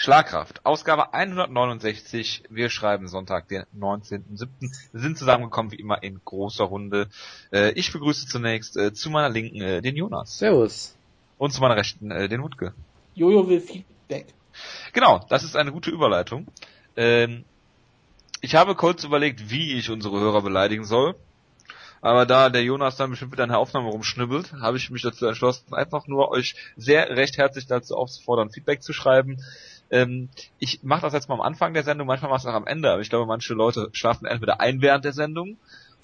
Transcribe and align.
Schlagkraft, 0.00 0.64
Ausgabe 0.64 1.12
169. 1.12 2.44
Wir 2.48 2.70
schreiben 2.70 3.06
Sonntag, 3.06 3.48
den 3.48 3.64
19.07. 3.78 4.48
Wir 4.92 5.00
sind 5.02 5.18
zusammengekommen 5.18 5.72
wie 5.72 5.76
immer 5.76 6.02
in 6.02 6.22
großer 6.24 6.64
Runde. 6.64 7.10
Äh, 7.52 7.72
ich 7.72 7.92
begrüße 7.92 8.26
zunächst 8.26 8.78
äh, 8.78 8.94
zu 8.94 9.10
meiner 9.10 9.28
Linken 9.28 9.60
äh, 9.60 9.82
den 9.82 9.96
Jonas. 9.96 10.38
Servus. 10.38 10.96
Und 11.36 11.50
zu 11.50 11.60
meiner 11.60 11.76
Rechten 11.76 12.10
äh, 12.10 12.30
den 12.30 12.42
Wutke. 12.42 12.72
Jojo 13.14 13.46
will 13.46 13.60
Feedback. 13.60 14.28
Genau, 14.94 15.26
das 15.28 15.44
ist 15.44 15.54
eine 15.54 15.70
gute 15.70 15.90
Überleitung. 15.90 16.46
Ähm, 16.96 17.44
ich 18.40 18.54
habe 18.54 18.76
kurz 18.76 19.04
überlegt, 19.04 19.50
wie 19.50 19.74
ich 19.74 19.90
unsere 19.90 20.18
Hörer 20.18 20.40
beleidigen 20.40 20.86
soll. 20.86 21.14
Aber 22.00 22.24
da 22.24 22.48
der 22.48 22.64
Jonas 22.64 22.96
dann 22.96 23.10
bestimmt 23.10 23.32
wieder 23.32 23.44
eine 23.44 23.58
Aufnahme 23.58 23.90
rumschnibbelt, 23.90 24.54
habe 24.54 24.78
ich 24.78 24.88
mich 24.88 25.02
dazu 25.02 25.26
entschlossen, 25.26 25.74
einfach 25.74 26.06
nur 26.06 26.30
euch 26.30 26.54
sehr 26.78 27.10
recht 27.10 27.36
herzlich 27.36 27.66
dazu 27.66 27.96
aufzufordern, 27.96 28.48
Feedback 28.48 28.82
zu 28.82 28.94
schreiben. 28.94 29.36
Ähm, 29.90 30.28
ich 30.58 30.80
mache 30.82 31.02
das 31.02 31.12
jetzt 31.12 31.28
mal 31.28 31.34
am 31.34 31.40
Anfang 31.40 31.74
der 31.74 31.82
Sendung, 31.82 32.06
manchmal 32.06 32.30
mache 32.30 32.38
ich 32.38 32.44
es 32.44 32.50
auch 32.50 32.54
am 32.54 32.66
Ende, 32.66 32.90
aber 32.90 33.02
ich 33.02 33.10
glaube, 33.10 33.26
manche 33.26 33.54
Leute 33.54 33.88
schlafen 33.92 34.26
entweder 34.26 34.60
ein 34.60 34.80
während 34.80 35.04
der 35.04 35.12
Sendung 35.12 35.56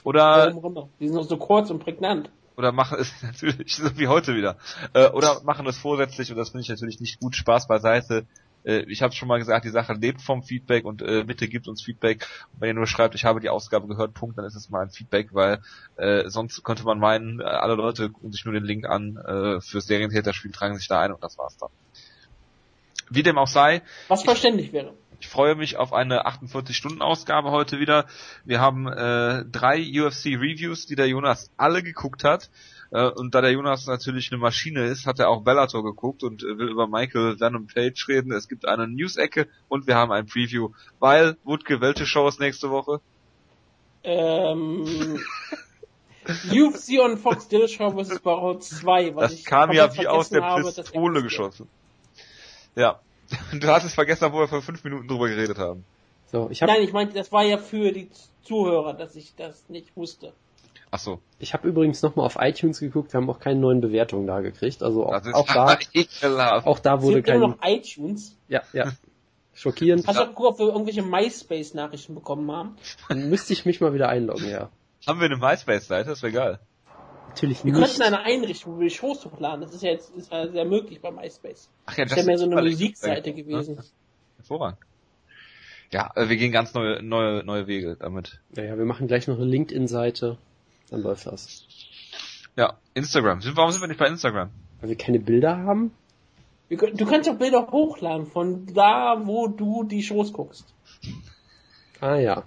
oder 0.04 0.52
die 1.00 1.08
sind 1.08 1.18
auch 1.18 1.24
so 1.24 1.36
kurz 1.36 1.70
und 1.70 1.80
prägnant. 1.80 2.30
Oder 2.56 2.72
machen 2.72 2.98
es 3.00 3.12
natürlich, 3.22 3.76
so 3.76 3.96
wie 3.98 4.08
heute 4.08 4.34
wieder. 4.34 4.56
Äh, 4.94 5.08
oder 5.10 5.42
machen 5.44 5.66
es 5.66 5.78
vorsätzlich 5.78 6.30
und 6.30 6.36
das 6.36 6.50
finde 6.50 6.62
ich 6.62 6.68
natürlich 6.68 7.00
nicht 7.00 7.20
gut. 7.20 7.36
Spaß 7.36 7.68
beiseite. 7.68 8.26
Äh, 8.64 8.84
ich 8.88 9.02
habe 9.02 9.14
schon 9.14 9.28
mal 9.28 9.38
gesagt, 9.38 9.64
die 9.64 9.70
Sache 9.70 9.92
lebt 9.92 10.22
vom 10.22 10.42
Feedback 10.42 10.84
und 10.84 11.02
äh, 11.02 11.24
bitte 11.24 11.48
gibt 11.48 11.68
uns 11.68 11.82
Feedback. 11.82 12.26
Und 12.52 12.60
wenn 12.60 12.68
ihr 12.68 12.74
nur 12.74 12.86
schreibt, 12.86 13.14
ich 13.14 13.24
habe 13.24 13.40
die 13.40 13.50
Ausgabe 13.50 13.86
gehört, 13.86 14.14
Punkt, 14.14 14.38
dann 14.38 14.44
ist 14.44 14.56
es 14.56 14.70
mal 14.70 14.82
ein 14.82 14.90
Feedback, 14.90 15.34
weil 15.34 15.60
äh, 15.96 16.28
sonst 16.28 16.62
könnte 16.64 16.84
man 16.84 16.98
meinen, 16.98 17.40
äh, 17.40 17.44
alle 17.44 17.74
Leute 17.74 18.10
gucken 18.10 18.32
sich 18.32 18.44
nur 18.44 18.54
den 18.54 18.64
Link 18.64 18.86
an 18.86 19.16
äh, 19.16 19.60
fürs 19.60 19.86
Serientäterspiel, 19.86 20.52
tragen 20.52 20.76
sich 20.76 20.88
da 20.88 21.00
ein 21.00 21.12
und 21.12 21.22
das 21.22 21.38
war's 21.38 21.56
dann. 21.58 21.70
Wie 23.10 23.22
dem 23.22 23.38
auch 23.38 23.48
sei. 23.48 23.82
Was 24.08 24.22
verständlich 24.22 24.72
wäre. 24.72 24.94
Ich 25.20 25.28
freue 25.28 25.54
mich 25.54 25.76
auf 25.76 25.92
eine 25.92 26.26
48-Stunden-Ausgabe 26.26 27.50
heute 27.50 27.80
wieder. 27.80 28.06
Wir 28.44 28.60
haben 28.60 28.86
äh, 28.86 29.44
drei 29.50 29.80
UFC-Reviews, 29.80 30.86
die 30.86 30.96
der 30.96 31.08
Jonas 31.08 31.50
alle 31.56 31.82
geguckt 31.82 32.22
hat. 32.22 32.50
Äh, 32.90 33.08
und 33.08 33.34
da 33.34 33.40
der 33.40 33.52
Jonas 33.52 33.86
natürlich 33.86 34.30
eine 34.30 34.40
Maschine 34.40 34.84
ist, 34.84 35.06
hat 35.06 35.18
er 35.18 35.30
auch 35.30 35.42
Bellator 35.42 35.82
geguckt 35.82 36.22
und 36.22 36.42
äh, 36.42 36.58
will 36.58 36.68
über 36.68 36.86
Michael 36.86 37.40
Venom 37.40 37.66
Page 37.66 38.08
reden. 38.08 38.32
Es 38.32 38.48
gibt 38.48 38.68
eine 38.68 38.86
News-Ecke 38.86 39.48
und 39.68 39.86
wir 39.86 39.96
haben 39.96 40.12
ein 40.12 40.26
Preview. 40.26 40.70
Weil, 40.98 41.36
Wutke, 41.44 41.80
welche 41.80 42.06
Show 42.06 42.28
ist 42.28 42.40
nächste 42.40 42.70
Woche? 42.70 43.00
Ähm... 44.02 45.18
UFC 46.50 46.98
on 46.98 47.18
Fox 47.18 47.46
Dillashaw 47.46 47.92
vs. 47.92 48.18
Barrow 48.18 48.58
2. 48.58 49.10
das 49.10 49.32
ich 49.32 49.44
kam 49.44 49.70
ja 49.70 49.96
wie 49.96 50.08
aus 50.08 50.28
der 50.28 50.40
Pistole 50.40 51.22
geschossen. 51.22 51.68
Ja. 52.76 53.00
Du 53.52 53.66
hast 53.66 53.84
es 53.84 53.94
vergessen, 53.94 54.32
wo 54.32 54.38
wir 54.38 54.48
vor 54.48 54.62
fünf 54.62 54.84
Minuten 54.84 55.08
drüber 55.08 55.28
geredet 55.28 55.58
haben. 55.58 55.84
So, 56.30 56.48
ich 56.50 56.62
hab 56.62 56.68
Nein, 56.68 56.82
ich 56.82 56.92
meinte, 56.92 57.14
das 57.14 57.32
war 57.32 57.42
ja 57.42 57.58
für 57.58 57.90
die 57.90 58.08
Zuhörer, 58.42 58.94
dass 58.94 59.16
ich 59.16 59.34
das 59.36 59.68
nicht 59.68 59.96
wusste. 59.96 60.32
Ach 60.90 60.98
so. 60.98 61.20
Ich 61.38 61.52
habe 61.52 61.66
übrigens 61.66 62.02
nochmal 62.02 62.26
auf 62.26 62.36
iTunes 62.38 62.78
geguckt, 62.78 63.12
wir 63.12 63.20
haben 63.20 63.28
auch 63.28 63.40
keine 63.40 63.58
neuen 63.58 63.80
Bewertungen 63.80 64.26
da 64.26 64.40
gekriegt. 64.40 64.82
Also 64.82 65.06
auch, 65.06 65.12
auch 65.32 65.46
da, 65.46 65.78
auch 66.64 66.78
da 66.78 67.02
wurde 67.02 67.22
kein... 67.22 67.40
noch 67.40 67.58
iTunes? 67.62 68.36
Ja, 68.48 68.62
ja. 68.72 68.92
Schockierend. 69.52 70.06
Hast 70.06 70.20
du 70.20 70.26
geguckt, 70.26 70.48
ob 70.48 70.58
wir 70.58 70.66
irgendwelche 70.66 71.02
MySpace-Nachrichten 71.02 72.14
bekommen 72.14 72.50
haben? 72.52 72.76
Dann 73.08 73.28
müsste 73.30 73.52
ich 73.52 73.64
mich 73.64 73.80
mal 73.80 73.94
wieder 73.94 74.08
einloggen, 74.08 74.48
ja. 74.48 74.68
Haben 75.06 75.20
wir 75.20 75.26
eine 75.26 75.38
MySpace-Seite? 75.38 76.10
Das 76.10 76.22
wäre 76.22 76.32
geil. 76.32 76.60
Natürlich 77.36 77.64
wir 77.64 77.72
nicht. 77.72 77.80
Wir 77.80 77.86
könnten 77.86 78.02
eine 78.02 78.24
Einrichtung, 78.24 78.76
wo 78.76 78.80
wir 78.80 78.88
Shows 78.88 79.26
hochladen. 79.26 79.60
Das 79.60 79.74
ist 79.74 79.82
ja 79.82 79.90
jetzt 79.90 80.10
ist 80.16 80.32
ja 80.32 80.48
sehr 80.48 80.64
möglich 80.64 81.02
bei 81.02 81.10
MySpace. 81.10 81.68
Ach 81.84 81.96
ja, 81.98 82.04
das, 82.04 82.12
das 82.14 82.20
ist 82.20 82.24
ja 82.24 82.26
mehr 82.26 82.38
so 82.38 82.46
eine 82.46 82.62
Musikseite 82.62 83.34
gewesen. 83.34 83.78
Hervorragend. 84.38 84.78
Ja, 85.92 86.12
äh, 86.14 86.30
wir 86.30 86.36
gehen 86.36 86.50
ganz 86.50 86.72
neue, 86.72 87.02
neue, 87.02 87.44
neue 87.44 87.66
Wege 87.66 87.96
damit. 88.00 88.40
Ja, 88.56 88.64
ja, 88.64 88.78
wir 88.78 88.86
machen 88.86 89.06
gleich 89.06 89.28
noch 89.28 89.36
eine 89.36 89.44
LinkedIn-Seite. 89.44 90.38
Dann 90.88 91.02
läuft 91.02 91.26
das. 91.26 91.66
Ja, 92.56 92.78
Instagram. 92.94 93.40
Warum 93.54 93.70
sind 93.70 93.82
wir 93.82 93.88
nicht 93.88 93.98
bei 93.98 94.08
Instagram? 94.08 94.48
Weil 94.80 94.88
wir 94.88 94.96
keine 94.96 95.20
Bilder 95.20 95.58
haben? 95.58 95.92
Du 96.70 97.06
kannst 97.06 97.28
doch 97.28 97.36
Bilder 97.36 97.68
hochladen 97.70 98.26
von 98.26 98.66
da, 98.72 99.20
wo 99.24 99.46
du 99.46 99.84
die 99.84 100.02
Shows 100.02 100.32
guckst. 100.32 100.64
Ah 102.00 102.16
ja. 102.16 102.44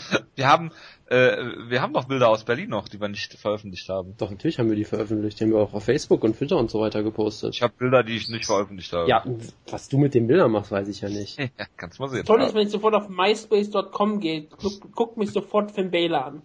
Wir 0.36 0.48
haben, 0.48 0.72
äh, 1.06 1.36
wir 1.68 1.82
haben 1.82 1.92
doch 1.92 2.04
Bilder 2.04 2.28
aus 2.28 2.44
Berlin 2.44 2.70
noch, 2.70 2.88
die 2.88 3.00
wir 3.00 3.08
nicht 3.08 3.34
veröffentlicht 3.34 3.88
haben. 3.88 4.16
Doch, 4.16 4.30
natürlich 4.30 4.58
haben 4.58 4.68
wir 4.68 4.76
die 4.76 4.84
veröffentlicht. 4.84 5.38
Die 5.38 5.44
haben 5.44 5.52
wir 5.52 5.58
auch 5.58 5.74
auf 5.74 5.84
Facebook 5.84 6.24
und 6.24 6.38
Twitter 6.38 6.56
und 6.56 6.70
so 6.70 6.80
weiter 6.80 7.02
gepostet. 7.02 7.54
Ich 7.54 7.62
habe 7.62 7.74
Bilder, 7.76 8.02
die 8.02 8.16
ich 8.16 8.28
nicht 8.28 8.46
veröffentlicht 8.46 8.92
habe. 8.92 9.08
Ja, 9.08 9.24
was 9.68 9.88
du 9.88 9.98
mit 9.98 10.14
den 10.14 10.28
Bildern 10.28 10.52
machst, 10.52 10.70
weiß 10.70 10.88
ich 10.88 11.00
ja 11.00 11.08
nicht. 11.08 11.38
ja, 11.38 11.48
kannst 11.76 12.00
mal 12.00 12.08
sehen. 12.08 12.24
Toll 12.24 12.40
ist, 12.40 12.54
wenn 12.54 12.66
ich 12.66 12.70
sofort 12.70 12.94
auf 12.94 13.08
myspace.com 13.08 14.20
gehe, 14.20 14.46
guck, 14.62 14.94
guck 14.94 15.16
mich 15.16 15.32
sofort 15.32 15.72
Finn 15.72 15.90
Baylor 15.90 16.24
an. 16.24 16.42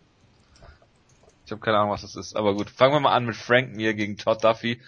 Ich 1.45 1.51
habe 1.51 1.61
keine 1.61 1.77
Ahnung, 1.77 1.91
was 1.91 2.01
das 2.01 2.16
ist. 2.16 2.35
Aber 2.35 2.55
gut, 2.55 2.69
fangen 2.69 2.93
wir 2.93 2.99
mal 2.99 3.13
an 3.13 3.25
mit 3.25 3.35
Frank 3.35 3.75
Mir 3.75 3.93
gegen 3.93 4.17
Todd 4.17 4.43
Duffy. 4.43 4.81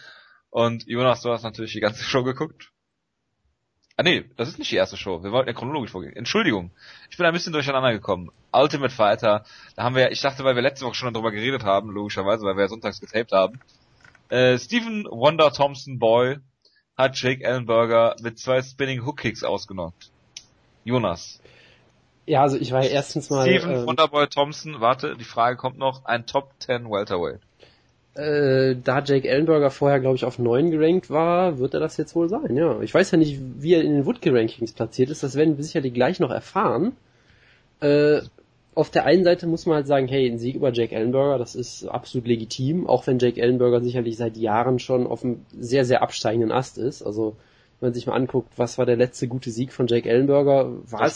Und 0.50 0.88
Jonas, 0.88 1.22
du 1.22 1.30
hast 1.30 1.44
natürlich 1.44 1.74
die 1.74 1.80
ganze 1.80 2.04
Show 2.04 2.24
geguckt. 2.24 2.72
Ah 4.00 4.04
nee, 4.04 4.26
das 4.36 4.48
ist 4.48 4.60
nicht 4.60 4.72
die 4.72 4.76
erste 4.76 4.96
Show. 4.96 5.24
Wir 5.24 5.32
wollten 5.32 5.50
ja 5.50 5.56
chronologisch 5.56 5.90
vorgehen. 5.90 6.16
Entschuldigung. 6.16 6.70
Ich 7.10 7.18
bin 7.18 7.26
ein 7.26 7.34
bisschen 7.34 7.52
durcheinander 7.52 7.92
gekommen. 7.92 8.30
Ultimate 8.54 8.94
Fighter. 8.94 9.44
Da 9.76 9.84
haben 9.84 9.96
wir 9.96 10.04
ja, 10.04 10.12
ich 10.12 10.22
dachte, 10.22 10.44
weil 10.44 10.56
wir 10.56 10.62
letzte 10.62 10.86
Woche 10.86 10.94
schon 10.94 11.12
darüber 11.12 11.32
geredet 11.32 11.64
haben, 11.64 11.90
logischerweise, 11.90 12.46
weil 12.46 12.56
wir 12.56 12.62
ja 12.62 12.68
sonntags 12.68 13.02
getaped 13.02 13.32
haben. 13.32 13.60
Äh, 14.30 14.60
Stephen 14.60 15.06
Wonder 15.06 15.52
Thompson 15.52 15.98
Boy 15.98 16.38
hat 16.96 17.20
Jake 17.20 17.44
Ellenberger 17.44 18.16
mit 18.22 18.38
zwei 18.38 18.62
Spinning 18.62 19.04
Hook 19.04 19.18
Kicks 19.18 19.44
ausgenockt. 19.44 20.12
Jonas. 20.84 21.42
Ja, 22.28 22.44
also 22.44 22.58
ich 22.58 22.72
war 22.72 22.84
ja 22.84 22.90
erstens 22.90 23.32
mal. 23.32 23.48
Steven 23.48 23.72
ähm, 23.72 23.88
Wonderboy 23.88 24.28
Thompson, 24.28 24.80
warte, 24.80 25.16
die 25.16 25.24
Frage 25.24 25.58
kommt 25.58 25.80
noch, 25.80 26.06
ein 26.06 26.28
Top 26.28 26.54
10 26.60 26.90
Welterweight. 26.92 27.42
Äh, 28.18 28.76
da 28.84 29.04
Jake 29.04 29.28
Ellenberger 29.28 29.70
vorher, 29.70 30.00
glaube 30.00 30.16
ich, 30.16 30.26
auf 30.26 30.40
9 30.40 30.72
gerankt 30.72 31.10
war, 31.10 31.60
wird 31.60 31.74
er 31.74 31.80
das 31.80 31.98
jetzt 31.98 32.16
wohl 32.16 32.30
sein, 32.30 32.56
ja. 32.56 32.82
Ich 32.82 32.94
weiß 32.94 33.12
ja 33.12 33.18
nicht, 33.18 33.40
wie 33.60 33.76
er 33.76 33.84
in 33.84 33.94
den 33.94 34.06
Woodke-Rankings 34.06 34.74
platziert 34.74 35.10
ist, 35.10 35.24
das 35.24 35.36
werden 35.36 35.58
wir 35.58 35.64
sicherlich 35.64 35.94
gleich 35.94 36.20
noch 36.20 36.32
erfahren. 36.32 36.94
Äh, 37.80 38.22
auf 38.74 38.90
der 38.90 39.06
einen 39.06 39.24
Seite 39.24 39.48
muss 39.48 39.66
man 39.66 39.78
halt 39.78 39.88
sagen, 39.88 40.08
hey, 40.08 40.30
ein 40.30 40.38
Sieg 40.38 40.56
über 40.56 40.72
Jake 40.72 40.96
Ellenberger, 40.96 41.38
das 41.38 41.56
ist 41.56 41.86
absolut 41.86 42.28
legitim, 42.28 42.88
auch 42.88 43.08
wenn 43.08 43.20
Jake 43.20 43.42
Ellenberger 43.42 43.82
sicherlich 43.82 44.18
seit 44.18 44.38
Jahren 44.38 44.80
schon 44.80 45.08
auf 45.08 45.24
einem 45.24 45.46
sehr, 45.60 45.86
sehr 45.86 46.02
absteigenden 46.02 46.52
Ast 46.52 46.78
ist. 46.78 47.02
Also, 47.02 47.36
wenn 47.80 47.90
man 47.90 47.94
sich 47.94 48.08
mal 48.08 48.14
anguckt, 48.14 48.50
was 48.58 48.78
war 48.78 48.86
der 48.86 48.96
letzte 48.96 49.28
gute 49.28 49.52
Sieg 49.52 49.74
von 49.74 49.88
Jake 49.88 50.10
Ellenberger, 50.10 50.72
war 50.90 51.02
es 51.06 51.16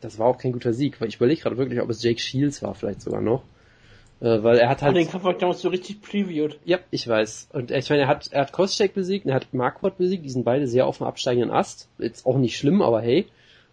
das 0.00 0.18
war 0.18 0.26
auch 0.26 0.38
kein 0.38 0.52
guter 0.52 0.72
Sieg, 0.72 1.00
weil 1.00 1.08
ich 1.08 1.16
überlege 1.16 1.40
gerade 1.40 1.56
wirklich, 1.56 1.80
ob 1.80 1.90
es 1.90 2.02
Jake 2.02 2.20
Shields 2.20 2.62
war 2.62 2.74
vielleicht 2.74 3.00
sogar 3.00 3.20
noch. 3.20 3.42
Äh, 4.20 4.42
weil 4.42 4.58
er 4.58 4.68
hat 4.68 4.82
halt. 4.82 4.94
Oh, 4.94 4.98
den 4.98 5.10
Kampf 5.10 5.26
ich 5.26 5.36
damals 5.36 5.60
so 5.60 5.68
richtig 5.68 6.00
previewed. 6.00 6.58
Ja, 6.64 6.78
ich 6.90 7.06
weiß. 7.06 7.48
Und 7.52 7.70
ich 7.70 7.90
meine, 7.90 8.02
er 8.02 8.08
hat, 8.08 8.28
er 8.32 8.42
hat 8.42 8.52
Koscheck 8.52 8.94
besiegt, 8.94 9.26
er 9.26 9.34
hat 9.34 9.52
Marquardt 9.52 9.98
besiegt, 9.98 10.24
die 10.24 10.30
sind 10.30 10.44
beide 10.44 10.66
sehr 10.66 10.86
auf 10.86 10.98
dem 10.98 11.06
absteigenden 11.06 11.50
Ast. 11.50 11.88
Jetzt 11.98 12.24
auch 12.24 12.38
nicht 12.38 12.56
schlimm, 12.56 12.80
aber 12.82 13.02
hey. 13.02 13.26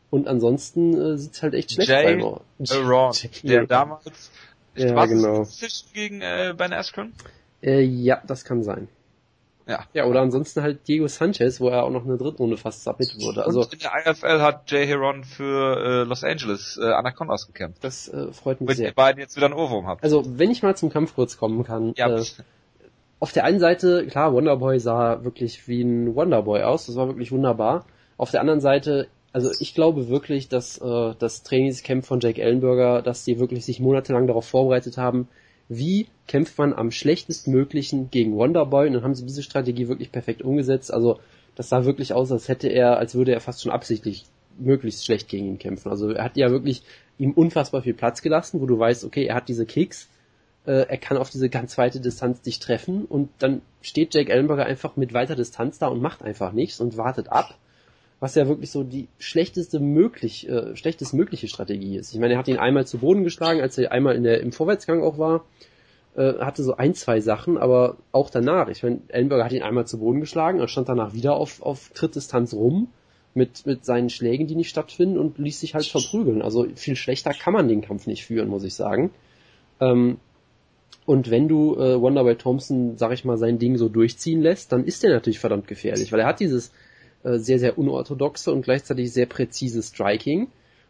Und 0.09 0.27
ansonsten 0.27 0.99
äh, 0.99 1.17
sieht's 1.17 1.41
halt 1.41 1.53
echt 1.53 1.71
schlecht 1.71 1.89
Jay 1.89 2.21
aus. 2.21 2.41
Ron, 2.71 3.13
der 3.43 3.65
damals 3.65 4.31
ja, 4.75 5.05
genau. 5.05 5.47
gegen 5.93 6.21
äh, 6.21 6.53
Ben 6.57 6.73
Askren? 6.73 7.13
Äh, 7.61 7.81
ja, 7.81 8.21
das 8.25 8.43
kann 8.43 8.63
sein. 8.63 8.87
Ja. 9.67 9.85
Ja, 9.93 10.05
oder 10.05 10.21
ansonsten 10.21 10.61
halt 10.61 10.87
Diego 10.87 11.07
Sanchez, 11.07 11.61
wo 11.61 11.69
er 11.69 11.83
auch 11.83 11.89
noch 11.89 12.03
eine 12.03 12.17
Drittrunde 12.17 12.57
fast 12.57 12.83
submitted 12.83 13.21
wurde. 13.21 13.45
Also 13.45 13.61
Und 13.61 13.73
in 13.73 13.79
der 13.79 13.91
IFL 14.05 14.41
hat 14.41 14.69
Jay 14.69 14.85
Heron 14.85 15.23
für 15.23 15.77
äh, 15.77 16.03
Los 16.03 16.23
Angeles 16.23 16.77
äh, 16.81 16.85
Anacondas 16.91 17.47
gekämpft. 17.47 17.83
Das 17.83 18.09
äh, 18.09 18.31
freut 18.33 18.59
mich 18.59 18.69
Wenn 18.69 18.75
sehr. 18.77 18.87
ihr 18.87 18.93
beiden 18.93 19.21
jetzt 19.21 19.37
wieder 19.37 19.45
ein 19.47 19.53
Ohrwurm 19.53 19.87
habt. 19.87 20.03
Also, 20.03 20.23
wenn 20.37 20.51
ich 20.51 20.63
mal 20.63 20.75
zum 20.75 20.89
Kampf 20.89 21.15
kurz 21.15 21.37
kommen 21.37 21.63
kann. 21.63 21.93
Ja. 21.95 22.09
Äh, 22.17 22.23
auf 23.19 23.31
der 23.31 23.45
einen 23.45 23.59
Seite, 23.59 24.05
klar, 24.07 24.33
Wonderboy 24.33 24.79
sah 24.81 25.23
wirklich 25.23 25.65
wie 25.69 25.81
ein 25.81 26.13
Wonderboy 26.13 26.63
aus, 26.63 26.87
das 26.87 26.97
war 26.97 27.07
wirklich 27.07 27.31
wunderbar. 27.31 27.85
Auf 28.17 28.31
der 28.31 28.41
anderen 28.41 28.59
Seite, 28.59 29.07
also 29.31 29.49
ich 29.61 29.73
glaube 29.73 30.09
wirklich, 30.09 30.49
dass 30.49 30.77
äh, 30.79 31.13
das 31.17 31.43
Trainingscamp 31.43 32.05
von 32.05 32.19
Jake 32.19 32.41
Ellenberger, 32.41 33.01
dass 33.01 33.23
die 33.23 33.39
wirklich 33.39 33.63
sich 33.63 33.79
monatelang 33.79 34.27
darauf 34.27 34.45
vorbereitet 34.45 34.97
haben, 34.97 35.29
wie 35.77 36.07
kämpft 36.27 36.57
man 36.57 36.73
am 36.73 36.91
schlechtestmöglichen 36.91 38.09
gegen 38.09 38.35
Wonderboy 38.35 38.87
und 38.87 38.93
dann 38.93 39.03
haben 39.03 39.15
sie 39.15 39.25
diese 39.25 39.43
Strategie 39.43 39.87
wirklich 39.87 40.11
perfekt 40.11 40.41
umgesetzt. 40.41 40.93
Also 40.93 41.19
das 41.55 41.69
sah 41.69 41.85
wirklich 41.85 42.13
aus, 42.13 42.31
als 42.31 42.47
hätte 42.47 42.67
er, 42.67 42.97
als 42.97 43.15
würde 43.15 43.33
er 43.33 43.41
fast 43.41 43.61
schon 43.61 43.71
absichtlich 43.71 44.25
möglichst 44.57 45.05
schlecht 45.05 45.29
gegen 45.29 45.47
ihn 45.47 45.59
kämpfen. 45.59 45.89
Also 45.89 46.11
er 46.11 46.23
hat 46.23 46.37
ja 46.37 46.51
wirklich 46.51 46.83
ihm 47.17 47.31
unfassbar 47.31 47.81
viel 47.81 47.93
Platz 47.93 48.21
gelassen, 48.21 48.61
wo 48.61 48.65
du 48.65 48.77
weißt, 48.77 49.03
okay, 49.03 49.25
er 49.25 49.35
hat 49.35 49.49
diese 49.49 49.65
Kicks, 49.65 50.09
äh, 50.65 50.87
er 50.87 50.97
kann 50.97 51.17
auf 51.17 51.29
diese 51.29 51.49
ganz 51.49 51.77
weite 51.77 51.99
Distanz 51.99 52.41
dich 52.41 52.59
treffen 52.59 53.05
und 53.05 53.29
dann 53.39 53.61
steht 53.81 54.13
Jake 54.13 54.31
Ellenberger 54.31 54.65
einfach 54.65 54.95
mit 54.95 55.13
weiter 55.13 55.35
Distanz 55.35 55.79
da 55.79 55.87
und 55.87 56.01
macht 56.01 56.21
einfach 56.23 56.53
nichts 56.53 56.79
und 56.79 56.97
wartet 56.97 57.29
ab, 57.29 57.57
was 58.23 58.35
ja 58.35 58.47
wirklich 58.47 58.71
so 58.71 58.83
die 58.83 59.09
schlechteste 59.19 59.81
möglich, 59.81 60.47
äh, 60.47 60.77
schlechtest 60.77 61.13
mögliche 61.13 61.49
Strategie 61.49 61.97
ist. 61.97 62.13
Ich 62.13 62.21
meine, 62.21 62.35
er 62.35 62.39
hat 62.39 62.47
ihn 62.47 62.55
einmal 62.55 62.87
zu 62.87 62.99
Boden 62.99 63.25
geschlagen, 63.25 63.59
als 63.59 63.77
er 63.77 63.91
einmal 63.91 64.15
in 64.15 64.23
der, 64.23 64.39
im 64.39 64.53
Vorwärtsgang 64.53 65.03
auch 65.03 65.17
war 65.17 65.43
äh, 66.15 66.35
hatte 66.39 66.63
so 66.63 66.77
ein, 66.77 66.93
zwei 66.93 67.19
Sachen, 67.19 67.57
aber 67.57 67.97
auch 68.13 68.29
danach. 68.29 68.69
Ich 68.69 68.81
meine, 68.81 69.01
Ellenberger 69.09 69.43
hat 69.43 69.51
ihn 69.51 69.61
einmal 69.61 69.87
zu 69.87 69.99
Boden 69.99 70.21
geschlagen, 70.21 70.61
er 70.61 70.69
stand 70.69 70.87
danach 70.87 71.13
wieder 71.13 71.35
auf, 71.35 71.61
auf 71.61 71.89
Trittdistanz 71.93 72.53
rum 72.53 72.87
mit, 73.33 73.65
mit 73.65 73.83
seinen 73.83 74.09
Schlägen, 74.09 74.47
die 74.47 74.55
nicht 74.55 74.69
stattfinden 74.69 75.17
und 75.17 75.37
ließ 75.37 75.59
sich 75.59 75.73
halt 75.73 75.85
verprügeln. 75.85 76.41
Also 76.41 76.65
viel 76.75 76.95
schlechter 76.95 77.33
kann 77.33 77.51
man 77.51 77.67
den 77.67 77.81
Kampf 77.81 78.07
nicht 78.07 78.25
führen, 78.25 78.47
muss 78.47 78.63
ich 78.63 78.75
sagen. 78.75 79.11
Ähm, 79.81 80.15
und 81.05 81.29
wenn 81.29 81.49
du 81.49 81.75
äh, 81.75 81.99
Wonderboy 81.99 82.35
Thompson, 82.35 82.97
sag 82.97 83.11
ich 83.11 83.25
mal, 83.25 83.37
sein 83.37 83.59
Ding 83.59 83.75
so 83.77 83.89
durchziehen 83.89 84.41
lässt, 84.41 84.71
dann 84.71 84.85
ist 84.85 85.03
der 85.03 85.09
natürlich 85.09 85.39
verdammt 85.39 85.67
gefährlich, 85.67 86.13
weil 86.13 86.21
er 86.21 86.27
hat 86.27 86.39
dieses 86.39 86.71
äh, 87.23 87.37
sehr, 87.37 87.59
sehr 87.59 87.77
unorthodoxe 87.77 88.51
und 88.51 88.63
gleichzeitig 88.63 89.11
sehr 89.11 89.25
präzise 89.25 89.81
Striking, 89.81 90.47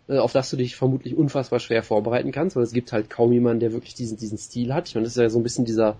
äh, 0.07 0.17
auf 0.17 0.33
das 0.33 0.49
du 0.49 0.57
dich 0.57 0.75
vermutlich 0.75 1.15
unfassbar 1.15 1.59
schwer 1.59 1.83
vorbereiten 1.83 2.31
kannst, 2.31 2.55
weil 2.55 2.63
es 2.63 2.73
gibt 2.73 2.91
halt 2.91 3.09
kaum 3.09 3.31
jemanden, 3.33 3.59
der 3.59 3.73
wirklich 3.73 3.93
diesen, 3.93 4.17
diesen 4.17 4.37
Stil 4.37 4.73
hat. 4.73 4.87
Ich 4.87 4.95
meine, 4.95 5.05
das 5.05 5.15
ist 5.15 5.21
ja 5.21 5.29
so 5.29 5.39
ein 5.39 5.43
bisschen 5.43 5.65
dieser 5.65 5.97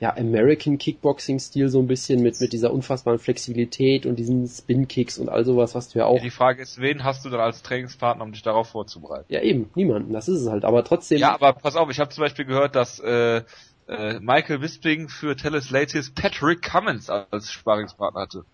ja, 0.00 0.14
American 0.16 0.76
Kickboxing-Stil 0.76 1.68
so 1.68 1.78
ein 1.78 1.86
bisschen 1.86 2.22
mit, 2.22 2.40
mit 2.40 2.52
dieser 2.52 2.72
unfassbaren 2.72 3.18
Flexibilität 3.18 4.06
und 4.06 4.16
diesen 4.16 4.46
Spin-Kicks 4.46 5.18
und 5.18 5.28
all 5.28 5.44
sowas, 5.44 5.74
was 5.74 5.88
du 5.88 6.00
ja 6.00 6.06
auch. 6.06 6.16
Ja, 6.16 6.22
die 6.22 6.30
Frage 6.30 6.62
ist, 6.62 6.80
wen 6.80 7.04
hast 7.04 7.24
du 7.24 7.30
dann 7.30 7.40
als 7.40 7.62
Trainingspartner, 7.62 8.24
um 8.24 8.32
dich 8.32 8.42
darauf 8.42 8.68
vorzubereiten? 8.68 9.26
Ja, 9.28 9.40
eben, 9.40 9.70
niemanden, 9.74 10.12
das 10.12 10.28
ist 10.28 10.40
es 10.40 10.48
halt, 10.48 10.64
aber 10.64 10.84
trotzdem. 10.84 11.18
Ja, 11.18 11.32
aber 11.34 11.52
pass 11.52 11.76
auf, 11.76 11.90
ich 11.90 12.00
habe 12.00 12.10
zum 12.10 12.22
Beispiel 12.22 12.44
gehört, 12.44 12.74
dass 12.74 12.98
äh, 13.00 13.42
äh, 13.86 14.20
Michael 14.20 14.58
Bisping 14.58 15.08
für 15.08 15.36
Tellis 15.36 15.70
Latis 15.70 16.12
Patrick 16.12 16.62
Cummins 16.62 17.08
als 17.08 17.52
Sparingspartner 17.52 18.22
hatte. 18.22 18.44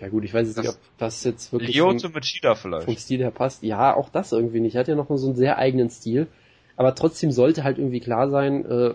Ja 0.00 0.08
gut, 0.08 0.24
ich 0.24 0.32
weiß 0.32 0.46
jetzt 0.46 0.58
nicht, 0.58 0.68
ob 0.68 0.76
das 0.98 1.24
jetzt 1.24 1.52
wirklich 1.52 1.76
Lyoto 1.76 2.08
Machida 2.08 2.54
vielleicht. 2.54 2.84
vom 2.84 2.96
Stil 2.96 3.18
her 3.18 3.30
passt. 3.30 3.62
Ja, 3.62 3.94
auch 3.94 4.08
das 4.08 4.32
irgendwie 4.32 4.60
nicht. 4.60 4.76
Er 4.76 4.80
hat 4.80 4.88
ja 4.88 4.94
noch 4.94 5.08
so 5.16 5.26
einen 5.26 5.36
sehr 5.36 5.58
eigenen 5.58 5.90
Stil. 5.90 6.28
Aber 6.76 6.94
trotzdem 6.94 7.32
sollte 7.32 7.64
halt 7.64 7.78
irgendwie 7.78 8.00
klar 8.00 8.30
sein, 8.30 8.64
äh, 8.64 8.94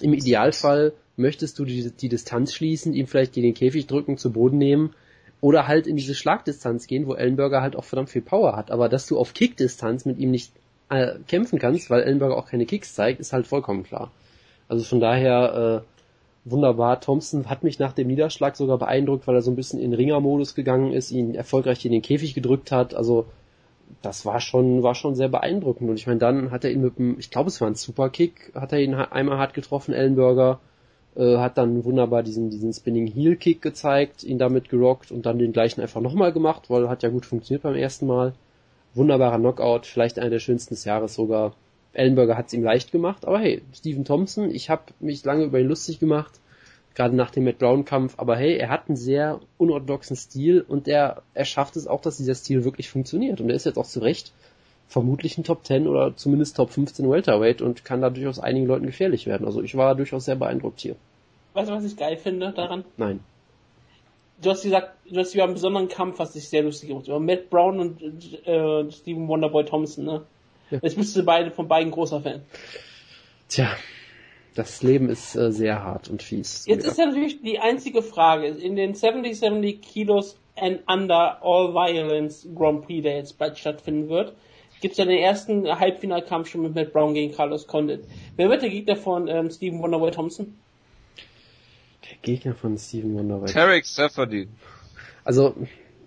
im 0.00 0.12
Idealfall 0.12 0.92
möchtest 1.16 1.58
du 1.58 1.64
die, 1.64 1.90
die 1.90 2.08
Distanz 2.08 2.52
schließen, 2.52 2.92
ihm 2.92 3.06
vielleicht 3.06 3.32
gegen 3.32 3.48
den 3.48 3.54
Käfig 3.54 3.86
drücken, 3.86 4.18
zu 4.18 4.32
Boden 4.32 4.58
nehmen 4.58 4.94
oder 5.40 5.66
halt 5.66 5.86
in 5.86 5.96
diese 5.96 6.14
Schlagdistanz 6.14 6.86
gehen, 6.86 7.06
wo 7.06 7.14
Ellenberger 7.14 7.62
halt 7.62 7.76
auch 7.76 7.84
verdammt 7.84 8.10
viel 8.10 8.22
Power 8.22 8.56
hat. 8.56 8.70
Aber 8.70 8.88
dass 8.88 9.06
du 9.06 9.18
auf 9.18 9.32
Kickdistanz 9.32 10.04
mit 10.04 10.18
ihm 10.18 10.30
nicht 10.30 10.52
äh, 10.90 11.14
kämpfen 11.26 11.58
kannst, 11.58 11.88
weil 11.88 12.02
Ellenberger 12.02 12.36
auch 12.36 12.48
keine 12.48 12.66
Kicks 12.66 12.94
zeigt, 12.94 13.20
ist 13.20 13.32
halt 13.32 13.46
vollkommen 13.46 13.82
klar. 13.84 14.10
Also 14.68 14.84
von 14.84 15.00
daher 15.00 15.84
äh, 15.84 15.99
wunderbar. 16.44 17.00
Thompson 17.00 17.48
hat 17.48 17.62
mich 17.62 17.78
nach 17.78 17.92
dem 17.92 18.08
Niederschlag 18.08 18.56
sogar 18.56 18.78
beeindruckt, 18.78 19.26
weil 19.26 19.34
er 19.34 19.42
so 19.42 19.50
ein 19.50 19.56
bisschen 19.56 19.80
in 19.80 19.92
Ringermodus 19.92 20.54
gegangen 20.54 20.92
ist, 20.92 21.10
ihn 21.10 21.34
erfolgreich 21.34 21.84
in 21.84 21.92
den 21.92 22.02
Käfig 22.02 22.34
gedrückt 22.34 22.72
hat. 22.72 22.94
Also 22.94 23.26
das 24.02 24.24
war 24.24 24.40
schon, 24.40 24.82
war 24.82 24.94
schon 24.94 25.14
sehr 25.14 25.28
beeindruckend. 25.28 25.90
Und 25.90 25.96
ich 25.96 26.06
meine, 26.06 26.18
dann 26.18 26.50
hat 26.50 26.64
er 26.64 26.70
ihn 26.70 26.82
mit 26.82 26.98
dem, 26.98 27.18
ich 27.18 27.30
glaube, 27.30 27.48
es 27.48 27.60
war 27.60 27.68
ein 27.68 27.74
Superkick, 27.74 28.52
hat 28.54 28.72
er 28.72 28.80
ihn 28.80 28.94
einmal 28.94 29.38
hart 29.38 29.54
getroffen, 29.54 29.92
Ellenberger, 29.92 30.60
äh, 31.16 31.36
hat 31.38 31.58
dann 31.58 31.84
wunderbar 31.84 32.22
diesen, 32.22 32.50
diesen 32.50 32.72
Spinning 32.72 33.06
Heel 33.06 33.36
Kick 33.36 33.62
gezeigt, 33.62 34.24
ihn 34.24 34.38
damit 34.38 34.68
gerockt 34.68 35.10
und 35.10 35.26
dann 35.26 35.38
den 35.38 35.52
gleichen 35.52 35.80
einfach 35.80 36.00
nochmal 36.00 36.32
gemacht, 36.32 36.70
weil 36.70 36.88
hat 36.88 37.02
ja 37.02 37.08
gut 37.08 37.26
funktioniert 37.26 37.62
beim 37.62 37.74
ersten 37.74 38.06
Mal. 38.06 38.32
Wunderbarer 38.94 39.38
Knockout, 39.38 39.86
vielleicht 39.86 40.18
einer 40.18 40.30
der 40.30 40.40
schönsten 40.40 40.74
des 40.74 40.84
Jahres 40.84 41.14
sogar. 41.14 41.54
Ellenberger 41.92 42.36
hat 42.36 42.46
es 42.46 42.52
ihm 42.52 42.62
leicht 42.62 42.92
gemacht, 42.92 43.26
aber 43.26 43.38
hey, 43.38 43.62
Stephen 43.74 44.04
Thompson, 44.04 44.50
ich 44.50 44.70
habe 44.70 44.82
mich 45.00 45.24
lange 45.24 45.44
über 45.44 45.58
ihn 45.58 45.68
lustig 45.68 45.98
gemacht 45.98 46.40
gerade 46.94 47.14
nach 47.14 47.30
dem 47.30 47.44
Matt 47.44 47.58
Brown 47.58 47.84
Kampf, 47.84 48.14
aber 48.18 48.36
hey, 48.36 48.56
er 48.56 48.68
hat 48.68 48.88
einen 48.88 48.96
sehr 48.96 49.40
unorthodoxen 49.58 50.16
Stil 50.16 50.64
und 50.66 50.88
er, 50.88 51.22
er 51.34 51.44
schafft 51.44 51.76
es 51.76 51.86
auch, 51.86 52.00
dass 52.00 52.16
dieser 52.16 52.34
Stil 52.34 52.64
wirklich 52.64 52.90
funktioniert 52.90 53.40
und 53.40 53.48
er 53.48 53.56
ist 53.56 53.66
jetzt 53.66 53.78
auch 53.78 53.86
zu 53.86 54.00
Recht 54.00 54.32
vermutlich 54.88 55.38
ein 55.38 55.44
Top 55.44 55.64
10 55.64 55.86
oder 55.86 56.16
zumindest 56.16 56.56
Top 56.56 56.70
15 56.70 57.08
Welterweight 57.08 57.62
und 57.62 57.84
kann 57.84 58.00
da 58.00 58.10
durchaus 58.10 58.40
einigen 58.40 58.66
Leuten 58.66 58.86
gefährlich 58.86 59.26
werden. 59.26 59.46
Also 59.46 59.62
ich 59.62 59.76
war 59.76 59.94
durchaus 59.94 60.24
sehr 60.24 60.34
beeindruckt 60.34 60.80
hier. 60.80 60.96
Weißt 61.54 61.70
du, 61.70 61.74
was 61.74 61.84
ich 61.84 61.96
geil 61.96 62.16
finde 62.16 62.52
daran? 62.52 62.84
Nein. 62.96 63.20
Du 64.42 64.50
hast 64.50 64.62
gesagt, 64.62 64.90
du 65.08 65.18
hast 65.20 65.34
über 65.34 65.44
einen 65.44 65.54
besonderen 65.54 65.88
Kampf, 65.88 66.18
was 66.18 66.32
dich 66.32 66.48
sehr 66.48 66.64
lustig 66.64 66.88
gemacht. 66.88 67.06
Über 67.06 67.20
Matt 67.20 67.50
Brown 67.50 67.78
und 67.78 68.02
äh, 68.46 68.90
Stephen 68.90 69.28
Wonderboy 69.28 69.64
Thompson, 69.64 70.04
ne? 70.04 70.22
Ja. 70.70 70.78
Jetzt 70.82 70.96
bist 70.96 71.16
du 71.16 71.22
beide 71.22 71.50
von 71.50 71.68
beiden 71.68 71.90
großer 71.90 72.20
Fan. 72.20 72.42
Tja, 73.48 73.76
das 74.54 74.82
Leben 74.82 75.08
ist 75.08 75.34
äh, 75.36 75.52
sehr 75.52 75.82
hart 75.82 76.08
und 76.08 76.22
fies. 76.22 76.66
Jetzt 76.66 76.84
ja. 76.84 76.90
ist 76.90 76.98
ja 76.98 77.06
natürlich 77.06 77.42
die 77.42 77.58
einzige 77.58 78.02
Frage, 78.02 78.46
in 78.46 78.76
den 78.76 78.94
70-70 78.94 79.80
Kilos 79.80 80.36
and 80.56 80.80
Under 80.86 81.42
All 81.42 81.74
Violence 81.74 82.46
Grand 82.54 82.86
Prix, 82.86 83.02
der 83.02 83.16
jetzt 83.16 83.38
bald 83.38 83.58
stattfinden 83.58 84.08
wird, 84.08 84.34
gibt 84.80 84.92
es 84.92 84.98
ja 84.98 85.04
den 85.04 85.18
ersten 85.18 85.66
Halbfinalkampf 85.78 86.48
schon 86.48 86.62
mit 86.62 86.74
Matt 86.74 86.92
Brown 86.92 87.14
gegen 87.14 87.34
Carlos 87.34 87.66
Condit. 87.66 88.04
Wer 88.36 88.48
wird 88.48 88.62
der 88.62 88.70
Gegner 88.70 88.96
von 88.96 89.28
ähm, 89.28 89.50
Stephen 89.50 89.80
Wonderboy 89.82 90.10
Thompson? 90.10 90.56
Der 92.10 92.16
Gegner 92.22 92.54
von 92.54 92.78
Stephen 92.78 93.14
Wonderboy. 93.14 93.48
Tarek 93.48 93.84
Safadin. 93.84 94.48
Also, 95.24 95.54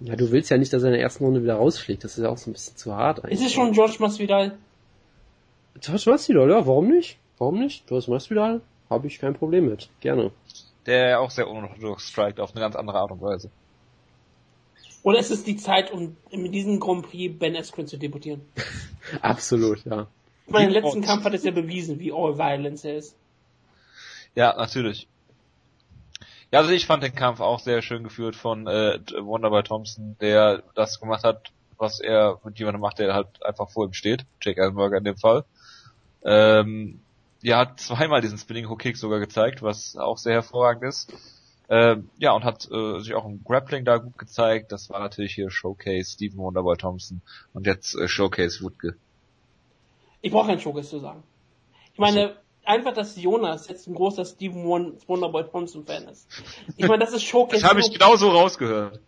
ja, 0.03 0.17
du 0.17 0.31
willst 0.31 0.51
ja 0.51 0.57
nicht, 0.57 0.73
dass 0.73 0.83
er 0.83 0.89
in 0.89 0.95
der 0.95 1.01
ersten 1.01 1.23
Runde 1.23 1.41
wieder 1.43 1.55
rausfliegt. 1.55 2.03
Das 2.03 2.17
ist 2.17 2.23
ja 2.23 2.29
auch 2.29 2.37
so 2.37 2.49
ein 2.49 2.53
bisschen 2.53 2.75
zu 2.75 2.93
hart 2.93 3.23
eigentlich. 3.23 3.39
Ist 3.39 3.47
es 3.47 3.53
schon 3.53 3.71
George 3.71 3.95
Masvidal? 3.99 4.57
George 5.79 6.03
Masvidal, 6.07 6.49
ja, 6.49 6.67
warum 6.67 6.89
nicht? 6.89 7.17
Warum 7.37 7.59
nicht? 7.59 7.89
Du 7.89 7.95
hast 7.95 8.09
Masvidal, 8.09 8.61
habe 8.89 9.07
ich 9.07 9.19
kein 9.19 9.33
Problem 9.33 9.69
mit. 9.69 9.89
Gerne. 10.01 10.31
Der 10.85 11.21
auch 11.21 11.31
sehr 11.31 11.47
unorthodox 11.47 12.09
strikt 12.09 12.41
auf 12.41 12.51
eine 12.51 12.59
ganz 12.59 12.75
andere 12.75 12.97
Art 12.97 13.11
und 13.11 13.21
Weise. 13.21 13.49
Oder 15.03 15.19
ist 15.19 15.31
es 15.31 15.45
die 15.45 15.55
Zeit, 15.55 15.91
um 15.91 16.17
mit 16.31 16.53
diesem 16.53 16.81
Grand 16.81 17.09
Prix 17.09 17.39
Ben 17.39 17.55
Askren 17.55 17.87
zu 17.87 17.97
debutieren? 17.97 18.41
Absolut, 19.21 19.85
ja. 19.85 20.07
Ich 20.47 20.51
meine, 20.51 20.67
im 20.67 20.73
letzten 20.73 21.01
Kampf 21.01 21.23
hat 21.23 21.33
es 21.33 21.45
ja 21.45 21.51
bewiesen, 21.51 21.99
wie 21.99 22.11
all 22.11 22.37
violence 22.37 22.83
er 22.83 22.97
ist. 22.97 23.15
Ja, 24.35 24.53
natürlich. 24.57 25.07
Ja, 26.53 26.59
also 26.59 26.69
ich 26.71 26.85
fand 26.85 27.01
den 27.01 27.15
Kampf 27.15 27.39
auch 27.39 27.59
sehr 27.59 27.81
schön 27.81 28.03
geführt 28.03 28.35
von 28.35 28.67
äh, 28.67 28.99
Wonderboy 29.19 29.63
Thompson, 29.63 30.17
der 30.21 30.61
das 30.75 30.99
gemacht 30.99 31.23
hat, 31.23 31.51
was 31.79 31.99
er 31.99 32.39
mit 32.43 32.59
jemandem 32.59 32.79
macht, 32.79 32.99
der 32.99 33.15
halt 33.15 33.43
einfach 33.43 33.71
vor 33.71 33.87
ihm 33.87 33.93
steht. 33.93 34.27
Jake 34.39 34.61
Ellenberger 34.61 34.97
in 34.97 35.03
dem 35.03 35.17
Fall. 35.17 35.45
Ähm, 36.23 36.99
ja, 37.41 37.57
hat 37.57 37.79
zweimal 37.79 38.21
diesen 38.21 38.37
Spinning 38.37 38.69
Hook 38.69 38.81
Kick 38.81 38.97
sogar 38.97 39.19
gezeigt, 39.19 39.63
was 39.63 39.97
auch 39.97 40.19
sehr 40.19 40.33
hervorragend 40.33 40.83
ist. 40.83 41.11
Ähm, 41.69 42.11
ja, 42.19 42.33
und 42.33 42.43
hat 42.43 42.69
äh, 42.69 42.99
sich 42.99 43.15
auch 43.15 43.25
im 43.25 43.43
Grappling 43.43 43.83
da 43.83 43.97
gut 43.97 44.19
gezeigt. 44.19 44.71
Das 44.71 44.91
war 44.91 44.99
natürlich 44.99 45.33
hier 45.33 45.49
Showcase 45.49 46.11
Stephen 46.11 46.37
Wonderboy 46.37 46.77
Thompson 46.77 47.23
und 47.55 47.65
jetzt 47.65 47.95
äh, 47.95 48.07
Showcase 48.07 48.61
Woodke. 48.61 48.95
Ich 50.21 50.31
brauche 50.31 50.49
kein 50.49 50.59
Showcase 50.59 50.87
zu 50.87 50.99
sagen. 50.99 51.23
Ich 51.93 51.97
meine, 51.97 52.27
also. 52.27 52.42
Einfach, 52.63 52.93
dass 52.93 53.21
Jonas 53.21 53.67
jetzt 53.67 53.87
ein 53.87 53.95
großer 53.95 54.25
Stephen 54.25 54.65
Wonderboy 54.65 55.43
Thompson 55.45 55.85
Fan 55.85 56.07
ist. 56.07 56.27
Ich 56.77 56.87
meine, 56.87 57.03
das 57.03 57.13
ist 57.13 57.23
Showcase. 57.23 57.61
Das 57.61 57.69
habe 57.69 57.79
ich 57.79 57.91
genauso 57.91 58.29
rausgehört. 58.29 58.99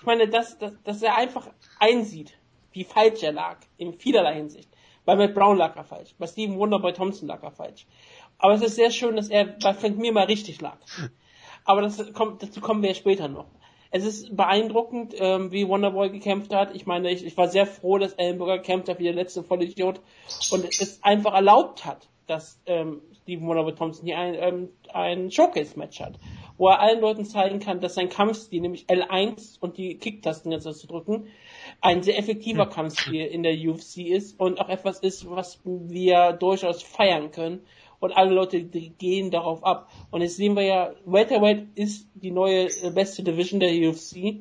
Ich 0.00 0.06
meine, 0.06 0.28
dass, 0.28 0.58
dass, 0.58 0.72
dass 0.82 1.02
er 1.02 1.16
einfach 1.16 1.48
einsieht, 1.78 2.34
wie 2.72 2.84
falsch 2.84 3.22
er 3.22 3.32
lag, 3.32 3.58
in 3.76 3.94
vielerlei 3.94 4.34
Hinsicht. 4.34 4.68
Bei 5.04 5.16
Matt 5.16 5.34
Brown 5.34 5.56
lag 5.56 5.76
er 5.76 5.84
falsch. 5.84 6.14
Bei 6.18 6.26
Steven 6.26 6.58
Wunder, 6.58 6.78
bei 6.78 6.92
Thompson 6.92 7.28
lag 7.28 7.42
er 7.42 7.50
falsch. 7.50 7.86
Aber 8.38 8.54
es 8.54 8.62
ist 8.62 8.76
sehr 8.76 8.90
schön, 8.90 9.16
dass 9.16 9.28
er 9.28 9.44
bei 9.44 9.74
Frank 9.74 9.98
Mir 9.98 10.12
mal 10.12 10.24
richtig 10.24 10.60
lag. 10.60 10.78
Aber 11.64 11.82
das 11.82 12.12
kommt, 12.12 12.42
dazu 12.42 12.60
kommen 12.60 12.82
wir 12.82 12.90
ja 12.90 12.94
später 12.94 13.28
noch. 13.28 13.46
Es 13.90 14.04
ist 14.04 14.36
beeindruckend, 14.36 15.14
ähm, 15.18 15.52
wie 15.52 15.68
Wonderboy 15.68 16.10
gekämpft 16.10 16.52
hat. 16.52 16.74
Ich 16.74 16.84
meine, 16.84 17.10
ich, 17.10 17.24
ich 17.24 17.36
war 17.36 17.48
sehr 17.48 17.64
froh, 17.64 17.96
dass 17.98 18.14
Ellenberger 18.14 18.58
gekämpft 18.58 18.88
hat 18.88 18.98
wie 18.98 19.04
der 19.04 19.12
letzte 19.12 19.44
Vollidiot 19.44 20.00
und 20.50 20.64
es 20.64 21.02
einfach 21.02 21.32
erlaubt 21.32 21.84
hat, 21.84 22.08
dass 22.26 22.60
ähm, 22.66 23.02
Steven 23.22 23.46
Wonderboy 23.46 23.74
Thompson 23.74 24.06
hier 24.06 24.18
ein, 24.18 24.34
ähm, 24.38 24.68
ein 24.92 25.30
Showcase-Match 25.30 26.00
hat, 26.00 26.18
wo 26.56 26.68
er 26.68 26.80
allen 26.80 27.00
Leuten 27.00 27.24
zeigen 27.24 27.60
kann, 27.60 27.80
dass 27.80 27.94
sein 27.94 28.08
Kampfstil, 28.08 28.60
nämlich 28.60 28.86
L1 28.86 29.58
und 29.60 29.76
die 29.76 29.96
Kicktasten 29.96 30.52
jetzt 30.52 30.64
zu 30.64 30.86
drücken, 30.86 31.26
ein 31.80 32.02
sehr 32.02 32.18
effektiver 32.18 32.64
hm. 32.64 32.70
Kampfstil 32.70 33.26
in 33.26 33.42
der 33.42 33.54
UFC 33.54 33.98
ist 33.98 34.38
und 34.38 34.60
auch 34.60 34.68
etwas 34.68 35.00
ist, 35.00 35.28
was 35.28 35.60
wir 35.64 36.32
durchaus 36.32 36.82
feiern 36.82 37.30
können. 37.30 37.60
Und 38.00 38.12
alle 38.12 38.34
Leute 38.34 38.62
die 38.62 38.90
gehen 38.90 39.30
darauf 39.30 39.64
ab. 39.64 39.88
Und 40.10 40.20
jetzt 40.20 40.36
sehen 40.36 40.56
wir 40.56 40.62
ja, 40.62 40.92
Welterweight 41.06 41.68
ist 41.74 42.06
die 42.14 42.32
neue 42.32 42.66
äh, 42.66 42.90
beste 42.90 43.22
Division 43.22 43.60
der 43.60 43.70
UFC, 43.70 44.40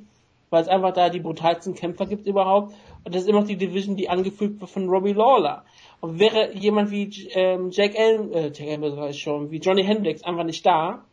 weil 0.49 0.61
es 0.61 0.67
einfach 0.67 0.93
da 0.93 1.09
die 1.09 1.21
brutalsten 1.21 1.73
Kämpfer 1.73 2.05
gibt 2.05 2.27
überhaupt. 2.27 2.73
Und 3.05 3.15
das 3.15 3.23
ist 3.23 3.29
immer 3.29 3.39
noch 3.39 3.47
die 3.47 3.55
Division, 3.55 3.95
die 3.95 4.09
angefügt 4.09 4.59
wird 4.59 4.69
von 4.69 4.89
Robbie 4.89 5.13
Lawler. 5.13 5.63
Und 6.03 6.19
wäre 6.19 6.53
jemand 6.53 6.91
wie 6.91 7.29
ähm, 7.29 7.69
Jack 7.71 7.97
Allen, 7.97 8.33
äh, 8.33 8.51
Jack 8.53 8.67
Allen 8.67 8.97
weiß 8.97 9.17
schon, 9.17 9.51
wie 9.51 9.59
Johnny 9.59 9.85
Hendricks 9.85 10.21
einfach 10.21 10.43
nicht 10.43 10.65
da, 10.65 11.05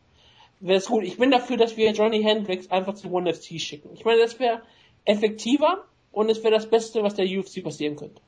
wäre 0.59 0.78
es 0.78 0.87
gut. 0.87 1.04
Ich 1.04 1.16
bin 1.16 1.30
dafür, 1.30 1.56
dass 1.56 1.76
wir 1.76 1.92
Johnny 1.92 2.20
Hendricks 2.25 2.73
einfach 2.73 2.94
zu 2.94 3.09
One 3.12 3.32
FC 3.32 3.61
schicken. 3.61 3.90
Ich 3.94 4.04
meine, 4.04 4.20
das 4.20 4.40
wäre 4.40 4.62
effektiver 5.04 5.85
und 6.11 6.28
es 6.28 6.42
wäre 6.42 6.52
das 6.52 6.68
Beste, 6.68 7.04
was 7.04 7.14
der 7.14 7.26
UFC 7.26 7.62
passieren 7.62 7.94
könnte. 7.94 8.20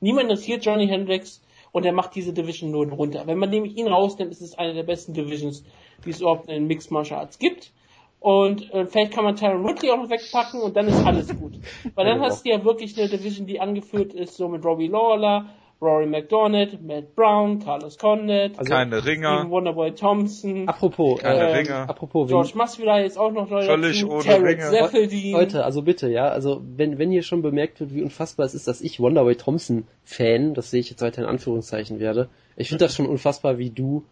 Niemand 0.00 0.24
interessiert 0.24 0.62
Johnny 0.62 0.86
Hendricks 0.88 1.40
und 1.72 1.86
er 1.86 1.94
macht 1.94 2.14
diese 2.14 2.34
Division 2.34 2.70
nur 2.70 2.86
runter. 2.86 3.26
Wenn 3.26 3.38
man 3.38 3.48
nämlich 3.48 3.78
ihn 3.78 3.88
rausnimmt, 3.88 4.32
ist 4.32 4.42
es 4.42 4.58
eine 4.58 4.74
der 4.74 4.82
besten 4.82 5.14
Divisions, 5.14 5.64
die 6.04 6.10
es 6.10 6.20
überhaupt 6.20 6.50
in 6.50 6.66
Mixed 6.66 6.90
Martial 6.90 7.20
Arts 7.20 7.38
gibt. 7.38 7.72
Und 8.18 8.70
äh, 8.74 8.84
vielleicht 8.84 9.14
kann 9.14 9.24
man 9.24 9.36
Tyron 9.36 9.64
Woodley 9.64 9.88
auch 9.88 9.96
noch 9.96 10.10
wegpacken 10.10 10.60
und 10.60 10.76
dann 10.76 10.86
ist 10.86 11.02
alles 11.06 11.34
gut. 11.34 11.54
Weil 11.94 12.04
dann 12.04 12.20
hast 12.20 12.44
du 12.44 12.50
ja 12.50 12.62
wirklich 12.62 12.98
eine 12.98 13.08
Division, 13.08 13.46
die 13.46 13.58
angeführt 13.58 14.12
ist, 14.12 14.36
so 14.36 14.48
mit 14.48 14.62
Robbie 14.62 14.88
Lawler, 14.88 15.46
Rory 15.80 16.06
McDonald, 16.06 16.82
Matt 16.82 17.14
Brown, 17.14 17.58
Carlos 17.58 17.96
Condit, 17.96 18.58
also 18.58 18.70
keine 18.70 19.04
Ringer, 19.04 19.38
Steven 19.38 19.50
Wonderboy 19.50 19.94
Thompson, 19.94 20.68
apropos, 20.68 21.20
keine 21.20 21.40
äh, 21.40 21.56
Ringer, 21.56 21.88
apropos, 21.88 22.28
George 22.28 22.52
Masvidal 22.54 23.04
ist 23.04 23.16
auch 23.16 23.32
noch 23.32 23.48
neu 23.48 23.64
völlig 23.64 24.00
dazu, 24.00 24.12
ohne 24.12 24.46
Ringer. 24.46 25.32
Leute, 25.32 25.64
also 25.64 25.82
bitte, 25.82 26.10
ja, 26.10 26.28
also 26.28 26.60
wenn 26.76 26.98
wenn 26.98 27.10
hier 27.10 27.22
schon 27.22 27.40
bemerkt 27.40 27.80
wird, 27.80 27.94
wie 27.94 28.02
unfassbar 28.02 28.44
es 28.44 28.54
ist, 28.54 28.68
dass 28.68 28.80
ich 28.82 29.00
Wonderboy 29.00 29.36
Thompson 29.36 29.86
Fan, 30.04 30.52
das 30.54 30.70
sehe 30.70 30.80
ich 30.80 30.90
jetzt 30.90 31.00
weiter 31.00 31.22
in 31.22 31.28
Anführungszeichen 31.28 31.98
werde, 31.98 32.28
ich 32.56 32.68
finde 32.68 32.84
das 32.84 32.94
schon 32.94 33.06
unfassbar, 33.06 33.56
wie 33.56 33.70
du 33.70 34.04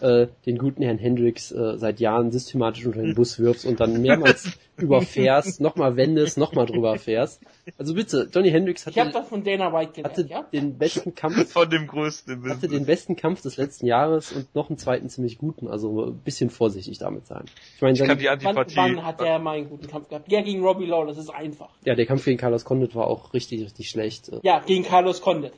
äh, 0.00 0.28
den 0.44 0.58
guten 0.58 0.82
Herrn 0.82 0.98
Hendricks 0.98 1.52
äh, 1.52 1.76
seit 1.76 2.00
Jahren 2.00 2.30
systematisch 2.30 2.86
unter 2.86 3.02
den 3.02 3.14
Bus 3.14 3.38
wirfst 3.38 3.66
und 3.66 3.80
dann 3.80 4.00
mehrmals 4.00 4.50
überfährst, 4.76 5.60
nochmal 5.60 5.96
wendest, 5.96 6.38
nochmal 6.38 6.66
drüber 6.66 6.98
fährst. 6.98 7.40
Also 7.78 7.94
bitte, 7.94 8.28
Johnny 8.32 8.50
Hendricks 8.50 8.86
hatte, 8.86 9.00
ich 9.00 9.12
das 9.12 9.28
von 9.28 9.42
Dana 9.42 9.72
White 9.72 9.92
gelernt, 9.92 10.18
hatte 10.18 10.28
ja? 10.28 10.42
den 10.52 10.76
besten 10.76 11.14
Kampf 11.14 11.52
von 11.52 11.68
dem 11.70 11.86
größten 11.86 12.48
hatte 12.48 12.68
den 12.68 12.86
besten 12.86 13.16
Kampf 13.16 13.42
des 13.42 13.56
letzten 13.56 13.86
Jahres 13.86 14.32
und 14.32 14.54
noch 14.54 14.68
einen 14.68 14.78
zweiten 14.78 15.08
ziemlich 15.08 15.38
guten, 15.38 15.68
also 15.68 16.06
ein 16.06 16.18
bisschen 16.18 16.50
vorsichtig 16.50 16.98
damit 16.98 17.26
sein. 17.26 17.44
Ich 17.76 17.82
meine, 17.82 17.94
ich 17.94 18.18
die 18.18 18.28
Antipathie. 18.28 18.76
Wann, 18.76 18.96
wann 18.96 19.04
hat 19.04 19.20
er 19.20 19.38
mal 19.38 19.56
einen 19.56 19.68
guten 19.68 19.86
Kampf 19.86 20.08
gehabt? 20.08 20.30
Ja, 20.30 20.42
gegen 20.42 20.62
Robbie 20.62 20.86
Law, 20.86 21.06
das 21.06 21.18
ist 21.18 21.30
einfach. 21.30 21.70
Ja, 21.84 21.94
der 21.94 22.06
Kampf 22.06 22.24
gegen 22.24 22.38
Carlos 22.38 22.64
Condit 22.64 22.94
war 22.94 23.06
auch 23.06 23.32
richtig, 23.32 23.62
richtig 23.62 23.88
schlecht. 23.88 24.30
Ja, 24.42 24.60
gegen 24.60 24.84
Carlos 24.84 25.20
Condit. 25.20 25.52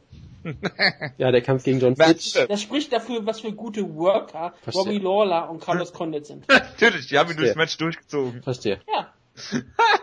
Ja, 1.18 1.30
der 1.30 1.42
Kampf 1.42 1.64
gegen 1.64 1.80
John 1.80 1.96
Fitch. 1.96 2.34
Das 2.48 2.62
spricht 2.62 2.92
dafür, 2.92 3.26
was 3.26 3.40
für 3.40 3.52
gute 3.52 3.94
Worker 3.96 4.54
Verstehe. 4.62 4.82
Robbie 4.82 4.98
Lawler 4.98 5.50
und 5.50 5.60
Carlos 5.60 5.92
Condit 5.92 6.26
sind. 6.26 6.48
Natürlich, 6.48 7.08
die 7.08 7.18
haben 7.18 7.30
ihn 7.30 7.36
durchs 7.36 7.56
Match 7.56 7.76
durchgezogen. 7.76 8.42
Verstehe. 8.42 8.80
Ja. 8.92 9.12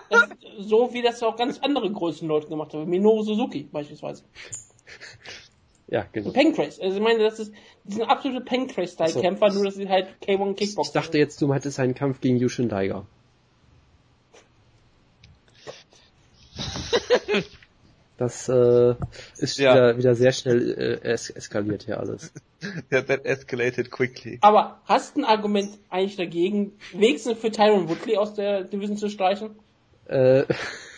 Das, 0.10 0.30
so 0.60 0.94
wie 0.94 1.02
das 1.02 1.22
auch 1.24 1.36
ganz 1.36 1.60
andere 1.60 1.92
größten 1.92 2.28
Leute 2.28 2.48
gemacht 2.48 2.74
haben. 2.74 2.90
Minoru 2.90 3.24
Suzuki 3.24 3.68
beispielsweise. 3.72 4.24
Ja, 5.88 6.06
genau. 6.12 6.32
Pancrase. 6.32 6.82
Also 6.82 6.98
ich 6.98 7.04
meine, 7.04 7.20
das 7.20 7.40
ist, 7.40 7.54
die 7.84 7.94
sind 7.94 8.04
absolute 8.04 8.44
Pancrase-Style-Kämpfer, 8.44 9.50
nur 9.50 9.66
dass 9.66 9.76
sie 9.76 9.88
halt 9.88 10.08
K1 10.24 10.56
Kickbox 10.56 10.90
Ich 10.90 10.94
dachte 10.94 11.18
jetzt, 11.18 11.42
du 11.42 11.54
hättest 11.54 11.80
einen 11.80 11.94
Kampf 11.94 12.22
gegen 12.22 12.38
Yushin 12.38 12.70
Daiga. 12.70 13.06
Das 18.18 18.48
äh, 18.48 18.96
ist 19.38 19.58
Ja. 19.58 19.74
wieder, 19.74 19.98
wieder 19.98 20.16
sehr 20.16 20.32
schnell 20.32 21.02
äh, 21.04 21.08
es 21.08 21.30
eskaliert 21.30 21.84
hier 21.84 22.00
alles. 22.00 22.32
Ja, 22.90 23.02
that 23.02 23.26
escalated 23.26 23.92
quickly. 23.92 24.40
Aber 24.42 24.82
hast 24.86 25.16
du 25.16 25.22
ein 25.22 25.26
Argument 25.26 25.78
eigentlich 25.90 26.16
dagegen, 26.16 26.72
wenigstens 26.94 27.38
für 27.38 27.52
Tyron 27.52 27.90
Woodley 27.90 28.18
aus 28.18 28.34
der 28.34 28.64
Division 28.64 28.98
zu 28.98 29.10
streichen? 29.10 29.52
Äh, 30.08 30.46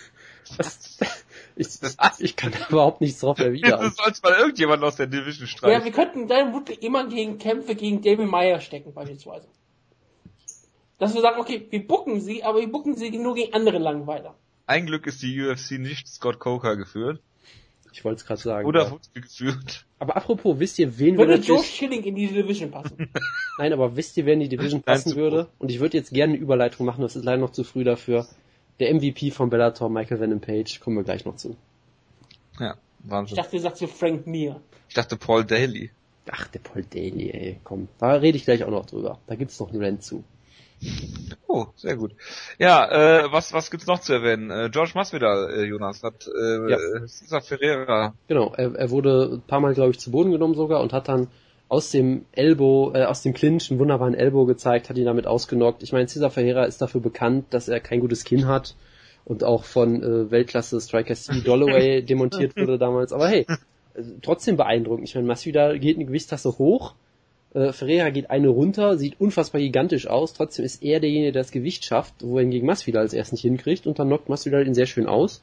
das, 0.58 0.98
ich, 1.58 1.68
ich 2.20 2.36
kann 2.38 2.54
da 2.54 2.68
überhaupt 2.70 3.02
nichts 3.02 3.20
drauf 3.20 3.38
Du 3.38 3.46
erwidern. 3.46 3.92
sollst 3.98 4.24
mal 4.24 4.34
irgendjemand 4.34 4.82
aus 4.84 4.96
der 4.96 5.08
Division 5.08 5.46
Ja, 5.46 5.48
streichen. 5.48 5.86
wir 5.86 5.92
könnten 5.92 6.28
Tyron 6.30 6.54
Woodley 6.54 6.76
immer 6.76 7.08
gegen 7.10 7.38
Kämpfe 7.38 7.76
gegen 7.76 8.02
David 8.02 8.28
Meyer 8.28 8.62
stecken, 8.62 8.94
beispielsweise. 8.94 9.48
Dass 11.00 11.14
wir 11.14 11.22
sagen, 11.22 11.40
okay, 11.42 11.68
wir 11.70 11.86
bucken 11.86 12.22
sie, 12.22 12.44
aber 12.44 12.60
wir 12.60 12.72
bucken 12.72 12.96
sie 12.96 13.10
nur 13.12 13.36
gegen 13.36 13.54
andere 13.54 13.78
Langweiler. 13.80 14.36
Ein 14.68 14.86
Glück 14.86 15.08
ist 15.08 15.22
die 15.24 15.42
UFC 15.42 15.72
nicht 15.80 16.08
Scott 16.08 16.40
Coker 16.40 16.76
geführt. 16.76 17.22
Ich 17.94 18.04
wollte 18.06 18.20
es 18.20 18.26
gerade 18.26 18.42
sagen. 18.42 18.68
Oder 18.68 18.84
ja. 18.90 18.98
Geführt. 19.22 19.86
Aber 19.98 20.16
apropos, 20.16 20.60
wisst 20.60 20.78
ihr, 20.78 21.00
wen 21.00 21.18
Würde 21.18 21.32
würde 21.34 21.44
Joe 21.44 21.64
Schilling 21.64 22.04
in 22.04 22.16
diese 22.16 22.36
Division 22.36 22.70
passen? 22.70 23.10
nein, 23.58 23.74
aber 23.74 23.96
wisst 23.96 24.18
ihr, 24.18 24.26
wer 24.26 24.34
in 24.34 24.42
die 24.42 24.50
Division 24.50 24.84
passen 24.84 25.16
würde? 25.16 25.48
Und 25.58 25.72
ich 25.72 25.80
würde 25.80 25.98
jetzt 25.98 26.12
gerne 26.12 26.34
eine 26.34 26.42
Überleitung 26.42 26.86
machen, 26.86 27.02
das 27.02 27.16
ist 27.16 27.24
leider 27.24 27.40
noch 27.40 27.52
zu 27.52 27.64
früh 27.64 27.84
dafür. 27.84 28.28
Der 28.80 28.94
MVP 28.94 29.32
von 29.32 29.50
Bellator, 29.50 29.90
Michael 29.90 30.20
Venom 30.20 30.42
Page, 30.42 30.80
kommen 30.80 30.98
wir 30.98 31.04
gleich 31.04 31.26
noch 31.26 31.38
zu. 31.38 31.56
Ja, 32.60 32.76
Ich 33.04 33.10
Wahnsinn. 33.10 33.38
dachte, 33.38 33.56
du 33.56 33.60
sagst 33.62 33.80
so 33.80 33.88
Frank 33.88 34.28
Mir. 34.28 34.62
Ich 34.90 34.94
dachte 34.94 35.16
Paul 35.18 35.46
Daly. 35.46 35.90
Ach, 36.30 36.46
der 36.50 36.60
Paul 36.60 36.84
Daly, 36.84 37.32
ey, 37.32 37.60
komm. 37.64 37.88
Da 37.98 38.12
rede 38.14 38.38
ich 38.38 38.44
gleich 38.44 38.64
auch 38.64 38.70
noch 38.70 38.86
drüber. 38.86 39.18
Da 39.28 39.36
gibt's 39.36 39.60
noch 39.60 39.72
einen 39.72 39.82
Rant 39.84 40.04
zu. 40.04 40.24
Oh, 41.48 41.68
sehr 41.76 41.96
gut. 41.96 42.12
Ja, 42.60 43.24
äh, 43.24 43.32
was 43.32 43.54
was 43.54 43.72
gibt's 43.72 43.88
noch 43.88 44.00
zu 44.00 44.14
erwähnen? 44.14 44.52
Äh, 44.52 44.70
George 44.70 44.92
Masvidal, 44.96 45.50
äh, 45.54 45.64
Jonas, 45.64 46.04
hat 46.04 46.28
äh, 46.28 46.70
Ja. 46.72 46.78
Cesar 47.08 47.42
Ferreira. 47.42 48.14
Genau, 48.28 48.54
er, 48.56 48.76
er 48.76 48.90
wurde 48.90 49.30
ein 49.34 49.42
paar 49.42 49.60
Mal, 49.60 49.74
glaube 49.74 49.92
ich, 49.92 50.00
zu 50.00 50.12
Boden 50.12 50.32
genommen 50.32 50.56
sogar 50.56 50.82
und 50.82 50.94
hat 50.94 51.08
dann 51.08 51.28
aus 51.70 51.92
dem 51.92 52.26
Elbow, 52.32 52.92
äh, 52.94 53.06
aus 53.06 53.22
dem 53.24 53.34
Clinch 53.34 53.70
einen 53.72 53.80
wunderbaren 53.80 54.14
Elbow 54.14 54.46
gezeigt, 54.46 54.90
hat 54.90 54.98
ihn 54.98 55.06
damit 55.06 55.28
ausgenockt. 55.28 55.84
Ich 55.84 55.92
meine, 55.92 56.08
Cesar 56.08 56.32
Ferreira 56.32 56.66
ist 56.66 56.82
dafür 56.82 57.02
bekannt, 57.02 57.46
dass 57.52 57.68
er 57.68 57.80
kein 57.80 58.00
gutes 58.00 58.24
Kinn 58.24 58.48
hat 58.48 58.76
und 59.26 59.44
auch 59.44 59.64
von 59.64 60.02
äh, 60.04 60.32
Weltklasse 60.32 60.80
Striker 60.80 61.16
Steve 61.16 61.42
Dolloway 61.42 62.02
demontiert 62.06 62.56
wurde 62.56 62.78
damals. 62.78 63.12
Aber 63.12 63.28
hey, 63.28 63.46
äh, 63.96 64.04
trotzdem 64.22 64.58
beeindruckend. 64.58 65.08
Ich 65.08 65.16
meine, 65.16 65.28
Masvidal 65.28 65.80
geht 65.80 65.98
eine 65.98 66.06
Gewichtstasse 66.06 66.58
hoch, 66.58 66.94
äh, 67.54 67.72
Ferreira 67.72 68.10
geht 68.10 68.30
eine 68.30 68.50
runter, 68.50 68.98
sieht 68.98 69.20
unfassbar 69.20 69.62
gigantisch 69.62 70.08
aus, 70.08 70.34
trotzdem 70.34 70.66
ist 70.66 70.84
er 70.84 71.00
derjenige, 71.00 71.32
der 71.32 71.42
das 71.42 71.52
Gewicht 71.52 71.86
schafft, 71.86 72.16
wohingegen 72.22 72.68
Masvidal 72.68 73.04
als 73.04 73.14
erst 73.14 73.32
nicht 73.32 73.42
hinkriegt 73.42 73.88
und 73.88 74.00
dann 74.00 74.08
knockt 74.08 74.30
Masvidal 74.30 74.66
ihn 74.66 74.74
sehr 74.74 74.86
schön 74.86 75.08
aus. 75.08 75.42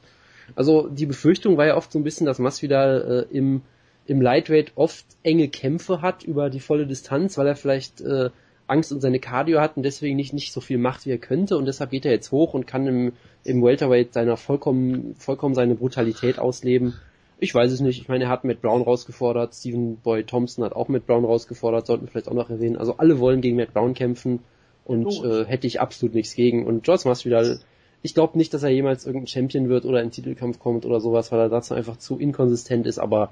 Also 0.55 0.87
die 0.87 1.07
Befürchtung 1.07 1.57
war 1.57 1.65
ja 1.65 1.77
oft 1.77 1.91
so 1.91 1.99
ein 1.99 2.03
bisschen, 2.03 2.25
dass 2.25 2.39
Masvidal 2.39 3.27
äh, 3.31 3.35
im, 3.35 3.63
im 4.05 4.21
Lightweight 4.21 4.73
oft 4.75 5.05
enge 5.23 5.47
Kämpfe 5.47 6.01
hat 6.01 6.23
über 6.23 6.49
die 6.49 6.59
volle 6.59 6.85
Distanz, 6.85 7.37
weil 7.37 7.47
er 7.47 7.55
vielleicht 7.55 8.01
äh, 8.01 8.29
Angst 8.67 8.91
um 8.91 8.99
seine 8.99 9.19
Cardio 9.19 9.59
hat 9.59 9.77
und 9.77 9.83
deswegen 9.83 10.15
nicht, 10.15 10.33
nicht 10.33 10.51
so 10.51 10.61
viel 10.61 10.77
macht, 10.77 11.05
wie 11.05 11.11
er 11.11 11.17
könnte 11.17 11.57
und 11.57 11.65
deshalb 11.65 11.91
geht 11.91 12.05
er 12.05 12.11
jetzt 12.11 12.31
hoch 12.31 12.53
und 12.53 12.67
kann 12.67 12.87
im, 12.87 13.13
im 13.43 13.63
Welterweight 13.63 14.13
seiner 14.13 14.37
vollkommen, 14.37 15.15
vollkommen 15.15 15.55
seine 15.55 15.75
Brutalität 15.75 16.39
ausleben. 16.39 16.95
Ich 17.39 17.53
weiß 17.53 17.71
es 17.71 17.81
nicht. 17.81 18.01
Ich 18.01 18.07
meine, 18.07 18.25
er 18.25 18.29
hat 18.29 18.43
Matt 18.43 18.61
Brown 18.61 18.81
rausgefordert, 18.81 19.53
Stephen 19.53 19.97
Boy 19.97 20.23
Thompson 20.23 20.63
hat 20.63 20.73
auch 20.73 20.87
Matt 20.87 21.05
Brown 21.05 21.25
rausgefordert, 21.25 21.85
sollten 21.85 22.05
wir 22.05 22.11
vielleicht 22.11 22.29
auch 22.29 22.33
noch 22.33 22.49
erwähnen. 22.49 22.77
Also 22.77 22.97
alle 22.97 23.19
wollen 23.19 23.41
gegen 23.41 23.57
Matt 23.57 23.73
Brown 23.73 23.93
kämpfen 23.93 24.39
und 24.85 25.23
äh, 25.23 25.45
hätte 25.45 25.67
ich 25.67 25.81
absolut 25.81 26.15
nichts 26.15 26.35
gegen. 26.35 26.65
Und 26.65 26.83
George 26.83 27.03
Masvidal, 27.05 27.59
ich 28.01 28.13
glaube 28.13 28.37
nicht, 28.37 28.53
dass 28.53 28.63
er 28.63 28.69
jemals 28.69 29.05
irgendein 29.05 29.27
Champion 29.27 29.67
wird 29.67 29.85
oder 29.85 30.01
in 30.01 30.11
Titelkampf 30.11 30.59
kommt 30.59 30.85
oder 30.85 31.01
sowas, 31.01 31.31
weil 31.31 31.39
er 31.39 31.49
dazu 31.49 31.73
einfach 31.73 31.97
zu 31.97 32.17
inkonsistent 32.17 32.85
ist, 32.85 32.99
aber 32.99 33.31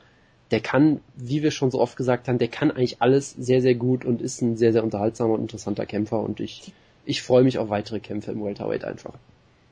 der 0.51 0.59
kann, 0.59 0.99
wie 1.15 1.41
wir 1.41 1.51
schon 1.51 1.71
so 1.71 1.79
oft 1.79 1.95
gesagt 1.95 2.27
haben, 2.27 2.37
der 2.37 2.47
kann 2.47 2.71
eigentlich 2.71 3.01
alles 3.01 3.31
sehr, 3.31 3.61
sehr 3.61 3.75
gut 3.75 4.03
und 4.03 4.21
ist 4.21 4.41
ein 4.41 4.57
sehr, 4.57 4.73
sehr 4.73 4.83
unterhaltsamer 4.83 5.33
und 5.33 5.41
interessanter 5.41 5.85
Kämpfer 5.85 6.19
und 6.19 6.39
ich, 6.39 6.73
ich 7.05 7.21
freue 7.21 7.43
mich 7.43 7.57
auf 7.57 7.69
weitere 7.69 7.99
Kämpfe 7.99 8.31
im 8.31 8.43
Welterweight 8.43 8.83
einfach. 8.83 9.13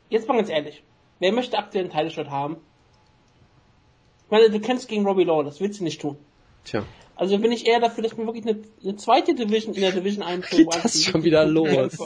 Jetzt 0.10 0.28
mal 0.28 0.38
ganz 0.38 0.50
ehrlich. 0.50 0.84
Wer 1.20 1.34
möchte 1.34 1.58
aktuell 1.58 1.86
einen 1.86 1.94
Title-Shot 1.94 2.30
haben? 2.30 2.58
Ich 4.32 4.38
meine, 4.40 4.50
du 4.50 4.62
kämpfst 4.62 4.88
gegen 4.88 5.06
Robbie 5.06 5.26
Law, 5.26 5.44
das 5.44 5.60
willst 5.60 5.82
du 5.82 5.84
nicht 5.84 6.00
tun. 6.00 6.16
Tja, 6.64 6.86
Also 7.18 7.38
bin 7.38 7.52
ich 7.52 7.68
eher 7.68 7.82
dafür, 7.82 8.02
dass 8.02 8.16
man 8.16 8.28
wirklich 8.28 8.48
eine, 8.48 8.62
eine 8.82 8.96
zweite 8.96 9.36
Division 9.36 9.74
in 9.76 9.82
der 9.82 9.92
Division 9.92 10.24
einführt. 10.24 10.72
geht 10.74 10.86
das 10.86 11.04
schon 11.04 11.26
wieder 11.26 11.46
los? 11.46 11.98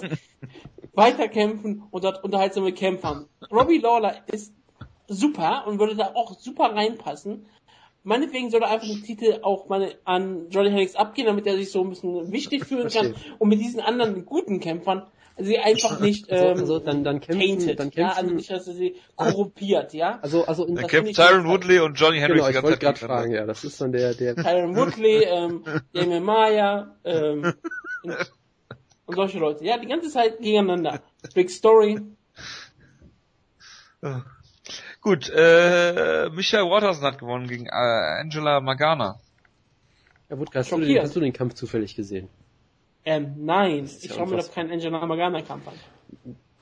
Weiterkämpfen 0.96 1.84
und 1.92 2.04
dort 2.04 2.24
unterhaltsame 2.24 2.74
Kämpfe 2.74 3.08
haben. 3.08 3.30
Robbie 3.52 3.78
Lawler 3.78 4.24
ist 4.26 4.52
super 5.08 5.68
und 5.68 5.78
würde 5.78 5.96
da 5.96 6.14
auch 6.16 6.36
super 6.40 6.76
reinpassen. 6.76 7.46
Meinetwegen 8.02 8.50
soll 8.50 8.64
er 8.64 8.72
einfach 8.72 8.88
den 8.88 9.04
Titel 9.04 9.42
auch 9.44 9.70
mal 9.70 9.94
an 10.04 10.50
Johnny 10.50 10.70
Hendricks 10.70 10.96
abgehen, 10.96 11.28
damit 11.28 11.46
er 11.46 11.56
sich 11.58 11.72
so 11.72 11.84
ein 11.84 11.90
bisschen 11.92 12.32
wichtig 12.32 12.66
fühlen 12.66 12.90
kann. 12.90 13.14
Und 13.38 13.50
mit 13.50 13.60
diesen 13.60 13.82
anderen 13.82 14.26
guten 14.26 14.60
Kämpfern, 14.60 15.06
sie 15.38 15.60
einfach 15.60 16.00
nicht 16.00 16.32
Also, 16.32 16.46
ähm, 16.46 16.60
also 16.60 16.80
dann, 16.80 17.04
dann 17.04 17.20
kämpfen, 17.20 17.40
tainted, 17.40 17.80
dann 17.80 17.92
ja, 17.94 18.10
also 18.10 18.20
kämpfen, 18.22 18.36
nicht, 18.38 18.52
dass 18.52 18.66
sie 18.66 18.96
korrumpiert, 19.16 19.94
ja. 19.94 20.20
also, 20.22 20.46
also 20.46 20.66
in 20.66 20.76
Dann 20.76 20.88
kämpft 20.88 21.16
Tyron 21.16 21.46
Woodley 21.48 21.80
und 21.80 22.00
Johnny 22.00 22.20
Hendricks 22.20 22.46
Genau, 22.46 22.46
die 22.46 22.52
ich 22.52 22.56
ganze 22.56 22.68
wollte 22.68 22.80
gerade 22.80 23.00
Zeit 23.00 23.08
fragen, 23.08 23.32
ja, 23.32 23.46
das 23.46 23.64
ist 23.64 23.80
dann 23.82 23.92
der, 23.92 24.14
der, 24.14 24.36
Tyron 24.36 24.76
Woodley, 24.76 25.24
ähm, 25.24 25.64
Damien 25.94 26.24
Maya, 26.24 26.96
ähm, 27.04 27.54
und, 28.04 28.32
und 29.06 29.16
solche 29.16 29.40
Leute. 29.40 29.66
Ja, 29.66 29.78
die 29.78 29.88
ganze 29.88 30.10
Zeit 30.10 30.40
gegeneinander. 30.40 31.02
Big 31.34 31.50
Story. 31.50 32.00
gegeneinander. 34.02 34.26
Gut, 35.02 35.30
äh, 35.30 36.30
Michael 36.32 36.70
Waterson 36.70 37.04
hat 37.04 37.20
gewonnen 37.20 37.48
gegen 37.48 37.68
äh, 37.68 38.22
Angela 38.22 38.60
Magana. 38.60 39.20
ja, 40.30 40.40
Wutke, 40.40 40.58
hast 40.58 40.72
du, 40.72 40.78
den, 40.78 40.86
Schockiert. 40.86 41.04
hast 41.04 41.16
du 41.16 41.20
den 41.20 41.34
Kampf 41.34 41.54
zufällig 41.54 41.96
gesehen? 41.96 42.28
Ähm, 43.06 43.34
nein, 43.38 43.86
ich 44.02 44.12
schaue 44.14 44.28
mir 44.28 44.38
doch 44.38 44.52
keinen 44.52 44.72
Angela 44.72 45.06
Magana 45.06 45.42
Kampf 45.42 45.68
an. 45.68 45.74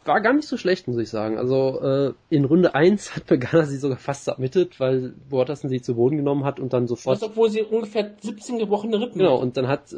War 0.05 0.19
gar 0.19 0.33
nicht 0.33 0.49
so 0.49 0.57
schlecht, 0.57 0.87
muss 0.89 0.97
ich 0.97 1.09
sagen. 1.09 1.37
Also, 1.37 1.79
äh, 1.81 2.13
in 2.29 2.43
Runde 2.43 2.75
1 2.75 3.15
hat 3.15 3.25
Begana 3.27 3.63
sie 3.63 3.77
sogar 3.77 3.97
fast 3.97 4.25
submitted, 4.25 4.77
weil 4.81 5.13
Waterson 5.29 5.69
sie 5.69 5.81
zu 5.81 5.95
Boden 5.95 6.17
genommen 6.17 6.43
hat 6.43 6.59
und 6.59 6.73
dann 6.73 6.87
sofort 6.87 7.15
Das, 7.15 7.23
obwohl 7.23 7.49
sie 7.49 7.61
ungefähr 7.61 8.11
17 8.19 8.59
gebrochene 8.59 8.99
Rippen 8.99 9.19
Genau, 9.19 9.37
hat. 9.37 9.43
und 9.43 9.55
dann 9.55 9.69
hat 9.69 9.93
äh, 9.93 9.97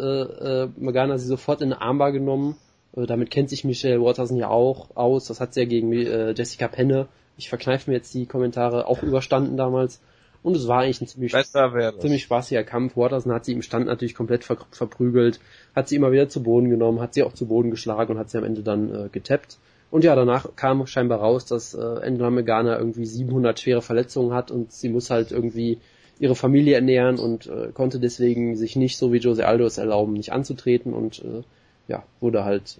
äh, 0.63 0.69
Morgana 0.77 1.17
sie 1.17 1.25
sofort 1.27 1.61
in 1.61 1.73
eine 1.73 1.81
Armbar 1.81 2.11
genommen. 2.11 2.55
Äh, 2.95 3.07
damit 3.07 3.31
kennt 3.31 3.49
sich 3.49 3.63
Michelle 3.63 3.99
Waterson 3.99 4.37
ja 4.37 4.49
auch 4.49 4.95
aus. 4.95 5.25
Das 5.25 5.39
hat 5.39 5.55
sie 5.55 5.61
ja 5.61 5.65
gegen 5.65 5.91
äh, 5.91 6.33
Jessica 6.37 6.67
Penne, 6.67 7.07
ich 7.37 7.49
verkneife 7.49 7.89
mir 7.89 7.97
jetzt 7.97 8.13
die 8.13 8.27
Kommentare, 8.27 8.85
auch 8.85 9.01
überstanden 9.01 9.57
damals. 9.57 10.01
Und 10.45 10.55
es 10.55 10.67
war 10.67 10.81
eigentlich 10.81 11.01
ein 11.01 11.07
ziemlich, 11.07 11.33
ziemlich 11.33 12.21
spaßiger 12.21 12.63
Kampf. 12.63 12.95
Waterson 12.95 13.33
hat 13.33 13.45
sie 13.45 13.53
im 13.53 13.63
Stand 13.63 13.87
natürlich 13.87 14.13
komplett 14.13 14.43
ver 14.43 14.59
verprügelt, 14.69 15.39
hat 15.75 15.89
sie 15.89 15.95
immer 15.95 16.11
wieder 16.11 16.29
zu 16.29 16.43
Boden 16.43 16.69
genommen, 16.69 17.01
hat 17.01 17.15
sie 17.15 17.23
auch 17.23 17.33
zu 17.33 17.47
Boden 17.47 17.71
geschlagen 17.71 18.11
und 18.13 18.19
hat 18.19 18.29
sie 18.29 18.37
am 18.37 18.43
Ende 18.43 18.61
dann 18.61 18.93
äh, 18.93 19.09
getappt. 19.11 19.57
Und 19.89 20.03
ja, 20.03 20.15
danach 20.15 20.55
kam 20.55 20.85
scheinbar 20.85 21.17
raus, 21.17 21.47
dass 21.47 21.73
äh, 21.73 21.79
Angela 21.79 22.29
Morgana 22.29 22.77
irgendwie 22.77 23.07
700 23.07 23.59
schwere 23.59 23.81
Verletzungen 23.81 24.33
hat 24.33 24.51
und 24.51 24.71
sie 24.71 24.89
muss 24.89 25.09
halt 25.09 25.31
irgendwie 25.31 25.79
ihre 26.19 26.35
Familie 26.35 26.75
ernähren 26.75 27.17
und 27.17 27.47
äh, 27.47 27.71
konnte 27.73 27.99
deswegen 27.99 28.55
sich 28.55 28.75
nicht 28.75 28.97
so 28.97 29.11
wie 29.11 29.17
Jose 29.17 29.47
Aldo 29.47 29.65
es 29.65 29.79
erlauben, 29.79 30.13
nicht 30.13 30.31
anzutreten 30.31 30.93
und 30.93 31.25
äh, 31.25 31.41
ja, 31.87 32.03
wurde 32.19 32.45
halt 32.45 32.77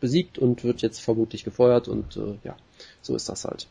besiegt 0.00 0.38
und 0.38 0.64
wird 0.64 0.82
jetzt 0.82 1.00
vermutlich 1.00 1.44
gefeuert 1.44 1.88
und 1.88 2.18
äh, 2.18 2.34
ja, 2.44 2.56
so 3.00 3.16
ist 3.16 3.30
das 3.30 3.46
halt. 3.46 3.68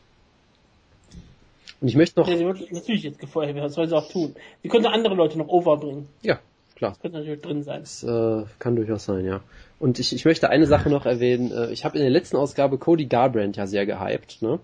Und 1.80 1.88
ich 1.88 1.96
möchte 1.96 2.20
noch. 2.20 2.28
Ja, 2.28 2.36
sie 2.36 2.44
wird 2.44 2.72
natürlich 2.72 3.02
jetzt 3.02 3.18
gefeuert 3.18 3.54
werden, 3.54 3.64
was 3.64 3.74
soll 3.74 3.88
sie 3.88 3.96
auch 3.96 4.10
tun? 4.10 4.34
Sie 4.62 4.68
könnte 4.68 4.90
andere 4.90 5.14
Leute 5.14 5.38
noch 5.38 5.48
overbringen. 5.48 6.08
Ja, 6.22 6.38
klar. 6.76 6.92
Das 6.92 7.00
könnte 7.00 7.18
natürlich 7.18 7.40
drin 7.40 7.62
sein. 7.62 7.80
Das 7.80 8.02
äh, 8.02 8.44
kann 8.58 8.76
durchaus 8.76 9.04
sein, 9.04 9.24
ja. 9.24 9.40
Und 9.78 9.98
ich, 9.98 10.14
ich 10.14 10.24
möchte 10.26 10.50
eine 10.50 10.66
Sache 10.66 10.90
noch 10.90 11.06
erwähnen. 11.06 11.50
Äh, 11.52 11.72
ich 11.72 11.84
habe 11.84 11.96
in 11.96 12.02
der 12.02 12.10
letzten 12.10 12.36
Ausgabe 12.36 12.76
Cody 12.76 13.06
Garbrandt 13.06 13.56
ja 13.56 13.66
sehr 13.66 13.86
gehypt, 13.86 14.42
ne? 14.42 14.60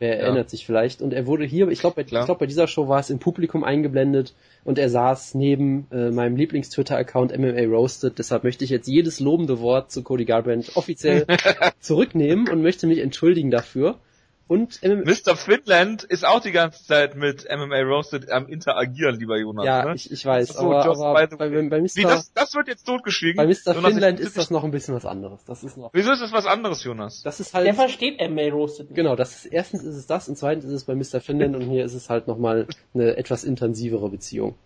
Wer 0.00 0.16
ja. 0.16 0.24
erinnert 0.24 0.50
sich 0.50 0.66
vielleicht? 0.66 1.02
Und 1.02 1.12
er 1.12 1.26
wurde 1.26 1.44
hier, 1.44 1.68
ich 1.68 1.80
glaube, 1.80 1.96
bei, 1.96 2.02
ich 2.02 2.08
glaub, 2.08 2.38
bei 2.38 2.46
dieser 2.46 2.66
Show 2.66 2.88
war 2.88 2.98
es 2.98 3.10
im 3.10 3.20
Publikum 3.20 3.62
eingeblendet 3.62 4.34
und 4.64 4.78
er 4.78 4.90
saß 4.90 5.34
neben 5.34 5.86
äh, 5.92 6.10
meinem 6.10 6.36
Lieblings-Twitter-Account 6.36 7.36
MMA 7.36 7.64
Roasted. 7.66 8.18
Deshalb 8.18 8.44
möchte 8.44 8.64
ich 8.64 8.70
jetzt 8.70 8.88
jedes 8.88 9.20
lobende 9.20 9.60
Wort 9.60 9.92
zu 9.92 10.02
Cody 10.02 10.24
Garbrandt 10.24 10.72
offiziell 10.76 11.26
zurücknehmen 11.80 12.48
und 12.48 12.62
möchte 12.62 12.86
mich 12.86 12.98
entschuldigen 12.98 13.50
dafür. 13.50 13.98
Und 14.46 14.82
MMA 14.82 15.10
Mr. 15.10 15.36
Finland 15.36 16.04
ist 16.04 16.26
auch 16.26 16.40
die 16.40 16.52
ganze 16.52 16.84
Zeit 16.84 17.16
mit 17.16 17.46
MMA 17.50 17.80
Roasted 17.80 18.30
am 18.30 18.46
interagieren, 18.46 19.18
lieber 19.18 19.38
Jonas. 19.38 19.64
Ja, 19.64 19.84
ne? 19.86 19.94
ich, 19.94 20.10
ich 20.12 20.24
weiß, 20.26 20.48
so, 20.48 20.70
aber, 20.70 20.84
aber 20.84 21.12
bei, 21.14 21.26
bei, 21.26 21.48
bei 21.48 21.80
Mr. 21.80 21.96
Wie, 21.96 22.02
das, 22.02 22.32
das 22.34 22.54
wird 22.54 22.68
jetzt 22.68 22.84
totgeschwiegen. 22.84 23.36
Bei 23.36 23.46
Mr. 23.46 23.74
Jonas, 23.74 23.92
Finland 23.92 24.20
ist 24.20 24.36
das 24.36 24.50
noch 24.50 24.62
ein 24.62 24.70
bisschen 24.70 24.94
was 24.94 25.06
anderes. 25.06 25.44
Das 25.46 25.64
ist 25.64 25.78
noch. 25.78 25.90
Wieso 25.94 26.12
ist 26.12 26.20
das 26.20 26.32
was 26.32 26.44
anderes, 26.44 26.84
Jonas? 26.84 27.22
Das 27.22 27.40
ist 27.40 27.54
halt. 27.54 27.66
Der 27.66 27.74
versteht 27.74 28.20
MMA 28.20 28.48
Roasted. 28.50 28.90
Nicht. 28.90 28.96
Genau, 28.96 29.16
das 29.16 29.44
ist, 29.44 29.46
erstens 29.46 29.82
ist 29.82 29.96
es 29.96 30.06
das 30.06 30.28
und 30.28 30.36
zweitens 30.36 30.66
ist 30.66 30.72
es 30.72 30.84
bei 30.84 30.94
Mr. 30.94 31.20
Finland 31.20 31.56
und 31.56 31.62
hier 31.62 31.84
ist 31.84 31.94
es 31.94 32.10
halt 32.10 32.28
nochmal 32.28 32.66
eine 32.92 33.16
etwas 33.16 33.44
intensivere 33.44 34.10
Beziehung. 34.10 34.56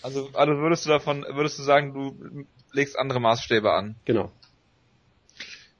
Also, 0.00 0.28
also 0.32 0.52
würdest 0.58 0.86
du 0.86 0.90
davon, 0.90 1.26
würdest 1.28 1.58
du 1.58 1.64
sagen, 1.64 1.92
du 1.92 2.46
legst 2.72 2.96
andere 2.96 3.20
Maßstäbe 3.20 3.72
an? 3.72 3.96
Genau. 4.04 4.30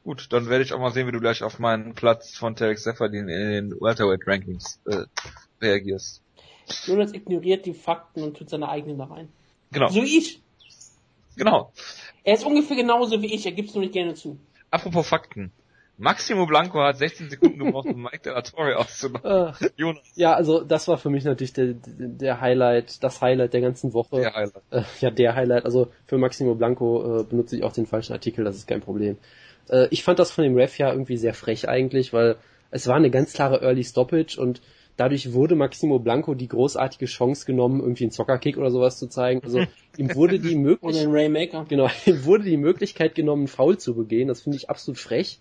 Gut, 0.08 0.32
dann 0.32 0.48
werde 0.48 0.64
ich 0.64 0.72
auch 0.72 0.78
mal 0.78 0.90
sehen, 0.90 1.06
wie 1.06 1.12
du 1.12 1.20
gleich 1.20 1.42
auf 1.42 1.58
meinen 1.58 1.92
Platz 1.92 2.34
von 2.34 2.56
Tarek 2.56 2.78
Seferdin 2.78 3.28
in 3.28 3.50
den 3.50 3.70
Welterweight 3.72 4.26
Rankings 4.26 4.80
äh, 4.86 5.04
reagierst. 5.60 6.22
Jonas 6.86 7.12
ignoriert 7.12 7.66
die 7.66 7.74
Fakten 7.74 8.22
und 8.22 8.34
tut 8.34 8.48
seine 8.48 8.70
eigenen 8.70 8.96
da 8.96 9.04
rein. 9.04 9.28
Genau. 9.70 9.88
So 9.88 10.02
wie 10.02 10.16
ich. 10.16 10.40
Genau. 11.36 11.74
Er 12.24 12.32
ist 12.32 12.46
ungefähr 12.46 12.78
genauso 12.78 13.20
wie 13.20 13.34
ich, 13.34 13.44
er 13.44 13.52
gibt 13.52 13.68
es 13.68 13.74
nur 13.74 13.82
nicht 13.82 13.92
gerne 13.92 14.14
zu. 14.14 14.38
Apropos 14.70 15.06
Fakten. 15.06 15.52
Maximo 15.98 16.46
Blanco 16.46 16.80
hat 16.80 16.96
16 16.96 17.28
Sekunden 17.28 17.58
gebraucht, 17.58 17.88
um 17.88 18.02
Mike 18.02 18.20
de 18.24 18.32
la 18.32 18.40
Torre 18.40 18.78
auszumachen. 18.78 19.68
Jonas. 19.76 20.10
Ja, 20.14 20.32
also 20.32 20.64
das 20.64 20.88
war 20.88 20.96
für 20.96 21.10
mich 21.10 21.24
natürlich 21.24 21.52
der, 21.52 21.74
der 21.74 22.40
Highlight, 22.40 23.02
das 23.04 23.20
Highlight 23.20 23.52
der 23.52 23.60
ganzen 23.60 23.92
Woche. 23.92 24.20
Der 24.20 24.32
Highlight. 24.32 24.62
Äh, 24.70 24.84
ja, 25.00 25.10
der 25.10 25.34
Highlight. 25.34 25.66
Also 25.66 25.88
für 26.06 26.16
Maximo 26.16 26.54
Blanco 26.54 27.20
äh, 27.20 27.24
benutze 27.24 27.56
ich 27.56 27.62
auch 27.62 27.74
den 27.74 27.84
falschen 27.84 28.14
Artikel, 28.14 28.46
das 28.46 28.56
ist 28.56 28.66
kein 28.66 28.80
Problem. 28.80 29.18
Äh, 29.70 29.88
ich 29.90 30.02
fand 30.02 30.18
das 30.18 30.30
von 30.30 30.44
dem 30.44 30.56
Ref 30.56 30.78
ja 30.78 30.90
irgendwie 30.90 31.16
sehr 31.16 31.34
frech 31.34 31.68
eigentlich, 31.68 32.12
weil 32.12 32.36
es 32.70 32.86
war 32.86 32.96
eine 32.96 33.10
ganz 33.10 33.32
klare 33.32 33.62
Early 33.62 33.84
Stoppage 33.84 34.38
und 34.38 34.60
dadurch 34.96 35.32
wurde 35.32 35.54
Maximo 35.54 35.98
Blanco 35.98 36.34
die 36.34 36.48
großartige 36.48 37.06
Chance 37.06 37.46
genommen, 37.46 37.80
irgendwie 37.80 38.04
einen 38.04 38.10
Zockerkick 38.10 38.58
oder 38.58 38.70
sowas 38.70 38.98
zu 38.98 39.06
zeigen. 39.06 39.40
Also 39.42 39.62
ihm 39.96 40.14
wurde 40.14 40.38
die 40.38 40.56
Möglichkeit, 40.56 41.68
genau, 41.68 41.88
ihm 42.06 42.24
wurde 42.24 42.44
die 42.44 42.56
Möglichkeit 42.56 43.14
genommen, 43.14 43.42
einen 43.42 43.48
Foul 43.48 43.78
zu 43.78 43.94
begehen. 43.94 44.28
Das 44.28 44.42
finde 44.42 44.56
ich 44.56 44.68
absolut 44.68 44.98
frech. 44.98 45.40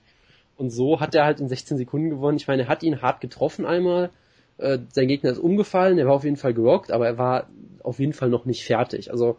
Und 0.55 0.69
so 0.71 0.99
hat 0.99 1.13
er 1.13 1.25
halt 1.25 1.39
in 1.39 1.49
16 1.49 1.77
Sekunden 1.77 2.09
gewonnen. 2.09 2.37
Ich 2.37 2.47
meine, 2.47 2.63
er 2.63 2.67
hat 2.67 2.83
ihn 2.83 3.01
hart 3.01 3.21
getroffen 3.21 3.65
einmal. 3.65 4.09
Äh, 4.57 4.79
sein 4.91 5.07
Gegner 5.07 5.31
ist 5.31 5.37
umgefallen, 5.37 5.99
er 5.99 6.07
war 6.07 6.13
auf 6.13 6.23
jeden 6.23 6.37
Fall 6.37 6.53
gerockt, 6.53 6.91
aber 6.91 7.05
er 7.05 7.17
war 7.17 7.47
auf 7.83 7.99
jeden 7.99 8.13
Fall 8.13 8.29
noch 8.29 8.45
nicht 8.45 8.63
fertig. 8.63 9.11
Also 9.11 9.37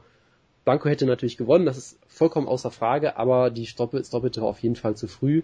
Blanco 0.68 0.90
hätte 0.90 1.06
natürlich 1.06 1.38
gewonnen, 1.38 1.64
das 1.64 1.78
ist 1.78 1.98
vollkommen 2.08 2.46
außer 2.46 2.70
Frage, 2.70 3.16
aber 3.16 3.48
die 3.48 3.64
Stoppe, 3.64 4.04
Stoppete 4.04 4.42
war 4.42 4.48
auf 4.48 4.58
jeden 4.58 4.76
Fall 4.76 4.94
zu 4.96 5.08
früh. 5.08 5.40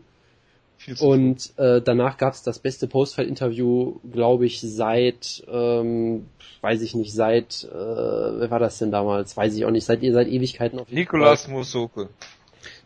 Zu 0.76 1.02
und 1.02 1.54
äh, 1.56 1.80
danach 1.80 2.18
gab 2.18 2.34
es 2.34 2.42
das 2.42 2.58
beste 2.58 2.88
Postfight-Interview, 2.88 4.00
glaube 4.12 4.44
ich, 4.44 4.60
seit, 4.60 5.42
ähm, 5.50 6.26
weiß 6.60 6.82
ich 6.82 6.94
nicht, 6.94 7.14
seit, 7.14 7.64
äh, 7.64 7.74
wer 7.74 8.50
war 8.50 8.58
das 8.58 8.76
denn 8.76 8.90
damals? 8.90 9.34
Weiß 9.34 9.56
ich 9.56 9.64
auch 9.64 9.70
nicht, 9.70 9.86
seit, 9.86 10.00
seit 10.02 10.28
Ewigkeiten 10.28 10.78
auf 10.78 10.88
jeden 10.88 10.98
Nicolas 10.98 11.48
Musoke. 11.48 12.10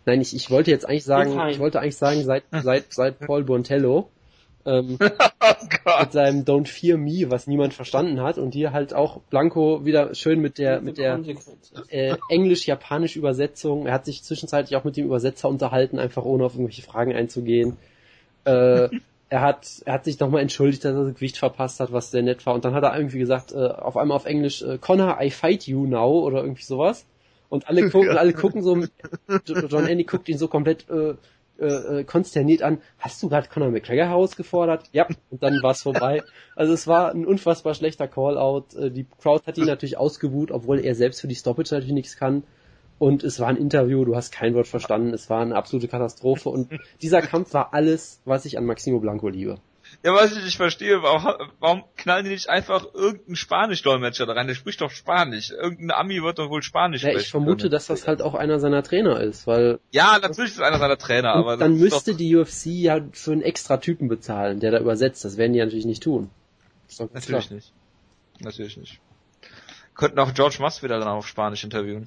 Nein, 0.07 0.21
ich, 0.21 0.37
ich 0.37 0.49
wollte 0.49 0.71
jetzt 0.71 0.89
eigentlich 0.89 1.05
sagen, 1.05 1.37
ich 1.49 1.59
wollte 1.59 1.81
eigentlich 1.81 1.97
sagen, 1.97 2.23
seit, 2.23 2.45
seit, 2.53 2.93
seit 2.93 3.19
Paul 3.19 3.43
Bontello 3.43 4.11
ähm, 4.69 4.99
oh 5.01 6.01
mit 6.01 6.13
seinem 6.13 6.45
Don't 6.45 6.69
Fear 6.69 6.99
Me, 6.99 7.31
was 7.31 7.47
niemand 7.47 7.75
verstanden 7.75 8.21
hat 8.21 8.39
und 8.39 8.53
hier 8.53 8.73
halt 8.73 8.95
auch 8.95 9.21
Blanco 9.31 9.85
wieder 9.85 10.15
schön 10.15 10.41
mit 10.41 10.59
der 10.59 10.81
mit 10.81 10.99
der 10.99 11.21
äh, 11.89 12.17
englisch-japanisch 12.29 13.17
Übersetzung. 13.17 13.87
Er 13.87 13.95
hat 13.95 14.05
sich 14.05 14.23
zwischenzeitlich 14.23 14.77
auch 14.77 14.85
mit 14.85 14.97
dem 14.97 15.07
Übersetzer 15.07 15.49
unterhalten, 15.49 15.99
einfach 15.99 16.25
ohne 16.25 16.45
auf 16.45 16.55
irgendwelche 16.55 16.83
Fragen 16.83 17.15
einzugehen. 17.15 17.77
Äh, 18.45 18.89
er 19.31 19.41
hat 19.41 19.83
er 19.85 19.95
hat 19.95 20.05
sich 20.05 20.21
nochmal 20.21 20.43
entschuldigt, 20.43 20.85
dass 20.85 20.95
er 20.95 21.05
das 21.05 21.15
Gewicht 21.15 21.39
verpasst 21.39 21.81
hat, 21.81 21.93
was 21.93 22.11
sehr 22.11 22.23
nett 22.23 22.45
war 22.47 22.55
und 22.55 22.65
dann 22.65 22.75
hat 22.75 22.85
er 22.85 22.97
irgendwie 22.97 23.19
gesagt, 23.19 23.53
äh, 23.53 23.57
auf 23.57 23.97
einmal 23.97 24.17
auf 24.17 24.27
Englisch 24.27 24.63
äh, 24.63 24.79
Connor, 24.79 25.19
I 25.21 25.31
fight 25.31 25.67
you 25.67 25.87
now 25.87 26.21
oder 26.21 26.43
irgendwie 26.43 26.65
sowas. 26.65 27.07
Und 27.49 27.67
alle 27.69 27.89
gucken, 27.91 28.17
alle 28.19 28.35
gucken 28.35 28.63
so, 28.63 28.85
John 29.47 29.87
Andy 29.87 30.05
guckt 30.05 30.29
ihn 30.29 30.37
so 30.37 30.49
komplett 30.49 30.89
äh, 30.91 31.15
äh, 31.59 32.01
äh, 32.01 32.05
konsterniert 32.05 32.63
an, 32.63 32.79
hast 32.99 33.21
du 33.23 33.29
gerade 33.29 33.49
Conor 33.49 33.71
McGregor 33.71 34.07
herausgefordert? 34.07 34.89
Ja, 34.93 35.09
und 35.31 35.43
dann 35.43 35.61
war's 35.63 35.83
vorbei. 35.83 36.23
Also 36.55 36.73
es 36.73 36.87
war 36.87 37.11
ein 37.11 37.27
unfassbar 37.27 37.75
schlechter 37.75 38.07
Call-out. 38.07 38.75
Äh, 38.75 38.91
die 38.93 39.07
Crowd 39.21 39.45
hat 39.47 39.59
ihn 39.59 39.67
natürlich 39.67 39.97
ausgebuht, 39.99 40.53
obwohl 40.53 40.79
er 40.79 40.95
selbst 40.95 41.21
für 41.21 41.27
die 41.27 41.35
Stoppage 41.35 41.75
natürlich 41.75 41.95
nichts 41.95 42.17
kann. 42.17 42.45
Und 42.99 43.25
es 43.25 43.41
war 43.41 43.49
ein 43.49 43.57
Interview, 43.57 44.05
du 44.05 44.17
hast 44.17 44.33
kein 44.33 44.55
Wort 44.55 44.67
verstanden, 44.67 45.13
es 45.13 45.31
war 45.31 45.41
eine 45.41 45.57
absolute 45.57 45.89
Katastrophe. 45.89 46.49
Und 46.49 46.69
dieser 47.03 47.23
Kampf 47.23 47.53
war 47.55 47.75
alles, 47.75 48.21
was 48.25 48.45
ich 48.45 48.57
an 48.57 48.65
Maximo 48.65 49.01
Blanco 49.01 49.29
liebe. 49.29 49.59
Ja, 50.05 50.15
was 50.15 50.37
ich 50.37 50.45
nicht 50.45 50.57
verstehe, 50.57 51.03
warum, 51.03 51.49
warum 51.59 51.85
knallen 51.97 52.25
die 52.25 52.31
nicht 52.31 52.49
einfach 52.49 52.87
irgendeinen 52.95 53.37
Spanisch-Dolmetscher 53.37 54.27
da 54.27 54.35
rein? 54.35 54.47
Der 54.47 54.55
spricht 54.55 54.81
doch 54.81 54.91
Spanisch. 54.91 55.51
Irgendein 55.51 55.91
Ami 55.91 56.23
wird 56.23 56.39
doch 56.39 56.51
wohl 56.51 56.63
Spanisch 56.63 57.03
ja, 57.03 57.11
sprechen. 57.11 57.25
Ich 57.25 57.31
vermute, 57.31 57.63
können. 57.63 57.73
dass 57.73 57.87
das 57.87 58.07
halt 58.07 58.23
auch 58.23 58.35
einer 58.35 58.61
seiner 58.61 58.83
Trainer 58.83 59.21
ist, 59.21 59.47
weil... 59.47 59.81
Ja, 59.91 60.19
natürlich 60.21 60.53
ist 60.53 60.59
es 60.59 60.63
einer 60.63 60.79
seiner 60.79 60.99
Trainer, 60.99 61.35
aber... 61.35 61.57
Dann 61.57 61.79
müsste 61.79 62.15
die 62.15 62.37
UFC 62.37 62.67
ja 62.67 63.01
für 63.13 63.33
einen 63.33 63.43
extra 63.43 63.79
Typen 63.79 64.09
bezahlen, 64.09 64.61
der 64.61 64.71
da 64.71 64.79
übersetzt. 64.79 65.25
Das 65.25 65.37
werden 65.37 65.53
die 65.53 65.59
natürlich 65.59 65.87
nicht 65.87 66.03
tun. 66.03 66.31
Natürlich 66.99 67.27
klar. 67.27 67.43
nicht. 67.51 67.73
Natürlich 68.41 68.77
nicht. 68.77 69.01
Könnten 69.95 70.19
auch 70.21 70.33
George 70.33 70.59
Masvidal 70.61 71.01
dann 71.01 71.09
auf 71.09 71.27
Spanisch 71.27 71.65
interviewen. 71.65 72.07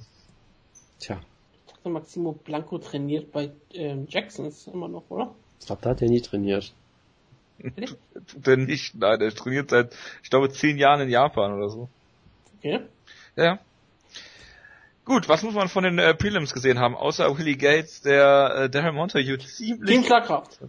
Tja. 0.98 1.20
Ich 1.66 1.72
dachte, 1.72 1.90
Maximo 1.90 2.32
Blanco 2.32 2.78
trainiert 2.78 3.32
bei 3.32 3.52
ähm, 3.74 4.06
Jacksons 4.08 4.66
immer 4.66 4.88
noch, 4.88 5.10
oder? 5.10 5.34
Ich 5.60 5.66
glaube, 5.66 5.82
da 5.82 5.90
hat 5.90 6.00
er 6.00 6.08
nie 6.08 6.22
trainiert. 6.22 6.72
Er 8.44 8.56
nicht, 8.56 8.94
nein, 8.94 9.20
er 9.20 9.34
trainiert 9.34 9.70
seit, 9.70 9.94
ich 10.22 10.30
glaube, 10.30 10.50
zehn 10.50 10.78
Jahren 10.78 11.00
in 11.00 11.08
Japan 11.08 11.52
oder 11.52 11.68
so. 11.68 11.88
Okay. 12.58 12.80
Ja. 13.36 13.58
Gut, 15.04 15.28
was 15.28 15.42
muss 15.42 15.54
man 15.54 15.68
von 15.68 15.84
den 15.84 15.98
äh, 15.98 16.14
Prelims 16.14 16.52
gesehen 16.52 16.78
haben, 16.78 16.94
außer 16.94 17.36
Willie 17.36 17.56
Gates, 17.56 18.02
der 18.02 18.54
äh, 18.56 18.70
Darren 18.70 18.94
Montague 18.94 19.38
ziemlich... 19.38 19.90
Team 19.90 20.04
Schlagkraft. 20.04 20.60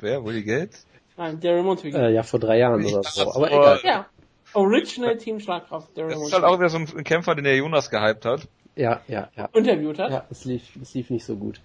Wer, 0.00 0.24
Willie 0.24 0.42
Gates? 0.42 0.86
Nein, 1.16 1.40
Darren 1.40 1.64
Montague. 1.64 1.98
Äh, 1.98 2.12
ja, 2.12 2.22
vor 2.22 2.40
drei 2.40 2.58
Jahren 2.58 2.84
oder 2.84 3.02
so, 3.02 3.34
aber 3.34 3.50
egal. 3.50 3.80
Ja, 3.82 4.06
Original 4.52 5.16
Team 5.16 5.40
Schlagkraft, 5.40 5.96
Darren 5.96 6.10
Das 6.10 6.22
ist 6.22 6.32
halt 6.34 6.44
auch 6.44 6.58
wieder 6.58 6.68
so 6.68 6.78
ein 6.78 7.04
Kämpfer, 7.04 7.34
den 7.34 7.44
der 7.44 7.56
Jonas 7.56 7.90
gehypt 7.90 8.26
hat. 8.26 8.46
Ja, 8.76 9.00
ja, 9.06 9.28
ja. 9.36 9.48
Interviewt 9.52 9.98
hat. 9.98 10.10
Ja, 10.10 10.24
es 10.30 10.44
lief, 10.44 10.76
es 10.82 10.94
lief 10.94 11.08
nicht 11.10 11.24
so 11.24 11.36
gut. 11.36 11.60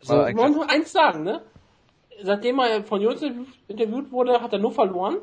Also, 0.00 0.16
man 0.16 0.34
muss 0.34 0.56
nur 0.56 0.70
eins 0.70 0.92
sagen, 0.92 1.22
ne? 1.22 1.40
Seitdem 2.22 2.58
er 2.58 2.82
von 2.84 3.00
Jonas 3.00 3.22
interviewt 3.68 4.10
wurde, 4.12 4.40
hat 4.40 4.52
er 4.52 4.58
nur 4.58 4.72
verloren. 4.72 5.18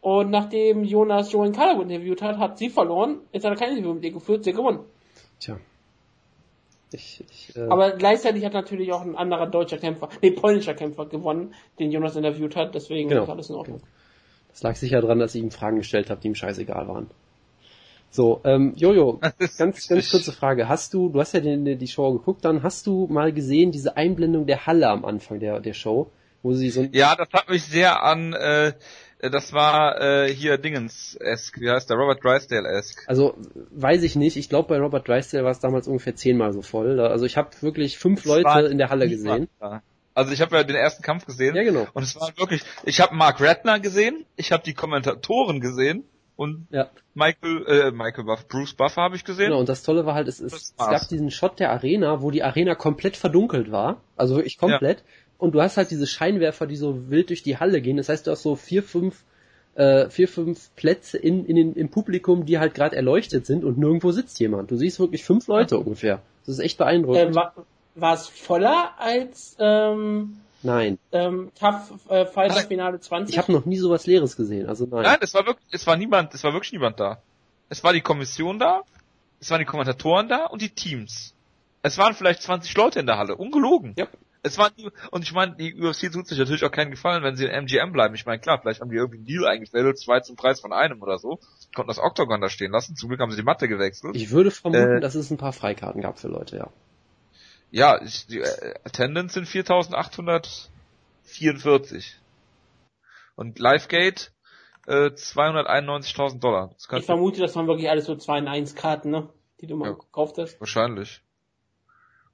Und 0.00 0.30
nachdem 0.30 0.84
Jonas 0.84 1.32
Joan 1.32 1.52
Calderwood 1.52 1.90
interviewt 1.90 2.22
hat, 2.22 2.38
hat 2.38 2.58
sie 2.58 2.70
verloren. 2.70 3.20
Jetzt 3.32 3.44
hat 3.44 3.52
er 3.52 3.56
kein 3.56 3.70
Interview 3.70 3.94
mit 3.94 4.04
ihr 4.04 4.12
geführt, 4.12 4.44
sie 4.44 4.52
gewonnen. 4.52 4.80
Tja. 5.40 5.58
Ich, 6.92 7.22
ich, 7.28 7.56
äh 7.56 7.68
Aber 7.68 7.92
gleichzeitig 7.92 8.44
hat 8.44 8.54
natürlich 8.54 8.92
auch 8.92 9.02
ein 9.02 9.16
anderer 9.16 9.46
deutscher 9.46 9.76
Kämpfer, 9.76 10.08
nee, 10.22 10.30
polnischer 10.30 10.74
Kämpfer 10.74 11.06
gewonnen, 11.06 11.54
den 11.78 11.90
Jonas 11.90 12.16
interviewt 12.16 12.56
hat, 12.56 12.74
deswegen 12.74 13.08
genau. 13.08 13.24
ist 13.24 13.28
alles 13.28 13.50
in 13.50 13.56
Ordnung. 13.56 13.80
Das 14.48 14.62
lag 14.62 14.74
sicher 14.76 15.00
daran, 15.02 15.18
dass 15.18 15.34
ich 15.34 15.42
ihm 15.42 15.50
Fragen 15.50 15.76
gestellt 15.76 16.08
habe, 16.08 16.20
die 16.20 16.28
ihm 16.28 16.34
scheißegal 16.34 16.88
waren. 16.88 17.10
So, 18.10 18.40
ähm, 18.44 18.72
Jojo, 18.76 19.20
ganz, 19.58 19.88
ganz 19.88 20.10
kurze 20.10 20.32
Frage. 20.32 20.68
Hast 20.68 20.94
du, 20.94 21.08
du 21.08 21.20
hast 21.20 21.34
ja 21.34 21.40
die, 21.40 21.76
die 21.76 21.86
Show 21.86 22.12
geguckt, 22.12 22.44
dann 22.44 22.62
hast 22.62 22.86
du 22.86 23.06
mal 23.10 23.32
gesehen, 23.32 23.70
diese 23.70 23.96
Einblendung 23.96 24.46
der 24.46 24.66
Halle 24.66 24.88
am 24.88 25.04
Anfang 25.04 25.40
der, 25.40 25.60
der 25.60 25.74
Show, 25.74 26.10
wo 26.42 26.52
sie 26.54 26.70
so 26.70 26.82
Ja, 26.92 27.14
das 27.16 27.28
hat 27.32 27.50
mich 27.50 27.64
sehr 27.64 28.02
an, 28.02 28.32
äh, 28.32 28.72
das 29.20 29.52
war 29.52 30.00
äh, 30.00 30.32
hier 30.32 30.58
Dingens-esque, 30.58 31.60
wie 31.60 31.70
heißt 31.70 31.90
der, 31.90 31.96
Robert 31.96 32.22
Drysdale-esque. 32.24 33.04
Also, 33.08 33.34
weiß 33.70 34.02
ich 34.04 34.16
nicht, 34.16 34.36
ich 34.36 34.48
glaube 34.48 34.68
bei 34.68 34.78
Robert 34.78 35.06
Drysdale 35.08 35.44
war 35.44 35.50
es 35.50 35.58
damals 35.58 35.88
ungefähr 35.88 36.14
zehnmal 36.14 36.52
so 36.52 36.62
voll. 36.62 37.00
Also 37.00 37.26
ich 37.26 37.36
habe 37.36 37.50
wirklich 37.60 37.98
fünf 37.98 38.22
das 38.22 38.42
Leute 38.42 38.66
in 38.68 38.78
der 38.78 38.90
Halle 38.90 39.08
gesehen. 39.08 39.48
Da. 39.58 39.82
Also 40.14 40.32
ich 40.32 40.40
habe 40.40 40.56
ja 40.56 40.64
den 40.64 40.76
ersten 40.76 41.02
Kampf 41.02 41.26
gesehen. 41.26 41.54
Ja, 41.54 41.62
genau. 41.62 41.86
Und 41.92 42.02
es 42.02 42.16
war 42.16 42.32
wirklich, 42.36 42.62
ich 42.84 43.00
habe 43.00 43.14
Mark 43.14 43.40
Ratner 43.40 43.80
gesehen, 43.80 44.24
ich 44.36 44.52
habe 44.52 44.62
die 44.62 44.74
Kommentatoren 44.74 45.60
gesehen, 45.60 46.04
und 46.38 46.68
ja. 46.70 46.88
Michael, 47.14 47.66
äh, 47.66 47.90
Michael 47.90 48.22
Buff, 48.22 48.46
Bruce 48.46 48.72
Buffer 48.72 49.02
habe 49.02 49.16
ich 49.16 49.24
gesehen. 49.24 49.46
Genau, 49.46 49.58
und 49.58 49.68
das 49.68 49.82
Tolle 49.82 50.06
war 50.06 50.14
halt, 50.14 50.28
es, 50.28 50.38
ist, 50.38 50.54
es 50.54 50.76
gab 50.76 51.08
diesen 51.08 51.32
Shot 51.32 51.58
der 51.58 51.72
Arena, 51.72 52.22
wo 52.22 52.30
die 52.30 52.44
Arena 52.44 52.76
komplett 52.76 53.16
verdunkelt 53.16 53.72
war. 53.72 54.00
Also 54.16 54.36
wirklich 54.36 54.56
komplett. 54.56 55.00
Ja. 55.00 55.04
Und 55.38 55.56
du 55.56 55.60
hast 55.60 55.76
halt 55.76 55.90
diese 55.90 56.06
Scheinwerfer, 56.06 56.68
die 56.68 56.76
so 56.76 57.10
wild 57.10 57.30
durch 57.30 57.42
die 57.42 57.56
Halle 57.56 57.80
gehen. 57.80 57.96
Das 57.96 58.08
heißt, 58.08 58.24
du 58.24 58.30
hast 58.30 58.44
so 58.44 58.54
vier, 58.54 58.84
fünf, 58.84 59.24
äh, 59.74 60.08
vier, 60.10 60.28
fünf 60.28 60.72
Plätze 60.76 61.18
in, 61.18 61.44
in 61.44 61.56
den, 61.56 61.74
im 61.74 61.88
Publikum, 61.88 62.46
die 62.46 62.60
halt 62.60 62.72
gerade 62.72 62.94
erleuchtet 62.94 63.44
sind 63.44 63.64
und 63.64 63.76
nirgendwo 63.76 64.12
sitzt 64.12 64.38
jemand. 64.38 64.70
Du 64.70 64.76
siehst 64.76 65.00
wirklich 65.00 65.24
fünf 65.24 65.48
Leute 65.48 65.76
ungefähr. 65.76 66.22
Das 66.46 66.54
ist 66.54 66.60
echt 66.60 66.78
beeindruckend. 66.78 67.32
Äh, 67.32 67.34
war, 67.34 67.52
war 67.96 68.14
es 68.14 68.28
voller 68.28 68.92
als 68.98 69.56
ähm, 69.58 70.36
Nein. 70.62 70.98
Ähm, 71.12 71.50
Tough 71.58 71.92
äh, 72.08 72.26
Fight 72.26 72.52
Finale 72.66 73.00
20? 73.00 73.34
Ich 73.34 73.38
habe 73.38 73.52
noch 73.52 73.64
nie 73.64 73.76
sowas 73.76 74.06
Leeres 74.06 74.36
gesehen, 74.36 74.68
also 74.68 74.86
nein. 74.86 75.02
Nein, 75.02 75.18
es 75.20 75.34
war 75.34 75.46
wirklich, 75.46 75.66
es 75.70 75.86
war 75.86 75.96
niemand, 75.96 76.34
es 76.34 76.42
war 76.42 76.52
wirklich 76.52 76.72
niemand 76.72 76.98
da. 76.98 77.22
Es 77.68 77.84
war 77.84 77.92
die 77.92 78.00
Kommission 78.00 78.58
da, 78.58 78.82
es 79.40 79.50
waren 79.50 79.60
die 79.60 79.66
Kommentatoren 79.66 80.28
da 80.28 80.46
und 80.46 80.62
die 80.62 80.70
Teams. 80.70 81.34
Es 81.82 81.96
waren 81.98 82.14
vielleicht 82.14 82.42
20 82.42 82.76
Leute 82.76 82.98
in 82.98 83.06
der 83.06 83.18
Halle, 83.18 83.36
ungelogen. 83.36 83.94
Ja. 83.96 84.08
Es 84.42 84.56
waren 84.56 84.72
und 85.10 85.22
ich 85.22 85.32
meine, 85.32 85.56
die 85.56 85.74
UFC 85.74 86.12
tut 86.12 86.26
sich 86.26 86.38
natürlich 86.38 86.64
auch 86.64 86.70
keinen 86.70 86.90
Gefallen, 86.90 87.22
wenn 87.22 87.36
sie 87.36 87.44
in 87.44 87.50
MGM 87.50 87.92
bleiben. 87.92 88.14
Ich 88.14 88.24
meine, 88.24 88.40
klar, 88.40 88.58
vielleicht 88.60 88.80
haben 88.80 88.90
die 88.90 88.96
irgendwie 88.96 89.18
einen 89.18 89.26
Deal 89.26 89.46
eingefädelt, 89.46 89.98
zwei 89.98 90.20
zum 90.20 90.36
Preis 90.36 90.60
von 90.60 90.72
einem 90.72 91.02
oder 91.02 91.18
so. 91.18 91.40
Konnten 91.74 91.88
das 91.88 91.98
Octagon 91.98 92.40
da 92.40 92.48
stehen 92.48 92.70
lassen. 92.72 92.96
Zum 92.96 93.08
Glück 93.08 93.20
haben 93.20 93.30
sie 93.30 93.36
die 93.36 93.42
Matte 93.42 93.68
gewechselt. 93.68 94.16
Ich 94.16 94.30
würde 94.30 94.50
vermuten, 94.50 94.98
äh, 94.98 95.00
dass 95.00 95.16
es 95.16 95.30
ein 95.30 95.38
paar 95.38 95.52
Freikarten 95.52 96.02
gab 96.02 96.18
für 96.18 96.28
Leute, 96.28 96.56
ja. 96.56 96.68
Ja, 97.70 98.02
ich, 98.02 98.26
die 98.26 98.40
äh, 98.40 98.74
Attendance 98.84 99.34
sind 99.34 99.46
4844. 99.46 102.16
Und 103.36 103.58
Livegate 103.58 104.30
äh, 104.86 105.10
291.000 105.10 106.40
Dollar. 106.40 106.70
ich 106.76 106.86
vermute, 107.04 107.40
das 107.40 107.54
waren 107.56 107.66
wirklich 107.66 107.90
alles 107.90 108.06
so 108.06 108.16
2 108.16 108.38
in 108.38 108.48
1 108.48 108.74
Karten, 108.74 109.10
ne? 109.10 109.28
Die 109.60 109.66
du 109.66 109.76
mal 109.76 109.90
ja, 109.90 109.94
gekauft 109.94 110.38
hast. 110.38 110.58
Wahrscheinlich. 110.60 111.20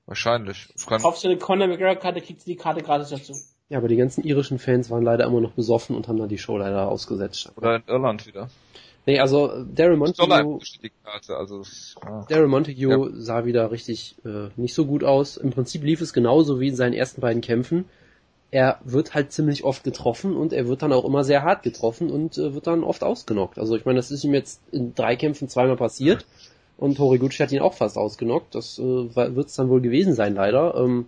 Wahrscheinlich. 0.07 0.68
Kann 0.87 1.01
Kaufst 1.01 1.25
du 1.25 1.29
eine 1.29 1.38
Conor 1.38 1.66
McGregor 1.66 1.97
Karte, 1.97 2.20
kriegst 2.20 2.47
du 2.47 2.51
die 2.51 2.57
Karte 2.57 2.83
gratis 2.83 3.09
dazu. 3.09 3.33
Ja, 3.70 3.79
aber 3.79 3.88
die 3.88 3.97
ganzen 3.97 4.23
irischen 4.23 4.59
Fans 4.59 4.90
waren 4.90 5.03
leider 5.03 5.25
immer 5.25 5.40
noch 5.40 5.53
besoffen 5.53 5.97
und 5.97 6.07
haben 6.07 6.18
dann 6.18 6.29
die 6.29 6.37
Show 6.38 6.59
leider 6.59 6.88
ausgesetzt. 6.88 7.51
Oder 7.57 7.77
in 7.77 7.85
Irland 7.87 8.27
wieder. 8.27 8.51
Nee, 9.07 9.21
also 9.21 9.64
Daryl 9.75 9.97
Montague, 9.97 10.61
also, 11.29 11.62
ah. 12.01 12.25
Daryl 12.29 12.49
Montague 12.49 12.77
ja. 12.77 13.09
sah 13.14 13.45
wieder 13.45 13.71
richtig 13.71 14.17
äh, 14.25 14.49
nicht 14.57 14.75
so 14.75 14.87
gut 14.87 15.05
aus. 15.05 15.37
Im 15.37 15.51
Prinzip 15.51 15.83
lief 15.83 16.01
es 16.01 16.12
genauso 16.12 16.59
wie 16.59 16.69
in 16.69 16.77
seinen 16.77 16.95
ersten 16.95 17.21
beiden 17.21 17.43
Kämpfen. 17.43 17.85
Er 18.51 18.79
wird 18.85 19.14
halt 19.14 19.33
ziemlich 19.33 19.64
oft 19.64 19.85
getroffen 19.85 20.37
und 20.37 20.53
er 20.53 20.69
wird 20.69 20.83
dann 20.83 20.93
auch 20.93 21.05
immer 21.05 21.25
sehr 21.25 21.43
hart 21.43 21.62
getroffen 21.62 22.11
und 22.11 22.38
äh, 22.38 22.55
wird 22.55 22.67
dann 22.67 22.85
oft 22.85 23.03
ausgenockt. 23.03 23.59
Also 23.59 23.77
ich 23.77 23.85
meine, 23.85 23.97
das 23.97 24.11
ist 24.11 24.25
ihm 24.25 24.33
jetzt 24.33 24.62
in 24.73 24.95
drei 24.95 25.17
Kämpfen 25.17 25.49
zweimal 25.49 25.77
passiert 25.77 26.25
und 26.79 26.99
Horiguchi 26.99 27.43
hat 27.43 27.53
ihn 27.53 27.61
auch 27.61 27.75
fast 27.75 27.99
ausgenockt. 27.99 28.55
Das 28.55 28.79
äh, 28.79 28.83
wird 28.83 29.49
es 29.49 29.55
dann 29.55 29.69
wohl 29.69 29.83
gewesen 29.83 30.14
sein, 30.14 30.35
leider. 30.35 30.77
Ähm, 30.77 31.07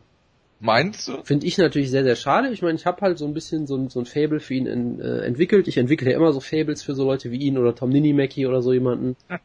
Meinst 0.58 1.08
du? 1.08 1.22
Finde 1.22 1.46
ich 1.46 1.58
natürlich 1.58 1.90
sehr, 1.90 2.04
sehr 2.04 2.16
schade. 2.16 2.48
Ich 2.48 2.62
meine, 2.62 2.76
ich 2.76 2.86
habe 2.86 3.00
halt 3.02 3.18
so 3.18 3.26
ein 3.26 3.34
bisschen 3.34 3.66
so 3.66 3.76
ein, 3.76 3.90
so 3.90 4.00
ein 4.00 4.06
Fable 4.06 4.40
für 4.40 4.54
ihn 4.54 4.66
in, 4.66 5.00
äh, 5.00 5.18
entwickelt. 5.18 5.68
Ich 5.68 5.76
entwickle 5.76 6.10
ja 6.10 6.16
immer 6.16 6.32
so 6.32 6.40
Fables 6.40 6.82
für 6.82 6.94
so 6.94 7.04
Leute 7.04 7.30
wie 7.30 7.38
ihn 7.38 7.58
oder 7.58 7.74
Tom 7.74 7.90
Ninimaki 7.90 8.46
oder 8.46 8.62
so 8.62 8.72
jemanden. 8.72 9.16
äh, 9.28 9.40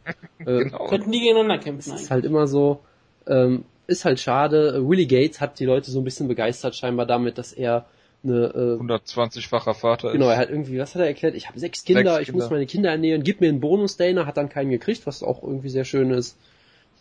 genau. 0.46 0.88
Könnten 0.88 1.12
die 1.12 1.20
gegeneinander 1.20 1.58
kämpfen. 1.58 1.96
Ist 1.96 2.12
halt 2.12 2.24
immer 2.24 2.48
so. 2.48 2.80
Ähm, 3.28 3.66
ist 3.88 4.06
halt 4.06 4.22
schade. 4.22 4.88
Willie 4.88 5.06
Gates 5.06 5.42
hat 5.42 5.60
die 5.60 5.66
Leute 5.66 5.92
so 5.92 6.00
ein 6.00 6.06
bisschen 6.06 6.30
begeistert 6.30 6.76
scheinbar 6.76 7.06
damit, 7.06 7.38
dass 7.38 7.52
er 7.52 7.86
eine 8.24 8.46
äh, 8.80 8.82
120-facher 8.82 9.74
Vater 9.74 10.12
genau, 10.12 10.14
ist. 10.14 10.14
Genau, 10.14 10.30
er 10.30 10.38
hat 10.38 10.50
irgendwie, 10.50 10.80
was 10.80 10.96
hat 10.96 11.02
er 11.02 11.08
erklärt? 11.08 11.36
Ich 11.36 11.48
habe 11.48 11.60
sechs 11.60 11.84
Kinder, 11.84 12.16
sechs 12.16 12.30
ich 12.30 12.34
muss 12.34 12.50
meine 12.50 12.68
Kinder 12.68 12.92
ernähren, 12.92 13.24
gib 13.24 13.42
mir 13.42 13.50
einen 13.50 13.60
Bonus-Dana, 13.60 14.26
hat 14.26 14.38
dann 14.38 14.50
keinen 14.50 14.70
gekriegt, 14.70 15.06
was 15.08 15.24
auch 15.24 15.44
irgendwie 15.44 15.70
sehr 15.70 15.86
schön 15.86 16.12
ist. 16.12 16.38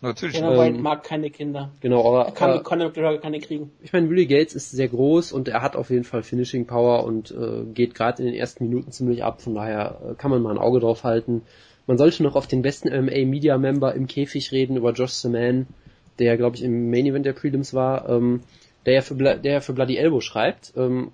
Natürlich. 0.01 0.39
Dana 0.39 0.57
White 0.57 0.77
ähm, 0.77 0.81
mag 0.81 1.03
keine 1.03 1.29
Kinder. 1.29 1.71
Genau, 1.79 2.07
aber 2.07 2.25
er 2.25 2.31
kann, 2.31 2.57
äh, 2.57 2.63
Conor 2.63 2.87
McGregor 2.87 3.19
keine 3.19 3.39
kriegen. 3.39 3.71
Ich 3.81 3.93
meine, 3.93 4.09
Willie 4.09 4.25
Gates 4.25 4.55
ist 4.55 4.71
sehr 4.71 4.87
groß 4.87 5.31
und 5.31 5.47
er 5.47 5.61
hat 5.61 5.75
auf 5.75 5.91
jeden 5.91 6.03
Fall 6.03 6.23
Finishing 6.23 6.65
Power 6.65 7.03
und 7.03 7.29
äh, 7.31 7.65
geht 7.71 7.93
gerade 7.93 8.23
in 8.23 8.25
den 8.25 8.35
ersten 8.35 8.67
Minuten 8.67 8.91
ziemlich 8.91 9.23
ab. 9.23 9.41
Von 9.41 9.53
daher 9.53 10.01
äh, 10.03 10.15
kann 10.15 10.31
man 10.31 10.41
mal 10.41 10.51
ein 10.51 10.57
Auge 10.57 10.79
drauf 10.79 11.03
halten. 11.03 11.43
Man 11.85 11.99
sollte 11.99 12.23
noch 12.23 12.35
auf 12.35 12.47
den 12.47 12.63
besten 12.63 12.89
MMA 12.89 13.25
Media 13.25 13.57
Member 13.59 13.93
im 13.93 14.07
Käfig 14.07 14.51
reden 14.51 14.75
über 14.75 14.91
Josh 14.93 15.11
Seman, 15.11 15.67
der 16.17 16.35
glaube 16.35 16.55
ich 16.55 16.63
im 16.63 16.89
Main 16.89 17.05
Event 17.05 17.25
der 17.25 17.33
Prelims 17.33 17.73
war, 17.75 18.09
ähm, 18.09 18.41
der 18.87 18.95
ja 18.95 19.01
für, 19.01 19.15
der 19.15 19.61
für 19.61 19.73
Bloody 19.73 19.97
Elbow 19.97 20.21
schreibt. 20.21 20.73
Ähm, 20.75 21.11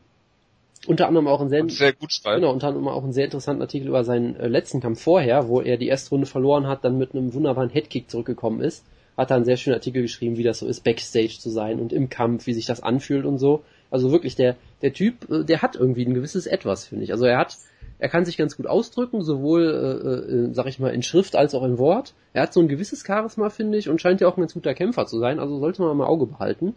unter 0.88 1.08
anderem 1.08 1.28
auch 1.28 1.42
ein 1.42 1.50
sehr, 1.50 1.68
sehr 1.70 1.94
gut. 1.94 2.20
Genau, 2.24 2.52
unter 2.52 2.68
anderem 2.68 2.88
auch 2.88 3.04
einen 3.04 3.14
sehr 3.14 3.26
interessanten 3.26 3.62
Artikel 3.62 3.88
über 3.88 4.04
seinen 4.04 4.36
äh, 4.36 4.48
letzten 4.48 4.82
Kampf 4.82 5.02
vorher, 5.02 5.48
wo 5.48 5.62
er 5.62 5.78
die 5.78 5.88
erste 5.88 6.12
Runde 6.12 6.28
verloren 6.28 6.68
hat, 6.68 6.84
dann 6.84 6.98
mit 6.98 7.14
einem 7.14 7.34
wunderbaren 7.34 7.70
Headkick 7.70 8.10
zurückgekommen 8.10 8.62
ist 8.62 8.84
hat 9.18 9.32
da 9.32 9.36
einen 9.36 9.46
sehr 9.46 9.58
schönen 9.58 9.74
Artikel 9.74 10.04
geschrieben, 10.04 10.38
wie 10.38 10.44
das 10.44 10.60
so 10.60 10.68
ist, 10.68 10.84
Backstage 10.84 11.40
zu 11.40 11.50
sein 11.50 11.80
und 11.80 11.92
im 11.92 12.10
Kampf, 12.10 12.46
wie 12.46 12.54
sich 12.54 12.68
das 12.68 12.84
anfühlt 12.84 13.26
und 13.26 13.40
so. 13.40 13.64
Also 13.90 14.12
wirklich, 14.12 14.36
der, 14.36 14.56
der 14.82 14.94
Typ, 14.94 15.30
äh, 15.30 15.44
der 15.44 15.62
hat 15.62 15.76
irgendwie 15.76 16.06
ein 16.06 16.14
gewisses 16.14 16.46
Etwas, 16.46 16.86
finde 16.86 17.04
ich. 17.04 17.12
Also 17.12 17.26
er 17.26 17.40
hat, 17.40 17.58
er 17.98 18.10
kann 18.10 18.26
sich 18.26 18.38
ganz 18.38 18.56
gut 18.56 18.68
ausdrücken, 18.68 19.24
sowohl, 19.24 19.64
äh, 19.64 20.34
äh, 20.34 20.54
sag 20.54 20.68
ich 20.68 20.78
mal, 20.78 20.94
in 20.94 21.02
Schrift 21.02 21.36
als 21.36 21.56
auch 21.56 21.64
in 21.64 21.80
Wort. 21.80 22.14
Er 22.34 22.44
hat 22.44 22.54
so 22.54 22.60
ein 22.60 22.68
gewisses 22.68 23.04
Charisma, 23.06 23.50
finde 23.50 23.80
ich, 23.80 23.90
und 23.90 24.00
scheint 24.00 24.22
ja 24.22 24.28
auch 24.28 24.38
ein 24.38 24.42
ganz 24.42 24.54
guter 24.54 24.76
Kämpfer 24.76 25.08
zu 25.08 25.18
sein, 25.18 25.40
also 25.40 25.58
sollte 25.58 25.82
man 25.82 25.98
mal 25.98 26.06
Auge 26.06 26.28
behalten. 26.28 26.76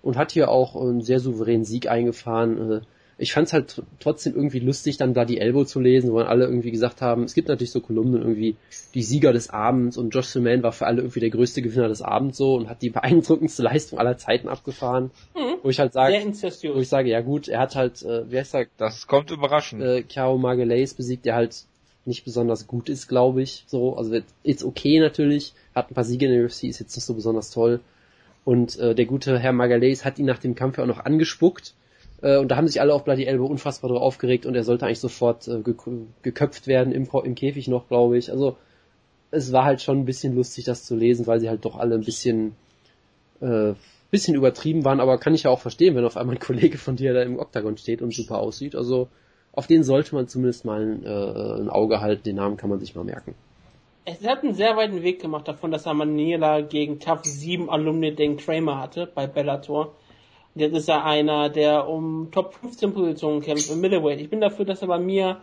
Und 0.00 0.16
hat 0.16 0.32
hier 0.32 0.50
auch 0.50 0.74
einen 0.74 1.02
sehr 1.02 1.20
souveränen 1.20 1.64
Sieg 1.64 1.88
eingefahren. 1.88 2.72
Äh, 2.72 2.80
ich 3.22 3.32
fand 3.32 3.46
es 3.46 3.52
halt 3.52 3.80
trotzdem 4.00 4.34
irgendwie 4.34 4.58
lustig, 4.58 4.96
dann 4.96 5.14
da 5.14 5.24
die 5.24 5.38
Elbow 5.38 5.64
zu 5.64 5.78
lesen, 5.78 6.10
wo 6.10 6.18
dann 6.18 6.26
alle 6.26 6.44
irgendwie 6.44 6.72
gesagt 6.72 7.00
haben, 7.00 7.22
es 7.22 7.34
gibt 7.34 7.46
natürlich 7.46 7.70
so 7.70 7.80
Kolumnen 7.80 8.20
irgendwie, 8.20 8.56
die 8.94 9.04
Sieger 9.04 9.32
des 9.32 9.48
Abends 9.48 9.96
und 9.96 10.10
Josh 10.10 10.26
Seman 10.26 10.64
war 10.64 10.72
für 10.72 10.86
alle 10.86 11.02
irgendwie 11.02 11.20
der 11.20 11.30
größte 11.30 11.62
Gewinner 11.62 11.86
des 11.86 12.02
Abends 12.02 12.36
so 12.36 12.56
und 12.56 12.68
hat 12.68 12.82
die 12.82 12.90
beeindruckendste 12.90 13.62
Leistung 13.62 14.00
aller 14.00 14.18
Zeiten 14.18 14.48
abgefahren. 14.48 15.12
Mhm. 15.36 15.58
Wo 15.62 15.70
ich 15.70 15.78
halt 15.78 15.92
sage, 15.92 16.14
wo 16.16 16.80
ich 16.80 16.88
sage, 16.88 17.10
ja 17.10 17.20
gut, 17.20 17.46
er 17.46 17.60
hat 17.60 17.76
halt, 17.76 18.02
äh, 18.02 18.28
wie 18.28 18.38
heißt 18.38 18.54
er? 18.54 18.66
Das 18.76 19.06
kommt 19.06 19.30
überraschend. 19.30 19.82
Äh, 19.82 20.02
Chiao 20.02 20.36
Margelays 20.36 20.94
besiegt, 20.94 21.24
der 21.24 21.36
halt 21.36 21.62
nicht 22.04 22.24
besonders 22.24 22.66
gut 22.66 22.88
ist, 22.88 23.06
glaube 23.06 23.42
ich. 23.42 23.62
So, 23.68 23.96
also 23.96 24.18
jetzt 24.42 24.64
okay 24.64 24.98
natürlich, 24.98 25.54
hat 25.76 25.92
ein 25.92 25.94
paar 25.94 26.02
Siege 26.02 26.26
in 26.26 26.32
der 26.32 26.44
UFC, 26.44 26.64
ist 26.64 26.80
jetzt 26.80 26.96
nicht 26.96 27.04
so 27.04 27.14
besonders 27.14 27.52
toll. 27.52 27.78
Und 28.44 28.76
äh, 28.80 28.96
der 28.96 29.06
gute 29.06 29.38
Herr 29.38 29.52
Margalays 29.52 30.04
hat 30.04 30.18
ihn 30.18 30.26
nach 30.26 30.38
dem 30.38 30.56
Kampf 30.56 30.78
ja 30.78 30.82
auch 30.82 30.88
noch 30.88 31.04
angespuckt 31.04 31.74
äh, 32.22 32.38
und 32.38 32.48
da 32.48 32.56
haben 32.56 32.68
sich 32.68 32.80
alle 32.80 32.94
auf 32.94 33.04
Bloody 33.04 33.24
Elbow 33.24 33.46
unfassbar 33.46 33.88
darüber 33.88 34.04
aufgeregt 34.04 34.46
und 34.46 34.54
er 34.54 34.64
sollte 34.64 34.86
eigentlich 34.86 35.00
sofort 35.00 35.46
äh, 35.48 35.62
geköpft 36.22 36.66
werden 36.66 36.92
im, 36.92 37.08
im 37.24 37.34
Käfig 37.34 37.68
noch, 37.68 37.88
glaube 37.88 38.16
ich. 38.16 38.30
Also 38.30 38.56
es 39.30 39.52
war 39.52 39.64
halt 39.64 39.82
schon 39.82 39.98
ein 39.98 40.04
bisschen 40.04 40.34
lustig, 40.34 40.64
das 40.64 40.84
zu 40.84 40.96
lesen, 40.96 41.26
weil 41.26 41.40
sie 41.40 41.48
halt 41.48 41.64
doch 41.64 41.76
alle 41.76 41.94
ein 41.94 42.04
bisschen 42.04 42.54
äh, 43.40 43.74
bisschen 44.12 44.34
übertrieben 44.34 44.84
waren, 44.84 45.00
aber 45.00 45.18
kann 45.18 45.34
ich 45.34 45.44
ja 45.44 45.50
auch 45.50 45.58
verstehen, 45.58 45.96
wenn 45.96 46.04
auf 46.04 46.16
einmal 46.16 46.36
ein 46.36 46.40
Kollege 46.40 46.78
von 46.78 46.96
dir 46.96 47.14
da 47.14 47.22
im 47.22 47.38
Oktagon 47.38 47.78
steht 47.78 48.02
und 48.02 48.14
super 48.14 48.38
aussieht. 48.38 48.76
Also 48.76 49.08
auf 49.52 49.66
den 49.66 49.82
sollte 49.82 50.14
man 50.14 50.28
zumindest 50.28 50.64
mal 50.64 50.82
ein, 50.82 51.04
äh, 51.04 51.62
ein 51.62 51.70
Auge 51.70 52.00
halten, 52.00 52.22
den 52.22 52.36
Namen 52.36 52.56
kann 52.56 52.70
man 52.70 52.78
sich 52.78 52.94
mal 52.94 53.04
merken. 53.04 53.34
Es 54.04 54.26
hat 54.26 54.42
einen 54.42 54.54
sehr 54.54 54.76
weiten 54.76 55.02
Weg 55.02 55.20
gemacht 55.20 55.48
davon, 55.48 55.70
dass 55.70 55.86
er 55.86 55.94
Manila 55.94 56.60
gegen 56.60 57.00
Tough 57.00 57.24
7 57.24 57.70
Alumni 57.70 58.14
den 58.14 58.36
Kramer 58.36 58.80
hatte 58.80 59.06
bei 59.06 59.26
Bellator. 59.26 59.94
Jetzt 60.54 60.74
ist 60.74 60.88
er 60.88 61.04
einer, 61.04 61.48
der 61.48 61.88
um 61.88 62.30
Top 62.30 62.54
15 62.54 62.92
Positionen 62.92 63.40
kämpft 63.40 63.70
im 63.70 63.80
Middleweight. 63.80 64.20
Ich 64.20 64.28
bin 64.28 64.40
dafür, 64.40 64.64
dass 64.64 64.82
er 64.82 64.88
bei 64.88 64.98
mir 64.98 65.40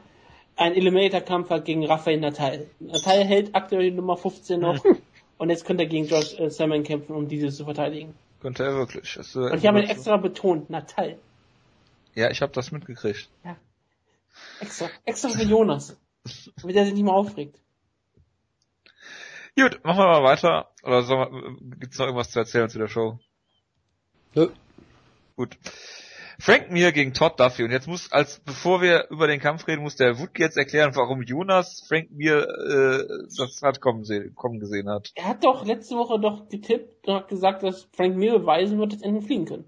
ein 0.56 0.76
Eliminator-Kampf 0.76 1.50
hat 1.50 1.66
gegen 1.66 1.86
Rafael 1.86 2.20
Natal. 2.20 2.68
Natal 2.80 3.24
hält 3.24 3.56
aktuell 3.56 3.90
die 3.90 3.96
Nummer 3.96 4.18
15 4.18 4.60
noch 4.60 4.84
hm. 4.84 4.98
und 5.38 5.50
jetzt 5.50 5.66
könnte 5.66 5.84
er 5.84 5.90
gegen 5.90 6.06
Josh 6.06 6.38
äh, 6.40 6.50
Salmon 6.50 6.84
kämpfen, 6.84 7.16
um 7.16 7.28
dieses 7.28 7.58
zu 7.58 7.66
verteidigen. 7.66 8.14
Könnte 8.42 8.64
er 8.64 8.76
wirklich. 8.76 9.18
Äh, 9.18 9.40
und 9.40 9.58
ich 9.58 9.66
habe 9.66 9.82
ihn 9.82 9.90
extra 9.90 10.18
betont, 10.18 10.70
Natal. 10.70 11.18
Ja, 12.14 12.30
ich 12.30 12.42
habe 12.42 12.52
das 12.52 12.72
mitgekriegt. 12.72 13.30
Ja. 13.44 13.56
Extra, 14.60 14.90
extra 15.06 15.30
für 15.30 15.44
Jonas. 15.44 15.98
damit 16.62 16.76
er 16.76 16.86
sich 16.86 16.94
nicht 16.94 17.04
mehr 17.04 17.14
aufregt. 17.14 17.60
Gut, 19.58 19.84
machen 19.84 20.00
wir 20.00 20.08
mal 20.08 20.24
weiter. 20.24 20.70
Oder 20.84 21.04
gibt 21.80 21.94
es 21.94 22.00
noch 22.00 22.06
irgendwas 22.06 22.32
zu 22.32 22.40
erzählen 22.40 22.70
zu 22.70 22.80
der 22.80 22.88
Show? 22.88 23.20
Nö. 24.36 24.50
Gut. 25.40 25.58
Frank 26.38 26.70
Mir 26.70 26.92
gegen 26.92 27.14
Todd 27.14 27.40
Duffy. 27.40 27.64
Und 27.64 27.72
jetzt 27.72 27.88
muss, 27.88 28.12
als 28.12 28.40
bevor 28.40 28.82
wir 28.82 29.10
über 29.10 29.26
den 29.26 29.40
Kampf 29.40 29.70
reden, 29.70 29.84
muss 29.84 29.96
der 29.96 30.20
Wood 30.20 30.38
jetzt 30.38 30.58
erklären, 30.58 30.92
warum 30.98 31.22
Jonas 31.22 31.82
Frank 31.88 32.12
Mir 32.12 32.40
äh, 32.40 33.28
das 33.38 33.62
hat 33.62 33.80
kommen, 33.80 34.04
sehen, 34.04 34.36
kommen 34.36 34.60
gesehen 34.60 34.90
hat. 34.90 35.14
Er 35.16 35.30
hat 35.30 35.46
doch 35.46 35.66
letzte 35.66 35.96
Woche 35.96 36.20
doch 36.20 36.50
getippt 36.50 37.08
und 37.08 37.16
hat 37.16 37.30
gesagt, 37.30 37.64
dass 37.64 37.88
Frank 37.94 38.18
Mir 38.18 38.38
beweisen 38.38 38.80
wird, 38.80 38.92
dass 38.92 39.02
Enden 39.02 39.22
fliegen 39.22 39.46
können. 39.46 39.66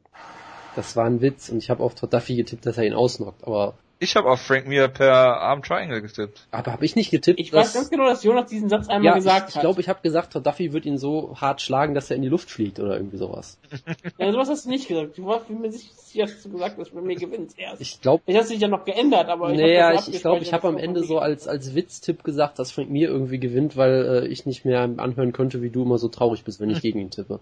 Das 0.75 0.97
war 0.97 1.05
ein 1.05 1.21
Witz 1.21 1.47
und 1.47 1.60
ich 1.60 1.69
habe 1.69 1.81
auf 1.81 1.95
Todd 1.95 2.12
Duffy 2.12 2.36
getippt, 2.36 2.65
dass 2.65 2.77
er 2.77 2.84
ihn 2.84 2.93
ausnockt, 2.93 3.47
aber 3.47 3.75
Ich 4.04 4.16
habe 4.16 4.32
auf 4.32 4.42
Frank 4.42 4.66
Mir 4.66 4.88
per 4.88 5.14
Arm 5.14 5.62
Triangle 5.62 6.02
getippt. 6.02 6.48
Aber 6.50 6.72
habe 6.72 6.84
ich 6.84 6.96
nicht 6.96 7.12
getippt. 7.12 7.40
Ich 7.40 7.54
weiß 7.54 7.74
ganz 7.74 7.92
genau, 7.92 8.08
dass 8.08 8.24
Jonas 8.24 8.50
diesen 8.50 8.68
Satz 8.68 8.90
einmal 8.90 9.06
ja, 9.06 9.14
gesagt 9.14 9.50
ich, 9.50 9.56
ich 9.56 9.62
glaube, 9.62 9.80
ich 9.80 9.90
habe 9.90 10.02
gesagt, 10.02 10.34
Duffy 10.34 10.74
wird 10.74 10.88
ihn 10.88 10.98
so 10.98 11.36
hart 11.40 11.62
schlagen, 11.62 11.94
dass 11.94 12.10
er 12.10 12.16
in 12.16 12.24
die 12.24 12.28
Luft 12.28 12.50
fliegt 12.50 12.80
oder 12.80 12.96
irgendwie 12.96 13.18
sowas. 13.18 13.60
ja, 14.18 14.32
sowas 14.32 14.50
hast 14.50 14.66
du 14.66 14.72
nicht 14.72 14.88
gesagt. 14.88 15.20
Du 15.20 15.28
warst 15.28 15.52
mir 15.52 15.72
sicher, 15.72 16.26
dass 16.26 16.42
du 16.42 16.50
gesagt 16.50 16.80
hast, 16.80 16.96
wenn 16.96 17.04
mir 17.04 17.16
gewinnt 17.16 17.54
erst. 17.58 17.80
Ich 17.80 18.02
glaube, 18.02 18.24
ich 18.26 18.36
hast 18.36 18.50
dich 18.50 18.60
ja 18.60 18.68
noch 18.68 18.86
geändert, 18.86 19.30
aber 19.30 19.54
naja, 19.54 19.94
ich, 19.94 20.12
ich 20.12 20.22
glaube, 20.22 20.42
ich 20.42 20.52
habe 20.52 20.68
am 20.68 20.78
Ende 20.78 21.04
so 21.04 21.20
als 21.20 21.48
als 21.48 21.76
Witztipp 21.76 22.24
gesagt, 22.24 22.58
dass 22.58 22.72
Frank 22.72 22.90
Mir 22.90 23.08
irgendwie 23.08 23.38
gewinnt, 23.38 23.78
weil 23.78 24.24
äh, 24.24 24.28
ich 24.28 24.48
nicht 24.48 24.66
mehr 24.66 24.82
anhören 24.82 25.32
konnte, 25.32 25.62
wie 25.62 25.70
du 25.70 25.84
immer 25.84 26.00
so 26.00 26.08
traurig 26.08 26.44
bist, 26.44 26.60
wenn 26.60 26.72
ich 26.72 26.82
gegen 26.82 26.98
ihn 26.98 27.12
tippe. 27.12 27.40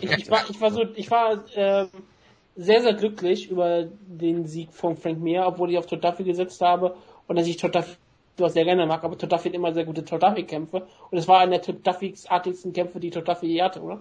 Ich, 0.00 0.02
ich, 0.18 0.30
war, 0.30 0.48
ich 0.48 0.60
war 0.60 0.70
so, 0.70 0.84
ich 0.94 1.10
war 1.10 1.42
äh, 1.56 1.86
sehr, 2.56 2.82
sehr 2.82 2.94
glücklich 2.94 3.50
über 3.50 3.88
den 4.06 4.46
Sieg 4.46 4.72
von 4.72 4.96
Frank 4.96 5.20
Mir, 5.20 5.46
obwohl 5.46 5.70
ich 5.70 5.78
auf 5.78 5.86
Duffy 5.86 6.24
gesetzt 6.24 6.60
habe 6.60 6.96
und 7.26 7.36
dass 7.36 7.46
ich 7.46 7.56
Todd 7.56 7.74
Duffy 7.74 7.96
sehr 8.36 8.64
gerne 8.64 8.86
mag, 8.86 9.04
aber 9.04 9.16
Duffy 9.16 9.48
hat 9.48 9.54
immer 9.54 9.72
sehr 9.72 9.84
gute 9.84 10.04
Todd 10.04 10.22
Duffy 10.22 10.44
Kämpfe 10.44 10.86
und 11.10 11.18
es 11.18 11.28
war 11.28 11.40
einer 11.40 11.52
der 11.52 11.62
Todd 11.62 11.86
Duffys 11.86 12.26
artigsten 12.26 12.72
Kämpfe, 12.72 13.00
die 13.00 13.10
Duffy 13.10 13.46
je 13.46 13.62
hatte, 13.62 13.80
oder? 13.80 14.00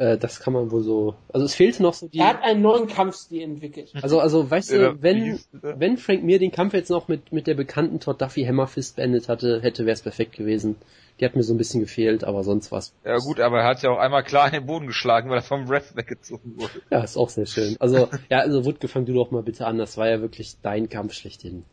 Äh, 0.00 0.16
das 0.16 0.40
kann 0.40 0.54
man 0.54 0.70
wohl 0.70 0.82
so. 0.82 1.14
Also 1.30 1.44
es 1.44 1.54
fehlte 1.54 1.82
noch 1.82 1.92
so 1.92 2.08
die. 2.08 2.20
Er 2.20 2.28
hat 2.28 2.42
einen 2.42 2.62
neuen 2.62 2.88
Kampfstil 2.88 3.42
entwickelt. 3.42 3.92
Also 4.00 4.18
also 4.18 4.50
weißt 4.50 4.72
du, 4.72 5.02
wenn 5.02 5.38
wenn 5.52 5.98
Frank 5.98 6.24
Mir 6.24 6.38
den 6.38 6.52
Kampf 6.52 6.72
jetzt 6.72 6.88
noch 6.88 7.06
mit 7.08 7.32
mit 7.34 7.46
der 7.46 7.54
bekannten 7.54 8.00
Todd 8.00 8.18
Duffy 8.18 8.44
Hammerfist 8.46 8.96
beendet 8.96 9.28
hatte, 9.28 9.60
hätte 9.60 9.84
wäre 9.84 9.92
es 9.92 10.00
perfekt 10.00 10.32
gewesen. 10.32 10.76
Die 11.20 11.26
hat 11.26 11.36
mir 11.36 11.42
so 11.42 11.52
ein 11.52 11.58
bisschen 11.58 11.80
gefehlt, 11.80 12.24
aber 12.24 12.44
sonst 12.44 12.72
was. 12.72 12.94
Ja 13.04 13.18
gut, 13.18 13.40
aber 13.40 13.58
er 13.58 13.66
hat 13.66 13.82
ja 13.82 13.90
auch 13.90 13.98
einmal 13.98 14.24
klar 14.24 14.46
in 14.46 14.54
den 14.54 14.64
Boden 14.64 14.86
geschlagen, 14.86 15.28
weil 15.28 15.40
er 15.40 15.42
vom 15.42 15.68
Ref 15.68 15.94
weggezogen 15.94 16.56
wurde. 16.56 16.80
Ja, 16.90 17.04
ist 17.04 17.18
auch 17.18 17.28
sehr 17.28 17.44
schön. 17.44 17.76
Also, 17.78 18.08
ja, 18.30 18.38
also 18.38 18.64
Wood, 18.64 18.78
fang 18.88 19.04
du 19.04 19.12
doch 19.12 19.30
mal 19.30 19.42
bitte 19.42 19.66
an. 19.66 19.76
Das 19.76 19.98
war 19.98 20.08
ja 20.08 20.22
wirklich 20.22 20.56
dein 20.62 20.88
Kampf 20.88 21.12
schlechthin. 21.12 21.64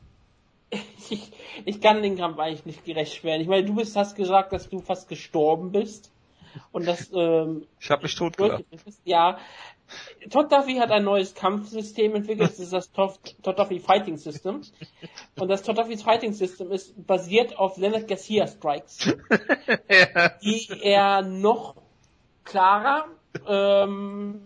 Ich, 1.09 1.31
ich 1.63 1.79
kann 1.79 2.03
den 2.03 2.17
Kampf 2.17 2.37
eigentlich 2.39 2.65
nicht 2.65 2.83
gerecht 2.83 3.23
werden. 3.23 3.41
Ich 3.41 3.47
meine, 3.47 3.65
du 3.65 3.75
bist, 3.75 3.95
hast 3.95 4.17
gesagt, 4.17 4.51
dass 4.51 4.67
du 4.67 4.81
fast 4.81 5.07
gestorben 5.07 5.71
bist. 5.71 6.11
Und 6.71 6.87
das, 6.87 7.11
ähm, 7.13 7.65
Ich 7.79 7.89
habe 7.89 8.03
mich 8.03 8.15
totgelacht. 8.15 8.63
Ja, 9.03 9.37
Todd 10.29 10.51
Duffy 10.51 10.75
hat 10.75 10.91
ein 10.91 11.03
neues 11.03 11.33
Kampfsystem 11.33 12.13
entwickelt, 12.15 12.49
das 12.49 12.59
ist 12.59 12.73
das 12.73 12.91
Todd 12.91 13.19
Duffy 13.41 13.79
Fighting 13.79 14.17
System. 14.17 14.61
Und 15.39 15.47
das 15.47 15.63
Todd 15.63 15.77
Duffy 15.77 15.97
Fighting 15.97 16.33
System 16.33 16.71
ist 16.71 17.07
basiert 17.07 17.57
auf 17.57 17.77
Leonard 17.77 18.07
Garcia 18.07 18.47
Strikes, 18.47 19.05
ja. 19.89 20.29
die 20.43 20.67
er 20.81 21.21
noch 21.21 21.75
klarer 22.43 23.05
ähm, 23.47 24.41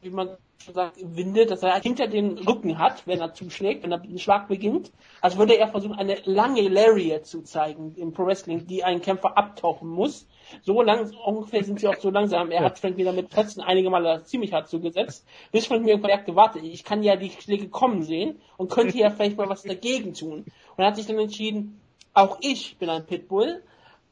wie 0.00 0.10
man 0.10 0.36
sagt, 0.72 0.96
windet, 1.02 1.50
dass 1.50 1.62
er 1.62 1.80
hinter 1.80 2.06
den 2.06 2.38
Rücken 2.38 2.78
hat, 2.78 3.06
wenn 3.06 3.20
er 3.20 3.32
zuschlägt, 3.32 3.82
wenn 3.82 3.92
er 3.92 3.98
den 3.98 4.18
Schlag 4.18 4.48
beginnt. 4.48 4.92
Also 5.20 5.38
würde 5.38 5.56
er 5.58 5.68
versuchen, 5.68 5.94
eine 5.94 6.16
lange 6.24 6.68
Lariat 6.68 7.26
zu 7.26 7.42
zeigen 7.42 7.94
im 7.96 8.12
Pro 8.12 8.26
Wrestling, 8.26 8.66
die 8.66 8.84
einen 8.84 9.00
Kämpfer 9.00 9.36
abtauchen 9.36 9.88
muss. 9.88 10.26
So 10.62 10.82
lang, 10.82 11.10
ungefähr 11.24 11.64
sind 11.64 11.80
sie 11.80 11.88
auch 11.88 11.96
so 11.96 12.10
langsam. 12.10 12.50
Er 12.50 12.64
hat 12.64 12.78
Frank 12.78 12.96
wieder 12.96 13.12
mit 13.12 13.32
Fetzen 13.32 13.60
einige 13.60 13.90
Male 13.90 14.22
ziemlich 14.24 14.52
hart 14.52 14.68
zugesetzt. 14.68 15.26
Bis 15.52 15.66
Frank 15.66 15.84
mir 15.84 15.90
irgendwann 15.90 16.10
merkte, 16.10 16.36
warte, 16.36 16.58
ich 16.58 16.84
kann 16.84 17.02
ja 17.02 17.16
die 17.16 17.30
Schläge 17.30 17.68
kommen 17.68 18.02
sehen 18.02 18.40
und 18.56 18.70
könnte 18.70 18.98
ja 18.98 19.10
vielleicht 19.10 19.36
mal 19.36 19.48
was 19.48 19.62
dagegen 19.62 20.14
tun. 20.14 20.44
Und 20.76 20.84
er 20.84 20.86
hat 20.86 20.96
sich 20.96 21.06
dann 21.06 21.18
entschieden, 21.18 21.80
auch 22.12 22.38
ich 22.40 22.76
bin 22.78 22.90
ein 22.90 23.06
Pitbull 23.06 23.62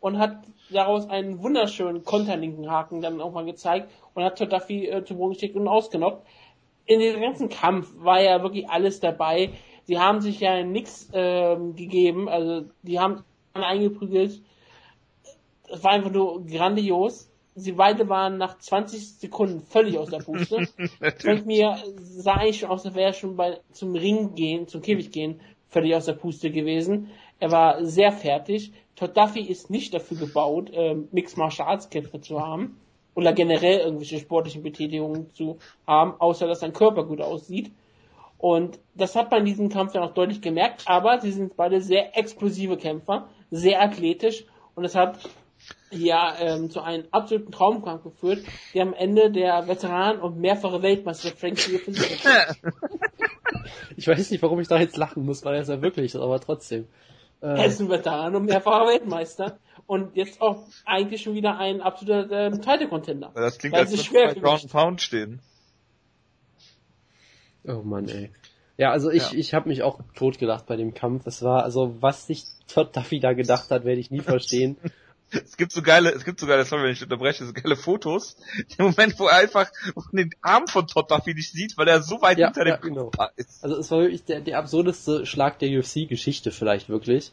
und 0.01 0.19
hat 0.19 0.45
daraus 0.71 1.09
einen 1.09 1.43
wunderschönen 1.43 2.05
konterlinken 2.05 2.71
Haken 2.71 3.01
dann 3.01 3.19
irgendwann 3.19 3.47
gezeigt 3.47 3.91
und 4.15 4.25
hat 4.25 4.41
Duffy 4.41 4.87
äh, 4.87 5.05
zu 5.05 5.17
Boden 5.17 5.35
geschickt 5.35 5.57
und 5.57 5.69
ausgenockt. 5.69 6.27
In 6.87 7.01
dem 7.01 7.21
ganzen 7.21 7.49
Kampf 7.49 7.93
war 7.99 8.21
ja 8.23 8.43
wirklich 8.43 8.69
alles 8.69 9.01
dabei. 9.01 9.51
Sie 9.85 9.99
haben 9.99 10.21
sich 10.21 10.41
ja 10.41 10.63
nichts 10.63 11.09
ähm, 11.13 11.75
gegeben, 11.75 12.29
also 12.29 12.67
die 12.83 12.99
haben 12.99 13.25
eingeprügelt. 13.55 14.41
Es 15.71 15.85
war 15.85 15.93
einfach 15.93 16.11
nur 16.11 16.45
grandios. 16.47 17.31
Sie 17.55 17.73
beide 17.73 18.09
waren 18.09 18.39
nach 18.39 18.59
20 18.59 19.19
Sekunden 19.19 19.61
völlig 19.61 19.99
aus 19.99 20.11
der 20.11 20.19
Puste. 20.19 20.69
Frank 21.19 21.45
mir 21.45 21.77
sah 21.97 22.35
eigentlich 22.35 22.61
schon 22.61 22.71
aus, 22.71 22.87
als 22.87 22.95
wäre 22.95 23.09
er 23.09 23.13
schon 23.13 23.37
bei, 23.37 23.59
zum 23.73 23.95
Ring 23.95 24.35
gehen, 24.35 24.69
zum 24.69 24.81
Käfig 24.81 25.11
gehen, 25.11 25.41
völlig 25.69 25.95
aus 25.95 26.05
der 26.05 26.13
Puste 26.13 26.51
gewesen. 26.51 27.09
Er 27.41 27.51
war 27.51 27.85
sehr 27.85 28.13
fertig. 28.13 28.73
Todd 28.99 29.17
Duffy 29.17 29.43
ist 29.43 29.71
nicht 29.71 29.95
dafür 29.95 30.17
gebaut, 30.17 30.71
ähm, 30.73 31.09
Mixed 31.13 31.37
Martial 31.37 31.69
Arts 31.69 31.89
Kämpfe 31.89 32.21
zu 32.21 32.41
haben 32.41 32.81
oder 33.15 33.33
generell 33.33 33.79
irgendwelche 33.79 34.19
sportlichen 34.19 34.63
Betätigungen 34.63 35.33
zu 35.35 35.59
haben, 35.87 36.15
außer 36.21 36.47
dass 36.49 36.61
sein 36.61 36.73
Körper 36.73 37.05
gut 37.05 37.21
aussieht. 37.21 37.71
Und 38.39 38.79
das 38.95 39.15
hat 39.17 39.31
man 39.31 39.41
in 39.41 39.47
diesem 39.47 39.69
Kampf 39.69 39.93
dann 39.93 40.03
auch 40.03 40.15
deutlich 40.15 40.41
gemerkt, 40.41 40.83
aber 40.87 41.21
sie 41.21 41.33
sind 41.33 41.57
beide 41.57 41.81
sehr 41.81 42.17
explosive 42.17 42.77
Kämpfer, 42.77 43.29
sehr 43.51 43.83
athletisch 43.83 44.45
und 44.75 44.85
es 44.85 44.95
hat 44.95 45.19
ja 45.91 46.37
ähm, 46.41 46.71
zu 46.71 46.81
einem 46.81 47.05
absoluten 47.11 47.53
Traumkampf 47.53 48.03
geführt, 48.05 48.45
der 48.75 48.83
am 48.83 48.95
Ende 48.95 49.31
der 49.31 49.67
Veteran 49.69 50.21
und 50.21 50.39
mehrfache 50.39 50.83
Weltmeister 50.83 51.31
Frank 51.31 51.59
Ich 53.97 54.07
weiß 54.07 54.31
nicht, 54.31 54.43
warum 54.43 54.61
ich 54.61 54.69
da 54.69 54.79
jetzt 54.79 54.97
lachen 54.97 55.25
muss, 55.25 55.45
weil 55.45 55.57
er 55.57 55.63
ist 55.63 55.69
ja 55.69 55.83
wirklich, 55.83 56.15
aber 56.15 56.41
trotzdem. 56.41 56.87
Äh, 57.41 57.47
er 57.47 57.67
ist 57.67 57.81
ein 57.81 57.89
Veteran 57.89 58.35
und 58.35 58.47
mehrfacher 58.47 58.87
Weltmeister 58.87 59.59
und 59.87 60.17
jetzt 60.17 60.41
auch 60.41 60.67
eigentlich 60.85 61.23
schon 61.23 61.35
wieder 61.35 61.59
ein 61.59 61.81
absoluter 61.81 62.31
ähm, 62.31 62.61
Title-Contender. 62.61 63.33
Das 63.35 63.59
klingt, 63.59 63.75
als 63.75 63.91
würde 64.13 64.35
bei 64.35 64.41
Ground 64.41 64.71
Pound 64.71 65.01
stehen. 65.01 65.41
Oh 67.65 67.83
Mann, 67.83 68.09
ey. 68.09 68.31
Ja, 68.77 68.93
also 68.93 69.11
ich, 69.11 69.33
ja. 69.33 69.39
ich 69.39 69.55
habe 69.55 69.69
mich 69.69 69.83
auch 69.83 70.01
totgelacht 70.15 70.67
bei 70.67 70.77
dem 70.77 70.95
Kampf. 70.95 71.27
Es 71.27 71.43
war, 71.43 71.65
also 71.65 71.97
was 72.01 72.27
sich 72.27 72.45
Todd 72.69 72.97
Duffy 72.97 73.19
da 73.19 73.33
gedacht 73.33 73.71
hat, 73.71 73.85
werde 73.85 74.01
ich 74.01 74.11
nie 74.11 74.21
verstehen. 74.21 74.77
Es 75.31 75.57
gibt 75.57 75.73
so 75.73 75.83
geile, 75.83 76.11
es 76.11 76.25
gibt 76.25 76.41
so 76.41 76.47
geile, 76.47 76.65
sorry, 76.65 76.85
wenn 76.85 76.93
ich 76.93 77.03
unterbreche, 77.03 77.45
so 77.45 77.53
geile 77.53 77.77
Fotos. 77.77 78.37
Im 78.79 78.87
Moment, 78.87 79.19
wo 79.19 79.27
er 79.27 79.37
einfach 79.37 79.71
den 80.13 80.31
Arm 80.41 80.67
von 80.67 80.87
Todd 80.87 81.11
Duffy 81.11 81.35
nicht 81.35 81.53
sieht, 81.53 81.77
weil 81.77 81.89
er 81.89 82.03
so 82.03 82.23
weit 82.23 82.39
ja, 82.39 82.47
hinter 82.47 82.67
ja, 82.67 82.77
dem 82.77 82.83
genau. 82.83 83.11
ist. 83.37 83.63
Also 83.63 83.77
es 83.77 83.91
war 83.91 84.01
wirklich 84.01 84.25
der, 84.25 84.41
der 84.41 84.59
absurdeste 84.59 85.27
Schlag 85.27 85.59
der 85.59 85.79
UFC-Geschichte 85.79 86.51
vielleicht 86.51 86.89
wirklich. 86.89 87.33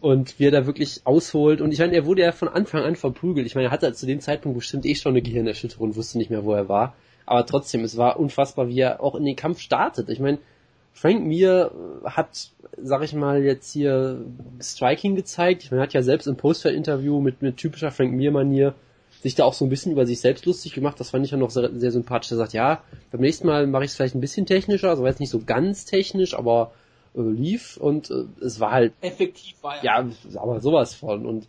Und 0.00 0.38
wie 0.38 0.46
er 0.46 0.50
da 0.50 0.66
wirklich 0.66 1.02
ausholt. 1.04 1.60
Und 1.60 1.72
ich 1.72 1.78
meine, 1.78 1.94
er 1.94 2.06
wurde 2.06 2.22
ja 2.22 2.32
von 2.32 2.48
Anfang 2.48 2.82
an 2.82 2.96
verprügelt. 2.96 3.46
Ich 3.46 3.54
meine, 3.54 3.68
er 3.68 3.70
hatte 3.72 3.92
zu 3.92 4.06
dem 4.06 4.20
Zeitpunkt 4.20 4.58
bestimmt 4.58 4.86
eh 4.86 4.94
schon 4.94 5.12
eine 5.12 5.22
Gehirnerschütterung 5.22 5.90
und 5.90 5.96
wusste 5.96 6.18
nicht 6.18 6.30
mehr, 6.30 6.44
wo 6.44 6.54
er 6.54 6.68
war. 6.68 6.94
Aber 7.26 7.44
trotzdem, 7.44 7.84
es 7.84 7.96
war 7.96 8.18
unfassbar, 8.18 8.68
wie 8.68 8.80
er 8.80 9.02
auch 9.02 9.14
in 9.14 9.24
den 9.24 9.36
Kampf 9.36 9.60
startet. 9.60 10.08
Ich 10.08 10.18
meine, 10.18 10.38
Frank 10.92 11.24
Mir 11.24 11.72
hat, 12.04 12.50
sag 12.80 13.02
ich 13.02 13.14
mal, 13.14 13.42
jetzt 13.42 13.72
hier 13.72 14.24
Striking 14.60 15.14
gezeigt. 15.14 15.64
Ich 15.64 15.70
meine, 15.70 15.82
er 15.82 15.86
hat 15.86 15.94
ja 15.94 16.02
selbst 16.02 16.26
im 16.26 16.36
Poster-Interview 16.36 17.20
mit, 17.20 17.42
mit 17.42 17.56
typischer 17.56 17.90
Frank 17.90 18.12
Mir-Manier 18.12 18.74
sich 19.22 19.34
da 19.34 19.44
auch 19.44 19.54
so 19.54 19.64
ein 19.64 19.68
bisschen 19.68 19.92
über 19.92 20.04
sich 20.04 20.20
selbst 20.20 20.46
lustig 20.46 20.74
gemacht. 20.74 20.98
Das 20.98 21.10
fand 21.10 21.24
ich 21.24 21.30
ja 21.30 21.38
noch 21.38 21.50
sehr, 21.50 21.70
sehr 21.74 21.92
sympathisch. 21.92 22.32
Er 22.32 22.38
sagt, 22.38 22.52
ja, 22.52 22.82
beim 23.10 23.20
nächsten 23.20 23.46
Mal 23.46 23.66
mache 23.66 23.84
ich 23.84 23.90
es 23.90 23.96
vielleicht 23.96 24.14
ein 24.14 24.20
bisschen 24.20 24.46
technischer, 24.46 24.90
also 24.90 25.06
jetzt 25.06 25.20
nicht 25.20 25.30
so 25.30 25.40
ganz 25.44 25.84
technisch, 25.84 26.34
aber 26.34 26.72
äh, 27.14 27.20
lief 27.20 27.76
und 27.76 28.10
äh, 28.10 28.24
es 28.44 28.58
war 28.58 28.72
halt 28.72 28.94
effektiv 29.00 29.54
war 29.62 29.82
ja. 29.84 30.08
Ja, 30.30 30.40
aber 30.40 30.60
sowas 30.60 30.94
von 30.94 31.24
und 31.24 31.46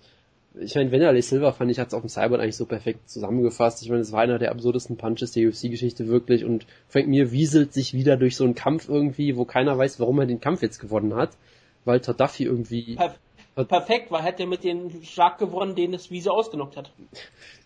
ich 0.59 0.75
meine, 0.75 0.91
Wanderlei 0.91 1.21
Silva 1.21 1.51
fand 1.51 1.71
ich, 1.71 1.79
hat 1.79 1.87
es 1.87 1.93
auf 1.93 2.01
dem 2.01 2.09
Cyber 2.09 2.39
eigentlich 2.39 2.57
so 2.57 2.65
perfekt 2.65 3.09
zusammengefasst. 3.09 3.81
Ich 3.81 3.89
meine, 3.89 4.01
es 4.01 4.11
war 4.11 4.21
einer 4.21 4.37
der 4.37 4.51
absurdesten 4.51 4.97
Punches 4.97 5.31
der 5.31 5.47
UFC-Geschichte 5.47 6.07
wirklich 6.07 6.45
und 6.45 6.67
Frank 6.87 7.07
Mir 7.07 7.31
wieselt 7.31 7.73
sich 7.73 7.93
wieder 7.93 8.17
durch 8.17 8.35
so 8.35 8.43
einen 8.43 8.55
Kampf 8.55 8.87
irgendwie, 8.87 9.35
wo 9.35 9.45
keiner 9.45 9.77
weiß, 9.77 9.99
warum 9.99 10.19
er 10.19 10.25
den 10.27 10.41
Kampf 10.41 10.61
jetzt 10.61 10.79
gewonnen 10.79 11.15
hat, 11.15 11.31
weil 11.85 11.99
Todd 12.01 12.19
Duffy 12.19 12.43
irgendwie... 12.43 12.95
Per 12.95 13.15
perfekt, 13.65 14.09
weil 14.09 14.33
er 14.35 14.47
mit 14.47 14.63
dem 14.63 15.03
Schlag 15.03 15.37
gewonnen, 15.37 15.75
den 15.75 15.93
es 15.93 16.09
Wiese 16.09 16.31
ausgenockt 16.31 16.75
hat. 16.75 16.91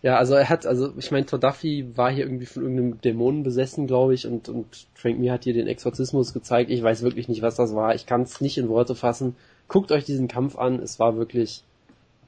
Ja, 0.02 0.16
also 0.18 0.34
er 0.34 0.50
hat, 0.50 0.66
also 0.66 0.92
ich 0.98 1.10
meine, 1.10 1.24
Todd 1.24 1.42
Duffy 1.42 1.96
war 1.96 2.12
hier 2.12 2.24
irgendwie 2.24 2.44
von 2.44 2.62
irgendeinem 2.62 3.00
Dämonen 3.00 3.42
besessen, 3.42 3.86
glaube 3.86 4.12
ich, 4.12 4.26
und, 4.26 4.50
und 4.50 4.86
Frank 4.92 5.18
Mir 5.18 5.32
hat 5.32 5.44
hier 5.44 5.54
den 5.54 5.66
Exorzismus 5.66 6.34
gezeigt. 6.34 6.70
Ich 6.70 6.82
weiß 6.82 7.02
wirklich 7.02 7.28
nicht, 7.28 7.40
was 7.40 7.56
das 7.56 7.74
war. 7.74 7.94
Ich 7.94 8.04
kann 8.04 8.20
es 8.22 8.42
nicht 8.42 8.58
in 8.58 8.68
Worte 8.68 8.94
fassen. 8.94 9.34
Guckt 9.66 9.90
euch 9.90 10.04
diesen 10.04 10.28
Kampf 10.28 10.58
an, 10.58 10.78
es 10.78 10.98
war 10.98 11.16
wirklich 11.16 11.64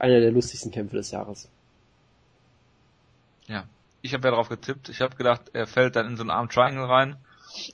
einer 0.01 0.19
der 0.19 0.31
lustigsten 0.31 0.71
Kämpfe 0.71 0.95
des 0.95 1.11
Jahres. 1.11 1.47
Ja, 3.47 3.65
ich 4.01 4.13
habe 4.13 4.27
ja 4.27 4.31
darauf 4.31 4.49
getippt. 4.49 4.89
Ich 4.89 4.99
habe 4.99 5.15
gedacht, 5.15 5.51
er 5.53 5.67
fällt 5.67 5.95
dann 5.95 6.07
in 6.07 6.17
so 6.17 6.23
einen 6.23 6.31
Arm 6.31 6.49
Triangle 6.49 6.85
rein. 6.85 7.17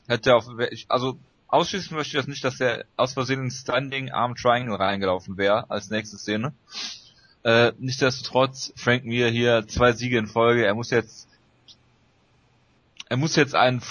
Hätte 0.07 0.35
auf, 0.35 0.45
also 0.89 1.17
ausschließen 1.47 1.95
möchte 1.95 2.17
ich 2.17 2.21
das 2.21 2.27
nicht, 2.27 2.43
dass 2.43 2.59
er 2.59 2.83
aus 2.97 3.13
Versehen 3.13 3.43
in 3.43 3.51
Standing 3.51 4.11
Arm 4.11 4.35
Triangle 4.35 4.75
reingelaufen 4.75 5.37
wäre 5.37 5.69
als 5.69 5.89
nächste 5.89 6.17
Szene. 6.17 6.53
Äh, 7.43 7.71
nichtsdestotrotz, 7.77 8.73
Frank 8.75 9.05
Mir 9.05 9.29
hier 9.29 9.65
zwei 9.67 9.93
Siege 9.93 10.17
in 10.17 10.27
Folge. 10.27 10.65
Er 10.65 10.75
muss 10.75 10.89
jetzt, 10.89 11.29
er 13.07 13.15
muss 13.15 13.37
jetzt 13.37 13.55
einen, 13.55 13.81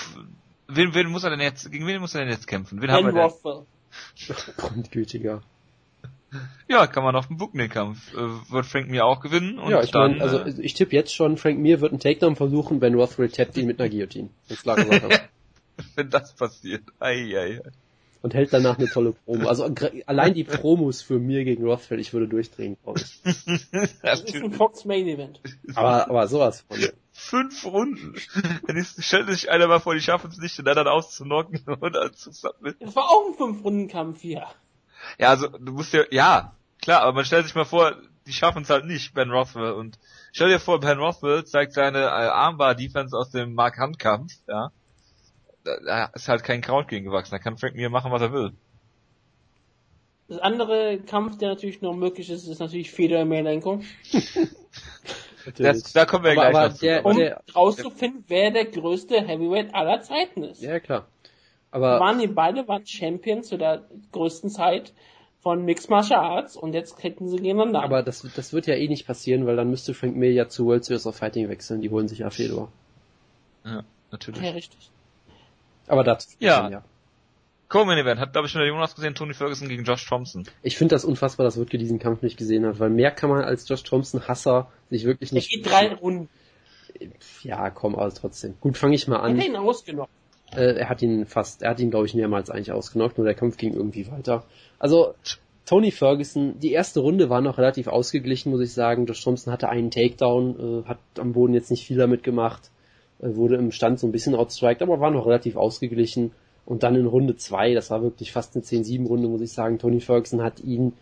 wen, 0.68 0.92
wen 0.92 1.08
muss 1.08 1.24
er 1.24 1.30
denn 1.30 1.40
jetzt, 1.40 1.70
gegen 1.70 1.86
wen 1.86 2.00
muss 2.00 2.14
er 2.14 2.20
denn 2.20 2.30
jetzt 2.30 2.46
kämpfen? 2.46 2.82
Wen 2.82 2.88
ben 2.88 2.96
haben 2.96 3.14
wir 3.14 3.32
denn? 3.32 4.56
Grundgütiger. 4.58 5.42
Ja, 6.68 6.86
kann 6.86 7.04
man 7.04 7.14
auf 7.14 7.28
den 7.28 7.68
Kampf. 7.68 8.12
Äh, 8.14 8.52
wird 8.52 8.66
Frank 8.66 8.88
Mir 8.88 9.04
auch 9.04 9.20
gewinnen 9.20 9.58
und 9.58 9.70
ja, 9.70 9.82
ich 9.82 9.90
dann. 9.90 10.12
Mein, 10.12 10.22
also 10.22 10.38
äh, 10.38 10.60
ich 10.60 10.74
tippe 10.74 10.94
jetzt 10.94 11.14
schon, 11.14 11.36
Frank 11.36 11.58
Mir 11.58 11.80
wird 11.80 11.92
einen 11.92 12.00
Takedown 12.00 12.36
versuchen, 12.36 12.80
Ben 12.80 12.94
Rothwell 12.94 13.28
tappt 13.28 13.56
ihn 13.56 13.66
mit 13.66 13.80
einer 13.80 13.88
Guillotine. 13.88 14.30
Das 14.48 14.64
lag 14.64 14.78
Wenn 15.94 16.10
das 16.10 16.34
passiert. 16.34 16.82
Ei, 16.98 17.36
ei, 17.36 17.60
ei. 17.64 17.72
Und 18.22 18.34
hält 18.34 18.52
danach 18.52 18.78
eine 18.78 18.88
tolle 18.88 19.12
Promo. 19.12 19.46
Also 19.46 19.72
allein 20.06 20.34
die 20.34 20.42
Promos 20.42 21.02
für 21.02 21.18
mir 21.18 21.44
gegen 21.44 21.64
Rothwell, 21.64 22.00
ich 22.00 22.12
würde 22.12 22.26
durchdrehen, 22.26 22.76
glaube 22.82 23.00
ich. 23.00 23.22
das 24.02 24.22
ist 24.22 24.34
ein 24.34 24.52
Fox 24.52 24.84
Main 24.84 25.06
Event. 25.06 25.40
Aber, 25.74 26.08
aber 26.08 26.26
sowas 26.26 26.62
von. 26.62 26.78
Fünf 27.12 27.64
Runden. 27.64 28.14
Wenn 28.66 28.76
ich, 28.76 28.88
stell 28.98 29.26
sich 29.26 29.48
einer 29.50 29.68
mal 29.68 29.80
vor, 29.80 29.94
die 29.94 30.00
schaffen 30.00 30.30
es 30.30 30.38
nicht, 30.38 30.58
und 30.58 30.64
dann 30.66 30.86
auszunocken 30.86 31.60
oder 31.80 32.12
zu 32.12 32.32
submit. 32.32 32.76
Das 32.80 32.94
war 32.96 33.04
auch 33.04 33.28
ein 33.28 33.34
Fünf-Runden-Kampf 33.34 34.20
hier. 34.20 34.46
Ja, 35.18 35.28
also 35.28 35.48
du 35.48 35.72
musst 35.72 35.92
ja, 35.92 36.04
ja, 36.10 36.54
klar, 36.82 37.02
aber 37.02 37.12
man 37.12 37.24
stellt 37.24 37.46
sich 37.46 37.54
mal 37.54 37.64
vor, 37.64 37.96
die 38.26 38.32
schaffen 38.32 38.62
es 38.62 38.70
halt 38.70 38.84
nicht, 38.84 39.14
Ben 39.14 39.30
Rothwell. 39.30 39.72
Und 39.72 39.98
stell 40.32 40.48
dir 40.48 40.60
vor, 40.60 40.80
Ben 40.80 40.98
Rothwell 40.98 41.44
zeigt 41.44 41.72
seine 41.72 42.00
äh, 42.00 42.28
Armbar-Defense 42.28 43.16
aus 43.16 43.30
dem 43.30 43.54
Mark 43.54 43.78
Hunt-Kampf, 43.78 44.32
ja. 44.48 44.70
Da, 45.64 45.76
da 45.84 46.04
ist 46.14 46.28
halt 46.28 46.44
kein 46.44 46.60
Kraut 46.60 46.88
gegen 46.88 47.04
gewachsen, 47.06 47.32
da 47.32 47.38
kann 47.38 47.58
Frank 47.58 47.74
Mir 47.74 47.90
machen, 47.90 48.12
was 48.12 48.22
er 48.22 48.32
will. 48.32 48.52
Das 50.28 50.38
andere 50.38 50.98
Kampf, 50.98 51.38
der 51.38 51.50
natürlich 51.50 51.82
noch 51.82 51.94
möglich 51.94 52.30
ist, 52.30 52.46
ist 52.46 52.58
natürlich 52.58 52.90
Fedor 52.90 53.20
Emelianenko. 53.20 53.82
Das, 55.54 55.92
da 55.92 56.06
kommen 56.06 56.24
wir 56.24 56.32
aber, 56.32 56.40
gleich 56.40 56.56
aber 56.56 56.68
noch 56.70 56.78
der, 56.78 57.02
zu. 57.02 57.08
Um 57.08 57.16
der, 57.16 57.42
rauszufinden, 57.54 58.24
wer 58.26 58.50
der 58.50 58.64
größte 58.64 59.20
Heavyweight 59.24 59.74
aller 59.74 60.02
Zeiten 60.02 60.42
ist. 60.42 60.60
Ja, 60.60 60.80
klar. 60.80 61.06
Aber 61.76 62.00
waren 62.00 62.18
die 62.18 62.26
beide 62.26 62.66
waren 62.68 62.86
Champions 62.86 63.48
zu 63.48 63.58
der 63.58 63.84
größten 64.12 64.48
Zeit 64.48 64.94
von 65.42 65.62
Mixed 65.62 65.90
Martial 65.90 66.20
Arts 66.20 66.56
und 66.56 66.72
jetzt 66.72 67.02
hätten 67.02 67.28
sie 67.28 67.36
gegeneinander. 67.36 67.82
Aber 67.82 68.02
das, 68.02 68.26
das 68.34 68.54
wird 68.54 68.66
ja 68.66 68.74
eh 68.74 68.88
nicht 68.88 69.06
passieren, 69.06 69.44
weil 69.44 69.56
dann 69.56 69.68
müsste 69.68 69.92
Frank 69.92 70.16
Mir 70.16 70.32
ja 70.32 70.48
zu 70.48 70.64
World 70.64 70.86
Series 70.86 71.06
of 71.06 71.16
Fighting 71.16 71.50
wechseln. 71.50 71.82
Die 71.82 71.90
holen 71.90 72.08
sich 72.08 72.20
ja 72.20 72.30
Fedor. 72.30 72.72
Ja, 73.62 73.84
natürlich. 74.10 74.40
Ja, 74.40 74.52
richtig. 74.52 74.90
Aber 75.86 76.02
dazu. 76.02 76.30
Ja. 76.38 76.70
ja. 76.70 76.82
Co-Main 77.68 77.98
Event 77.98 78.20
hat, 78.20 78.32
glaube 78.32 78.46
ich, 78.46 78.52
schon 78.52 78.60
der 78.60 78.68
Jonas 78.68 78.94
gesehen, 78.94 79.14
Tony 79.14 79.34
Ferguson 79.34 79.68
gegen 79.68 79.84
Josh 79.84 80.08
Thompson. 80.08 80.48
Ich 80.62 80.78
finde 80.78 80.94
das 80.94 81.04
unfassbar, 81.04 81.44
dass 81.44 81.58
Wutke 81.58 81.76
diesen 81.76 81.98
Kampf 81.98 82.22
nicht 82.22 82.38
gesehen 82.38 82.64
hat, 82.64 82.80
weil 82.80 82.88
mehr 82.88 83.10
kann 83.10 83.28
man 83.28 83.44
als 83.44 83.68
Josh 83.68 83.82
Thompson 83.82 84.26
Hasser 84.26 84.72
sich 84.88 85.04
wirklich 85.04 85.30
nicht. 85.30 85.52
Er 85.52 85.58
geht 85.58 85.70
drei 85.70 85.94
Runden. 85.94 86.30
Ja, 87.42 87.68
komm, 87.68 87.96
aber 87.96 88.14
trotzdem. 88.14 88.54
Gut, 88.60 88.78
fange 88.78 88.94
ich 88.94 89.06
mal 89.08 89.18
an. 89.18 89.38
Er 89.38 89.46
ihn 89.46 89.56
ausgenommen? 89.56 90.15
Äh, 90.54 90.78
er 90.78 90.88
hat 90.88 91.02
ihn 91.02 91.26
fast, 91.26 91.62
er 91.62 91.70
hat 91.70 91.80
ihn, 91.80 91.90
glaube 91.90 92.06
ich, 92.06 92.14
mehrmals 92.14 92.50
eigentlich 92.50 92.72
ausgenockt, 92.72 93.18
nur 93.18 93.26
der 93.26 93.34
Kampf 93.34 93.56
ging 93.56 93.74
irgendwie 93.74 94.10
weiter. 94.10 94.44
Also, 94.78 95.14
Tony 95.64 95.90
Ferguson, 95.90 96.60
die 96.60 96.72
erste 96.72 97.00
Runde 97.00 97.28
war 97.28 97.40
noch 97.40 97.58
relativ 97.58 97.88
ausgeglichen, 97.88 98.52
muss 98.52 98.60
ich 98.60 98.72
sagen. 98.72 99.06
Josh 99.06 99.24
Thompson 99.24 99.52
hatte 99.52 99.68
einen 99.68 99.90
Takedown, 99.90 100.84
äh, 100.84 100.88
hat 100.88 100.98
am 101.18 101.32
Boden 101.32 101.54
jetzt 101.54 101.72
nicht 101.72 101.84
viel 101.84 101.96
damit 101.96 102.22
gemacht, 102.22 102.70
äh, 103.20 103.34
wurde 103.34 103.56
im 103.56 103.72
Stand 103.72 103.98
so 103.98 104.06
ein 104.06 104.12
bisschen 104.12 104.36
outstriked, 104.36 104.82
aber 104.82 105.00
war 105.00 105.10
noch 105.10 105.26
relativ 105.26 105.56
ausgeglichen. 105.56 106.30
Und 106.64 106.82
dann 106.82 106.94
in 106.96 107.06
Runde 107.06 107.36
zwei, 107.36 107.74
das 107.74 107.90
war 107.90 108.02
wirklich 108.02 108.32
fast 108.32 108.54
eine 108.54 108.64
10-7-Runde, 108.64 109.28
muss 109.28 109.40
ich 109.40 109.52
sagen. 109.52 109.78
Tony 109.78 110.00
Ferguson 110.00 110.42
hat 110.42 110.60
ihn 110.60 110.92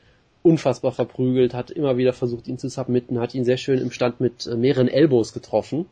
unfassbar 0.42 0.92
verprügelt, 0.92 1.54
hat 1.54 1.70
immer 1.70 1.96
wieder 1.96 2.12
versucht, 2.12 2.48
ihn 2.48 2.58
zu 2.58 2.68
submitten, 2.68 3.18
hat 3.18 3.34
ihn 3.34 3.44
sehr 3.44 3.56
schön 3.56 3.80
im 3.80 3.90
Stand 3.90 4.20
mit 4.20 4.46
äh, 4.46 4.56
mehreren 4.56 4.88
Elbows 4.88 5.32
getroffen. 5.32 5.86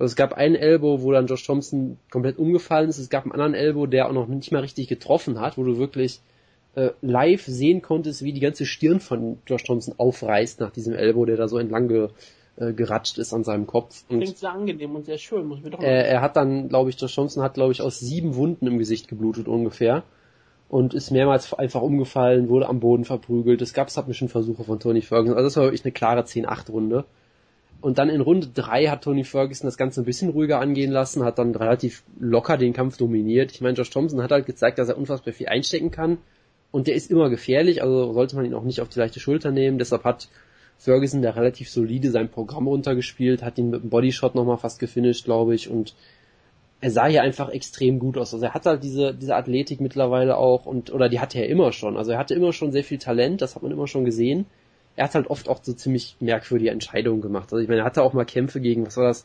Also 0.00 0.12
es 0.12 0.16
gab 0.16 0.32
einen 0.32 0.54
Elbow, 0.54 1.02
wo 1.02 1.12
dann 1.12 1.26
Josh 1.26 1.46
Thompson 1.46 1.98
komplett 2.10 2.38
umgefallen 2.38 2.88
ist. 2.88 2.96
Es 2.96 3.10
gab 3.10 3.24
einen 3.24 3.32
anderen 3.32 3.52
Elbow, 3.52 3.84
der 3.84 4.08
auch 4.08 4.14
noch 4.14 4.28
nicht 4.28 4.50
mal 4.50 4.60
richtig 4.60 4.88
getroffen 4.88 5.38
hat, 5.38 5.58
wo 5.58 5.62
du 5.62 5.76
wirklich 5.76 6.20
äh, 6.74 6.90
live 7.02 7.44
sehen 7.44 7.82
konntest, 7.82 8.24
wie 8.24 8.32
die 8.32 8.40
ganze 8.40 8.64
Stirn 8.64 9.00
von 9.00 9.36
Josh 9.46 9.62
Thompson 9.62 9.94
aufreißt 9.98 10.58
nach 10.58 10.70
diesem 10.70 10.94
Elbow, 10.94 11.26
der 11.26 11.36
da 11.36 11.48
so 11.48 11.58
entlang 11.58 11.88
ge, 11.88 12.08
äh, 12.56 12.72
geratscht 12.72 13.18
ist 13.18 13.34
an 13.34 13.44
seinem 13.44 13.66
Kopf. 13.66 14.04
Und 14.08 14.20
Klingt 14.20 14.38
sehr 14.38 14.52
angenehm 14.52 14.96
und 14.96 15.04
sehr 15.04 15.18
schön, 15.18 15.46
muss 15.46 15.58
ich 15.58 15.64
mir 15.64 15.70
doch 15.70 15.82
äh, 15.82 16.08
Er 16.08 16.22
hat 16.22 16.34
dann, 16.34 16.70
glaube 16.70 16.88
ich, 16.88 16.98
Josh 16.98 17.14
Johnson 17.14 17.42
hat, 17.42 17.52
glaube 17.52 17.72
ich, 17.72 17.82
aus 17.82 18.00
sieben 18.00 18.36
Wunden 18.36 18.66
im 18.66 18.78
Gesicht 18.78 19.06
geblutet 19.06 19.48
ungefähr 19.48 20.04
und 20.70 20.94
ist 20.94 21.10
mehrmals 21.10 21.52
einfach 21.52 21.82
umgefallen, 21.82 22.48
wurde 22.48 22.70
am 22.70 22.80
Boden 22.80 23.04
verprügelt. 23.04 23.60
Es 23.60 23.74
gab 23.74 23.90
Submission-Versuche 23.90 24.64
von 24.64 24.80
Tony 24.80 25.02
Ferguson. 25.02 25.36
Also 25.36 25.46
das 25.46 25.56
war 25.56 25.64
wirklich 25.64 25.84
eine 25.84 25.92
klare 25.92 26.22
10-8-Runde. 26.22 27.04
Und 27.80 27.98
dann 27.98 28.10
in 28.10 28.20
Runde 28.20 28.48
3 28.48 28.86
hat 28.86 29.04
Tony 29.04 29.24
Ferguson 29.24 29.66
das 29.66 29.78
Ganze 29.78 30.02
ein 30.02 30.04
bisschen 30.04 30.30
ruhiger 30.30 30.60
angehen 30.60 30.90
lassen, 30.90 31.24
hat 31.24 31.38
dann 31.38 31.54
relativ 31.54 32.02
locker 32.18 32.56
den 32.58 32.72
Kampf 32.72 32.96
dominiert. 32.98 33.52
Ich 33.52 33.60
meine, 33.60 33.76
Josh 33.76 33.90
Thompson 33.90 34.22
hat 34.22 34.32
halt 34.32 34.46
gezeigt, 34.46 34.78
dass 34.78 34.88
er 34.88 34.98
unfassbar 34.98 35.32
viel 35.32 35.48
einstecken 35.48 35.90
kann. 35.90 36.18
Und 36.72 36.86
der 36.86 36.94
ist 36.94 37.10
immer 37.10 37.30
gefährlich, 37.30 37.82
also 37.82 38.12
sollte 38.12 38.36
man 38.36 38.44
ihn 38.44 38.54
auch 38.54 38.62
nicht 38.62 38.80
auf 38.80 38.88
die 38.88 38.98
leichte 38.98 39.18
Schulter 39.18 39.50
nehmen. 39.50 39.78
Deshalb 39.78 40.04
hat 40.04 40.28
Ferguson, 40.78 41.22
der 41.22 41.36
relativ 41.36 41.70
solide 41.70 42.10
sein 42.10 42.28
Programm 42.28 42.66
runtergespielt, 42.66 43.42
hat 43.42 43.58
ihn 43.58 43.70
mit 43.70 43.82
dem 43.82 43.90
Bodyshot 43.90 44.34
nochmal 44.34 44.56
fast 44.58 44.78
gefinisht, 44.78 45.24
glaube 45.24 45.54
ich, 45.54 45.68
und 45.68 45.94
er 46.80 46.90
sah 46.90 47.06
hier 47.06 47.22
einfach 47.22 47.50
extrem 47.50 47.98
gut 47.98 48.16
aus. 48.16 48.32
Also 48.32 48.46
er 48.46 48.54
hat 48.54 48.64
halt 48.64 48.82
diese, 48.82 49.14
diese 49.14 49.36
Athletik 49.36 49.80
mittlerweile 49.80 50.38
auch 50.38 50.64
und, 50.64 50.92
oder 50.92 51.08
die 51.08 51.20
hatte 51.20 51.38
er 51.38 51.48
immer 51.48 51.72
schon. 51.72 51.96
Also 51.96 52.12
er 52.12 52.18
hatte 52.18 52.34
immer 52.34 52.52
schon 52.52 52.72
sehr 52.72 52.84
viel 52.84 52.98
Talent, 52.98 53.42
das 53.42 53.54
hat 53.54 53.62
man 53.62 53.72
immer 53.72 53.86
schon 53.86 54.04
gesehen. 54.04 54.46
Er 55.00 55.04
hat 55.04 55.14
halt 55.14 55.30
oft 55.30 55.48
auch 55.48 55.60
so 55.62 55.72
ziemlich 55.72 56.16
merkwürdige 56.20 56.70
Entscheidungen 56.70 57.22
gemacht. 57.22 57.54
Also 57.54 57.62
ich 57.62 57.68
meine, 57.70 57.80
er 57.80 57.84
hatte 57.86 58.02
auch 58.02 58.12
mal 58.12 58.26
Kämpfe 58.26 58.60
gegen, 58.60 58.84
was 58.84 58.98
war 58.98 59.08
das? 59.08 59.24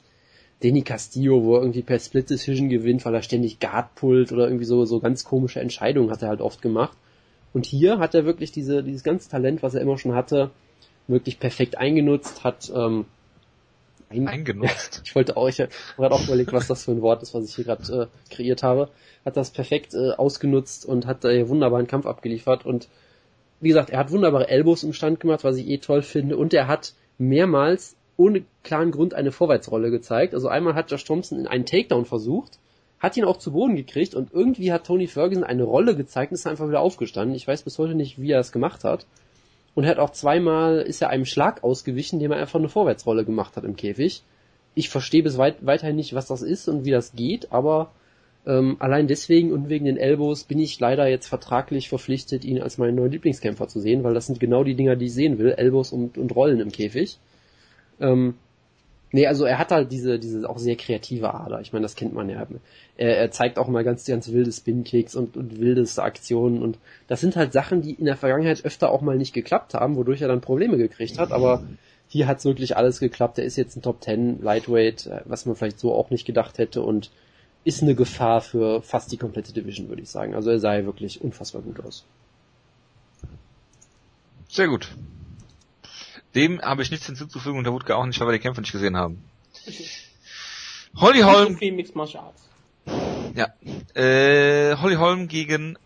Danny 0.63 0.83
Castillo, 0.83 1.43
wo 1.43 1.55
er 1.55 1.63
irgendwie 1.63 1.81
per 1.81 1.99
Split 1.99 2.29
Decision 2.29 2.69
gewinnt, 2.69 3.03
weil 3.03 3.13
er 3.13 3.21
ständig 3.21 3.59
Guard 3.59 3.93
pullt 3.95 4.31
oder 4.31 4.45
irgendwie 4.45 4.63
so, 4.63 4.85
so 4.85 5.01
ganz 5.01 5.25
komische 5.25 5.59
Entscheidungen 5.59 6.11
hat 6.11 6.21
er 6.21 6.29
halt 6.29 6.39
oft 6.39 6.61
gemacht. 6.61 6.97
Und 7.51 7.65
hier 7.65 7.99
hat 7.99 8.15
er 8.15 8.23
wirklich 8.23 8.53
diese, 8.53 8.83
dieses 8.83 9.03
ganze 9.03 9.29
Talent, 9.29 9.63
was 9.63 9.73
er 9.73 9.81
immer 9.81 9.97
schon 9.97 10.15
hatte, 10.15 10.51
wirklich 11.09 11.41
perfekt 11.41 11.77
eingenutzt, 11.77 12.45
hat 12.45 12.71
ähm, 12.73 13.03
ein, 14.07 14.29
eingenutzt. 14.29 15.01
ich 15.05 15.13
wollte 15.13 15.35
auch, 15.35 15.49
ich 15.49 15.59
habe 15.59 15.71
gerade 15.97 16.15
auch 16.15 16.23
überlegt, 16.23 16.53
was 16.53 16.67
das 16.67 16.85
für 16.85 16.91
ein 16.91 17.01
Wort 17.01 17.21
ist, 17.21 17.33
was 17.33 17.49
ich 17.49 17.53
hier 17.53 17.65
gerade 17.65 18.09
äh, 18.09 18.33
kreiert 18.33 18.63
habe, 18.63 18.91
hat 19.25 19.35
das 19.35 19.51
perfekt 19.51 19.93
äh, 19.93 20.11
ausgenutzt 20.11 20.85
und 20.85 21.05
hat 21.05 21.25
äh, 21.25 21.49
wunderbaren 21.49 21.87
Kampf 21.87 22.05
abgeliefert 22.05 22.65
und 22.65 22.87
wie 23.65 23.69
gesagt, 23.69 23.89
er 23.89 23.97
hat 23.97 24.11
wunderbare 24.11 24.47
Elbows 24.47 24.83
im 24.83 24.93
Stand 24.93 25.19
gemacht, 25.19 25.43
was 25.43 25.57
ich 25.57 25.67
eh 25.67 25.79
toll 25.79 26.03
finde 26.03 26.37
und 26.37 26.53
er 26.53 26.67
hat 26.67 26.93
mehrmals 27.17 27.95
ohne 28.15 28.43
klaren 28.61 28.91
Grund 28.91 29.15
eine 29.15 29.31
Vorwärtsrolle 29.31 29.89
gezeigt. 29.89 30.35
Also 30.35 30.47
einmal 30.47 30.75
hat 30.75 30.91
Josh 30.91 31.03
Thompson 31.03 31.39
in 31.39 31.47
einen 31.47 31.65
Takedown 31.65 32.05
versucht, 32.05 32.59
hat 32.99 33.17
ihn 33.17 33.25
auch 33.25 33.37
zu 33.37 33.53
Boden 33.53 33.75
gekriegt 33.75 34.13
und 34.13 34.31
irgendwie 34.31 34.71
hat 34.71 34.85
Tony 34.85 35.07
Ferguson 35.07 35.43
eine 35.43 35.63
Rolle 35.63 35.95
gezeigt 35.95 36.31
und 36.31 36.35
ist 36.35 36.45
einfach 36.45 36.67
wieder 36.67 36.79
aufgestanden. 36.79 37.35
Ich 37.35 37.47
weiß 37.47 37.63
bis 37.63 37.79
heute 37.79 37.95
nicht, 37.95 38.21
wie 38.21 38.33
er 38.33 38.37
das 38.37 38.51
gemacht 38.51 38.83
hat. 38.83 39.07
Und 39.73 39.85
er 39.85 39.89
hat 39.89 39.99
auch 39.99 40.11
zweimal, 40.11 40.81
ist 40.81 41.01
er 41.01 41.09
einem 41.09 41.25
Schlag 41.25 41.63
ausgewichen, 41.63 42.19
dem 42.19 42.31
er 42.31 42.37
einfach 42.37 42.59
eine 42.59 42.69
Vorwärtsrolle 42.69 43.25
gemacht 43.25 43.57
hat 43.57 43.63
im 43.63 43.75
Käfig. 43.75 44.21
Ich 44.75 44.89
verstehe 44.89 45.23
bis 45.23 45.39
weit, 45.39 45.65
weiterhin 45.65 45.95
nicht, 45.95 46.13
was 46.13 46.27
das 46.27 46.43
ist 46.43 46.69
und 46.69 46.85
wie 46.85 46.91
das 46.91 47.13
geht, 47.13 47.51
aber 47.51 47.91
ähm, 48.45 48.77
allein 48.79 49.07
deswegen 49.07 49.51
und 49.51 49.69
wegen 49.69 49.85
den 49.85 49.97
Elbows 49.97 50.43
bin 50.43 50.59
ich 50.59 50.79
leider 50.79 51.07
jetzt 51.07 51.27
vertraglich 51.27 51.89
verpflichtet, 51.89 52.45
ihn 52.45 52.61
als 52.61 52.77
meinen 52.77 52.95
neuen 52.95 53.11
Lieblingskämpfer 53.11 53.67
zu 53.67 53.79
sehen, 53.79 54.03
weil 54.03 54.13
das 54.13 54.27
sind 54.27 54.39
genau 54.39 54.63
die 54.63 54.75
Dinger, 54.75 54.95
die 54.95 55.05
ich 55.05 55.13
sehen 55.13 55.37
will, 55.39 55.51
Elbows 55.51 55.91
und, 55.91 56.17
und 56.17 56.35
Rollen 56.35 56.59
im 56.59 56.71
Käfig. 56.71 57.17
Ähm, 57.99 58.35
Nee, 59.15 59.27
also 59.27 59.45
er 59.45 59.59
hat 59.59 59.71
halt 59.71 59.93
diese, 59.93 60.19
diese 60.19 60.49
auch 60.49 60.57
sehr 60.57 60.75
kreative 60.75 61.33
Ader. 61.33 61.61
Ich 61.61 61.71
meine, 61.71 61.83
das 61.83 61.95
kennt 61.95 62.13
man 62.13 62.27
ja. 62.27 62.45
Er, 62.97 63.17
er 63.17 63.31
zeigt 63.31 63.57
auch 63.57 63.69
mal 63.69 63.85
ganz, 63.85 64.05
ganz 64.05 64.29
wilde 64.33 64.51
Spin-Kicks 64.51 65.15
und, 65.15 65.37
und 65.37 65.57
wildeste 65.57 66.03
Aktionen 66.03 66.61
und 66.61 66.77
das 67.07 67.21
sind 67.21 67.37
halt 67.37 67.53
Sachen, 67.53 67.81
die 67.81 67.93
in 67.93 68.03
der 68.03 68.17
Vergangenheit 68.17 68.65
öfter 68.65 68.91
auch 68.91 68.99
mal 68.99 69.15
nicht 69.17 69.33
geklappt 69.33 69.73
haben, 69.73 69.95
wodurch 69.95 70.21
er 70.21 70.27
dann 70.27 70.41
Probleme 70.41 70.75
gekriegt 70.75 71.17
hat, 71.17 71.31
aber 71.31 71.63
hier 72.09 72.27
hat's 72.27 72.43
wirklich 72.43 72.75
alles 72.75 72.99
geklappt. 72.99 73.39
Er 73.39 73.45
ist 73.45 73.55
jetzt 73.55 73.77
ein 73.77 73.81
Top 73.81 74.03
10 74.03 74.41
Lightweight, 74.41 75.09
was 75.23 75.45
man 75.45 75.55
vielleicht 75.55 75.79
so 75.79 75.93
auch 75.93 76.09
nicht 76.09 76.25
gedacht 76.25 76.57
hätte 76.57 76.81
und 76.81 77.09
ist 77.65 77.81
eine 77.81 77.95
Gefahr 77.95 78.41
für 78.41 78.81
fast 78.81 79.11
die 79.11 79.17
komplette 79.17 79.51
Division, 79.51 79.89
würde 79.89 80.03
ich 80.03 80.09
sagen. 80.09 80.35
Also 80.35 80.51
er 80.51 80.59
sah 80.59 80.85
wirklich 80.85 81.21
unfassbar 81.21 81.61
gut 81.61 81.83
aus. 81.83 82.05
Sehr 84.47 84.67
gut. 84.67 84.95
Dem 86.35 86.61
habe 86.61 86.83
ich 86.83 86.91
nichts 86.91 87.07
hinzuzufügen 87.07 87.57
und 87.57 87.63
der 87.63 87.73
Wutke 87.73 87.95
auch 87.95 88.05
nicht, 88.05 88.19
weil 88.19 88.27
wir 88.27 88.33
die 88.33 88.39
Kämpfe 88.39 88.61
nicht 88.61 88.71
gesehen 88.71 88.95
haben. 88.95 89.23
Holly 90.95 91.21
Holm. 91.21 91.57
Ja. 93.35 93.53
Äh, 93.95 94.75
Holly 94.77 94.95
Holm 94.95 95.27
gegen 95.27 95.77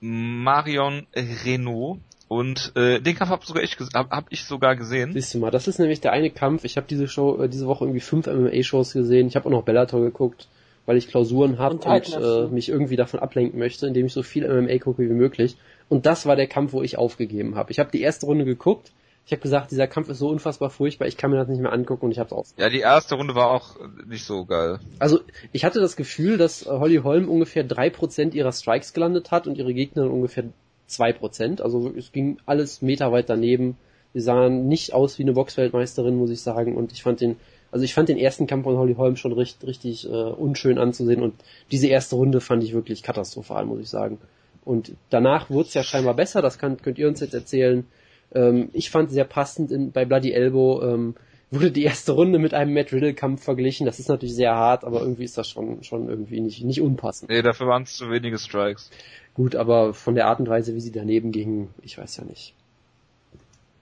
Marion 0.00 1.06
Renault. 1.14 2.00
Und 2.26 2.72
äh, 2.76 3.00
den 3.00 3.16
Kampf 3.16 3.30
habe 3.30 3.44
sogar 3.44 3.62
ich, 3.62 3.76
hab, 3.94 4.10
hab 4.10 4.26
ich 4.30 4.44
sogar 4.44 4.76
gesehen. 4.76 5.12
Siehst 5.12 5.34
du 5.34 5.38
mal, 5.38 5.50
das 5.50 5.66
ist 5.66 5.78
nämlich 5.78 6.00
der 6.00 6.12
eine 6.12 6.30
Kampf. 6.30 6.64
Ich 6.64 6.76
habe 6.76 6.86
diese 6.88 7.08
Show, 7.08 7.42
äh, 7.42 7.48
diese 7.48 7.66
Woche 7.66 7.84
irgendwie 7.84 8.00
fünf 8.00 8.26
MMA-Shows 8.26 8.92
gesehen. 8.92 9.26
Ich 9.26 9.36
habe 9.36 9.46
auch 9.46 9.50
noch 9.50 9.64
Bellator 9.64 10.00
geguckt, 10.00 10.46
weil 10.90 10.96
ich 10.96 11.06
Klausuren 11.06 11.60
habe 11.60 11.76
und, 11.76 11.86
und 11.86 12.20
äh, 12.20 12.52
mich 12.52 12.68
irgendwie 12.68 12.96
davon 12.96 13.20
ablenken 13.20 13.60
möchte, 13.60 13.86
indem 13.86 14.06
ich 14.06 14.12
so 14.12 14.24
viel 14.24 14.42
MMA 14.48 14.78
gucke 14.78 15.08
wie 15.08 15.14
möglich. 15.14 15.56
Und 15.88 16.04
das 16.04 16.26
war 16.26 16.34
der 16.34 16.48
Kampf, 16.48 16.72
wo 16.72 16.82
ich 16.82 16.98
aufgegeben 16.98 17.54
habe. 17.54 17.70
Ich 17.70 17.78
habe 17.78 17.92
die 17.92 18.00
erste 18.00 18.26
Runde 18.26 18.44
geguckt, 18.44 18.90
ich 19.24 19.30
habe 19.30 19.40
gesagt, 19.40 19.70
dieser 19.70 19.86
Kampf 19.86 20.08
ist 20.08 20.18
so 20.18 20.28
unfassbar 20.28 20.68
furchtbar, 20.68 21.06
ich 21.06 21.16
kann 21.16 21.30
mir 21.30 21.36
das 21.36 21.46
nicht 21.46 21.60
mehr 21.60 21.72
angucken 21.72 22.06
und 22.06 22.10
ich 22.10 22.18
habe 22.18 22.26
es 22.26 22.32
auch. 22.32 22.44
Ja, 22.56 22.68
die 22.68 22.80
erste 22.80 23.14
Runde 23.14 23.36
war 23.36 23.52
auch 23.52 23.76
nicht 24.04 24.24
so 24.24 24.44
geil. 24.46 24.80
Also 24.98 25.20
ich 25.52 25.64
hatte 25.64 25.78
das 25.78 25.94
Gefühl, 25.94 26.38
dass 26.38 26.66
Holly 26.66 26.96
Holm 27.04 27.28
ungefähr 27.28 27.62
drei 27.62 27.88
Prozent 27.88 28.34
ihrer 28.34 28.50
Strikes 28.50 28.92
gelandet 28.92 29.30
hat 29.30 29.46
und 29.46 29.58
ihre 29.58 29.72
Gegner 29.72 30.10
ungefähr 30.10 30.42
zwei 30.88 31.12
Prozent. 31.12 31.60
Also 31.60 31.92
es 31.96 32.10
ging 32.10 32.38
alles 32.46 32.82
meterweit 32.82 33.30
daneben. 33.30 33.76
Sie 34.12 34.20
sahen 34.22 34.66
nicht 34.66 34.92
aus 34.92 35.20
wie 35.20 35.22
eine 35.22 35.34
Boxweltmeisterin, 35.34 36.16
muss 36.16 36.30
ich 36.30 36.40
sagen. 36.40 36.76
Und 36.76 36.90
ich 36.90 37.04
fand 37.04 37.20
den, 37.20 37.36
also 37.72 37.84
ich 37.84 37.94
fand 37.94 38.08
den 38.08 38.18
ersten 38.18 38.46
Kampf 38.46 38.64
von 38.64 38.76
Holly 38.76 38.94
Holm 38.94 39.16
schon 39.16 39.32
richtig, 39.32 39.68
richtig 39.68 40.06
äh, 40.06 40.10
unschön 40.10 40.78
anzusehen. 40.78 41.22
Und 41.22 41.34
diese 41.70 41.86
erste 41.86 42.16
Runde 42.16 42.40
fand 42.40 42.64
ich 42.64 42.72
wirklich 42.72 43.02
katastrophal, 43.02 43.64
muss 43.64 43.80
ich 43.80 43.88
sagen. 43.88 44.18
Und 44.64 44.92
danach 45.08 45.50
wurde 45.50 45.68
es 45.68 45.74
ja 45.74 45.82
scheinbar 45.82 46.14
besser. 46.14 46.42
Das 46.42 46.58
kann, 46.58 46.76
könnt 46.78 46.98
ihr 46.98 47.08
uns 47.08 47.20
jetzt 47.20 47.34
erzählen. 47.34 47.86
Ähm, 48.32 48.70
ich 48.72 48.90
fand 48.90 49.10
sehr 49.10 49.24
passend 49.24 49.70
in, 49.70 49.92
bei 49.92 50.04
Bloody 50.04 50.32
Elbow. 50.32 50.82
Ähm, 50.82 51.14
wurde 51.50 51.70
die 51.70 51.82
erste 51.84 52.12
Runde 52.12 52.38
mit 52.38 52.54
einem 52.54 52.74
Matt 52.74 52.92
Riddle 52.92 53.14
Kampf 53.14 53.42
verglichen. 53.42 53.86
Das 53.86 53.98
ist 53.98 54.08
natürlich 54.08 54.34
sehr 54.34 54.54
hart, 54.54 54.84
aber 54.84 55.00
irgendwie 55.00 55.24
ist 55.24 55.36
das 55.36 55.48
schon 55.48 55.82
schon 55.82 56.08
irgendwie 56.08 56.40
nicht 56.40 56.62
nicht 56.64 56.80
unpassend. 56.80 57.30
Nee, 57.30 57.42
dafür 57.42 57.66
waren 57.66 57.82
es 57.82 57.96
zu 57.96 58.10
wenige 58.10 58.38
Strikes. 58.38 58.90
Gut, 59.34 59.56
aber 59.56 59.94
von 59.94 60.14
der 60.14 60.26
Art 60.26 60.40
und 60.40 60.48
Weise, 60.48 60.74
wie 60.74 60.80
sie 60.80 60.92
daneben 60.92 61.32
gingen, 61.32 61.72
ich 61.82 61.98
weiß 61.98 62.18
ja 62.18 62.24
nicht. 62.24 62.54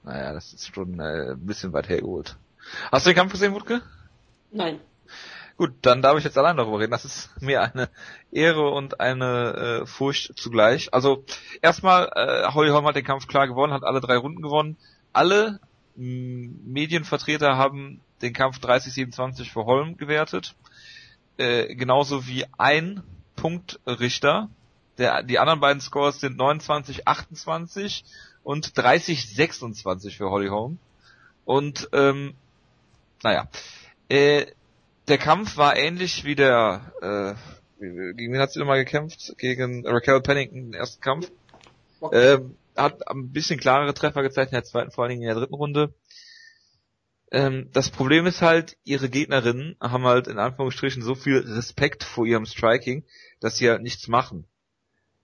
Naja, 0.05 0.33
das 0.33 0.53
ist 0.53 0.75
schon 0.75 0.99
äh, 1.01 1.33
ein 1.33 1.47
bisschen 1.47 1.73
weit 1.73 1.89
hergeholt. 1.89 2.37
Hast 2.91 3.07
du 3.07 3.11
den 3.11 3.17
Kampf 3.17 3.33
gesehen, 3.33 3.55
Wutke? 3.55 3.83
Nein. 4.51 4.81
Gut, 5.59 5.73
dann 5.83 6.03
darf 6.03 6.17
ich 6.17 6.23
jetzt 6.23 6.39
allein 6.39 6.57
darüber 6.57 6.79
reden. 6.79 6.93
Das 6.93 7.05
ist 7.05 7.31
mir 7.43 7.63
eine 7.63 7.89
Ehre 8.31 8.71
und 8.71 9.01
eine 9.01 9.83
äh, 9.83 9.87
Furcht 9.87 10.39
zugleich. 10.39 10.95
Also 10.95 11.25
erstmal, 11.63 12.11
äh, 12.15 12.53
Holly 12.53 12.71
Holm 12.71 12.87
hat 12.87 12.95
den 12.97 13.05
Kampf 13.05 13.27
klar 13.27 13.49
gewonnen, 13.49 13.73
hat 13.73 13.83
alle 13.83 14.01
drei 14.01 14.17
Runden 14.17 14.41
gewonnen. 14.41 14.77
Alle 15.13 15.59
Medienvertreter 15.97 17.57
haben 17.57 18.01
den 18.23 18.33
Kampf 18.33 18.59
30-27 18.59 19.51
für 19.51 19.65
Holm 19.65 19.97
gewertet. 19.97 20.55
Äh, 21.39 21.75
genauso 21.75 22.29
wie 22.29 22.45
ein 22.57 23.03
Punktrichter. 23.35 24.49
Der, 24.99 25.25
die 25.25 25.41
anderen 25.41 25.61
beiden 25.61 25.81
Scores 25.81 26.21
sind 26.21 26.41
29-28 26.41 28.05
und 28.45 28.69
30-26 28.69 30.17
für 30.17 30.31
Holly 30.31 30.49
Holm. 30.49 30.79
Und 31.45 31.89
ähm, 31.93 32.35
naja, 33.23 33.49
äh, 34.09 34.47
der 35.09 35.19
Kampf 35.19 35.57
war 35.57 35.77
ähnlich 35.77 36.25
wie 36.25 36.35
der, 36.35 36.93
äh, 37.01 37.85
gegen 38.15 38.33
wen 38.33 38.41
hat 38.41 38.53
sie 38.53 38.59
nochmal 38.59 38.85
gekämpft? 38.85 39.35
Gegen 39.39 39.87
Raquel 39.87 40.21
Pennington, 40.21 40.73
den 40.73 40.75
ersten 40.75 41.01
Kampf. 41.01 41.31
Okay. 42.01 42.35
Ähm, 42.35 42.57
hat 42.77 43.09
ein 43.09 43.33
bisschen 43.33 43.59
klarere 43.59 43.95
Treffer 43.95 44.23
gezeigt 44.23 44.53
in 44.53 44.57
der 44.57 44.65
zweiten, 44.65 44.91
vor 44.91 45.05
allen 45.05 45.11
Dingen 45.11 45.23
in 45.23 45.29
der 45.29 45.37
dritten 45.37 45.55
Runde. 45.55 45.95
Ähm, 47.31 47.69
das 47.73 47.91
Problem 47.91 48.27
ist 48.27 48.41
halt, 48.41 48.77
ihre 48.85 49.11
Gegnerinnen 49.11 49.77
haben 49.81 50.05
halt 50.05 50.29
in 50.29 50.39
Anführungsstrichen 50.39 51.03
so 51.03 51.15
viel 51.15 51.39
Respekt 51.39 52.05
vor 52.05 52.25
ihrem 52.25 52.47
Striking, 52.47 53.05
dass 53.41 53.57
sie 53.57 53.69
halt 53.69 53.83
nichts 53.83 54.09
machen. 54.09 54.47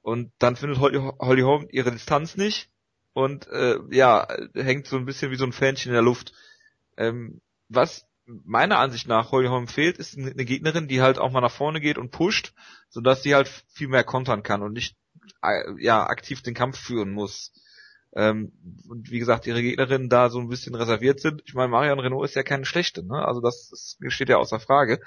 Und 0.02 0.32
dann 0.38 0.56
findet 0.56 0.80
Holly, 0.80 0.98
Holly 0.98 1.42
Holm 1.42 1.66
ihre 1.70 1.90
Distanz 1.90 2.36
nicht 2.36 2.68
und 3.14 3.46
äh, 3.48 3.78
ja, 3.90 4.28
hängt 4.54 4.86
so 4.86 4.96
ein 4.96 5.06
bisschen 5.06 5.30
wie 5.30 5.36
so 5.36 5.44
ein 5.44 5.52
Fähnchen 5.52 5.90
in 5.90 5.94
der 5.94 6.02
Luft. 6.02 6.32
Ähm, 6.96 7.40
was 7.68 8.06
meiner 8.26 8.78
Ansicht 8.78 9.06
nach 9.06 9.32
Holly 9.32 9.48
Holm 9.48 9.68
fehlt, 9.68 9.98
ist 9.98 10.16
eine 10.16 10.44
Gegnerin, 10.44 10.88
die 10.88 11.02
halt 11.02 11.18
auch 11.18 11.30
mal 11.30 11.40
nach 11.40 11.50
vorne 11.50 11.80
geht 11.80 11.98
und 11.98 12.10
pusht, 12.10 12.54
sodass 12.88 13.22
sie 13.22 13.34
halt 13.34 13.48
viel 13.48 13.88
mehr 13.88 14.04
kontern 14.04 14.42
kann 14.42 14.62
und 14.62 14.72
nicht 14.72 14.96
äh, 15.42 15.62
ja 15.78 16.06
aktiv 16.06 16.42
den 16.42 16.54
Kampf 16.54 16.78
führen 16.78 17.10
muss. 17.10 17.52
Ähm, 18.16 18.52
und 18.88 19.10
wie 19.10 19.18
gesagt, 19.18 19.46
ihre 19.46 19.62
Gegnerinnen 19.62 20.08
da 20.08 20.30
so 20.30 20.38
ein 20.38 20.48
bisschen 20.48 20.74
reserviert 20.74 21.20
sind. 21.20 21.42
Ich 21.46 21.54
meine, 21.54 21.68
Marion 21.68 21.98
Renault 21.98 22.24
ist 22.24 22.36
ja 22.36 22.42
keine 22.42 22.64
schlechte, 22.64 23.04
ne? 23.04 23.26
Also 23.26 23.40
das, 23.40 23.70
das 23.70 24.12
steht 24.12 24.28
ja 24.28 24.36
außer 24.36 24.60
Frage. 24.60 25.00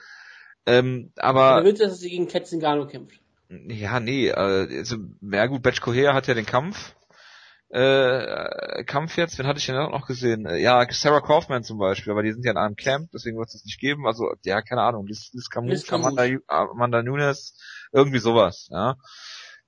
Ähm, 0.65 1.11
aber. 1.15 1.61
Du 1.61 1.65
willst, 1.67 1.81
dass 1.81 1.99
sie 1.99 2.09
gegen 2.09 2.27
Ketzingano 2.27 2.85
kämpft? 2.85 3.19
Ja, 3.49 4.01
nee, 4.01 4.29
also, 4.29 4.97
ja 5.21 5.45
gut, 5.45 5.61
Batch 5.61 5.79
Coher 5.79 6.13
hat 6.13 6.27
ja 6.27 6.33
den 6.33 6.45
Kampf. 6.45 6.96
Äh, 7.69 8.83
Kampf 8.85 9.17
jetzt, 9.17 9.37
wen 9.37 9.45
hatte 9.45 9.59
ich 9.59 9.65
denn 9.65 9.75
auch 9.75 9.91
noch 9.91 10.07
gesehen? 10.07 10.45
Äh, 10.45 10.57
ja, 10.57 10.85
Sarah 10.89 11.19
Kaufman 11.19 11.63
zum 11.63 11.77
Beispiel, 11.77 12.11
aber 12.11 12.23
die 12.23 12.31
sind 12.31 12.45
ja 12.45 12.51
in 12.51 12.57
einem 12.57 12.75
Camp, 12.75 13.09
deswegen 13.13 13.37
wird 13.37 13.47
es 13.47 13.53
das 13.53 13.65
nicht 13.65 13.79
geben. 13.79 14.07
Also, 14.07 14.33
ja, 14.45 14.61
keine 14.61 14.83
Ahnung, 14.83 15.05
Liz, 15.05 15.31
Liz 15.33 15.49
Camus, 15.49 15.91
Amanda, 15.91 16.25
Amanda 16.47 17.03
Nunes, 17.03 17.59
irgendwie 17.91 18.19
sowas, 18.19 18.67
ja. 18.71 18.95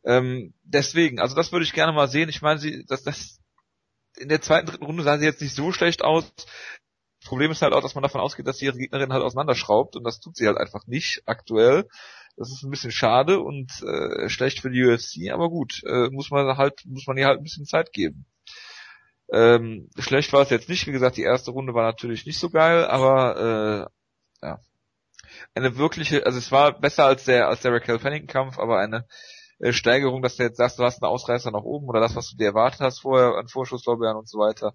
Ähm, 0.06 0.54
deswegen, 0.64 1.20
also 1.20 1.36
das 1.36 1.52
würde 1.52 1.66
ich 1.66 1.74
gerne 1.74 1.92
mal 1.92 2.08
sehen. 2.08 2.30
Ich 2.30 2.42
meine, 2.42 2.60
sie, 2.60 2.86
das, 2.88 3.04
das 3.04 3.40
in 4.18 4.30
der 4.30 4.42
zweiten, 4.42 4.68
dritten 4.68 4.86
Runde 4.86 5.04
sah 5.04 5.18
sie 5.18 5.26
jetzt 5.26 5.42
nicht 5.42 5.56
so 5.56 5.72
schlecht 5.74 6.04
aus. 6.04 6.32
Das 7.22 7.30
Problem 7.30 7.52
ist 7.52 7.62
halt 7.62 7.74
auch, 7.74 7.82
dass 7.82 7.96
man 7.96 8.02
davon 8.02 8.22
ausgeht, 8.22 8.48
dass 8.48 8.58
sie 8.58 8.66
ihre 8.66 8.78
Gegnerin 8.78 9.12
halt 9.12 9.24
auseinanderschraubt 9.24 9.96
und 9.96 10.04
das 10.04 10.20
tut 10.20 10.38
sie 10.38 10.48
halt 10.48 10.58
einfach 10.58 10.88
nicht 10.88 11.22
aktuell. 11.26 11.88
Das 12.38 12.50
ist 12.50 12.64
ein 12.64 12.72
bisschen 12.72 12.92
schade 12.92 13.42
und 13.42 13.84
äh, 13.84 14.30
schlecht 14.30 14.62
für 14.62 14.70
die 14.70 14.86
UFC, 14.86 15.32
aber 15.34 15.50
gut, 15.50 15.82
äh, 15.86 16.10
muss 16.10 16.32
man 16.32 16.56
halt, 16.56 16.86
muss 16.86 17.06
man 17.06 17.18
ihr 17.18 17.28
halt 17.28 17.40
ein 17.40 17.44
bisschen 17.44 17.66
Zeit 17.66 17.92
geben. 17.92 18.26
Ähm, 19.32 19.90
schlecht 19.98 20.32
war 20.34 20.42
es 20.42 20.50
jetzt 20.50 20.70
nicht, 20.70 20.88
wie 20.88 20.92
gesagt, 20.92 21.18
die 21.18 21.24
erste 21.24 21.52
Runde 21.52 21.74
war 21.74 21.84
natürlich 21.84 22.26
nicht 22.26 22.40
so 22.40 22.50
geil, 22.50 22.86
aber 22.86 23.90
äh, 24.42 24.48
ja. 24.48 24.60
Eine 25.54 25.78
wirkliche, 25.78 26.26
also 26.26 26.38
es 26.38 26.52
war 26.52 26.80
besser 26.80 27.06
als 27.06 27.26
der 27.26 27.48
als 27.48 27.62
der 27.62 27.74
Raquel 27.74 28.00
Pennington 28.00 28.28
Kampf, 28.28 28.58
aber 28.58 28.80
eine 28.80 29.06
äh, 29.60 29.74
Steigerung, 29.74 30.22
dass 30.22 30.38
du 30.38 30.44
jetzt 30.44 30.58
sagst, 30.58 30.80
du 30.80 30.84
hast 30.84 31.04
einen 31.04 31.12
Ausreißer 31.12 31.52
nach 31.52 31.64
oben 31.64 31.88
oder 31.88 32.00
das, 32.00 32.16
was 32.16 32.30
du 32.30 32.38
dir 32.38 32.48
erwartet 32.48 32.82
hast 32.82 33.02
vorher 33.02 33.36
an 33.36 33.48
Vorschusslorbeeren 33.48 34.18
und 34.18 34.30
so 34.30 34.40
weiter, 34.40 34.74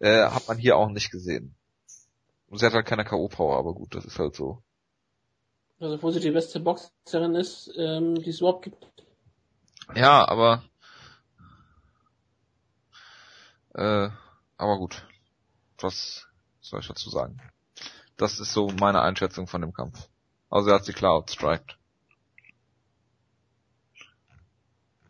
äh, 0.00 0.24
hat 0.24 0.48
man 0.48 0.58
hier 0.58 0.76
auch 0.76 0.88
nicht 0.88 1.10
gesehen. 1.10 1.56
Und 2.48 2.58
sie 2.58 2.66
hat 2.66 2.74
halt 2.74 2.86
keine 2.86 3.04
K.O.-Power, 3.04 3.58
aber 3.58 3.74
gut, 3.74 3.94
das 3.94 4.04
ist 4.04 4.18
halt 4.18 4.34
so. 4.34 4.62
Also 5.78 6.02
wo 6.02 6.10
sie 6.10 6.20
die 6.20 6.30
beste 6.30 6.60
Boxerin 6.60 7.34
ist, 7.34 7.70
ähm, 7.76 8.14
die 8.14 8.30
es 8.30 8.40
überhaupt 8.40 8.62
gibt. 8.62 8.86
Ja, 9.94 10.26
aber 10.26 10.62
äh, 13.74 14.08
aber 14.56 14.78
gut. 14.78 15.06
Was 15.78 16.26
soll 16.60 16.80
ich 16.80 16.88
dazu 16.88 17.10
sagen? 17.10 17.40
Das 18.16 18.40
ist 18.40 18.52
so 18.52 18.68
meine 18.80 19.02
Einschätzung 19.02 19.46
von 19.46 19.60
dem 19.60 19.74
Kampf. 19.74 20.08
Also 20.48 20.70
er 20.70 20.76
hat 20.76 20.86
sie 20.86 20.94
klar 20.94 21.12
outstriked. 21.12 21.76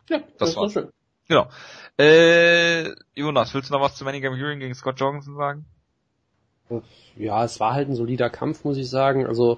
Ja, 0.09 0.19
das, 0.19 0.37
das 0.37 0.55
war 0.57 0.69
schön. 0.69 0.91
Genau. 1.27 1.49
Äh, 1.97 2.93
Jonas, 3.15 3.53
willst 3.53 3.69
du 3.69 3.73
noch 3.73 3.81
was 3.81 3.95
zu 3.95 4.03
Manningham 4.03 4.35
Hearing 4.35 4.59
gegen 4.59 4.75
Scott 4.75 4.99
Jorgensen 4.99 5.35
sagen? 5.35 5.65
Ja, 7.15 7.43
es 7.43 7.59
war 7.59 7.73
halt 7.73 7.89
ein 7.89 7.95
solider 7.95 8.29
Kampf, 8.29 8.63
muss 8.63 8.77
ich 8.77 8.89
sagen. 8.89 9.25
Also 9.25 9.57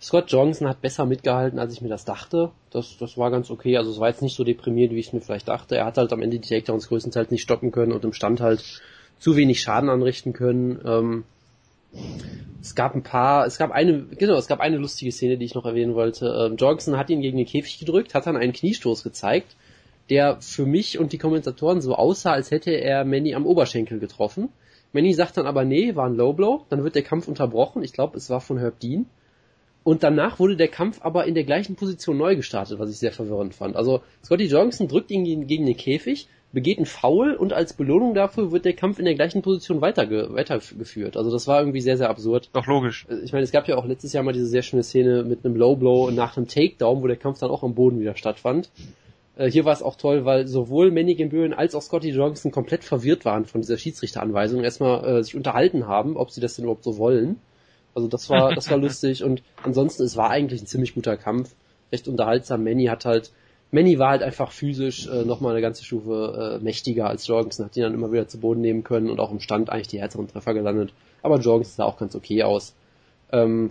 Scott 0.00 0.30
Jorgensen 0.30 0.68
hat 0.68 0.80
besser 0.80 1.04
mitgehalten, 1.04 1.58
als 1.58 1.72
ich 1.72 1.80
mir 1.80 1.88
das 1.88 2.04
dachte. 2.04 2.50
Das, 2.70 2.96
das 2.98 3.18
war 3.18 3.30
ganz 3.30 3.50
okay. 3.50 3.76
Also 3.76 3.90
es 3.90 4.00
war 4.00 4.08
jetzt 4.08 4.22
nicht 4.22 4.36
so 4.36 4.44
deprimiert, 4.44 4.92
wie 4.92 4.98
ich 4.98 5.08
es 5.08 5.12
mir 5.12 5.20
vielleicht 5.20 5.48
dachte. 5.48 5.76
Er 5.76 5.86
hat 5.86 5.98
halt 5.98 6.12
am 6.12 6.22
Ende 6.22 6.38
die 6.38 6.48
Takedowns 6.48 6.88
größtenteils 6.88 7.30
nicht 7.30 7.42
stoppen 7.42 7.72
können 7.72 7.92
und 7.92 8.04
im 8.04 8.12
Stand 8.12 8.40
halt 8.40 8.62
zu 9.18 9.36
wenig 9.36 9.60
Schaden 9.60 9.88
anrichten 9.90 10.32
können. 10.32 10.80
Ähm, 10.84 11.24
es 12.60 12.74
gab 12.74 12.94
ein 12.94 13.02
paar, 13.02 13.46
es 13.46 13.58
gab 13.58 13.70
eine, 13.70 14.02
genau, 14.02 14.36
es 14.36 14.48
gab 14.48 14.60
eine 14.60 14.76
lustige 14.76 15.12
Szene, 15.12 15.38
die 15.38 15.46
ich 15.46 15.54
noch 15.54 15.64
erwähnen 15.64 15.94
wollte. 15.94 16.26
Ähm, 16.26 16.56
Jorgensen 16.56 16.98
hat 16.98 17.10
ihn 17.10 17.22
gegen 17.22 17.38
den 17.38 17.46
Käfig 17.46 17.78
gedrückt, 17.78 18.14
hat 18.14 18.26
dann 18.26 18.36
einen 18.36 18.52
Kniestoß 18.52 19.02
gezeigt 19.02 19.56
der 20.10 20.40
für 20.40 20.66
mich 20.66 20.98
und 20.98 21.12
die 21.12 21.18
Kommentatoren 21.18 21.80
so 21.80 21.94
aussah, 21.94 22.32
als 22.32 22.50
hätte 22.50 22.70
er 22.70 23.04
Manny 23.04 23.34
am 23.34 23.46
Oberschenkel 23.46 23.98
getroffen. 23.98 24.50
Manny 24.96 25.12
sagt 25.12 25.36
dann 25.36 25.46
aber, 25.46 25.66
nee, 25.66 25.94
war 25.94 26.06
ein 26.06 26.16
Low 26.16 26.32
Blow. 26.32 26.64
Dann 26.70 26.82
wird 26.82 26.94
der 26.94 27.02
Kampf 27.02 27.28
unterbrochen. 27.28 27.82
Ich 27.82 27.92
glaube, 27.92 28.16
es 28.16 28.30
war 28.30 28.40
von 28.40 28.58
Herb 28.58 28.80
Dean. 28.80 29.04
Und 29.84 30.02
danach 30.02 30.38
wurde 30.38 30.56
der 30.56 30.68
Kampf 30.68 31.00
aber 31.02 31.26
in 31.26 31.34
der 31.34 31.44
gleichen 31.44 31.76
Position 31.76 32.16
neu 32.16 32.34
gestartet, 32.34 32.78
was 32.78 32.90
ich 32.90 32.96
sehr 32.96 33.12
verwirrend 33.12 33.54
fand. 33.54 33.76
Also 33.76 34.00
Scotty 34.24 34.46
Johnson 34.46 34.88
drückt 34.88 35.10
ihn 35.10 35.46
gegen 35.46 35.66
den 35.66 35.76
Käfig, 35.76 36.28
begeht 36.50 36.78
einen 36.78 36.86
Foul 36.86 37.34
und 37.34 37.52
als 37.52 37.74
Belohnung 37.74 38.14
dafür 38.14 38.50
wird 38.52 38.64
der 38.64 38.72
Kampf 38.72 38.98
in 38.98 39.04
der 39.04 39.14
gleichen 39.14 39.42
Position 39.42 39.82
weiterge 39.82 40.30
weitergeführt. 40.32 41.18
Also 41.18 41.30
das 41.30 41.46
war 41.46 41.60
irgendwie 41.60 41.82
sehr, 41.82 41.98
sehr 41.98 42.08
absurd. 42.08 42.48
Doch 42.54 42.66
logisch. 42.66 43.06
Ich 43.22 43.32
meine, 43.32 43.44
es 43.44 43.52
gab 43.52 43.68
ja 43.68 43.76
auch 43.76 43.84
letztes 43.84 44.14
Jahr 44.14 44.24
mal 44.24 44.32
diese 44.32 44.46
sehr 44.46 44.62
schöne 44.62 44.82
Szene 44.82 45.22
mit 45.24 45.44
einem 45.44 45.54
Low 45.54 45.76
Blow 45.76 46.10
nach 46.10 46.38
einem 46.38 46.48
Takedown, 46.48 47.02
wo 47.02 47.06
der 47.06 47.16
Kampf 47.16 47.38
dann 47.40 47.50
auch 47.50 47.62
am 47.62 47.74
Boden 47.74 48.00
wieder 48.00 48.16
stattfand. 48.16 48.70
Äh, 49.36 49.50
hier 49.50 49.64
war 49.64 49.72
es 49.72 49.82
auch 49.82 49.96
toll, 49.96 50.24
weil 50.24 50.48
sowohl 50.48 50.90
Manny 50.90 51.14
Gamböen 51.14 51.54
als 51.54 51.74
auch 51.74 51.82
Scotty 51.82 52.10
Johnson 52.10 52.50
komplett 52.50 52.82
verwirrt 52.82 53.24
waren 53.24 53.44
von 53.44 53.60
dieser 53.60 53.78
Schiedsrichteranweisung, 53.78 54.64
erstmal 54.64 55.04
äh, 55.04 55.22
sich 55.22 55.36
unterhalten 55.36 55.86
haben, 55.86 56.16
ob 56.16 56.30
sie 56.30 56.40
das 56.40 56.56
denn 56.56 56.64
überhaupt 56.64 56.84
so 56.84 56.98
wollen. 56.98 57.38
Also 57.94 58.08
das 58.08 58.28
war, 58.28 58.54
das 58.54 58.70
war 58.70 58.78
lustig 58.78 59.22
und 59.22 59.42
ansonsten, 59.62 60.02
es 60.02 60.16
war 60.16 60.30
eigentlich 60.30 60.62
ein 60.62 60.66
ziemlich 60.66 60.94
guter 60.94 61.16
Kampf, 61.16 61.54
recht 61.92 62.08
unterhaltsam. 62.08 62.64
Manny 62.64 62.86
hat 62.86 63.04
halt, 63.04 63.30
Manny 63.70 63.98
war 63.98 64.10
halt 64.10 64.22
einfach 64.22 64.52
physisch 64.52 65.06
äh, 65.06 65.24
nochmal 65.24 65.52
eine 65.52 65.62
ganze 65.62 65.84
Stufe 65.84 66.58
äh, 66.60 66.64
mächtiger 66.64 67.08
als 67.08 67.26
Jorgensen, 67.26 67.64
hat 67.64 67.76
ihn 67.76 67.82
dann 67.82 67.94
immer 67.94 68.12
wieder 68.12 68.28
zu 68.28 68.38
Boden 68.38 68.60
nehmen 68.60 68.84
können 68.84 69.10
und 69.10 69.20
auch 69.20 69.30
im 69.30 69.40
Stand 69.40 69.70
eigentlich 69.70 69.88
die 69.88 70.00
härteren 70.00 70.28
Treffer 70.28 70.54
gelandet. 70.54 70.92
Aber 71.22 71.38
Jorgensen 71.38 71.74
sah 71.76 71.84
auch 71.84 71.98
ganz 71.98 72.14
okay 72.14 72.42
aus. 72.42 72.74
Ähm, 73.32 73.70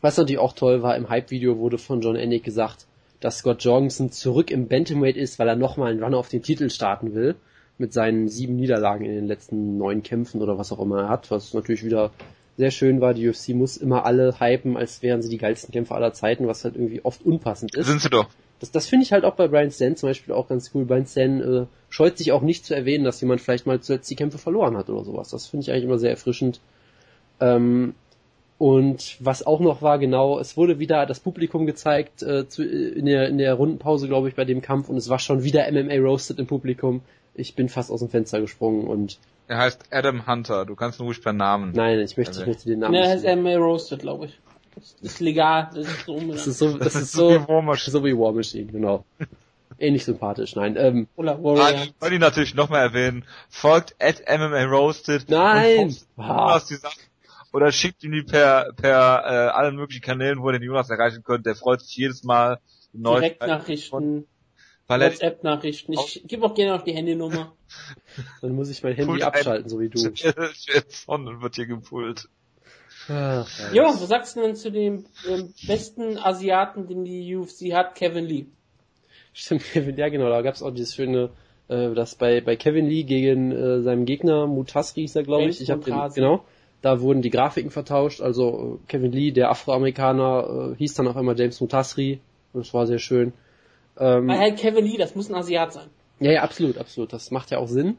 was 0.00 0.16
natürlich 0.16 0.38
auch 0.38 0.54
toll 0.54 0.82
war, 0.82 0.96
im 0.96 1.10
Hype-Video 1.10 1.58
wurde 1.58 1.76
von 1.76 2.00
John 2.00 2.16
Ennick 2.16 2.42
gesagt, 2.42 2.86
dass 3.20 3.38
Scott 3.38 3.62
Jorgensen 3.62 4.10
zurück 4.10 4.50
im 4.50 4.68
Bantamweight 4.68 5.16
ist, 5.16 5.38
weil 5.38 5.48
er 5.48 5.56
nochmal 5.56 5.92
einen 5.92 6.02
Run 6.02 6.14
auf 6.14 6.28
den 6.28 6.42
Titel 6.42 6.70
starten 6.70 7.14
will. 7.14 7.36
Mit 7.78 7.92
seinen 7.94 8.28
sieben 8.28 8.56
Niederlagen 8.56 9.06
in 9.06 9.14
den 9.14 9.26
letzten 9.26 9.78
neun 9.78 10.02
Kämpfen 10.02 10.42
oder 10.42 10.58
was 10.58 10.70
auch 10.70 10.80
immer 10.80 11.02
er 11.02 11.08
hat, 11.08 11.30
was 11.30 11.54
natürlich 11.54 11.82
wieder 11.82 12.10
sehr 12.58 12.70
schön 12.70 13.00
war. 13.00 13.14
Die 13.14 13.26
UFC 13.26 13.50
muss 13.50 13.78
immer 13.78 14.04
alle 14.04 14.38
hypen, 14.38 14.76
als 14.76 15.02
wären 15.02 15.22
sie 15.22 15.30
die 15.30 15.38
geilsten 15.38 15.72
Kämpfer 15.72 15.94
aller 15.94 16.12
Zeiten, 16.12 16.46
was 16.46 16.64
halt 16.64 16.74
irgendwie 16.74 17.02
oft 17.02 17.24
unpassend 17.24 17.74
ist. 17.74 17.86
Sind 17.86 18.02
sie 18.02 18.10
doch. 18.10 18.28
Das, 18.58 18.70
das 18.70 18.86
finde 18.86 19.04
ich 19.04 19.12
halt 19.12 19.24
auch 19.24 19.34
bei 19.34 19.48
Brian 19.48 19.70
Stan 19.70 19.96
zum 19.96 20.10
Beispiel 20.10 20.34
auch 20.34 20.48
ganz 20.48 20.70
cool. 20.74 20.84
Brian 20.84 21.06
Stan 21.06 21.40
äh, 21.40 21.66
scheut 21.88 22.18
sich 22.18 22.32
auch 22.32 22.42
nicht 22.42 22.66
zu 22.66 22.74
erwähnen, 22.74 23.04
dass 23.04 23.20
jemand 23.22 23.40
vielleicht 23.40 23.66
mal 23.66 23.80
zuletzt 23.80 24.10
die 24.10 24.16
Kämpfe 24.16 24.36
verloren 24.36 24.76
hat 24.76 24.90
oder 24.90 25.02
sowas. 25.02 25.30
Das 25.30 25.46
finde 25.46 25.64
ich 25.64 25.72
eigentlich 25.72 25.84
immer 25.84 25.98
sehr 25.98 26.10
erfrischend. 26.10 26.60
Ähm, 27.40 27.94
und 28.60 29.16
was 29.20 29.42
auch 29.46 29.58
noch 29.60 29.80
war, 29.80 29.98
genau, 29.98 30.38
es 30.38 30.54
wurde 30.54 30.78
wieder 30.78 31.06
das 31.06 31.18
Publikum 31.18 31.64
gezeigt 31.64 32.22
äh, 32.22 32.46
zu, 32.46 32.62
in, 32.62 33.06
der, 33.06 33.26
in 33.26 33.38
der 33.38 33.54
Rundenpause, 33.54 34.06
glaube 34.06 34.28
ich, 34.28 34.34
bei 34.34 34.44
dem 34.44 34.60
Kampf 34.60 34.90
und 34.90 34.98
es 34.98 35.08
war 35.08 35.18
schon 35.18 35.42
wieder 35.42 35.72
MMA 35.72 35.94
Roasted 35.94 36.38
im 36.38 36.46
Publikum. 36.46 37.00
Ich 37.32 37.54
bin 37.54 37.70
fast 37.70 37.90
aus 37.90 38.00
dem 38.00 38.10
Fenster 38.10 38.38
gesprungen 38.38 38.86
und 38.86 39.18
er 39.48 39.56
heißt 39.56 39.84
Adam 39.90 40.26
Hunter. 40.26 40.66
Du 40.66 40.76
kannst 40.76 41.00
ihn 41.00 41.04
ruhig 41.06 41.22
per 41.22 41.32
Namen. 41.32 41.72
Nein, 41.72 42.00
ich 42.00 42.18
möchte, 42.18 42.38
ich 42.38 42.46
möchte 42.46 42.68
den 42.68 42.80
Namen. 42.80 42.92
Nee, 42.92 43.00
er 43.00 43.08
heißt 43.08 43.24
MMA 43.24 43.56
Roasted, 43.56 44.00
glaube 44.00 44.26
ich. 44.26 44.38
Das 44.74 44.94
ist 45.00 45.20
legal. 45.20 45.70
Das 45.74 45.88
ist 45.88 46.04
so, 46.04 46.20
das 46.20 46.46
ist 46.46 46.58
so, 46.58 46.76
das 46.76 46.94
ist 46.94 47.12
so, 47.12 47.48
War 47.48 47.62
Machine. 47.62 47.92
so 47.92 48.04
wie 48.04 48.12
War 48.12 48.34
Machine, 48.34 48.70
genau. 48.70 49.06
Ähnlich 49.78 50.04
sympathisch, 50.04 50.54
nein. 50.54 50.76
Ähm, 50.76 51.08
Oder 51.16 51.42
Warrior. 51.42 51.64
Ah, 51.64 51.70
ich 51.70 51.94
wollte 51.98 52.14
ihn 52.16 52.20
natürlich 52.20 52.54
noch 52.54 52.68
mal 52.68 52.80
erwähnen. 52.80 53.24
Folgt 53.48 53.96
at 53.98 54.20
MMA 54.28 54.64
Roasted. 54.64 55.30
Nein! 55.30 55.96
Ah. 56.18 56.60
Oder 57.52 57.72
schickt 57.72 58.04
ihn 58.04 58.12
die 58.12 58.22
per, 58.22 58.72
per 58.76 59.24
äh, 59.24 59.50
allen 59.50 59.76
möglichen 59.76 60.02
Kanälen, 60.02 60.40
wo 60.40 60.50
ihr 60.50 60.58
den 60.58 60.62
Jonas 60.62 60.90
erreichen 60.90 61.22
könnt. 61.24 61.46
Der 61.46 61.56
freut 61.56 61.80
sich 61.80 61.96
jedes 61.96 62.22
Mal. 62.22 62.60
Direktnachrichten. 62.92 64.26
WhatsApp-Nachrichten. 64.98 65.92
Ich 65.92 66.22
gebe 66.26 66.44
auch 66.44 66.54
gerne 66.54 66.74
auf 66.74 66.84
die 66.84 66.92
Handynummer. 66.92 67.52
Dann 68.42 68.54
muss 68.54 68.70
ich 68.70 68.82
mein 68.82 68.94
Handy 68.94 69.12
Pult 69.12 69.22
abschalten, 69.22 69.68
so 69.68 69.78
wie 69.78 69.88
du. 69.88 70.00
Von 70.88 71.40
wird 71.40 71.54
hier 71.54 71.66
gepult. 71.66 72.28
Ach, 73.08 73.72
jo, 73.72 73.84
was 73.84 74.08
sagst 74.08 74.36
du 74.36 74.42
denn 74.42 74.56
zu 74.56 74.70
dem 74.70 75.06
ähm, 75.28 75.52
besten 75.66 76.18
Asiaten, 76.18 76.86
den 76.86 77.04
die 77.04 77.34
UFC 77.34 77.72
hat, 77.72 77.94
Kevin 77.94 78.24
Lee? 78.24 78.46
Stimmt, 79.32 79.64
Kevin, 79.64 79.96
ja 79.96 80.08
genau, 80.08 80.28
da 80.28 80.42
gab's 80.42 80.62
auch 80.62 80.70
dieses 80.70 80.94
schöne, 80.94 81.30
äh, 81.68 81.94
das 81.94 82.14
bei, 82.14 82.40
bei 82.40 82.56
Kevin 82.56 82.86
Lee 82.86 83.04
gegen 83.04 83.52
äh, 83.52 83.82
seinem 83.82 84.04
Gegner, 84.04 84.46
Mutasri 84.46 85.04
ist 85.04 85.16
er, 85.16 85.22
glaube 85.22 85.48
ich. 85.48 85.60
Ich 85.60 85.70
habe 85.70 85.82
den, 85.82 85.94
genau. 86.14 86.44
Da 86.82 87.00
wurden 87.00 87.20
die 87.20 87.30
Grafiken 87.30 87.70
vertauscht, 87.70 88.20
also 88.20 88.80
äh, 88.82 88.86
Kevin 88.88 89.12
Lee, 89.12 89.32
der 89.32 89.50
Afroamerikaner, 89.50 90.72
äh, 90.72 90.76
hieß 90.76 90.94
dann 90.94 91.08
auch 91.08 91.16
immer 91.16 91.34
James 91.34 91.60
Mutasri. 91.60 92.20
Das 92.52 92.72
war 92.72 92.86
sehr 92.86 92.98
schön. 92.98 93.32
Ähm, 93.98 94.28
Weil 94.28 94.38
halt 94.38 94.56
Kevin 94.58 94.84
Lee, 94.84 94.96
das 94.96 95.14
muss 95.14 95.28
ein 95.28 95.34
Asiat 95.34 95.72
sein. 95.72 95.88
Ja, 96.20 96.32
ja, 96.32 96.42
absolut, 96.42 96.78
absolut. 96.78 97.12
Das 97.12 97.30
macht 97.30 97.50
ja 97.50 97.58
auch 97.58 97.68
Sinn. 97.68 97.96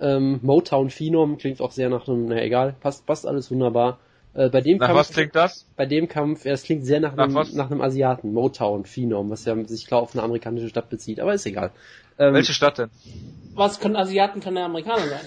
Ähm, 0.00 0.40
Motown 0.42 0.90
Phenom 0.90 1.38
klingt 1.38 1.60
auch 1.60 1.70
sehr 1.70 1.88
nach 1.88 2.06
einem, 2.06 2.26
na 2.26 2.42
egal, 2.42 2.74
passt, 2.80 3.06
passt 3.06 3.26
alles 3.26 3.50
wunderbar. 3.50 3.98
Äh, 4.34 4.50
bei 4.50 4.60
dem 4.60 4.76
nach 4.76 4.88
Kampf, 4.88 4.98
was 4.98 5.12
klingt 5.12 5.34
das? 5.34 5.66
Bei 5.76 5.86
dem 5.86 6.08
Kampf, 6.08 6.44
ja, 6.44 6.52
es 6.52 6.64
klingt 6.64 6.84
sehr 6.84 7.00
nach, 7.00 7.14
nach 7.14 7.24
einem, 7.24 7.34
was? 7.34 7.54
nach 7.54 7.70
einem 7.70 7.80
Asiaten, 7.80 8.32
Motown 8.34 8.84
Phenom, 8.84 9.30
was 9.30 9.46
ja 9.46 9.56
sich 9.64 9.86
klar 9.86 10.02
auf 10.02 10.14
eine 10.14 10.22
amerikanische 10.22 10.68
Stadt 10.68 10.90
bezieht, 10.90 11.20
aber 11.20 11.32
ist 11.32 11.46
egal. 11.46 11.70
Ähm, 12.18 12.34
Welche 12.34 12.52
Stadt 12.52 12.78
denn? 12.78 12.90
Was 13.54 13.80
können 13.80 13.96
Asiaten, 13.96 14.40
kann 14.40 14.54
der 14.54 14.64
Amerikaner 14.64 15.06
sein? 15.08 15.24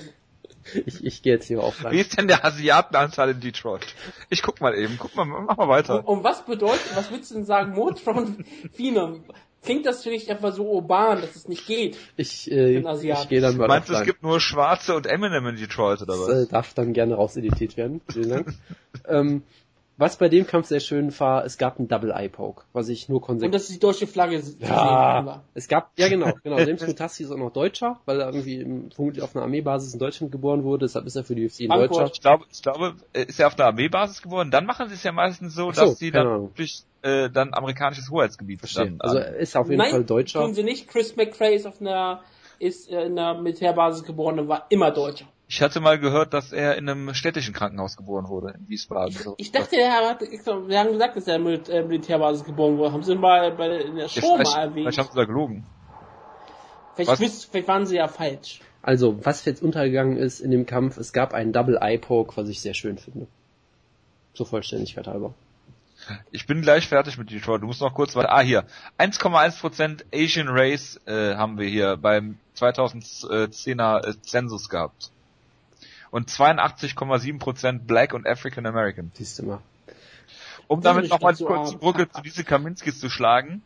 Ich, 0.85 1.03
ich 1.03 1.21
gehe 1.21 1.33
jetzt 1.33 1.47
hier 1.47 1.59
rein. 1.59 1.91
Wie 1.91 1.99
ist 1.99 2.17
denn 2.17 2.27
der 2.27 2.45
Asiatenanzahl 2.45 3.31
in 3.31 3.39
Detroit? 3.39 3.85
Ich 4.29 4.41
guck 4.41 4.61
mal 4.61 4.75
eben, 4.75 4.97
guck 4.99 5.15
mal, 5.15 5.25
mach 5.25 5.57
mal 5.57 5.67
weiter. 5.67 5.99
Und, 5.99 6.17
und 6.19 6.23
was 6.23 6.45
bedeutet, 6.45 6.95
was 6.95 7.09
würdest 7.11 7.31
du 7.31 7.35
denn 7.35 7.45
sagen, 7.45 7.73
Motown 7.73 8.43
Phenom? 8.73 9.23
klingt 9.63 9.85
das 9.85 10.03
vielleicht 10.03 10.29
einfach 10.29 10.53
so 10.53 10.65
urban, 10.65 11.21
dass 11.21 11.35
es 11.35 11.47
nicht 11.47 11.67
geht. 11.67 11.97
Ich, 12.15 12.49
äh, 12.51 12.77
ich 12.77 13.29
gehe 13.29 13.41
dann 13.41 13.57
mal 13.57 13.67
Meinst 13.67 13.89
du, 13.89 13.93
es 13.93 14.05
gibt 14.05 14.23
nur 14.23 14.39
Schwarze 14.39 14.95
und 14.95 15.05
Eminem 15.05 15.45
in 15.47 15.55
Detroit 15.57 16.01
oder 16.01 16.13
was? 16.13 16.27
Das 16.27 16.47
äh, 16.47 16.47
darf 16.47 16.73
dann 16.73 16.93
gerne 16.93 17.15
rauseditiert 17.15 17.77
werden. 17.77 18.01
Vielen 18.11 18.29
Dank. 18.29 18.53
ähm, 19.07 19.43
was 19.99 20.15
bei 20.15 20.29
dem 20.29 20.47
Kampf 20.47 20.67
sehr 20.67 20.79
schön 20.79 21.17
war, 21.19 21.43
es 21.43 21.57
gab 21.57 21.77
einen 21.77 21.89
Double 21.89 22.11
Eye 22.11 22.29
Poke, 22.29 22.63
was 22.71 22.87
ich 22.87 23.09
nur 23.09 23.21
konsequent. 23.21 23.53
Und 23.53 23.55
das 23.55 23.63
ist 23.63 23.75
die 23.75 23.79
deutsche 23.79 24.07
Flagge. 24.07 24.41
Ja, 24.59 25.25
war. 25.25 25.43
es 25.53 25.67
gab, 25.67 25.91
ja 25.97 26.07
genau, 26.07 26.31
genau. 26.41 26.57
James 26.57 26.87
Mutassi 26.87 27.23
ist 27.23 27.31
auch 27.31 27.37
noch 27.37 27.51
Deutscher, 27.51 27.99
weil 28.05 28.21
er 28.21 28.27
irgendwie 28.27 28.89
vermutlich 28.95 29.21
auf 29.21 29.35
einer 29.35 29.43
Armeebasis 29.43 29.93
in 29.93 29.99
Deutschland 29.99 30.31
geboren 30.31 30.63
wurde, 30.63 30.85
deshalb 30.85 31.05
ist 31.05 31.17
er 31.17 31.25
für 31.25 31.35
die 31.35 31.45
UFC 31.45 31.69
ein 31.69 31.69
Deutscher. 31.69 32.09
Ich 32.13 32.21
glaube, 32.21 32.45
ich 32.49 32.61
glaube, 32.61 32.95
äh, 33.11 33.25
ist 33.25 33.41
er 33.41 33.47
auf 33.47 33.59
einer 33.59 33.67
Armeebasis 33.67 34.21
geboren, 34.21 34.51
dann 34.51 34.65
machen 34.65 34.87
sie 34.87 34.95
es 34.95 35.03
ja 35.03 35.11
meistens 35.11 35.53
so, 35.53 35.71
so 35.73 35.81
dass 35.81 35.99
sie 35.99 36.11
dann 36.11 36.43
wirklich 36.43 36.83
äh, 37.01 37.29
dann 37.29 37.53
amerikanisches 37.53 38.09
Hoheitsgebiet 38.09 38.59
verstehen. 38.59 38.95
Also 38.99 39.17
er 39.17 39.35
ist 39.35 39.57
auf 39.57 39.67
jeden 39.67 39.79
Nein, 39.79 39.91
Fall 39.91 40.05
Deutscher. 40.05 40.41
tun 40.41 40.53
sie 40.53 40.63
nicht. 40.63 40.87
Chris 40.87 41.17
McRae 41.17 41.55
ist 41.55 41.67
auf 41.67 41.81
einer 41.81 42.21
ist 42.57 42.89
in 42.89 43.17
einer 43.17 43.41
Militärbasis 43.41 44.03
geboren 44.03 44.39
und 44.39 44.47
war 44.47 44.65
immer 44.69 44.91
Deutscher. 44.91 45.25
Ich 45.51 45.63
hatte 45.63 45.79
mal 45.79 45.97
gehört, 45.97 46.35
dass 46.35 46.51
er 46.51 46.77
in 46.77 46.87
einem 46.87 47.15
städtischen 47.15 47.55
Krankenhaus 47.55 47.97
geboren 47.97 48.27
wurde, 48.27 48.51
in 48.51 48.69
Wiesbaden. 48.69 49.15
Ich 49.37 49.51
dachte, 49.51 49.77
er 49.77 50.07
hat, 50.07 50.21
wir 50.21 50.79
haben 50.79 50.91
gesagt, 50.91 51.15
dass 51.15 51.27
er 51.27 51.39
mit 51.39 51.67
äh, 51.69 51.81
Militärbasis 51.81 52.45
geboren 52.45 52.77
wurde. 52.77 52.93
Haben 52.93 53.01
sie 53.01 53.15
mal 53.15 53.51
bei 53.53 53.79
in 53.79 53.95
der 53.95 54.09
Show 54.09 54.37
mal 54.37 54.43
erwähnt. 54.43 54.85
Vielleicht 54.85 54.99
haben 54.99 55.09
sie 55.11 55.17
da 55.17 55.25
gelogen. 55.25 55.65
Vielleicht, 56.93 57.19
wisst, 57.19 57.49
vielleicht 57.49 57.67
waren 57.67 57.87
sie 57.87 57.95
ja 57.95 58.07
falsch. 58.07 58.61
Also, 58.83 59.25
was 59.25 59.43
jetzt 59.45 59.63
untergegangen 59.63 60.17
ist 60.17 60.39
in 60.39 60.51
dem 60.51 60.67
Kampf, 60.67 60.97
es 60.97 61.13
gab 61.13 61.33
einen 61.33 61.51
Double 61.51 61.79
Eye 61.81 61.97
Poke, 61.97 62.37
was 62.37 62.47
ich 62.47 62.61
sehr 62.61 62.75
schön 62.75 62.99
finde. 62.99 63.25
Zur 64.35 64.45
Vollständigkeit 64.45 65.07
halber. 65.07 65.33
Ich 66.29 66.45
bin 66.45 66.61
gleich 66.61 66.87
fertig 66.87 67.17
mit 67.17 67.31
Detroit. 67.31 67.63
Du 67.63 67.65
musst 67.65 67.81
noch 67.81 67.95
kurz 67.95 68.15
weiter. 68.15 68.31
Ah, 68.31 68.41
hier. 68.41 68.65
1,1% 68.99 70.03
Asian 70.13 70.47
Race 70.47 71.01
äh, 71.07 71.33
haben 71.33 71.57
wir 71.57 71.67
hier 71.67 71.97
beim 71.97 72.37
2010er 72.55 74.07
äh, 74.07 74.21
Zensus 74.21 74.69
gehabt 74.69 75.11
und 76.11 76.29
82,7% 76.29 77.79
Black 77.79 78.13
und 78.13 78.27
African 78.27 78.65
American. 78.65 79.11
Siehst 79.13 79.39
du 79.39 79.43
mal. 79.43 79.61
Um 80.67 80.81
damit 80.81 81.09
nochmal 81.09 81.35
kurz 81.35 81.71
die 81.71 81.77
Brücke 81.77 82.09
zu 82.09 82.21
diese 82.21 82.43
Kaminskis 82.43 82.99
zu 82.99 83.09
schlagen, 83.09 83.63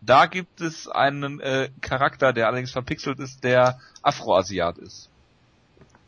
da 0.00 0.26
gibt 0.26 0.60
es 0.60 0.86
einen 0.86 1.40
äh, 1.40 1.70
Charakter, 1.80 2.32
der 2.32 2.46
allerdings 2.46 2.70
verpixelt 2.70 3.18
ist, 3.18 3.42
der 3.42 3.80
Afroasiat 4.02 4.78
ist. 4.78 5.08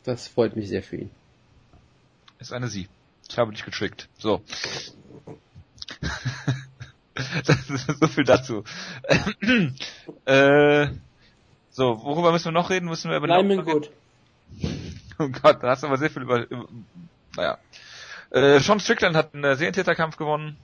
Das 0.03 0.27
freut 0.27 0.55
mich 0.55 0.69
sehr 0.69 0.83
für 0.83 0.97
ihn. 0.97 1.11
Ist 2.39 2.53
eine 2.53 2.67
Sie. 2.67 2.87
Ich 3.29 3.37
habe 3.37 3.51
dich 3.51 3.65
getrickt. 3.65 4.07
So. 4.17 4.41
das 7.45 7.69
ist 7.69 7.99
so 7.99 8.07
viel 8.07 8.23
dazu. 8.23 8.63
äh, 10.25 10.87
so, 11.71 12.03
worüber 12.03 12.31
müssen 12.31 12.45
wir 12.45 12.51
noch 12.51 12.69
reden? 12.69 12.87
Müssen 12.87 13.09
wir 13.09 13.17
über 13.17 13.27
Lyman 13.27 13.65
Good. 13.65 13.91
Oh 15.19 15.29
Gott, 15.29 15.63
da 15.63 15.69
hast 15.69 15.83
du 15.83 15.87
aber 15.87 15.97
sehr 15.97 16.09
viel 16.09 16.21
über, 16.21 16.49
über 16.49 16.67
naja. 17.35 17.57
Äh, 18.29 18.59
Sean 18.59 18.79
Strickland 18.79 19.15
hat 19.15 19.33
einen 19.33 19.55
Serientäterkampf 19.55 20.17
gewonnen. 20.17 20.57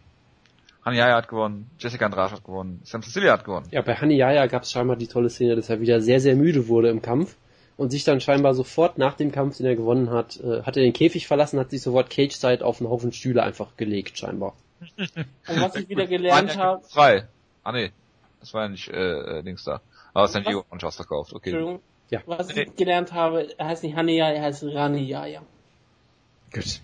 Hani 0.86 0.98
Yaya 0.98 1.16
hat 1.16 1.30
gewonnen, 1.30 1.70
Jessica 1.80 2.06
Andrade 2.06 2.34
hat 2.34 2.44
gewonnen, 2.44 2.82
Sam 2.84 3.02
Cecilia 3.02 3.32
hat 3.32 3.46
gewonnen. 3.46 3.68
Ja, 3.72 3.82
bei 3.82 3.96
Hani 3.96 4.16
Yaya 4.16 4.48
gab 4.48 4.64
es 4.64 4.72
scheinbar 4.72 4.98
die 4.98 5.08
tolle 5.08 5.30
Szene, 5.30 5.56
dass 5.56 5.70
er 5.70 5.80
wieder 5.80 6.02
sehr, 6.02 6.20
sehr 6.20 6.36
müde 6.36 6.68
wurde 6.68 6.90
im 6.90 7.02
Kampf 7.02 7.38
und 7.78 7.90
sich 7.90 8.04
dann 8.04 8.20
scheinbar 8.20 8.54
sofort 8.54 8.98
nach 8.98 9.14
dem 9.14 9.32
Kampf, 9.32 9.58
den 9.58 9.66
er 9.66 9.76
gewonnen 9.76 10.10
hat, 10.10 10.38
äh, 10.42 10.64
hat 10.64 10.76
er 10.76 10.84
den 10.84 10.92
Käfig 10.92 11.26
verlassen, 11.26 11.58
hat 11.58 11.70
sich 11.70 11.82
sofort 11.82 12.10
Cage-Side 12.10 12.66
auf 12.66 12.82
einen 12.82 12.90
Haufen 12.90 13.14
Stühle 13.14 13.44
einfach 13.44 13.78
gelegt, 13.78 14.18
scheinbar. 14.18 14.56
und 14.98 15.62
was 15.62 15.76
ich 15.78 15.88
wieder 15.88 16.06
gelernt 16.06 16.58
habe... 16.58 16.84
Frei. 16.84 17.30
Ah 17.64 17.72
nee, 17.72 17.92
das 18.42 18.54
war 18.54 18.64
ja 18.64 18.70
nicht 18.70 18.90
äh, 18.90 19.40
äh 19.40 19.44
Dings 19.44 19.64
da. 19.64 19.80
Aber 20.14 20.28
San 20.28 20.44
Diego 20.44 20.66
und 20.70 20.84
ausverkauft, 20.84 21.32
okay. 21.32 21.52
Entschuldigung. 21.52 21.82
Ja. 22.14 22.22
Was 22.28 22.56
ich 22.56 22.76
gelernt 22.76 23.12
habe, 23.12 23.58
er 23.58 23.66
heißt 23.66 23.82
nicht 23.82 23.96
Hania, 23.96 24.30
er 24.30 24.44
heißt 24.44 24.64
Raniaya. 24.66 25.42
Gut. 26.54 26.80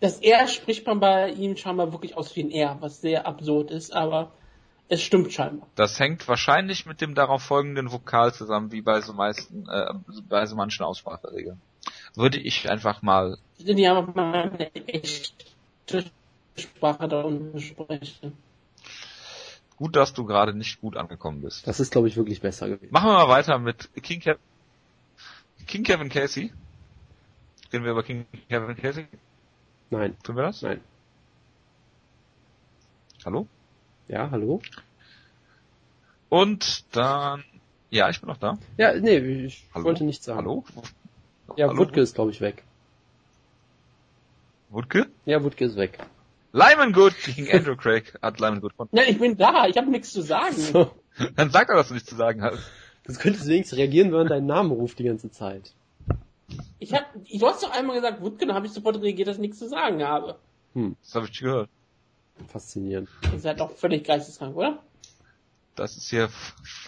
Das 0.00 0.20
R 0.20 0.48
spricht 0.48 0.86
man 0.86 1.00
bei 1.00 1.28
ihm 1.28 1.54
scheinbar 1.54 1.92
wirklich 1.92 2.16
aus 2.16 2.34
wie 2.34 2.44
ein 2.44 2.50
R, 2.50 2.78
was 2.80 3.02
sehr 3.02 3.26
absurd 3.26 3.70
ist, 3.70 3.92
aber 3.92 4.32
es 4.88 5.02
stimmt 5.02 5.34
scheinbar. 5.34 5.68
Das 5.74 6.00
hängt 6.00 6.26
wahrscheinlich 6.28 6.86
mit 6.86 7.02
dem 7.02 7.14
darauf 7.14 7.42
folgenden 7.42 7.92
Vokal 7.92 8.32
zusammen, 8.32 8.72
wie 8.72 8.80
bei 8.80 9.02
so 9.02 9.12
meisten, 9.12 9.68
äh, 9.68 9.92
bei 10.30 10.46
so 10.46 10.56
manchen 10.56 10.82
Ausspracheregeln. 10.82 11.60
Würde 12.14 12.38
ich 12.38 12.70
einfach 12.70 13.02
mal. 13.02 13.36
Die 13.58 13.86
haben 13.86 14.14
mal 14.14 14.50
eine 14.50 14.74
echte 14.88 16.06
Sprache 16.56 17.06
da 17.06 17.20
unten 17.20 17.60
sprechen. 17.60 18.32
Gut, 19.82 19.96
dass 19.96 20.12
du 20.12 20.24
gerade 20.24 20.54
nicht 20.54 20.80
gut 20.80 20.96
angekommen 20.96 21.42
bist. 21.42 21.66
Das 21.66 21.80
ist, 21.80 21.90
glaube 21.90 22.06
ich, 22.06 22.16
wirklich 22.16 22.40
besser 22.40 22.68
gewesen. 22.68 22.92
Machen 22.92 23.08
wir 23.08 23.14
mal 23.14 23.28
weiter 23.28 23.58
mit 23.58 23.90
King, 24.00 24.20
Kev 24.20 24.38
King 25.66 25.82
Kevin 25.82 26.08
Casey. 26.08 26.52
Reden 27.72 27.82
wir 27.82 27.90
über 27.90 28.04
King 28.04 28.24
Kevin 28.48 28.76
Casey? 28.76 29.08
Nein. 29.90 30.16
Tun 30.22 30.36
wir 30.36 30.44
das? 30.44 30.62
Nein. 30.62 30.80
Hallo? 33.24 33.48
Ja, 34.06 34.30
hallo? 34.30 34.62
Und 36.28 36.84
dann, 36.94 37.42
ja, 37.90 38.08
ich 38.08 38.20
bin 38.20 38.28
noch 38.28 38.36
da. 38.36 38.58
Ja, 38.76 38.94
nee, 38.94 39.16
ich 39.46 39.66
hallo? 39.74 39.86
wollte 39.86 40.04
nichts 40.04 40.26
sagen. 40.26 40.38
Hallo? 40.38 40.64
Ja, 41.56 41.66
hallo? 41.66 41.78
Wutke 41.78 42.00
ist, 42.00 42.14
glaube 42.14 42.30
ich, 42.30 42.40
weg. 42.40 42.62
Wutke? 44.70 45.08
Ja, 45.24 45.42
Wutke 45.42 45.64
ist 45.64 45.74
weg. 45.74 45.98
Lyman 46.52 46.92
Good 46.92 47.14
gegen 47.24 47.50
Andrew 47.50 47.76
Craig 47.76 48.14
hat 48.20 48.38
Lyman 48.38 48.60
Good 48.60 48.74
von. 48.74 48.88
Ja, 48.92 49.02
ich 49.04 49.18
bin 49.18 49.36
da, 49.36 49.66
ich 49.66 49.76
habe 49.76 49.90
nichts 49.90 50.12
zu 50.12 50.22
sagen. 50.22 50.56
So. 50.56 50.90
Dann 51.36 51.50
sag 51.50 51.68
doch, 51.68 51.74
dass 51.74 51.88
du 51.88 51.94
nichts 51.94 52.08
zu 52.08 52.16
sagen 52.16 52.42
hast. 52.42 52.58
Das 53.04 53.18
könntest 53.18 53.46
du 53.46 53.50
wenigstens 53.50 53.78
reagieren, 53.78 54.12
wenn 54.12 54.18
man 54.18 54.28
deinen 54.28 54.46
Namen 54.46 54.70
ruft 54.70 54.98
die 54.98 55.04
ganze 55.04 55.30
Zeit. 55.30 55.72
Ich 56.78 56.92
hab, 56.92 57.06
du 57.14 57.46
hast 57.46 57.62
doch 57.62 57.72
einmal 57.72 57.96
gesagt, 57.96 58.20
Wutke, 58.20 58.46
dann 58.46 58.54
habe 58.54 58.66
ich 58.66 58.72
sofort 58.72 59.00
reagiert, 59.00 59.28
dass 59.28 59.36
ich 59.36 59.40
nichts 59.40 59.58
zu 59.58 59.68
sagen 59.68 60.02
habe. 60.02 60.38
Hm. 60.74 60.96
Das 61.02 61.14
habe 61.14 61.26
ich 61.26 61.40
gehört. 61.40 61.70
Faszinierend. 62.48 63.08
Das 63.22 63.34
ist 63.34 63.44
halt 63.44 63.60
doch 63.60 63.70
völlig 63.70 64.04
geisteskrank, 64.04 64.56
oder? 64.56 64.82
Das 65.74 65.96
ist 65.96 66.10
hier 66.10 66.28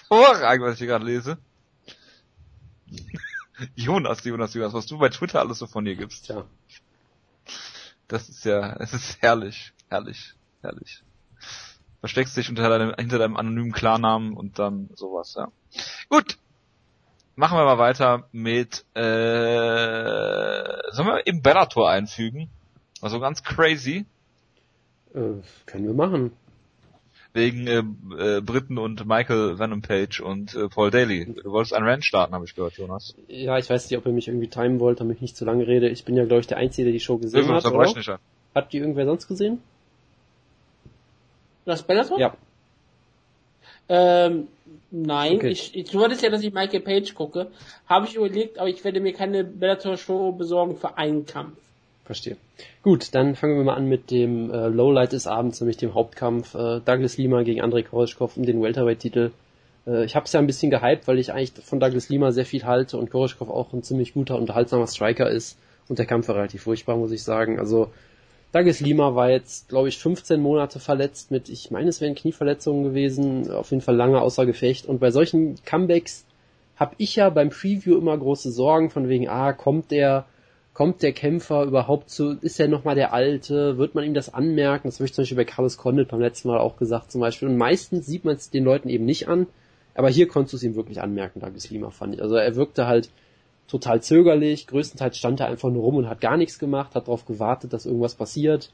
hervorragend, 0.08 0.66
was 0.66 0.74
ich 0.74 0.78
hier 0.78 0.88
gerade 0.88 1.06
lese. 1.06 1.38
Jonas, 3.76 4.24
Jonas, 4.24 4.52
Jonas, 4.54 4.74
was 4.74 4.86
du 4.86 4.98
bei 4.98 5.08
Twitter 5.08 5.40
alles 5.40 5.58
so 5.58 5.66
von 5.66 5.84
dir 5.84 5.94
gibst. 5.94 6.28
Ja. 6.28 6.44
Das 8.14 8.28
ist 8.28 8.44
ja, 8.44 8.76
es 8.78 8.94
ist 8.94 9.20
herrlich, 9.22 9.72
herrlich, 9.88 10.34
herrlich. 10.62 11.02
Versteckst 11.98 12.36
dich 12.36 12.48
unter 12.48 12.68
deinem, 12.68 12.94
hinter 12.96 13.18
deinem 13.18 13.36
anonymen 13.36 13.72
Klarnamen 13.72 14.34
und 14.34 14.60
dann 14.60 14.88
sowas, 14.94 15.34
ja. 15.34 15.48
Gut. 16.08 16.38
Machen 17.34 17.58
wir 17.58 17.64
mal 17.64 17.78
weiter 17.78 18.28
mit, 18.30 18.84
äh, 18.94 19.02
sollen 20.92 21.08
wir 21.08 21.42
Bellator 21.42 21.90
einfügen? 21.90 22.48
Also 23.00 23.18
ganz 23.18 23.42
crazy. 23.42 24.06
Äh, 25.12 25.42
können 25.66 25.86
wir 25.86 25.94
machen 25.94 26.30
wegen 27.34 27.66
äh, 27.66 27.78
äh, 28.38 28.40
Britten 28.40 28.78
und 28.78 29.06
Michael 29.06 29.58
Venom 29.58 29.82
Page 29.82 30.20
und 30.20 30.54
äh, 30.54 30.68
Paul 30.68 30.90
Daly. 30.90 31.26
Du 31.26 31.50
wolltest 31.50 31.74
ein 31.74 31.82
Rant 31.82 32.04
starten, 32.04 32.32
habe 32.32 32.44
ich 32.44 32.54
gehört, 32.54 32.78
Jonas. 32.78 33.14
Ja, 33.26 33.58
ich 33.58 33.68
weiß 33.68 33.90
nicht, 33.90 33.98
ob 33.98 34.06
ihr 34.06 34.12
mich 34.12 34.28
irgendwie 34.28 34.48
timen 34.48 34.78
wollt, 34.78 35.00
damit 35.00 35.16
ich 35.16 35.22
nicht 35.22 35.36
zu 35.36 35.44
lange 35.44 35.66
rede. 35.66 35.88
Ich 35.88 36.04
bin 36.04 36.16
ja, 36.16 36.24
glaube 36.24 36.40
ich, 36.40 36.46
der 36.46 36.58
Einzige, 36.58 36.84
der 36.86 36.92
die 36.92 37.00
Show 37.00 37.18
gesehen 37.18 37.40
Irgendwo 37.40 37.56
hat. 37.56 37.66
Oder? 37.66 37.92
Nicht 37.92 38.08
an. 38.08 38.20
Hat 38.54 38.72
die 38.72 38.78
irgendwer 38.78 39.04
sonst 39.04 39.26
gesehen? 39.26 39.60
Das 41.64 41.82
Bellator? 41.82 42.20
Ja. 42.20 42.36
Ähm, 43.88 44.46
nein, 44.92 45.36
okay. 45.36 45.48
ich, 45.48 45.74
ich, 45.74 45.90
du 45.90 45.98
wolltest 45.98 46.22
ja, 46.22 46.30
dass 46.30 46.42
ich 46.42 46.52
Michael 46.52 46.80
Page 46.80 47.14
gucke. 47.14 47.50
Habe 47.86 48.06
ich 48.06 48.14
überlegt, 48.14 48.58
aber 48.58 48.68
ich 48.68 48.84
werde 48.84 49.00
mir 49.00 49.12
keine 49.12 49.42
Bellator-Show 49.42 50.32
besorgen 50.32 50.76
für 50.76 50.96
einen 50.96 51.26
Kampf. 51.26 51.58
Verstehe. 52.04 52.36
Gut, 52.82 53.14
dann 53.14 53.34
fangen 53.34 53.56
wir 53.56 53.64
mal 53.64 53.76
an 53.76 53.88
mit 53.88 54.10
dem 54.10 54.50
äh, 54.50 54.68
Lowlight 54.68 55.12
des 55.12 55.26
Abends, 55.26 55.60
nämlich 55.60 55.78
dem 55.78 55.94
Hauptkampf 55.94 56.54
äh, 56.54 56.80
Douglas 56.80 57.16
Lima 57.16 57.42
gegen 57.42 57.62
Andrei 57.62 57.82
Koroschkov 57.82 58.36
um 58.36 58.44
den 58.44 58.60
Welterweight-Titel. 58.60 59.30
Äh, 59.86 60.04
ich 60.04 60.14
habe 60.14 60.26
es 60.26 60.32
ja 60.32 60.40
ein 60.40 60.46
bisschen 60.46 60.70
gehypt, 60.70 61.08
weil 61.08 61.18
ich 61.18 61.32
eigentlich 61.32 61.52
von 61.64 61.80
Douglas 61.80 62.10
Lima 62.10 62.30
sehr 62.30 62.44
viel 62.44 62.64
halte 62.64 62.98
und 62.98 63.10
Koroschkov 63.10 63.48
auch 63.48 63.72
ein 63.72 63.82
ziemlich 63.82 64.12
guter, 64.12 64.36
unterhaltsamer 64.36 64.86
Striker 64.86 65.30
ist 65.30 65.56
und 65.88 65.98
der 65.98 66.04
Kampf 66.04 66.28
war 66.28 66.36
relativ 66.36 66.62
furchtbar, 66.62 66.96
muss 66.96 67.10
ich 67.10 67.22
sagen. 67.22 67.58
Also 67.58 67.90
Douglas 68.52 68.80
Lima 68.80 69.14
war 69.14 69.30
jetzt, 69.30 69.70
glaube 69.70 69.88
ich, 69.88 69.98
15 69.98 70.40
Monate 70.40 70.80
verletzt 70.80 71.30
mit, 71.30 71.48
ich 71.48 71.70
meine, 71.70 71.88
es 71.88 72.02
wären 72.02 72.14
Knieverletzungen 72.14 72.84
gewesen, 72.84 73.50
auf 73.50 73.70
jeden 73.70 73.82
Fall 73.82 73.96
lange 73.96 74.20
außer 74.20 74.44
Gefecht 74.44 74.86
und 74.86 75.00
bei 75.00 75.10
solchen 75.10 75.56
Comebacks 75.64 76.26
habe 76.76 76.94
ich 76.98 77.16
ja 77.16 77.30
beim 77.30 77.50
Preview 77.50 77.96
immer 77.96 78.16
große 78.18 78.50
Sorgen 78.50 78.90
von 78.90 79.08
wegen, 79.08 79.28
ah, 79.28 79.52
kommt 79.52 79.90
der 79.90 80.26
kommt 80.74 81.02
der 81.02 81.12
Kämpfer 81.12 81.62
überhaupt 81.62 82.10
zu, 82.10 82.36
ist 82.40 82.58
er 82.58 82.66
nochmal 82.66 82.96
der 82.96 83.12
Alte, 83.12 83.78
wird 83.78 83.94
man 83.94 84.04
ihm 84.04 84.12
das 84.12 84.34
anmerken? 84.34 84.88
Das 84.88 84.96
habe 84.96 85.06
ich 85.06 85.14
zum 85.14 85.22
Beispiel 85.22 85.36
bei 85.36 85.44
Carlos 85.44 85.78
Condit 85.78 86.08
beim 86.08 86.20
letzten 86.20 86.48
Mal 86.48 86.58
auch 86.58 86.76
gesagt 86.76 87.12
zum 87.12 87.20
Beispiel. 87.20 87.48
Und 87.48 87.56
meistens 87.56 88.06
sieht 88.06 88.24
man 88.24 88.34
es 88.34 88.50
den 88.50 88.64
Leuten 88.64 88.88
eben 88.88 89.04
nicht 89.04 89.28
an, 89.28 89.46
aber 89.94 90.10
hier 90.10 90.26
konntest 90.26 90.52
du 90.52 90.56
es 90.56 90.62
ihm 90.64 90.74
wirklich 90.74 91.00
anmerken, 91.00 91.38
Douglas 91.40 91.70
Lima, 91.70 91.90
fand 91.90 92.16
ich. 92.16 92.22
Also 92.22 92.34
er 92.34 92.56
wirkte 92.56 92.88
halt 92.88 93.08
total 93.68 94.02
zögerlich, 94.02 94.66
größtenteils 94.66 95.16
stand 95.16 95.40
er 95.40 95.46
einfach 95.46 95.70
nur 95.70 95.82
rum 95.82 95.96
und 95.96 96.08
hat 96.08 96.20
gar 96.20 96.36
nichts 96.36 96.58
gemacht, 96.58 96.96
hat 96.96 97.06
darauf 97.06 97.24
gewartet, 97.24 97.72
dass 97.72 97.86
irgendwas 97.86 98.16
passiert. 98.16 98.72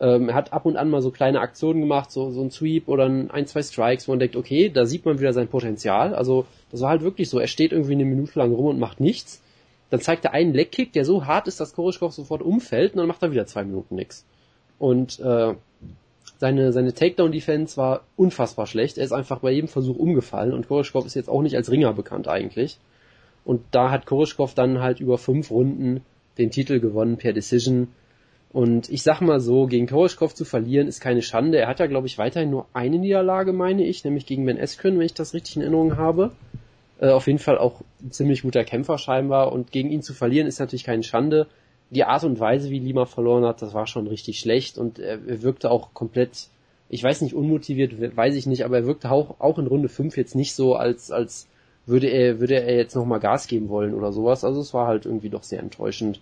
Ähm, 0.00 0.30
er 0.30 0.34
hat 0.34 0.52
ab 0.52 0.66
und 0.66 0.76
an 0.76 0.90
mal 0.90 1.00
so 1.00 1.12
kleine 1.12 1.40
Aktionen 1.40 1.80
gemacht, 1.80 2.10
so, 2.10 2.32
so 2.32 2.42
ein 2.42 2.50
Sweep 2.50 2.88
oder 2.88 3.04
ein, 3.04 3.30
ein, 3.30 3.46
zwei 3.46 3.62
Strikes, 3.62 4.08
wo 4.08 4.12
man 4.12 4.18
denkt, 4.18 4.34
okay, 4.34 4.68
da 4.68 4.84
sieht 4.84 5.04
man 5.04 5.20
wieder 5.20 5.32
sein 5.32 5.46
Potenzial. 5.46 6.12
Also 6.12 6.46
das 6.72 6.80
war 6.80 6.90
halt 6.90 7.02
wirklich 7.02 7.30
so, 7.30 7.38
er 7.38 7.46
steht 7.46 7.70
irgendwie 7.70 7.92
eine 7.92 8.04
Minute 8.04 8.36
lang 8.36 8.52
rum 8.52 8.66
und 8.66 8.80
macht 8.80 8.98
nichts 8.98 9.40
dann 9.90 10.00
zeigt 10.00 10.24
er 10.24 10.32
einen 10.32 10.54
Leckkick, 10.54 10.92
der 10.92 11.04
so 11.04 11.26
hart 11.26 11.48
ist, 11.48 11.60
dass 11.60 11.74
Koroschkov 11.74 12.12
sofort 12.12 12.42
umfällt 12.42 12.92
und 12.92 12.98
dann 12.98 13.08
macht 13.08 13.22
er 13.22 13.32
wieder 13.32 13.46
zwei 13.46 13.64
Minuten 13.64 13.96
nix. 13.96 14.24
Und 14.78 15.20
äh, 15.20 15.54
seine, 16.38 16.72
seine 16.72 16.94
Takedown-Defense 16.94 17.76
war 17.76 18.02
unfassbar 18.16 18.66
schlecht. 18.66 18.96
Er 18.96 19.04
ist 19.04 19.12
einfach 19.12 19.40
bei 19.40 19.50
jedem 19.50 19.68
Versuch 19.68 19.96
umgefallen 19.96 20.54
und 20.54 20.68
Koroschkov 20.68 21.04
ist 21.04 21.14
jetzt 21.14 21.28
auch 21.28 21.42
nicht 21.42 21.56
als 21.56 21.70
Ringer 21.70 21.92
bekannt 21.92 22.28
eigentlich. 22.28 22.78
Und 23.44 23.62
da 23.72 23.90
hat 23.90 24.06
Koroschkov 24.06 24.54
dann 24.54 24.80
halt 24.80 25.00
über 25.00 25.18
fünf 25.18 25.50
Runden 25.50 26.02
den 26.38 26.50
Titel 26.50 26.80
gewonnen 26.80 27.16
per 27.16 27.32
Decision. 27.32 27.88
Und 28.52 28.88
ich 28.90 29.02
sag 29.02 29.20
mal 29.20 29.40
so, 29.40 29.66
gegen 29.66 29.86
Koroschkov 29.86 30.34
zu 30.34 30.44
verlieren 30.44 30.88
ist 30.88 31.00
keine 31.00 31.22
Schande. 31.22 31.58
Er 31.58 31.68
hat 31.68 31.78
ja, 31.78 31.86
glaube 31.86 32.06
ich, 32.06 32.18
weiterhin 32.18 32.50
nur 32.50 32.66
eine 32.72 32.98
Niederlage, 32.98 33.52
meine 33.52 33.84
ich, 33.84 34.04
nämlich 34.04 34.26
gegen 34.26 34.46
Ben 34.46 34.56
Eskren, 34.56 34.98
wenn 34.98 35.06
ich 35.06 35.14
das 35.14 35.34
richtig 35.34 35.56
in 35.56 35.62
Erinnerung 35.62 35.96
habe. 35.96 36.32
Äh, 37.00 37.08
auf 37.08 37.26
jeden 37.26 37.38
Fall 37.38 37.58
auch 37.58 37.80
ein 38.02 38.12
ziemlich 38.12 38.42
guter 38.42 38.64
Kämpfer 38.64 38.98
scheinbar 38.98 39.52
und 39.52 39.72
gegen 39.72 39.90
ihn 39.90 40.02
zu 40.02 40.12
verlieren 40.14 40.46
ist 40.46 40.60
natürlich 40.60 40.84
keine 40.84 41.02
Schande. 41.02 41.46
Die 41.88 42.04
Art 42.04 42.22
und 42.24 42.38
Weise, 42.38 42.70
wie 42.70 42.78
Lima 42.78 43.06
verloren 43.06 43.44
hat, 43.44 43.62
das 43.62 43.74
war 43.74 43.86
schon 43.86 44.06
richtig 44.06 44.38
schlecht 44.38 44.78
und 44.78 44.98
er, 44.98 45.42
wirkte 45.42 45.70
auch 45.70 45.92
komplett, 45.94 46.48
ich 46.88 47.02
weiß 47.02 47.22
nicht, 47.22 47.34
unmotiviert, 47.34 48.16
weiß 48.16 48.36
ich 48.36 48.46
nicht, 48.46 48.64
aber 48.64 48.78
er 48.78 48.86
wirkte 48.86 49.10
auch, 49.10 49.40
auch 49.40 49.58
in 49.58 49.66
Runde 49.66 49.88
5 49.88 50.16
jetzt 50.16 50.36
nicht 50.36 50.54
so, 50.54 50.76
als, 50.76 51.10
als 51.10 51.48
würde 51.86 52.08
er, 52.08 52.38
würde 52.38 52.62
er 52.62 52.76
jetzt 52.76 52.94
nochmal 52.94 53.18
Gas 53.18 53.48
geben 53.48 53.70
wollen 53.70 53.94
oder 53.94 54.12
sowas. 54.12 54.44
Also 54.44 54.60
es 54.60 54.74
war 54.74 54.86
halt 54.86 55.06
irgendwie 55.06 55.30
doch 55.30 55.42
sehr 55.42 55.60
enttäuschend. 55.60 56.20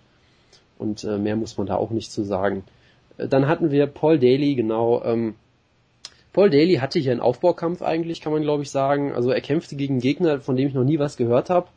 Und 0.79 1.03
äh, 1.03 1.17
mehr 1.17 1.35
muss 1.35 1.57
man 1.57 1.67
da 1.67 1.75
auch 1.75 1.91
nicht 1.91 2.11
zu 2.11 2.23
sagen. 2.23 2.63
Äh, 3.17 3.27
dann 3.27 3.47
hatten 3.47 3.69
wir 3.69 3.85
Paul 3.85 4.17
Daly, 4.17 4.55
genau, 4.55 5.03
ähm, 5.03 5.35
Paul 6.33 6.49
Daly 6.49 6.75
hatte 6.75 6.99
hier 6.99 7.11
einen 7.11 7.21
Aufbaukampf 7.21 7.81
eigentlich, 7.81 8.21
kann 8.21 8.31
man 8.31 8.43
glaube 8.43 8.63
ich 8.63 8.69
sagen. 8.71 9.13
Also 9.13 9.31
er 9.31 9.41
kämpfte 9.41 9.75
gegen 9.75 9.99
Gegner, 9.99 10.39
von 10.39 10.55
dem 10.55 10.67
ich 10.67 10.73
noch 10.73 10.83
nie 10.83 10.99
was 10.99 11.17
gehört 11.17 11.49
habe, 11.49 11.67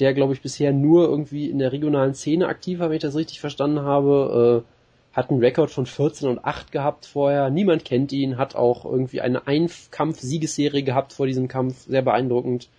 der 0.00 0.14
glaube 0.14 0.32
ich 0.32 0.40
bisher 0.40 0.72
nur 0.72 1.08
irgendwie 1.08 1.50
in 1.50 1.58
der 1.58 1.72
regionalen 1.72 2.14
Szene 2.14 2.46
aktiv 2.46 2.78
war, 2.78 2.88
wenn 2.88 2.96
ich 2.96 3.02
das 3.02 3.14
richtig 3.16 3.40
verstanden 3.40 3.80
habe. 3.82 4.64
Äh, 4.64 4.72
hat 5.14 5.30
einen 5.30 5.40
Rekord 5.40 5.70
von 5.70 5.84
14 5.84 6.26
und 6.26 6.42
8 6.42 6.72
gehabt 6.72 7.04
vorher. 7.04 7.50
Niemand 7.50 7.84
kennt 7.84 8.12
ihn, 8.12 8.38
hat 8.38 8.56
auch 8.56 8.86
irgendwie 8.86 9.20
eine 9.20 9.46
Einkampf-Siegesserie 9.46 10.82
gehabt 10.84 11.12
vor 11.12 11.26
diesem 11.26 11.48
Kampf, 11.48 11.84
sehr 11.86 12.00
beeindruckend. 12.00 12.70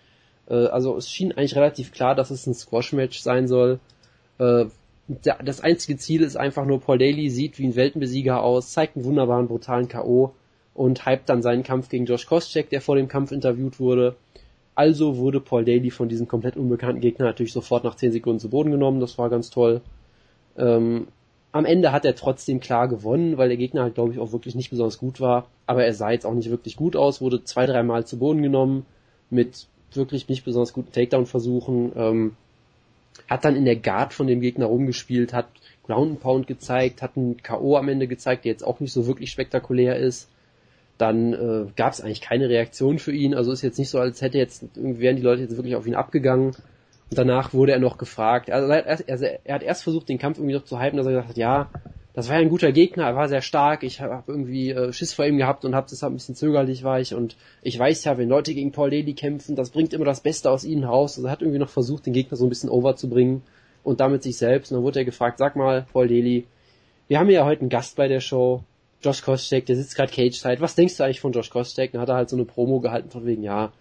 Äh, 0.49 0.65
also 0.65 0.97
es 0.97 1.11
schien 1.11 1.31
eigentlich 1.31 1.55
relativ 1.55 1.91
klar, 1.91 2.15
dass 2.15 2.31
es 2.31 2.47
ein 2.47 2.55
Squash-Match 2.55 3.19
sein 3.19 3.47
soll. 3.47 3.79
Äh, 4.39 4.65
das 5.43 5.61
einzige 5.61 5.97
Ziel 5.97 6.23
ist 6.23 6.37
einfach 6.37 6.65
nur, 6.65 6.79
Paul 6.79 6.97
Daly 6.97 7.29
sieht 7.29 7.59
wie 7.59 7.67
ein 7.67 7.75
Weltenbesieger 7.75 8.41
aus, 8.41 8.71
zeigt 8.71 8.95
einen 8.95 9.05
wunderbaren, 9.05 9.47
brutalen 9.47 9.87
K.O 9.87 10.33
und 10.73 11.05
hypt 11.05 11.29
dann 11.29 11.41
seinen 11.41 11.63
Kampf 11.63 11.89
gegen 11.89 12.05
Josh 12.05 12.25
Koscheck, 12.25 12.69
der 12.69 12.81
vor 12.81 12.95
dem 12.95 13.07
Kampf 13.07 13.31
interviewt 13.31 13.79
wurde. 13.79 14.15
Also 14.75 15.17
wurde 15.17 15.39
Paul 15.39 15.65
Daly 15.65 15.91
von 15.91 16.09
diesem 16.09 16.27
komplett 16.27 16.57
unbekannten 16.57 17.01
Gegner 17.01 17.25
natürlich 17.25 17.53
sofort 17.53 17.83
nach 17.83 17.95
10 17.95 18.11
Sekunden 18.11 18.39
zu 18.39 18.49
Boden 18.49 18.71
genommen, 18.71 18.99
das 18.99 19.17
war 19.17 19.29
ganz 19.29 19.51
toll. 19.51 19.81
Ähm, 20.57 21.07
am 21.51 21.65
Ende 21.65 21.91
hat 21.91 22.05
er 22.05 22.15
trotzdem 22.15 22.59
klar 22.59 22.87
gewonnen, 22.87 23.37
weil 23.37 23.49
der 23.49 23.57
Gegner 23.57 23.83
halt, 23.83 23.93
glaube 23.93 24.11
ich, 24.11 24.19
auch 24.19 24.31
wirklich 24.31 24.55
nicht 24.55 24.71
besonders 24.71 24.97
gut 24.97 25.21
war. 25.21 25.45
Aber 25.67 25.85
er 25.85 25.93
sah 25.93 26.09
jetzt 26.09 26.25
auch 26.25 26.33
nicht 26.33 26.49
wirklich 26.49 26.75
gut 26.75 26.95
aus, 26.95 27.21
wurde 27.21 27.43
zwei, 27.43 27.67
dreimal 27.67 28.07
zu 28.07 28.17
Boden 28.17 28.41
genommen 28.41 28.87
mit 29.29 29.67
wirklich 29.93 30.27
nicht 30.27 30.43
besonders 30.43 30.73
guten 30.73 30.91
Takedown-Versuchen. 30.91 31.91
Ähm, 31.95 32.35
hat 33.29 33.45
dann 33.45 33.55
in 33.55 33.65
der 33.65 33.75
Guard 33.75 34.13
von 34.13 34.25
dem 34.25 34.41
Gegner 34.41 34.65
rumgespielt, 34.65 35.33
hat 35.33 35.47
Ground 35.85 36.11
and 36.11 36.19
Pound 36.21 36.47
gezeigt, 36.47 37.03
hat 37.03 37.15
einen 37.15 37.37
K.O. 37.37 37.77
am 37.77 37.87
Ende 37.87 38.07
gezeigt, 38.07 38.45
der 38.45 38.51
jetzt 38.51 38.65
auch 38.65 38.79
nicht 38.79 38.91
so 38.91 39.05
wirklich 39.05 39.29
spektakulär 39.29 39.97
ist 39.97 40.29
dann 41.03 41.33
äh, 41.33 41.65
gab 41.75 41.91
es 41.91 42.01
eigentlich 42.01 42.21
keine 42.21 42.47
Reaktion 42.47 42.97
für 42.97 43.11
ihn. 43.11 43.35
Also 43.35 43.51
ist 43.51 43.61
jetzt 43.61 43.77
nicht 43.77 43.89
so, 43.89 43.99
als 43.99 44.21
hätte 44.21 44.37
jetzt 44.37 44.65
wären 44.75 45.17
die 45.17 45.21
Leute 45.21 45.41
jetzt 45.41 45.57
wirklich 45.57 45.75
auf 45.75 45.85
ihn 45.85 45.95
abgegangen. 45.95 46.55
Und 47.09 47.17
danach 47.17 47.53
wurde 47.53 47.73
er 47.73 47.79
noch 47.79 47.97
gefragt. 47.97 48.49
Also 48.49 48.71
er, 48.71 48.85
hat, 48.85 49.09
also 49.09 49.25
er 49.25 49.55
hat 49.55 49.63
erst 49.63 49.83
versucht, 49.83 50.07
den 50.07 50.17
Kampf 50.17 50.37
irgendwie 50.37 50.55
noch 50.55 50.63
zu 50.63 50.79
hypen, 50.79 50.97
dass 50.97 51.05
er 51.05 51.11
gesagt 51.11 51.29
hat, 51.29 51.37
ja, 51.37 51.69
das 52.13 52.29
war 52.29 52.35
ja 52.35 52.41
ein 52.41 52.49
guter 52.49 52.71
Gegner, 52.71 53.05
er 53.05 53.15
war 53.15 53.27
sehr 53.27 53.41
stark, 53.41 53.83
ich 53.83 53.99
habe 53.99 54.23
irgendwie 54.27 54.69
äh, 54.69 54.93
Schiss 54.93 55.13
vor 55.13 55.25
ihm 55.25 55.37
gehabt 55.37 55.65
und 55.65 55.73
habe 55.73 55.87
deshalb 55.89 56.13
ein 56.13 56.17
bisschen 56.17 56.35
zögerlich 56.35 56.83
war 56.83 56.99
ich 56.99 57.15
und 57.15 57.35
ich 57.63 57.77
weiß 57.77 58.03
ja, 58.03 58.19
wenn 58.19 58.29
Leute 58.29 58.53
gegen 58.53 58.71
Paul 58.71 58.91
Daly 58.91 59.13
kämpfen, 59.13 59.55
das 59.55 59.71
bringt 59.71 59.93
immer 59.93 60.05
das 60.05 60.21
Beste 60.21 60.51
aus 60.51 60.63
ihnen 60.63 60.83
raus. 60.83 61.17
Also 61.17 61.27
er 61.27 61.31
hat 61.31 61.41
irgendwie 61.41 61.59
noch 61.59 61.69
versucht, 61.69 62.05
den 62.05 62.13
Gegner 62.13 62.37
so 62.37 62.45
ein 62.45 62.49
bisschen 62.49 62.69
over 62.69 62.95
zu 62.95 63.09
bringen 63.09 63.41
und 63.83 63.99
damit 63.99 64.21
sich 64.21 64.37
selbst. 64.37 64.71
Und 64.71 64.77
dann 64.77 64.83
wurde 64.83 64.99
er 64.99 65.05
gefragt, 65.05 65.39
sag 65.39 65.55
mal, 65.55 65.87
Paul 65.91 66.07
Daly, 66.07 66.45
wir 67.07 67.19
haben 67.19 67.29
ja 67.31 67.45
heute 67.45 67.61
einen 67.61 67.69
Gast 67.69 67.95
bei 67.95 68.07
der 68.07 68.19
Show, 68.19 68.63
Josh 69.03 69.21
Kostek, 69.21 69.65
der 69.65 69.75
sitzt 69.75 69.95
gerade 69.95 70.11
Cage-Side. 70.11 70.61
Was 70.61 70.75
denkst 70.75 70.97
du 70.97 71.03
eigentlich 71.03 71.21
von 71.21 71.33
Josh 71.33 71.49
Kostek? 71.49 71.91
Dann 71.91 72.01
hat 72.01 72.09
er 72.09 72.15
halt 72.15 72.29
so 72.29 72.35
eine 72.35 72.45
Promo 72.45 72.79
gehalten 72.79 73.09
von 73.09 73.25
wegen, 73.25 73.43
ja, 73.43 73.71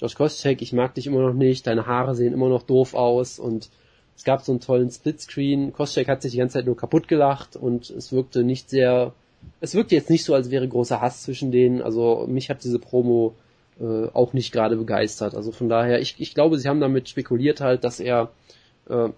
Josh 0.00 0.14
Kostek, 0.16 0.62
ich 0.62 0.72
mag 0.72 0.94
dich 0.94 1.06
immer 1.06 1.20
noch 1.20 1.34
nicht, 1.34 1.66
deine 1.66 1.86
Haare 1.86 2.14
sehen 2.14 2.32
immer 2.32 2.48
noch 2.48 2.64
doof 2.64 2.94
aus 2.94 3.38
und 3.38 3.70
es 4.16 4.24
gab 4.24 4.42
so 4.42 4.52
einen 4.52 4.60
tollen 4.60 4.90
Splitscreen. 4.90 5.72
Kostek 5.72 6.08
hat 6.08 6.22
sich 6.22 6.32
die 6.32 6.38
ganze 6.38 6.54
Zeit 6.54 6.66
nur 6.66 6.76
kaputt 6.76 7.08
gelacht 7.08 7.56
und 7.56 7.88
es 7.90 8.12
wirkte 8.12 8.42
nicht 8.42 8.68
sehr, 8.68 9.12
es 9.60 9.74
wirkte 9.74 9.94
jetzt 9.94 10.10
nicht 10.10 10.24
so, 10.24 10.34
als 10.34 10.50
wäre 10.50 10.66
großer 10.66 11.00
Hass 11.00 11.22
zwischen 11.22 11.52
denen. 11.52 11.82
Also 11.82 12.26
mich 12.28 12.50
hat 12.50 12.64
diese 12.64 12.78
Promo 12.78 13.34
äh, 13.80 14.08
auch 14.12 14.32
nicht 14.32 14.52
gerade 14.52 14.76
begeistert. 14.76 15.34
Also 15.34 15.52
von 15.52 15.68
daher, 15.68 16.00
ich, 16.00 16.16
ich 16.18 16.34
glaube, 16.34 16.58
sie 16.58 16.68
haben 16.68 16.80
damit 16.80 17.08
spekuliert 17.08 17.60
halt, 17.60 17.84
dass 17.84 18.00
er 18.00 18.30
äh, 18.88 19.08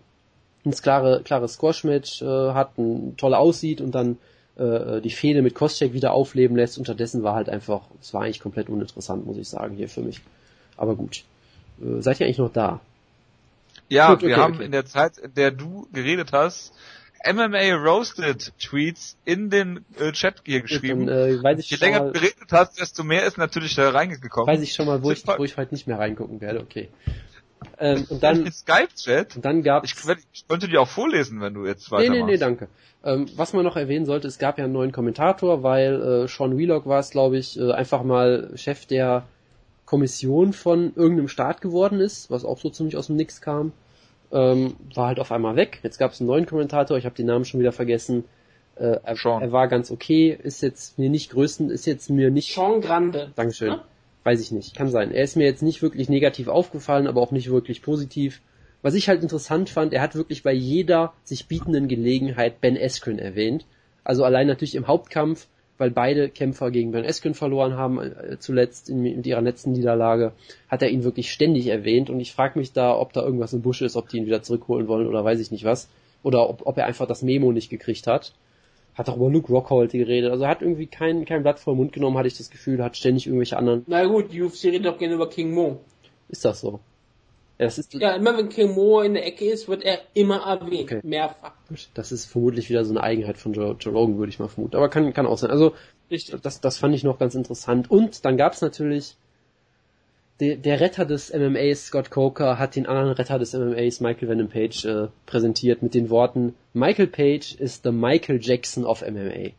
ein 0.64 0.70
klare, 0.70 1.22
klares 1.24 1.54
Squash-Match 1.54 2.22
äh, 2.22 2.52
hat, 2.52 2.78
ein 2.78 3.16
toll 3.16 3.34
aussieht 3.34 3.80
und 3.80 3.94
dann 3.94 4.18
äh, 4.56 5.00
die 5.00 5.10
Fehde 5.10 5.42
mit 5.42 5.54
Kostchek 5.54 5.92
wieder 5.92 6.12
aufleben 6.12 6.56
lässt. 6.56 6.78
Unterdessen 6.78 7.22
war 7.22 7.34
halt 7.34 7.48
einfach, 7.48 7.82
es 8.00 8.14
war 8.14 8.22
eigentlich 8.22 8.40
komplett 8.40 8.68
uninteressant, 8.68 9.26
muss 9.26 9.36
ich 9.36 9.48
sagen, 9.48 9.76
hier 9.76 9.88
für 9.88 10.00
mich. 10.00 10.20
Aber 10.76 10.94
gut. 10.94 11.24
Äh, 11.80 12.00
seid 12.00 12.20
ihr 12.20 12.26
eigentlich 12.26 12.38
noch 12.38 12.52
da? 12.52 12.80
Ja, 13.88 14.08
gut, 14.08 14.18
okay, 14.18 14.28
wir 14.28 14.36
haben 14.36 14.54
okay. 14.54 14.64
in 14.64 14.72
der 14.72 14.86
Zeit, 14.86 15.18
in 15.18 15.34
der 15.34 15.50
du 15.50 15.86
geredet 15.92 16.32
hast, 16.32 16.72
MMA 17.26 17.74
Roasted 17.74 18.52
Tweets 18.58 19.16
in 19.24 19.50
den 19.50 19.84
äh, 19.98 20.12
Chat 20.12 20.42
hier 20.44 20.60
geschrieben. 20.60 21.06
Dann, 21.06 21.18
äh, 21.18 21.42
weiß 21.42 21.58
ich 21.58 21.70
Je 21.70 21.78
länger 21.78 22.00
du 22.00 22.12
geredet 22.12 22.52
hast, 22.52 22.78
desto 22.78 23.02
mehr 23.02 23.24
ist 23.24 23.38
natürlich 23.38 23.74
da 23.74 23.90
reingekommen. 23.90 24.46
Weiß 24.46 24.62
ich 24.62 24.74
schon 24.74 24.86
mal, 24.86 25.02
wo 25.02 25.10
ich, 25.10 25.26
wo 25.26 25.44
ich 25.44 25.56
heute 25.56 25.72
nicht 25.74 25.86
mehr 25.86 25.98
reingucken 25.98 26.40
werde, 26.40 26.60
okay. 26.60 26.90
Ähm, 27.78 28.06
und 28.08 28.22
dann, 28.22 28.50
Skype-Chat? 28.50 29.36
Und 29.36 29.44
dann 29.44 29.62
gab's, 29.62 29.92
ich, 29.92 30.16
ich 30.32 30.48
könnte 30.48 30.68
die 30.68 30.78
auch 30.78 30.88
vorlesen, 30.88 31.40
wenn 31.40 31.54
du 31.54 31.66
jetzt 31.66 31.90
weitermachst. 31.90 32.10
Nee, 32.10 32.24
nee, 32.24 32.32
nee, 32.32 32.38
danke. 32.38 32.68
Ähm, 33.04 33.26
was 33.36 33.52
man 33.52 33.64
noch 33.64 33.76
erwähnen 33.76 34.06
sollte, 34.06 34.28
es 34.28 34.38
gab 34.38 34.58
ja 34.58 34.64
einen 34.64 34.72
neuen 34.72 34.92
Kommentator, 34.92 35.62
weil 35.62 36.24
äh, 36.24 36.28
Sean 36.28 36.56
Wheelock 36.56 36.86
war 36.86 37.00
es, 37.00 37.10
glaube 37.10 37.36
ich, 37.36 37.58
äh, 37.58 37.72
einfach 37.72 38.02
mal 38.02 38.50
Chef 38.54 38.86
der 38.86 39.24
Kommission 39.84 40.54
von 40.54 40.92
irgendeinem 40.96 41.28
Staat 41.28 41.60
geworden 41.60 42.00
ist, 42.00 42.30
was 42.30 42.44
auch 42.44 42.58
so 42.58 42.70
ziemlich 42.70 42.96
aus 42.96 43.08
dem 43.08 43.16
Nix 43.16 43.42
kam. 43.42 43.72
Ähm, 44.32 44.76
war 44.94 45.08
halt 45.08 45.20
auf 45.20 45.30
einmal 45.30 45.56
weg. 45.56 45.80
Jetzt 45.82 45.98
gab 45.98 46.12
es 46.12 46.20
einen 46.20 46.28
neuen 46.28 46.46
Kommentator, 46.46 46.96
ich 46.96 47.04
habe 47.04 47.14
den 47.14 47.26
Namen 47.26 47.44
schon 47.44 47.60
wieder 47.60 47.72
vergessen. 47.72 48.24
Äh, 48.76 48.98
er, 49.04 49.16
er, 49.24 49.52
war 49.52 49.68
ganz 49.68 49.90
okay, 49.90 50.36
ist 50.42 50.62
jetzt 50.62 50.98
mir 50.98 51.10
nicht 51.10 51.30
größten, 51.30 51.70
ist 51.70 51.86
jetzt 51.86 52.10
mir 52.10 52.30
nicht. 52.30 52.54
Sean 52.54 52.80
Grande. 52.80 53.30
Dankeschön. 53.36 53.68
Ja? 53.68 53.84
Weiß 54.24 54.40
ich 54.40 54.52
nicht, 54.52 54.74
kann 54.74 54.90
sein. 54.90 55.12
Er 55.12 55.22
ist 55.22 55.36
mir 55.36 55.44
jetzt 55.44 55.62
nicht 55.62 55.82
wirklich 55.82 56.08
negativ 56.08 56.48
aufgefallen, 56.48 57.06
aber 57.06 57.20
auch 57.20 57.30
nicht 57.30 57.50
wirklich 57.50 57.82
positiv. 57.82 58.40
Was 58.80 58.94
ich 58.94 59.08
halt 59.08 59.22
interessant 59.22 59.68
fand, 59.68 59.92
er 59.92 60.00
hat 60.00 60.14
wirklich 60.14 60.42
bei 60.42 60.52
jeder 60.52 61.12
sich 61.24 61.46
bietenden 61.46 61.88
Gelegenheit 61.88 62.60
Ben 62.60 62.78
Askren 62.78 63.18
erwähnt. 63.18 63.66
Also 64.02 64.24
allein 64.24 64.46
natürlich 64.46 64.74
im 64.74 64.86
Hauptkampf, 64.86 65.46
weil 65.76 65.90
beide 65.90 66.30
Kämpfer 66.30 66.70
gegen 66.70 66.92
Ben 66.92 67.04
Askren 67.04 67.34
verloren 67.34 67.74
haben, 67.74 67.98
äh, 67.98 68.38
zuletzt 68.38 68.88
in, 68.88 69.04
in, 69.04 69.22
ihrer 69.24 69.42
letzten 69.42 69.72
Niederlage, 69.72 70.32
hat 70.68 70.82
er 70.82 70.88
ihn 70.88 71.04
wirklich 71.04 71.30
ständig 71.30 71.66
erwähnt 71.66 72.08
und 72.08 72.20
ich 72.20 72.32
frage 72.32 72.58
mich 72.58 72.72
da, 72.72 72.96
ob 72.96 73.12
da 73.12 73.22
irgendwas 73.22 73.52
im 73.52 73.62
Busch 73.62 73.82
ist, 73.82 73.96
ob 73.96 74.08
die 74.08 74.18
ihn 74.18 74.26
wieder 74.26 74.42
zurückholen 74.42 74.88
wollen 74.88 75.06
oder 75.06 75.24
weiß 75.24 75.40
ich 75.40 75.50
nicht 75.50 75.64
was. 75.64 75.88
Oder 76.22 76.48
ob, 76.48 76.66
ob 76.66 76.78
er 76.78 76.86
einfach 76.86 77.06
das 77.06 77.22
Memo 77.22 77.52
nicht 77.52 77.68
gekriegt 77.68 78.06
hat 78.06 78.32
hat 78.94 79.08
auch 79.08 79.16
über 79.16 79.30
Luke 79.30 79.52
Rockhold 79.52 79.92
geredet. 79.92 80.30
Also 80.30 80.44
er 80.44 80.50
hat 80.50 80.62
irgendwie 80.62 80.86
kein, 80.86 81.24
kein 81.24 81.42
Blatt 81.42 81.58
vor 81.58 81.74
den 81.74 81.78
Mund 81.78 81.92
genommen, 81.92 82.16
hatte 82.16 82.28
ich 82.28 82.38
das 82.38 82.50
Gefühl, 82.50 82.82
hat 82.82 82.96
ständig 82.96 83.26
irgendwelche 83.26 83.56
anderen. 83.56 83.84
Na 83.86 84.04
gut, 84.04 84.32
die 84.32 84.42
UFC 84.42 84.64
redet 84.64 84.86
doch 84.86 84.98
gerne 84.98 85.14
über 85.14 85.28
King 85.28 85.52
Mo. 85.52 85.80
Ist 86.28 86.44
das 86.44 86.60
so? 86.60 86.80
Ja, 87.58 87.66
das 87.66 87.78
ist 87.78 87.94
ja, 87.94 88.14
immer 88.14 88.36
wenn 88.36 88.48
King 88.48 88.74
Mo 88.74 89.00
in 89.00 89.14
der 89.14 89.26
Ecke 89.26 89.44
ist, 89.44 89.68
wird 89.68 89.84
er 89.84 90.00
immer 90.14 90.38
erwähnt. 90.44 90.90
Okay. 90.90 91.00
Mehrfach. 91.04 91.52
Das 91.94 92.10
ist 92.10 92.26
vermutlich 92.26 92.68
wieder 92.68 92.84
so 92.84 92.92
eine 92.92 93.02
Eigenheit 93.02 93.38
von 93.38 93.52
Joe, 93.52 93.76
Joe 93.78 93.92
Rogan, 93.92 94.18
würde 94.18 94.30
ich 94.30 94.40
mal 94.40 94.48
vermuten. 94.48 94.76
Aber 94.76 94.88
kann, 94.88 95.12
kann 95.12 95.26
auch 95.26 95.38
sein. 95.38 95.50
Also, 95.50 95.74
das, 96.42 96.60
das 96.60 96.78
fand 96.78 96.94
ich 96.94 97.04
noch 97.04 97.18
ganz 97.18 97.34
interessant. 97.34 97.90
Und 97.90 98.24
dann 98.24 98.36
gab's 98.36 98.60
natürlich 98.60 99.16
der, 100.40 100.80
Retter 100.80 101.04
des 101.04 101.32
MMAs, 101.32 101.86
Scott 101.86 102.10
Coker, 102.10 102.58
hat 102.58 102.74
den 102.74 102.86
anderen 102.86 103.12
Retter 103.12 103.38
des 103.38 103.52
MMAs, 103.52 104.00
Michael 104.00 104.28
Venom 104.28 104.48
Page, 104.48 104.84
äh, 104.84 105.08
präsentiert 105.26 105.82
mit 105.82 105.94
den 105.94 106.10
Worten, 106.10 106.54
Michael 106.72 107.06
Page 107.06 107.54
ist 107.54 107.84
the 107.84 107.92
Michael 107.92 108.40
Jackson 108.42 108.84
of 108.84 109.02
MMA. 109.02 109.52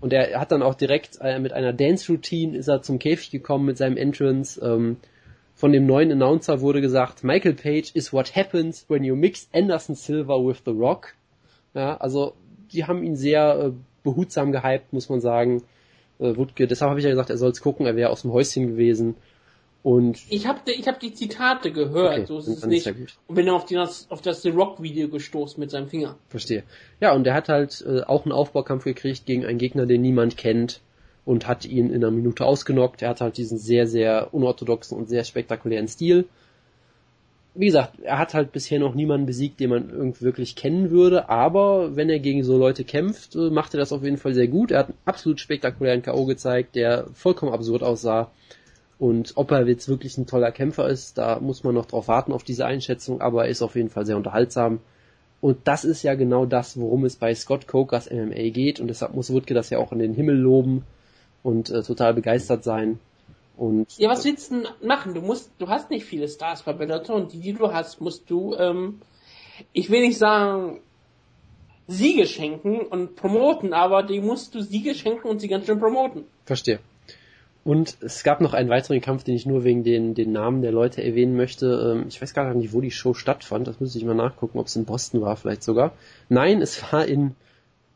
Und 0.00 0.12
er 0.12 0.38
hat 0.38 0.52
dann 0.52 0.62
auch 0.62 0.74
direkt 0.74 1.18
äh, 1.20 1.38
mit 1.38 1.52
einer 1.52 1.72
Dance-Routine 1.72 2.56
ist 2.56 2.68
er 2.68 2.82
zum 2.82 2.98
Käfig 2.98 3.30
gekommen 3.30 3.66
mit 3.66 3.78
seinem 3.78 3.96
Entrance. 3.96 4.60
Ähm, 4.60 4.96
von 5.54 5.72
dem 5.72 5.86
neuen 5.86 6.12
Announcer 6.12 6.60
wurde 6.60 6.80
gesagt, 6.80 7.24
Michael 7.24 7.54
Page 7.54 7.92
is 7.94 8.12
what 8.12 8.36
happens 8.36 8.84
when 8.88 9.04
you 9.04 9.16
mix 9.16 9.48
Anderson 9.54 9.94
Silver 9.94 10.44
with 10.44 10.62
The 10.64 10.72
Rock. 10.72 11.14
Ja, 11.72 11.96
also 11.96 12.34
die 12.72 12.84
haben 12.84 13.02
ihn 13.04 13.16
sehr 13.16 13.58
äh, 13.58 13.72
behutsam 14.02 14.52
gehypt, 14.52 14.92
muss 14.92 15.08
man 15.08 15.20
sagen. 15.20 15.62
Äh, 16.18 16.36
Wutke, 16.36 16.66
deshalb 16.66 16.90
habe 16.90 17.00
ich 17.00 17.04
ja 17.04 17.10
gesagt, 17.10 17.30
er 17.30 17.38
soll 17.38 17.50
es 17.50 17.60
gucken, 17.60 17.86
er 17.86 17.96
wäre 17.96 18.10
aus 18.10 18.22
dem 18.22 18.32
Häuschen 18.32 18.66
gewesen. 18.66 19.14
Und 19.86 20.18
ich 20.30 20.48
habe 20.48 20.58
ich 20.66 20.88
hab 20.88 20.98
die 20.98 21.14
Zitate 21.14 21.70
gehört, 21.70 22.14
okay, 22.14 22.26
so 22.26 22.38
ist 22.38 22.48
es 22.48 22.66
nicht. 22.66 22.92
Und 23.28 23.36
bin 23.36 23.48
auf, 23.48 23.66
die, 23.66 23.78
auf 23.78 24.20
das 24.20 24.42
The 24.42 24.48
Rock 24.48 24.82
Video 24.82 25.06
gestoßen 25.08 25.60
mit 25.60 25.70
seinem 25.70 25.86
Finger. 25.86 26.16
Verstehe. 26.28 26.64
Ja, 26.98 27.14
und 27.14 27.22
der 27.22 27.34
hat 27.34 27.48
halt 27.48 27.84
äh, 27.86 28.00
auch 28.00 28.24
einen 28.24 28.32
Aufbaukampf 28.32 28.82
gekriegt 28.82 29.26
gegen 29.26 29.46
einen 29.46 29.58
Gegner, 29.58 29.86
den 29.86 30.02
niemand 30.02 30.36
kennt 30.36 30.80
und 31.24 31.46
hat 31.46 31.66
ihn 31.66 31.90
in 31.90 32.02
einer 32.02 32.10
Minute 32.10 32.44
ausgenockt. 32.44 33.00
Er 33.00 33.10
hat 33.10 33.20
halt 33.20 33.36
diesen 33.36 33.58
sehr, 33.58 33.86
sehr 33.86 34.34
unorthodoxen 34.34 34.98
und 34.98 35.08
sehr 35.08 35.22
spektakulären 35.22 35.86
Stil. 35.86 36.24
Wie 37.54 37.66
gesagt, 37.66 38.00
er 38.02 38.18
hat 38.18 38.34
halt 38.34 38.50
bisher 38.50 38.80
noch 38.80 38.96
niemanden 38.96 39.26
besiegt, 39.26 39.60
den 39.60 39.70
man 39.70 39.88
irgendwie 39.88 40.24
wirklich 40.24 40.56
kennen 40.56 40.90
würde, 40.90 41.28
aber 41.28 41.94
wenn 41.94 42.10
er 42.10 42.18
gegen 42.18 42.42
so 42.42 42.58
Leute 42.58 42.82
kämpft, 42.82 43.36
äh, 43.36 43.50
macht 43.50 43.72
er 43.72 43.78
das 43.78 43.92
auf 43.92 44.02
jeden 44.02 44.18
Fall 44.18 44.34
sehr 44.34 44.48
gut. 44.48 44.72
Er 44.72 44.80
hat 44.80 44.88
einen 44.88 44.98
absolut 45.04 45.38
spektakulären 45.38 46.02
K.O. 46.02 46.24
gezeigt, 46.24 46.74
der 46.74 47.06
vollkommen 47.14 47.52
absurd 47.52 47.84
aussah 47.84 48.32
und 48.98 49.32
ob 49.36 49.50
er 49.50 49.66
jetzt 49.66 49.88
wirklich 49.88 50.16
ein 50.16 50.26
toller 50.26 50.52
Kämpfer 50.52 50.88
ist, 50.88 51.18
da 51.18 51.38
muss 51.40 51.64
man 51.64 51.74
noch 51.74 51.86
drauf 51.86 52.08
warten 52.08 52.32
auf 52.32 52.44
diese 52.44 52.64
Einschätzung, 52.64 53.20
aber 53.20 53.44
er 53.44 53.50
ist 53.50 53.62
auf 53.62 53.76
jeden 53.76 53.90
Fall 53.90 54.06
sehr 54.06 54.16
unterhaltsam. 54.16 54.80
Und 55.42 55.68
das 55.68 55.84
ist 55.84 56.02
ja 56.02 56.14
genau 56.14 56.46
das, 56.46 56.80
worum 56.80 57.04
es 57.04 57.16
bei 57.16 57.34
Scott 57.34 57.66
Cokers 57.66 58.10
MMA 58.10 58.50
geht 58.50 58.80
und 58.80 58.88
deshalb 58.88 59.14
muss 59.14 59.30
Wutke 59.30 59.52
das 59.52 59.68
ja 59.68 59.78
auch 59.78 59.92
in 59.92 59.98
den 59.98 60.14
Himmel 60.14 60.36
loben 60.36 60.84
und 61.42 61.68
äh, 61.70 61.82
total 61.82 62.14
begeistert 62.14 62.64
sein. 62.64 62.98
Und, 63.56 63.96
ja, 63.98 64.08
was 64.08 64.24
willst 64.24 64.50
du 64.50 64.64
machen? 64.82 65.14
Du 65.14 65.20
musst, 65.20 65.50
du 65.58 65.68
hast 65.68 65.90
nicht 65.90 66.04
viele 66.04 66.28
Stars 66.28 66.62
bei 66.62 66.72
Bellator 66.72 67.16
und 67.16 67.32
die, 67.32 67.40
die 67.40 67.52
du 67.52 67.72
hast, 67.72 68.00
musst 68.00 68.30
du, 68.30 68.54
ähm, 68.54 69.00
ich 69.72 69.90
will 69.90 70.00
nicht 70.00 70.18
sagen, 70.18 70.80
Siege 71.86 72.26
schenken 72.26 72.80
und 72.80 73.14
promoten, 73.16 73.72
aber 73.72 74.02
die 74.02 74.20
musst 74.20 74.54
du 74.54 74.60
Siege 74.60 74.94
schenken 74.94 75.28
und 75.28 75.40
sie 75.40 75.48
ganz 75.48 75.66
schön 75.66 75.78
promoten. 75.78 76.24
Verstehe. 76.44 76.80
Und 77.66 77.96
es 78.00 78.22
gab 78.22 78.40
noch 78.40 78.54
einen 78.54 78.68
weiteren 78.68 79.00
Kampf, 79.00 79.24
den 79.24 79.34
ich 79.34 79.44
nur 79.44 79.64
wegen 79.64 79.82
den, 79.82 80.14
den 80.14 80.30
Namen 80.30 80.62
der 80.62 80.70
Leute 80.70 81.02
erwähnen 81.02 81.36
möchte. 81.36 81.96
Ähm, 81.96 82.04
ich 82.06 82.22
weiß 82.22 82.32
gar 82.32 82.54
nicht, 82.54 82.72
wo 82.72 82.80
die 82.80 82.92
Show 82.92 83.12
stattfand. 83.12 83.66
Das 83.66 83.80
müsste 83.80 83.98
ich 83.98 84.04
mal 84.04 84.14
nachgucken, 84.14 84.60
ob 84.60 84.68
es 84.68 84.76
in 84.76 84.84
Boston 84.84 85.20
war 85.20 85.34
vielleicht 85.34 85.64
sogar. 85.64 85.92
Nein, 86.28 86.62
es 86.62 86.80
war 86.92 87.04
in, 87.04 87.34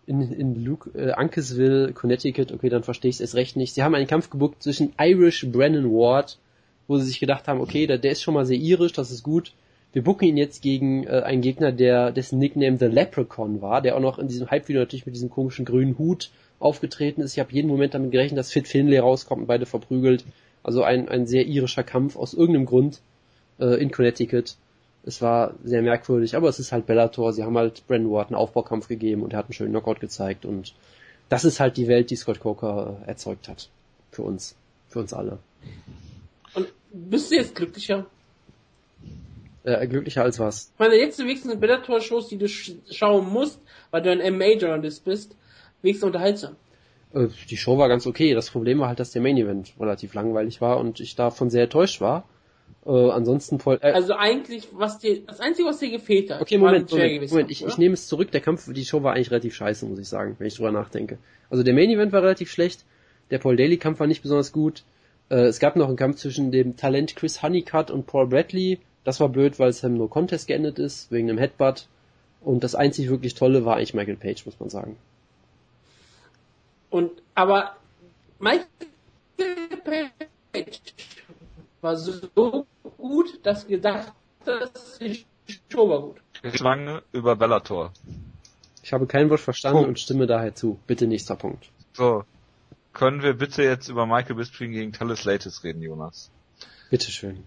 in, 0.06 0.22
in 0.32 0.64
Luke, 0.64 0.90
äh, 0.98 1.14
Uncasville, 1.16 1.92
Connecticut. 1.92 2.50
Okay, 2.50 2.68
dann 2.68 2.82
verstehe 2.82 3.10
ich 3.10 3.14
es 3.14 3.20
erst 3.20 3.36
recht 3.36 3.56
nicht. 3.56 3.72
Sie 3.72 3.84
haben 3.84 3.94
einen 3.94 4.08
Kampf 4.08 4.28
gebuckt 4.28 4.60
zwischen 4.60 4.92
Irish 4.98 5.46
Brennan 5.52 5.92
Ward, 5.92 6.38
wo 6.88 6.98
sie 6.98 7.06
sich 7.06 7.20
gedacht 7.20 7.46
haben, 7.46 7.60
okay, 7.60 7.86
der, 7.86 7.98
der 7.98 8.10
ist 8.10 8.22
schon 8.22 8.34
mal 8.34 8.46
sehr 8.46 8.58
irisch, 8.58 8.92
das 8.92 9.12
ist 9.12 9.22
gut. 9.22 9.52
Wir 9.92 10.02
bucken 10.02 10.26
ihn 10.26 10.36
jetzt 10.36 10.62
gegen 10.62 11.04
äh, 11.04 11.22
einen 11.24 11.42
Gegner, 11.42 11.70
der 11.70 12.10
dessen 12.10 12.40
Nickname 12.40 12.76
The 12.76 12.86
Leprechaun 12.86 13.62
war, 13.62 13.82
der 13.82 13.94
auch 13.94 14.00
noch 14.00 14.18
in 14.18 14.26
diesem 14.26 14.50
Hype-Video 14.50 14.82
natürlich 14.82 15.06
mit 15.06 15.14
diesem 15.14 15.30
komischen 15.30 15.64
grünen 15.64 15.96
Hut 15.96 16.30
aufgetreten 16.60 17.22
ist. 17.22 17.32
Ich 17.32 17.40
habe 17.40 17.52
jeden 17.52 17.68
Moment 17.68 17.94
damit 17.94 18.12
gerechnet, 18.12 18.38
dass 18.38 18.52
Fit 18.52 18.68
Finlay 18.68 18.98
rauskommt 18.98 19.42
und 19.42 19.46
beide 19.48 19.66
verprügelt. 19.66 20.24
Also 20.62 20.84
ein, 20.84 21.08
ein 21.08 21.26
sehr 21.26 21.46
irischer 21.46 21.82
Kampf 21.82 22.16
aus 22.16 22.34
irgendeinem 22.34 22.66
Grund 22.66 23.00
äh, 23.58 23.80
in 23.82 23.90
Connecticut. 23.90 24.56
Es 25.02 25.22
war 25.22 25.54
sehr 25.64 25.82
merkwürdig, 25.82 26.36
aber 26.36 26.48
es 26.48 26.58
ist 26.58 26.72
halt 26.72 26.86
Bellator. 26.86 27.32
Sie 27.32 27.42
haben 27.42 27.56
halt 27.56 27.86
Brandon 27.86 28.12
Ward 28.12 28.28
einen 28.28 28.36
Aufbaukampf 28.36 28.86
gegeben 28.86 29.22
und 29.22 29.32
er 29.32 29.38
hat 29.38 29.46
einen 29.46 29.54
schönen 29.54 29.70
Knockout 29.70 30.00
gezeigt 30.00 30.44
und 30.44 30.74
das 31.30 31.44
ist 31.44 31.60
halt 31.60 31.76
die 31.78 31.88
Welt, 31.88 32.10
die 32.10 32.16
Scott 32.16 32.40
Coker 32.40 32.98
äh, 33.06 33.08
erzeugt 33.08 33.48
hat. 33.48 33.70
Für 34.10 34.22
uns. 34.22 34.56
Für 34.88 34.98
uns 34.98 35.14
alle. 35.14 35.38
Und 36.54 36.66
bist 36.92 37.30
du 37.30 37.36
jetzt 37.36 37.54
glücklicher? 37.54 38.06
Äh, 39.62 39.86
glücklicher 39.86 40.22
als 40.22 40.38
was? 40.38 40.72
Ich 40.74 40.78
meine, 40.78 40.96
jetzt 40.96 41.18
wenigstens 41.18 41.58
Bellator-Shows, 41.58 42.28
die 42.28 42.36
du 42.38 42.48
sch 42.48 42.72
schauen 42.90 43.28
musst, 43.28 43.60
weil 43.90 44.02
du 44.02 44.10
ein 44.10 44.36
MA-Journalist 44.36 45.04
bist, 45.04 45.36
wenigstens 45.82 46.06
unterhaltsam. 46.06 46.56
Äh, 47.12 47.28
die 47.48 47.56
Show 47.56 47.78
war 47.78 47.88
ganz 47.88 48.06
okay. 48.06 48.34
Das 48.34 48.50
Problem 48.50 48.78
war 48.80 48.88
halt, 48.88 49.00
dass 49.00 49.12
der 49.12 49.22
Main 49.22 49.36
Event 49.36 49.72
relativ 49.78 50.14
langweilig 50.14 50.60
war 50.60 50.78
und 50.78 51.00
ich 51.00 51.16
davon 51.16 51.50
sehr 51.50 51.64
enttäuscht 51.64 52.00
war. 52.00 52.24
Äh, 52.86 53.10
ansonsten 53.10 53.58
voll. 53.58 53.78
Äh, 53.82 53.92
also 53.92 54.14
eigentlich, 54.14 54.68
was 54.72 54.98
dir, 54.98 55.20
das 55.26 55.40
einzige, 55.40 55.68
was 55.68 55.78
dir 55.78 55.90
gefehlt 55.90 56.30
hat. 56.30 56.40
Okay, 56.40 56.58
Moment, 56.58 56.90
Moment, 56.90 57.30
Moment. 57.30 57.50
Ich, 57.50 57.64
ich 57.64 57.78
nehme 57.78 57.94
es 57.94 58.06
zurück. 58.06 58.30
Der 58.30 58.40
Kampf, 58.40 58.72
die 58.72 58.84
Show 58.84 59.02
war 59.02 59.14
eigentlich 59.14 59.30
relativ 59.30 59.54
scheiße, 59.54 59.86
muss 59.86 59.98
ich 59.98 60.08
sagen, 60.08 60.36
wenn 60.38 60.46
ich 60.46 60.54
drüber 60.54 60.72
nachdenke. 60.72 61.18
Also 61.50 61.62
der 61.62 61.74
Main 61.74 61.90
Event 61.90 62.12
war 62.12 62.22
relativ 62.22 62.50
schlecht. 62.50 62.84
Der 63.30 63.38
Paul 63.38 63.56
Daly 63.56 63.76
Kampf 63.76 64.00
war 64.00 64.06
nicht 64.06 64.22
besonders 64.22 64.52
gut. 64.52 64.84
Äh, 65.28 65.42
es 65.42 65.58
gab 65.58 65.76
noch 65.76 65.88
einen 65.88 65.96
Kampf 65.96 66.16
zwischen 66.16 66.52
dem 66.52 66.76
Talent 66.76 67.16
Chris 67.16 67.42
Honeycutt 67.42 67.90
und 67.90 68.06
Paul 68.06 68.28
Bradley. 68.28 68.78
Das 69.04 69.20
war 69.20 69.28
blöd, 69.28 69.58
weil 69.58 69.70
es 69.70 69.82
im 69.82 69.94
No 69.94 70.08
Contest 70.08 70.46
geendet 70.46 70.78
ist, 70.78 71.10
wegen 71.10 71.28
einem 71.28 71.38
Headbutt. 71.38 71.86
Und 72.42 72.64
das 72.64 72.74
einzig 72.74 73.08
wirklich 73.10 73.34
Tolle 73.34 73.64
war 73.64 73.76
eigentlich 73.76 73.94
Michael 73.94 74.16
Page, 74.16 74.46
muss 74.46 74.58
man 74.58 74.70
sagen. 74.70 74.96
Und, 76.90 77.22
aber 77.34 77.76
Michael 78.38 78.66
Page 80.52 80.80
war 81.80 81.96
so 81.96 82.66
gut, 82.98 83.44
dass 83.44 83.66
gedacht, 83.66 84.12
dass 84.44 84.98
die 84.98 85.24
Show 85.68 85.88
war 85.88 86.00
gut. 86.00 86.16
Schlange 86.54 87.02
über 87.12 87.36
Bellator. 87.36 87.92
Ich 88.82 88.92
habe 88.92 89.06
kein 89.06 89.30
Wort 89.30 89.40
verstanden 89.40 89.76
Punkt. 89.76 89.88
und 89.88 90.00
stimme 90.00 90.26
daher 90.26 90.54
zu. 90.54 90.78
Bitte 90.86 91.06
nächster 91.06 91.36
Punkt. 91.36 91.70
So. 91.92 92.24
Können 92.92 93.22
wir 93.22 93.34
bitte 93.34 93.62
jetzt 93.62 93.88
über 93.88 94.04
Michael 94.04 94.34
Bisping 94.34 94.72
gegen 94.72 94.92
Talis 94.92 95.24
Latis 95.24 95.62
reden, 95.62 95.80
Jonas? 95.80 96.30
Bitteschön. 96.90 97.44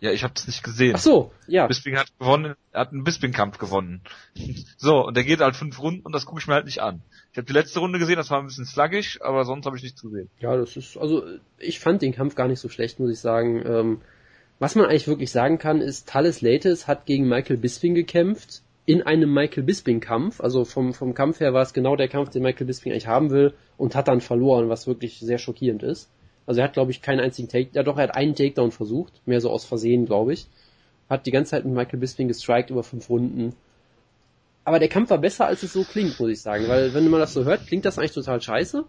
Ja, 0.00 0.12
ich 0.12 0.22
habe 0.22 0.32
das 0.34 0.46
nicht 0.46 0.62
gesehen. 0.62 0.94
Ach 0.94 1.00
so, 1.00 1.32
ja. 1.48 1.66
Bisping 1.66 1.96
hat 1.96 2.06
gewonnen, 2.18 2.54
er 2.72 2.80
hat 2.80 2.92
einen 2.92 3.02
Bisping-Kampf 3.02 3.58
gewonnen. 3.58 4.02
so, 4.76 5.04
und 5.04 5.16
der 5.16 5.24
geht 5.24 5.40
halt 5.40 5.56
fünf 5.56 5.80
Runden 5.80 6.02
und 6.02 6.14
das 6.14 6.24
gucke 6.24 6.40
ich 6.40 6.46
mir 6.46 6.54
halt 6.54 6.66
nicht 6.66 6.80
an. 6.80 7.02
Ich 7.32 7.38
habe 7.38 7.46
die 7.46 7.52
letzte 7.52 7.80
Runde 7.80 7.98
gesehen, 7.98 8.16
das 8.16 8.30
war 8.30 8.38
ein 8.38 8.46
bisschen 8.46 8.64
sluggish, 8.64 9.20
aber 9.22 9.44
sonst 9.44 9.66
habe 9.66 9.76
ich 9.76 9.82
nichts 9.82 10.00
gesehen. 10.00 10.30
Ja, 10.38 10.56
das 10.56 10.76
ist, 10.76 10.96
also 10.96 11.24
ich 11.58 11.80
fand 11.80 12.02
den 12.02 12.14
Kampf 12.14 12.36
gar 12.36 12.46
nicht 12.46 12.60
so 12.60 12.68
schlecht, 12.68 13.00
muss 13.00 13.10
ich 13.10 13.18
sagen. 13.18 13.62
Ähm, 13.66 14.00
was 14.60 14.76
man 14.76 14.86
eigentlich 14.86 15.08
wirklich 15.08 15.30
sagen 15.30 15.58
kann, 15.58 15.80
ist, 15.80 16.08
Thales 16.08 16.42
Lates 16.42 16.86
hat 16.86 17.06
gegen 17.06 17.28
Michael 17.28 17.56
Bisping 17.56 17.94
gekämpft, 17.94 18.62
in 18.86 19.02
einem 19.02 19.32
Michael 19.32 19.64
Bisping-Kampf. 19.64 20.40
Also 20.40 20.64
vom, 20.64 20.94
vom 20.94 21.12
Kampf 21.14 21.40
her 21.40 21.52
war 21.52 21.62
es 21.62 21.74
genau 21.74 21.96
der 21.96 22.08
Kampf, 22.08 22.30
den 22.30 22.42
Michael 22.42 22.66
Bisping 22.66 22.92
eigentlich 22.92 23.06
haben 23.06 23.30
will 23.30 23.52
und 23.76 23.94
hat 23.94 24.08
dann 24.08 24.20
verloren, 24.20 24.68
was 24.68 24.86
wirklich 24.86 25.18
sehr 25.18 25.38
schockierend 25.38 25.82
ist. 25.82 26.08
Also 26.48 26.60
er 26.60 26.64
hat, 26.64 26.72
glaube 26.72 26.90
ich, 26.90 27.02
keinen 27.02 27.20
einzigen 27.20 27.48
Take, 27.48 27.68
ja 27.74 27.82
doch, 27.82 27.98
er 27.98 28.04
hat 28.04 28.16
einen 28.16 28.34
Takedown 28.34 28.72
versucht, 28.72 29.20
mehr 29.26 29.40
so 29.40 29.50
aus 29.50 29.66
Versehen, 29.66 30.06
glaube 30.06 30.32
ich. 30.32 30.46
Hat 31.10 31.26
die 31.26 31.30
ganze 31.30 31.50
Zeit 31.50 31.66
mit 31.66 31.74
Michael 31.74 31.98
Bisping 31.98 32.26
gestrikt 32.26 32.70
über 32.70 32.82
fünf 32.82 33.10
Runden. 33.10 33.54
Aber 34.64 34.78
der 34.78 34.88
Kampf 34.88 35.10
war 35.10 35.18
besser, 35.18 35.46
als 35.46 35.62
es 35.62 35.74
so 35.74 35.84
klingt, 35.84 36.18
muss 36.18 36.30
ich 36.30 36.40
sagen, 36.40 36.66
weil 36.66 36.94
wenn 36.94 37.08
man 37.10 37.20
das 37.20 37.34
so 37.34 37.44
hört, 37.44 37.66
klingt 37.66 37.84
das 37.84 37.98
eigentlich 37.98 38.12
total 38.12 38.40
scheiße. 38.40 38.84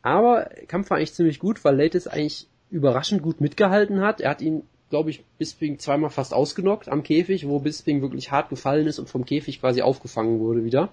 Aber 0.00 0.48
der 0.56 0.66
Kampf 0.66 0.88
war 0.88 0.96
eigentlich 0.96 1.12
ziemlich 1.12 1.38
gut, 1.38 1.62
weil 1.64 1.76
Latis 1.76 2.06
eigentlich 2.06 2.46
überraschend 2.70 3.22
gut 3.22 3.42
mitgehalten 3.42 4.00
hat. 4.00 4.22
Er 4.22 4.30
hat 4.30 4.40
ihn 4.40 4.62
glaube 4.88 5.10
ich, 5.10 5.24
Bisping 5.38 5.78
zweimal 5.78 6.10
fast 6.10 6.32
ausgenockt 6.32 6.88
am 6.88 7.02
Käfig, 7.02 7.48
wo 7.48 7.58
Bisping 7.58 8.02
wirklich 8.02 8.30
hart 8.30 8.48
gefallen 8.48 8.86
ist 8.86 8.98
und 8.98 9.08
vom 9.08 9.24
Käfig 9.24 9.60
quasi 9.60 9.82
aufgefangen 9.82 10.40
wurde 10.40 10.64
wieder. 10.64 10.90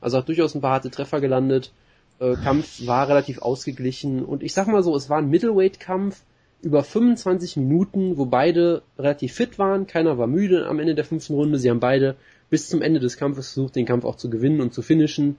Also 0.00 0.18
hat 0.18 0.28
durchaus 0.28 0.54
ein 0.54 0.60
paar 0.60 0.72
harte 0.72 0.90
Treffer 0.90 1.20
gelandet. 1.20 1.72
Äh, 2.20 2.34
Kampf 2.36 2.86
war 2.86 3.08
relativ 3.08 3.40
ausgeglichen 3.40 4.24
und 4.24 4.42
ich 4.42 4.52
sag 4.52 4.66
mal 4.66 4.82
so, 4.82 4.94
es 4.96 5.08
war 5.08 5.18
ein 5.18 5.30
Middleweight-Kampf 5.30 6.22
über 6.60 6.82
25 6.82 7.56
Minuten, 7.56 8.18
wo 8.18 8.26
beide 8.26 8.82
relativ 8.98 9.34
fit 9.34 9.58
waren, 9.58 9.86
keiner 9.86 10.18
war 10.18 10.26
müde 10.26 10.66
am 10.66 10.80
Ende 10.80 10.94
der 10.94 11.04
fünften 11.04 11.34
Runde, 11.34 11.58
sie 11.58 11.70
haben 11.70 11.80
beide 11.80 12.16
bis 12.50 12.68
zum 12.68 12.82
Ende 12.82 12.98
des 12.98 13.16
Kampfes 13.16 13.52
versucht, 13.52 13.76
den 13.76 13.86
Kampf 13.86 14.04
auch 14.04 14.16
zu 14.16 14.30
gewinnen 14.30 14.60
und 14.60 14.74
zu 14.74 14.82
finishen 14.82 15.36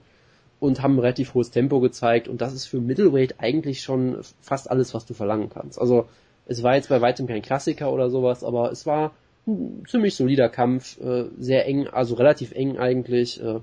und 0.60 0.82
haben 0.82 0.98
relativ 0.98 1.34
hohes 1.34 1.50
Tempo 1.50 1.80
gezeigt 1.80 2.28
und 2.28 2.40
das 2.40 2.54
ist 2.54 2.66
für 2.66 2.80
Middleweight 2.80 3.34
eigentlich 3.38 3.82
schon 3.82 4.18
fast 4.40 4.70
alles, 4.70 4.94
was 4.94 5.04
du 5.04 5.14
verlangen 5.14 5.50
kannst. 5.50 5.78
Also 5.78 6.06
es 6.46 6.62
war 6.62 6.74
jetzt 6.74 6.88
bei 6.88 7.00
weitem 7.00 7.26
kein 7.26 7.42
Klassiker 7.42 7.92
oder 7.92 8.10
sowas, 8.10 8.42
aber 8.42 8.72
es 8.72 8.86
war 8.86 9.12
ein 9.46 9.84
ziemlich 9.88 10.14
solider 10.14 10.48
Kampf, 10.48 11.00
äh, 11.00 11.24
sehr 11.38 11.66
eng, 11.66 11.86
also 11.88 12.14
relativ 12.14 12.52
eng 12.52 12.78
eigentlich. 12.78 13.42
Äh, 13.42 13.60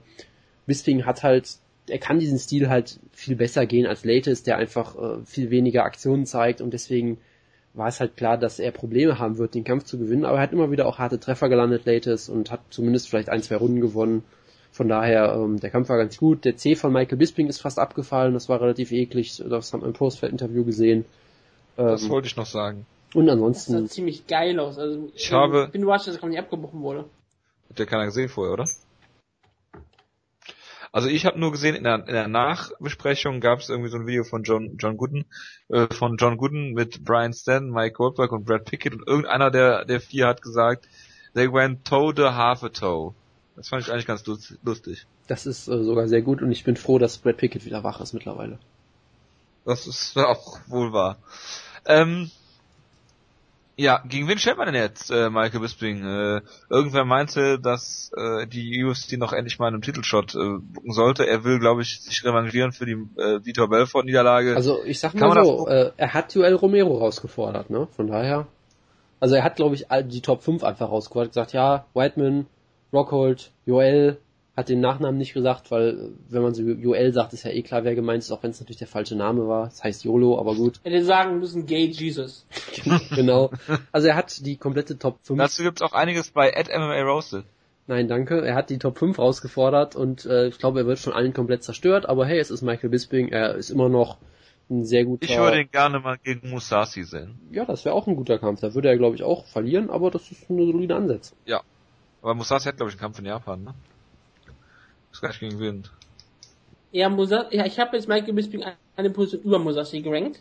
Bisping 0.65 1.05
hat 1.05 1.23
halt, 1.23 1.57
er 1.87 1.99
kann 1.99 2.19
diesen 2.19 2.39
Stil 2.39 2.69
halt 2.69 2.99
viel 3.13 3.35
besser 3.35 3.65
gehen 3.65 3.85
als 3.85 4.05
Latest, 4.05 4.47
der 4.47 4.57
einfach 4.57 4.95
äh, 4.95 5.25
viel 5.25 5.49
weniger 5.49 5.83
Aktionen 5.83 6.25
zeigt 6.25 6.61
und 6.61 6.71
deswegen 6.71 7.17
war 7.73 7.87
es 7.87 7.99
halt 7.99 8.17
klar, 8.17 8.37
dass 8.37 8.59
er 8.59 8.71
Probleme 8.71 9.19
haben 9.19 9.37
wird, 9.37 9.53
den 9.53 9.63
Kampf 9.63 9.83
zu 9.83 9.99
gewinnen, 9.99 10.25
aber 10.25 10.37
er 10.37 10.43
hat 10.43 10.51
immer 10.51 10.71
wieder 10.71 10.87
auch 10.87 10.97
harte 10.97 11.19
Treffer 11.19 11.47
gelandet, 11.47 11.85
Latest, 11.85 12.29
und 12.29 12.51
hat 12.51 12.61
zumindest 12.71 13.07
vielleicht 13.07 13.29
ein, 13.29 13.43
zwei 13.43 13.55
Runden 13.55 13.81
gewonnen. 13.81 14.23
Von 14.71 14.87
daher, 14.87 15.33
ähm, 15.35 15.59
der 15.59 15.69
Kampf 15.69 15.89
war 15.89 15.97
ganz 15.97 16.17
gut. 16.17 16.43
Der 16.45 16.57
C 16.57 16.75
von 16.75 16.91
Michael 16.91 17.17
Bisping 17.17 17.47
ist 17.47 17.61
fast 17.61 17.79
abgefallen, 17.79 18.33
das 18.33 18.49
war 18.49 18.61
relativ 18.61 18.91
eklig, 18.91 19.41
das 19.47 19.73
haben 19.73 19.81
wir 19.81 19.87
im 19.87 19.93
Postfeld-Interview 19.93 20.65
gesehen. 20.65 21.05
Das 21.75 22.03
ähm, 22.03 22.09
wollte 22.09 22.27
ich 22.27 22.35
noch 22.35 22.45
sagen. 22.45 22.85
Und 23.13 23.29
ansonsten. 23.29 23.73
Das 23.73 23.81
sah 23.83 23.87
ziemlich 23.89 24.27
geil 24.27 24.59
aus. 24.59 24.77
Also, 24.77 25.09
ich 25.15 25.31
habe. 25.31 25.65
Ich 25.65 25.71
bin 25.71 25.83
überrascht, 25.83 26.07
dass 26.07 26.17
er 26.17 26.27
nicht 26.27 26.39
abgebrochen 26.39 26.81
wurde. 26.81 27.05
Hat 27.69 27.79
der 27.79 27.85
keiner 27.85 28.05
gesehen 28.05 28.29
vorher, 28.29 28.53
oder? 28.53 28.65
Also 30.91 31.09
ich 31.09 31.25
habe 31.25 31.39
nur 31.39 31.51
gesehen, 31.51 31.75
in 31.75 31.83
der, 31.83 31.95
in 32.07 32.13
der 32.13 32.27
Nachbesprechung 32.27 33.39
gab 33.39 33.59
es 33.59 33.69
irgendwie 33.69 33.89
so 33.89 33.97
ein 33.97 34.07
Video 34.07 34.23
von 34.23 34.43
John, 34.43 34.77
John 34.77 34.97
Gooden, 34.97 35.25
äh, 35.69 35.87
von 35.93 36.17
John 36.17 36.37
Gooden 36.37 36.73
mit 36.73 37.03
Brian 37.03 37.33
Stan, 37.33 37.69
Mike 37.69 37.93
Goldberg 37.93 38.31
und 38.31 38.45
Brad 38.45 38.65
Pickett 38.65 38.93
und 38.93 39.07
irgendeiner 39.07 39.51
der, 39.51 39.85
der 39.85 39.99
vier 39.99 40.27
hat 40.27 40.41
gesagt, 40.41 40.87
they 41.33 41.51
went 41.51 41.85
toe 41.85 42.13
to 42.13 42.33
half 42.33 42.63
a 42.63 42.69
toe. 42.69 43.13
Das 43.55 43.69
fand 43.69 43.83
ich 43.83 43.91
eigentlich 43.91 44.05
ganz 44.05 44.23
lustig. 44.63 45.05
Das 45.27 45.45
ist 45.45 45.67
äh, 45.67 45.83
sogar 45.83 46.07
sehr 46.07 46.21
gut 46.21 46.41
und 46.41 46.51
ich 46.51 46.63
bin 46.63 46.77
froh, 46.77 46.99
dass 46.99 47.17
Brad 47.17 47.37
Pickett 47.37 47.65
wieder 47.65 47.83
wach 47.83 47.99
ist 48.01 48.13
mittlerweile. 48.13 48.59
Das 49.65 49.87
ist 49.87 50.17
auch 50.17 50.59
wohl 50.67 50.93
wahr. 50.93 51.17
Ähm, 51.85 52.31
ja, 53.79 54.01
gegen 54.07 54.27
wen 54.27 54.39
stellt 54.39 54.57
man 54.57 54.65
denn 54.65 54.81
jetzt, 54.81 55.11
äh, 55.11 55.29
Michael 55.29 55.59
Bisping? 55.59 56.03
Äh, 56.03 56.41
irgendwer 56.67 57.05
meinte, 57.05 57.59
dass 57.59 58.11
äh, 58.17 58.47
die 58.47 58.83
UFC 58.83 59.17
noch 59.19 59.33
endlich 59.33 59.59
mal 59.59 59.67
einen 59.67 59.83
Titelshot 59.83 60.33
äh, 60.33 60.57
bucken 60.59 60.93
sollte. 60.93 61.27
Er 61.27 61.43
will, 61.43 61.59
glaube 61.59 61.83
ich, 61.83 62.01
sich 62.01 62.25
revanchieren 62.25 62.71
für 62.71 62.87
die 62.87 62.93
äh, 63.21 63.45
Vitor 63.45 63.69
Belfort-Niederlage. 63.69 64.55
Also 64.55 64.83
ich 64.83 64.99
sag 64.99 65.13
mal 65.13 65.43
so, 65.43 65.67
äh, 65.67 65.91
er 65.95 66.13
hat 66.15 66.33
Joel 66.33 66.55
Romero 66.55 66.97
rausgefordert, 66.97 67.69
ne? 67.69 67.87
Von 67.95 68.07
daher. 68.07 68.47
Also 69.19 69.35
er 69.35 69.43
hat, 69.43 69.55
glaube 69.55 69.75
ich, 69.75 69.85
die 70.05 70.21
Top 70.21 70.41
5 70.41 70.63
einfach 70.63 70.89
rausgefordert. 70.89 71.31
Gesagt, 71.31 71.53
ja, 71.53 71.85
Whiteman, 71.93 72.47
Rockhold, 72.91 73.51
Joel, 73.65 74.17
hat 74.57 74.69
den 74.69 74.81
Nachnamen 74.81 75.19
nicht 75.19 75.35
gesagt, 75.35 75.69
weil 75.69 76.09
wenn 76.29 76.41
man 76.41 76.55
so 76.55 76.63
Joel 76.63 77.13
sagt, 77.13 77.31
ist 77.33 77.43
ja 77.43 77.51
eh 77.51 77.61
klar, 77.61 77.83
wer 77.83 77.93
gemeint 77.93 78.23
ist, 78.23 78.31
auch 78.31 78.41
wenn 78.41 78.49
es 78.49 78.59
natürlich 78.59 78.79
der 78.79 78.87
falsche 78.87 79.15
Name 79.15 79.47
war. 79.47 79.65
Das 79.65 79.83
heißt 79.83 80.03
YOLO, 80.03 80.39
aber 80.39 80.55
gut. 80.55 80.79
Hätte 80.83 81.05
sagen 81.05 81.39
müssen 81.39 81.67
Gay 81.67 81.85
Jesus. 81.85 82.47
genau. 83.15 83.51
Also 83.91 84.07
er 84.07 84.15
hat 84.15 84.43
die 84.43 84.57
komplette 84.57 84.97
Top 84.97 85.19
5. 85.21 85.37
Dazu 85.37 85.61
gibt's 85.61 85.83
auch 85.83 85.93
einiges 85.93 86.31
bei 86.31 86.57
at 86.57 86.69
MMA 86.69 87.03
Roasted. 87.03 87.45
Nein, 87.85 88.07
danke. 88.07 88.41
Er 88.41 88.55
hat 88.55 88.71
die 88.71 88.79
Top 88.79 88.97
5 88.97 89.19
rausgefordert 89.19 89.95
und 89.95 90.25
äh, 90.25 90.47
ich 90.47 90.57
glaube, 90.57 90.79
er 90.79 90.87
wird 90.87 90.97
von 90.97 91.13
allen 91.13 91.33
komplett 91.33 91.63
zerstört, 91.63 92.09
aber 92.09 92.25
hey, 92.25 92.39
es 92.39 92.49
ist 92.49 92.63
Michael 92.63 92.89
Bisping, 92.89 93.27
er 93.29 93.53
ist 93.53 93.69
immer 93.69 93.89
noch 93.89 94.17
ein 94.71 94.85
sehr 94.85 95.05
guter... 95.05 95.23
Ich 95.23 95.37
würde 95.37 95.61
ihn 95.61 95.71
gerne 95.71 95.99
mal 95.99 96.17
gegen 96.17 96.49
Musashi 96.49 97.03
sehen. 97.03 97.39
Ja, 97.51 97.63
das 97.65 97.85
wäre 97.85 97.93
auch 97.93 98.07
ein 98.07 98.15
guter 98.15 98.39
Kampf. 98.39 98.61
Da 98.61 98.73
würde 98.73 98.89
er, 98.89 98.97
glaube 98.97 99.15
ich, 99.15 99.21
auch 99.21 99.45
verlieren, 99.45 99.91
aber 99.91 100.09
das 100.09 100.31
ist 100.31 100.49
eine 100.49 100.65
solide 100.65 100.95
Ansetzung. 100.95 101.37
Ja. 101.45 101.61
Aber 102.23 102.33
Musashi 102.33 102.65
hat, 102.65 102.77
glaube 102.77 102.89
ich, 102.89 102.95
einen 102.95 103.01
Kampf 103.01 103.19
in 103.19 103.25
Japan, 103.25 103.63
ne? 103.63 103.75
Ist 105.21 105.39
gegen 105.39 105.59
Wind. 105.59 105.91
Ja, 106.91 107.09
Musa 107.09 107.47
ja 107.51 107.65
ich 107.65 107.79
habe 107.79 107.97
jetzt 107.97 108.07
Michael 108.07 108.33
Bisping 108.33 108.63
eine 108.95 109.09
Position 109.09 109.41
über 109.43 109.59
Musashi 109.59 110.01
gerankt. 110.01 110.39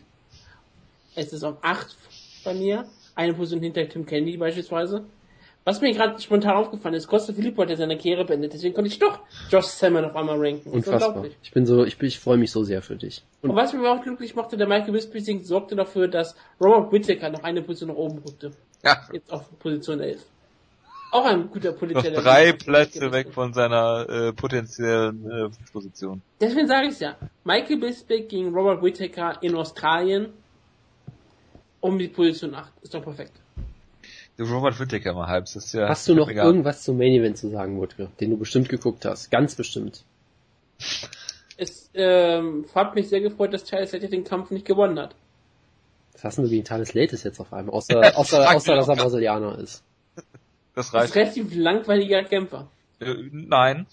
Es 1.15 1.33
ist 1.33 1.43
auf 1.43 1.57
8 1.61 1.95
bei 2.43 2.53
mir. 2.53 2.85
Eine 3.15 3.33
Position 3.33 3.61
hinter 3.61 3.87
Tim 3.89 4.05
Kennedy 4.05 4.37
beispielsweise. 4.37 5.05
Was 5.67 5.81
mir 5.81 5.91
gerade 5.91 6.17
spontan 6.21 6.55
aufgefallen 6.55 6.95
ist, 6.95 7.07
Costa 7.07 7.33
Filippo 7.33 7.61
hat 7.61 7.69
ja 7.69 7.75
seine 7.75 7.97
Karriere 7.97 8.23
beendet, 8.23 8.53
deswegen 8.53 8.73
konnte 8.73 8.87
ich 8.87 8.99
doch 8.99 9.19
Josh 9.49 9.65
Salmon 9.65 10.05
auf 10.05 10.15
einmal 10.15 10.39
ranken. 10.39 10.69
Unfassbar. 10.69 11.25
Ich 11.43 11.51
bin 11.51 11.65
so, 11.65 11.83
ich, 11.83 11.97
bin, 11.97 12.07
ich 12.07 12.19
freue 12.19 12.37
mich 12.37 12.51
so 12.51 12.63
sehr 12.63 12.81
für 12.81 12.95
dich. 12.95 13.25
Und, 13.41 13.49
Und 13.49 13.57
was 13.57 13.73
mir 13.73 13.91
auch 13.91 14.01
glücklich 14.01 14.33
machte, 14.33 14.55
der 14.55 14.65
Michael 14.65 14.93
Bisping 14.93 15.43
sorgte 15.43 15.75
dafür, 15.75 16.07
dass 16.07 16.37
Robert 16.61 16.93
Whittaker 16.93 17.31
noch 17.31 17.43
eine 17.43 17.61
Position 17.61 17.89
nach 17.89 17.97
oben 17.97 18.19
rückte. 18.19 18.51
Ja. 18.81 19.01
Jetzt 19.11 19.29
auf 19.33 19.59
Position 19.59 19.99
11. 19.99 20.23
Auch 21.11 21.25
ein 21.25 21.49
guter 21.49 21.71
potenzieller. 21.71 22.17
Noch 22.17 22.23
drei 22.23 22.53
Plätze 22.53 23.11
weg 23.11 23.33
von 23.33 23.53
seiner 23.53 24.07
äh, 24.09 24.33
potenziellen 24.33 25.29
äh, 25.29 25.71
Position. 25.71 26.21
Deswegen 26.41 26.67
sage 26.67 26.87
ich 26.87 26.99
ja. 26.99 27.15
Michael 27.43 27.77
Bisping 27.79 28.27
gegen 28.27 28.53
Robert 28.53 28.83
Whittaker 28.83 29.41
in 29.41 29.55
Australien 29.55 30.33
um 31.79 31.97
die 31.97 32.07
Position 32.07 32.53
8. 32.53 32.71
Ist 32.81 32.93
doch 32.93 33.03
perfekt. 33.03 33.33
Du 34.37 34.43
Robert 34.43 34.79
Whittaker 34.79 35.13
mal 35.13 35.27
halb, 35.27 35.45
das 35.45 35.55
ist 35.55 35.73
ja. 35.73 35.89
Hast 35.89 36.07
du 36.07 36.13
noch 36.13 36.29
egal. 36.29 36.45
irgendwas 36.45 36.83
zum 36.83 36.97
Main 36.97 37.13
Event 37.13 37.37
zu 37.37 37.49
sagen, 37.49 37.79
Wutke, 37.79 38.09
den 38.19 38.31
du 38.31 38.37
bestimmt 38.37 38.69
geguckt 38.69 39.03
hast? 39.05 39.31
Ganz 39.31 39.55
bestimmt. 39.55 40.03
Es 41.57 41.89
ähm, 41.95 42.65
hat 42.75 42.93
mich 42.93 43.09
sehr 43.09 43.21
gefreut, 43.21 43.51
dass 43.53 43.63
Charles 43.63 43.93
Late 43.93 44.09
den 44.09 44.23
Kampf 44.23 44.51
nicht 44.51 44.65
gewonnen 44.65 44.99
hat. 44.99 45.15
Was 46.13 46.23
hast 46.23 46.37
du 46.37 46.47
gegen 46.47 46.63
Thales 46.63 46.93
Lates 46.93 47.23
jetzt 47.23 47.39
auf 47.39 47.51
einmal? 47.51 47.73
Außer, 47.73 47.99
außer, 48.17 48.55
außer 48.55 48.75
dass 48.75 48.87
er 48.87 48.95
Brasilianer 48.95 49.57
ist. 49.57 49.83
Das 50.77 50.93
reicht. 50.93 51.15
Das 51.15 51.29
ist 51.29 51.37
relativ 51.37 51.55
langweiliger 51.55 52.23
Kämpfer. 52.23 52.67
Äh, 52.99 53.15
nein. 53.31 53.87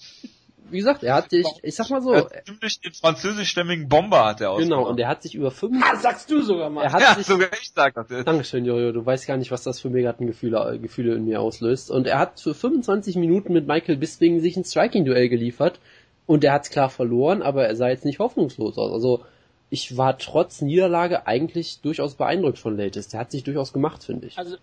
Wie 0.69 0.77
gesagt, 0.77 1.03
er 1.03 1.15
hat 1.15 1.33
dich, 1.33 1.47
ich 1.63 1.75
sag 1.75 1.89
mal 1.89 2.03
so. 2.03 2.29
Ziemlich 2.45 2.79
den 2.81 2.93
französischstämmigen 2.93 3.89
Bomber 3.89 4.27
hat 4.27 4.43
er 4.43 4.51
aus. 4.51 4.63
Genau, 4.63 4.87
und 4.87 5.01
er 5.01 5.09
hat 5.09 5.23
sich 5.23 5.35
über 5.35 5.51
fünf. 5.51 5.83
Ah, 5.83 5.97
sagst 5.97 6.31
du 6.31 6.43
sogar 6.43 6.69
mal. 6.69 6.83
Er 6.85 6.93
hat 6.93 7.01
ja, 7.01 7.15
sich, 7.15 7.25
sogar 7.25 7.49
ich 7.55 7.73
sag 7.75 7.95
das 7.95 8.11
jetzt. 8.11 8.27
Dankeschön, 8.27 8.67
Jojo. 8.67 8.93
Du 8.93 9.05
weißt 9.05 9.27
gar 9.27 9.39
nicht, 9.39 9.51
was 9.51 9.63
das 9.63 9.81
für 9.81 9.89
Megaten-Gefühle 9.89 10.79
Gefühle 10.79 11.15
in 11.15 11.25
mir 11.25 11.41
auslöst. 11.41 11.91
Und 11.91 12.07
er 12.07 12.19
hat 12.19 12.39
für 12.39 12.53
25 12.53 13.17
Minuten 13.17 13.55
mit 13.55 13.67
Michael 13.67 13.97
Bisping 13.97 14.41
sich 14.41 14.59
ein 14.59 14.65
Striking-Duell 14.65 15.31
geliefert. 15.31 15.81
Und 16.27 16.45
er 16.45 16.53
hat's 16.53 16.69
klar 16.69 16.91
verloren, 16.91 17.41
aber 17.41 17.67
er 17.67 17.77
sah 17.77 17.89
jetzt 17.89 18.05
nicht 18.05 18.19
hoffnungslos 18.19 18.77
aus. 18.77 18.93
Also, 18.93 19.25
ich 19.71 19.97
war 19.97 20.19
trotz 20.19 20.61
Niederlage 20.61 21.27
eigentlich 21.27 21.81
durchaus 21.81 22.15
beeindruckt 22.15 22.59
von 22.59 22.77
Latest. 22.77 23.15
Der 23.15 23.21
hat 23.21 23.31
sich 23.31 23.43
durchaus 23.43 23.73
gemacht, 23.73 24.05
finde 24.05 24.27
ich. 24.27 24.37
Also, 24.37 24.57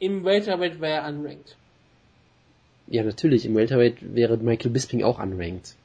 im 0.00 0.24
Welterweight 0.24 0.80
wäre 0.80 1.02
er 1.02 1.08
unranked. 1.08 1.56
Ja, 2.88 3.04
natürlich. 3.04 3.46
Im 3.46 3.54
Welterweight 3.54 4.14
wäre 4.14 4.36
Michael 4.38 4.72
Bisping 4.72 5.04
auch 5.04 5.20
unranked. 5.20 5.76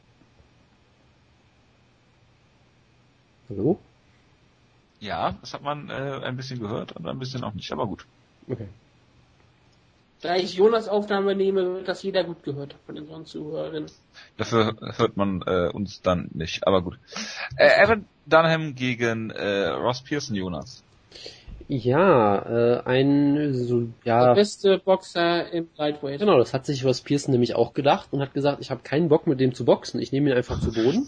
Hallo? 3.50 3.78
Ja, 5.00 5.36
das 5.42 5.54
hat 5.54 5.62
man 5.62 5.90
äh, 5.90 5.94
ein 6.24 6.36
bisschen 6.36 6.60
gehört 6.60 6.94
und 6.94 7.06
ein 7.06 7.20
bisschen 7.20 7.44
auch 7.44 7.54
nicht, 7.54 7.72
aber 7.72 7.86
gut. 7.86 8.08
Okay. 8.50 8.68
Da 10.22 10.36
ich 10.36 10.56
Jonas 10.56 10.88
Aufnahme 10.88 11.36
nehme, 11.36 11.76
wird 11.76 11.88
das 11.88 12.02
jeder 12.02 12.24
gut 12.24 12.42
gehört 12.42 12.76
von 12.88 12.98
unseren 12.98 13.26
Zuhörerinnen. 13.26 13.92
Dafür 14.38 14.76
hört 14.98 15.18
man 15.18 15.44
äh, 15.46 15.70
uns 15.72 16.02
dann 16.02 16.30
nicht, 16.34 16.66
aber 16.66 16.82
gut. 16.82 16.98
Äh, 17.58 17.84
Evan 17.84 18.08
Dunham 18.26 18.74
gegen 18.74 19.30
äh, 19.30 19.68
Ross 19.68 20.02
Pearson, 20.02 20.36
Jonas. 20.36 20.84
Ja, 21.68 22.38
äh, 22.46 22.82
ein 22.86 23.54
so, 23.54 23.88
ja. 24.04 24.28
Der 24.28 24.36
beste 24.36 24.78
Boxer 24.78 25.52
im 25.52 25.68
Lightweight. 25.78 26.20
Genau, 26.20 26.38
das 26.38 26.54
hat 26.54 26.66
sich 26.66 26.86
Ross 26.86 27.02
Pearson 27.02 27.32
nämlich 27.32 27.56
auch 27.56 27.74
gedacht 27.74 28.10
und 28.12 28.22
hat 28.22 28.34
gesagt, 28.34 28.62
ich 28.62 28.70
habe 28.70 28.82
keinen 28.84 29.10
Bock 29.10 29.26
mit 29.26 29.40
dem 29.40 29.54
zu 29.54 29.66
boxen, 29.66 30.00
ich 30.00 30.12
nehme 30.12 30.30
ihn 30.30 30.38
einfach 30.38 30.60
zu 30.60 30.72
Boden. 30.72 31.08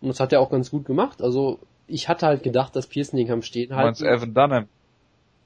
Und 0.00 0.08
das 0.08 0.20
hat 0.20 0.32
er 0.32 0.40
auch 0.40 0.50
ganz 0.50 0.70
gut 0.70 0.84
gemacht. 0.84 1.22
Also 1.22 1.58
ich 1.86 2.08
hatte 2.08 2.26
halt 2.26 2.42
gedacht, 2.42 2.76
dass 2.76 2.86
Pearson 2.86 3.16
den 3.16 3.26
Kampf 3.26 3.46
stehen 3.46 3.74
halt. 3.74 3.86
Meinst 3.86 4.02
Evan 4.02 4.34
Dunham? 4.34 4.68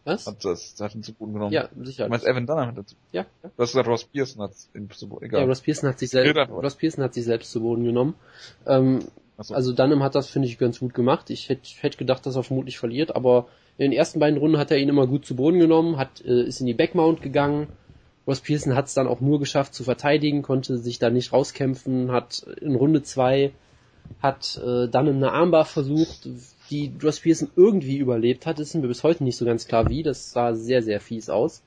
Was? 0.04 0.26
Hat, 0.26 0.44
das, 0.44 0.74
hat 0.80 0.94
ihn 0.96 1.04
zu 1.04 1.12
Boden 1.12 1.34
genommen. 1.34 1.52
Ja, 1.52 1.68
sicher. 1.80 2.04
Du 2.04 2.10
meinst 2.10 2.26
Evan 2.26 2.46
Dunham 2.46 2.66
hat 2.66 2.78
dazu? 2.78 2.96
Ja. 3.12 3.22
ja. 3.42 3.50
Du 3.56 3.62
hast 3.62 3.70
gesagt, 3.70 3.88
Ross 3.88 4.04
Pearson 4.04 4.42
hat 4.42 4.50
ihn 4.74 4.90
zu 4.90 5.08
Boden, 5.08 5.26
egal. 5.26 5.42
Ja, 5.42 5.46
Ross 5.46 5.60
Pearson 5.60 5.88
hat 5.88 6.00
sich 6.00 6.10
selbst, 6.10 6.50
Ross 6.50 6.74
Pearson 6.74 7.04
hat 7.04 7.14
sich 7.14 7.24
selbst 7.24 7.52
zu 7.52 7.60
Boden 7.60 7.84
genommen. 7.84 8.14
Ähm, 8.66 9.04
so. 9.38 9.54
Also 9.54 9.72
Dunham 9.72 10.02
hat 10.02 10.16
das, 10.16 10.28
finde 10.28 10.48
ich, 10.48 10.58
ganz 10.58 10.80
gut 10.80 10.94
gemacht. 10.94 11.30
Ich 11.30 11.48
hätte 11.48 11.62
hätt 11.80 11.98
gedacht, 11.98 12.26
dass 12.26 12.34
er 12.34 12.42
vermutlich 12.42 12.78
verliert, 12.78 13.14
aber 13.14 13.46
in 13.78 13.90
den 13.90 13.92
ersten 13.92 14.20
beiden 14.20 14.38
Runden 14.38 14.58
hat 14.58 14.70
er 14.70 14.78
ihn 14.78 14.88
immer 14.88 15.06
gut 15.06 15.24
zu 15.24 15.36
Boden 15.36 15.58
genommen, 15.58 15.96
hat, 15.96 16.24
äh, 16.24 16.42
ist 16.42 16.60
in 16.60 16.66
die 16.66 16.74
Backmount 16.74 17.22
gegangen. 17.22 17.68
Ross 18.26 18.40
Pearson 18.40 18.74
hat 18.74 18.86
es 18.86 18.94
dann 18.94 19.08
auch 19.08 19.20
nur 19.20 19.40
geschafft 19.40 19.74
zu 19.74 19.82
verteidigen, 19.82 20.42
konnte 20.42 20.78
sich 20.78 20.98
da 20.98 21.10
nicht 21.10 21.32
rauskämpfen, 21.32 22.12
hat 22.12 22.46
in 22.60 22.76
Runde 22.76 23.02
zwei 23.02 23.52
hat 24.20 24.60
äh, 24.64 24.88
dann 24.88 25.08
eine 25.08 25.32
Armbar 25.32 25.64
versucht, 25.64 26.28
die 26.70 26.92
Ross 27.02 27.20
Pearson 27.20 27.50
irgendwie 27.56 27.98
überlebt 27.98 28.46
hat, 28.46 28.60
ist 28.60 28.74
mir 28.74 28.86
bis 28.86 29.02
heute 29.02 29.24
nicht 29.24 29.36
so 29.36 29.44
ganz 29.44 29.66
klar 29.66 29.88
wie, 29.88 30.02
das 30.02 30.32
sah 30.32 30.54
sehr, 30.54 30.82
sehr 30.82 31.00
fies 31.00 31.28
aus. 31.28 31.62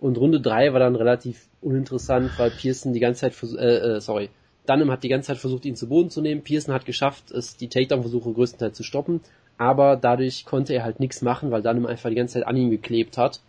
Und 0.00 0.18
Runde 0.18 0.40
drei 0.40 0.72
war 0.72 0.80
dann 0.80 0.96
relativ 0.96 1.48
uninteressant, 1.60 2.30
weil 2.38 2.50
Pearson 2.50 2.92
die 2.92 3.00
ganze 3.00 3.22
Zeit, 3.22 3.34
äh, 3.58 3.96
äh, 3.96 4.00
sorry, 4.00 4.30
Dunham 4.66 4.90
hat 4.90 5.02
die 5.02 5.08
ganze 5.08 5.28
Zeit 5.28 5.38
versucht, 5.38 5.64
ihn 5.64 5.76
zu 5.76 5.88
Boden 5.88 6.10
zu 6.10 6.20
nehmen. 6.20 6.42
Pearson 6.42 6.74
hat 6.74 6.86
geschafft, 6.86 7.30
es 7.30 7.56
die 7.56 7.68
Takedown-Versuche 7.68 8.32
größtenteils 8.32 8.76
zu 8.76 8.82
stoppen, 8.82 9.20
aber 9.58 9.96
dadurch 9.96 10.44
konnte 10.44 10.72
er 10.72 10.84
halt 10.84 11.00
nichts 11.00 11.20
machen, 11.20 11.50
weil 11.50 11.62
Dunham 11.62 11.86
einfach 11.86 12.08
die 12.08 12.14
ganze 12.14 12.34
Zeit 12.34 12.46
an 12.46 12.56
ihm 12.56 12.70
geklebt 12.70 13.18
hat 13.18 13.40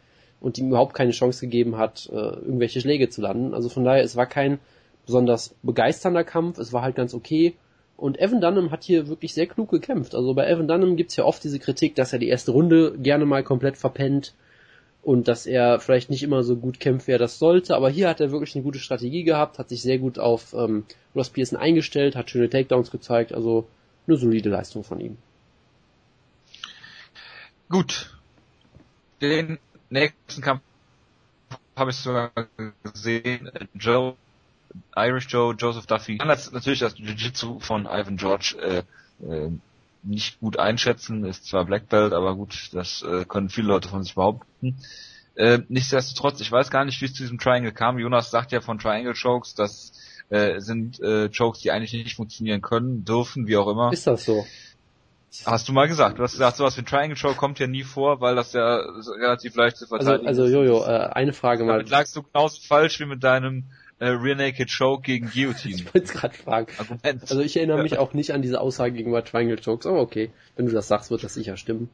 und 0.41 0.57
ihm 0.57 0.67
überhaupt 0.67 0.95
keine 0.95 1.11
Chance 1.11 1.41
gegeben 1.41 1.77
hat, 1.77 2.09
äh, 2.11 2.15
irgendwelche 2.15 2.81
Schläge 2.81 3.09
zu 3.09 3.21
landen. 3.21 3.53
Also 3.53 3.69
von 3.69 3.83
daher, 3.85 4.03
es 4.03 4.15
war 4.15 4.25
kein 4.25 4.59
besonders 5.05 5.55
begeisternder 5.63 6.23
Kampf, 6.23 6.57
es 6.57 6.73
war 6.73 6.81
halt 6.81 6.95
ganz 6.95 7.13
okay. 7.13 7.53
Und 7.95 8.19
Evan 8.19 8.41
Dunham 8.41 8.71
hat 8.71 8.83
hier 8.83 9.07
wirklich 9.07 9.33
sehr 9.33 9.47
klug 9.47 9.69
gekämpft. 9.69 10.15
Also 10.15 10.33
bei 10.33 10.49
Evan 10.49 10.67
Dunham 10.67 10.95
gibt's 10.95 11.15
ja 11.15 11.25
oft 11.25 11.43
diese 11.43 11.59
Kritik, 11.59 11.95
dass 11.95 12.13
er 12.13 12.19
die 12.19 12.29
erste 12.29 12.51
Runde 12.51 12.97
gerne 12.97 13.25
mal 13.25 13.43
komplett 13.43 13.77
verpennt 13.77 14.33
und 15.03 15.27
dass 15.27 15.45
er 15.45 15.79
vielleicht 15.79 16.09
nicht 16.09 16.23
immer 16.23 16.43
so 16.43 16.55
gut 16.55 16.79
kämpft, 16.79 17.07
wie 17.07 17.11
er 17.11 17.17
das 17.17 17.39
sollte. 17.39 17.75
Aber 17.75 17.89
hier 17.89 18.07
hat 18.09 18.21
er 18.21 18.31
wirklich 18.31 18.55
eine 18.55 18.63
gute 18.63 18.79
Strategie 18.79 19.23
gehabt, 19.23 19.59
hat 19.59 19.69
sich 19.69 19.81
sehr 19.81 19.99
gut 19.99 20.17
auf 20.17 20.53
ähm, 20.53 20.85
Ross 21.15 21.29
Pearson 21.29 21.59
eingestellt, 21.59 22.15
hat 22.15 22.29
schöne 22.29 22.49
Takedowns 22.49 22.89
gezeigt. 22.89 23.33
Also 23.33 23.65
eine 24.07 24.17
solide 24.17 24.49
Leistung 24.49 24.83
von 24.83 24.99
ihm. 25.01 25.17
Gut. 27.69 28.09
Den 29.21 29.59
nächsten 29.89 30.41
Kampf 30.41 30.61
habe 31.75 31.91
ich 31.91 31.97
sogar 31.97 32.31
gesehen. 32.83 33.49
Joe, 33.73 34.15
Irish 34.95 35.27
Joe, 35.29 35.55
Joseph 35.55 35.85
Duffy. 35.85 36.13
Ich 36.13 36.19
kann 36.19 36.27
natürlich 36.27 36.79
das 36.79 36.97
Jiu-Jitsu 36.97 37.59
von 37.59 37.85
Ivan 37.85 38.17
George 38.17 38.55
äh, 38.59 38.83
äh, 39.25 39.51
nicht 40.03 40.39
gut 40.39 40.57
einschätzen. 40.57 41.23
Ist 41.25 41.45
zwar 41.45 41.65
Black 41.65 41.89
Belt, 41.89 42.13
aber 42.13 42.35
gut, 42.35 42.69
das 42.73 43.03
äh, 43.03 43.25
können 43.25 43.49
viele 43.49 43.67
Leute 43.67 43.87
von 43.87 44.03
sich 44.03 44.15
behaupten. 44.15 44.77
Äh, 45.35 45.59
nichtsdestotrotz, 45.69 46.41
ich 46.41 46.51
weiß 46.51 46.71
gar 46.71 46.85
nicht, 46.85 46.99
wie 47.01 47.05
es 47.05 47.13
zu 47.13 47.23
diesem 47.23 47.37
Triangle 47.37 47.71
kam. 47.71 47.99
Jonas 47.99 48.31
sagt 48.31 48.51
ja 48.51 48.61
von 48.61 48.79
Triangle 48.79 49.13
Chokes, 49.13 49.53
das 49.53 49.93
äh, 50.29 50.59
sind 50.59 50.99
äh, 51.01 51.29
Chokes, 51.29 51.61
die 51.61 51.71
eigentlich 51.71 51.93
nicht 51.93 52.15
funktionieren 52.15 52.61
können, 52.61 53.05
dürfen, 53.05 53.47
wie 53.47 53.57
auch 53.57 53.67
immer. 53.67 53.93
Ist 53.93 54.07
das 54.07 54.25
so? 54.25 54.45
Hast 55.45 55.67
du 55.67 55.73
mal 55.73 55.87
gesagt. 55.87 56.17
Du 56.17 56.23
hast 56.23 56.33
gesagt, 56.33 56.57
sowas 56.57 56.77
wie 56.77 56.83
Triangle 56.83 57.17
Choke 57.19 57.35
kommt 57.35 57.59
ja 57.59 57.67
nie 57.67 57.83
vor, 57.83 58.19
weil 58.19 58.35
das 58.35 58.53
ja 58.53 58.77
relativ 58.77 59.55
leicht 59.55 59.77
zu 59.77 59.85
also, 59.85 59.97
verteidigen 59.97 60.27
also, 60.27 60.43
also 60.43 60.55
Jojo, 60.55 60.83
äh, 60.85 61.09
eine 61.11 61.33
Frage 61.33 61.63
mal. 61.63 61.73
Damit 61.73 61.89
lagst 61.89 62.15
du 62.15 62.23
genauso 62.23 62.59
falsch 62.61 62.99
wie 62.99 63.05
mit 63.05 63.23
deinem 63.23 63.65
äh, 63.99 64.07
Rear 64.07 64.35
Naked 64.35 64.69
Choke 64.75 65.03
gegen 65.03 65.29
Guillotine. 65.29 65.75
ich 65.75 65.93
wollte 65.93 66.13
gerade 66.13 66.33
fragen. 66.33 66.73
Argument. 66.77 67.21
Also 67.21 67.41
ich 67.41 67.55
erinnere 67.57 67.83
mich 67.83 67.97
auch 67.97 68.13
nicht 68.13 68.33
an 68.33 68.41
diese 68.41 68.59
Aussage 68.59 68.93
gegenüber 68.93 69.23
Triangle 69.23 69.59
Chokes, 69.63 69.85
aber 69.85 70.01
okay. 70.01 70.31
Wenn 70.55 70.65
du 70.65 70.71
das 70.71 70.87
sagst, 70.87 71.11
wird 71.11 71.23
das 71.23 71.33
sicher 71.33 71.57
stimmen. 71.57 71.89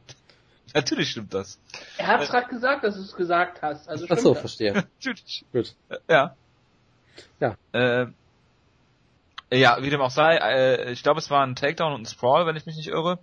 Natürlich 0.74 1.10
stimmt 1.10 1.32
das. 1.32 1.58
Er 1.96 2.06
hat 2.08 2.28
gerade 2.28 2.48
gesagt, 2.48 2.84
dass 2.84 2.96
du 2.96 3.02
es 3.02 3.14
gesagt 3.14 3.62
hast. 3.62 3.88
Also 3.88 4.06
Ach 4.08 4.18
so, 4.18 4.32
das. 4.32 4.40
verstehe. 4.40 4.72
Natürlich. 4.74 5.44
Gut. 5.52 5.74
Ja. 6.08 6.34
Ja. 7.40 7.56
Äh, 7.72 8.06
ja, 9.50 9.78
wie 9.80 9.90
dem 9.90 10.00
auch 10.00 10.10
sei, 10.10 10.36
äh, 10.36 10.92
ich 10.92 11.02
glaube, 11.02 11.18
es 11.18 11.30
war 11.30 11.44
ein 11.44 11.56
Takedown 11.56 11.92
und 11.92 12.02
ein 12.02 12.06
Sprawl, 12.06 12.46
wenn 12.46 12.56
ich 12.56 12.66
mich 12.66 12.76
nicht 12.76 12.88
irre. 12.88 13.18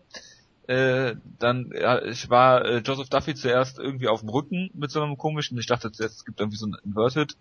Äh, 0.67 1.15
dann 1.39 1.71
ja, 1.77 2.01
ich 2.01 2.29
war 2.29 2.63
äh, 2.63 2.77
Joseph 2.77 3.09
Duffy 3.09 3.35
zuerst 3.35 3.79
irgendwie 3.79 4.07
auf 4.07 4.21
dem 4.21 4.29
Rücken 4.29 4.69
mit 4.73 4.91
so 4.91 5.01
einem 5.01 5.17
komischen, 5.17 5.57
ich 5.57 5.67
dachte 5.67 5.91
zuerst, 5.91 6.17
es 6.17 6.25
gibt 6.25 6.39
irgendwie 6.39 6.57
so 6.57 6.67
ein 6.67 6.77
Inverted 6.85 7.35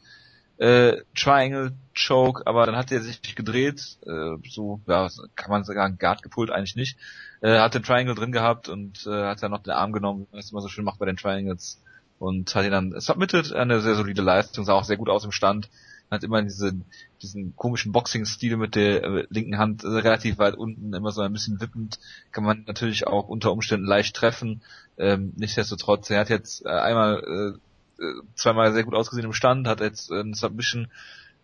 äh, 0.58 1.02
Triangle 1.16 1.72
Choke, 1.94 2.46
aber 2.46 2.66
dann 2.66 2.76
hat 2.76 2.92
er 2.92 3.00
sich 3.00 3.34
gedreht, 3.34 3.98
äh, 4.06 4.36
so, 4.48 4.80
ja, 4.86 5.08
kann 5.34 5.50
man 5.50 5.64
sagen, 5.64 5.98
Guard 5.98 6.22
gepult 6.22 6.50
eigentlich 6.50 6.76
nicht, 6.76 6.98
äh, 7.40 7.58
hat 7.58 7.74
den 7.74 7.82
Triangle 7.82 8.14
drin 8.14 8.32
gehabt 8.32 8.68
und 8.68 9.06
äh, 9.06 9.24
hat 9.24 9.42
dann 9.42 9.50
noch 9.50 9.62
den 9.62 9.72
Arm 9.72 9.92
genommen, 9.92 10.26
was 10.30 10.52
immer 10.52 10.60
so 10.60 10.68
schön 10.68 10.84
macht 10.84 10.98
bei 10.98 11.06
den 11.06 11.16
Triangles 11.16 11.82
und 12.18 12.54
hat 12.54 12.64
ihn 12.64 12.70
dann 12.70 13.00
submitted, 13.00 13.52
eine 13.52 13.80
sehr 13.80 13.96
solide 13.96 14.22
Leistung, 14.22 14.64
sah 14.64 14.74
auch 14.74 14.84
sehr 14.84 14.96
gut 14.96 15.08
aus 15.08 15.24
im 15.24 15.32
Stand, 15.32 15.68
hat 16.12 16.24
immer 16.24 16.42
diese, 16.42 16.72
diesen 17.20 17.56
komischen 17.56 17.92
Boxing-Stil 17.92 18.56
mit 18.56 18.74
der 18.74 19.02
äh, 19.02 19.26
linken 19.30 19.58
Hand 19.58 19.84
äh, 19.84 19.88
relativ 19.88 20.38
weit 20.38 20.54
unten, 20.54 20.94
immer 20.94 21.10
so 21.10 21.22
ein 21.22 21.32
bisschen 21.32 21.60
wippend, 21.60 21.98
kann 22.30 22.44
man 22.44 22.64
natürlich 22.66 23.06
auch 23.06 23.28
unter 23.28 23.52
Umständen 23.52 23.86
leicht 23.86 24.14
treffen. 24.14 24.62
Ähm, 24.98 25.32
nichtsdestotrotz, 25.36 26.10
er 26.10 26.20
hat 26.20 26.30
jetzt 26.30 26.64
äh, 26.64 26.68
einmal 26.68 27.58
äh, 27.98 28.02
äh, 28.02 28.14
zweimal 28.34 28.72
sehr 28.72 28.84
gut 28.84 28.94
ausgesehen 28.94 29.26
im 29.26 29.32
Stand, 29.32 29.66
hat 29.66 29.80
jetzt 29.80 30.10
äh, 30.10 30.20
ein 30.20 30.34
Submission 30.34 30.88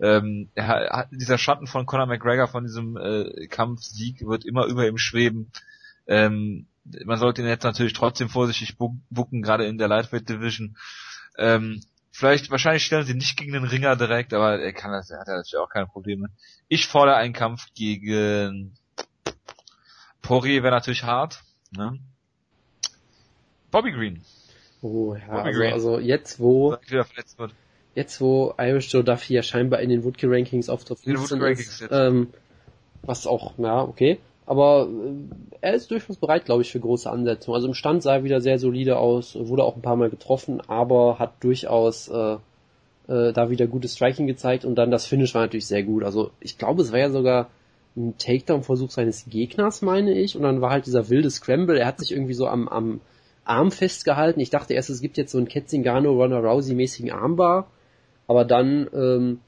ähm, 0.00 0.48
er 0.54 0.68
hat, 0.68 1.08
dieser 1.10 1.38
Schatten 1.38 1.66
von 1.66 1.86
Conor 1.86 2.06
McGregor 2.06 2.46
von 2.46 2.64
diesem 2.64 2.96
äh, 2.96 3.48
Kampfsieg 3.48 4.26
wird 4.26 4.44
immer 4.44 4.66
über 4.66 4.86
ihm 4.86 4.98
schweben. 4.98 5.50
Ähm, 6.06 6.66
man 7.04 7.18
sollte 7.18 7.42
ihn 7.42 7.48
jetzt 7.48 7.64
natürlich 7.64 7.92
trotzdem 7.92 8.28
vorsichtig 8.28 8.76
bucken, 8.78 9.42
gerade 9.42 9.66
in 9.66 9.78
der 9.78 9.88
Lightweight 9.88 10.28
Division. 10.28 10.76
Ähm, 11.36 11.82
Vielleicht, 12.18 12.50
wahrscheinlich 12.50 12.84
stellen 12.84 13.06
sie 13.06 13.14
nicht 13.14 13.36
gegen 13.36 13.52
den 13.52 13.62
Ringer 13.62 13.94
direkt, 13.94 14.34
aber 14.34 14.58
er 14.58 14.72
kann 14.72 14.90
das, 14.90 15.08
er 15.08 15.20
hat 15.20 15.28
natürlich 15.28 15.56
auch 15.56 15.68
keine 15.68 15.86
Probleme. 15.86 16.30
Ich 16.66 16.88
fordere 16.88 17.14
einen 17.14 17.32
Kampf 17.32 17.66
gegen 17.74 18.74
Poirier 20.20 20.64
wäre 20.64 20.74
natürlich 20.74 21.04
hart, 21.04 21.44
ne? 21.70 21.96
Bobby 23.70 23.92
Green. 23.92 24.24
Oh 24.82 25.14
ja, 25.14 25.28
also, 25.28 25.62
also, 25.62 25.98
jetzt 26.00 26.40
wo 26.40 26.76
jetzt 27.94 28.20
wo 28.20 28.52
Irish 28.58 28.92
Joe 28.92 29.04
Duffy 29.04 29.34
ja 29.34 29.44
scheinbar 29.44 29.78
in 29.78 29.88
den 29.88 30.02
Woodkey 30.02 30.26
Rankings 30.26 30.68
auf 30.68 30.84
Top 30.84 30.98
15 30.98 31.40
ist, 31.40 31.88
ähm, 31.92 32.34
was 33.02 33.28
auch, 33.28 33.56
ja, 33.58 33.80
okay, 33.80 34.18
aber 34.48 34.88
äh, 34.88 35.58
er 35.60 35.74
ist 35.74 35.90
durchaus 35.90 36.16
bereit, 36.16 36.46
glaube 36.46 36.62
ich, 36.62 36.72
für 36.72 36.80
große 36.80 37.10
Ansetzungen. 37.10 37.54
Also 37.54 37.68
im 37.68 37.74
Stand 37.74 38.02
sah 38.02 38.16
er 38.16 38.24
wieder 38.24 38.40
sehr 38.40 38.58
solide 38.58 38.96
aus, 38.96 39.36
wurde 39.38 39.62
auch 39.62 39.76
ein 39.76 39.82
paar 39.82 39.96
Mal 39.96 40.08
getroffen, 40.08 40.62
aber 40.66 41.18
hat 41.18 41.34
durchaus 41.40 42.08
äh, 42.08 42.36
äh, 43.08 43.32
da 43.34 43.50
wieder 43.50 43.66
gutes 43.66 43.94
Striking 43.94 44.26
gezeigt 44.26 44.64
und 44.64 44.76
dann 44.76 44.90
das 44.90 45.04
Finish 45.04 45.34
war 45.34 45.42
natürlich 45.42 45.66
sehr 45.66 45.82
gut. 45.82 46.02
Also 46.02 46.30
ich 46.40 46.56
glaube, 46.56 46.80
es 46.80 46.92
war 46.92 46.98
ja 46.98 47.10
sogar 47.10 47.50
ein 47.94 48.16
Takedown-Versuch 48.16 48.90
seines 48.90 49.26
Gegners, 49.28 49.82
meine 49.82 50.18
ich, 50.18 50.34
und 50.34 50.44
dann 50.44 50.62
war 50.62 50.70
halt 50.70 50.86
dieser 50.86 51.10
wilde 51.10 51.30
Scramble. 51.30 51.78
Er 51.78 51.86
hat 51.86 51.98
sich 51.98 52.12
irgendwie 52.12 52.34
so 52.34 52.46
am, 52.46 52.68
am 52.68 53.00
Arm 53.44 53.70
festgehalten. 53.70 54.40
Ich 54.40 54.50
dachte 54.50 54.72
erst, 54.72 54.88
es 54.88 55.02
gibt 55.02 55.18
jetzt 55.18 55.32
so 55.32 55.38
einen 55.38 55.48
Ketzingano 55.48 56.12
Ronda 56.12 56.38
Rousey 56.38 56.74
mäßigen 56.74 57.10
Armbar, 57.10 57.66
aber 58.26 58.46
dann 58.46 58.88
ähm, 58.94 59.40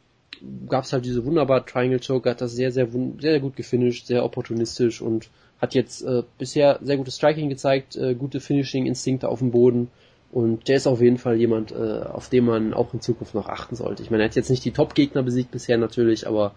gab 0.68 0.84
es 0.84 0.93
halt 0.93 1.05
diese 1.05 1.24
wunderbare 1.24 1.64
Triangle 1.64 2.01
Choke, 2.01 2.30
hat 2.30 2.41
das 2.41 2.53
sehr, 2.53 2.72
sehr, 2.72 2.88
sehr, 2.91 3.11
sehr 3.18 3.41
gut 3.41 3.57
gefinisht, 3.57 4.07
sehr 4.07 4.24
opportunistisch 4.24 5.01
und 5.01 5.28
hat 5.61 5.74
jetzt 5.74 6.03
äh, 6.03 6.22
bisher 6.38 6.78
sehr 6.82 6.97
gutes 6.97 7.16
Striking 7.16 7.49
gezeigt, 7.49 7.97
äh, 7.97 8.14
gute 8.14 8.41
Finishing-Instinkte 8.41 9.28
auf 9.28 9.41
dem 9.41 9.51
Boden 9.51 9.91
und 10.32 10.68
der 10.68 10.76
ist 10.76 10.86
auf 10.86 11.01
jeden 11.01 11.18
Fall 11.18 11.36
jemand, 11.36 11.72
äh, 11.72 12.03
auf 12.03 12.28
den 12.28 12.45
man 12.45 12.72
auch 12.72 12.95
in 12.95 13.01
Zukunft 13.01 13.34
noch 13.34 13.49
achten 13.49 13.76
sollte. 13.76 14.03
Ich 14.03 14.11
meine, 14.11 14.22
er 14.22 14.28
hat 14.28 14.36
jetzt 14.36 14.51
nicht 14.51 14.64
die 14.64 14.70
Top-Gegner 14.70 15.22
besiegt 15.22 15.51
bisher 15.51 15.76
natürlich, 15.76 16.26
aber 16.26 16.55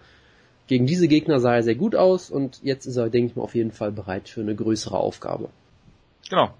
gegen 0.66 0.86
diese 0.86 1.08
Gegner 1.08 1.40
sah 1.40 1.56
er 1.56 1.62
sehr 1.62 1.74
gut 1.74 1.94
aus 1.94 2.30
und 2.30 2.60
jetzt 2.62 2.86
ist 2.86 2.96
er, 2.96 3.10
denke 3.10 3.30
ich 3.30 3.36
mal, 3.36 3.42
auf 3.42 3.54
jeden 3.54 3.72
Fall 3.72 3.92
bereit 3.92 4.28
für 4.28 4.40
eine 4.40 4.54
größere 4.54 4.96
Aufgabe. 4.96 5.50
Genau. 6.30 6.54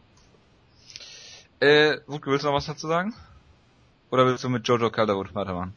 Äh, 1.60 1.98
Wutke, 2.06 2.30
willst 2.30 2.44
du 2.44 2.48
noch 2.48 2.56
was 2.56 2.66
dazu 2.66 2.88
sagen? 2.88 3.14
Oder 4.10 4.26
willst 4.26 4.44
du 4.44 4.48
mit 4.48 4.68
Jojo 4.68 4.90
Calderwood 4.90 5.34
weitermachen? 5.34 5.72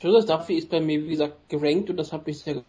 Joseph 0.00 0.26
Duffy 0.26 0.56
ist 0.56 0.70
bei 0.70 0.80
mir, 0.80 1.02
wie 1.04 1.10
gesagt, 1.10 1.48
gerankt 1.48 1.90
und 1.90 1.96
das 1.96 2.12
habe 2.12 2.30
ich 2.30 2.38
sehr 2.38 2.62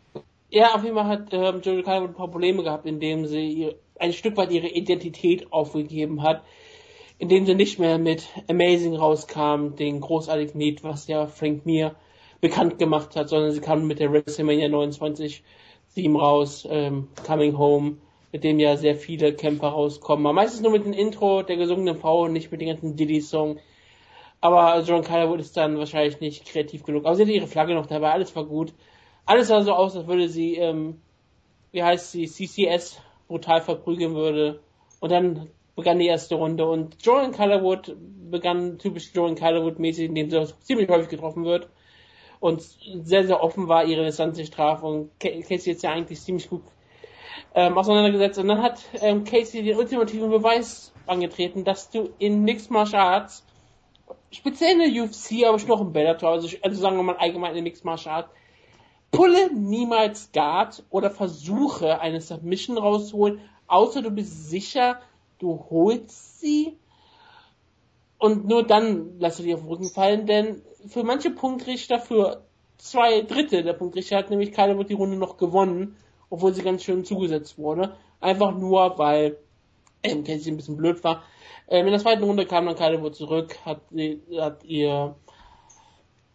ja, 0.50 0.76
auf 0.76 0.84
jeden 0.84 0.96
Fall 0.96 1.08
hat 1.08 1.34
ähm, 1.34 1.62
Jojo 1.62 1.84
Calderwood 1.84 2.12
ein 2.12 2.16
paar 2.16 2.32
Probleme 2.32 2.64
gehabt, 2.64 2.86
indem 2.86 3.26
sie 3.26 3.50
ihr, 3.50 3.76
ein 4.00 4.14
Stück 4.14 4.38
weit 4.38 4.52
ihre 4.52 4.68
Identität 4.68 5.52
aufgegeben 5.52 6.22
hat, 6.22 6.44
indem 7.18 7.46
sie 7.46 7.56
nicht 7.56 7.80
mehr 7.80 7.98
mit 7.98 8.28
Amazing 8.48 8.96
rauskam, 8.96 9.76
den 9.76 10.00
großartigen 10.00 10.60
Lied, 10.60 10.84
was 10.84 11.08
ja 11.08 11.28
Frank 11.28 11.66
Mir 11.66 11.96
bekannt 12.40 12.80
gemacht 12.80 13.16
hat, 13.16 13.28
sondern 13.28 13.52
sie 13.52 13.60
kam 13.60 13.88
mit 13.88 14.00
der 14.00 14.12
WrestleMania 14.14 14.70
29 14.70 15.44
Theme 15.96 16.18
raus, 16.18 16.66
ähm, 16.70 17.10
Coming 17.26 17.58
Home, 17.58 17.98
mit 18.32 18.44
dem 18.44 18.60
ja 18.60 18.78
sehr 18.78 18.96
viele 18.96 19.34
Kämpfer 19.34 19.70
rauskommen. 19.70 20.26
Aber 20.28 20.34
meistens 20.34 20.62
nur 20.62 20.72
mit 20.72 20.86
dem 20.86 20.94
Intro 20.94 21.42
der 21.44 21.58
gesungenen 21.58 21.98
Frau, 21.98 22.28
nicht 22.28 22.52
mit 22.52 22.62
dem 22.62 22.70
ganzen 22.70 22.96
Diddy-Song. 22.96 23.60
Aber 24.40 24.82
John 24.82 25.04
Calderwood 25.04 25.40
ist 25.40 25.58
dann 25.58 25.78
wahrscheinlich 25.78 26.20
nicht 26.20 26.46
kreativ 26.46 26.84
genug. 26.84 27.06
Aber 27.06 27.16
sie 27.16 27.24
hatte 27.24 27.32
ihre 27.32 27.48
Flagge 27.48 27.74
noch 27.74 27.88
dabei, 27.88 28.12
alles 28.12 28.36
war 28.36 28.46
gut. 28.46 28.74
Alles 29.26 29.48
sah 29.48 29.62
so 29.62 29.74
aus, 29.74 29.96
als 29.96 30.08
würde 30.08 30.30
sie, 30.30 30.56
ähm, 30.56 31.02
wie 31.72 31.84
heißt 31.84 32.12
sie, 32.12 32.28
CCS 32.28 33.02
brutal 33.28 33.62
verprügeln 33.62 34.16
würde. 34.16 34.62
Und 35.00 35.12
dann 35.12 35.50
begann 35.76 36.00
die 36.00 36.08
erste 36.08 36.36
Runde 36.36 36.68
und 36.68 36.98
Jordan 37.06 37.32
Calderwood 37.32 37.96
begann 38.32 38.80
typisch 38.80 39.12
Jordan 39.14 39.36
Calderwood 39.36 39.80
mäßig, 39.80 40.10
indem 40.10 40.30
sie 40.30 40.54
ziemlich 40.62 40.90
häufig 40.90 41.08
getroffen 41.08 41.46
wird 41.46 41.70
und 42.40 42.62
sehr, 42.62 43.26
sehr 43.26 43.44
offen 43.44 43.68
war 43.68 43.86
ihre 43.86 44.04
Distanzstrafe 44.04 44.86
und 44.86 45.20
Casey 45.20 45.72
jetzt 45.72 45.84
ja 45.84 45.92
eigentlich 45.92 46.20
ziemlich 46.20 46.50
gut 46.50 46.64
ähm, 47.54 47.78
auseinandergesetzt 47.78 48.40
und 48.40 48.48
dann 48.48 48.62
hat 48.62 48.80
ähm, 49.02 49.24
Casey 49.24 49.64
den 49.64 49.78
ultimativen 49.78 50.30
Beweis 50.30 50.94
angetreten, 51.06 51.64
dass 51.64 51.90
du 51.90 52.10
in 52.18 52.44
Mixed 52.44 52.72
Martial 52.72 53.02
Arts, 53.02 53.46
speziell 54.38 54.80
in 54.80 54.94
der 54.94 55.04
UFC, 55.04 55.46
aber 55.46 55.60
schon 55.60 55.70
noch 55.70 55.82
im 55.82 55.92
Bellator, 55.92 56.32
also, 56.32 56.56
also 56.62 56.82
sagen 56.82 56.96
wir 56.96 57.04
mal 57.04 57.18
allgemein 57.18 57.56
in 57.56 57.64
Mixed 57.64 57.84
Martial 57.84 58.16
Arts, 58.16 58.30
pulle 59.12 59.54
niemals 59.54 60.32
Guard 60.32 60.84
oder 60.90 61.10
versuche 61.10 62.00
eine 62.00 62.22
Submission 62.22 62.78
rauszuholen, 62.78 63.42
außer 63.68 64.02
du 64.02 64.12
bist 64.12 64.50
sicher, 64.50 65.00
du 65.40 65.66
holst 65.70 66.40
sie. 66.40 66.78
Und 68.20 68.48
nur 68.48 68.66
dann 68.66 69.20
lass 69.20 69.38
du 69.38 69.44
die 69.44 69.54
auf 69.54 69.62
den 69.62 69.70
Rücken 69.70 69.90
fallen, 69.90 70.26
denn 70.26 70.62
für 70.88 71.04
manche 71.04 71.30
Punktrichter, 71.30 72.00
für 72.00 72.44
zwei 72.78 73.22
Drittel 73.22 73.64
der 73.64 73.74
Punktrichter 73.74 74.18
hat 74.18 74.30
nämlich 74.30 74.52
keiner 74.52 74.84
die 74.84 74.94
Runde 74.94 75.18
noch 75.18 75.38
gewonnen, 75.38 75.96
obwohl 76.30 76.54
sie 76.54 76.64
ganz 76.64 76.84
schön 76.84 77.06
zugesetzt 77.06 77.58
wurde. 77.58 77.96
Einfach 78.20 78.56
nur, 78.56 78.98
weil 78.98 79.38
ähm, 80.04 80.24
Casey 80.24 80.52
ein 80.52 80.58
bisschen 80.58 80.78
blöd 80.78 81.04
war. 81.04 81.24
Ähm, 81.68 81.86
in 81.86 81.92
der 81.92 82.02
zweiten 82.02 82.24
Runde 82.24 82.46
kam 82.46 82.66
dann 82.66 82.76
Calderwood 82.76 83.16
zurück, 83.16 83.58
hat, 83.66 83.82
hat 84.40 84.64
ihr 84.64 85.16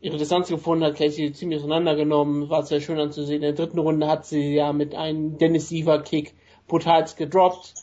ihre 0.00 0.16
Distanz 0.16 0.48
gefunden, 0.48 0.84
hat 0.84 0.96
Casey 0.96 1.32
ziemlich 1.32 1.60
auseinandergenommen, 1.60 2.50
war 2.50 2.64
sehr 2.64 2.80
schön 2.80 2.98
anzusehen. 2.98 3.36
In 3.36 3.42
der 3.42 3.52
dritten 3.52 3.78
Runde 3.78 4.08
hat 4.08 4.26
sie 4.26 4.54
ja 4.54 4.72
mit 4.72 4.94
einem 4.94 5.38
Dennis 5.38 5.68
Siever 5.68 6.02
Kick 6.02 6.34
brutal 6.66 7.04
gedroppt, 7.16 7.74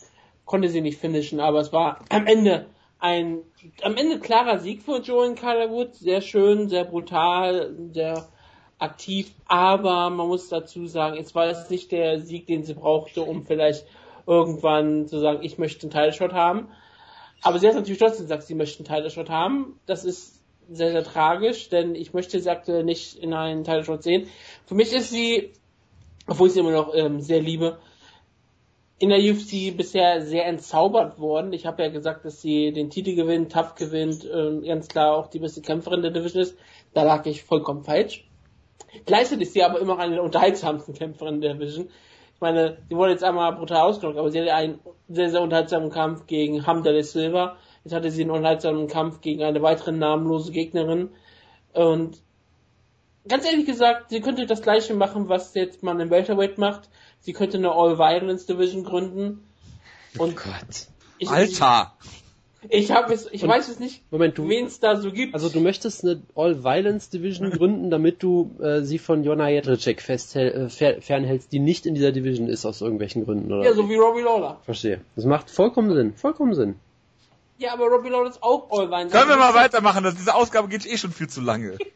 konnte 0.45 0.69
sie 0.69 0.81
nicht 0.81 0.99
finishen, 0.99 1.39
aber 1.39 1.59
es 1.59 1.71
war 1.71 1.99
am 2.09 2.27
Ende 2.27 2.65
ein 2.99 3.39
am 3.81 3.95
Ende 3.95 4.19
klarer 4.19 4.59
Sieg 4.59 4.83
für 4.83 4.99
Joan 4.99 5.35
Calderwood, 5.35 5.95
sehr 5.95 6.21
schön, 6.21 6.69
sehr 6.69 6.85
brutal, 6.85 7.73
sehr 7.93 8.27
aktiv, 8.77 9.33
aber 9.45 10.09
man 10.09 10.27
muss 10.27 10.49
dazu 10.49 10.87
sagen, 10.87 11.17
es 11.17 11.35
war 11.35 11.47
jetzt 11.47 11.69
nicht 11.71 11.91
der 11.91 12.19
Sieg, 12.19 12.47
den 12.47 12.63
sie 12.63 12.73
brauchte, 12.73 13.21
um 13.21 13.45
vielleicht 13.45 13.85
irgendwann 14.29 15.07
zu 15.07 15.19
sagen, 15.19 15.39
ich 15.41 15.57
möchte 15.57 15.83
einen 15.83 15.91
Title-Shot 15.91 16.33
haben. 16.33 16.69
Aber 17.41 17.57
sie 17.57 17.67
hat 17.67 17.75
natürlich 17.75 17.99
trotzdem 17.99 18.25
gesagt, 18.25 18.43
sie 18.43 18.53
möchte 18.53 18.79
einen 18.79 18.87
Title-Shot 18.87 19.29
haben. 19.29 19.79
Das 19.87 20.05
ist 20.05 20.39
sehr, 20.69 20.91
sehr 20.91 21.03
tragisch, 21.03 21.69
denn 21.69 21.95
ich 21.95 22.13
möchte 22.13 22.39
sie 22.39 22.49
aktuell 22.49 22.83
nicht 22.83 23.17
in 23.17 23.33
einen 23.33 23.63
Title-Shot 23.63 24.03
sehen. 24.03 24.27
Für 24.67 24.75
mich 24.75 24.93
ist 24.93 25.09
sie, 25.09 25.53
obwohl 26.27 26.47
ich 26.47 26.53
sie 26.53 26.59
immer 26.59 26.71
noch 26.71 26.93
ähm, 26.93 27.21
sehr 27.21 27.41
liebe, 27.41 27.79
in 28.99 29.09
der 29.09 29.19
UFC 29.19 29.75
bisher 29.75 30.21
sehr 30.21 30.45
entzaubert 30.45 31.19
worden. 31.19 31.53
Ich 31.53 31.65
habe 31.65 31.81
ja 31.81 31.89
gesagt, 31.89 32.25
dass 32.25 32.41
sie 32.41 32.71
den 32.73 32.89
Titel 32.89 33.15
gewinnt, 33.15 33.51
tough 33.51 33.75
gewinnt, 33.75 34.25
äh, 34.25 34.67
ganz 34.67 34.89
klar 34.89 35.15
auch 35.15 35.27
die 35.27 35.39
beste 35.39 35.61
Kämpferin 35.61 36.01
der 36.01 36.11
Division 36.11 36.43
ist. 36.43 36.57
Da 36.93 37.03
lag 37.03 37.25
ich 37.25 37.43
vollkommen 37.43 37.83
falsch. 37.83 38.29
Gleichzeitig 39.05 39.47
ist 39.47 39.53
sie 39.53 39.63
aber 39.63 39.79
immer 39.79 39.97
eine 39.97 40.15
der 40.15 40.23
unterhaltsamsten 40.23 40.93
Kämpferin 40.93 41.41
der 41.41 41.53
Division. 41.53 41.89
Ich 42.39 42.41
meine, 42.41 42.77
sie 42.87 42.95
wurde 42.95 43.11
jetzt 43.11 43.23
einmal 43.25 43.51
brutal 43.51 43.81
ausgenockt, 43.81 44.17
aber 44.17 44.31
sie 44.31 44.39
hatte 44.39 44.53
einen 44.53 44.79
sehr, 45.09 45.29
sehr 45.29 45.41
unterhaltsamen 45.41 45.89
Kampf 45.89 46.25
gegen 46.25 46.65
Hamdale 46.65 47.03
Silva. 47.03 47.57
Jetzt 47.83 47.93
hatte 47.93 48.09
sie 48.11 48.21
einen 48.21 48.31
unterhaltsamen 48.31 48.87
Kampf 48.87 49.19
gegen 49.19 49.43
eine 49.43 49.61
weitere 49.61 49.91
namenlose 49.91 50.53
Gegnerin. 50.53 51.09
Und 51.73 52.21
ganz 53.27 53.43
ehrlich 53.43 53.65
gesagt, 53.65 54.09
sie 54.09 54.21
könnte 54.21 54.45
das 54.45 54.61
gleiche 54.61 54.93
machen, 54.93 55.27
was 55.27 55.53
jetzt 55.53 55.83
man 55.83 55.99
im 55.99 56.09
Welterweight 56.09 56.57
macht. 56.57 56.89
Sie 57.19 57.33
könnte 57.33 57.57
eine 57.57 57.73
All-Violence 57.73 58.45
Division 58.45 58.85
gründen. 58.85 59.45
Oh 60.17 60.23
und 60.23 60.37
oh 60.37 60.41
Gott. 60.45 60.87
Ich, 61.17 61.29
Alter! 61.29 61.93
Ich 62.01 62.28
habe 62.91 63.13
es, 63.13 63.27
ich 63.31 63.43
und, 63.43 63.49
weiß 63.49 63.69
es 63.69 63.79
nicht, 63.79 64.03
Moment, 64.11 64.37
du, 64.37 64.49
wen 64.49 64.65
es 64.65 64.79
da 64.79 64.97
so 64.97 65.11
gibt. 65.11 65.33
Also 65.33 65.49
du 65.49 65.61
möchtest 65.61 66.03
eine 66.03 66.21
All-Violence-Division 66.35 67.51
gründen, 67.57 67.89
damit 67.89 68.21
du 68.21 68.55
äh, 68.61 68.81
sie 68.81 68.99
von 68.99 69.23
Jona 69.23 69.49
Jedrzejczyk 69.49 70.07
äh, 70.35 70.69
fernhältst, 71.01 71.51
die 71.51 71.59
nicht 71.59 71.85
in 71.85 71.95
dieser 71.95 72.11
Division 72.11 72.47
ist 72.47 72.65
aus 72.65 72.81
irgendwelchen 72.81 73.25
Gründen, 73.25 73.51
oder? 73.51 73.63
Ja, 73.63 73.73
so 73.73 73.89
wie 73.89 73.95
Robbie 73.95 74.21
Lawler. 74.21 74.59
Verstehe. 74.63 75.01
Das 75.15 75.25
macht 75.25 75.49
vollkommen 75.49 75.93
Sinn, 75.93 76.13
vollkommen 76.15 76.53
Sinn. 76.53 76.75
Ja, 77.57 77.73
aber 77.73 77.87
Robbie 77.87 78.09
Lawler 78.09 78.29
ist 78.29 78.43
auch 78.43 78.69
All-Violence. 78.71 79.11
Können 79.11 79.29
wir 79.29 79.37
mal 79.37 79.53
weitermachen, 79.53 80.03
das, 80.03 80.15
diese 80.15 80.35
Ausgabe 80.35 80.67
geht 80.67 80.85
eh 80.85 80.97
schon 80.97 81.11
viel 81.11 81.29
zu 81.29 81.41
lange. 81.41 81.77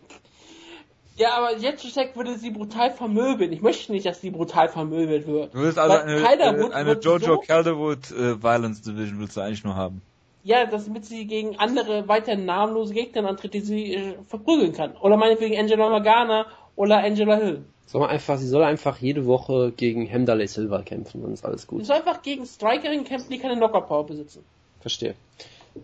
Ja, 1.15 1.37
aber 1.37 1.55
Jetschek 1.57 2.15
würde 2.15 2.39
sie 2.39 2.49
brutal 2.49 2.91
vermöbeln. 2.91 3.51
Ich 3.51 3.61
möchte 3.61 3.91
nicht, 3.91 4.03
dass 4.05 4.19
sie 4.19 4.31
brutal 4.31 4.67
vermöbelt 4.67 5.27
wird. 5.27 5.53
Du 5.53 5.59
willst 5.59 5.77
also 5.77 5.95
eine, 5.95 6.27
eine, 6.27 6.73
eine 6.73 6.93
Jojo 6.93 7.35
so 7.35 7.37
Calderwood 7.37 8.09
äh, 8.09 8.41
Violence 8.41 8.81
Division 8.81 9.19
willst 9.19 9.37
du 9.37 9.41
eigentlich 9.41 9.63
nur 9.63 9.75
haben. 9.75 10.01
Ja, 10.43 10.65
damit 10.65 11.05
sie 11.05 11.25
gegen 11.25 11.57
andere 11.57 12.07
weiter 12.07 12.35
namenlose 12.35 12.93
Gegner 12.93 13.27
antritt, 13.27 13.53
die 13.53 13.61
sie 13.61 13.93
äh, 13.93 14.13
verprügeln 14.27 14.73
kann. 14.73 14.97
Oder 14.97 15.15
meinetwegen 15.15 15.57
Angela 15.57 15.89
Morgana 15.89 16.47
oder 16.75 16.97
Angela 16.97 17.37
Hill. 17.37 17.63
Soll 17.85 18.05
einfach, 18.05 18.37
sie 18.37 18.47
soll 18.47 18.63
einfach 18.63 18.97
jede 18.97 19.25
Woche 19.25 19.71
gegen 19.75 20.05
Hemdale 20.05 20.47
Silva 20.47 20.81
kämpfen, 20.81 21.21
dann 21.21 21.33
ist 21.33 21.45
alles 21.45 21.67
gut. 21.67 21.79
Sie 21.79 21.85
soll 21.85 21.97
einfach 21.97 22.21
gegen 22.21 22.45
Strikerin 22.45 23.03
kämpfen, 23.03 23.29
die 23.29 23.39
keine 23.39 23.55
Knockout 23.55 23.87
Power 23.87 24.05
besitzen. 24.05 24.43
Verstehe. 24.81 25.15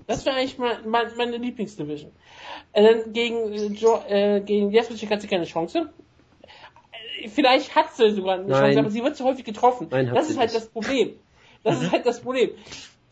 Das 0.08 0.26
wäre 0.26 0.36
eigentlich 0.36 0.58
mein, 0.58 0.78
mein, 0.88 1.08
meine 1.18 1.38
Lieblingsdivision. 1.38 2.12
Äh, 2.74 2.96
gegen 3.12 3.54
äh, 3.54 3.68
jo, 3.68 4.00
äh, 4.08 4.42
gegen 4.42 4.72
Jeffrey 4.72 4.98
hat 4.98 5.22
sie 5.22 5.28
keine 5.28 5.46
Chance. 5.46 5.90
Äh, 7.22 7.28
vielleicht 7.28 7.76
hat 7.76 7.96
sie 7.96 8.12
sogar 8.12 8.36
eine 8.36 8.46
Nein. 8.46 8.62
Chance, 8.62 8.80
aber 8.80 8.90
sie 8.92 9.04
wird 9.04 9.16
zu 9.16 9.24
häufig 9.24 9.46
getroffen. 9.46 9.88
Nein, 9.90 10.12
das 10.14 10.30
ist 10.30 10.38
halt 10.38 10.52
nicht. 10.52 10.64
das 10.64 10.70
Problem. 10.70 11.14
Das 11.64 11.82
ist 11.82 11.92
halt 11.92 12.06
das 12.06 12.20
Problem. 12.22 12.52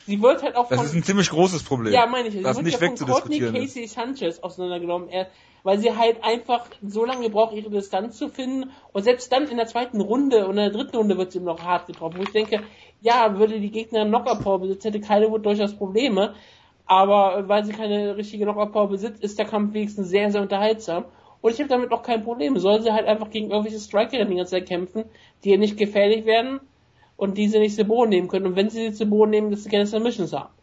Sie 0.07 0.21
wird 0.21 0.41
halt 0.41 0.55
auch 0.55 0.69
von... 0.69 0.77
Das 0.77 0.85
ist 0.87 0.95
ein 0.95 1.03
ziemlich 1.03 1.29
großes 1.29 1.63
Problem. 1.63 1.93
Ja, 1.93 2.05
meine 2.05 2.29
ich. 2.29 2.33
Sie 2.33 2.41
das 2.41 2.55
wird 2.55 2.65
nicht 2.65 2.79
ja 2.79 2.87
von 2.87 3.07
Courtney 3.07 3.39
Casey 3.39 3.87
Sanchez 3.87 4.39
auseinandergenommen, 4.39 5.09
er, 5.09 5.27
weil 5.63 5.79
sie 5.79 5.97
halt 5.97 6.23
einfach 6.23 6.65
so 6.81 7.03
lange 7.03 7.29
braucht, 7.29 7.53
ihre 7.53 7.69
Distanz 7.69 8.17
zu 8.17 8.29
finden. 8.29 8.71
Und 8.93 9.03
selbst 9.03 9.29
dann 9.33 9.49
in 9.49 9.57
der 9.57 9.67
zweiten 9.67 9.99
Runde 9.99 10.45
und 10.45 10.51
in 10.51 10.55
der 10.55 10.69
dritten 10.69 10.95
Runde 10.95 11.17
wird 11.17 11.33
sie 11.33 11.41
noch 11.41 11.61
hart 11.61 11.87
getroffen. 11.87 12.19
Wo 12.19 12.23
ich 12.23 12.31
denke, 12.31 12.63
ja, 13.01 13.37
würde 13.37 13.59
die 13.59 13.69
Gegner 13.69 14.05
Knockout 14.05 14.43
Power 14.43 14.59
besitzen, 14.59 14.93
hätte 14.93 15.05
Kylewood 15.05 15.45
durchaus 15.45 15.75
Probleme. 15.75 16.35
Aber 16.85 17.49
weil 17.49 17.65
sie 17.65 17.73
keine 17.73 18.15
richtige 18.15 18.45
Knockout 18.45 18.71
Power 18.71 18.87
besitzt, 18.87 19.21
ist 19.21 19.37
der 19.37 19.45
Kampf 19.45 19.73
wenigstens 19.73 20.07
sehr, 20.07 20.31
sehr 20.31 20.41
unterhaltsam. 20.41 21.03
Und 21.41 21.51
ich 21.51 21.59
habe 21.59 21.67
damit 21.67 21.91
auch 21.91 22.01
kein 22.01 22.23
Problem. 22.23 22.57
Soll 22.59 22.81
sie 22.81 22.93
halt 22.93 23.07
einfach 23.07 23.29
gegen 23.29 23.51
irgendwelche 23.51 23.79
Striker 23.81 24.23
die 24.23 24.35
ganze 24.35 24.51
Zeit 24.51 24.69
kämpfen, 24.69 25.03
die 25.43 25.49
ihr 25.49 25.57
nicht 25.57 25.75
gefährlich 25.75 26.25
werden 26.25 26.61
und 27.17 27.37
die 27.37 27.49
sie 27.49 27.59
nicht 27.59 27.75
zu 27.75 27.83
Boden 27.83 28.09
nehmen 28.09 28.27
können. 28.27 28.45
Und 28.45 28.55
wenn 28.55 28.69
sie 28.69 28.89
sie 28.89 28.93
zu 28.93 29.05
Boden 29.05 29.31
nehmen, 29.31 29.51
dass 29.51 29.63
sie 29.63 29.69
keine 29.69 29.87
Submissions 29.87 30.31
haben. 30.31 30.53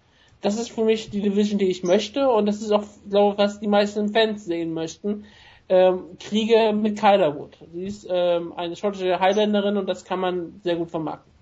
Das 0.41 0.59
ist 0.59 0.71
für 0.71 0.85
mich 0.85 1.11
die 1.11 1.21
Division, 1.21 1.59
die 1.59 1.69
ich 1.69 1.83
möchte. 1.83 2.29
Und 2.29 2.47
das 2.47 2.63
ist 2.63 2.71
auch, 2.71 2.85
glaube 3.09 3.33
ich, 3.33 3.39
was 3.39 3.61
die 3.61 3.67
meisten 3.67 4.11
Fans 4.11 4.45
sehen 4.45 4.73
möchten. 4.73 5.25
Ähm, 5.69 6.05
Kriege 6.21 6.73
mit 6.73 6.99
Kylerwood. 6.99 7.57
Sie 7.73 7.85
ist 7.85 8.07
ähm, 8.09 8.53
eine 8.53 8.77
schottische 8.77 9.19
Highländerin 9.19 9.79
und 9.79 9.89
das 9.89 10.05
kann 10.05 10.21
man 10.21 10.61
sehr 10.63 10.77
gut 10.77 10.91
vermarkten. 10.91 11.33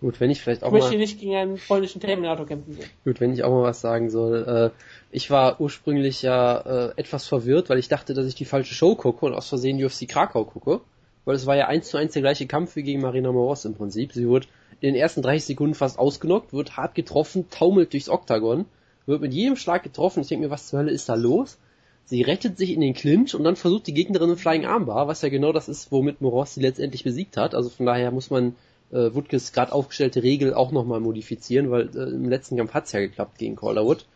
Gut, 0.00 0.20
wenn 0.20 0.30
ich 0.30 0.40
vielleicht 0.40 0.62
auch 0.62 0.68
ich 0.68 0.74
möchte 0.74 0.92
mal... 0.92 0.98
nicht 0.98 1.20
gegen 1.20 1.34
einen 1.34 1.58
polnischen 1.58 2.00
Terminator 2.00 2.46
kämpfen 2.46 2.72
sehen. 2.74 2.88
Gut, 3.04 3.20
wenn 3.20 3.32
ich 3.32 3.42
auch 3.42 3.50
mal 3.50 3.64
was 3.64 3.80
sagen 3.80 4.10
soll. 4.10 4.72
Äh, 4.72 4.80
ich 5.10 5.30
war 5.30 5.60
ursprünglich 5.60 6.22
ja 6.22 6.58
äh, 6.60 6.92
etwas 6.96 7.26
verwirrt, 7.26 7.68
weil 7.68 7.78
ich 7.78 7.88
dachte, 7.88 8.14
dass 8.14 8.26
ich 8.26 8.34
die 8.34 8.44
falsche 8.44 8.74
Show 8.74 8.94
gucke 8.94 9.26
und 9.26 9.34
aus 9.34 9.48
Versehen 9.48 9.84
UFC 9.84 10.08
Krakau 10.08 10.44
gucke. 10.44 10.80
Weil 11.28 11.36
es 11.36 11.44
war 11.44 11.56
ja 11.56 11.66
eins 11.66 11.90
zu 11.90 11.98
eins 11.98 12.14
der 12.14 12.22
gleiche 12.22 12.46
Kampf 12.46 12.74
wie 12.74 12.82
gegen 12.82 13.02
Marina 13.02 13.30
Moros 13.30 13.66
im 13.66 13.74
Prinzip. 13.74 14.14
Sie 14.14 14.26
wird 14.30 14.48
in 14.80 14.94
den 14.94 14.98
ersten 14.98 15.20
30 15.20 15.44
Sekunden 15.44 15.74
fast 15.74 15.98
ausgenockt, 15.98 16.54
wird 16.54 16.78
hart 16.78 16.94
getroffen, 16.94 17.50
taumelt 17.50 17.92
durchs 17.92 18.08
Oktagon, 18.08 18.64
wird 19.04 19.20
mit 19.20 19.34
jedem 19.34 19.54
Schlag 19.54 19.82
getroffen. 19.82 20.22
Ich 20.22 20.28
denke 20.28 20.46
mir, 20.46 20.50
was 20.50 20.68
zur 20.68 20.78
Hölle 20.78 20.90
ist 20.90 21.06
da 21.10 21.16
los? 21.16 21.58
Sie 22.06 22.22
rettet 22.22 22.56
sich 22.56 22.72
in 22.72 22.80
den 22.80 22.94
Clinch 22.94 23.34
und 23.34 23.44
dann 23.44 23.56
versucht 23.56 23.88
die 23.88 23.92
Gegnerin 23.92 24.30
einen 24.30 24.38
Flying 24.38 24.64
Armbar, 24.64 25.06
was 25.06 25.20
ja 25.20 25.28
genau 25.28 25.52
das 25.52 25.68
ist, 25.68 25.92
womit 25.92 26.22
Moros 26.22 26.54
sie 26.54 26.62
letztendlich 26.62 27.04
besiegt 27.04 27.36
hat. 27.36 27.54
Also 27.54 27.68
von 27.68 27.84
daher 27.84 28.10
muss 28.10 28.30
man 28.30 28.56
äh, 28.90 29.12
Woodkes 29.12 29.52
gerade 29.52 29.72
aufgestellte 29.72 30.22
Regel 30.22 30.54
auch 30.54 30.72
nochmal 30.72 31.00
modifizieren, 31.00 31.70
weil 31.70 31.90
äh, 31.94 32.08
im 32.08 32.30
letzten 32.30 32.56
Kampf 32.56 32.72
hat's 32.72 32.92
ja 32.92 33.00
geklappt 33.00 33.36
gegen 33.36 33.54
Calderwood. 33.54 34.06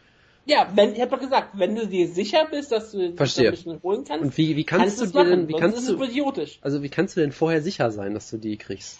Ja, 0.45 0.69
wenn, 0.75 0.95
ich 0.95 1.01
hab 1.01 1.11
doch 1.11 1.21
gesagt, 1.21 1.51
wenn 1.55 1.77
du 1.77 1.87
dir 1.87 2.09
sicher 2.09 2.47
bist, 2.51 2.73
dass 2.73 2.91
du 2.91 3.15
Verstehe. 3.15 3.49
ein 3.49 3.51
bisschen 3.53 3.83
holen 3.83 4.05
kannst, 4.05 4.25
und 4.25 4.37
wie, 4.37 4.57
wie 4.57 4.65
kannst, 4.65 4.99
kannst 4.99 5.15
du 5.15 5.19
dir 5.19 5.31
denn, 5.31 5.49
wie 5.49 5.55
kannst 5.55 5.89
du, 5.89 6.03
idiotisch. 6.03 6.59
also 6.63 6.83
wie 6.83 6.89
kannst 6.89 7.17
du 7.17 7.21
denn 7.21 7.33
vorher 7.33 7.63
sicher 7.63 7.93
sein, 7.93 8.15
dass 8.15 8.29
du 8.31 8.39
die 8.39 8.57
kriegst? 8.57 8.99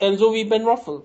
Ähm, 0.00 0.16
so 0.16 0.32
wie 0.32 0.44
Ben 0.44 0.64
Rothwell. 0.64 1.02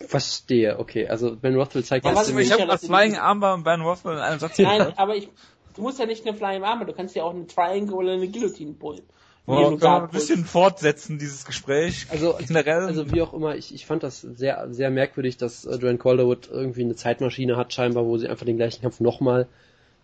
Verstehe, 0.00 0.78
okay, 0.78 1.08
also 1.08 1.36
Ben 1.36 1.54
Rothwell 1.54 1.84
zeigt 1.84 2.04
ja, 2.04 2.14
was, 2.14 2.28
Ich 2.28 2.52
habe 2.52 2.66
das 2.66 2.84
Flying 2.84 3.16
Armbar 3.16 3.54
und 3.54 3.64
Ben 3.64 3.80
Rothwell 3.80 4.14
in 4.14 4.20
einem 4.20 4.38
Satz 4.40 4.58
Nein, 4.58 4.92
aber 4.96 5.16
ich, 5.16 5.30
du 5.74 5.80
musst 5.80 5.98
ja 5.98 6.04
nicht 6.04 6.26
eine 6.26 6.36
Flying 6.36 6.62
Armbar, 6.62 6.86
du 6.86 6.92
kannst 6.92 7.14
ja 7.16 7.24
auch 7.24 7.32
eine 7.32 7.46
Triangle 7.46 7.94
oder 7.94 8.12
eine 8.12 8.28
Guillotine 8.28 8.74
pullen. 8.74 9.04
Wollen 9.46 9.80
wir 9.80 10.02
ein 10.02 10.10
bisschen 10.10 10.44
fortsetzen, 10.44 11.18
dieses 11.18 11.44
Gespräch? 11.44 12.06
Also, 12.10 12.36
generell. 12.46 12.82
Also, 12.82 13.12
wie 13.12 13.22
auch 13.22 13.32
immer, 13.32 13.56
ich, 13.56 13.72
ich 13.72 13.86
fand 13.86 14.02
das 14.02 14.20
sehr, 14.20 14.66
sehr 14.72 14.90
merkwürdig, 14.90 15.36
dass 15.36 15.64
äh, 15.64 15.76
Joanne 15.76 15.98
Calderwood 15.98 16.48
irgendwie 16.50 16.82
eine 16.82 16.96
Zeitmaschine 16.96 17.56
hat, 17.56 17.72
scheinbar, 17.72 18.04
wo 18.04 18.18
sie 18.18 18.28
einfach 18.28 18.44
den 18.46 18.56
gleichen 18.56 18.82
Kampf 18.82 19.00
nochmal 19.00 19.46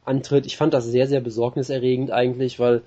antritt. 0.04 0.46
Ich 0.46 0.56
fand 0.56 0.74
das 0.74 0.86
sehr, 0.86 1.06
sehr 1.08 1.20
besorgniserregend 1.20 2.10
eigentlich, 2.10 2.58
weil 2.58 2.82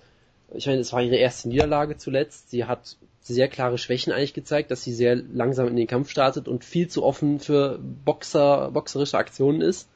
Ich 0.53 0.67
meine, 0.67 0.79
es 0.79 0.93
war 0.93 1.01
ihre 1.01 1.15
erste 1.15 1.49
Niederlage 1.49 1.97
zuletzt. 1.97 2.49
Sie 2.51 2.65
hat 2.65 2.97
sehr 3.21 3.47
klare 3.47 3.77
Schwächen 3.77 4.13
eigentlich 4.13 4.33
gezeigt, 4.33 4.69
dass 4.71 4.83
sie 4.83 4.93
sehr 4.93 5.15
langsam 5.15 5.67
in 5.67 5.75
den 5.75 5.87
Kampf 5.87 6.09
startet 6.09 6.47
und 6.47 6.63
viel 6.63 6.87
zu 6.87 7.03
offen 7.03 7.39
für 7.39 7.79
Boxer, 7.79 8.69
boxerische 8.71 9.17
Aktionen 9.17 9.61
ist. 9.61 9.89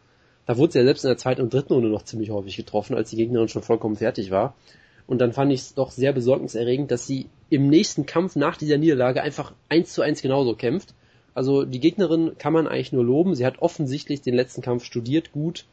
Da 0.47 0.57
wurde 0.57 0.73
sie 0.73 0.79
ja 0.79 0.85
selbst 0.85 1.03
in 1.03 1.09
der 1.09 1.17
zweiten 1.17 1.41
und 1.41 1.53
dritten 1.53 1.73
Runde 1.73 1.89
noch 1.89 2.03
ziemlich 2.03 2.31
häufig 2.31 2.57
getroffen, 2.57 2.95
als 2.95 3.11
die 3.11 3.17
Gegnerin 3.17 3.47
schon 3.47 3.61
vollkommen 3.61 3.97
fertig 3.97 4.31
war. 4.31 4.55
Und 5.09 5.17
dann 5.17 5.33
fand 5.33 5.51
ich 5.51 5.61
es 5.61 5.73
doch 5.73 5.89
sehr 5.89 6.13
besorgniserregend, 6.13 6.91
dass 6.91 7.07
sie 7.07 7.29
im 7.49 7.67
nächsten 7.67 8.05
Kampf 8.05 8.35
nach 8.35 8.57
dieser 8.57 8.77
Niederlage 8.77 9.23
einfach 9.23 9.53
eins 9.67 9.91
zu 9.91 10.03
eins 10.03 10.21
genauso 10.21 10.53
kämpft. 10.53 10.93
Also 11.33 11.65
die 11.65 11.79
Gegnerin 11.79 12.33
kann 12.37 12.53
man 12.53 12.67
eigentlich 12.67 12.91
nur 12.91 13.03
loben. 13.03 13.33
Sie 13.33 13.43
hat 13.43 13.57
offensichtlich 13.57 14.21
den 14.21 14.35
letzten 14.35 14.61
Kampf 14.61 14.83
studiert 14.83 15.31
gut 15.31 15.65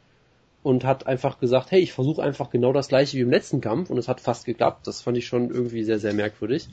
und 0.62 0.84
hat 0.84 1.06
einfach 1.06 1.38
gesagt, 1.38 1.70
hey, 1.70 1.80
ich 1.80 1.92
versuche 1.92 2.22
einfach 2.22 2.48
genau 2.48 2.72
das 2.72 2.88
gleiche 2.88 3.18
wie 3.18 3.20
im 3.20 3.30
letzten 3.30 3.60
Kampf 3.60 3.90
und 3.90 3.98
es 3.98 4.08
hat 4.08 4.22
fast 4.22 4.46
geklappt. 4.46 4.86
Das 4.86 5.02
fand 5.02 5.18
ich 5.18 5.26
schon 5.26 5.50
irgendwie 5.50 5.84
sehr, 5.84 5.98
sehr 5.98 6.14
merkwürdig. 6.14 6.70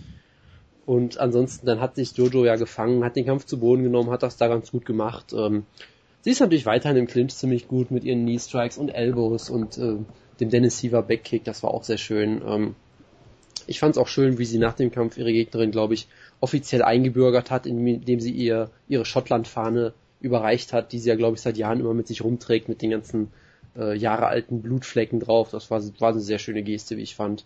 Und 0.85 1.17
ansonsten, 1.17 1.65
dann 1.65 1.81
hat 1.81 1.95
sich 1.95 2.15
Jojo 2.15 2.45
ja 2.45 2.55
gefangen, 2.55 3.03
hat 3.03 3.17
den 3.17 3.25
Kampf 3.25 3.45
zu 3.45 3.59
Boden 3.59 3.83
genommen, 3.83 4.09
hat 4.09 4.23
das 4.23 4.37
da 4.37 4.47
ganz 4.47 4.71
gut 4.71 4.85
gemacht. 4.85 5.33
Ähm, 5.33 5.65
sie 6.21 6.31
ist 6.31 6.39
natürlich 6.39 6.65
weiterhin 6.65 6.95
im 6.95 7.07
Clinch 7.07 7.35
ziemlich 7.35 7.67
gut 7.67 7.91
mit 7.91 8.05
ihren 8.05 8.23
Knee 8.23 8.39
Strikes 8.39 8.77
und 8.77 8.87
Elbows 8.87 9.49
und 9.49 9.77
äh, 9.77 9.97
dem 10.39 10.49
Dennis 10.49 10.79
Siever 10.79 11.01
Backkick, 11.01 11.43
das 11.43 11.63
war 11.63 11.73
auch 11.73 11.83
sehr 11.83 11.97
schön. 11.97 12.41
Ähm, 12.45 12.75
ich 13.67 13.79
fand 13.79 13.95
es 13.95 13.97
auch 13.97 14.07
schön, 14.07 14.37
wie 14.37 14.45
sie 14.45 14.57
nach 14.57 14.73
dem 14.73 14.91
Kampf 14.91 15.17
ihre 15.17 15.31
Gegnerin, 15.31 15.71
glaube 15.71 15.93
ich, 15.93 16.07
offiziell 16.41 16.81
eingebürgert 16.81 17.51
hat, 17.51 17.65
indem 17.65 18.19
sie 18.19 18.31
ihr 18.31 18.69
ihre 18.87 19.05
Schottlandfahne 19.05 19.93
überreicht 20.19 20.73
hat, 20.73 20.91
die 20.91 20.99
sie 20.99 21.09
ja, 21.09 21.15
glaube 21.15 21.35
ich, 21.35 21.41
seit 21.41 21.57
Jahren 21.57 21.79
immer 21.79 21.93
mit 21.93 22.07
sich 22.07 22.23
rumträgt, 22.23 22.69
mit 22.69 22.81
den 22.81 22.91
ganzen 22.91 23.31
äh, 23.77 23.95
jahrealten 23.95 24.61
Blutflecken 24.61 25.19
drauf. 25.19 25.49
Das 25.51 25.69
war, 25.71 25.81
war 25.99 26.11
eine 26.11 26.19
sehr 26.19 26.39
schöne 26.39 26.63
Geste, 26.63 26.97
wie 26.97 27.03
ich 27.03 27.15
fand. 27.15 27.45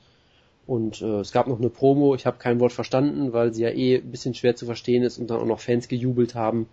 Und 0.66 1.02
äh, 1.02 1.20
es 1.20 1.32
gab 1.32 1.48
noch 1.48 1.60
eine 1.60 1.70
Promo, 1.70 2.14
ich 2.16 2.26
habe 2.26 2.38
kein 2.38 2.60
Wort 2.60 2.74
verstanden, 2.74 3.34
weil 3.34 3.54
sie 3.54 3.64
ja 3.64 3.70
eh 3.70 3.98
ein 3.98 4.12
bisschen 4.12 4.34
schwer 4.34 4.56
zu 4.56 4.66
verstehen 4.66 5.04
ist 5.04 5.18
und 5.18 5.30
dann 5.30 5.40
auch 5.40 5.46
noch 5.46 5.60
Fans 5.60 5.88
gejubelt 5.88 6.36
haben. 6.36 6.68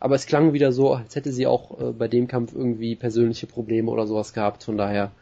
Aber 0.00 0.14
es 0.14 0.26
klang 0.26 0.52
wieder 0.52 0.72
so, 0.72 0.94
als 0.94 1.14
hätte 1.16 1.32
sie 1.32 1.46
auch 1.46 1.80
äh, 1.80 1.92
bei 1.92 2.08
dem 2.08 2.26
Kampf 2.26 2.54
irgendwie 2.54 2.96
persönliche 2.96 3.46
Probleme 3.46 3.90
oder 3.90 4.06
sowas 4.06 4.32
gehabt. 4.32 4.64
Von 4.64 4.76
daher, 4.76 5.12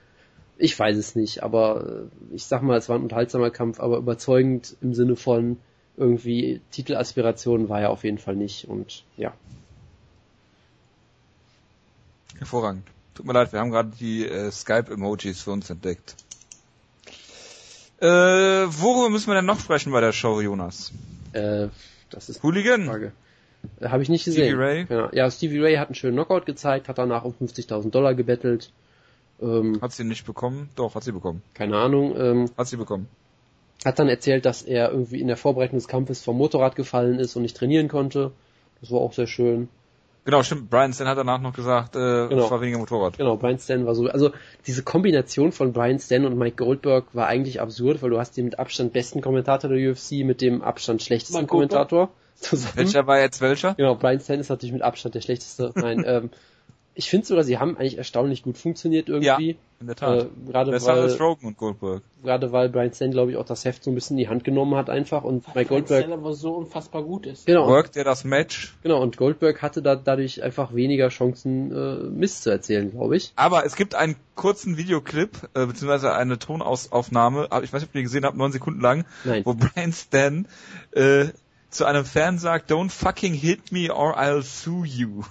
ich 0.57 0.79
weiß 0.79 0.97
es 0.97 1.15
nicht, 1.15 1.43
aber 1.43 2.09
äh, 2.31 2.35
ich 2.35 2.45
sag 2.45 2.63
mal, 2.63 2.79
es 2.79 2.89
war 2.89 2.97
ein 2.97 3.03
unterhaltsamer 3.03 3.51
Kampf, 3.51 3.81
aber 3.81 3.99
überzeugend 3.99 4.77
im 4.81 4.95
Sinne 4.95 5.17
von 5.17 5.59
irgendwie 5.97 6.61
Titelaspirationen 6.71 7.69
war 7.69 7.81
er 7.81 7.91
auf 7.91 8.05
jeden 8.05 8.19
Fall 8.19 8.37
nicht 8.37 8.69
und 8.69 9.05
ja. 9.17 9.33
Hervorragend. 12.39 12.87
Tut 13.15 13.27
mir 13.27 13.33
leid, 13.33 13.53
wir 13.53 13.61
haben 13.61 13.71
gerade 13.71 13.93
die 13.99 14.27
äh, 14.27 14.51
Skype-Emojis 14.51 15.43
für 15.43 15.53
uns 15.53 15.71
entdeckt. 15.71 16.17
Äh, 18.01 18.07
worüber 18.07 19.09
müssen 19.09 19.29
wir 19.29 19.35
denn 19.35 19.47
noch 19.47 19.61
sprechen 19.61 19.93
bei 19.93 20.01
der 20.01 20.13
Show, 20.13 20.41
Jonas? 20.41 20.93
Äh, 21.33 21.69
das 22.11 22.29
ist 22.29 22.43
Hooligan. 22.43 22.87
Frage. 22.87 23.13
Äh, 23.81 23.89
Habe 23.89 24.03
ich 24.03 24.09
nicht 24.09 24.25
gesehen. 24.25 24.49
Stevie 24.49 24.61
Ray? 24.61 24.87
Ja, 24.89 25.11
ja, 25.13 25.31
Stevie 25.31 25.61
Ray 25.61 25.77
hat 25.77 25.89
einen 25.89 25.95
schönen 25.95 26.17
Knockout 26.17 26.45
gezeigt, 26.45 26.89
hat 26.89 26.99
danach 26.99 27.25
um 27.25 27.33
50.000 27.33 27.91
Dollar 27.91 28.15
gebettelt. 28.15 28.73
Ähm, 29.41 29.79
hat 29.81 29.93
sie 29.93 30.05
nicht 30.05 30.27
bekommen? 30.27 30.71
Doch, 30.77 30.95
hat 30.95 31.05
sie 31.05 31.13
bekommen. 31.13 31.43
Keine 31.55 31.77
Ahnung. 31.77 32.15
Ähm, 32.17 32.51
hat 32.57 32.69
sie 32.69 32.77
bekommen. 32.77 33.09
Hat 33.85 33.99
dann 33.99 34.09
erzählt, 34.09 34.47
dass 34.47 34.63
er 34.63 34.91
irgendwie 34.91 35.21
in 35.21 35.27
der 35.27 35.37
Vorbereitung 35.37 35.77
des 35.77 35.89
Kampfes 35.89 36.23
vom 36.23 36.39
Motorrad 36.39 36.77
gefallen 36.77 37.19
ist 37.19 37.37
und 37.37 37.43
nicht 37.43 37.57
trainieren 37.57 37.89
konnte. 37.89 38.33
Das 38.81 38.91
war 38.91 39.01
auch 39.01 39.13
sehr 39.13 39.27
schön. 39.27 39.69
Genau, 40.25 40.43
stimmt. 40.43 40.71
Brian 40.71 40.93
Stan 40.93 41.07
hat 41.07 41.19
danach 41.19 41.41
noch 41.41 41.53
gesagt, 41.53 41.97
äh, 41.97 42.29
genau. 42.29 42.45
es 42.45 42.51
war 42.51 42.61
weniger 42.63 42.79
Motorrad. 42.79 43.19
Genau, 43.19 43.37
Brian 43.37 43.59
Stan 43.59 43.85
war 43.85 43.95
so, 43.95 44.09
also 44.09 44.31
diese 44.67 44.83
Kombination 44.83 45.53
von 45.53 45.73
Brian 45.75 45.99
Stan 45.99 46.25
und 46.25 46.39
Mike 46.39 46.57
Goldberg 46.57 47.05
war 47.13 47.27
eigentlich 47.27 47.61
absurd, 47.61 48.03
weil 48.03 48.11
du 48.11 48.19
hast 48.19 48.37
den 48.37 48.47
mit 48.47 48.59
Abstand 48.59 48.95
besten 48.95 49.21
Kommentator 49.21 49.69
der 49.69 49.91
UFC 49.91 50.25
mit 50.25 50.41
dem 50.41 50.63
Abstand 50.63 51.03
schlechtesten 51.03 51.37
Mike 51.37 51.49
Kommentator 51.49 52.09
zusammen. 52.37 52.77
Welcher 52.77 53.07
war 53.07 53.21
jetzt 53.21 53.43
welcher? 53.43 53.75
Genau, 53.75 53.97
Brian 53.97 54.21
Stan 54.21 54.41
ist 54.41 54.49
natürlich 54.49 54.73
mit 54.73 54.83
Abstand 54.83 55.15
der 55.15 55.21
schlechteste. 55.21 55.73
Nein, 55.75 56.05
ähm, 56.07 56.31
ich 56.95 57.11
finde 57.11 57.27
sogar, 57.27 57.45
sie 57.45 57.59
haben 57.59 57.77
eigentlich 57.77 57.99
erstaunlich 57.99 58.43
gut 58.43 58.57
funktioniert 58.57 59.09
irgendwie. 59.09 59.51
Ja, 59.51 59.57
in 59.81 59.87
der 59.89 59.97
Tat. 59.97 60.23
Äh, 60.23 60.51
gerade 60.51 60.71
Besser 60.71 60.95
weil, 60.95 61.03
als 61.03 61.21
Rogan 61.21 61.49
und 61.49 61.57
Goldberg. 61.57 62.03
Gerade 62.23 62.53
weil 62.53 62.69
Brian 62.69 62.93
Stan, 62.93 63.11
glaube 63.11 63.33
ich, 63.33 63.37
auch 63.37 63.45
das 63.45 63.65
Heft 63.65 63.85
so 63.85 63.91
ein 63.91 63.95
bisschen 63.95 64.17
in 64.17 64.25
die 64.25 64.29
Hand 64.29 64.45
genommen 64.45 64.77
hat 64.77 64.89
einfach 64.89 65.25
und 65.25 65.47
weil 65.49 65.55
Mike 65.55 65.69
Goldberg... 65.69 66.11
aber 66.11 66.33
so 66.33 66.55
unfassbar 66.55 67.03
gut 67.03 67.27
ist. 67.27 67.47
Genau. 67.47 67.67
Workt 67.67 67.97
er 67.97 68.05
das 68.05 68.25
Match. 68.25 68.75
Genau, 68.83 69.03
und 69.03 69.17
Goldberg 69.17 69.61
hatte 69.61 69.83
da 69.83 69.97
dadurch 69.97 70.43
einfach 70.43 70.75
weniger 70.75 71.09
Chancen, 71.09 71.73
äh, 71.73 72.05
Mist 72.11 72.45
zu 72.45 72.51
erzählen, 72.51 72.91
glaube 72.91 73.17
ich. 73.17 73.33
Aber 73.37 73.67
es 73.67 73.77
gibt 73.77 73.95
einen 73.95 74.17
kurzen 74.37 74.77
Videoclip, 74.77 75.49
äh, 75.55 75.67
beziehungsweise 75.67 76.15
eine 76.15 76.39
Tonaufnahme, 76.39 77.49
ich 77.63 77.73
weiß 77.73 77.83
nicht, 77.83 77.91
ob 77.91 77.95
ihr 77.95 78.03
gesehen 78.03 78.25
habt, 78.25 78.37
neun 78.37 78.53
Sekunden 78.53 78.81
lang, 78.81 79.05
Nein. 79.25 79.43
wo 79.45 79.55
Brian 79.75 79.93
Stan 79.93 80.47
äh, 80.93 81.27
zu 81.71 81.85
einem 81.85 82.05
Fan 82.05 82.39
sagt, 82.39 82.71
don't 82.71 82.91
fucking 82.91 83.35
hit 83.35 83.73
me 83.73 83.93
or 83.93 84.17
I'll 84.17 84.43
sue 84.43 84.87
you. 84.87 85.25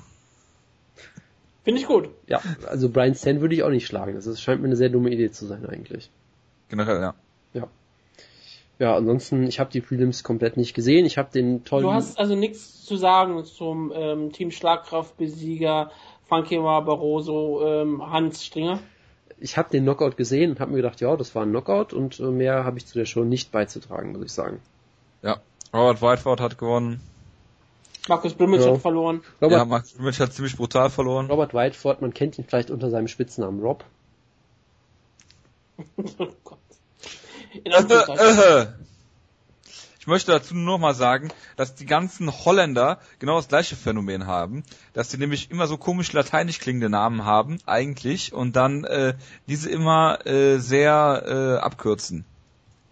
Finde 1.63 1.79
ich 1.79 1.87
gut. 1.87 2.09
Ja, 2.27 2.41
also 2.67 2.89
Brian 2.89 3.15
Stan 3.15 3.39
würde 3.41 3.55
ich 3.55 3.63
auch 3.63 3.69
nicht 3.69 3.87
schlagen. 3.87 4.13
Das 4.13 4.41
scheint 4.41 4.61
mir 4.61 4.67
eine 4.67 4.75
sehr 4.75 4.89
dumme 4.89 5.09
Idee 5.11 5.31
zu 5.31 5.45
sein 5.45 5.65
eigentlich. 5.65 6.09
Generell, 6.69 7.01
ja. 7.01 7.15
Ja. 7.53 7.67
Ja, 8.79 8.95
ansonsten, 8.95 9.43
ich 9.43 9.59
habe 9.59 9.71
die 9.71 9.79
Prelims 9.79 10.23
komplett 10.23 10.57
nicht 10.57 10.73
gesehen. 10.73 11.05
Ich 11.05 11.17
habe 11.17 11.29
den 11.31 11.63
tollen... 11.63 11.83
Du 11.83 11.93
hast 11.93 12.19
also 12.19 12.35
nichts 12.35 12.83
zu 12.83 12.97
sagen 12.97 13.45
zum 13.45 13.93
ähm, 13.95 14.31
Team 14.33 14.51
Schlagkraftbesieger 14.51 15.91
Frankie 16.27 16.57
Barroso, 16.57 17.65
ähm, 17.65 18.11
Hans 18.11 18.43
Stringer? 18.43 18.79
Ich 19.39 19.57
habe 19.57 19.69
den 19.69 19.83
Knockout 19.83 20.17
gesehen 20.17 20.51
und 20.51 20.59
habe 20.59 20.71
mir 20.71 20.77
gedacht, 20.77 20.99
ja, 20.99 21.15
das 21.15 21.35
war 21.35 21.43
ein 21.43 21.49
Knockout 21.49 21.93
und 21.93 22.19
äh, 22.19 22.23
mehr 22.23 22.65
habe 22.65 22.77
ich 22.77 22.85
zu 22.85 22.97
der 22.97 23.05
Show 23.05 23.23
nicht 23.23 23.51
beizutragen, 23.51 24.13
muss 24.13 24.23
ich 24.23 24.31
sagen. 24.31 24.59
Ja, 25.21 25.41
Robert 25.73 26.01
Whiteford 26.01 26.41
hat 26.41 26.57
gewonnen. 26.57 26.99
Markus 28.07 28.33
Brimage 28.33 28.65
ja. 28.65 28.73
hat 28.73 28.81
verloren. 28.81 29.21
Robert, 29.41 29.59
ja, 29.59 29.65
Markus 29.65 29.93
Brimage 29.93 30.19
hat 30.19 30.33
ziemlich 30.33 30.57
brutal 30.57 30.89
verloren. 30.89 31.27
Robert 31.27 31.53
Whiteford, 31.53 32.01
man 32.01 32.13
kennt 32.13 32.37
ihn 32.37 32.45
vielleicht 32.45 32.69
unter 32.69 32.89
seinem 32.89 33.07
Spitznamen 33.07 33.61
Rob. 33.61 33.85
oh 35.97 36.27
Gott. 36.43 36.59
Ich 39.99 40.07
möchte 40.07 40.31
dazu 40.31 40.53
nur 40.53 40.65
noch 40.65 40.79
mal 40.79 40.93
sagen, 40.93 41.29
dass 41.55 41.75
die 41.75 41.85
ganzen 41.85 42.29
Holländer 42.29 42.99
genau 43.19 43.37
das 43.37 43.47
gleiche 43.47 43.77
Phänomen 43.77 44.27
haben, 44.27 44.63
dass 44.91 45.09
sie 45.09 45.17
nämlich 45.17 45.49
immer 45.49 45.65
so 45.67 45.77
komisch 45.77 46.11
lateinisch 46.11 46.59
klingende 46.59 46.89
Namen 46.89 47.23
haben, 47.23 47.59
eigentlich, 47.65 48.33
und 48.33 48.57
dann 48.57 48.83
äh, 48.83 49.13
diese 49.47 49.69
immer 49.69 50.25
äh, 50.25 50.57
sehr 50.57 51.23
äh, 51.25 51.63
abkürzen. 51.63 52.25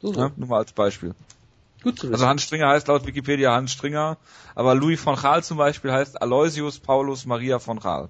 So, 0.01 0.13
so. 0.13 0.21
Ja, 0.21 0.31
nur 0.37 0.47
mal 0.47 0.59
als 0.59 0.71
Beispiel. 0.71 1.13
Gut 1.83 1.97
zu 1.97 2.03
wissen. 2.03 2.13
Also 2.13 2.27
Hans 2.27 2.43
Stringer 2.43 2.69
heißt 2.69 2.87
laut 2.87 3.05
Wikipedia 3.05 3.53
Hans 3.53 3.71
Stringer, 3.71 4.17
aber 4.55 4.75
Louis 4.75 5.01
von 5.01 5.15
Gaal 5.15 5.43
zum 5.43 5.57
Beispiel 5.57 5.91
heißt 5.91 6.21
Aloysius 6.21 6.79
Paulus 6.79 7.25
Maria 7.25 7.59
von 7.59 7.79
Gaal. 7.79 8.09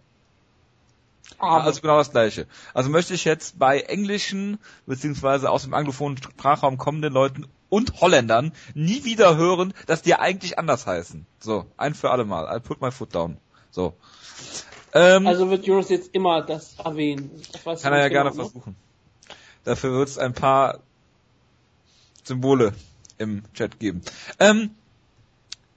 Aber. 1.39 1.63
Also 1.63 1.81
genau 1.81 1.97
das 1.97 2.11
gleiche. 2.11 2.47
Also 2.73 2.89
möchte 2.89 3.13
ich 3.13 3.25
jetzt 3.25 3.57
bei 3.57 3.79
englischen, 3.79 4.59
beziehungsweise 4.85 5.49
aus 5.49 5.63
dem 5.63 5.73
anglophonen 5.73 6.17
Sprachraum 6.17 6.77
kommenden 6.77 7.13
Leuten 7.13 7.47
und 7.69 8.01
Holländern 8.01 8.51
nie 8.73 9.05
wieder 9.05 9.37
hören, 9.37 9.73
dass 9.87 10.01
die 10.01 10.15
eigentlich 10.15 10.59
anders 10.59 10.85
heißen. 10.85 11.25
So, 11.39 11.65
ein 11.77 11.93
für 11.95 12.11
alle 12.11 12.25
Mal. 12.25 12.47
I'll 12.47 12.59
put 12.59 12.81
my 12.81 12.91
foot 12.91 13.15
down. 13.15 13.37
So. 13.71 13.93
Ähm, 14.93 15.25
also 15.25 15.49
wird 15.49 15.65
Jonas 15.65 15.89
jetzt 15.89 16.13
immer 16.13 16.41
das 16.41 16.75
erwähnen. 16.83 17.31
Das 17.63 17.81
kann 17.81 17.93
er 17.93 17.99
ja 17.99 18.07
genau, 18.09 18.23
gerne 18.23 18.29
ne? 18.31 18.35
versuchen. 18.35 18.75
Dafür 19.63 19.93
wird 19.93 20.09
es 20.09 20.17
ein 20.17 20.33
paar 20.33 20.79
Symbole 22.23 22.73
im 23.21 23.43
Chat 23.53 23.79
geben. 23.79 24.01
Ähm, 24.39 24.71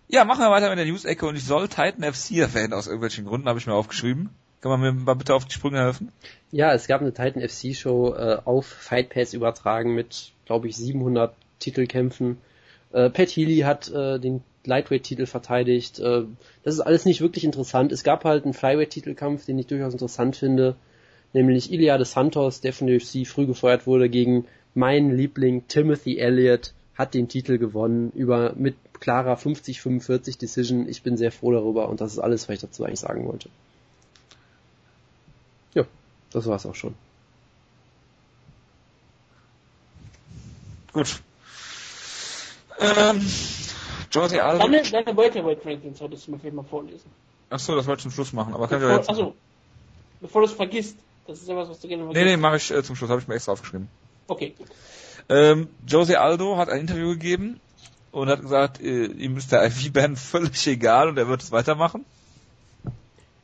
ja, 0.09 0.25
machen 0.25 0.41
wir 0.41 0.51
weiter 0.51 0.69
mit 0.69 0.79
der 0.79 0.87
News-Ecke 0.87 1.27
und 1.27 1.37
ich 1.37 1.45
soll 1.45 1.69
Titan 1.69 2.03
FC 2.03 2.33
erwähnen 2.39 2.73
aus 2.73 2.87
irgendwelchen 2.87 3.25
Gründen, 3.25 3.49
habe 3.49 3.59
ich 3.59 3.67
mir 3.67 3.75
aufgeschrieben. 3.75 4.31
Kann 4.61 4.71
man 4.71 4.81
mir 4.81 4.93
mal 4.93 5.15
bitte 5.15 5.35
auf 5.35 5.45
die 5.45 5.53
Sprünge 5.53 5.79
helfen? 5.79 6.11
Ja, 6.51 6.73
es 6.73 6.87
gab 6.87 7.01
eine 7.01 7.13
Titan 7.13 7.47
FC 7.47 7.75
Show 7.77 8.15
äh, 8.15 8.39
auf 8.45 8.67
Fight 8.67 9.11
Pass 9.11 9.35
übertragen 9.35 9.95
mit, 9.95 10.33
glaube 10.47 10.69
ich, 10.69 10.77
700 10.77 11.35
Titelkämpfen. 11.59 12.39
Äh, 12.93 13.11
Pat 13.11 13.29
Healy 13.29 13.59
hat 13.61 13.91
äh, 13.91 14.19
den 14.19 14.43
Lightweight-Titel 14.65 15.27
verteidigt. 15.27 15.99
Äh, 15.99 16.23
das 16.63 16.75
ist 16.75 16.81
alles 16.81 17.05
nicht 17.05 17.21
wirklich 17.21 17.45
interessant. 17.45 17.93
Es 17.93 18.05
gab 18.05 18.25
halt 18.25 18.45
einen 18.45 18.55
Flyweight-Titelkampf, 18.55 19.45
den 19.45 19.59
ich 19.59 19.67
durchaus 19.67 19.93
interessant 19.93 20.37
finde, 20.37 20.77
nämlich 21.33 21.73
Ilya 21.73 21.99
de 21.99 22.07
Santos, 22.07 22.61
der 22.61 22.73
von 22.73 22.87
der 22.87 22.97
UFC 22.97 23.27
früh 23.27 23.47
gefeuert 23.47 23.87
wurde 23.87 24.09
gegen 24.09 24.47
meinen 24.75 25.17
Liebling 25.17 25.67
Timothy 25.69 26.19
Elliott 26.19 26.73
hat 26.97 27.15
den 27.15 27.29
Titel 27.29 27.59
gewonnen 27.59 28.13
über 28.15 28.53
mit 28.55 28.77
klarer 29.01 29.37
50-45 29.37 30.39
Decision. 30.39 30.89
Ich 30.89 31.03
bin 31.03 31.17
sehr 31.17 31.33
froh 31.33 31.53
darüber 31.53 31.89
und 31.89 32.01
das 32.01 32.13
ist 32.13 32.19
alles, 32.19 32.49
was 32.49 32.55
ich 32.55 32.61
dazu 32.61 32.85
eigentlich 32.85 33.01
sagen 33.01 33.27
wollte. 33.27 33.49
Ja, 35.75 35.85
das 36.31 36.47
war's 36.47 36.67
auch 36.67 36.75
schon. 36.75 36.95
Gut. 40.93 41.21
Ähm, 42.79 43.27
Jordi 44.13 44.39
Alba. 44.39 44.65
Deine, 44.65 44.83
deine 44.83 45.17
Welterweight 45.17 45.67
Rankings 45.67 45.99
solltest 45.99 46.27
du 46.27 46.31
mir 46.31 46.39
vielleicht 46.39 46.55
mal 46.55 46.63
vorlesen. 46.63 47.11
Achso, 47.51 47.75
das 47.75 47.87
wollte 47.87 47.99
ich 47.99 48.03
zum 48.05 48.13
Schluss 48.13 48.33
machen, 48.33 48.55
aber 48.55 48.69
kann 48.69 48.81
bevor, 48.81 48.95
ich 48.95 48.99
jetzt. 48.99 49.11
Achso, 49.11 49.35
bevor 50.21 50.43
du 50.43 50.47
es 50.47 50.53
vergisst. 50.53 50.97
Das 51.27 51.41
ist 51.41 51.49
ja 51.49 51.57
was, 51.57 51.69
was 51.69 51.81
du 51.81 51.89
gerne 51.89 52.05
vergisst. 52.05 52.25
Nee, 52.25 52.31
nee, 52.31 52.37
mache 52.37 52.57
ich 52.57 52.71
äh, 52.71 52.83
zum 52.83 52.95
Schluss, 52.95 53.11
habe 53.11 53.21
ich 53.21 53.27
mir 53.27 53.35
extra 53.35 53.53
aufgeschrieben. 53.53 53.89
Okay, 54.29 54.55
gut. 54.57 54.69
Ähm, 55.29 55.69
Jose 55.87 56.21
Aldo 56.21 56.57
hat 56.57 56.69
ein 56.69 56.81
Interview 56.81 57.11
gegeben 57.11 57.61
und 58.13 58.29
hat 58.29 58.43
gesagt, 58.43 58.81
äh, 58.81 59.07
ihm 59.07 59.37
ist 59.37 59.53
der 59.53 59.65
IV-Band 59.67 60.19
völlig 60.19 60.67
egal 60.67 61.09
und 61.09 61.19
er 61.19 61.29
wird 61.29 61.43
es 61.43 61.53
weitermachen. 61.53 62.05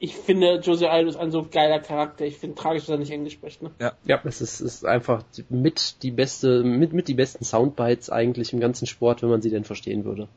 Ich 0.03 0.15
finde, 0.17 0.61
Jose 0.61 0.89
Aldo 0.89 1.11
ist 1.11 1.17
ein 1.17 1.31
so 1.31 1.47
geiler 1.51 1.79
Charakter. 1.79 2.25
Ich 2.25 2.39
finde 2.39 2.57
tragisch, 2.57 2.85
dass 2.85 2.91
er 2.91 2.99
nicht 2.99 3.11
Englisch 3.11 3.35
spricht. 3.35 3.61
Ne? 3.61 3.71
Ja, 3.79 3.93
ja, 4.07 4.19
es 4.25 4.41
ist, 4.41 4.61
ist 4.61 4.87
einfach 4.87 5.25
mit 5.51 6.03
die 6.03 6.11
beste, 6.11 6.63
mit, 6.63 6.95
mit 6.95 7.07
die 7.09 7.15
besten 7.15 7.45
Soundbites 7.45 8.09
eigentlich 8.09 8.55
im 8.55 8.61
ganzen 8.61 8.87
Sport, 8.87 9.21
wenn 9.23 9.29
man 9.29 9.43
sie 9.43 9.51
denn 9.51 9.65
verstehen 9.65 10.07
würde. 10.07 10.29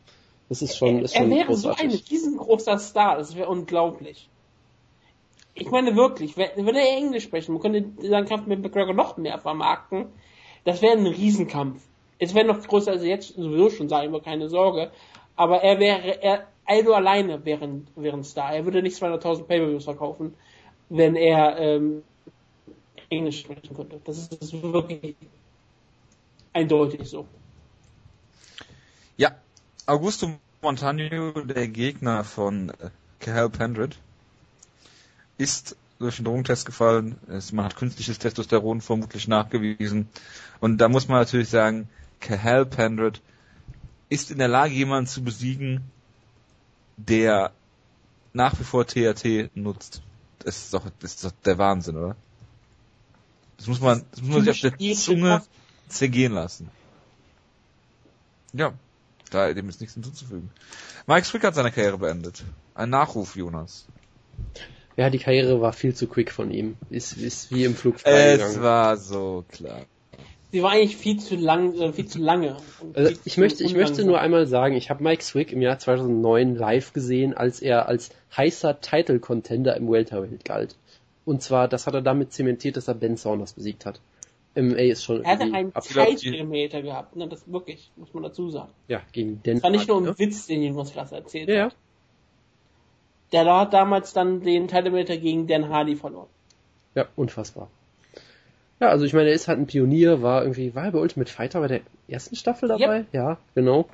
Das 0.50 0.62
ist 0.62 0.78
schon, 0.78 1.00
ist 1.00 1.16
schon 1.16 1.32
Er 1.32 1.38
wäre 1.38 1.48
großartig. 1.48 1.92
so 1.92 1.98
ein 1.98 2.04
riesengroßer 2.10 2.78
Star. 2.78 3.18
Das 3.18 3.36
wäre 3.38 3.48
unglaublich. 3.48 4.28
Ich 5.56 5.72
meine 5.72 5.96
wirklich, 5.96 6.36
wenn, 6.36 6.50
wenn 6.66 6.76
er 6.76 6.98
Englisch 6.98 7.24
sprechen, 7.24 7.54
man 7.54 7.62
könnte 7.62 8.08
seinen 8.08 8.28
Kampf 8.28 8.48
mit 8.48 8.62
McGregor 8.62 8.94
noch 8.94 9.16
mehr 9.16 9.40
vermarkten. 9.40 10.08
Das 10.64 10.82
wäre 10.82 10.98
ein 10.98 11.08
Riesenkampf. 11.08 11.82
Es 12.20 12.34
wäre 12.34 12.46
noch 12.46 12.66
größer 12.66 12.92
als 12.92 13.04
jetzt 13.04 13.36
sowieso 13.36 13.70
schon 13.70 13.90
sein, 13.90 14.12
wir 14.12 14.22
keine 14.22 14.50
Sorge. 14.50 14.92
Aber 15.36 15.62
er 15.62 15.80
wäre, 15.80 16.22
er, 16.22 16.48
Aldo 16.66 16.94
alleine 16.94 17.44
wäre 17.46 17.66
ein, 17.66 18.24
Star. 18.24 18.54
Er 18.54 18.66
würde 18.66 18.82
nicht 18.82 19.02
200.000 19.02 19.44
Pay-Per-Views 19.44 19.84
verkaufen, 19.84 20.34
wenn 20.90 21.16
er 21.16 21.58
ähm, 21.58 22.04
Englisch 23.10 23.42
sprechen 23.42 23.76
könnte. 23.76 24.00
Das 24.04 24.18
ist, 24.18 24.32
das 24.32 24.54
ist 24.54 24.64
wirklich 24.64 25.16
eindeutig 26.54 27.10
so. 27.10 27.26
Ja, 29.18 29.36
Augusto 29.86 30.32
Montano, 30.62 31.32
der 31.44 31.68
Gegner 31.68 32.24
von 32.24 32.70
äh, 32.70 32.90
Cal 33.20 33.50
Pendred, 33.50 33.98
ist 35.38 35.76
durch 36.04 36.18
den 36.18 36.26
Drogentest 36.26 36.66
gefallen. 36.66 37.18
man 37.52 37.66
hat 37.66 37.76
künstliches 37.76 38.20
Testosteron 38.20 38.82
vermutlich 38.82 39.28
nachgewiesen. 39.28 40.08
Und 40.60 40.78
da 40.78 40.90
muss 40.90 41.08
man 41.08 41.20
natürlich 41.20 41.50
sagen, 41.50 41.90
Cahal 42.20 42.66
Pendred 42.66 43.22
ist 44.10 44.32
in 44.32 44.38
der 44.38 44.48
Lage, 44.48 44.74
jemanden 44.74 45.08
zu 45.08 45.24
besiegen, 45.24 45.82
der 46.98 47.52
nach 48.34 48.60
wie 48.60 48.64
vor 48.64 48.86
THT 48.86 49.56
nutzt. 49.56 50.02
Das 50.40 50.58
ist 50.58 50.74
doch, 50.74 50.86
das 51.00 51.16
ist 51.16 51.26
doch 51.26 51.32
der 51.46 51.58
Wahnsinn, 51.58 51.98
oder? 51.98 52.16
Das 53.58 53.68
muss 53.68 53.80
man, 53.80 54.04
das 54.12 54.22
muss 54.22 54.36
man 54.36 54.44
sich 54.44 54.66
auf 54.66 54.78
der 54.78 54.96
Zunge 54.96 55.42
zergehen 55.88 56.34
lassen. 56.34 56.70
Ja, 58.52 58.74
da 59.30 59.52
dem 59.54 59.70
ist 59.70 59.82
nichts 59.82 59.96
hinzuzufügen. 59.96 60.50
Mike 61.08 61.26
Swick 61.26 61.44
hat 61.44 61.56
seine 61.56 61.72
Karriere 61.72 61.98
beendet. 61.98 62.44
Ein 62.76 62.90
Nachruf, 62.90 63.36
Jonas. 63.36 63.86
Ja, 64.96 65.10
die 65.10 65.20
Karriere 65.20 65.62
war 65.62 65.74
viel 65.74 65.96
zu 65.96 66.08
quick 66.08 66.32
von 66.32 66.52
ihm. 66.52 66.78
Ist, 66.90 67.18
ist 67.18 67.52
wie 67.52 67.64
im 67.64 67.76
Flug 67.76 67.96
Es 68.04 68.62
war 68.62 68.98
so 68.98 69.44
klar. 69.50 69.82
Sie 70.52 70.62
war 70.62 70.72
eigentlich 70.72 70.98
viel 70.98 71.20
zu 71.20 71.36
lang, 71.36 71.74
äh, 71.80 71.92
viel 71.94 72.06
zu 72.06 72.20
lange. 72.20 72.58
Also 72.94 73.16
ich 73.26 73.38
möchte, 73.38 73.64
ich 73.64 73.74
möchte 73.74 74.06
nur 74.06 74.20
einmal 74.20 74.46
sagen, 74.46 74.76
ich 74.76 74.92
habe 74.92 75.04
Mike 75.04 75.24
Swick 75.24 75.52
im 75.52 75.64
Jahr 75.64 75.80
2009 75.80 76.56
live 76.56 76.94
gesehen, 76.94 77.34
als 77.34 77.60
er 77.60 77.88
als 77.88 78.12
heißer 78.38 78.80
Title 78.80 79.20
Contender 79.20 79.76
im 79.76 79.90
Welterweight 79.90 80.46
galt. 80.46 80.76
Und 81.26 81.42
zwar, 81.42 81.68
das 81.68 81.88
hat 81.88 81.96
er 81.96 82.04
damit 82.04 82.34
zementiert, 82.34 82.78
dass 82.78 82.88
er 82.88 82.94
Ben 82.94 83.18
Saunders 83.18 83.54
besiegt 83.54 83.88
hat. 83.88 84.00
MMA 84.56 84.78
ist 84.78 85.04
schon. 85.04 85.24
Er 85.24 85.32
hatte 85.32 85.52
einen 85.52 85.74
Zeitkilometer 85.74 86.82
gehabt, 86.82 87.16
ne, 87.16 87.28
das 87.28 87.52
wirklich, 87.52 87.92
muss 87.96 88.14
man 88.14 88.22
dazu 88.22 88.52
sagen. 88.52 88.72
Ja, 88.88 89.02
gegen 89.12 89.42
den. 89.42 89.56
Das 89.56 89.64
war 89.64 89.72
nicht 89.72 89.88
nur 89.88 89.98
ein 90.02 90.06
ja. 90.06 90.20
Witz, 90.20 90.46
den 90.46 90.62
Jonas 90.62 90.94
gerade 90.94 91.16
erzählt 91.16 91.50
ja, 91.50 91.66
hat. 91.66 91.76
Der 93.34 93.46
hat 93.46 93.74
damals 93.74 94.14
dann 94.14 94.42
den 94.42 94.68
Title 94.68 95.04
gegen 95.04 95.48
Dan 95.48 95.68
Hardy 95.68 95.96
verloren. 95.96 96.28
Ja, 96.96 97.08
unfassbar. 97.16 97.70
Ja, 98.80 98.90
also 98.90 99.06
ich 99.06 99.14
meine, 99.14 99.30
er 99.30 99.36
ist 99.36 99.48
halt 99.48 99.60
ein 99.60 99.66
Pionier, 99.66 100.22
war 100.22 100.44
irgendwie, 100.44 100.76
war 100.76 100.86
er 100.86 100.92
bei 100.92 101.00
Ultimate 101.00 101.32
Fighter 101.32 101.60
bei 101.60 101.68
der 101.68 101.82
ersten 102.08 102.36
Staffel 102.36 102.70
dabei? 102.70 103.00
Yep. 103.00 103.08
Ja, 103.14 103.38
genau. 103.56 103.88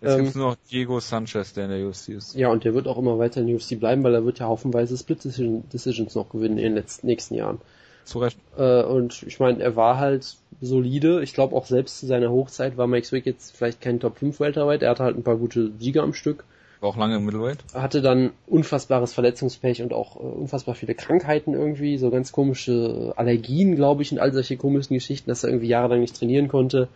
Jetzt 0.00 0.12
ähm, 0.12 0.18
gibt's 0.20 0.34
nur 0.36 0.50
noch 0.50 0.56
Diego 0.70 1.00
Sanchez, 1.00 1.52
der 1.54 1.64
in 1.64 1.70
der 1.70 1.86
UFC 1.86 2.10
ist. 2.10 2.34
Ja, 2.34 2.48
und 2.48 2.64
der 2.64 2.72
wird 2.72 2.86
auch 2.86 2.98
immer 2.98 3.18
weiter 3.18 3.40
in 3.40 3.48
der 3.48 3.56
UFC 3.56 3.78
bleiben, 3.78 4.02
weil 4.04 4.14
er 4.14 4.24
wird 4.24 4.38
ja 4.38 4.46
haufenweise 4.46 4.96
Split 4.96 5.24
Decisions 5.24 6.14
noch 6.14 6.30
gewinnen 6.30 6.56
in 6.56 6.64
den 6.64 6.74
letzten, 6.74 7.08
nächsten 7.08 7.34
Jahren. 7.34 7.60
Zu 8.04 8.20
Recht. 8.20 8.38
Äh, 8.56 8.84
und 8.84 9.22
ich 9.24 9.40
meine, 9.40 9.62
er 9.62 9.76
war 9.76 9.98
halt 9.98 10.36
solide. 10.60 11.22
Ich 11.22 11.34
glaube 11.34 11.54
auch 11.54 11.66
selbst 11.66 11.98
zu 11.98 12.06
seiner 12.06 12.30
Hochzeit 12.30 12.76
war 12.76 12.86
Max 12.86 13.12
Wick 13.12 13.26
jetzt 13.26 13.56
vielleicht 13.56 13.80
kein 13.80 14.00
Top 14.00 14.18
5 14.18 14.40
Welterweight. 14.40 14.82
Er 14.82 14.90
hatte 14.90 15.02
halt 15.02 15.16
ein 15.16 15.24
paar 15.24 15.36
gute 15.36 15.72
Sieger 15.78 16.04
am 16.04 16.14
Stück. 16.14 16.44
War 16.80 16.90
auch 16.90 16.96
lange 16.96 17.16
im 17.16 17.24
Middleweight. 17.24 17.58
Hatte 17.74 18.02
dann 18.02 18.30
unfassbares 18.46 19.12
Verletzungspech 19.12 19.82
und 19.82 19.92
auch 19.92 20.16
äh, 20.16 20.20
unfassbar 20.20 20.74
viele 20.74 20.94
Krankheiten 20.94 21.54
irgendwie, 21.54 21.98
so 21.98 22.10
ganz 22.10 22.30
komische 22.30 23.12
Allergien, 23.16 23.74
glaube 23.74 24.02
ich, 24.02 24.12
und 24.12 24.18
all 24.20 24.32
solche 24.32 24.56
komischen 24.56 24.94
Geschichten, 24.94 25.28
dass 25.28 25.42
er 25.42 25.50
irgendwie 25.50 25.68
jahrelang 25.68 26.00
nicht 26.00 26.16
trainieren 26.16 26.48
konnte. 26.48 26.88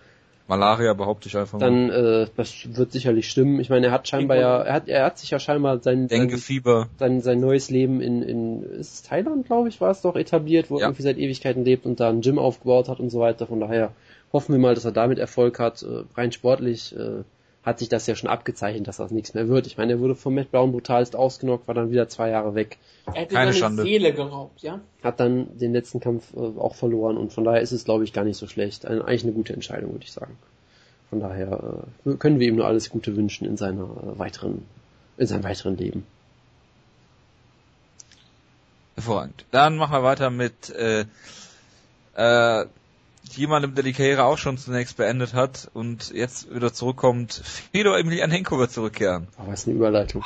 Malaria 0.49 0.93
behaupte 0.93 1.29
ich 1.29 1.37
einfach 1.37 1.59
mal. 1.59 1.65
Dann, 1.65 1.91
äh, 1.91 2.27
das 2.37 2.77
wird 2.77 2.93
sicherlich 2.93 3.29
stimmen. 3.29 3.61
Ich 3.61 3.71
meine, 3.71 3.87
er 3.87 3.93
hat 3.93 4.09
scheinbar 4.09 4.37
ja, 4.37 4.61
er 4.61 4.73
hat, 4.75 4.89
er 4.89 5.05
hat 5.05 5.19
sich 5.19 5.31
ja 5.31 5.39
scheinbar 5.39 5.81
sein, 5.81 6.09
sein, 6.09 6.29
sein, 6.99 7.21
sein 7.21 7.41
neues 7.41 7.71
Leben 7.71 8.01
in, 8.01 8.23
in, 8.23 8.63
ist 8.63 8.95
es 8.95 9.03
Thailand, 9.03 9.47
glaube 9.47 9.69
ich, 9.69 9.81
war 9.81 9.91
es 9.91 10.03
doch 10.03 10.17
etabliert, 10.17 10.71
wo 10.71 10.77
ja. 10.77 10.83
er 10.83 10.89
irgendwie 10.89 11.03
seit 11.03 11.19
Ewigkeiten 11.19 11.65
lebt 11.65 11.87
und 11.87 12.01
da 12.01 12.09
ein 12.09 12.21
Gym 12.21 12.39
aufgebaut 12.39 12.89
hat 12.89 13.01
und 13.01 13.11
so 13.11 13.21
weiter. 13.21 13.47
Von 13.47 13.61
daher 13.61 13.93
hoffen 14.33 14.53
wir 14.53 14.61
mal, 14.61 14.75
dass 14.75 14.85
er 14.85 14.93
damit 14.93 15.19
Erfolg 15.19 15.59
hat, 15.59 15.83
äh, 15.83 16.05
rein 16.17 16.33
sportlich, 16.33 16.95
äh, 16.97 17.23
hat 17.62 17.78
sich 17.78 17.89
das 17.89 18.06
ja 18.06 18.16
schon 18.16 18.28
abgezeichnet, 18.28 18.89
dass 18.89 18.97
das 18.97 19.10
nichts 19.12 19.34
mehr 19.34 19.48
wird. 19.48 19.66
Ich 19.66 19.78
meine, 19.78 19.93
er 19.93 20.01
wurde 20.01 20.16
von 20.16 20.34
Matt 20.34 20.51
Brown 20.51 20.72
brutalst 20.72 21.14
ausgenockt, 21.14 21.68
war 21.68 21.74
dann 21.74 21.90
wieder 21.90 22.09
zwei 22.09 22.30
Jahre 22.30 22.55
weg. 22.55 22.78
Er 23.06 23.22
hat 23.22 23.28
Keine 23.28 23.52
seine 23.52 23.52
Schande. 23.55 23.82
Seele 23.84 24.12
geraubt, 24.12 24.62
ja? 24.62 24.80
Hat 25.02 25.20
dann 25.20 25.59
den 25.59 25.72
letzten 25.72 26.01
Kampf 26.01 26.34
äh, 26.34 26.39
auch 26.39 26.74
verloren 26.74 27.16
und 27.16 27.32
von 27.32 27.44
daher 27.44 27.60
ist 27.60 27.72
es, 27.72 27.84
glaube 27.84 28.05
ich, 28.05 28.12
gar 28.12 28.24
nicht 28.24 28.36
so 28.36 28.48
schlecht. 28.48 28.84
Eine, 28.84 29.05
eigentlich 29.05 29.24
eine 29.24 29.32
gute 29.32 29.52
Entscheidung, 29.52 29.93
würde 29.93 30.05
ich 30.05 30.12
sagen. 30.12 30.36
Von 31.10 31.20
daher 31.20 31.84
äh, 32.05 32.14
können 32.14 32.40
wir 32.40 32.48
ihm 32.48 32.56
nur 32.56 32.66
alles 32.66 32.90
Gute 32.90 33.16
wünschen 33.16 33.47
in 33.47 33.56
seiner 33.56 33.82
äh, 33.82 34.18
weiteren, 34.18 34.64
in 35.16 35.26
seinem 35.26 35.44
weiteren 35.44 35.76
Leben. 35.76 36.05
Hervorragend. 38.97 39.44
Dann 39.52 39.76
machen 39.76 39.93
wir 39.93 40.02
weiter 40.02 40.30
mit 40.30 40.70
äh, 40.70 41.05
äh, 42.14 42.66
jemandem, 43.37 43.75
der 43.75 43.85
die 43.85 43.93
Karriere 43.93 44.25
auch 44.25 44.39
schon 44.39 44.59
zunächst 44.59 44.97
beendet 44.97 45.35
hat 45.35 45.71
und 45.75 46.13
jetzt 46.13 46.55
wieder 46.55 46.73
zurückkommt. 46.73 47.33
Fedor 47.73 47.99
Emelianenko 47.99 48.59
wird 48.59 48.73
zurückkehren. 48.73 49.29
Aber 49.37 49.49
oh, 49.49 49.53
ist 49.53 49.67
eine 49.67 49.77
Überleitung. 49.77 50.25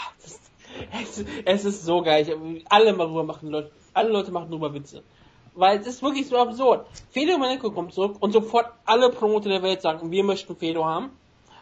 Es, 1.02 1.24
es, 1.44 1.64
ist 1.64 1.84
so 1.84 2.02
geil. 2.02 2.26
Alle 2.68 2.92
mal 2.92 3.06
drüber 3.06 3.24
machen 3.24 3.48
Leute, 3.48 3.70
alle 3.94 4.10
Leute 4.10 4.30
machen 4.30 4.50
drüber 4.50 4.74
Witze. 4.74 5.02
Weil 5.54 5.78
es 5.80 5.86
ist 5.86 6.02
wirklich 6.02 6.28
so 6.28 6.36
absurd. 6.36 6.86
Fedor 7.10 7.36
Emelianenko 7.36 7.70
kommt 7.70 7.94
zurück 7.94 8.16
und 8.20 8.32
sofort 8.32 8.66
alle 8.84 9.10
Promoter 9.10 9.48
der 9.48 9.62
Welt 9.62 9.80
sagen, 9.80 10.10
wir 10.10 10.24
möchten 10.24 10.54
Fedor 10.54 10.86
haben. 10.86 11.10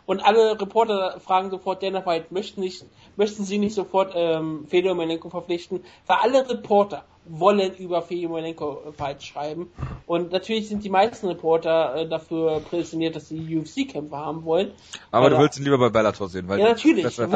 Und 0.07 0.21
alle 0.21 0.61
Reporter 0.61 1.19
fragen 1.21 1.51
sofort, 1.51 1.83
Dana 1.83 2.05
White, 2.05 2.27
möchten, 2.31 2.61
nicht, 2.61 2.85
möchten 3.16 3.45
sie 3.45 3.59
nicht 3.59 3.75
sofort 3.75 4.12
ähm, 4.15 4.66
Fedor 4.69 4.93
Emelianenko 4.93 5.31
verpflichten? 5.31 5.83
Weil 6.07 6.19
alle 6.23 6.49
Reporter 6.49 7.05
wollen 7.26 7.74
über 7.76 8.02
Fedorenko 8.02 8.92
Fight 8.96 9.22
schreiben. 9.22 9.70
Und 10.06 10.32
natürlich 10.32 10.68
sind 10.68 10.84
die 10.84 10.90
meisten 10.90 11.26
Reporter 11.28 11.96
äh, 11.96 12.09
dafür 12.09 12.60
prädestiniert, 12.60 13.16
dass 13.16 13.28
sie 13.28 13.56
UFC-Kämpfer 13.56 14.16
haben 14.16 14.44
wollen. 14.44 14.72
Aber 15.10 15.30
du 15.30 15.38
willst 15.38 15.59
ihn 15.59 15.64
lieber 15.64 15.78
bei 15.78 15.88
Bellator 15.88 16.28
sehen, 16.28 16.48
weil 16.48 16.60
Ja, 16.60 16.68
natürlich. 16.68 17.18
Wer, 17.18 17.30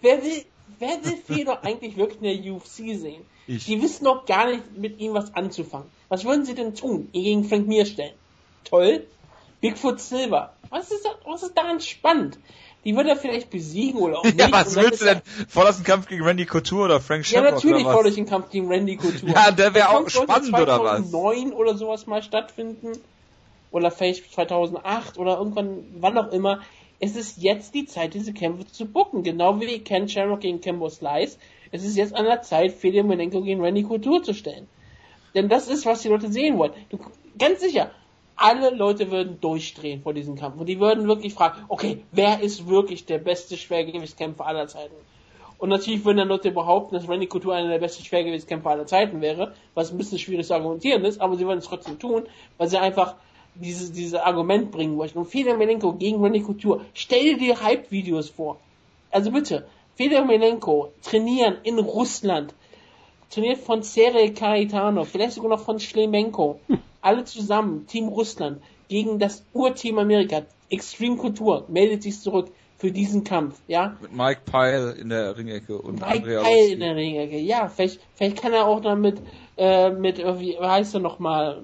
wer, 0.00 0.22
will, 0.22 0.44
wer 0.78 1.04
will 1.04 1.16
Fedor 1.16 1.58
eigentlich 1.62 1.96
wirklich 1.96 2.22
in 2.22 2.42
der 2.42 2.52
UFC 2.52 2.98
sehen? 2.98 3.22
Ich. 3.46 3.66
Die 3.66 3.82
wissen 3.82 4.04
doch 4.04 4.24
gar 4.24 4.48
nicht 4.48 4.76
mit 4.76 4.98
ihm 4.98 5.12
was 5.12 5.34
anzufangen. 5.34 5.88
Was 6.08 6.24
würden 6.24 6.44
sie 6.44 6.54
denn 6.54 6.74
tun? 6.74 7.08
Ihn 7.12 7.24
gegen 7.24 7.44
Frank 7.44 7.66
Mir 7.66 7.84
stellen? 7.84 8.14
Toll. 8.64 9.06
Bigfoot 9.60 10.00
Silver. 10.00 10.54
Was 10.70 10.90
ist, 10.90 11.06
was 11.24 11.42
ist 11.42 11.56
daran 11.56 11.80
spannend? 11.80 12.38
Die 12.84 12.94
wird 12.94 13.06
er 13.06 13.16
vielleicht 13.16 13.50
besiegen 13.50 14.00
oder 14.00 14.18
auch 14.18 14.24
nicht. 14.24 14.38
Ja, 14.38 14.52
was 14.52 14.76
willst 14.76 15.00
du 15.00 15.06
denn? 15.06 15.22
Forderst 15.48 15.78
einen 15.78 15.86
Kampf 15.86 16.06
gegen 16.06 16.22
Randy 16.22 16.46
Couture 16.46 16.84
oder 16.84 17.00
Frank 17.00 17.24
Shepard? 17.24 17.44
Ja, 17.44 17.50
natürlich 17.52 17.84
fordere 17.84 18.08
ich 18.08 18.16
einen 18.18 18.26
Kampf 18.26 18.50
gegen 18.50 18.68
Randy 18.68 18.96
Couture. 18.96 19.32
Ja, 19.32 19.50
der 19.50 19.74
wäre 19.74 19.90
auch 19.90 20.08
spannend 20.08 20.52
oder 20.54 20.82
was? 20.82 21.10
2009 21.10 21.52
oder 21.52 21.76
sowas 21.76 22.06
mal 22.06 22.22
stattfinden. 22.22 22.92
Oder 23.70 23.90
vielleicht 23.90 24.32
2008 24.32 25.18
oder 25.18 25.38
irgendwann, 25.38 25.84
wann 25.98 26.16
auch 26.16 26.30
immer. 26.30 26.60
Es 27.00 27.16
ist 27.16 27.38
jetzt 27.38 27.74
die 27.74 27.86
Zeit, 27.86 28.14
diese 28.14 28.32
Kämpfe 28.32 28.66
zu 28.66 28.86
bucken. 28.86 29.24
Genau 29.24 29.60
wie 29.60 29.80
Ken 29.80 30.08
Shamrock 30.08 30.40
gegen 30.40 30.60
Kimbo 30.60 30.88
Slice. 30.88 31.38
Es 31.72 31.84
ist 31.84 31.96
jetzt 31.96 32.14
an 32.14 32.24
der 32.24 32.42
Zeit, 32.42 32.72
Fedor 32.72 33.02
Menenko 33.02 33.42
gegen 33.42 33.60
Randy 33.60 33.82
Couture 33.82 34.22
zu 34.22 34.32
stellen. 34.32 34.68
Denn 35.34 35.48
das 35.48 35.66
ist, 35.66 35.86
was 35.86 36.02
die 36.02 36.08
Leute 36.08 36.30
sehen 36.30 36.56
wollen. 36.56 36.72
Du, 36.90 36.98
ganz 37.36 37.60
sicher, 37.60 37.90
alle 38.36 38.70
Leute 38.70 39.10
würden 39.10 39.40
durchdrehen 39.40 40.02
vor 40.02 40.14
diesem 40.14 40.36
Kampf. 40.36 40.58
Und 40.58 40.66
die 40.66 40.80
würden 40.80 41.06
wirklich 41.06 41.34
fragen, 41.34 41.62
okay, 41.68 42.02
wer 42.12 42.40
ist 42.40 42.68
wirklich 42.68 43.06
der 43.06 43.18
beste 43.18 43.56
Schwergewichtskämpfer 43.56 44.46
aller 44.46 44.66
Zeiten? 44.66 44.94
Und 45.58 45.68
natürlich 45.68 46.04
würden 46.04 46.18
dann 46.18 46.28
Leute 46.28 46.50
behaupten, 46.50 46.94
dass 46.94 47.08
Randy 47.08 47.26
Couture 47.26 47.56
einer 47.56 47.68
der 47.68 47.78
besten 47.78 48.04
Schwergewichtskämpfer 48.04 48.70
aller 48.70 48.86
Zeiten 48.86 49.20
wäre, 49.20 49.54
was 49.74 49.92
ein 49.92 49.98
bisschen 49.98 50.18
schwierig 50.18 50.46
zu 50.46 50.54
argumentieren 50.54 51.04
ist, 51.04 51.20
aber 51.20 51.36
sie 51.36 51.46
würden 51.46 51.58
es 51.58 51.66
trotzdem 51.66 51.98
tun, 51.98 52.24
weil 52.58 52.68
sie 52.68 52.78
einfach 52.78 53.14
dieses, 53.54 53.92
dieses 53.92 54.14
Argument 54.14 54.72
bringen 54.72 54.96
möchten. 54.96 55.18
Und 55.18 55.26
Fedor 55.26 55.56
Melenko 55.56 55.92
gegen 55.92 56.22
Randy 56.22 56.42
Couture, 56.42 56.80
stell 56.92 57.36
dir 57.36 57.62
Hype-Videos 57.62 58.30
vor. 58.30 58.58
Also 59.10 59.30
bitte, 59.30 59.66
Fedor 59.94 60.24
Melenko 60.24 60.92
trainieren 61.02 61.58
in 61.62 61.78
Russland, 61.78 62.52
trainiert 63.30 63.58
von 63.58 63.84
Sergei 63.84 64.30
Karitano, 64.30 65.04
vielleicht 65.04 65.34
sogar 65.34 65.50
noch 65.50 65.60
von 65.60 65.78
Schlemenko. 65.78 66.58
Hm 66.66 66.78
alle 67.04 67.24
zusammen, 67.24 67.86
Team 67.86 68.08
Russland, 68.08 68.60
gegen 68.88 69.18
das 69.18 69.44
Urteam 69.52 69.98
Amerika. 69.98 70.42
Extreme 70.70 71.16
Kultur 71.16 71.66
meldet 71.68 72.02
sich 72.02 72.18
zurück 72.20 72.50
für 72.78 72.90
diesen 72.90 73.24
Kampf, 73.24 73.60
ja. 73.68 73.96
Mit 74.00 74.12
Mike 74.12 74.40
Pyle 74.44 74.92
in 74.92 75.08
der 75.08 75.36
Ringecke 75.36 75.78
und 75.78 76.00
Mike 76.00 76.06
Andrea 76.06 76.42
Pyle 76.42 76.72
in 76.72 76.80
der 76.80 76.96
Ringecke, 76.96 77.38
ja. 77.38 77.68
Vielleicht, 77.68 78.00
vielleicht 78.14 78.40
kann 78.40 78.52
er 78.52 78.66
auch 78.66 78.80
damit 78.80 79.20
äh, 79.56 79.90
mit, 79.90 80.18
wie 80.18 80.58
heißt 80.58 80.94
er 80.94 81.00
nochmal? 81.00 81.62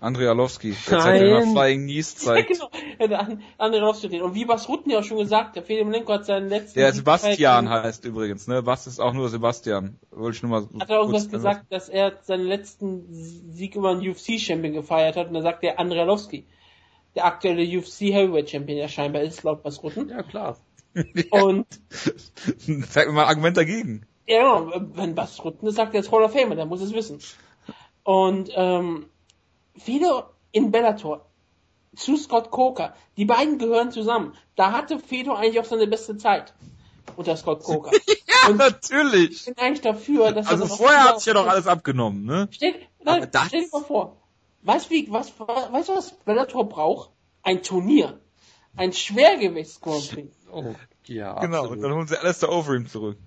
Andrei 0.00 0.28
Arlovski, 0.28 0.74
der 0.90 0.98
Nein. 0.98 1.22
immer 1.22 1.42
Flying 1.52 1.82
Knees 1.82 2.16
zeigt. 2.16 2.50
Ja, 2.50 2.66
genau. 2.98 3.36
Andrei 3.58 3.80
Arlovski. 3.80 4.22
Und 4.22 4.34
wie 4.34 4.46
Bas 4.46 4.66
Rutten 4.66 4.90
ja 4.90 5.00
auch 5.00 5.04
schon 5.04 5.18
gesagt, 5.18 5.56
der 5.56 5.62
Felimenko 5.62 6.14
hat 6.14 6.24
seinen 6.24 6.48
letzten... 6.48 6.78
Der 6.78 6.92
Sebastian 6.94 7.68
heißt 7.68 8.06
übrigens, 8.06 8.46
ne? 8.46 8.64
Was 8.64 8.86
ist 8.86 8.98
auch 8.98 9.12
nur 9.12 9.28
Sebastian. 9.28 9.98
Wollte 10.10 10.36
ich 10.36 10.42
nur 10.42 10.52
mal... 10.52 10.80
Hat 10.80 10.88
er 10.88 11.00
irgendwas 11.00 11.28
gesagt, 11.28 11.66
dass 11.70 11.90
er 11.90 12.18
seinen 12.22 12.46
letzten 12.46 13.06
Sieg 13.10 13.76
über 13.76 13.90
einen 13.90 14.08
UFC-Champion 14.08 14.72
gefeiert 14.72 15.16
hat 15.16 15.28
und 15.28 15.34
da 15.34 15.42
sagt 15.42 15.62
der 15.62 15.78
Andrei 15.78 16.00
Arlovski. 16.00 16.46
Der 17.14 17.26
aktuelle 17.26 17.62
UFC 17.62 18.00
Heavyweight 18.12 18.48
Champion, 18.48 18.78
der 18.78 18.88
scheinbar 18.88 19.20
ist, 19.20 19.42
laut 19.42 19.62
Bas 19.62 19.82
Rutten. 19.82 20.08
Ja, 20.08 20.22
klar. 20.22 20.56
Und... 21.30 21.66
Zeig 21.90 23.06
mir 23.06 23.12
mal 23.12 23.22
ein 23.24 23.28
Argument 23.28 23.56
dagegen. 23.56 24.06
Ja, 24.26 24.64
wenn 24.94 25.14
Bas 25.14 25.44
Rutten 25.44 25.70
sagt, 25.72 25.92
der 25.92 26.00
ist 26.00 26.10
Hall 26.10 26.22
of 26.22 26.32
Famer, 26.32 26.54
der 26.54 26.66
muss 26.66 26.80
es 26.80 26.94
wissen. 26.94 27.18
Und, 28.04 28.50
ähm, 28.54 29.06
Fedor 29.76 30.34
in 30.52 30.70
Bellator 30.70 31.26
zu 31.96 32.16
Scott 32.16 32.50
Coker. 32.50 32.94
Die 33.16 33.24
beiden 33.24 33.58
gehören 33.58 33.90
zusammen. 33.90 34.34
Da 34.56 34.72
hatte 34.72 34.98
Fedor 34.98 35.38
eigentlich 35.38 35.60
auch 35.60 35.64
seine 35.64 35.86
beste 35.86 36.16
Zeit 36.16 36.54
unter 37.16 37.36
Scott 37.36 37.62
Coker. 37.62 37.92
ja, 38.06 38.50
Und 38.50 38.56
natürlich. 38.58 39.32
Ich 39.32 39.44
bin 39.46 39.58
eigentlich 39.58 39.80
dafür, 39.80 40.32
dass 40.32 40.46
also 40.46 40.66
vorher 40.66 41.04
hat 41.04 41.18
sich 41.18 41.26
ja 41.26 41.34
doch 41.34 41.46
alles 41.46 41.66
abgenommen, 41.66 42.24
ne? 42.24 42.48
Stell, 42.50 42.74
nein, 43.02 43.28
stell 43.46 43.62
dir 43.62 43.68
mal 43.72 43.82
vor. 43.82 44.16
Weißt 44.62 44.90
du, 44.90 44.94
was, 45.08 45.34
du, 45.36 45.46
was 45.46 46.12
Bellator 46.24 46.68
braucht? 46.68 47.10
Ein 47.42 47.62
Turnier. 47.62 48.20
Ein 48.76 48.92
Schwergewichts-Grand 48.92 50.10
Prix. 50.10 50.28
Oh, 50.52 50.74
ja. 51.06 51.40
Genau, 51.40 51.58
absolut. 51.58 51.76
und 51.76 51.82
dann 51.82 51.94
holen 51.94 52.06
sie 52.06 52.18
alles 52.20 52.38
da 52.40 52.48
Overeem 52.48 52.86
zurück. 52.86 53.18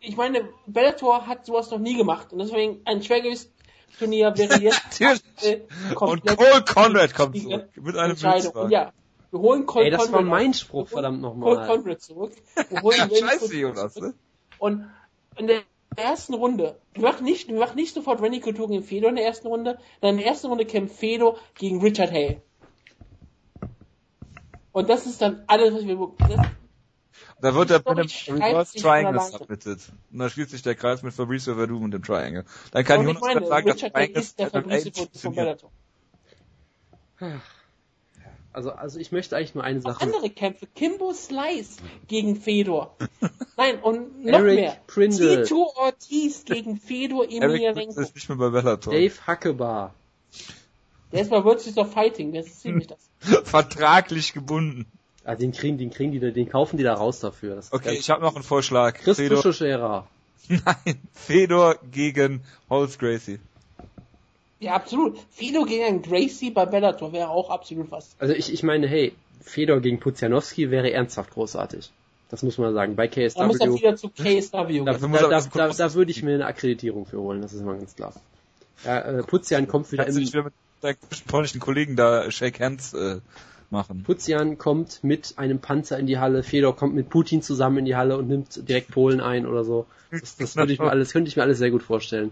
Ich 0.00 0.16
meine, 0.16 0.48
Bellator 0.66 1.26
hat 1.26 1.46
sowas 1.46 1.70
noch 1.70 1.78
nie 1.78 1.96
gemacht 1.96 2.32
und 2.32 2.38
deswegen 2.38 2.80
ein 2.86 3.02
Schwergewichts 3.02 3.52
Turnier 3.98 4.36
wäre 4.36 4.60
jetzt 4.60 5.00
Und 6.00 6.26
Cole 6.26 6.64
Conrad 6.64 7.14
kommt 7.14 7.38
zurück 7.38 7.68
mit 7.76 7.96
einem 7.96 8.12
Entscheidung. 8.12 8.70
Ja, 8.70 8.92
wir 9.30 9.40
holen 9.40 9.66
Cole 9.66 9.86
Ey, 9.86 9.90
das 9.90 10.06
Conrad 10.06 10.14
war 10.14 10.22
mein 10.22 10.54
Spruch, 10.54 10.88
verdammt 10.88 11.20
nochmal. 11.20 11.54
Cole 11.54 11.66
Conrad 11.66 12.02
zurück. 12.02 12.32
Wir 12.68 12.82
holen 12.82 13.10
ja, 13.10 13.16
scheiße, 13.16 13.56
Jonas, 13.56 13.96
ne? 13.96 14.14
Und 14.58 14.90
in 15.36 15.46
der 15.46 15.62
ersten 15.96 16.34
Runde, 16.34 16.78
wir 16.94 17.02
machen 17.02 17.24
nicht, 17.24 17.48
wir 17.48 17.58
machen 17.58 17.76
nicht 17.76 17.94
sofort 17.94 18.20
Randy 18.22 18.40
Couture 18.40 18.68
gegen 18.68 18.82
Fedor 18.82 19.10
in 19.10 19.16
der 19.16 19.24
ersten 19.24 19.46
Runde, 19.48 19.78
dann 20.00 20.10
in 20.10 20.16
der 20.18 20.26
ersten 20.26 20.46
Runde 20.48 20.64
kämpft 20.64 20.96
Fedor 20.96 21.38
gegen 21.54 21.80
Richard 21.80 22.12
Hale. 22.12 22.42
Und 24.72 24.88
das 24.88 25.06
ist 25.06 25.20
dann 25.20 25.44
alles, 25.46 25.74
was 25.74 25.86
wir, 25.86 25.96
das, 26.18 26.46
da 27.42 27.54
wird 27.56 27.70
er 27.70 27.78
mit 27.78 27.88
einem 27.88 28.40
Reverse 28.40 28.78
Triangle 28.78 29.20
submitted. 29.20 29.80
Und 30.12 30.18
dann 30.20 30.30
schließt 30.30 30.50
sich 30.50 30.62
der 30.62 30.76
Kreis 30.76 31.02
mit 31.02 31.12
Fabrizio 31.12 31.56
Verdum 31.56 31.82
und 31.82 31.90
dem 31.90 32.02
Triangle. 32.02 32.44
Dann 32.70 32.84
kann 32.84 33.02
Jonas 33.02 33.20
meine, 33.20 33.44
sagen, 33.46 33.66
dass 33.66 33.78
Triangle 33.78 34.20
ist 34.20 34.38
der 34.38 34.48
Fabrizio 34.48 35.08
von 35.12 35.34
Bellator. 35.34 35.70
Also, 38.52 38.70
also 38.70 39.00
ich 39.00 39.10
möchte 39.10 39.36
eigentlich 39.36 39.56
nur 39.56 39.64
eine 39.64 39.80
Sache. 39.80 39.96
Auch 39.96 40.02
andere 40.02 40.30
Kämpfe. 40.30 40.66
Kimbo 40.66 41.12
Slice 41.12 41.78
gegen 42.06 42.36
Fedor. 42.36 42.96
Nein, 43.56 43.80
und 43.80 44.24
noch 44.24 44.38
Eric 44.38 44.54
mehr. 44.54 44.76
Prindle. 44.86 45.42
Tito 45.42 45.72
Ortiz 45.74 46.44
gegen 46.44 46.76
Fedor 46.76 47.24
Emelianenko. 47.28 48.00
ist 48.00 48.14
nicht 48.14 48.28
mehr 48.28 48.38
bei 48.38 48.50
Bellator. 48.50 48.92
Dave 48.92 49.26
Hackebar. 49.26 49.94
Der 51.10 51.22
ist 51.22 51.30
bei 51.30 51.44
Virtues 51.44 51.76
of 51.76 51.92
Fighting. 51.92 52.32
Das 52.32 52.46
ist 52.46 52.60
ziemlich 52.60 52.86
das. 52.86 53.10
Vertraglich 53.44 54.32
gebunden. 54.32 54.86
Ah, 55.24 55.36
den 55.36 55.52
kriegen, 55.52 55.78
den 55.78 55.90
kriegen 55.90 56.12
die, 56.12 56.32
den 56.32 56.48
kaufen 56.48 56.76
die 56.76 56.82
da 56.82 56.94
raus 56.94 57.20
dafür. 57.20 57.60
okay, 57.70 57.94
ich 57.94 58.10
habe 58.10 58.22
noch 58.22 58.34
einen 58.34 58.44
Vorschlag. 58.44 58.94
Chris 58.94 59.18
Fedor. 59.18 60.08
Nein, 60.48 61.00
Fedor 61.14 61.76
gegen 61.92 62.42
Holz 62.68 62.98
Gracie. 62.98 63.38
Ja, 64.58 64.74
absolut. 64.74 65.18
Fedor 65.30 65.66
gegen 65.66 66.02
Gracie 66.02 66.50
bei 66.50 66.66
Bellator 66.66 67.12
wäre 67.12 67.28
auch 67.28 67.50
absolut 67.50 67.90
was. 67.90 68.16
Also 68.18 68.34
ich, 68.34 68.52
ich 68.52 68.62
meine, 68.62 68.88
hey, 68.88 69.12
Fedor 69.40 69.80
gegen 69.80 70.00
Puzianowski 70.00 70.70
wäre 70.70 70.92
ernsthaft 70.92 71.30
großartig. 71.30 71.90
Das 72.28 72.42
muss 72.42 72.58
man 72.58 72.72
sagen. 72.72 72.96
Bei 72.96 73.08
KSW. 73.08 73.38
Da 73.38 73.46
muss 73.46 73.60
er 73.60 73.74
wieder 73.74 73.96
zu 73.96 74.08
KSW. 74.08 74.84
Da, 74.84 74.94
da, 74.94 75.28
da, 75.28 75.40
da, 75.40 75.68
da 75.68 75.94
würde 75.94 76.10
ich 76.10 76.22
mir 76.22 76.34
eine 76.34 76.46
Akkreditierung 76.46 77.06
für 77.06 77.18
holen, 77.18 77.42
das 77.42 77.52
ist 77.52 77.62
mal 77.62 77.76
ganz 77.76 77.94
klar. 77.94 78.14
Ja, 78.84 79.00
äh, 79.00 79.22
Puzian 79.22 79.68
kommt 79.68 79.92
wieder 79.92 80.04
Kannst 80.04 80.18
im... 80.18 80.26
wieder 80.26 80.44
mit 80.44 80.54
deinen 80.80 80.96
polnischen 81.26 81.60
Kollegen 81.60 81.94
da 81.94 82.30
Shake 82.30 82.60
Hands 82.60 82.94
äh, 82.94 83.20
machen. 83.72 84.04
Puzian 84.04 84.58
kommt 84.58 85.02
mit 85.02 85.34
einem 85.36 85.58
Panzer 85.58 85.98
in 85.98 86.06
die 86.06 86.18
Halle, 86.18 86.42
Fedor 86.42 86.76
kommt 86.76 86.94
mit 86.94 87.10
Putin 87.10 87.42
zusammen 87.42 87.78
in 87.78 87.84
die 87.86 87.96
Halle 87.96 88.16
und 88.16 88.28
nimmt 88.28 88.68
direkt 88.68 88.90
Polen 88.90 89.20
ein 89.20 89.46
oder 89.46 89.64
so. 89.64 89.86
Das, 90.10 90.36
das 90.36 90.56
würde 90.56 90.72
ich 90.72 90.78
mir 90.78 90.90
alles, 90.90 91.12
könnte 91.12 91.28
ich 91.28 91.36
mir 91.36 91.42
alles 91.42 91.58
sehr 91.58 91.70
gut 91.70 91.82
vorstellen. 91.82 92.30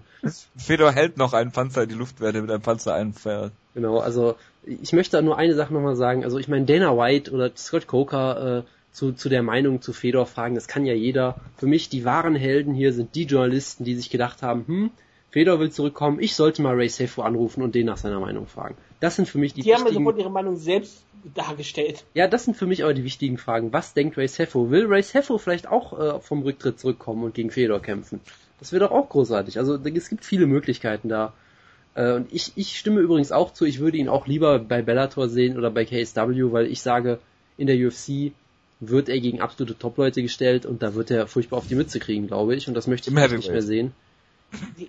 Fedor 0.56 0.92
hält 0.92 1.16
noch 1.16 1.32
einen 1.32 1.50
Panzer 1.50 1.84
in 1.84 1.88
die 1.88 1.94
Luft, 1.94 2.20
während 2.20 2.36
er 2.36 2.42
mit 2.42 2.50
einem 2.50 2.62
Panzer 2.62 2.94
einfährt. 2.94 3.52
Genau, 3.74 3.98
also 3.98 4.36
ich 4.64 4.92
möchte 4.92 5.20
nur 5.22 5.38
eine 5.38 5.54
Sache 5.54 5.72
nochmal 5.72 5.96
sagen. 5.96 6.22
Also 6.24 6.38
ich 6.38 6.48
meine, 6.48 6.66
Dana 6.66 6.96
White 6.96 7.32
oder 7.32 7.50
Scott 7.56 7.86
Coker 7.86 8.58
äh, 8.58 8.62
zu, 8.92 9.12
zu 9.12 9.28
der 9.28 9.42
Meinung 9.42 9.80
zu 9.80 9.92
Fedor 9.92 10.26
fragen, 10.26 10.54
das 10.54 10.68
kann 10.68 10.84
ja 10.84 10.94
jeder. 10.94 11.36
Für 11.56 11.66
mich, 11.66 11.88
die 11.88 12.04
wahren 12.04 12.34
Helden 12.34 12.74
hier 12.74 12.92
sind 12.92 13.14
die 13.14 13.24
Journalisten, 13.24 13.84
die 13.84 13.94
sich 13.94 14.10
gedacht 14.10 14.42
haben, 14.42 14.66
hm, 14.66 14.90
Fedor 15.30 15.60
will 15.60 15.70
zurückkommen, 15.70 16.18
ich 16.20 16.34
sollte 16.34 16.60
mal 16.60 16.74
Ray 16.74 16.88
Sefo 16.88 17.22
anrufen 17.22 17.62
und 17.62 17.74
den 17.74 17.86
nach 17.86 17.96
seiner 17.96 18.18
Meinung 18.18 18.46
fragen. 18.46 18.74
Das 18.98 19.16
sind 19.16 19.28
für 19.28 19.38
mich 19.38 19.54
die 19.54 19.62
Die 19.62 19.74
haben 19.74 19.86
ja 19.86 19.92
sofort 19.92 20.18
ihre 20.18 20.30
Meinung 20.30 20.56
selbst 20.56 21.04
dargestellt. 21.34 22.04
Ja, 22.14 22.26
das 22.28 22.44
sind 22.44 22.56
für 22.56 22.66
mich 22.66 22.82
aber 22.84 22.94
die 22.94 23.04
wichtigen 23.04 23.38
Fragen. 23.38 23.72
Was 23.72 23.94
denkt 23.94 24.16
Ray 24.16 24.28
Sefo? 24.28 24.70
Will 24.70 24.86
Ray 24.86 25.02
Sefo 25.02 25.38
vielleicht 25.38 25.66
auch 25.66 25.98
äh, 25.98 26.20
vom 26.20 26.42
Rücktritt 26.42 26.78
zurückkommen 26.78 27.24
und 27.24 27.34
gegen 27.34 27.50
Fedor 27.50 27.80
kämpfen? 27.80 28.20
Das 28.58 28.72
wäre 28.72 28.84
doch 28.84 28.92
auch 28.92 29.08
großartig. 29.08 29.58
Also 29.58 29.76
es 29.76 30.08
gibt 30.08 30.24
viele 30.24 30.46
Möglichkeiten 30.46 31.08
da. 31.08 31.32
Äh, 31.94 32.12
und 32.12 32.32
ich, 32.32 32.52
ich 32.56 32.78
stimme 32.78 33.00
übrigens 33.00 33.32
auch 33.32 33.52
zu, 33.52 33.64
ich 33.64 33.80
würde 33.80 33.96
ihn 33.96 34.08
auch 34.08 34.26
lieber 34.26 34.58
bei 34.58 34.82
Bellator 34.82 35.28
sehen 35.28 35.56
oder 35.56 35.70
bei 35.70 35.84
KSW, 35.84 36.52
weil 36.52 36.66
ich 36.66 36.82
sage, 36.82 37.18
in 37.56 37.66
der 37.66 37.76
UFC 37.76 38.32
wird 38.80 39.08
er 39.08 39.20
gegen 39.20 39.40
absolute 39.40 39.78
Top-Leute 39.78 40.22
gestellt 40.22 40.64
und 40.64 40.82
da 40.82 40.94
wird 40.94 41.10
er 41.10 41.26
furchtbar 41.26 41.58
auf 41.58 41.66
die 41.66 41.74
Mütze 41.74 42.00
kriegen, 42.00 42.26
glaube 42.26 42.54
ich. 42.54 42.68
Und 42.68 42.74
das 42.74 42.86
möchte 42.86 43.10
ich 43.10 43.16
nicht 43.16 43.50
mehr 43.50 43.62
sehen. 43.62 43.92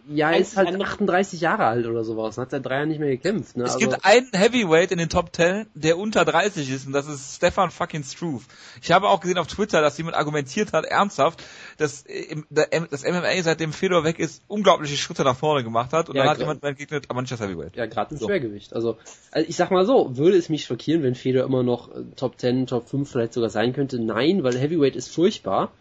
Ja, 0.09 0.31
er 0.31 0.39
ist 0.39 0.57
halt 0.57 0.79
38 0.79 1.39
Jahre 1.39 1.65
alt 1.65 1.85
oder 1.85 2.03
sowas. 2.03 2.37
Hat 2.37 2.51
seit 2.51 2.65
drei 2.65 2.77
Jahren 2.77 2.89
nicht 2.89 2.99
mehr 2.99 3.09
gekämpft. 3.09 3.57
Ne? 3.57 3.63
Es 3.63 3.75
also 3.75 3.89
gibt 3.89 4.05
einen 4.05 4.29
Heavyweight 4.33 4.91
in 4.91 4.97
den 4.97 5.09
Top 5.09 5.35
10, 5.35 5.67
der 5.75 5.97
unter 5.97 6.25
30 6.25 6.69
ist 6.69 6.87
und 6.87 6.93
das 6.93 7.07
ist 7.07 7.35
Stefan 7.35 7.69
fucking 7.71 8.03
Struve. 8.03 8.43
Ich 8.81 8.91
habe 8.91 9.07
auch 9.09 9.19
gesehen 9.19 9.37
auf 9.37 9.47
Twitter, 9.47 9.81
dass 9.81 9.97
jemand 9.97 10.15
argumentiert 10.15 10.73
hat, 10.73 10.85
ernsthaft, 10.85 11.43
dass 11.77 12.03
das 12.49 13.03
MMA 13.03 13.41
seitdem 13.43 13.73
Fedor 13.73 14.03
weg 14.03 14.19
ist, 14.19 14.43
unglaubliche 14.47 14.97
Schritte 14.97 15.23
nach 15.23 15.35
vorne 15.35 15.63
gemacht 15.63 15.93
hat 15.93 16.09
und 16.09 16.15
ja, 16.15 16.23
dann 16.23 16.31
hat 16.31 16.39
jemand 16.39 16.63
entgegnet, 16.63 17.05
aber 17.09 17.21
nicht 17.21 17.31
das 17.31 17.39
Heavyweight. 17.39 17.75
Ja, 17.75 17.85
gerade 17.85 18.15
im 18.15 18.17
so. 18.19 18.27
Schwergewicht. 18.27 18.73
Also, 18.73 18.97
also 19.31 19.47
ich 19.47 19.55
sag 19.55 19.71
mal 19.71 19.85
so, 19.85 20.17
würde 20.17 20.37
es 20.37 20.49
mich 20.49 20.65
schockieren, 20.65 21.03
wenn 21.03 21.15
Fedor 21.15 21.45
immer 21.45 21.63
noch 21.63 21.89
äh, 21.89 22.03
Top 22.15 22.39
10, 22.39 22.67
Top 22.67 22.89
5 22.89 23.09
vielleicht 23.09 23.33
sogar 23.33 23.49
sein 23.49 23.73
könnte? 23.73 23.99
Nein, 23.99 24.43
weil 24.43 24.57
Heavyweight 24.57 24.95
ist 24.95 25.13
furchtbar. 25.13 25.71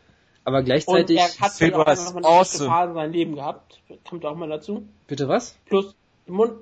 Aber 0.44 0.62
gleichzeitig. 0.62 1.18
Und 1.18 1.22
er 1.22 1.40
hat 1.40 1.52
Fedor 1.52 1.82
auch 1.82 1.86
einfach 1.86 2.14
mal 2.14 2.24
eine 2.24 2.26
awesome. 2.26 2.68
Phase 2.68 2.88
in 2.90 2.94
seinem 2.94 3.12
Leben 3.12 3.34
gehabt. 3.34 3.80
Kommt 4.08 4.24
auch 4.24 4.36
mal 4.36 4.48
dazu. 4.48 4.86
Bitte 5.06 5.28
was? 5.28 5.58
Plus, 5.66 5.94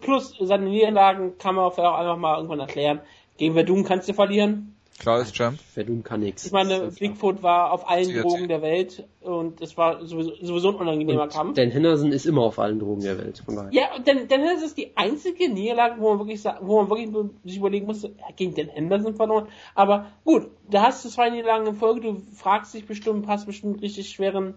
plus 0.00 0.36
seine 0.40 0.66
Niederlagen 0.66 1.38
kann 1.38 1.54
man 1.54 1.64
auch 1.64 1.78
einfach 1.78 2.16
mal 2.16 2.36
irgendwann 2.36 2.60
erklären. 2.60 3.00
Gegen 3.36 3.54
Verdun 3.54 3.84
kannst 3.84 4.08
du 4.08 4.14
verlieren. 4.14 4.74
Klar 4.98 5.20
ist 5.20 5.34
Champ. 5.34 5.58
Verdun 5.60 6.02
kann 6.02 6.20
nichts. 6.20 6.46
Ich 6.46 6.52
meine, 6.52 6.90
Bigfoot 6.90 7.42
war 7.42 7.72
auf 7.72 7.88
allen 7.88 8.12
Drogen 8.20 8.48
der 8.48 8.62
Welt 8.62 9.06
und 9.20 9.60
es 9.60 9.76
war 9.76 10.04
sowieso, 10.04 10.34
sowieso 10.42 10.70
ein 10.70 10.74
unangenehmer 10.74 11.22
und 11.22 11.32
Kampf. 11.32 11.54
Dan 11.54 11.70
Henderson 11.70 12.10
ist 12.10 12.26
immer 12.26 12.42
auf 12.42 12.58
allen 12.58 12.80
Drogen 12.80 13.02
der 13.02 13.16
Welt, 13.16 13.42
von 13.44 13.54
daher. 13.54 13.72
Ja, 13.72 13.98
Dan, 14.04 14.26
Dan 14.26 14.40
Henderson 14.40 14.64
ist 14.64 14.76
die 14.76 14.96
einzige 14.96 15.48
Niederlage, 15.48 16.00
wo 16.00 16.08
man 16.10 16.18
wirklich 16.18 16.44
wo 16.60 16.82
man 16.82 16.90
wirklich 16.90 17.10
sich 17.44 17.58
überlegen 17.58 17.86
musste, 17.86 18.14
gegen 18.34 18.54
Dan 18.54 18.68
Henderson 18.68 19.14
verloren. 19.14 19.46
Aber 19.76 20.06
gut, 20.24 20.48
da 20.68 20.82
hast 20.82 21.04
du 21.04 21.08
zwei 21.08 21.30
Niederlagen 21.30 21.66
in 21.66 21.74
Folge, 21.76 22.00
du 22.00 22.22
fragst 22.34 22.74
dich 22.74 22.86
bestimmt, 22.86 23.28
hast 23.28 23.46
bestimmt 23.46 23.80
richtig 23.82 24.10
schweren 24.10 24.54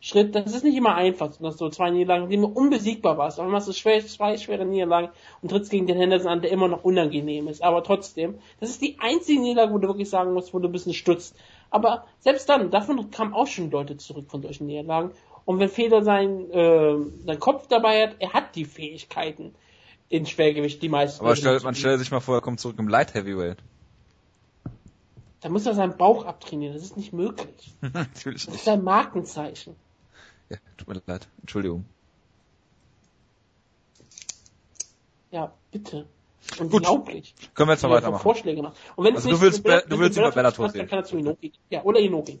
Schritt. 0.00 0.34
Das 0.34 0.54
ist 0.54 0.64
nicht 0.64 0.76
immer 0.76 0.94
einfach, 0.94 1.36
dass 1.36 1.58
so 1.58 1.68
zwei 1.70 1.90
Niederlagen, 1.90 2.28
die 2.28 2.36
immer 2.36 2.54
unbesiegbar 2.54 3.18
warst. 3.18 3.40
Aber 3.40 3.48
machst 3.48 3.68
du 3.68 3.72
schwer, 3.72 4.04
zwei 4.06 4.36
schwere 4.36 4.64
Niederlagen 4.64 5.10
und 5.42 5.50
trittst 5.50 5.70
gegen 5.70 5.86
den 5.86 5.96
Henderson 5.96 6.30
an, 6.30 6.40
der 6.40 6.52
immer 6.52 6.68
noch 6.68 6.84
unangenehm 6.84 7.48
ist. 7.48 7.62
Aber 7.62 7.82
trotzdem, 7.82 8.38
das 8.60 8.70
ist 8.70 8.80
die 8.80 8.96
einzige 9.00 9.40
Niederlage, 9.40 9.74
wo 9.74 9.78
du 9.78 9.88
wirklich 9.88 10.08
sagen 10.08 10.32
musst, 10.32 10.54
wo 10.54 10.60
du 10.60 10.68
ein 10.68 10.72
bisschen 10.72 10.94
stutzt. 10.94 11.34
Aber 11.70 12.06
selbst 12.20 12.48
dann, 12.48 12.70
davon 12.70 13.10
kamen 13.10 13.34
auch 13.34 13.46
schon 13.46 13.70
Leute 13.70 13.96
zurück 13.96 14.26
von 14.30 14.42
solchen 14.42 14.66
Niederlagen. 14.66 15.10
Und 15.44 15.58
wenn 15.58 15.68
Feder 15.68 16.02
sein, 16.02 16.50
äh, 16.50 16.96
sein 17.24 17.40
Kopf 17.40 17.66
dabei 17.66 18.02
hat, 18.02 18.16
er 18.20 18.34
hat 18.34 18.54
die 18.54 18.66
Fähigkeiten 18.66 19.54
in 20.08 20.26
Schwergewicht, 20.26 20.80
die 20.82 20.88
meisten. 20.88 21.24
Aber 21.24 21.36
stell, 21.36 21.58
man 21.60 21.74
stellt 21.74 21.98
sich 21.98 22.10
mal 22.10 22.20
vor, 22.20 22.36
er 22.36 22.40
kommt 22.40 22.60
zurück 22.60 22.78
im 22.78 22.88
Light 22.88 23.14
Heavyweight. 23.14 23.58
Da 25.40 25.48
muss 25.48 25.66
er 25.66 25.74
seinen 25.74 25.96
Bauch 25.96 26.24
abtrainieren, 26.24 26.74
das 26.74 26.84
ist 26.84 26.96
nicht 26.96 27.12
möglich. 27.12 27.74
Natürlich 27.80 28.46
das 28.46 28.54
ist 28.56 28.68
ein 28.68 28.82
Markenzeichen. 28.82 29.76
Ja, 30.48 30.56
tut 30.76 30.88
mir 30.88 31.02
leid. 31.06 31.28
Entschuldigung. 31.40 31.84
Ja, 35.30 35.52
bitte. 35.70 36.06
Unglaublich. 36.58 37.34
Gut. 37.36 37.54
Können 37.54 37.68
wir 37.68 37.74
jetzt 37.74 37.82
noch 37.82 37.90
weitermachen. 37.90 38.22
Vorschläge 38.22 38.62
macht. 38.62 38.76
Und 38.96 39.04
wenn 39.04 39.16
also 39.16 39.28
du 39.28 39.40
willst, 39.40 39.62
Bella, 39.62 39.82
du 39.82 39.98
willst 39.98 40.18
über 40.18 40.30
Bellator 40.30 40.70
sehen. 40.70 40.78
Dann 40.78 40.88
kann 40.88 41.00
er 41.00 41.04
zu 41.04 41.18
Inoki. 41.18 41.52
Ja, 41.68 41.82
oder 41.82 42.00
Inoki. 42.00 42.40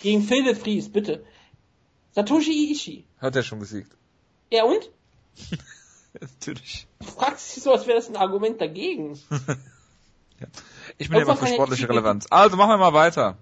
Gegen 0.00 0.22
Phil 0.22 0.44
de 0.44 0.54
Vries, 0.54 0.90
bitte. 0.90 1.24
Satoshi 2.12 2.72
Ishii. 2.72 3.04
Hat 3.18 3.36
er 3.36 3.42
schon 3.42 3.58
besiegt. 3.58 3.94
Ja 4.50 4.64
und? 4.64 4.90
Natürlich. 6.20 6.86
Du 7.00 7.06
fragst 7.06 7.56
dich 7.56 7.62
so, 7.62 7.72
als 7.72 7.86
wäre 7.86 7.98
das 7.98 8.08
ein 8.08 8.16
Argument 8.16 8.60
dagegen. 8.60 9.18
ja. 10.40 10.46
Ich 10.96 11.08
bin 11.08 11.18
ja 11.18 11.24
immer 11.24 11.36
für 11.36 11.46
sportliche 11.46 11.88
Relevanz. 11.88 12.26
Also 12.30 12.56
machen 12.56 12.70
wir 12.70 12.78
mal 12.78 12.92
weiter. 12.92 13.36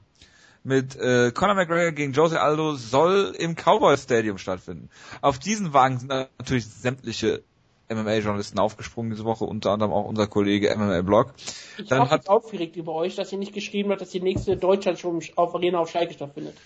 Mit 0.67 0.97
äh, 0.97 1.31
Conor 1.31 1.55
McGregor 1.55 1.93
gegen 1.93 2.13
Jose 2.13 2.41
Aldo 2.41 2.75
soll 2.75 3.37
im 3.39 3.55
Cowboy 3.55 3.97
Stadium 3.97 4.37
stattfinden. 4.37 4.91
Auf 5.21 5.39
diesen 5.39 5.73
Wagen 5.73 6.01
sind 6.01 6.09
natürlich 6.09 6.67
sämtliche 6.67 7.45
MMA-Journalisten 7.89 8.59
aufgesprungen 8.59 9.13
diese 9.13 9.25
Woche, 9.25 9.45
unter 9.45 9.71
anderem 9.71 9.93
auch 9.93 10.07
unser 10.07 10.27
Kollege 10.27 10.75
MMA 10.77 11.03
Blog. 11.03 11.35
Ich 11.79 11.87
Dann 11.87 12.11
hat 12.11 12.29
aufgeregt 12.29 12.75
über 12.75 12.95
euch, 12.95 13.15
dass 13.15 13.31
ihr 13.31 13.39
nicht 13.39 13.55
geschrieben 13.55 13.91
habt, 13.91 14.01
dass 14.01 14.11
die 14.11 14.21
nächste 14.21 14.57
Deutschland 14.57 14.99
schon 14.99 15.23
auf 15.37 15.55
Arena 15.55 15.79
auf 15.79 15.89
Schalke 15.89 16.15
stattfindet. 16.15 16.57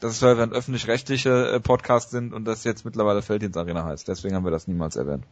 Das 0.00 0.12
ist, 0.12 0.20
weil 0.20 0.36
wir 0.36 0.42
ein 0.42 0.52
öffentlich-rechtliche 0.52 1.52
äh, 1.52 1.60
Podcast 1.60 2.10
sind 2.10 2.34
und 2.34 2.44
das 2.44 2.64
jetzt 2.64 2.84
mittlerweile 2.84 3.22
Felddienst 3.22 3.56
Arena 3.56 3.84
heißt. 3.84 4.08
Deswegen 4.08 4.34
haben 4.34 4.44
wir 4.44 4.50
das 4.50 4.68
niemals 4.68 4.96
erwähnt. 4.96 5.24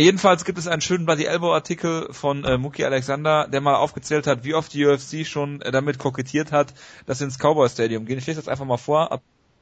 Jedenfalls 0.00 0.44
gibt 0.44 0.58
es 0.58 0.68
einen 0.68 0.80
schönen 0.80 1.06
Buddy 1.06 1.24
Elbow 1.24 1.52
Artikel 1.52 2.12
von 2.12 2.44
äh, 2.44 2.56
Muki 2.56 2.84
Alexander, 2.84 3.48
der 3.48 3.60
mal 3.60 3.74
aufgezählt 3.74 4.28
hat, 4.28 4.44
wie 4.44 4.54
oft 4.54 4.72
die 4.72 4.86
UFC 4.86 5.26
schon 5.26 5.60
äh, 5.60 5.72
damit 5.72 5.98
kokettiert 5.98 6.52
hat, 6.52 6.72
dass 7.06 7.18
sie 7.18 7.24
ins 7.24 7.38
Cowboy 7.40 7.68
Stadium 7.68 8.06
gehen. 8.06 8.16
Ich 8.16 8.26
lese 8.28 8.38
das 8.38 8.46
einfach 8.46 8.64
mal 8.64 8.76
vor. 8.76 9.10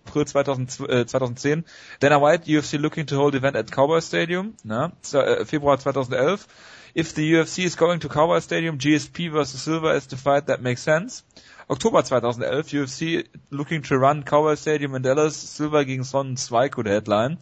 April 0.07 0.27
2000, 0.27 0.81
äh, 0.91 1.07
2010. 1.07 1.65
Dana 2.01 2.21
White, 2.21 2.55
UFC 2.55 2.75
looking 2.75 3.07
to 3.07 3.17
hold 3.17 3.35
event 3.35 3.57
at 3.57 3.73
Cowboy 3.73 4.03
Stadium. 4.03 4.53
Na, 4.63 4.93
äh, 5.15 5.47
Februar 5.47 5.79
2011. 5.79 6.47
If 6.95 7.15
the 7.15 7.23
UFC 7.23 7.65
is 7.65 7.79
going 7.79 8.01
to 8.01 8.09
Cowboy 8.11 8.41
Stadium, 8.41 8.77
GSP 8.77 9.31
versus 9.33 9.63
Silver 9.63 9.95
is 9.95 10.07
the 10.07 10.19
fight 10.19 10.49
that 10.49 10.61
makes 10.61 10.83
sense. 10.83 11.25
Oktober 11.71 12.03
2011, 12.03 12.79
UFC 12.79 13.25
looking 13.49 13.83
to 13.85 13.97
run 13.97 14.23
Cowboy 14.23 14.57
Stadium 14.57 14.95
in 14.95 15.03
Dallas, 15.03 15.35
Silver 15.35 15.87
gegen 15.87 16.05
Sonnen 16.05 16.37
2 16.37 16.69
could 16.69 16.87
headline. 16.87 17.39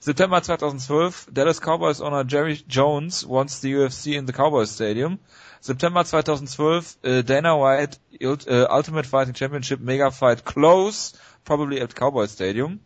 September 0.00 0.40
2012, 0.40 1.28
Dallas 1.32 1.60
Cowboys 1.60 2.00
owner 2.00 2.24
Jerry 2.24 2.56
Jones 2.68 3.26
wants 3.26 3.60
the 3.60 3.72
UFC 3.72 4.16
in 4.16 4.26
the 4.26 4.32
Cowboys 4.32 4.70
Stadium. 4.70 5.18
September 5.60 6.04
2012, 6.04 6.96
uh, 7.04 7.22
Dana 7.22 7.56
White 7.56 7.98
uh, 8.22 8.66
Ultimate 8.70 9.06
Fighting 9.06 9.34
Championship 9.34 9.80
Mega 9.80 10.10
Fight 10.10 10.44
close, 10.44 11.14
probably 11.44 11.80
at 11.80 11.94
Cowboys 11.94 12.32
Stadium. 12.32 12.80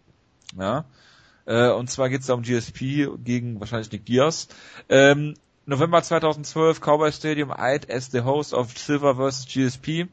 Ja. 0.58 0.84
Äh, 1.44 1.70
und 1.70 1.90
zwar 1.90 2.08
geht 2.08 2.20
es 2.20 2.28
da 2.28 2.34
um 2.34 2.42
GSP 2.42 3.08
gegen 3.22 3.60
wahrscheinlich 3.60 3.90
Nick 3.90 4.06
Diaz. 4.06 4.48
Ähm, 4.88 5.34
November 5.66 6.02
2012, 6.02 6.80
Cowboy 6.80 7.12
Stadium 7.12 7.52
Eid 7.52 7.90
as 7.90 8.10
the 8.10 8.24
host 8.24 8.52
of 8.52 8.76
Silver 8.76 9.14
vs. 9.14 9.46
GSP. 9.46 10.08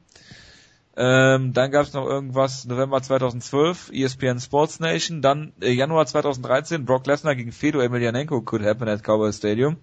Ähm, 1.02 1.54
dann 1.54 1.72
gab 1.72 1.86
es 1.86 1.94
noch 1.94 2.06
irgendwas 2.06 2.66
November 2.66 3.02
2012, 3.02 3.90
ESPN 3.94 4.38
Sports 4.38 4.82
Nation. 4.82 5.22
Dann 5.22 5.54
äh, 5.62 5.72
Januar 5.72 6.06
2013, 6.06 6.84
Brock 6.84 7.08
Lesnar 7.08 7.36
gegen 7.36 7.54
Fedor 7.54 7.82
Emelianenko 7.82 8.42
could 8.42 8.66
happen 8.66 8.90
at 8.90 9.02
Cowboy 9.02 9.32
Stadium. 9.32 9.78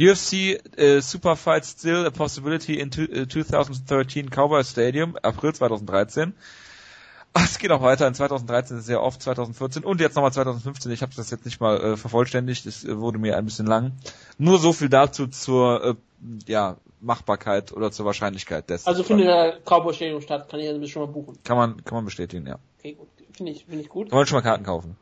UFC 0.00 0.58
äh, 0.78 1.02
Super 1.02 1.36
Fight 1.36 1.66
still 1.66 2.06
a 2.06 2.10
possibility 2.10 2.80
in 2.80 2.90
to, 2.90 3.02
äh, 3.02 3.28
2013 3.28 4.30
Cowboy 4.30 4.64
Stadium, 4.64 5.18
April 5.22 5.52
2013. 5.52 6.32
Es 7.34 7.58
geht 7.58 7.70
auch 7.70 7.82
weiter. 7.82 8.06
In 8.06 8.14
2013 8.14 8.80
sehr 8.80 9.02
oft, 9.02 9.22
2014 9.22 9.84
und 9.84 10.00
jetzt 10.00 10.16
nochmal 10.16 10.32
2015. 10.32 10.90
Ich 10.92 11.02
habe 11.02 11.12
das 11.14 11.30
jetzt 11.30 11.44
nicht 11.44 11.60
mal 11.60 11.80
äh, 11.80 11.96
vervollständigt. 11.96 12.66
Es 12.66 12.84
äh, 12.84 12.98
wurde 12.98 13.18
mir 13.18 13.36
ein 13.36 13.44
bisschen 13.44 13.66
lang. 13.66 13.92
Nur 14.38 14.58
so 14.58 14.72
viel 14.72 14.88
dazu 14.88 15.26
zur 15.26 15.84
äh, 15.84 15.94
ja, 16.46 16.76
Machbarkeit 17.00 17.72
oder 17.72 17.90
zur 17.90 18.06
Wahrscheinlichkeit 18.06 18.68
dessen. 18.70 18.88
Also 18.88 19.02
findet 19.02 19.28
der 19.28 19.58
Cowboy 19.64 19.94
Stadium 19.94 20.20
statt, 20.20 20.48
kann 20.48 20.60
ich 20.60 20.68
also 20.68 20.84
schon 20.86 21.02
mal 21.02 21.12
buchen. 21.12 21.38
Kann 21.44 21.56
man, 21.56 21.84
kann 21.84 21.96
man 21.96 22.04
bestätigen, 22.04 22.46
ja. 22.46 22.58
Okay, 22.78 22.94
gut. 22.94 23.08
Finde 23.32 23.52
ich, 23.52 23.64
finde 23.66 23.82
ich 23.82 23.88
gut. 23.88 24.10
Wollen 24.10 24.26
schon 24.26 24.36
mal 24.36 24.42
Karten 24.42 24.64
kaufen? 24.64 24.96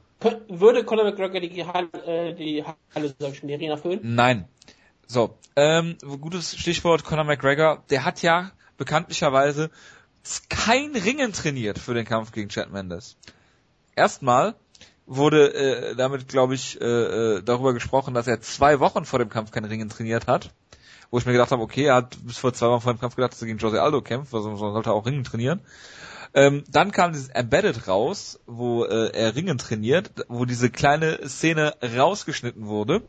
Würde 0.48 0.84
Conor 0.84 1.04
McGregor 1.04 1.40
die 1.40 1.64
Halle, 1.64 1.88
äh, 2.06 2.34
die 2.34 2.64
Halle, 2.94 3.14
sag 3.18 3.30
ich 3.30 3.38
schon, 3.38 3.48
die 3.48 3.54
Arena 3.54 3.76
füllen? 3.76 4.00
Nein. 4.02 4.46
So, 5.06 5.34
ähm, 5.54 5.96
gutes 6.20 6.56
Stichwort 6.56 7.04
Conor 7.04 7.24
McGregor. 7.24 7.82
Der 7.90 8.04
hat 8.04 8.22
ja 8.22 8.50
bekanntlicherweise 8.76 9.70
kein 10.48 10.94
Ringen 10.94 11.32
trainiert 11.32 11.78
für 11.78 11.94
den 11.94 12.04
Kampf 12.04 12.32
gegen 12.32 12.48
Chad 12.48 12.70
Mendes. 12.70 13.16
Erstmal 13.94 14.54
wurde 15.06 15.54
äh, 15.54 15.94
damit, 15.96 16.28
glaube 16.28 16.54
ich, 16.54 16.80
äh, 16.80 16.84
äh, 16.84 17.42
darüber 17.42 17.72
gesprochen, 17.72 18.14
dass 18.14 18.26
er 18.26 18.40
zwei 18.40 18.80
Wochen 18.80 19.04
vor 19.04 19.18
dem 19.18 19.28
Kampf 19.28 19.50
kein 19.50 19.64
Ringen 19.64 19.88
trainiert 19.88 20.26
hat 20.26 20.50
wo 21.10 21.18
ich 21.18 21.26
mir 21.26 21.32
gedacht 21.32 21.50
habe, 21.50 21.62
okay, 21.62 21.84
er 21.84 21.96
hat 21.96 22.16
bis 22.24 22.38
vor 22.38 22.52
zwei 22.52 22.68
Wochen 22.68 22.82
vor 22.82 22.92
dem 22.94 23.00
Kampf 23.00 23.16
gedacht, 23.16 23.32
dass 23.32 23.42
er 23.42 23.46
gegen 23.46 23.58
Jose 23.58 23.80
Aldo 23.80 24.02
kämpft, 24.02 24.34
also 24.34 24.56
sollte 24.56 24.90
er 24.90 24.94
auch 24.94 25.06
Ringen 25.06 25.24
trainieren. 25.24 25.60
Ähm, 26.34 26.64
dann 26.68 26.90
kam 26.90 27.12
dieses 27.12 27.28
Embedded 27.28 27.88
raus, 27.88 28.40
wo 28.46 28.84
äh, 28.84 29.10
er 29.12 29.34
Ringen 29.34 29.58
trainiert, 29.58 30.10
wo 30.28 30.44
diese 30.44 30.70
kleine 30.70 31.28
Szene 31.28 31.74
rausgeschnitten 31.82 32.66
wurde. 32.66 33.02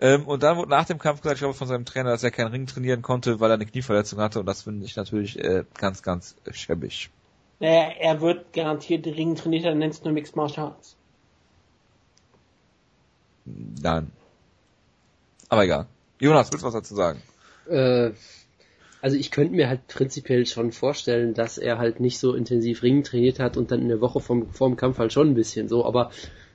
Ähm, 0.00 0.26
und 0.26 0.42
dann 0.42 0.56
wurde 0.56 0.70
nach 0.70 0.84
dem 0.84 0.98
Kampf 0.98 1.22
gesagt, 1.22 1.36
ich 1.36 1.40
glaube 1.40 1.54
von 1.54 1.66
seinem 1.66 1.84
Trainer, 1.84 2.10
dass 2.10 2.22
er 2.22 2.30
keinen 2.30 2.52
Ring 2.52 2.66
trainieren 2.66 3.02
konnte, 3.02 3.40
weil 3.40 3.50
er 3.50 3.54
eine 3.54 3.66
Knieverletzung 3.66 4.20
hatte. 4.20 4.40
Und 4.40 4.46
das 4.46 4.62
finde 4.62 4.84
ich 4.84 4.96
natürlich 4.96 5.38
äh, 5.38 5.64
ganz, 5.76 6.02
ganz 6.02 6.36
schäbig. 6.52 7.10
Naja, 7.60 7.90
er 7.98 8.20
wird 8.20 8.52
garantiert 8.52 9.06
Ringen 9.06 9.34
trainiert, 9.34 9.64
dann 9.64 9.78
nennst 9.78 10.00
du 10.00 10.04
nur 10.04 10.14
Mixed 10.14 10.36
Martial 10.36 10.66
Arts. 10.68 10.96
Nein. 13.44 14.12
Aber 15.48 15.64
egal. 15.64 15.86
Jonas, 16.20 16.52
willst 16.52 16.62
du 16.62 16.66
was 16.66 16.74
dazu 16.74 16.94
sagen? 16.94 17.22
Äh, 17.68 18.12
also 19.00 19.16
ich 19.16 19.30
könnte 19.30 19.54
mir 19.54 19.68
halt 19.68 19.86
prinzipiell 19.88 20.46
schon 20.46 20.72
vorstellen, 20.72 21.34
dass 21.34 21.58
er 21.58 21.78
halt 21.78 22.00
nicht 22.00 22.18
so 22.18 22.34
intensiv 22.34 22.82
Ringen 22.82 23.04
trainiert 23.04 23.38
hat 23.38 23.56
und 23.56 23.70
dann 23.70 23.80
in 23.80 23.88
der 23.88 24.00
Woche 24.00 24.20
vom, 24.20 24.52
vorm 24.52 24.76
Kampf 24.76 24.98
halt 24.98 25.12
schon 25.12 25.28
ein 25.30 25.34
bisschen 25.34 25.68
so, 25.68 25.84
aber 25.84 26.10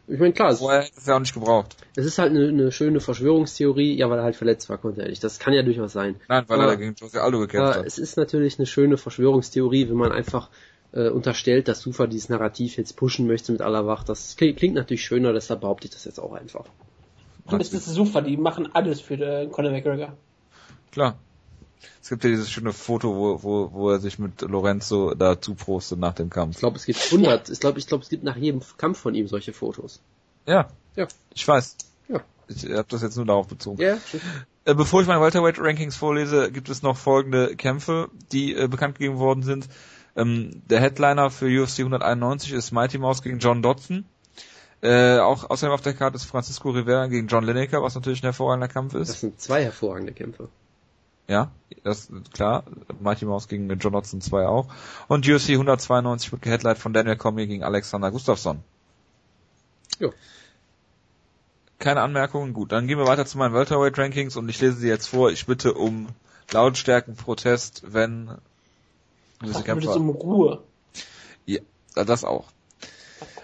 ich 0.08 0.20
meine, 0.20 0.34
klar. 0.34 0.56
Vorher 0.56 0.82
hätte 0.82 0.98
es 0.98 1.06
ja 1.06 1.16
auch 1.16 1.20
nicht 1.20 1.34
gebraucht. 1.34 1.78
Es 1.96 2.06
ist 2.06 2.18
halt 2.18 2.32
eine, 2.32 2.48
eine, 2.48 2.72
schöne 2.72 3.00
Verschwörungstheorie, 3.00 3.96
ja, 3.96 4.10
weil 4.10 4.20
er 4.20 4.24
halt 4.26 4.36
verletzt 4.36 4.70
war, 4.70 4.78
konnte 4.78 5.02
er 5.02 5.10
nicht. 5.10 5.24
Das 5.24 5.40
kann 5.40 5.54
ja 5.54 5.64
durchaus 5.64 5.94
sein. 5.94 6.16
Nein, 6.28 6.44
weil 6.48 6.60
aber, 6.60 6.72
er 6.72 6.78
gegen 6.78 6.96
Jose 6.96 7.22
Aldo 7.22 7.40
gekämpft 7.40 7.76
hat. 7.76 7.86
Es 7.86 7.98
ist 7.98 8.18
natürlich 8.18 8.60
eine 8.60 8.66
schöne 8.66 8.98
Verschwörungstheorie, 8.98 9.90
wenn 9.90 9.96
man 9.96 10.12
einfach 10.12 10.50
äh, 10.92 11.10
unterstellt, 11.10 11.68
dass 11.68 11.82
Sufa 11.82 12.08
dieses 12.08 12.30
Narrativ 12.30 12.78
jetzt 12.78 12.98
pushen 12.98 13.28
möchte 13.28 13.52
mit 13.52 13.62
aller 13.62 13.88
Wacht. 13.88 14.10
Das 14.10 14.36
klingt, 14.36 14.58
klingt 14.58 14.76
natürlich 14.76 15.06
schöner, 15.06 15.32
deshalb 15.34 15.62
behaupte 15.62 15.88
ich 15.88 15.94
das 15.94 16.06
jetzt 16.06 16.20
auch 16.20 16.34
einfach. 16.34 16.66
Und 17.46 17.62
es 17.62 17.74
ist 17.74 17.86
super, 17.86 18.22
die 18.22 18.38
machen 18.38 18.70
alles 18.74 19.02
für 19.02 19.16
äh, 19.16 19.48
Conor 19.48 19.72
McGregor. 19.72 20.14
Klar. 20.92 21.18
Es 22.02 22.10
gibt 22.10 22.24
ja 22.24 22.30
dieses 22.30 22.52
schöne 22.52 22.74
Foto, 22.74 23.16
wo, 23.16 23.44
wo, 23.44 23.72
wo 23.72 23.90
er 23.92 24.00
sich 24.00 24.20
mit 24.20 24.42
Lorenzo 24.42 25.14
da 25.14 25.40
zuprostet 25.40 26.00
nach 26.00 26.14
dem 26.14 26.30
Kampf. 26.30 26.56
Ich 26.56 26.60
glaube, 26.60 26.78
es 26.78 26.86
gibt 26.86 27.00
100. 27.04 27.50
Ich 27.50 27.60
glaube, 27.60 27.80
ich 27.80 27.88
glaube, 27.88 28.04
es 28.04 28.10
gibt 28.10 28.24
nach 28.24 28.38
jedem 28.38 28.62
Kampf 28.78 29.00
von 29.00 29.16
ihm 29.16 29.28
solche 29.28 29.54
Fotos. 29.54 30.02
Ja. 30.46 30.70
Ja. 30.96 31.08
Ich 31.34 31.48
weiß. 31.48 31.78
Ja. 32.10 32.22
Ich 32.48 32.66
habe 32.66 32.86
das 32.90 33.02
jetzt 33.02 33.16
nur 33.16 33.26
darauf 33.26 33.48
bezogen. 33.48 33.82
Ja. 33.82 33.98
Äh, 34.66 34.76
bevor 34.76 35.02
ich 35.02 35.08
meine 35.08 35.22
Welterweight 35.22 35.60
Rankings 35.60 35.96
vorlese, 35.96 36.52
gibt 36.52 36.70
es 36.70 36.84
noch 36.84 36.98
folgende 36.98 37.56
Kämpfe, 37.56 38.10
die 38.32 38.56
äh, 38.56 38.68
bekannt 38.68 38.98
gegeben 38.98 39.20
worden 39.20 39.44
sind. 39.44 39.68
Ähm, 40.16 40.62
der 40.70 40.80
Headliner 40.80 41.30
für 41.30 41.48
UFC 41.48 41.80
191 41.80 42.54
ist 42.54 42.72
Mighty 42.72 42.98
Mouse 42.98 43.22
gegen 43.22 43.40
John 43.40 43.62
Dodson. 43.62 44.06
Äh, 44.82 45.20
auch 45.20 45.50
außerdem 45.50 45.74
auf 45.74 45.82
der 45.82 45.94
Karte 45.94 46.18
ist 46.18 46.26
Francisco 46.26 46.70
Rivera 46.70 47.08
gegen 47.08 47.28
John 47.28 47.46
Lineker, 47.46 47.82
was 47.82 47.96
natürlich 47.96 48.22
ein 48.22 48.28
hervorragender 48.28 48.68
Kampf 48.68 48.94
ist. 48.94 49.10
Das 49.10 49.22
sind 49.22 49.40
zwei 49.40 49.64
hervorragende 49.64 50.12
Kämpfe. 50.12 50.50
Ja, 51.28 51.52
das 51.84 52.10
klar. 52.34 52.64
Mighty 53.00 53.26
Mouse 53.26 53.48
gegen 53.48 53.70
John 53.80 53.94
Watson 53.94 54.22
2 54.22 54.46
auch. 54.48 54.68
Und 55.08 55.28
UFC 55.28 55.52
192 55.52 56.32
wird 56.32 56.42
geheadlight 56.42 56.78
von 56.78 56.94
Daniel 56.94 57.16
Cormier 57.16 57.48
gegen 57.48 57.64
Alexander 57.64 58.12
Gustafsson. 58.12 58.64
Jo. 60.00 60.14
Keine 61.80 62.02
Anmerkungen, 62.02 62.54
gut. 62.54 62.72
Dann 62.72 62.88
gehen 62.88 62.98
wir 62.98 63.08
weiter 63.08 63.26
zu 63.26 63.38
meinen 63.38 63.54
Welterweight 63.54 63.98
Rankings 63.98 64.36
und 64.36 64.50
ich 64.50 64.60
lese 64.62 64.78
sie 64.78 64.88
jetzt 64.88 65.08
vor. 65.08 65.32
Ich 65.32 65.46
bitte 65.46 65.74
um 65.74 66.08
Lautstärkenprotest, 66.52 67.84
wenn 67.94 68.32
gewisse 69.40 69.64
Kämpfer... 69.64 69.96
um 69.96 70.10
Ruhe. 70.10 70.64
Ja, 71.46 71.62
das 71.96 72.24
auch. 72.24 72.46
Ach, 73.22 73.44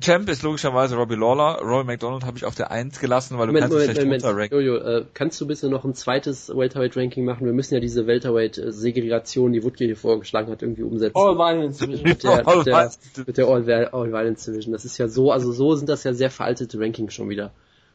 Champ 0.00 0.28
ist 0.28 0.42
logischerweise 0.42 0.96
Robbie 0.96 1.14
Lawler. 1.14 1.60
Roy 1.62 1.84
McDonald 1.84 2.24
habe 2.24 2.36
ich 2.36 2.44
auf 2.44 2.56
der 2.56 2.72
1 2.72 2.98
gelassen, 2.98 3.38
weil 3.38 3.46
du 3.46 3.52
Moment, 3.52 3.70
kannst 3.70 3.86
Moment, 3.86 4.22
Moment, 4.22 4.24
Moment. 4.24 4.52
Jojo, 4.52 4.76
äh, 4.76 5.04
kannst 5.14 5.40
du 5.40 5.46
bitte 5.46 5.68
noch 5.68 5.84
ein 5.84 5.94
zweites 5.94 6.48
Welterweight-Ranking 6.48 7.24
machen? 7.24 7.46
Wir 7.46 7.52
müssen 7.52 7.74
ja 7.74 7.80
diese 7.80 8.06
Welterweight-Segregation, 8.08 9.52
die 9.52 9.62
Woodke 9.62 9.84
hier 9.84 9.96
vorgeschlagen 9.96 10.50
hat, 10.50 10.62
irgendwie 10.62 10.82
umsetzen. 10.82 11.16
All 11.16 11.36
Violence 11.36 11.78
Division. 11.78 12.08
Mit 12.08 12.24
der, 12.24 12.36
mit 12.38 12.66
der, 12.66 12.92
mit 13.24 13.36
der 13.36 13.46
All, 13.46 13.88
All 13.92 14.12
Violence 14.12 14.44
Division. 14.44 14.72
Das 14.72 14.84
ist 14.84 14.98
ja 14.98 15.06
so, 15.06 15.30
also 15.30 15.52
so 15.52 15.76
sind 15.76 15.88
das 15.88 16.02
ja 16.02 16.12
sehr 16.12 16.30
veraltete 16.30 16.80
Rankings 16.80 17.14
schon 17.14 17.28
wieder. 17.28 17.52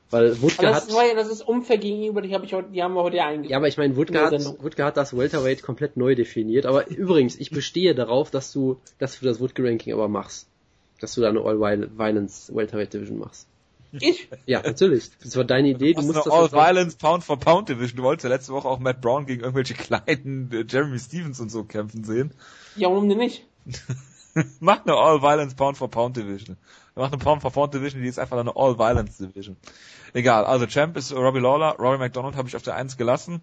Weil 0.10 0.42
Wutke 0.42 0.62
das 0.62 0.76
hat. 0.76 0.88
Ist, 0.88 1.16
das 1.18 1.28
ist 1.30 1.42
unfair 1.42 1.78
gegenüber, 1.78 2.22
die, 2.22 2.34
hab 2.34 2.44
ich 2.44 2.54
heute, 2.54 2.70
die 2.72 2.82
haben 2.82 2.94
wir 2.94 3.04
heute 3.04 3.22
eingeführt. 3.22 3.52
Ja, 3.52 3.58
aber 3.58 3.68
ich 3.68 3.78
meine, 3.78 3.96
Wutke 3.98 4.20
hat, 4.20 4.64
Wutke 4.64 4.86
hat 4.86 4.96
das 4.96 5.16
Welterweight 5.16 5.64
komplett 5.64 5.98
neu 5.98 6.16
definiert. 6.16 6.66
Aber 6.66 6.88
übrigens, 6.88 7.36
ich 7.36 7.52
bestehe 7.52 7.94
darauf, 7.94 8.32
dass 8.32 8.54
du, 8.54 8.80
dass 9.00 9.20
du 9.20 9.26
das 9.26 9.42
Wutke-Ranking 9.42 9.94
aber 9.94 10.08
machst 10.08 10.48
dass 11.00 11.14
du 11.16 11.22
da 11.22 11.30
eine 11.30 11.42
All-Violence 11.42 12.52
Welterweight 12.54 12.94
Division 12.94 13.20
machst. 13.20 13.48
Ich? 13.92 14.30
Ja, 14.46 14.62
natürlich. 14.62 15.10
Das 15.24 15.36
war 15.36 15.44
deine 15.44 15.70
Idee. 15.70 15.94
Du 15.94 16.04
musst 16.04 16.18
das 16.18 16.28
All 16.28 16.52
Violence 16.52 16.96
Pound 16.96 17.24
for 17.24 17.40
Pound 17.40 17.70
Division. 17.70 17.98
Du 17.98 18.04
wolltest 18.04 18.24
ja 18.24 18.30
letzte 18.30 18.54
Woche 18.54 18.68
auch 18.68 18.80
Matt 18.80 19.02
Brown 19.02 19.26
gegen 19.26 19.42
irgendwelche 19.42 19.74
kleinen 19.74 20.52
äh, 20.52 20.64
Jeremy 20.68 21.00
Stevens 21.00 21.40
und 21.40 21.50
so 21.50 21.64
kämpfen 21.64 22.04
sehen. 22.04 22.32
Ja, 22.76 22.90
warum 22.90 23.10
denn 23.10 23.18
nicht? 23.18 23.48
Mach 24.60 24.86
eine 24.86 24.96
All 24.96 25.22
Violence 25.22 25.56
Pound 25.56 25.78
for 25.78 25.90
Pound 25.90 26.18
Division. 26.18 26.58
Mach 26.96 27.12
eine 27.12 27.18
Pound 27.18 27.42
for 27.42 27.52
Pound 27.52 27.74
Division, 27.74 28.02
die 28.02 28.08
ist 28.08 28.20
einfach 28.20 28.38
eine 28.38 28.56
All 28.56 28.78
Violence 28.78 29.18
Division. 29.18 29.58
Egal, 30.14 30.46
also 30.46 30.68
Champ 30.68 30.98
ist 30.98 31.12
Robbie 31.14 31.40
Lawler, 31.40 31.76
Rory 31.80 31.98
McDonald 31.98 32.36
habe 32.36 32.48
ich 32.48 32.56
auf 32.56 32.62
der 32.62 32.76
1 32.76 32.98
gelassen, 32.98 33.42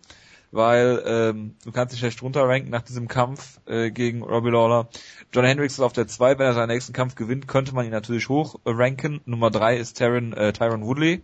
weil 0.57 1.03
ähm, 1.05 1.55
du 1.65 1.70
kannst 1.70 1.93
dich 1.93 2.01
schlecht 2.01 2.23
runterranken 2.23 2.70
nach 2.70 2.81
diesem 2.81 3.09
Kampf 3.09 3.61
äh, 3.66 3.91
gegen 3.91 4.23
Robbie 4.23 4.51
Lawler. 4.51 4.89
John 5.31 5.45
Hendricks 5.45 5.74
ist 5.74 5.81
auf 5.81 5.93
der 5.93 6.09
2, 6.09 6.39
wenn 6.39 6.47
er 6.47 6.55
seinen 6.55 6.70
nächsten 6.70 6.95
Kampf 6.95 7.15
gewinnt, 7.15 7.47
könnte 7.47 7.74
man 7.74 7.85
ihn 7.85 7.91
natürlich 7.91 8.31
hoch 8.31 8.59
ranken. 8.65 9.20
Nummer 9.27 9.51
3 9.51 9.77
ist 9.77 9.99
Tyron, 9.99 10.33
äh, 10.33 10.55
Tyron 10.55 10.83
Woodley, 10.83 11.23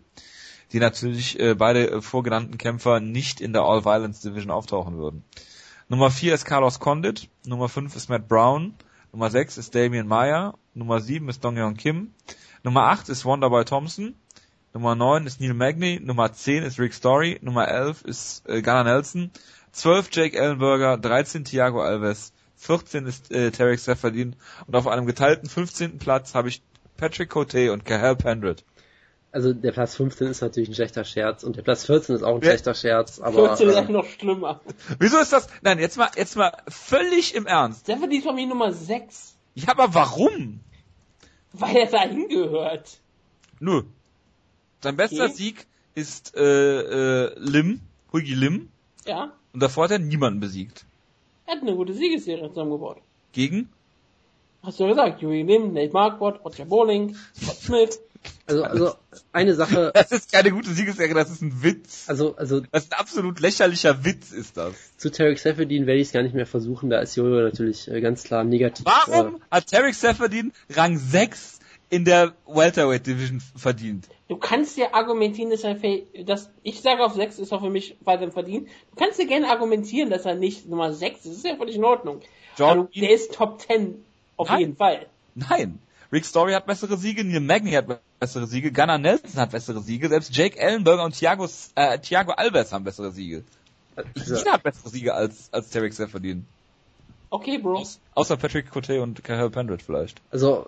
die 0.72 0.80
natürlich 0.80 1.40
äh, 1.40 1.54
beide 1.54 1.90
äh, 1.90 2.02
vorgenannten 2.02 2.58
Kämpfer 2.58 3.00
nicht 3.00 3.40
in 3.40 3.54
der 3.54 3.62
All 3.62 3.86
Violence 3.86 4.20
Division 4.20 4.50
auftauchen 4.50 4.98
würden. 4.98 5.24
Nummer 5.88 6.10
4 6.10 6.34
ist 6.34 6.44
Carlos 6.44 6.78
Condit, 6.78 7.30
Nummer 7.46 7.70
5 7.70 7.96
ist 7.96 8.10
Matt 8.10 8.28
Brown, 8.28 8.74
Nummer 9.12 9.30
6 9.30 9.56
ist 9.56 9.74
Damian 9.74 10.08
Meyer, 10.08 10.58
Nummer 10.74 11.00
7 11.00 11.28
ist 11.30 11.42
Dong 11.42 11.74
Kim, 11.74 12.12
Nummer 12.64 12.82
8 12.84 13.08
ist 13.08 13.24
Wonderboy 13.24 13.64
Thompson, 13.64 14.14
Nummer 14.74 14.94
9 14.94 15.26
ist 15.26 15.40
Neil 15.40 15.52
Magny, 15.52 16.00
Nummer 16.02 16.32
10 16.32 16.62
ist 16.62 16.78
Rick 16.78 16.94
Story, 16.94 17.38
Nummer 17.42 17.68
11 17.68 18.02
ist 18.02 18.48
äh, 18.48 18.62
Gunnar 18.62 18.84
Nelson, 18.84 19.30
12 19.72 20.08
Jake 20.12 20.38
Ellenberger, 20.38 20.96
13 20.96 21.44
Thiago 21.44 21.82
Alves, 21.82 22.32
14 22.56 23.06
ist 23.06 23.30
äh, 23.30 23.50
Tarek 23.50 23.80
Seferdin 23.80 24.36
und 24.66 24.74
auf 24.74 24.86
einem 24.86 25.04
geteilten 25.04 25.48
15. 25.48 25.98
Platz 25.98 26.34
habe 26.34 26.48
ich 26.48 26.62
Patrick 26.96 27.30
Cote 27.30 27.72
und 27.72 27.84
Cahill 27.84 28.16
Pendred. 28.16 28.64
Also 29.30 29.52
der 29.52 29.72
Platz 29.72 29.96
15 29.96 30.28
ist 30.28 30.40
natürlich 30.42 30.68
ein 30.68 30.74
schlechter 30.74 31.04
Scherz 31.04 31.42
und 31.42 31.56
der 31.56 31.62
Platz 31.62 31.86
14 31.86 32.14
ist 32.14 32.22
auch 32.22 32.36
ein 32.36 32.42
ja. 32.42 32.50
schlechter 32.50 32.74
Scherz, 32.74 33.18
aber 33.18 33.56
14 33.56 33.68
ist 33.68 33.76
äh, 33.76 33.92
noch 33.92 34.06
schlimmer. 34.06 34.60
Wieso 34.98 35.18
ist 35.18 35.32
das? 35.32 35.48
Nein, 35.62 35.78
jetzt 35.78 35.96
mal 35.96 36.10
jetzt 36.16 36.36
mal 36.36 36.52
völlig 36.68 37.34
im 37.34 37.46
Ernst. 37.46 37.86
Seferdin 37.86 38.18
ist 38.18 38.24
von 38.24 38.34
mir 38.34 38.46
Nummer 38.46 38.72
6. 38.72 39.36
Ja, 39.54 39.70
aber 39.70 39.92
warum? 39.94 40.60
Weil 41.52 41.76
er 41.76 41.90
da 41.90 42.02
hingehört. 42.02 42.98
Nö. 43.58 43.82
Sein 44.82 44.96
bester 44.96 45.24
okay. 45.24 45.32
Sieg 45.32 45.66
ist 45.94 46.34
äh, 46.36 47.26
äh, 47.26 47.34
Lim, 47.38 47.80
Huigi 48.12 48.34
Lim. 48.34 48.68
Ja. 49.06 49.32
Und 49.52 49.62
davor 49.62 49.84
hat 49.84 49.92
er 49.92 49.98
niemanden 49.98 50.40
besiegt. 50.40 50.84
Er 51.46 51.56
hat 51.56 51.62
eine 51.62 51.76
gute 51.76 51.94
Siegesserie 51.94 52.48
zusammengebaut. 52.48 52.98
Gegen? 53.32 53.68
Hast 54.62 54.80
du 54.80 54.84
ja 54.84 54.90
gesagt, 54.90 55.22
Huigi 55.22 55.42
Lim, 55.42 55.72
Nate 55.72 55.92
Marquardt, 55.92 56.44
Roger 56.44 56.64
Bowling, 56.64 57.16
Scott 57.36 57.56
Smith. 57.56 58.00
Also, 58.46 58.64
also 58.64 58.94
eine 59.32 59.54
Sache. 59.54 59.92
Das 59.94 60.10
ist 60.12 60.32
keine 60.32 60.50
gute 60.50 60.70
Siegesserie, 60.70 61.14
das 61.14 61.30
ist 61.30 61.42
ein 61.42 61.62
Witz. 61.62 62.08
Also, 62.08 62.36
also. 62.36 62.60
Das 62.72 62.84
ist 62.84 62.92
ein 62.92 62.98
absolut 62.98 63.40
lächerlicher 63.40 64.04
Witz, 64.04 64.32
ist 64.32 64.56
das. 64.56 64.74
Zu 64.96 65.10
Tarek 65.10 65.38
Seferdin 65.38 65.86
werde 65.86 66.00
ich 66.00 66.08
es 66.08 66.12
gar 66.12 66.22
nicht 66.22 66.34
mehr 66.34 66.46
versuchen, 66.46 66.90
da 66.90 67.00
ist 67.00 67.16
Jojo 67.16 67.40
natürlich 67.40 67.88
äh, 67.88 68.00
ganz 68.00 68.24
klar 68.24 68.44
negativ. 68.44 68.84
Warum 68.84 69.36
äh, 69.36 69.38
hat 69.50 69.68
Tarek 69.68 69.94
Seferdin 69.94 70.52
Rang 70.70 70.96
6 70.96 71.60
in 71.92 72.06
der 72.06 72.32
Welterweight 72.46 73.06
Division 73.06 73.42
verdient? 73.54 74.08
Du 74.28 74.38
kannst 74.38 74.78
ja 74.78 74.94
argumentieren, 74.94 75.50
dass 75.50 75.62
er, 75.62 75.76
dass, 76.24 76.48
ich 76.62 76.80
sage 76.80 77.04
auf 77.04 77.12
6 77.12 77.38
ist 77.38 77.52
er 77.52 77.60
für 77.60 77.68
mich 77.68 77.96
weiterhin 78.00 78.32
verdient. 78.32 78.68
Du 78.90 78.96
kannst 78.96 79.18
ja 79.18 79.26
gerne 79.26 79.50
argumentieren, 79.50 80.08
dass 80.08 80.24
er 80.24 80.34
nicht 80.34 80.66
Nummer 80.66 80.94
6 80.94 81.18
ist. 81.18 81.26
Das 81.26 81.36
ist 81.36 81.44
ja 81.44 81.56
völlig 81.56 81.76
in 81.76 81.84
Ordnung. 81.84 82.22
John 82.56 82.70
also, 82.70 82.88
der 82.96 83.10
ist 83.10 83.34
Top 83.34 83.60
10 83.60 84.02
auf 84.38 84.48
Nein. 84.48 84.60
jeden 84.60 84.76
Fall. 84.76 85.06
Nein. 85.34 85.80
Rick 86.10 86.24
Story 86.24 86.54
hat 86.54 86.64
bessere 86.64 86.96
Siege, 86.96 87.24
Neil 87.24 87.40
Magny 87.40 87.72
hat 87.72 88.00
bessere 88.18 88.46
Siege, 88.46 88.72
Gunnar 88.72 88.96
Nelson 88.96 89.38
hat 89.38 89.50
bessere 89.50 89.82
Siege, 89.82 90.08
selbst 90.08 90.34
Jake 90.34 90.58
Ellenberger 90.58 91.04
und 91.04 91.14
Thiago, 91.14 91.46
äh, 91.74 91.98
Thiago 91.98 92.32
Alves 92.32 92.72
haben 92.72 92.84
bessere 92.84 93.12
Siege. 93.12 93.44
Also, 93.96 94.36
Jeder 94.36 94.52
hat 94.52 94.62
bessere 94.62 94.88
Siege 94.88 95.12
als, 95.12 95.52
als 95.52 95.68
Tarek 95.68 95.92
Seferdin. 95.92 96.46
Okay, 97.32 97.56
Bro. 97.56 97.78
Aus, 97.78 97.98
außer 98.14 98.36
Patrick 98.36 98.70
Cote 98.70 99.00
und 99.00 99.24
Cahill 99.24 99.48
Pendred 99.48 99.80
vielleicht. 99.80 100.20
Also, 100.30 100.66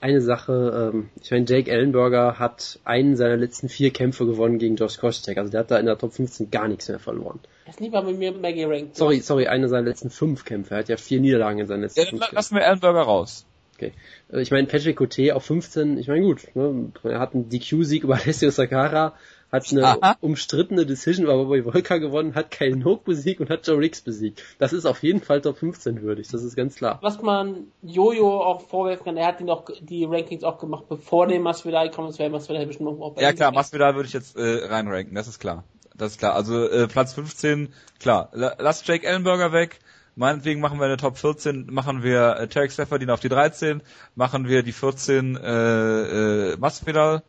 eine 0.00 0.20
Sache, 0.20 0.92
ähm, 0.94 1.10
ich 1.20 1.32
meine, 1.32 1.44
Jake 1.44 1.68
Ellenberger 1.68 2.38
hat 2.38 2.78
einen 2.84 3.16
seiner 3.16 3.36
letzten 3.36 3.68
vier 3.68 3.90
Kämpfe 3.90 4.24
gewonnen 4.24 4.58
gegen 4.58 4.76
Josh 4.76 4.98
Koscheck. 4.98 5.36
Also 5.38 5.50
der 5.50 5.60
hat 5.60 5.72
da 5.72 5.78
in 5.78 5.86
der 5.86 5.98
Top 5.98 6.12
15 6.12 6.52
gar 6.52 6.68
nichts 6.68 6.88
mehr 6.88 7.00
verloren. 7.00 7.40
Das 7.66 7.80
lief 7.80 7.92
aber 7.94 8.10
mit 8.10 8.18
mir 8.18 8.30
Maggie 8.30 8.62
Rank. 8.62 8.90
Sorry, 8.92 9.18
sorry, 9.20 9.48
eine 9.48 9.68
seiner 9.68 9.88
letzten 9.88 10.08
fünf 10.08 10.44
Kämpfe. 10.44 10.74
Er 10.74 10.80
hat 10.80 10.88
ja 10.88 10.96
vier 10.96 11.18
Niederlagen 11.18 11.58
in 11.58 11.66
seinen 11.66 11.80
letzten 11.80 12.00
ja, 12.00 12.06
fünf 12.06 12.20
Kämpfen. 12.20 12.36
Lassen 12.36 12.54
wir 12.54 12.62
Ellenberger 12.62 13.02
raus. 13.02 13.44
Okay. 13.74 13.92
Äh, 14.32 14.40
ich 14.40 14.52
meine, 14.52 14.68
Patrick 14.68 14.96
Cote 14.96 15.34
auf 15.34 15.44
15, 15.44 15.98
ich 15.98 16.06
meine 16.06 16.22
gut, 16.22 16.54
ne, 16.54 16.92
er 17.02 17.18
hat 17.18 17.34
einen 17.34 17.48
DQ-Sieg 17.48 18.04
über 18.04 18.14
Alessio 18.14 18.50
Sakara, 18.50 19.14
hat 19.54 19.72
eine 19.72 20.02
Aha. 20.02 20.16
umstrittene 20.20 20.86
Decision 20.86 21.24
über 21.24 21.36
Bobby 21.36 21.62
Volker 21.62 22.00
gewonnen, 22.00 22.34
hat 22.34 22.50
Kyle 22.50 22.76
Noak 22.76 23.04
besiegt 23.04 23.40
und 23.40 23.50
hat 23.50 23.66
Joe 23.66 23.78
Riggs 23.78 24.00
besiegt. 24.00 24.42
Das 24.58 24.72
ist 24.72 24.84
auf 24.84 25.02
jeden 25.02 25.20
Fall 25.20 25.40
Top 25.40 25.58
15 25.58 26.02
würdig, 26.02 26.28
das 26.28 26.42
ist 26.42 26.56
ganz 26.56 26.76
klar. 26.76 26.98
Was 27.02 27.22
man 27.22 27.68
Jojo 27.82 28.40
auch 28.40 28.62
vorwerfen 28.62 29.04
kann, 29.04 29.16
er 29.16 29.28
hat 29.28 29.40
ihn 29.40 29.50
auch 29.50 29.64
die 29.80 30.04
Rankings 30.04 30.44
auch 30.44 30.58
gemacht, 30.58 30.84
bevor 30.88 31.26
der 31.26 31.40
Masvidal 31.40 31.90
kam, 31.90 32.06
das 32.06 32.18
wäre 32.18 32.30
Masvidal 32.30 32.66
bestimmt 32.66 32.88
auch 32.88 33.14
bei 33.14 33.22
Ja 33.22 33.32
klar, 33.32 33.52
Masvidal 33.52 33.94
würde 33.94 34.08
ich 34.08 34.12
jetzt 34.12 34.36
äh, 34.36 34.66
reinranken, 34.66 35.14
das 35.14 35.28
ist 35.28 35.38
klar. 35.38 35.64
Das 35.96 36.12
ist 36.12 36.18
klar. 36.18 36.34
Also 36.34 36.68
äh, 36.68 36.88
Platz 36.88 37.14
15, 37.14 37.72
klar. 38.00 38.30
Lass 38.32 38.84
Jake 38.84 39.06
Ellenberger 39.06 39.52
weg. 39.52 39.78
Meinetwegen 40.16 40.60
machen 40.60 40.78
wir 40.78 40.86
eine 40.86 40.96
Top 40.96 41.18
14, 41.18 41.66
machen 41.70 42.04
wir 42.04 42.36
äh, 42.36 42.46
Tarek 42.46 42.70
Seferdin 42.70 43.10
auf 43.10 43.18
die 43.18 43.28
13, 43.28 43.82
machen 44.14 44.46
wir 44.48 44.62
die 44.62 44.72
14 44.72 45.36
äh, 45.36 46.52
äh, 46.52 46.56
Masvidal 46.56 47.24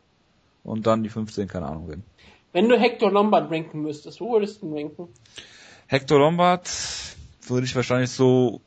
und 0.62 0.86
dann 0.86 1.02
die 1.02 1.08
15, 1.08 1.48
keine 1.48 1.66
Ahnung 1.66 1.88
wen. 1.88 2.04
Wenn 2.52 2.68
du 2.68 2.78
Hector 2.78 3.10
Lombard 3.10 3.50
ranken 3.50 3.82
müsstest, 3.82 4.20
wo 4.20 4.32
würdest 4.32 4.62
du 4.62 4.66
ihn 4.66 4.74
ranken? 4.74 5.08
Hector 5.86 6.18
Lombard 6.18 6.70
würde 7.46 7.66
ich 7.66 7.76
wahrscheinlich 7.76 8.10
so 8.10 8.60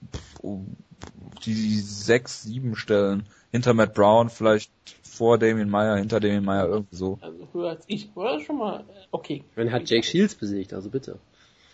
die 1.46 1.80
6, 1.80 2.44
7 2.44 2.76
stellen. 2.76 3.28
Hinter 3.52 3.74
Matt 3.74 3.96
Brown, 3.96 4.30
vielleicht 4.30 4.72
vor 5.02 5.40
Damien 5.40 5.70
Meyer, 5.70 5.98
hinter 5.98 6.20
Damien 6.20 6.46
Meyer, 6.46 6.68
irgendwie 6.68 6.96
so. 6.96 7.18
Also 7.22 7.48
höher 7.52 7.70
als 7.72 7.84
ich, 7.88 8.10
oder? 8.16 8.40
Schon 8.40 8.60
mal, 8.60 8.86
okay. 9.12 9.44
Ich 9.50 9.58
meine, 9.58 9.72
er 9.72 9.78
hat 9.78 9.90
Jake 9.90 10.06
Shields 10.06 10.36
besiegt, 10.36 10.72
also 10.72 10.90
bitte. 10.90 11.18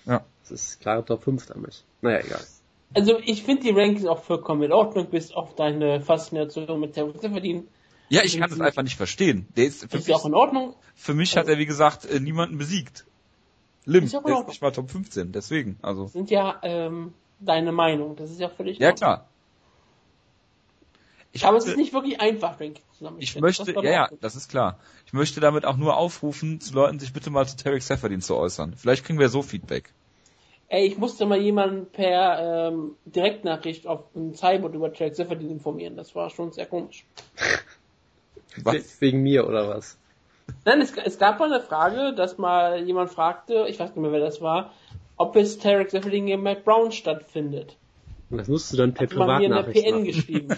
Ja. 0.06 0.23
Das 0.41 0.52
ist 0.52 0.80
klare 0.80 1.03
Top 1.03 1.23
5 1.23 1.48
damit. 1.48 1.84
Naja, 2.02 2.19
egal. 2.19 2.41
Also 2.94 3.19
ich 3.23 3.44
finde 3.44 3.64
die 3.64 3.72
Rankings 3.72 4.06
auch 4.06 4.23
vollkommen 4.23 4.64
in 4.64 4.72
Ordnung, 4.72 5.07
bis 5.07 5.34
auf 5.34 5.53
deine 5.56 5.99
Faszination 5.99 6.80
mit 6.80 6.95
der 6.95 7.10
verdienen. 7.10 7.68
Ja, 8.10 8.23
ich 8.23 8.38
kann 8.38 8.49
das 8.49 8.60
einfach 8.60 8.84
nicht 8.84 8.98
verstehen. 8.98 9.48
Der 9.56 9.65
ist, 9.65 9.90
für 9.90 9.98
ist 9.98 10.07
mich, 10.07 10.15
auch 10.15 10.26
in 10.26 10.34
Ordnung. 10.34 10.76
Für 10.95 11.14
mich 11.14 11.36
hat 11.38 11.48
er, 11.48 11.57
wie 11.57 11.65
gesagt, 11.65 12.06
äh, 12.06 12.19
niemanden 12.19 12.57
besiegt. 12.57 13.06
Lim, 13.86 14.06
ist 14.06 14.14
der 14.14 14.22
ist 14.22 14.48
nicht 14.48 14.61
mal 14.61 14.72
Top 14.72 14.90
15, 14.90 15.32
deswegen, 15.32 15.77
also. 15.82 16.03
Das 16.03 16.14
sind 16.14 16.32
ja, 16.32 16.60
ähm, 16.64 17.14
deine 17.40 17.72
Meinung, 17.72 18.15
das 18.15 18.32
ist 18.32 18.40
ja 18.40 18.49
völlig 18.49 18.80
Ja, 18.80 18.91
klar. 18.91 19.27
Ich 21.32 21.45
Aber 21.45 21.57
es 21.57 21.65
ist 21.65 21.76
nicht 21.76 21.91
wirklich 21.91 22.22
einfach, 22.22 22.61
Ranking 22.61 22.82
zusammen. 22.98 23.18
Ich, 23.19 23.36
ich 23.36 23.41
möchte, 23.41 23.69
ja, 23.73 23.84
ja, 23.84 24.10
das 24.22 24.38
ist 24.38 24.49
klar. 24.49 24.80
Ich 25.06 25.11
möchte 25.11 25.41
damit 25.41 25.65
auch 25.65 25.76
nur 25.76 25.98
aufrufen, 25.98 26.61
zu 26.61 26.73
Leuten, 26.73 26.98
sich 26.98 27.11
bitte 27.11 27.30
mal 27.30 27.45
zu 27.45 27.57
Tarek 27.57 27.84
Seferdin 27.84 28.22
zu 28.22 28.38
äußern. 28.38 28.73
Vielleicht 28.77 29.03
kriegen 29.03 29.19
wir 29.19 29.27
so 29.27 29.41
Feedback. 29.41 29.91
Ey, 30.69 30.88
ich 30.88 30.98
musste 30.98 31.26
mal 31.26 31.40
jemanden 31.40 31.88
per 31.91 32.69
ähm, 32.69 32.95
Direktnachricht 33.06 33.86
auf 33.86 34.06
einem 34.15 34.34
Cyborg 34.34 34.73
über 34.73 34.94
Tarek 34.94 35.15
Seferdin 35.15 35.52
informieren. 35.52 35.98
Das 35.98 36.15
war 36.15 36.30
schon 36.30 36.53
sehr 36.53 36.68
komisch. 36.68 37.06
Was? 38.64 39.02
Wegen 39.02 39.22
mir 39.22 39.48
oder 39.48 39.69
was? 39.69 39.98
Nein, 40.64 40.82
es, 40.82 40.94
es 40.95 41.18
gab 41.18 41.40
mal 41.40 41.52
eine 41.52 41.61
Frage, 41.64 42.14
dass 42.14 42.38
mal 42.38 42.84
jemand 42.84 43.11
fragte, 43.11 43.65
ich 43.68 43.80
weiß 43.80 43.90
nicht 43.90 43.98
mehr 43.98 44.11
wer 44.11 44.19
das 44.19 44.41
war, 44.41 44.73
ob 45.18 45.36
es 45.36 45.57
Tarek 45.57 45.90
Seferdin 45.91 46.27
gegen 46.27 46.44
Matt 46.44 46.64
Brown 46.65 46.91
stattfindet. 46.91 47.77
Und 48.30 48.38
das 48.38 48.48
musst 48.48 48.72
du 48.73 48.77
dann 48.77 48.94
per 48.94 49.07
Privatnachricht 49.07 49.84
mir 49.84 49.95
in 49.95 50.06
der 50.06 50.14
PN 50.14 50.45
machen. 50.45 50.56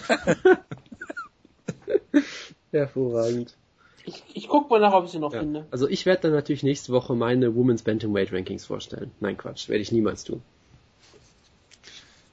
Hervorragend. 2.70 3.56
Ich, 4.04 4.22
ich 4.32 4.48
guck 4.48 4.70
mal 4.70 4.80
nach, 4.80 4.94
ob 4.94 5.04
ich 5.04 5.10
sie 5.10 5.18
noch 5.18 5.32
ja. 5.32 5.40
finde. 5.40 5.66
Also 5.70 5.86
ich 5.86 6.06
werde 6.06 6.22
dann 6.22 6.32
natürlich 6.32 6.62
nächste 6.62 6.92
Woche 6.92 7.14
meine 7.14 7.54
Women's 7.54 7.82
Bantamweight 7.82 8.32
Rankings 8.32 8.64
vorstellen. 8.64 9.10
Nein, 9.20 9.36
Quatsch, 9.36 9.68
werde 9.68 9.82
ich 9.82 9.92
niemals 9.92 10.24
tun. 10.24 10.42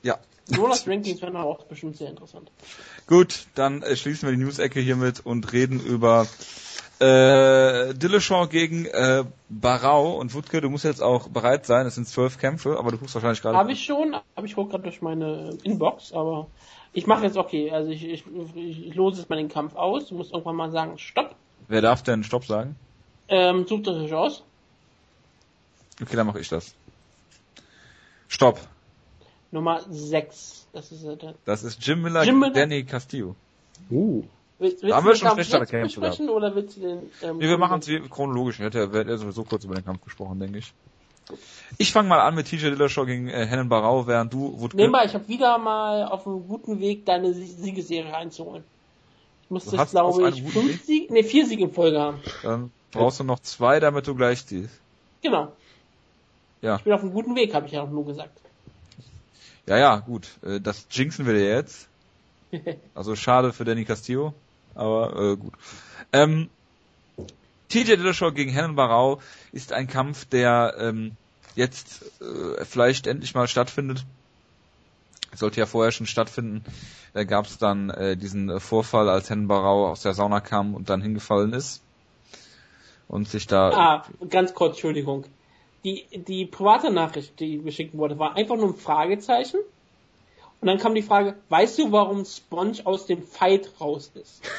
Ja, 0.04 0.20
Jonas 0.50 0.88
Rankings 0.88 1.22
wären 1.22 1.36
auch 1.36 1.64
bestimmt 1.66 1.98
sehr 1.98 2.10
interessant. 2.10 2.52
Gut, 3.08 3.48
dann 3.56 3.82
äh, 3.82 3.96
schließen 3.96 4.28
wir 4.28 4.36
die 4.36 4.44
News-Ecke 4.44 4.80
hiermit 4.80 5.26
und 5.26 5.52
reden 5.54 5.80
über 5.80 6.28
äh, 7.00 7.94
Dillashaw 7.94 8.48
gegen 8.48 8.86
äh, 8.86 9.26
Barau 9.50 10.18
und 10.18 10.34
Wutke, 10.34 10.62
du 10.62 10.70
musst 10.70 10.86
jetzt 10.86 11.02
auch 11.02 11.28
bereit 11.28 11.66
sein, 11.66 11.86
es 11.88 11.96
sind 11.96 12.08
zwölf 12.08 12.38
Kämpfe, 12.38 12.78
aber 12.78 12.92
du 12.92 12.98
guckst 12.98 13.16
wahrscheinlich 13.16 13.42
gerade. 13.42 13.58
Habe 13.58 13.72
ich 13.72 13.84
schon, 13.84 14.16
habe 14.16 14.48
ich 14.48 14.56
gerade 14.56 14.80
durch 14.80 15.02
meine 15.02 15.58
Inbox, 15.64 16.14
aber 16.14 16.48
ich 16.94 17.08
mache 17.08 17.26
jetzt 17.26 17.38
okay, 17.38 17.72
also 17.72 17.90
ich, 17.90 18.06
ich, 18.06 18.24
ich, 18.56 18.88
ich 18.88 18.96
lose 18.96 19.20
jetzt 19.20 19.30
mal 19.30 19.36
den 19.36 19.50
Kampf 19.50 19.76
aus, 19.76 20.08
du 20.08 20.16
musst 20.16 20.32
irgendwann 20.32 20.56
mal 20.56 20.72
sagen, 20.72 20.98
stopp. 20.98 21.36
Wer 21.68 21.82
darf 21.82 22.04
denn 22.04 22.24
Stopp 22.24 22.46
sagen? 22.46 22.76
Ähm, 23.28 23.66
such 23.68 23.84
das 23.84 23.98
euch 23.98 24.14
aus. 24.14 24.44
Okay, 26.02 26.16
dann 26.16 26.28
mache 26.28 26.40
ich 26.40 26.50
das. 26.50 26.76
Stopp. 28.28 28.60
Nummer 29.56 29.82
6. 29.90 30.68
Das 30.74 30.92
ist, 30.92 31.04
äh, 31.06 31.18
das 31.46 31.64
ist 31.64 31.86
Jim 31.86 32.02
Miller 32.02 32.24
Jim 32.24 32.40
Miller. 32.40 32.54
Danny 32.54 32.84
Castillo. 32.84 33.36
Uh. 33.90 34.24
Willst, 34.60 34.84
willst 34.84 34.96
haben 34.96 35.08
wir 35.08 35.16
schon 35.16 35.32
schlechtere 35.32 35.66
Kämpfe 35.66 36.00
besprechen 36.00 36.30
oder 36.30 36.56
willst 36.56 36.78
du 36.78 36.82
den? 36.82 37.00
Ähm, 37.22 37.38
nee, 37.38 37.48
wir 37.48 37.58
machen 37.58 37.80
es 37.80 38.10
chronologisch. 38.10 38.60
Wir 38.60 38.66
hätten 38.66 39.10
ja 39.10 39.18
sowieso 39.18 39.44
kurz 39.44 39.66
über 39.66 39.76
den 39.76 39.84
Kampf 39.84 40.04
gesprochen, 40.04 40.40
denke 40.40 40.60
ich. 40.60 40.74
Ich 41.78 41.92
fange 41.92 42.08
mal 42.08 42.22
an 42.22 42.36
mit 42.36 42.48
TJ 42.48 42.70
Dillashaw 42.70 43.06
gegen 43.06 43.28
äh, 43.28 43.46
Hennen 43.46 43.68
Barau, 43.68 44.06
während 44.06 44.32
du 44.32 44.60
Woodke 44.60 44.78
Nebenbei, 44.78 45.06
ich 45.06 45.14
habe 45.14 45.28
wieder 45.28 45.58
mal 45.58 46.06
auf 46.06 46.28
einem 46.28 46.48
guten 46.48 46.80
Weg, 46.80 47.06
deine 47.06 47.34
Siegeserie 47.34 48.16
einzuholen. 48.16 48.64
Ich 49.44 49.50
muss 49.50 49.72
jetzt, 49.72 49.92
glaube 49.92 50.30
ich, 50.30 50.44
fünf 50.44 50.84
Siege, 50.84 51.12
nee, 51.12 51.24
vier 51.24 51.46
Siege 51.48 51.64
in 51.64 51.74
Folge 51.74 52.00
haben. 52.00 52.20
Dann 52.44 52.72
brauchst 52.92 53.20
du 53.20 53.24
noch 53.24 53.40
zwei, 53.40 53.80
damit 53.80 54.08
du 54.08 54.16
gleich 54.16 54.46
ziehst. 54.46 54.80
Genau. 55.22 55.52
Ja. 56.62 56.76
Ich 56.78 56.84
bin 56.84 56.94
auf 56.94 57.02
einem 57.02 57.14
guten 57.14 57.36
Weg, 57.36 57.54
habe 57.54 57.66
ich 57.66 57.74
ja 57.74 57.84
auch 57.84 57.90
nur 57.90 58.06
gesagt. 58.06 58.40
Ja, 59.68 59.78
ja, 59.78 59.98
gut. 59.98 60.30
Äh, 60.44 60.60
das 60.60 60.88
jinxen 60.92 61.26
wir 61.26 61.34
dir 61.34 61.50
jetzt. 61.50 61.88
Also 62.94 63.16
schade 63.16 63.52
für 63.52 63.66
Danny 63.66 63.84
Castillo, 63.84 64.34
aber 64.76 65.16
äh, 65.20 65.36
gut. 65.36 65.54
Ähm, 66.14 66.50
TJ 67.68 67.98
Dillashaw 67.98 68.32
gegen 68.32 68.52
Hennen 68.52 68.76
Barau 68.76 69.20
ist 69.52 69.74
ein 69.74 69.88
Kampf, 69.88 70.26
der 70.26 70.76
ähm, 70.80 71.18
jetzt 71.56 72.06
äh, 72.22 72.64
vielleicht 72.64 73.08
endlich 73.08 73.34
mal 73.34 73.48
stattfindet. 73.48 74.06
Sollte 75.34 75.60
ja 75.60 75.66
vorher 75.66 75.92
schon 75.92 76.06
stattfinden. 76.06 76.64
Da 77.14 77.26
gab 77.26 77.46
es 77.46 77.58
dann 77.58 77.90
äh, 77.90 78.16
diesen 78.16 78.60
Vorfall, 78.60 79.10
als 79.10 79.30
Hennen 79.30 79.48
Barau 79.48 79.90
aus 79.90 80.02
der 80.02 80.14
Sauna 80.14 80.40
kam 80.40 80.76
und 80.76 80.90
dann 80.90 81.02
hingefallen 81.02 81.52
ist. 81.54 81.82
Und 83.08 83.28
sich 83.28 83.48
da. 83.48 83.70
Ah, 83.72 84.06
ganz 84.30 84.54
kurz, 84.54 84.76
Entschuldigung. 84.76 85.26
Die, 85.86 86.06
die 86.12 86.46
private 86.46 86.92
Nachricht, 86.92 87.40
die 87.40 87.62
geschickt 87.62 87.96
wurde, 87.96 88.20
war 88.20 88.36
einfach 88.36 88.58
nur 88.58 88.70
ein 88.70 88.76
Fragezeichen. 88.76 89.60
Und 90.60 90.68
dann 90.68 90.80
kam 90.80 90.96
die 90.96 91.04
Frage, 91.04 91.36
weißt 91.50 91.78
du, 91.78 91.92
warum 91.92 92.26
Sponge 92.26 92.80
aus 92.86 93.06
dem 93.06 93.22
Fight 93.22 93.70
raus 93.80 94.12
ist? 94.16 94.42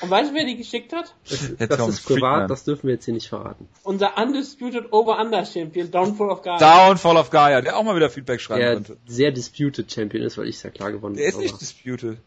Und 0.00 0.10
weißt 0.10 0.30
du, 0.30 0.34
wer 0.34 0.44
die 0.44 0.56
geschickt 0.56 0.92
hat? 0.92 1.14
Das, 1.28 1.68
das 1.68 1.88
ist 1.88 2.06
privat, 2.06 2.50
das 2.50 2.64
dürfen 2.64 2.86
wir 2.86 2.94
jetzt 2.94 3.06
hier 3.06 3.14
nicht 3.14 3.28
verraten. 3.28 3.68
Unser 3.82 4.18
Undisputed 4.18 4.92
Over-Under 4.92 5.44
Champion, 5.46 5.90
Downfall 5.90 6.30
of 6.30 6.42
Gaia. 6.42 6.58
Downfall 6.58 7.16
of 7.16 7.30
Gaia, 7.30 7.62
der 7.62 7.76
auch 7.76 7.82
mal 7.82 7.96
wieder 7.96 8.10
Feedback 8.10 8.40
schreiben 8.40 8.60
der 8.60 8.74
könnte. 8.74 8.96
sehr 9.06 9.32
Disputed 9.32 9.90
Champion 9.90 10.22
ist, 10.22 10.36
weil 10.36 10.48
ich 10.48 10.56
es 10.56 10.62
ja 10.62 10.70
klar 10.70 10.92
gewonnen 10.92 11.14
habe. 11.14 11.20
Der 11.20 11.28
ist 11.28 11.38
nicht 11.38 11.60
Disputed. 11.60 12.18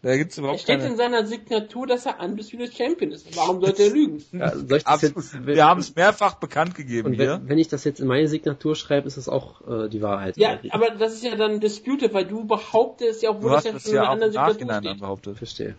Da 0.00 0.16
gibt's 0.16 0.38
überhaupt 0.38 0.60
er 0.60 0.62
steht 0.62 0.78
keine... 0.78 0.90
in 0.92 0.96
seiner 0.96 1.26
Signatur, 1.26 1.86
dass 1.86 2.06
er 2.06 2.20
Undisputed 2.20 2.72
Champion 2.72 3.10
ist. 3.10 3.36
Warum 3.36 3.60
sollte 3.60 3.82
er 3.82 3.90
lügen? 3.90 4.22
Ja, 4.32 4.52
das 4.54 5.02
jetzt, 5.02 5.46
wir 5.46 5.64
haben 5.64 5.80
es 5.80 5.94
mehrfach 5.94 6.34
bekannt 6.34 6.76
gegeben 6.76 7.08
und 7.08 7.18
wenn, 7.18 7.28
hier. 7.28 7.40
Wenn 7.44 7.58
ich 7.58 7.68
das 7.68 7.82
jetzt 7.84 7.98
in 7.98 8.06
meine 8.06 8.28
Signatur 8.28 8.76
schreibe, 8.76 9.08
ist 9.08 9.16
das 9.16 9.28
auch 9.28 9.66
äh, 9.68 9.88
die 9.88 10.00
Wahrheit. 10.00 10.36
Ja, 10.36 10.60
aber 10.70 10.90
das 10.90 11.14
ist 11.14 11.24
ja 11.24 11.34
dann 11.34 11.58
Disputed, 11.58 12.14
weil 12.14 12.26
du 12.26 12.44
behauptest 12.44 13.22
ja, 13.22 13.30
obwohl 13.30 13.50
du 13.50 13.56
das 13.56 13.64
ja 13.64 13.72
in 13.72 13.98
einer 13.98 14.08
anderen 14.10 14.32
Signatur 14.32 14.90
steht. 14.90 15.00
Behauptet. 15.00 15.38
Verstehe. 15.38 15.74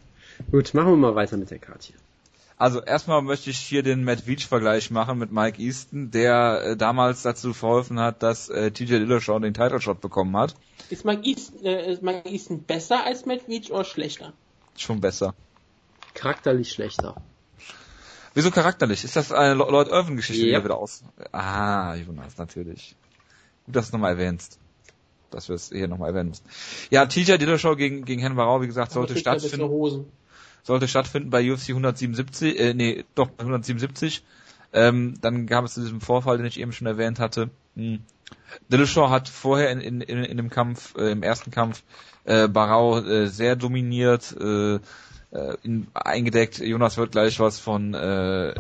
Gut, 0.52 0.74
machen 0.74 0.90
wir 0.90 0.98
mal 0.98 1.16
weiter 1.16 1.38
mit 1.38 1.50
der 1.52 1.60
Karte 1.60 1.88
hier. 1.88 1.96
Also 2.60 2.82
erstmal 2.82 3.22
möchte 3.22 3.50
ich 3.50 3.58
hier 3.58 3.84
den 3.84 4.04
Matt 4.04 4.28
Veach-Vergleich 4.28 4.92
machen 4.92 5.18
mit 5.18 5.32
Mike 5.32 5.62
Easton, 5.62 6.12
der 6.12 6.62
äh, 6.64 6.78
damals 6.78 7.22
dazu 7.22 7.54
verholfen 7.54 8.02
hat, 8.02 8.22
dass 8.22 8.50
äh, 8.50 8.70
TJ 8.72 9.00
Dillashaw 9.00 9.40
den 9.40 9.54
Title 9.54 9.80
Shot 9.80 10.02
bekommen 10.02 10.36
hat. 10.36 10.56
Ist 10.90 11.06
Mike 11.06 11.22
Easton, 11.24 11.66
äh, 11.66 11.90
ist 11.90 12.04
Mike 12.04 12.28
Easton 12.28 12.64
besser 12.64 13.06
als 13.06 13.26
Matt 13.26 13.48
Veach 13.48 13.72
oder 13.72 13.86
schlechter? 13.86 14.34
Schon 14.76 15.00
besser. 15.00 15.36
Charakterlich 16.14 16.74
schlechter. 16.74 17.16
Wieso 18.34 18.52
charakterlich? 18.52 19.06
Ist 19.06 19.16
das 19.16 19.32
eine 19.32 19.54
Lord 19.54 19.88
Irvin 19.88 20.18
Geschichte, 20.18 20.46
yep. 20.46 20.60
die 20.60 20.66
wieder 20.66 20.78
aus? 20.78 21.06
Ah, 21.32 21.96
Jonas, 21.96 22.38
natürlich. 22.38 22.98
Gut, 23.66 23.76
dass 23.78 23.90
du 23.90 23.96
nochmal 23.96 24.12
erwähnst. 24.12 24.60
Dass 25.32 25.48
wir 25.48 25.56
es 25.56 25.70
hier 25.70 25.88
nochmal 25.88 26.10
erwähnen 26.10 26.30
müssen. 26.30 26.44
Ja, 26.90 27.06
TJ 27.06 27.38
Dillashaw 27.38 27.78
gegen, 27.78 28.04
gegen 28.04 28.22
Hen 28.22 28.36
Barau, 28.36 28.62
wie 28.62 28.68
gesagt, 28.68 28.92
sollte 28.92 29.16
stattfinden 29.16 29.62
sollte 30.64 30.88
stattfinden 30.88 31.30
bei 31.30 31.52
UFC 31.52 31.70
177, 31.70 32.60
äh, 32.60 32.74
nee, 32.74 33.06
doch 33.16 33.30
177. 33.38 34.24
Ähm, 34.72 35.16
dann 35.22 35.48
gab 35.48 35.66
es 35.66 35.74
diesen 35.74 36.02
Vorfall, 36.02 36.38
den 36.38 36.46
ich 36.46 36.60
eben 36.60 36.74
schon 36.74 36.88
erwähnt 36.88 37.20
hatte. 37.20 37.50
Hm. 37.76 38.00
Dillashaw 38.72 39.10
hat 39.10 39.30
vorher 39.30 39.72
in, 39.72 39.82
in, 39.82 40.02
in, 40.02 40.24
in 40.24 40.38
dem 40.38 40.50
Kampf, 40.50 40.96
äh, 40.96 41.12
im 41.12 41.24
ersten 41.24 41.52
Kampf, 41.52 41.84
äh, 42.26 42.48
Barau 42.48 43.00
äh, 43.00 43.28
sehr 43.28 43.56
dominiert, 43.56 44.36
äh, 44.40 44.80
äh, 45.32 45.56
ihn 45.64 45.88
eingedeckt. 45.94 46.60
Jonas 46.60 46.98
wird 46.98 47.12
gleich 47.12 47.40
was 47.40 47.60
von 47.60 47.94
äh, 47.94 48.54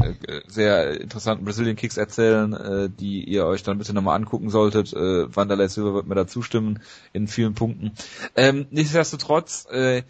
sehr 0.48 1.02
interessanten 1.02 1.46
Brazilian 1.46 1.76
Kicks 1.76 1.98
erzählen, 1.98 2.54
äh, 2.54 2.90
die 2.90 3.24
ihr 3.24 3.46
euch 3.46 3.64
dann 3.64 3.78
bitte 3.78 3.94
nochmal 3.94 4.16
angucken 4.16 4.50
solltet. 4.50 4.94
Äh, 4.94 5.36
Wanderlei 5.36 5.68
Silver 5.68 5.94
wird 5.94 6.08
mir 6.08 6.16
da 6.16 6.28
zustimmen 6.28 6.80
in 7.14 7.28
vielen 7.28 7.56
Punkten. 7.56 7.92
Ähm, 8.36 8.68
nichtsdestotrotz 8.70 9.68
äh, 9.72 10.04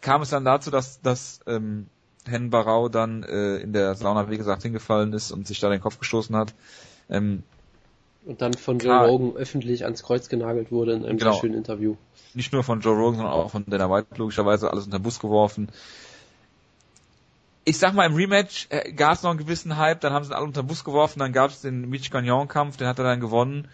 kam 0.00 0.22
es 0.22 0.30
dann 0.30 0.44
dazu, 0.44 0.70
dass, 0.70 1.00
dass 1.00 1.40
ähm, 1.46 1.86
Hen 2.26 2.50
Barau 2.50 2.88
dann 2.88 3.22
äh, 3.22 3.56
in 3.58 3.72
der 3.72 3.94
Sauna, 3.94 4.30
wie 4.30 4.36
gesagt, 4.36 4.62
hingefallen 4.62 5.12
ist 5.12 5.30
und 5.30 5.46
sich 5.46 5.60
da 5.60 5.68
den 5.68 5.80
Kopf 5.80 5.98
gestoßen 5.98 6.34
hat. 6.36 6.54
Ähm, 7.08 7.42
und 8.24 8.42
dann 8.42 8.54
von 8.54 8.80
Joe 8.80 9.06
Rogan 9.06 9.36
öffentlich 9.36 9.84
ans 9.84 10.02
Kreuz 10.02 10.28
genagelt 10.28 10.72
wurde 10.72 10.94
in 10.94 11.04
einem 11.04 11.16
genau. 11.16 11.32
sehr 11.32 11.40
schönen 11.40 11.54
Interview. 11.54 11.94
Nicht 12.34 12.52
nur 12.52 12.64
von 12.64 12.80
Joe 12.80 12.96
Rogan, 12.96 13.18
sondern 13.18 13.34
auch 13.34 13.50
von 13.50 13.64
Dana 13.66 13.88
White 13.88 14.08
logischerweise 14.16 14.70
alles 14.70 14.86
unter 14.86 14.98
den 14.98 15.04
Bus 15.04 15.20
geworfen. 15.20 15.68
Ich 17.64 17.78
sag 17.78 17.94
mal, 17.94 18.04
im 18.04 18.14
Rematch 18.14 18.66
äh, 18.70 18.92
gab 18.92 19.14
es 19.14 19.22
noch 19.22 19.30
einen 19.30 19.38
gewissen 19.38 19.76
Hype, 19.76 20.00
dann 20.00 20.12
haben 20.12 20.24
sie 20.24 20.32
ihn 20.32 20.34
alle 20.34 20.44
unter 20.44 20.62
den 20.62 20.66
Bus 20.66 20.82
geworfen, 20.82 21.20
dann 21.20 21.32
gab 21.32 21.50
es 21.50 21.60
den 21.60 21.88
Mitch 21.88 22.10
Gagnon-Kampf, 22.10 22.76
den 22.76 22.88
hat 22.88 22.98
er 22.98 23.04
dann 23.04 23.20
gewonnen. 23.20 23.68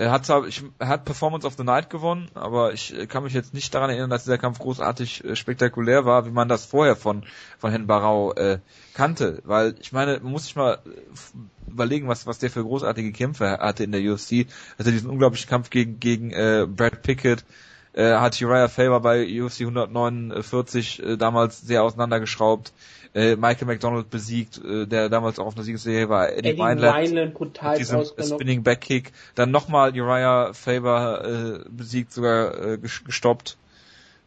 Er 0.00 0.12
hat 0.12 0.24
zwar, 0.24 0.46
ich, 0.46 0.62
er 0.78 0.88
hat 0.88 1.04
Performance 1.04 1.46
of 1.46 1.56
the 1.58 1.62
Night 1.62 1.90
gewonnen, 1.90 2.30
aber 2.32 2.72
ich 2.72 2.96
äh, 2.96 3.06
kann 3.06 3.22
mich 3.22 3.34
jetzt 3.34 3.52
nicht 3.52 3.74
daran 3.74 3.90
erinnern, 3.90 4.08
dass 4.08 4.24
dieser 4.24 4.38
Kampf 4.38 4.58
großartig 4.58 5.22
äh, 5.22 5.36
spektakulär 5.36 6.06
war, 6.06 6.24
wie 6.24 6.30
man 6.30 6.48
das 6.48 6.64
vorher 6.64 6.96
von 6.96 7.26
von 7.58 7.70
Herrn 7.70 7.86
Barau 7.86 8.32
äh, 8.32 8.60
kannte. 8.94 9.42
Weil 9.44 9.74
ich 9.78 9.92
meine, 9.92 10.18
man 10.20 10.32
muss 10.32 10.44
sich 10.44 10.56
mal 10.56 10.78
äh, 10.86 11.70
überlegen, 11.70 12.08
was 12.08 12.26
was 12.26 12.38
der 12.38 12.48
für 12.48 12.64
großartige 12.64 13.12
Kämpfe 13.12 13.58
hatte 13.58 13.84
in 13.84 13.92
der 13.92 14.00
UFC. 14.00 14.46
Also 14.78 14.90
diesen 14.90 15.10
unglaublichen 15.10 15.50
Kampf 15.50 15.68
gegen 15.68 16.00
gegen 16.00 16.30
äh, 16.30 16.66
Brad 16.66 17.02
Pickett, 17.02 17.44
äh, 17.92 18.14
hat 18.14 18.40
Uriah 18.40 18.68
Faber 18.68 19.00
bei 19.00 19.24
UFC 19.24 19.60
149 19.60 21.02
äh, 21.02 21.16
damals 21.16 21.60
sehr 21.60 21.82
auseinandergeschraubt 21.82 22.72
äh, 23.14 23.36
Michael 23.36 23.66
McDonald 23.66 24.10
besiegt, 24.10 24.62
äh, 24.64 24.86
der 24.86 25.08
damals 25.08 25.38
auch 25.38 25.46
auf 25.46 25.56
einer 25.56 25.64
Siegesserie 25.64 26.08
war, 26.08 26.32
Eddie, 26.32 26.50
Eddie 26.50 26.58
Wineland, 26.58 27.34
brutal 27.34 27.72
mit 27.72 27.80
diesem 27.80 28.04
Spinning 28.04 28.62
Back 28.62 28.82
Kick, 28.82 29.12
dann 29.34 29.50
nochmal 29.50 29.90
Uriah 29.98 30.52
Faber 30.52 31.24
äh, 31.24 31.68
besiegt, 31.68 32.12
sogar 32.12 32.56
äh, 32.62 32.78
gestoppt. 32.78 33.56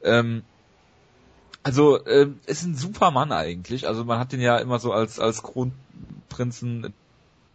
Ähm, 0.04 0.44
also 1.64 2.04
äh, 2.06 2.28
ist 2.46 2.64
ein 2.64 2.76
super 2.76 3.12
Mann 3.12 3.32
eigentlich. 3.32 3.88
Also 3.88 4.04
man 4.04 4.20
hat 4.20 4.34
ihn 4.34 4.42
ja 4.42 4.58
immer 4.58 4.80
so 4.80 4.92
als 4.92 5.18
als 5.18 5.44
Kronprinzen 5.44 6.94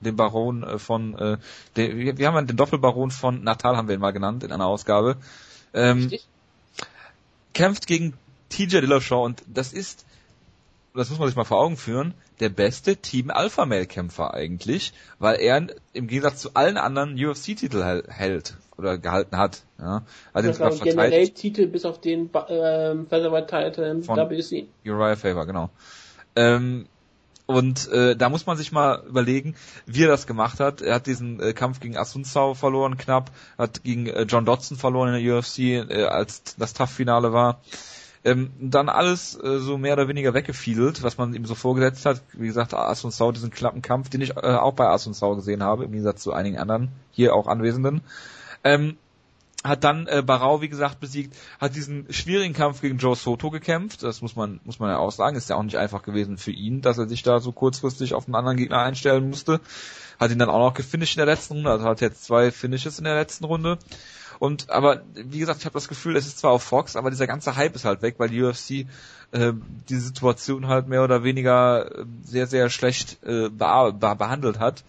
den 0.00 0.16
Baron 0.16 0.62
äh, 0.62 0.78
von 0.78 1.14
äh, 1.18 1.36
den, 1.76 2.16
wir 2.16 2.26
haben 2.26 2.46
den 2.46 2.56
Doppelbaron 2.56 3.10
von 3.10 3.42
Natal 3.42 3.76
haben 3.76 3.88
wir 3.88 3.94
ihn 3.94 4.00
mal 4.00 4.12
genannt 4.12 4.44
in 4.44 4.52
einer 4.52 4.66
Ausgabe. 4.66 5.16
Ähm, 5.74 6.02
Richtig? 6.02 6.26
kämpft 7.54 7.86
gegen 7.86 8.14
TJ 8.48 8.80
Dillashaw 8.80 9.24
und 9.24 9.42
das 9.46 9.72
ist 9.72 10.06
das 10.94 11.10
muss 11.10 11.18
man 11.18 11.28
sich 11.28 11.36
mal 11.36 11.44
vor 11.44 11.60
Augen 11.60 11.76
führen, 11.76 12.14
der 12.40 12.48
beste 12.48 12.96
Team 12.96 13.30
Alpha 13.30 13.66
Male 13.66 13.86
Kämpfer 13.86 14.34
eigentlich, 14.34 14.92
weil 15.18 15.40
er 15.40 15.66
im 15.92 16.08
Gegensatz 16.08 16.40
zu 16.40 16.54
allen 16.54 16.76
anderen 16.76 17.14
UFC-Titel 17.14 18.02
hält 18.08 18.56
oder 18.76 18.98
gehalten 18.98 19.36
hat. 19.36 19.62
Ja. 19.78 20.02
Hat 20.34 20.44
ihn 20.44 20.52
sogar 20.52 20.74
generell 20.76 21.28
Titel 21.28 21.66
bis 21.66 21.84
auf 21.84 22.00
den 22.00 22.30
ähm, 22.48 23.06
Featherweight 23.06 23.48
Title 23.48 23.90
im 23.90 24.06
WC. 24.06 24.66
Uriah 24.84 25.16
Faber, 25.16 25.46
genau. 25.46 25.70
Ähm, 26.34 26.86
und 27.48 27.88
äh, 27.88 28.14
da 28.14 28.28
muss 28.28 28.44
man 28.44 28.58
sich 28.58 28.72
mal 28.72 29.02
überlegen, 29.08 29.54
wie 29.86 30.04
er 30.04 30.08
das 30.08 30.26
gemacht 30.26 30.60
hat. 30.60 30.82
Er 30.82 30.96
hat 30.96 31.06
diesen 31.06 31.40
äh, 31.40 31.54
Kampf 31.54 31.80
gegen 31.80 31.96
Asunsau 31.96 32.52
verloren 32.52 32.98
knapp, 32.98 33.30
hat 33.56 33.82
gegen 33.84 34.06
äh, 34.06 34.24
John 34.28 34.44
Dodson 34.44 34.76
verloren 34.76 35.14
in 35.14 35.24
der 35.24 35.38
UFC, 35.38 35.58
äh, 35.58 36.04
als 36.04 36.56
das 36.58 36.74
Tough-Finale 36.74 37.32
war. 37.32 37.62
Ähm, 38.22 38.50
dann 38.60 38.90
alles 38.90 39.34
äh, 39.42 39.60
so 39.60 39.78
mehr 39.78 39.94
oder 39.94 40.08
weniger 40.08 40.34
weggefiedelt, 40.34 41.02
was 41.02 41.16
man 41.16 41.32
ihm 41.32 41.46
so 41.46 41.54
vorgesetzt 41.54 42.04
hat. 42.04 42.20
Wie 42.34 42.48
gesagt, 42.48 42.74
Asun 42.74 43.10
Sau, 43.10 43.32
diesen 43.32 43.50
knappen 43.50 43.80
Kampf, 43.80 44.10
den 44.10 44.20
ich 44.20 44.36
äh, 44.36 44.40
auch 44.40 44.74
bei 44.74 44.86
Asun 44.86 45.14
Sau 45.14 45.34
gesehen 45.34 45.62
habe, 45.62 45.84
im 45.84 45.92
Gegensatz 45.92 46.22
zu 46.22 46.34
einigen 46.34 46.58
anderen 46.58 46.90
hier 47.12 47.34
auch 47.34 47.46
Anwesenden. 47.46 48.02
Ähm, 48.62 48.98
hat 49.68 49.84
dann 49.84 50.06
äh, 50.06 50.22
Barau, 50.24 50.60
wie 50.60 50.68
gesagt, 50.68 51.00
besiegt, 51.00 51.36
hat 51.60 51.76
diesen 51.76 52.12
schwierigen 52.12 52.54
Kampf 52.54 52.80
gegen 52.80 52.98
Joe 52.98 53.14
Soto 53.14 53.50
gekämpft. 53.50 54.02
Das 54.02 54.22
muss 54.22 54.36
man, 54.36 54.60
muss 54.64 54.78
man 54.78 54.90
ja 54.90 54.98
auch 54.98 55.12
sagen. 55.12 55.36
Ist 55.36 55.50
ja 55.50 55.56
auch 55.56 55.62
nicht 55.62 55.76
einfach 55.76 56.02
gewesen 56.02 56.38
für 56.38 56.50
ihn, 56.50 56.80
dass 56.80 56.98
er 56.98 57.08
sich 57.08 57.22
da 57.22 57.40
so 57.40 57.52
kurzfristig 57.52 58.14
auf 58.14 58.26
einen 58.26 58.34
anderen 58.34 58.56
Gegner 58.56 58.80
einstellen 58.80 59.28
musste. 59.28 59.60
Hat 60.18 60.30
ihn 60.30 60.38
dann 60.38 60.50
auch 60.50 60.58
noch 60.58 60.74
gefinisht 60.74 61.16
in 61.16 61.20
der 61.20 61.26
letzten 61.26 61.54
Runde, 61.54 61.70
also 61.70 61.84
hat 61.84 62.00
jetzt 62.00 62.24
zwei 62.24 62.50
Finishes 62.50 62.98
in 62.98 63.04
der 63.04 63.14
letzten 63.14 63.44
Runde. 63.44 63.78
Und 64.38 64.70
aber 64.70 65.02
wie 65.14 65.38
gesagt, 65.38 65.60
ich 65.60 65.66
habe 65.66 65.74
das 65.74 65.88
Gefühl, 65.88 66.16
es 66.16 66.26
ist 66.26 66.38
zwar 66.38 66.52
auf 66.52 66.62
Fox, 66.62 66.96
aber 66.96 67.10
dieser 67.10 67.26
ganze 67.26 67.56
Hype 67.56 67.74
ist 67.74 67.84
halt 67.84 68.02
weg, 68.02 68.16
weil 68.18 68.28
die 68.28 68.42
UFC 68.42 68.86
äh, 69.32 69.52
die 69.88 69.96
Situation 69.96 70.68
halt 70.68 70.88
mehr 70.88 71.02
oder 71.02 71.24
weniger 71.24 72.00
äh, 72.00 72.04
sehr 72.22 72.46
sehr 72.46 72.70
schlecht 72.70 73.22
äh, 73.24 73.48
be 73.48 73.92
be 73.98 74.16
behandelt 74.16 74.58
hat. 74.60 74.84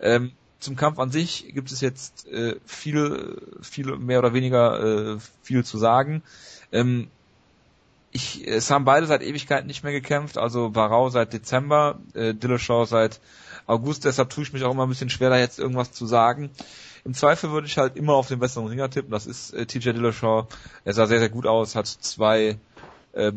Ähm, 0.00 0.32
zum 0.60 0.76
Kampf 0.76 0.98
an 0.98 1.10
sich 1.10 1.52
gibt 1.54 1.70
es 1.70 1.80
jetzt 1.80 2.26
äh, 2.28 2.56
viel, 2.66 3.40
viel 3.62 3.96
mehr 3.96 4.18
oder 4.18 4.34
weniger 4.34 5.14
äh, 5.14 5.18
viel 5.42 5.64
zu 5.64 5.78
sagen. 5.78 6.22
Ähm, 6.72 7.08
ich, 8.10 8.46
es 8.46 8.70
haben 8.70 8.84
beide 8.84 9.06
seit 9.06 9.22
Ewigkeiten 9.22 9.66
nicht 9.66 9.84
mehr 9.84 9.92
gekämpft, 9.92 10.38
also 10.38 10.70
Barau 10.70 11.10
seit 11.10 11.32
Dezember, 11.32 11.98
äh, 12.14 12.34
Dillashaw 12.34 12.86
seit 12.86 13.20
August, 13.66 14.04
deshalb 14.04 14.30
tue 14.30 14.44
ich 14.44 14.52
mich 14.52 14.64
auch 14.64 14.72
immer 14.72 14.86
ein 14.86 14.88
bisschen 14.88 15.10
schwer, 15.10 15.30
da 15.30 15.38
jetzt 15.38 15.58
irgendwas 15.58 15.92
zu 15.92 16.06
sagen. 16.06 16.50
Im 17.04 17.14
Zweifel 17.14 17.50
würde 17.50 17.66
ich 17.66 17.78
halt 17.78 17.96
immer 17.96 18.14
auf 18.14 18.28
den 18.28 18.38
besseren 18.38 18.66
Ringer 18.66 18.90
tippen, 18.90 19.10
das 19.10 19.26
ist 19.26 19.52
äh, 19.52 19.66
TJ 19.66 19.90
Dillashaw. 19.90 20.46
Er 20.84 20.94
sah 20.94 21.06
sehr, 21.06 21.18
sehr 21.18 21.28
gut 21.28 21.46
aus, 21.46 21.76
hat 21.76 21.86
zwei, 21.86 22.58
äh, 23.12 23.32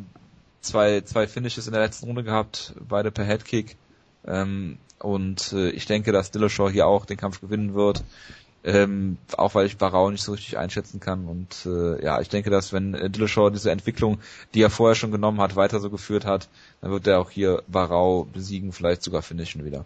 zwei, 0.62 1.02
zwei 1.02 1.28
Finishes 1.28 1.68
in 1.68 1.74
der 1.74 1.82
letzten 1.82 2.08
Runde 2.08 2.24
gehabt, 2.24 2.74
beide 2.88 3.12
per 3.12 3.26
Headkick. 3.26 3.78
Ähm, 4.26 4.78
und 5.00 5.54
äh, 5.54 5.70
ich 5.72 5.86
denke, 5.86 6.12
dass 6.12 6.32
Dillashaw 6.32 6.70
hier 6.70 6.88
auch 6.88 7.06
den 7.06 7.18
Kampf 7.18 7.42
gewinnen 7.42 7.74
wird. 7.74 8.04
Ähm, 8.64 9.18
auch 9.38 9.56
weil 9.56 9.66
ich 9.66 9.78
Barau 9.78 10.12
nicht 10.12 10.22
so 10.22 10.34
richtig 10.34 10.58
einschätzen 10.58 11.00
kann. 11.00 11.26
Und 11.26 11.66
äh, 11.66 12.04
ja, 12.04 12.22
ich 12.22 12.30
denke, 12.30 12.52
dass 12.52 12.72
wenn 12.74 12.94
äh, 12.94 13.10
Dillashaw 13.10 13.50
diese 13.50 13.72
Entwicklung, 13.72 14.20
die 14.54 14.62
er 14.62 14.70
vorher 14.70 14.94
schon 14.94 15.12
genommen 15.12 15.42
hat, 15.42 15.56
weiter 15.56 15.80
so 15.80 15.90
geführt 15.90 16.26
hat, 16.26 16.48
dann 16.80 16.92
wird 16.92 17.08
er 17.08 17.20
auch 17.20 17.32
hier 17.32 17.64
Barau 17.68 18.28
besiegen, 18.32 18.72
vielleicht 18.72 19.02
sogar 19.02 19.24
finishen 19.24 19.66
wieder. 19.66 19.84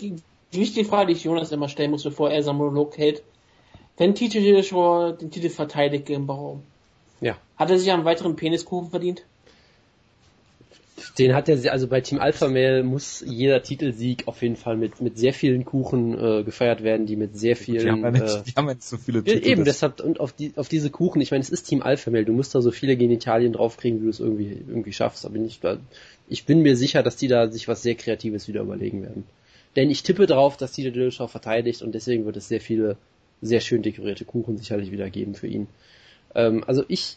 Die, 0.00 0.14
die 0.54 0.60
wichtige 0.60 0.88
Frage, 0.88 1.08
die 1.08 1.12
ich 1.12 1.24
Jonas 1.24 1.52
immer 1.52 1.68
stellen 1.68 1.90
muss, 1.90 2.04
bevor 2.04 2.30
er 2.30 2.42
seinen 2.42 2.56
Monolog 2.56 2.96
hält, 2.96 3.22
wenn 3.98 4.14
TJ 4.14 4.38
Dillashaw 4.38 5.12
den 5.12 5.30
Titel 5.30 5.50
verteidigt 5.50 6.06
gegen 6.06 6.26
Barau, 6.26 6.60
ja. 7.20 7.36
hat 7.56 7.70
er 7.70 7.78
sich 7.78 7.92
einen 7.92 8.06
weiteren 8.06 8.34
Peniskuchen 8.34 8.90
verdient? 8.90 9.24
Den 11.18 11.34
hat 11.34 11.48
er, 11.48 11.72
also 11.72 11.88
bei 11.88 12.00
Team 12.00 12.18
Alpha 12.18 12.48
Male 12.48 12.82
muss 12.82 13.22
jeder 13.26 13.62
Titelsieg 13.62 14.26
auf 14.26 14.42
jeden 14.42 14.56
Fall 14.56 14.76
mit, 14.76 15.00
mit 15.00 15.18
sehr 15.18 15.32
vielen 15.32 15.64
Kuchen 15.64 16.18
äh, 16.18 16.42
gefeiert 16.44 16.82
werden, 16.82 17.06
die 17.06 17.16
mit 17.16 17.36
sehr 17.36 17.56
vielen. 17.56 17.80
Die 17.80 17.90
haben 17.90 18.02
ja 18.04 18.10
nicht, 18.10 18.22
äh, 18.22 18.42
die 18.46 18.52
haben 18.52 18.68
ja 18.68 18.74
nicht 18.74 18.84
so 18.84 18.96
viele 18.96 19.22
Titel. 19.22 19.46
Eben, 19.46 19.64
deshalb, 19.64 20.00
und 20.00 20.20
auf, 20.20 20.32
die, 20.32 20.52
auf 20.56 20.68
diese 20.68 20.90
Kuchen, 20.90 21.20
ich 21.20 21.30
meine, 21.30 21.42
es 21.42 21.50
ist 21.50 21.64
Team 21.64 21.82
Alpha 21.82 22.10
Male, 22.10 22.24
du 22.24 22.32
musst 22.32 22.54
da 22.54 22.60
so 22.60 22.70
viele 22.70 22.96
Genitalien 22.96 23.52
draufkriegen, 23.52 24.00
wie 24.00 24.04
du 24.04 24.10
es 24.10 24.20
irgendwie, 24.20 24.62
irgendwie 24.66 24.92
schaffst. 24.92 25.24
Aber 25.26 25.36
ich, 25.36 25.60
ich 26.28 26.44
bin 26.44 26.62
mir 26.62 26.76
sicher, 26.76 27.02
dass 27.02 27.16
die 27.16 27.28
da 27.28 27.50
sich 27.50 27.68
was 27.68 27.82
sehr 27.82 27.94
Kreatives 27.94 28.48
wieder 28.48 28.62
überlegen 28.62 29.02
werden. 29.02 29.24
Denn 29.76 29.90
ich 29.90 30.02
tippe 30.02 30.26
darauf, 30.26 30.56
dass 30.56 30.72
Tito 30.72 30.90
Dillashaw 30.90 31.28
verteidigt 31.28 31.82
und 31.82 31.94
deswegen 31.94 32.24
wird 32.26 32.36
es 32.36 32.48
sehr 32.48 32.60
viele, 32.60 32.96
sehr 33.42 33.60
schön 33.60 33.82
dekorierte 33.82 34.24
Kuchen 34.24 34.56
sicherlich 34.56 34.90
wieder 34.92 35.10
geben 35.10 35.34
für 35.34 35.48
ihn. 35.48 35.66
Ähm, 36.34 36.64
also 36.66 36.84
ich, 36.88 37.16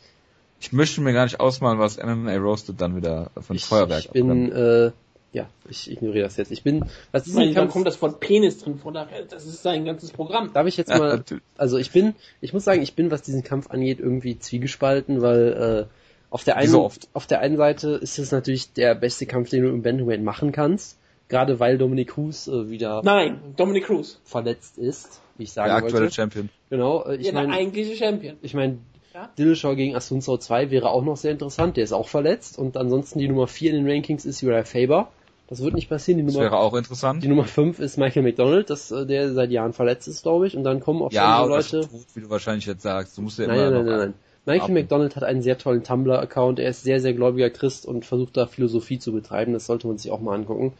ich 0.59 0.73
möchte 0.73 1.01
mir 1.01 1.13
gar 1.13 1.23
nicht 1.23 1.39
ausmalen, 1.39 1.79
was 1.79 1.97
MMA 1.97 2.35
Roasted 2.37 2.79
dann 2.81 2.95
wieder 2.95 3.31
von 3.39 3.55
ich, 3.55 3.65
Feuerwerk 3.65 4.05
Ich 4.05 4.11
bin, 4.11 4.51
äh, 4.51 4.91
ja, 5.33 5.47
ich 5.69 5.91
ignoriere 5.91 6.25
das 6.25 6.37
jetzt. 6.37 6.51
Ich 6.51 6.63
bin, 6.63 6.85
was 7.11 7.23
diesen 7.23 7.39
meine, 7.39 7.53
Kampf, 7.53 7.73
kommt 7.73 7.85
das 7.85 7.95
von 7.95 8.19
Penis 8.19 8.59
drin 8.59 8.79
vor, 8.79 8.91
das 8.91 9.45
ist 9.45 9.61
sein 9.61 9.85
ganzes 9.85 10.11
Programm. 10.11 10.51
Darf 10.53 10.67
ich 10.67 10.77
jetzt 10.77 10.89
mal, 10.89 11.23
also 11.57 11.77
ich 11.77 11.91
bin, 11.91 12.15
ich 12.41 12.53
muss 12.53 12.63
sagen, 12.63 12.81
ich 12.81 12.95
bin, 12.95 13.11
was 13.11 13.21
diesen 13.21 13.43
Kampf 13.43 13.69
angeht, 13.69 13.99
irgendwie 13.99 14.39
zwiegespalten, 14.39 15.21
weil, 15.21 15.87
äh, 15.87 15.93
auf 16.29 16.43
der 16.43 16.57
einen, 16.57 16.69
so 16.69 16.91
auf 17.13 17.27
der 17.27 17.39
einen 17.39 17.57
Seite 17.57 17.91
ist 17.91 18.19
es 18.19 18.31
natürlich 18.31 18.73
der 18.73 18.95
beste 18.95 19.25
Kampf, 19.25 19.49
den 19.49 19.63
du 19.63 19.69
im 19.69 19.81
Bantamweight 19.81 20.21
machen 20.21 20.51
kannst. 20.51 20.97
Gerade 21.29 21.59
weil 21.59 21.77
Dominic 21.77 22.09
Cruz 22.09 22.47
äh, 22.47 22.69
wieder 22.69 23.01
Nein, 23.03 23.39
Dominic 23.57 23.85
Cruz 23.85 24.19
verletzt 24.23 24.77
ist, 24.77 25.21
wie 25.37 25.43
ich 25.43 25.51
sagen 25.51 25.69
der 25.69 25.77
aktuelle 25.77 26.05
wollte. 26.05 26.15
Champion. 26.15 26.49
Genau, 26.69 27.05
äh, 27.05 27.17
ich 27.17 27.27
ja, 27.27 27.33
meine 27.33 27.53
eigentliche 27.53 27.95
Champion. 27.95 28.37
Ich 28.41 28.53
meine, 28.53 28.77
ja? 29.17 29.29
Dillashaw 29.37 29.75
gegen 29.75 29.95
Asunzo 29.95 30.37
2 30.37 30.69
wäre 30.69 30.89
auch 30.89 31.03
noch 31.03 31.17
sehr 31.17 31.31
interessant, 31.31 31.77
der 31.77 31.83
ist 31.83 31.93
auch 31.93 32.07
verletzt 32.07 32.59
und 32.59 32.77
ansonsten 32.77 33.19
die 33.19 33.27
Nummer 33.27 33.47
4 33.47 33.71
in 33.73 33.83
den 33.83 33.91
Rankings 33.91 34.25
ist 34.25 34.43
Uriah 34.43 34.63
Faber. 34.63 35.09
Das 35.47 35.63
wird 35.63 35.75
nicht 35.75 35.89
passieren. 35.89 36.19
Die 36.19 36.25
das 36.25 36.33
Nummer, 36.33 36.45
wäre 36.45 36.57
auch 36.57 36.75
interessant. 36.75 37.23
Die 37.23 37.29
Nummer 37.29 37.45
5 37.45 37.79
ist 37.79 37.97
Michael 37.97 38.23
McDonald, 38.23 38.69
das, 38.69 38.91
äh, 38.91 39.05
der 39.05 39.33
seit 39.33 39.49
Jahren 39.49 39.71
verletzt 39.71 40.07
ist, 40.07 40.21
glaube 40.23 40.45
ich. 40.45 40.57
Und 40.57 40.65
dann 40.65 40.81
kommen 40.81 41.01
auch 41.01 41.11
ja, 41.11 41.37
schon 41.39 41.49
Leute. 41.49 41.81
Tot, 41.81 42.05
wie 42.15 42.21
du 42.21 42.29
wahrscheinlich 42.29 42.65
jetzt 42.65 42.83
sagst. 42.83 43.17
Du 43.17 43.21
musst 43.21 43.39
ja 43.39 43.47
nein, 43.47 43.57
immer 43.57 43.69
nein, 43.69 43.85
nein, 43.85 43.85
nein, 43.85 43.97
nein. 43.97 44.13
Michael 44.45 44.61
abnehmen. 44.61 44.81
McDonald 44.81 45.15
hat 45.15 45.23
einen 45.23 45.41
sehr 45.41 45.57
tollen 45.57 45.83
Tumblr-Account. 45.83 46.59
Er 46.59 46.69
ist 46.69 46.83
sehr, 46.83 46.99
sehr 46.99 47.13
gläubiger 47.13 47.49
Christ 47.49 47.85
und 47.85 48.03
versucht 48.03 48.35
da 48.35 48.45
Philosophie 48.45 48.99
zu 48.99 49.13
betreiben. 49.13 49.53
Das 49.53 49.67
sollte 49.67 49.87
man 49.87 49.97
sich 49.97 50.11
auch 50.11 50.19
mal 50.19 50.35
angucken. 50.35 50.73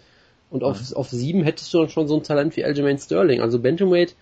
Und 0.50 0.66
auf, 0.66 0.78
mhm. 0.82 0.98
auf 0.98 1.10
sieben 1.10 1.44
hättest 1.44 1.74
du 1.74 1.80
dann 1.80 1.90
schon 1.90 2.10
so 2.10 2.18
ein 2.18 2.24
Talent 2.24 2.58
wie 2.58 2.66
Aljamain 2.66 2.98
Sterling. 2.98 3.40
Also 3.40 3.60
Bantamweight 3.60 4.16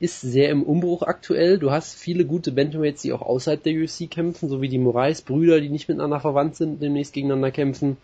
ist 0.00 0.20
sehr 0.20 0.50
im 0.50 0.62
Umbruch 0.62 1.02
aktuell. 1.02 1.58
Du 1.58 1.70
hast 1.70 1.94
viele 1.94 2.24
gute 2.24 2.52
Bantamweights, 2.52 3.02
die 3.02 3.12
auch 3.12 3.22
außerhalb 3.22 3.62
der 3.62 3.74
UFC 3.74 4.08
kämpfen, 4.08 4.48
so 4.48 4.62
wie 4.62 4.68
die 4.68 4.78
Moraes-Brüder, 4.78 5.60
die 5.60 5.70
nicht 5.70 5.88
miteinander 5.88 6.20
verwandt 6.20 6.56
sind, 6.56 6.80
demnächst 6.80 7.12
gegeneinander 7.12 7.50
kämpfen. 7.50 7.96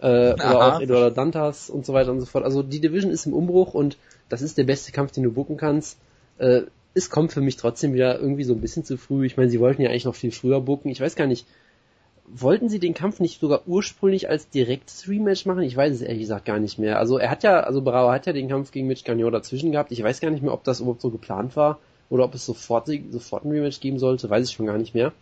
Äh, 0.00 0.34
oder 0.34 0.74
auch 0.74 0.80
Eduardo 0.80 1.14
Dantas 1.14 1.68
und 1.68 1.84
so 1.84 1.92
weiter 1.92 2.12
und 2.12 2.20
so 2.20 2.26
fort. 2.26 2.44
Also 2.44 2.62
die 2.62 2.80
Division 2.80 3.10
ist 3.10 3.26
im 3.26 3.34
Umbruch 3.34 3.74
und 3.74 3.96
das 4.28 4.42
ist 4.42 4.56
der 4.56 4.64
beste 4.64 4.92
Kampf, 4.92 5.12
den 5.12 5.24
du 5.24 5.32
bucken 5.32 5.56
kannst. 5.56 5.98
Äh, 6.38 6.62
es 6.94 7.10
kommt 7.10 7.32
für 7.32 7.40
mich 7.40 7.56
trotzdem 7.56 7.94
wieder 7.94 8.20
irgendwie 8.20 8.44
so 8.44 8.52
ein 8.52 8.60
bisschen 8.60 8.84
zu 8.84 8.96
früh. 8.96 9.26
Ich 9.26 9.36
meine, 9.36 9.50
sie 9.50 9.60
wollten 9.60 9.82
ja 9.82 9.90
eigentlich 9.90 10.04
noch 10.04 10.14
viel 10.14 10.32
früher 10.32 10.60
bucken. 10.60 10.90
Ich 10.90 11.00
weiß 11.00 11.16
gar 11.16 11.26
nicht, 11.26 11.46
wollten 12.26 12.68
sie 12.68 12.78
den 12.78 12.94
Kampf 12.94 13.20
nicht 13.20 13.40
sogar 13.40 13.62
ursprünglich 13.66 14.28
als 14.28 14.48
direktes 14.48 15.08
Rematch 15.08 15.46
machen? 15.46 15.62
Ich 15.62 15.76
weiß 15.76 15.92
es 15.92 16.02
ehrlich 16.02 16.22
gesagt 16.22 16.44
gar 16.44 16.58
nicht 16.58 16.78
mehr. 16.78 16.98
Also 16.98 17.18
er 17.18 17.30
hat 17.30 17.42
ja, 17.42 17.60
also 17.60 17.82
Brauer 17.82 18.12
hat 18.12 18.26
ja 18.26 18.32
den 18.32 18.48
Kampf 18.48 18.70
gegen 18.70 18.86
Mitch 18.86 19.04
Gagnon 19.04 19.32
dazwischen 19.32 19.72
gehabt. 19.72 19.92
Ich 19.92 20.02
weiß 20.02 20.20
gar 20.20 20.30
nicht 20.30 20.42
mehr, 20.42 20.52
ob 20.52 20.64
das 20.64 20.80
überhaupt 20.80 21.00
so 21.00 21.10
geplant 21.10 21.56
war 21.56 21.78
oder 22.08 22.24
ob 22.24 22.34
es 22.34 22.46
sofort, 22.46 22.88
sofort 23.10 23.44
ein 23.44 23.50
Rematch 23.50 23.80
geben 23.80 23.98
sollte. 23.98 24.30
Weiß 24.30 24.48
ich 24.48 24.54
schon 24.54 24.66
gar 24.66 24.78
nicht 24.78 24.94
mehr. 24.94 25.12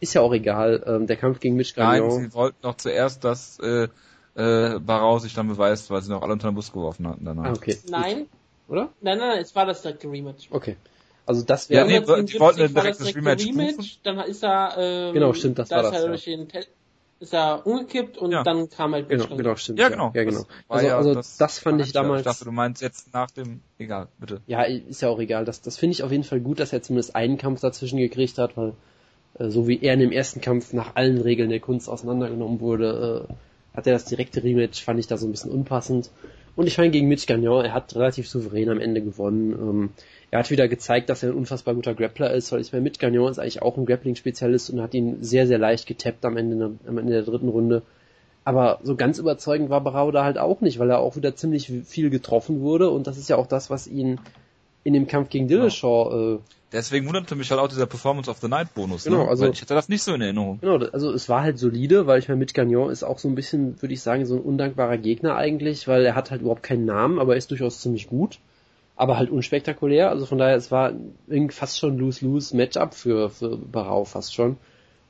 Ist 0.00 0.14
ja 0.14 0.20
auch 0.20 0.32
egal. 0.32 0.82
Ähm, 0.86 1.06
der 1.06 1.16
Kampf 1.16 1.40
gegen 1.40 1.56
Mitch 1.56 1.74
Gagnon. 1.74 2.08
Nein, 2.08 2.20
sie 2.20 2.34
wollten 2.34 2.58
noch 2.62 2.76
zuerst, 2.76 3.24
dass 3.24 3.58
äh, 3.60 3.88
äh, 4.34 4.78
Barau 4.78 5.18
sich 5.18 5.34
dann 5.34 5.48
beweist, 5.48 5.90
weil 5.90 6.02
sie 6.02 6.10
noch 6.10 6.22
alle 6.22 6.32
unter 6.32 6.50
den 6.50 6.54
Bus 6.54 6.72
geworfen 6.72 7.08
hatten 7.08 7.24
danach. 7.24 7.44
Ah, 7.44 7.52
okay. 7.52 7.78
Nein. 7.88 8.26
Oder? 8.68 8.90
Nein, 9.00 9.18
nein, 9.18 9.28
nein, 9.28 9.38
es 9.38 9.54
war 9.54 9.66
das 9.66 9.82
direkte 9.82 10.10
Rematch. 10.10 10.48
Okay. 10.50 10.76
Also 11.26 11.44
das 11.44 11.70
wäre 11.70 11.90
ja, 11.90 12.00
nee, 12.00 12.22
die 12.24 12.38
wollten 12.38 12.62
ein 12.62 12.74
direktes 12.74 13.14
Rematch. 13.14 13.46
Rematch 13.46 14.00
dann 14.02 14.18
ist 14.18 14.44
er 14.44 14.74
ähm, 14.76 15.14
genau 15.14 15.32
stimmt 15.32 15.58
das 15.58 15.70
da 15.70 15.76
war 15.76 15.84
ist 15.84 15.92
das 15.92 16.02
er 16.02 16.08
durch 16.08 16.24
den 16.24 16.48
ist 17.20 17.32
er 17.32 17.66
umgekippt 17.66 18.18
und 18.18 18.32
ja. 18.32 18.42
dann 18.42 18.68
kam 18.68 18.92
halt 18.92 19.08
Genau, 19.08 19.26
genau, 19.36 19.56
stimmt. 19.56 19.78
Ja, 19.78 19.88
genau. 19.88 20.12
Ja, 20.14 20.24
genau. 20.24 20.42
Also, 20.68 20.86
ja, 20.86 20.96
also 20.96 21.14
das, 21.14 21.36
das 21.36 21.58
fand 21.58 21.80
ich 21.80 21.92
damals. 21.92 22.20
Ich 22.20 22.24
dachte, 22.24 22.44
du 22.44 22.52
meinst 22.52 22.82
jetzt 22.82 23.14
nach 23.14 23.30
dem, 23.30 23.60
egal, 23.78 24.08
bitte. 24.18 24.42
Ja, 24.46 24.62
ist 24.62 25.00
ja 25.00 25.08
auch 25.08 25.18
egal. 25.20 25.44
Das, 25.44 25.62
das 25.62 25.78
finde 25.78 25.92
ich 25.92 26.02
auf 26.02 26.10
jeden 26.10 26.24
Fall 26.24 26.40
gut, 26.40 26.60
dass 26.60 26.72
er 26.72 26.82
zumindest 26.82 27.16
einen 27.16 27.38
Kampf 27.38 27.60
dazwischen 27.60 27.98
gekriegt 27.98 28.36
hat, 28.36 28.56
weil 28.56 28.74
äh, 29.38 29.48
so 29.48 29.66
wie 29.68 29.80
er 29.80 29.94
in 29.94 30.00
dem 30.00 30.12
ersten 30.12 30.40
Kampf 30.40 30.72
nach 30.72 30.96
allen 30.96 31.20
Regeln 31.20 31.50
der 31.50 31.60
Kunst 31.60 31.88
auseinandergenommen 31.88 32.60
wurde, 32.60 33.26
äh, 33.28 33.76
hat 33.76 33.86
er 33.86 33.94
das 33.94 34.04
direkte 34.04 34.42
Rematch, 34.42 34.84
fand 34.84 35.00
ich 35.00 35.06
da 35.06 35.16
so 35.16 35.26
ein 35.26 35.30
bisschen 35.30 35.50
unpassend. 35.50 36.10
Und 36.56 36.66
ich 36.66 36.76
fand 36.76 36.92
gegen 36.92 37.08
Mitch 37.08 37.26
Gagnon, 37.26 37.64
er 37.64 37.72
hat 37.72 37.94
relativ 37.96 38.28
souverän 38.28 38.68
am 38.68 38.80
Ende 38.80 39.02
gewonnen. 39.02 39.52
Ähm, 39.52 39.90
er 40.34 40.40
hat 40.40 40.50
wieder 40.50 40.66
gezeigt, 40.66 41.10
dass 41.10 41.22
er 41.22 41.28
ein 41.28 41.36
unfassbar 41.36 41.76
guter 41.76 41.94
Grappler 41.94 42.34
ist, 42.34 42.50
weil 42.50 42.60
ich 42.60 42.72
meine, 42.72 42.82
Mitch 42.82 42.98
Gagnon 42.98 43.30
ist 43.30 43.38
eigentlich 43.38 43.62
auch 43.62 43.76
ein 43.76 43.86
Grappling-Spezialist 43.86 44.68
und 44.70 44.82
hat 44.82 44.92
ihn 44.92 45.22
sehr, 45.22 45.46
sehr 45.46 45.58
leicht 45.58 45.86
getappt 45.86 46.24
am 46.24 46.36
Ende, 46.36 46.72
am 46.88 46.98
Ende 46.98 47.12
der 47.12 47.22
dritten 47.22 47.48
Runde. 47.48 47.82
Aber 48.42 48.80
so 48.82 48.96
ganz 48.96 49.20
überzeugend 49.20 49.70
war 49.70 49.80
Barau 49.82 50.10
da 50.10 50.24
halt 50.24 50.38
auch 50.38 50.60
nicht, 50.60 50.80
weil 50.80 50.90
er 50.90 50.98
auch 50.98 51.14
wieder 51.14 51.36
ziemlich 51.36 51.72
viel 51.86 52.10
getroffen 52.10 52.62
wurde 52.62 52.90
und 52.90 53.06
das 53.06 53.16
ist 53.16 53.28
ja 53.28 53.36
auch 53.36 53.46
das, 53.46 53.70
was 53.70 53.86
ihn 53.86 54.18
in 54.82 54.92
dem 54.92 55.06
Kampf 55.06 55.30
gegen 55.30 55.46
Dillashaw 55.46 56.08
genau. 56.08 56.34
äh, 56.34 56.38
Deswegen 56.72 57.06
wunderte 57.06 57.36
mich 57.36 57.52
halt 57.52 57.60
auch 57.60 57.68
dieser 57.68 57.86
Performance 57.86 58.28
of 58.28 58.38
the 58.38 58.48
Night 58.48 58.74
Bonus. 58.74 59.04
Genau, 59.04 59.22
ne? 59.22 59.28
also 59.28 59.44
weil 59.44 59.52
ich 59.52 59.62
hatte 59.62 59.74
das 59.74 59.88
nicht 59.88 60.02
so 60.02 60.14
in 60.14 60.20
Erinnerung. 60.20 60.58
Genau, 60.60 60.84
also 60.86 61.12
es 61.12 61.28
war 61.28 61.42
halt 61.42 61.60
solide, 61.60 62.08
weil 62.08 62.18
ich 62.18 62.26
meine, 62.26 62.40
mit 62.40 62.54
Gagnon 62.54 62.90
ist 62.90 63.04
auch 63.04 63.20
so 63.20 63.28
ein 63.28 63.36
bisschen, 63.36 63.80
würde 63.80 63.94
ich 63.94 64.02
sagen, 64.02 64.26
so 64.26 64.34
ein 64.34 64.40
undankbarer 64.40 64.98
Gegner 64.98 65.36
eigentlich, 65.36 65.86
weil 65.86 66.04
er 66.04 66.16
hat 66.16 66.32
halt 66.32 66.40
überhaupt 66.40 66.64
keinen 66.64 66.86
Namen, 66.86 67.20
aber 67.20 67.34
er 67.34 67.38
ist 67.38 67.52
durchaus 67.52 67.80
ziemlich 67.80 68.08
gut, 68.08 68.40
aber 68.96 69.16
halt 69.16 69.30
unspektakulär. 69.30 70.10
Also 70.10 70.26
von 70.26 70.38
daher, 70.38 70.56
es 70.56 70.70
war 70.70 70.92
fast 71.50 71.78
schon 71.78 71.98
lose-lose 71.98 72.56
Matchup 72.56 72.94
für 72.94 73.30
für 73.30 73.56
Barau 73.56 74.04
fast 74.04 74.34
schon. 74.34 74.56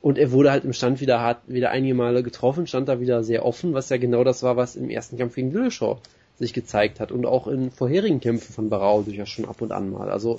Und 0.01 0.19
er 0.19 0.31
wurde 0.31 0.51
halt 0.51 0.65
im 0.65 0.73
Stand 0.73 1.01
wieder 1.01 1.19
hart, 1.19 1.39
wieder 1.47 1.71
einige 1.71 1.95
Male 1.95 2.21
getroffen, 2.21 2.67
stand 2.67 2.87
da 2.87 2.99
wieder 2.99 3.23
sehr 3.23 3.43
offen, 3.43 3.73
was 3.73 3.89
ja 3.89 3.97
genau 3.97 4.23
das 4.23 4.43
war, 4.43 4.55
was 4.55 4.75
im 4.75 4.91
ersten 4.91 5.17
Kampf 5.17 5.33
gegen 5.33 5.51
Dillashaw 5.51 5.97
sich 6.37 6.53
gezeigt 6.53 6.99
hat 6.99 7.11
und 7.11 7.25
auch 7.25 7.47
in 7.47 7.71
vorherigen 7.71 8.19
Kämpfen 8.19 8.53
von 8.53 8.69
Barau 8.69 9.01
durchaus 9.01 9.29
schon 9.29 9.45
ab 9.45 9.61
und 9.61 9.71
an 9.71 9.89
mal. 9.89 10.11
Also 10.11 10.37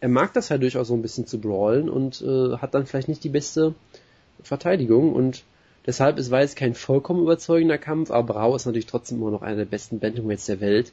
er 0.00 0.08
mag 0.08 0.32
das 0.34 0.50
halt 0.50 0.62
durchaus 0.62 0.88
so 0.88 0.94
ein 0.94 1.02
bisschen 1.02 1.26
zu 1.26 1.40
brawlen 1.40 1.88
und 1.88 2.22
äh, 2.22 2.58
hat 2.58 2.74
dann 2.74 2.86
vielleicht 2.86 3.08
nicht 3.08 3.24
die 3.24 3.28
beste 3.28 3.74
Verteidigung 4.42 5.12
und 5.12 5.42
deshalb 5.86 6.18
ist 6.18 6.30
Weiß 6.30 6.54
kein 6.54 6.74
vollkommen 6.74 7.22
überzeugender 7.22 7.78
Kampf, 7.78 8.10
aber 8.10 8.34
Brau 8.34 8.54
ist 8.54 8.66
natürlich 8.66 8.86
trotzdem 8.86 9.18
immer 9.18 9.32
noch 9.32 9.42
einer 9.42 9.56
der 9.56 9.64
besten 9.64 9.98
Bantamweights 9.98 10.46
der 10.46 10.60
Welt. 10.60 10.92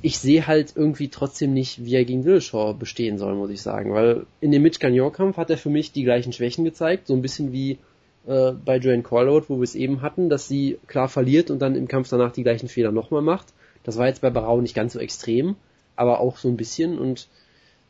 Ich 0.00 0.18
sehe 0.18 0.46
halt 0.46 0.72
irgendwie 0.74 1.08
trotzdem 1.08 1.54
nicht, 1.54 1.84
wie 1.84 1.94
er 1.94 2.04
gegen 2.04 2.24
Dillashaw 2.24 2.74
bestehen 2.74 3.18
soll, 3.18 3.34
muss 3.34 3.50
ich 3.50 3.62
sagen, 3.62 3.92
weil 3.92 4.26
in 4.40 4.50
dem 4.50 4.62
Mitch 4.62 4.80
Gagnon 4.80 5.12
Kampf 5.12 5.36
hat 5.36 5.50
er 5.50 5.58
für 5.58 5.70
mich 5.70 5.92
die 5.92 6.02
gleichen 6.02 6.32
Schwächen 6.32 6.64
gezeigt, 6.64 7.06
so 7.06 7.14
ein 7.14 7.22
bisschen 7.22 7.52
wie 7.52 7.78
äh, 8.26 8.52
bei 8.52 8.78
Joanne 8.78 9.02
Corload, 9.02 9.46
wo 9.48 9.58
wir 9.58 9.64
es 9.64 9.74
eben 9.74 10.02
hatten, 10.02 10.28
dass 10.28 10.48
sie 10.48 10.78
klar 10.86 11.08
verliert 11.08 11.50
und 11.50 11.60
dann 11.60 11.76
im 11.76 11.88
Kampf 11.88 12.08
danach 12.08 12.32
die 12.32 12.42
gleichen 12.42 12.68
Fehler 12.68 12.92
nochmal 12.92 13.22
macht. 13.22 13.48
Das 13.84 13.96
war 13.96 14.06
jetzt 14.06 14.20
bei 14.22 14.30
Barau 14.30 14.60
nicht 14.60 14.74
ganz 14.74 14.92
so 14.92 14.98
extrem, 14.98 15.56
aber 15.96 16.20
auch 16.20 16.36
so 16.36 16.48
ein 16.48 16.56
bisschen 16.56 16.98
und 16.98 17.28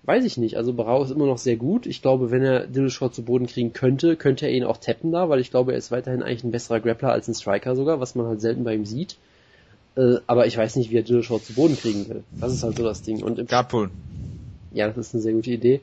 weiß 0.05 0.25
ich 0.25 0.37
nicht. 0.37 0.57
Also 0.57 0.73
Barau 0.73 1.03
ist 1.03 1.11
immer 1.11 1.27
noch 1.27 1.39
sehr 1.39 1.57
gut. 1.57 1.87
Ich 1.87 2.03
glaube, 2.03 2.31
wenn 2.31 2.43
er 2.43 2.67
Dillashaw 2.67 3.11
zu 3.11 3.23
Boden 3.25 3.47
kriegen 3.47 3.73
könnte, 3.73 4.17
könnte 4.17 4.47
er 4.47 4.53
ihn 4.53 4.65
auch 4.65 4.79
tappen 4.79 5.13
da, 5.13 5.29
weil 5.29 5.41
ich 5.41 5.51
glaube, 5.51 5.73
er 5.73 5.79
ist 5.79 5.91
weiterhin 5.91 6.23
eigentlich 6.23 6.45
ein 6.45 6.51
besserer 6.51 6.81
Grappler 6.81 7.13
als 7.13 7.29
ein 7.29 7.35
Striker 7.35 7.77
sogar, 7.77 8.01
was 8.01 8.15
man 8.15 8.27
halt 8.27 8.41
selten 8.41 8.65
bei 8.65 8.75
ihm 8.75 8.85
sieht. 8.85 9.17
Äh, 9.97 10.17
aber 10.27 10.47
ich 10.47 10.57
weiß 10.57 10.77
nicht, 10.77 10.91
wie 10.91 10.97
er 10.97 11.03
Dillashaw 11.03 11.39
zu 11.39 11.55
Boden 11.55 11.77
kriegen 11.77 12.09
will. 12.09 12.25
Das 12.41 12.53
ist 12.53 12.63
halt 12.63 12.77
so 12.77 12.85
das 12.85 13.03
Ding. 13.03 13.23
Und 13.23 13.39
im 13.39 13.47
Carpool. 13.47 13.91
Ja, 14.73 14.89
das 14.89 15.09
ist 15.09 15.15
eine 15.15 15.23
sehr 15.23 15.33
gute 15.33 15.51
Idee. 15.51 15.81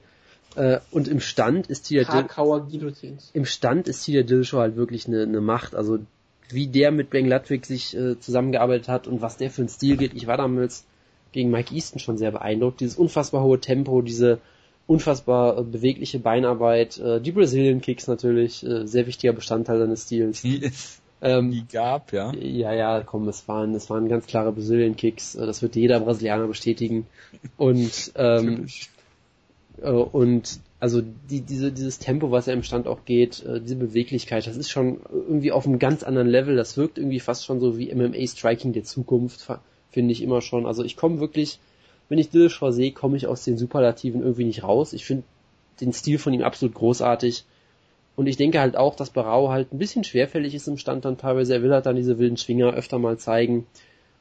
Äh, 0.56 0.80
und 0.92 1.08
im 1.08 1.20
Stand 1.20 1.68
ist 1.68 1.84
Tiger 1.84 2.06
Dill 2.06 2.26
im 3.34 3.46
Stand 3.46 3.88
ist 3.88 4.04
Tiger 4.04 4.24
Dillashaw 4.24 4.60
halt 4.60 4.76
wirklich 4.76 5.08
eine, 5.08 5.24
eine 5.24 5.42
Macht. 5.42 5.76
Also 5.76 6.00
wie 6.50 6.68
der 6.68 6.92
mit 6.92 7.12
Ben 7.12 7.28
Ludwig 7.28 7.66
sich 7.66 7.96
äh, 7.96 8.20
zusammengearbeitet 8.20 8.88
hat 8.88 9.08
und 9.08 9.22
was 9.22 9.38
der 9.38 9.52
für 9.52 9.62
einen 9.62 9.70
Stil 9.70 9.98
geht. 9.98 10.14
Ich 10.16 10.26
war 10.26 10.38
damals 10.38 10.86
gegen 11.32 11.52
Mike 11.52 11.74
Easton 11.76 12.00
schon 12.00 12.18
sehr 12.18 12.32
beeindruckt. 12.32 12.80
Dieses 12.80 12.98
unfassbar 12.98 13.44
hohe 13.44 13.60
Tempo, 13.60 14.02
diese 14.02 14.40
unfassbar 14.88 15.60
äh, 15.60 15.64
bewegliche 15.64 16.20
Beinarbeit, 16.20 16.98
äh, 16.98 17.22
die 17.22 17.32
Brazilian 17.32 17.82
Kicks 17.82 18.08
natürlich, 18.08 18.66
äh, 18.66 18.88
sehr 18.88 19.06
wichtiger 19.06 19.34
Bestandteil 19.34 19.78
seines 19.78 20.04
Stils. 20.06 21.00
Ähm, 21.22 21.52
die 21.52 21.68
gab, 21.68 22.14
ja. 22.14 22.34
Ja, 22.34 22.74
ja, 22.74 23.02
komm, 23.02 23.28
es 23.28 23.48
waren, 23.48 23.76
es 23.76 23.90
waren 23.90 24.08
ganz 24.08 24.26
klare 24.26 24.52
Brazilian 24.52 24.96
Kicks, 24.96 25.36
äh, 25.36 25.46
das 25.46 25.62
wird 25.62 25.76
jeder 25.76 26.00
Brasilianer 26.00 26.48
bestätigen. 26.48 27.08
Und 27.58 28.14
ähm, 28.16 28.68
äh, 29.82 29.92
und 29.92 30.60
also 30.80 31.02
die, 31.02 31.42
diese, 31.42 31.72
dieses 31.72 32.00
Tempo, 32.00 32.32
was 32.32 32.48
er 32.48 32.54
im 32.54 32.64
Stand 32.64 32.88
auch 32.88 33.04
geht, 33.06 33.44
äh, 33.44 33.60
diese 33.60 33.76
Beweglichkeit, 33.76 34.48
das 34.48 34.56
ist 34.56 34.70
schon 34.70 35.00
irgendwie 35.12 35.52
auf 35.52 35.66
einem 35.66 35.80
ganz 35.80 36.04
anderen 36.04 36.30
Level. 36.30 36.56
Das 36.56 36.78
wirkt 36.78 36.98
irgendwie 36.98 37.20
fast 37.20 37.46
schon 37.46 37.60
so 37.60 37.78
wie 37.78 37.94
MMA 37.94 38.26
Striking 38.26 38.72
der 38.72 38.84
Zukunft, 38.84 39.46
finde 39.92 40.12
ich 40.12 40.22
immer 40.22 40.42
schon. 40.42 40.66
Also 40.66 40.84
ich 40.84 40.96
komme 40.96 41.20
wirklich, 41.20 41.60
wenn 42.08 42.18
ich 42.18 42.30
Dillashaw 42.30 42.72
sehe, 42.72 42.92
komme 42.92 43.18
ich 43.18 43.28
aus 43.28 43.44
den 43.44 43.58
Superlativen 43.58 44.22
irgendwie 44.22 44.46
nicht 44.46 44.64
raus. 44.64 44.94
Ich 44.94 45.06
finde 45.06 45.24
den 45.82 45.94
Stil 45.94 46.18
von 46.18 46.34
ihm 46.34 46.44
absolut 46.44 46.76
großartig. 46.76 47.44
Und 48.20 48.28
ich 48.28 48.36
denke 48.36 48.60
halt 48.60 48.76
auch, 48.76 48.98
dass 48.98 49.12
Barau 49.12 49.48
halt 49.48 49.72
ein 49.72 49.78
bisschen 49.78 50.04
schwerfällig 50.04 50.54
ist 50.54 50.68
im 50.68 50.78
Stand 50.78 51.06
dann 51.06 51.18
teilweise. 51.18 51.54
Er 51.54 51.64
will 51.64 51.72
halt 51.72 51.86
dann 51.86 51.96
diese 51.96 52.20
wilden 52.20 52.36
Schwinger 52.36 52.74
öfter 52.74 53.00
mal 53.00 53.18
zeigen. 53.18 53.66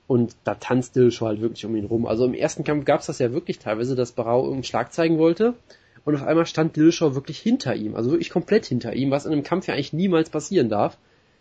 Und 0.06 0.36
da 0.44 0.54
tanzt 0.54 0.94
Dillashaw 0.94 1.26
halt 1.26 1.40
wirklich 1.40 1.66
um 1.66 1.74
ihn 1.74 1.86
rum. 1.86 2.06
Also 2.06 2.24
im 2.24 2.32
ersten 2.32 2.62
Kampf 2.62 2.84
gab 2.84 3.00
es 3.00 3.06
das 3.06 3.18
ja 3.18 3.32
wirklich 3.32 3.58
teilweise, 3.58 3.96
dass 3.96 4.12
Barau 4.12 4.42
irgendeinen 4.42 4.62
Schlag 4.62 4.92
zeigen 4.92 5.18
wollte 5.18 5.54
und 6.04 6.14
auf 6.14 6.22
einmal 6.22 6.46
stand 6.46 6.76
Dillashaw 6.76 7.16
wirklich 7.16 7.40
hinter 7.40 7.74
ihm, 7.74 7.96
also 7.96 8.12
wirklich 8.12 8.30
komplett 8.30 8.66
hinter 8.66 8.94
ihm, 8.94 9.10
was 9.10 9.26
in 9.26 9.32
einem 9.32 9.42
Kampf 9.42 9.66
ja 9.66 9.74
eigentlich 9.74 9.92
niemals 9.92 10.30
passieren 10.30 10.68
darf, 10.68 10.96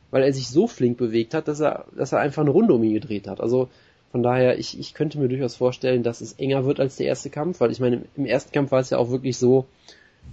weil 0.10 0.24
er 0.24 0.34
sich 0.34 0.48
so 0.48 0.66
flink 0.66 0.98
bewegt 0.98 1.36
hat, 1.36 1.48
dass 1.48 1.60
er, 1.60 1.86
dass 1.96 2.12
er 2.12 2.22
einfach 2.22 2.42
eine 2.42 2.50
Runde 2.50 2.74
um 2.74 2.84
ihn 2.84 2.96
gedreht 2.96 3.28
hat. 3.28 3.40
Also 3.40 3.70
von 4.12 4.24
daher, 4.24 4.58
ich, 4.58 4.80
ich 4.80 4.96
könnte 4.96 5.20
mir 5.20 5.28
durchaus 5.28 5.56
vorstellen, 5.56 6.02
dass 6.02 6.22
es 6.22 6.34
enger 6.34 6.66
wird 6.66 6.80
als 6.80 6.96
der 6.96 7.06
erste 7.06 7.30
Kampf, 7.30 7.60
weil 7.60 7.70
ich 7.70 7.80
meine, 7.80 8.02
im 8.16 8.26
ersten 8.26 8.52
Kampf 8.52 8.72
war 8.72 8.80
es 8.80 8.90
ja 8.90 8.98
auch 8.98 9.12
wirklich 9.12 9.38
so, 9.38 9.68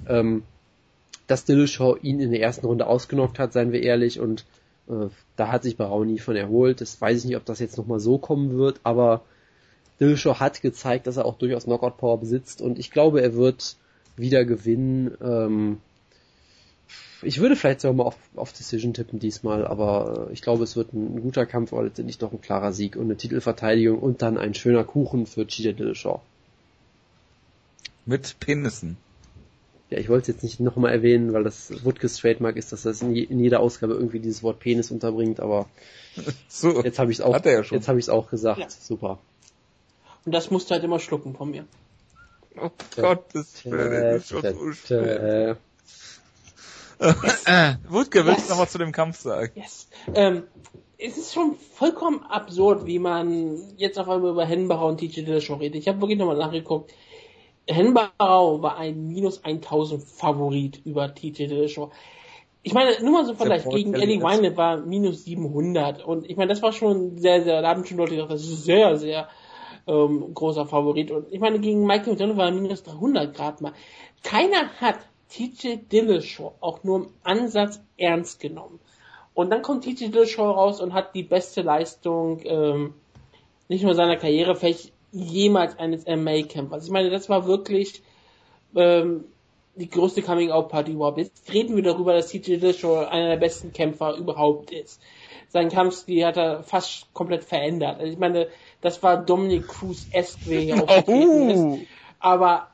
ähm, 0.09 0.42
dass 1.26 1.44
Dillashaw 1.44 1.96
ihn 2.02 2.20
in 2.20 2.30
der 2.30 2.40
ersten 2.40 2.66
Runde 2.66 2.86
ausgenockt 2.86 3.38
hat, 3.38 3.52
seien 3.52 3.72
wir 3.72 3.82
ehrlich, 3.82 4.20
und 4.20 4.44
äh, 4.88 5.09
da 5.36 5.48
hat 5.51 5.62
sich 5.62 5.76
Barau 5.76 6.05
nie 6.05 6.18
von 6.18 6.36
erholt. 6.36 6.80
Das 6.80 7.01
weiß 7.01 7.18
ich 7.20 7.24
nicht, 7.24 7.36
ob 7.36 7.44
das 7.44 7.60
jetzt 7.60 7.78
nochmal 7.78 8.01
so 8.01 8.18
kommen 8.18 8.56
wird, 8.56 8.80
aber 8.82 9.22
Dillashaw 10.01 10.38
hat 10.40 10.60
gezeigt, 10.60 11.06
dass 11.06 11.16
er 11.16 11.24
auch 11.24 11.38
durchaus 11.38 11.64
Knockout-Power 11.64 12.18
besitzt 12.18 12.60
und 12.60 12.78
ich 12.78 12.90
glaube, 12.90 13.22
er 13.22 13.34
wird 13.34 13.76
wieder 14.16 14.44
gewinnen. 14.44 15.16
Ähm, 15.22 15.78
ich 17.22 17.40
würde 17.40 17.56
vielleicht 17.56 17.80
sogar 17.80 17.94
mal 17.94 18.05
auf, 18.05 18.16
auf 18.36 18.52
Decision 18.52 18.92
tippen 18.92 19.18
diesmal, 19.18 19.66
aber 19.66 20.28
äh, 20.28 20.32
ich 20.32 20.42
glaube, 20.42 20.64
es 20.64 20.76
wird 20.76 20.92
ein, 20.92 21.16
ein 21.16 21.22
guter 21.22 21.46
Kampf, 21.46 21.72
aber 21.72 21.84
letztendlich 21.84 22.18
doch 22.18 22.32
ein 22.32 22.40
klarer 22.40 22.72
Sieg 22.72 22.96
und 22.96 23.05
eine 23.05 23.16
Titelverteidigung 23.16 23.98
und 23.98 24.20
dann 24.20 24.36
ein 24.36 24.55
schöner 24.55 24.84
Kuchen 24.84 25.26
für 25.26 25.46
Cheetah 25.46 25.72
Dillashaw. 25.72 26.20
Mit 28.05 28.38
Penissen. 28.40 28.98
Ja, 29.94 30.00
ich 30.00 30.08
wollte 30.08 30.22
es 30.22 30.36
jetzt 30.36 30.42
nicht 30.42 30.58
nochmal 30.58 30.90
erwähnen, 30.90 31.32
weil 31.32 31.44
das 31.44 31.84
Woodkes 31.84 32.16
Trademark 32.16 32.56
ist, 32.56 32.72
dass 32.72 32.82
das 32.82 33.00
in, 33.00 33.14
je, 33.14 33.22
in, 33.22 33.38
jeder 33.38 33.60
Ausgabe 33.60 33.94
irgendwie 33.94 34.18
dieses 34.18 34.42
Wort 34.42 34.58
Penis 34.58 34.90
unterbringt, 34.90 35.38
aber 35.38 35.68
so, 36.48 36.82
jetzt 36.82 36.98
habe 36.98 37.12
ich 37.12 37.18
es 37.18 37.24
auch, 37.24 37.44
ja 37.44 37.60
jetzt 37.60 37.86
habe 37.86 38.00
ich 38.00 38.06
es 38.06 38.08
auch 38.08 38.28
gesagt. 38.28 38.58
Ja. 38.58 38.68
Super. 38.68 39.20
Und 40.24 40.32
das 40.34 40.50
musst 40.50 40.68
du 40.68 40.74
halt 40.74 40.82
immer 40.82 40.98
schlucken 40.98 41.36
von 41.36 41.50
mir. 41.50 41.64
Oh 42.60 42.70
Gottes 42.96 43.64
Willen, 43.66 44.02
das 44.02 44.22
ist 44.22 44.28
schon 44.30 44.42
so 44.42 44.72
schwer. 44.72 45.58
Wutke, 47.88 48.26
willst 48.26 48.48
du 48.48 48.54
noch 48.54 48.60
was 48.62 48.72
zu 48.72 48.78
dem 48.78 48.90
Kampf 48.90 49.20
sagen? 49.20 49.52
Yes. 49.54 49.88
Ähm, 50.12 50.42
es 50.98 51.18
ist 51.18 51.34
schon 51.34 51.54
vollkommen 51.54 52.24
absurd, 52.24 52.86
wie 52.86 52.98
man 52.98 53.60
jetzt 53.76 53.98
auf 53.98 54.08
einmal 54.08 54.32
über 54.32 54.44
Henbachau 54.44 54.88
und 54.88 54.98
TJ 54.98 55.22
Dillashaw 55.22 55.58
redet. 55.58 55.80
Ich 55.80 55.86
habe 55.86 56.00
wirklich 56.00 56.18
nochmal 56.18 56.36
nachgeguckt. 56.36 56.92
Henbachau 57.66 58.62
war 58.62 58.77
ein 58.77 59.07
minus 59.07 59.43
1000 59.43 60.03
Favorit 60.03 60.81
über 60.85 61.15
TJ 61.15 61.47
Dillashaw. 61.47 61.91
Ich 62.62 62.73
meine, 62.73 62.93
nur 63.03 63.12
mal 63.12 63.27
so 63.27 63.35
Vergleich, 63.35 63.69
gegen 63.69 63.95
Eddie 63.95 64.23
Wynett 64.23 64.57
war 64.57 64.78
minus 64.78 65.24
700 65.24 66.03
und 66.03 66.28
ich 66.31 66.36
meine, 66.36 66.49
das 66.49 66.62
war 66.62 66.73
schon 66.73 67.19
sehr, 67.19 67.43
sehr, 67.43 67.61
da 67.61 67.69
haben 67.69 67.85
schon 67.85 67.99
Leute 67.99 68.15
gesagt, 68.15 68.32
das 68.32 68.43
ist 68.43 68.65
sehr, 68.65 68.97
sehr 68.97 69.28
ähm, 69.86 70.32
großer 70.32 70.66
Favorit. 70.66 71.11
Und 71.11 71.31
ich 71.31 71.41
meine, 71.41 71.59
gegen 71.59 71.86
Michael 71.86 72.12
McDonald 72.12 72.39
war 72.39 72.51
minus 72.51 72.82
300 72.82 73.35
Grad 73.35 73.61
mal. 73.61 73.73
Keiner 74.23 74.70
hat 74.81 75.01
TJ 75.28 75.77
Dillashaw 75.91 76.55
auch 76.61 76.85
nur 76.85 76.97
im 76.97 77.09
Ansatz 77.23 77.82
ernst 77.99 78.41
genommen. 78.41 78.81
Und 79.35 79.51
dann 79.51 79.61
kommt 79.61 79.85
TJ 79.85 80.07
Dillashaw 80.07 80.51
raus 80.51 80.81
und 80.81 80.95
hat 80.95 81.15
die 81.15 81.23
beste 81.23 81.61
Leistung, 81.61 82.41
ähm, 82.45 82.95
nicht 83.69 83.85
nur 83.85 83.95
seiner 83.95 84.16
Karriere, 84.16 84.55
vielleicht 84.55 84.93
jemals 85.15 85.78
eines 85.78 86.07
MMA-Campers. 86.07 86.85
Ich 86.85 86.91
meine, 86.91 87.11
das 87.11 87.28
war 87.28 87.47
wirklich 87.47 88.03
ähm, 88.74 89.24
die 89.77 89.89
größte 89.89 90.23
Coming-out-Party 90.23 90.93
überhaupt. 90.93 91.19
Jetzt 91.19 91.53
reden 91.53 91.77
wir 91.77 91.82
darüber, 91.82 92.12
dass 92.12 92.28
TJ 92.28 92.59
Dillashaw 92.59 93.07
einer 93.07 93.28
der 93.28 93.36
besten 93.36 93.73
Kämpfer 93.73 94.16
überhaupt 94.16 94.70
ist. 94.73 95.01
Sein 95.49 95.69
Kampfstil 95.69 96.24
hat 96.24 96.36
er 96.36 96.62
fast 96.62 97.12
komplett 97.15 97.45
verändert. 97.45 98.01
Also 98.01 98.12
ich 98.12 98.19
meine, 98.19 98.49
das 98.81 99.03
war 99.03 99.16
Dominic 99.16 99.69
Cruz-esque, 99.69 100.47
wie 100.47 100.69
er 100.70 100.82
aufgetreten 100.82 101.51
ist. 101.51 101.86
Aber 102.19 102.69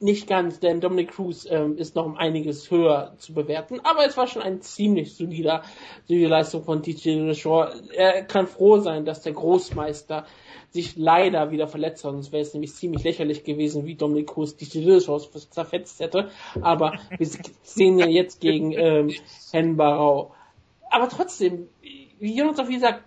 nicht 0.00 0.26
ganz, 0.26 0.60
denn 0.60 0.80
Dominic 0.80 1.12
Cruz 1.12 1.46
ähm, 1.48 1.78
ist 1.78 1.94
noch 1.94 2.04
um 2.04 2.16
einiges 2.16 2.70
höher 2.70 3.14
zu 3.18 3.32
bewerten. 3.32 3.80
Aber 3.84 4.04
es 4.04 4.16
war 4.16 4.26
schon 4.26 4.42
ein 4.42 4.60
ziemlich 4.60 5.14
solider, 5.14 5.62
solide 6.06 6.28
Leistung 6.28 6.64
von 6.64 6.82
TJ 6.82 7.10
Dillashaw. 7.10 7.72
Er 7.94 8.24
kann 8.24 8.46
froh 8.46 8.78
sein, 8.78 9.04
dass 9.04 9.22
der 9.22 9.32
Großmeister 9.32 10.26
sich 10.70 10.96
leider 10.96 11.50
wieder 11.52 11.68
verletzt 11.68 12.04
hat. 12.04 12.12
Sonst 12.12 12.32
wäre 12.32 12.42
es 12.42 12.52
nämlich 12.52 12.74
ziemlich 12.74 13.04
lächerlich 13.04 13.44
gewesen, 13.44 13.86
wie 13.86 13.94
Dominic 13.94 14.28
Cruz 14.28 14.56
TJ 14.56 14.80
Dillashaw 14.80 15.18
zerfetzt 15.18 16.00
hätte. 16.00 16.30
Aber 16.60 16.98
wir 17.16 17.26
sehen 17.62 17.98
ja 17.98 18.06
jetzt 18.06 18.40
gegen 18.40 18.72
ähm, 18.72 19.10
Hen 19.52 19.76
Barau. 19.76 20.34
Aber 20.90 21.08
trotzdem, 21.08 21.68
wie 22.18 22.36
Jonas 22.36 22.68
wie 22.68 22.74
gesagt, 22.74 23.04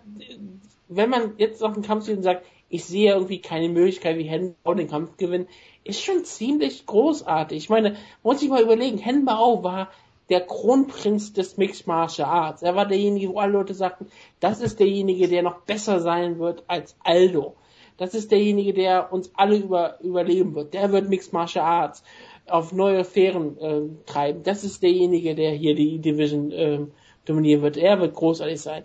wenn 0.88 1.10
man 1.10 1.34
jetzt 1.36 1.62
auf 1.62 1.74
den 1.74 1.82
Kampf 1.82 2.04
sieht 2.04 2.16
und 2.16 2.22
sagt, 2.22 2.44
ich 2.70 2.84
sehe 2.84 3.12
irgendwie 3.12 3.40
keine 3.40 3.68
Möglichkeit, 3.68 4.18
wie 4.18 4.24
Henbau 4.24 4.74
den 4.74 4.88
Kampf 4.88 5.16
gewinnen, 5.16 5.48
ist 5.88 6.02
schon 6.02 6.24
ziemlich 6.24 6.86
großartig. 6.86 7.58
Ich 7.58 7.70
meine, 7.70 7.96
muss 8.22 8.42
ich 8.42 8.48
mal 8.48 8.62
überlegen, 8.62 8.98
Henbau 8.98 9.64
war 9.64 9.90
der 10.28 10.42
Kronprinz 10.42 11.32
des 11.32 11.56
Mixed 11.56 11.86
Martial 11.86 12.28
Arts. 12.28 12.62
Er 12.62 12.76
war 12.76 12.86
derjenige, 12.86 13.30
wo 13.30 13.38
alle 13.38 13.52
Leute 13.52 13.74
sagten, 13.74 14.06
das 14.40 14.60
ist 14.60 14.78
derjenige, 14.78 15.28
der 15.28 15.42
noch 15.42 15.60
besser 15.62 16.00
sein 16.00 16.38
wird 16.38 16.64
als 16.66 16.96
Aldo. 17.02 17.56
Das 17.96 18.14
ist 18.14 18.30
derjenige, 18.30 18.74
der 18.74 19.12
uns 19.12 19.32
alle 19.34 19.56
über, 19.56 19.98
überleben 20.00 20.54
wird. 20.54 20.74
Der 20.74 20.92
wird 20.92 21.08
Mixed 21.08 21.32
Martial 21.32 21.64
Arts 21.64 22.04
auf 22.46 22.72
neue 22.72 23.04
Fähren 23.04 23.58
äh, 23.58 23.82
treiben. 24.06 24.42
Das 24.42 24.64
ist 24.64 24.82
derjenige, 24.82 25.34
der 25.34 25.52
hier 25.52 25.74
die 25.74 25.98
Division 25.98 26.52
äh, 26.52 26.80
dominieren 27.24 27.62
wird. 27.62 27.76
Er 27.76 27.98
wird 27.98 28.14
großartig 28.14 28.60
sein 28.60 28.84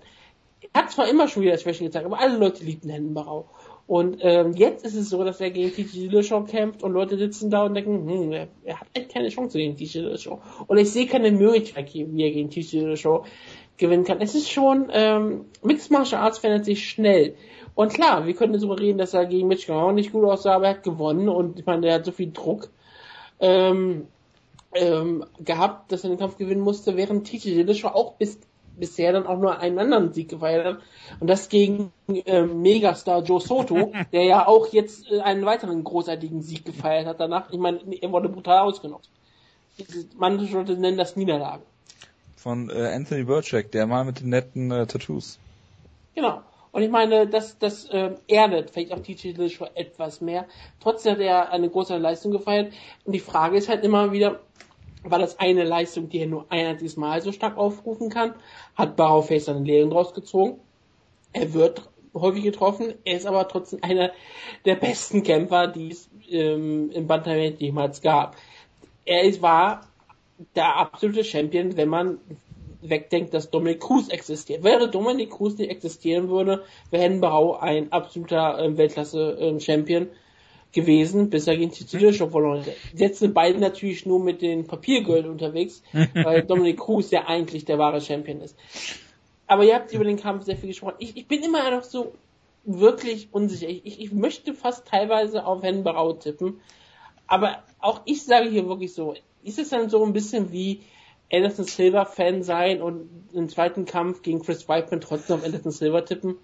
hat 0.73 0.91
zwar 0.91 1.07
immer 1.07 1.27
schon 1.27 1.43
wieder 1.43 1.57
Schwächen 1.57 1.85
gezeigt, 1.85 2.05
aber 2.05 2.19
alle 2.19 2.37
Leute 2.37 2.63
liebten 2.63 2.89
Hendenbarau. 2.89 3.47
Und 3.85 4.17
ähm, 4.21 4.53
jetzt 4.53 4.85
ist 4.85 4.95
es 4.95 5.09
so, 5.09 5.23
dass 5.23 5.41
er 5.41 5.51
gegen 5.51 5.73
TJ 5.73 6.07
Dillashaw 6.07 6.45
kämpft 6.45 6.83
und 6.83 6.93
Leute 6.93 7.17
sitzen 7.17 7.49
da 7.49 7.63
und 7.63 7.73
denken, 7.73 8.09
hm, 8.09 8.31
er, 8.31 8.47
er 8.63 8.79
hat 8.79 8.87
echt 8.93 9.13
keine 9.13 9.29
Chance 9.29 9.57
gegen 9.57 9.75
TJ 9.75 9.99
Dillashaw. 9.99 10.39
Und 10.67 10.77
ich 10.77 10.91
sehe 10.91 11.05
keine 11.05 11.31
Möglichkeit, 11.31 11.93
wie 11.93 12.23
er 12.23 12.31
gegen 12.31 12.49
TJ 12.49 12.79
Dillashaw 12.79 13.25
gewinnen 13.77 14.05
kann. 14.05 14.21
Es 14.21 14.35
ist 14.35 14.49
schon, 14.49 14.87
ähm, 14.91 15.45
Mixed 15.63 15.91
Martial 15.91 16.21
Arts 16.21 16.39
verändert 16.39 16.65
sich 16.65 16.87
schnell. 16.87 17.35
Und 17.75 17.93
klar, 17.93 18.25
wir 18.25 18.35
können 18.35 18.53
darüber 18.53 18.79
reden, 18.79 18.99
dass 18.99 19.13
er 19.13 19.25
gegen 19.25 19.47
Mitch 19.47 19.71
auch 19.71 19.91
nicht 19.91 20.11
gut 20.11 20.25
aussah, 20.25 20.55
aber 20.55 20.65
er 20.65 20.75
hat 20.75 20.83
gewonnen 20.83 21.27
und 21.27 21.59
ich 21.59 21.65
meine, 21.65 21.81
der 21.81 21.95
hat 21.95 22.05
so 22.05 22.11
viel 22.11 22.31
Druck 22.31 22.69
ähm, 23.39 24.07
ähm, 24.73 25.25
gehabt, 25.39 25.91
dass 25.91 26.03
er 26.03 26.11
den 26.11 26.19
Kampf 26.19 26.37
gewinnen 26.37 26.61
musste, 26.61 26.95
während 26.95 27.27
TJ 27.27 27.55
Dillashaw 27.55 27.89
auch 27.93 28.13
bis 28.13 28.39
bisher 28.77 29.13
dann 29.13 29.27
auch 29.27 29.37
nur 29.37 29.59
einen 29.59 29.79
anderen 29.79 30.13
Sieg 30.13 30.29
gefeiert 30.29 30.65
hat. 30.65 30.77
Und 31.19 31.27
das 31.27 31.49
gegen 31.49 31.91
äh, 32.07 32.43
Megastar 32.43 33.23
Joe 33.23 33.39
Soto, 33.39 33.91
der 34.13 34.23
ja 34.23 34.47
auch 34.47 34.67
jetzt 34.67 35.09
äh, 35.11 35.21
einen 35.21 35.45
weiteren 35.45 35.83
großartigen 35.83 36.41
Sieg 36.41 36.65
gefeiert 36.65 37.05
hat 37.05 37.19
danach. 37.19 37.51
Ich 37.51 37.59
meine, 37.59 37.79
er 38.01 38.11
wurde 38.11 38.29
brutal 38.29 38.59
ausgenutzt. 38.59 39.09
Manche 40.15 40.53
Leute 40.53 40.77
nennen 40.77 40.97
das 40.97 41.15
Niederlage. 41.15 41.63
Von 42.35 42.69
äh, 42.69 42.93
Anthony 42.93 43.23
Burchak, 43.23 43.71
der 43.71 43.87
mal 43.87 44.05
mit 44.05 44.19
den 44.19 44.29
netten 44.29 44.71
äh, 44.71 44.85
Tattoos. 44.85 45.39
Genau. 46.15 46.41
Und 46.73 46.81
ich 46.81 46.89
meine, 46.89 47.27
das, 47.27 47.59
das 47.59 47.85
äh, 47.85 48.15
erdet 48.27 48.71
vielleicht 48.71 48.91
auch 48.91 48.99
TJ 48.99 49.33
Dillashaw 49.33 49.69
etwas 49.75 50.21
mehr. 50.21 50.47
Trotzdem 50.79 51.13
hat 51.13 51.19
er 51.19 51.51
eine 51.51 51.69
große 51.69 51.95
Leistung 51.97 52.31
gefeiert. 52.31 52.73
Und 53.05 53.13
die 53.13 53.19
Frage 53.19 53.57
ist 53.57 53.69
halt 53.69 53.83
immer 53.83 54.11
wieder, 54.11 54.39
war 55.03 55.19
das 55.19 55.39
eine 55.39 55.63
Leistung, 55.63 56.09
die 56.09 56.19
er 56.19 56.27
nur 56.27 56.45
ein 56.49 56.65
einziges 56.65 56.97
Mal 56.97 57.21
so 57.21 57.31
stark 57.31 57.57
aufrufen 57.57 58.09
kann, 58.09 58.35
hat 58.75 58.95
Barrowface 58.95 59.45
seine 59.45 59.63
Lehren 59.63 59.89
draus 59.89 60.13
gezogen. 60.13 60.59
Er 61.33 61.53
wird 61.53 61.89
häufig 62.13 62.43
getroffen, 62.43 62.93
er 63.05 63.17
ist 63.17 63.25
aber 63.25 63.47
trotzdem 63.47 63.79
einer 63.81 64.11
der 64.65 64.75
besten 64.75 65.23
Kämpfer, 65.23 65.67
die 65.67 65.91
es 65.91 66.09
ähm, 66.29 66.91
im 66.91 67.07
Bantamweight 67.07 67.59
jemals 67.59 68.01
gab. 68.01 68.35
er 69.05 69.23
ist, 69.23 69.41
war 69.41 69.81
der 70.55 70.75
absolute 70.75 71.23
Champion, 71.23 71.75
wenn 71.77 71.89
man 71.89 72.19
wegdenkt, 72.81 73.33
dass 73.33 73.49
Dominic 73.49 73.79
Cruz 73.79 74.09
existiert. 74.09 74.63
Wäre 74.63 74.89
Dominic 74.89 75.31
Cruz 75.31 75.57
nicht 75.57 75.71
existieren 75.71 76.29
würde, 76.29 76.63
wäre 76.91 77.03
Henbau 77.03 77.57
ein 77.57 77.91
absoluter 77.91 78.59
äh, 78.59 78.77
Weltklasse-Champion. 78.77 80.03
Ähm, 80.03 80.09
gewesen, 80.73 81.29
bis 81.29 81.47
er 81.47 81.55
gegen 81.55 81.71
Titilischow 81.71 82.29
verloren 82.29 82.61
hat. 82.61 82.73
Jetzt 82.95 83.19
sind 83.19 83.33
beide 83.33 83.59
natürlich 83.59 84.05
nur 84.05 84.19
mit 84.19 84.41
den 84.41 84.65
Papiergürteln 84.65 85.31
unterwegs, 85.31 85.83
weil 86.13 86.43
Dominic 86.47 86.79
Cruz 86.79 87.11
ja 87.11 87.27
eigentlich 87.27 87.65
der 87.65 87.77
wahre 87.77 88.01
Champion 88.01 88.41
ist. 88.41 88.57
Aber 89.47 89.63
ihr 89.63 89.75
habt 89.75 89.93
über 89.93 90.03
den 90.03 90.17
Kampf 90.17 90.45
sehr 90.45 90.57
viel 90.57 90.69
gesprochen. 90.69 90.95
Ich, 90.97 91.15
ich 91.15 91.27
bin 91.27 91.43
immer 91.43 91.69
noch 91.69 91.83
so 91.83 92.13
wirklich 92.65 93.29
unsicher. 93.31 93.67
Ich, 93.69 93.85
ich, 93.85 94.01
ich 94.01 94.11
möchte 94.11 94.53
fast 94.53 94.87
teilweise 94.87 95.45
auf 95.45 95.61
Herrn 95.61 95.83
Barau 95.83 96.13
tippen. 96.13 96.59
Aber 97.27 97.63
auch 97.79 98.01
ich 98.05 98.23
sage 98.23 98.49
hier 98.49 98.67
wirklich 98.67 98.93
so, 98.93 99.13
ist 99.43 99.59
es 99.59 99.69
dann 99.69 99.89
so 99.89 100.03
ein 100.03 100.13
bisschen 100.13 100.51
wie 100.51 100.81
Anderson 101.31 101.65
Silver 101.65 102.05
Fan 102.05 102.43
sein 102.43 102.81
und 102.81 103.09
im 103.33 103.49
zweiten 103.49 103.85
Kampf 103.85 104.21
gegen 104.21 104.41
Chris 104.41 104.67
Weidman 104.67 105.01
trotzdem 105.01 105.37
auf 105.37 105.45
Anderson 105.45 105.71
Silver 105.71 106.03
tippen? 106.03 106.37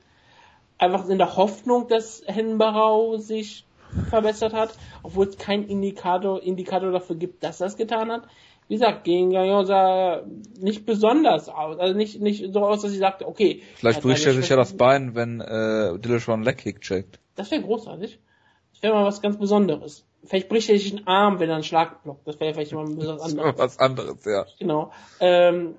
Einfach 0.78 1.08
in 1.10 1.18
der 1.18 1.36
Hoffnung, 1.36 1.88
dass 1.88 2.24
Henbarau 2.26 3.18
sich 3.18 3.66
verbessert 4.10 4.54
hat, 4.54 4.70
obwohl 5.04 5.28
es 5.28 5.38
keinen 5.38 5.68
Indikator, 5.68 6.42
Indikator 6.42 6.92
dafür 6.92 7.16
gibt, 7.16 7.44
dass 7.44 7.62
er 7.62 7.68
es 7.68 7.78
getan 7.78 8.12
hat. 8.12 8.24
Wie 8.68 8.76
gesagt, 8.76 9.04
gegen 9.04 9.32
Gagnon 9.32 9.66
sah 9.66 10.22
nicht 10.60 10.86
besonders 10.86 11.50
aus. 11.50 11.80
Also 11.80 11.98
nicht, 11.98 12.22
nicht 12.22 12.54
so 12.54 12.64
aus, 12.66 12.84
dass 12.84 12.92
ich 12.92 13.00
sagte, 13.00 13.28
okay. 13.28 13.64
Vielleicht 13.76 14.04
bricht 14.04 14.26
er 14.28 14.34
sich 14.34 14.48
ja 14.48 14.56
das 14.56 14.78
Bein, 14.78 15.16
wenn 15.16 15.42
äh, 15.42 15.98
Dillashaw 15.98 16.38
Leg 16.38 16.58
Kick 16.58 16.82
checkt. 16.82 17.20
Das 17.36 17.50
wäre 17.50 17.64
großartig. 17.64 18.20
Das 18.74 18.84
wäre 18.84 18.94
mal 18.94 19.06
was 19.06 19.22
ganz 19.22 19.38
Besonderes. 19.38 20.06
Vielleicht 20.24 20.50
bricht 20.50 20.70
er 20.70 20.78
sich 20.78 20.92
den 20.92 21.08
Arm, 21.08 21.40
wenn 21.40 21.50
er 21.50 21.56
einen 21.56 21.64
Schlag 21.64 22.04
blockt. 22.04 22.28
Das 22.28 22.40
wäre 22.40 22.54
vielleicht 22.54 22.74
mal 22.74 22.86
was 22.96 23.34
anderes. 23.34 23.58
was 23.58 23.80
anderes, 23.80 24.26
ja. 24.26 24.46
Genau. 24.60 24.92
Ähm, 25.20 25.76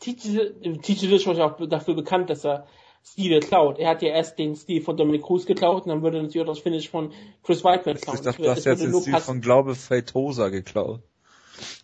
TJ 0.00 0.38
Dillashaw 0.60 1.32
ist 1.32 1.40
auch 1.40 1.68
dafür 1.68 1.94
bekannt, 1.94 2.28
dass 2.28 2.44
er 2.44 2.66
Stile 3.06 3.40
klaut. 3.40 3.78
Er 3.78 3.90
hat 3.90 4.02
ja 4.02 4.08
erst 4.08 4.38
den 4.38 4.56
Stil 4.56 4.80
von 4.80 4.96
Dominic 4.96 5.22
Cruz 5.22 5.46
geklaut 5.46 5.84
und 5.84 5.88
dann 5.90 6.02
würde 6.02 6.22
natürlich 6.22 6.42
auch 6.42 6.52
das 6.52 6.60
Finish 6.60 6.88
von 6.88 7.12
Chris 7.42 7.62
Weidman 7.62 7.96
klauen. 7.96 8.18
Ich 8.18 8.24
dachte, 8.24 8.42
du 8.42 8.50
hast 8.50 8.64
jetzt 8.64 8.82
den 8.82 8.94
Stil 8.94 9.20
von 9.20 9.40
Glaube 9.40 9.74
Feitosa 9.74 10.48
geklaut. 10.48 11.02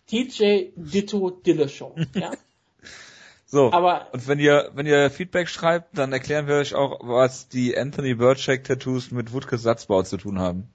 TJ 0.07 0.71
Ditto 0.75 1.29
Dillashaw, 1.29 1.95
ja. 2.15 2.31
So, 3.45 3.69
aber 3.73 4.07
und 4.13 4.29
wenn 4.29 4.39
ihr 4.39 4.71
wenn 4.75 4.85
ihr 4.85 5.09
Feedback 5.09 5.49
schreibt, 5.49 5.97
dann 5.97 6.13
erklären 6.13 6.47
wir 6.47 6.55
euch 6.55 6.73
auch, 6.73 7.01
was 7.01 7.49
die 7.49 7.77
Anthony 7.77 8.13
Burchak 8.13 8.63
Tattoos 8.63 9.11
mit 9.11 9.33
Woodkes 9.33 9.61
Satzbau 9.61 10.03
zu 10.03 10.15
tun 10.15 10.39
haben. 10.39 10.69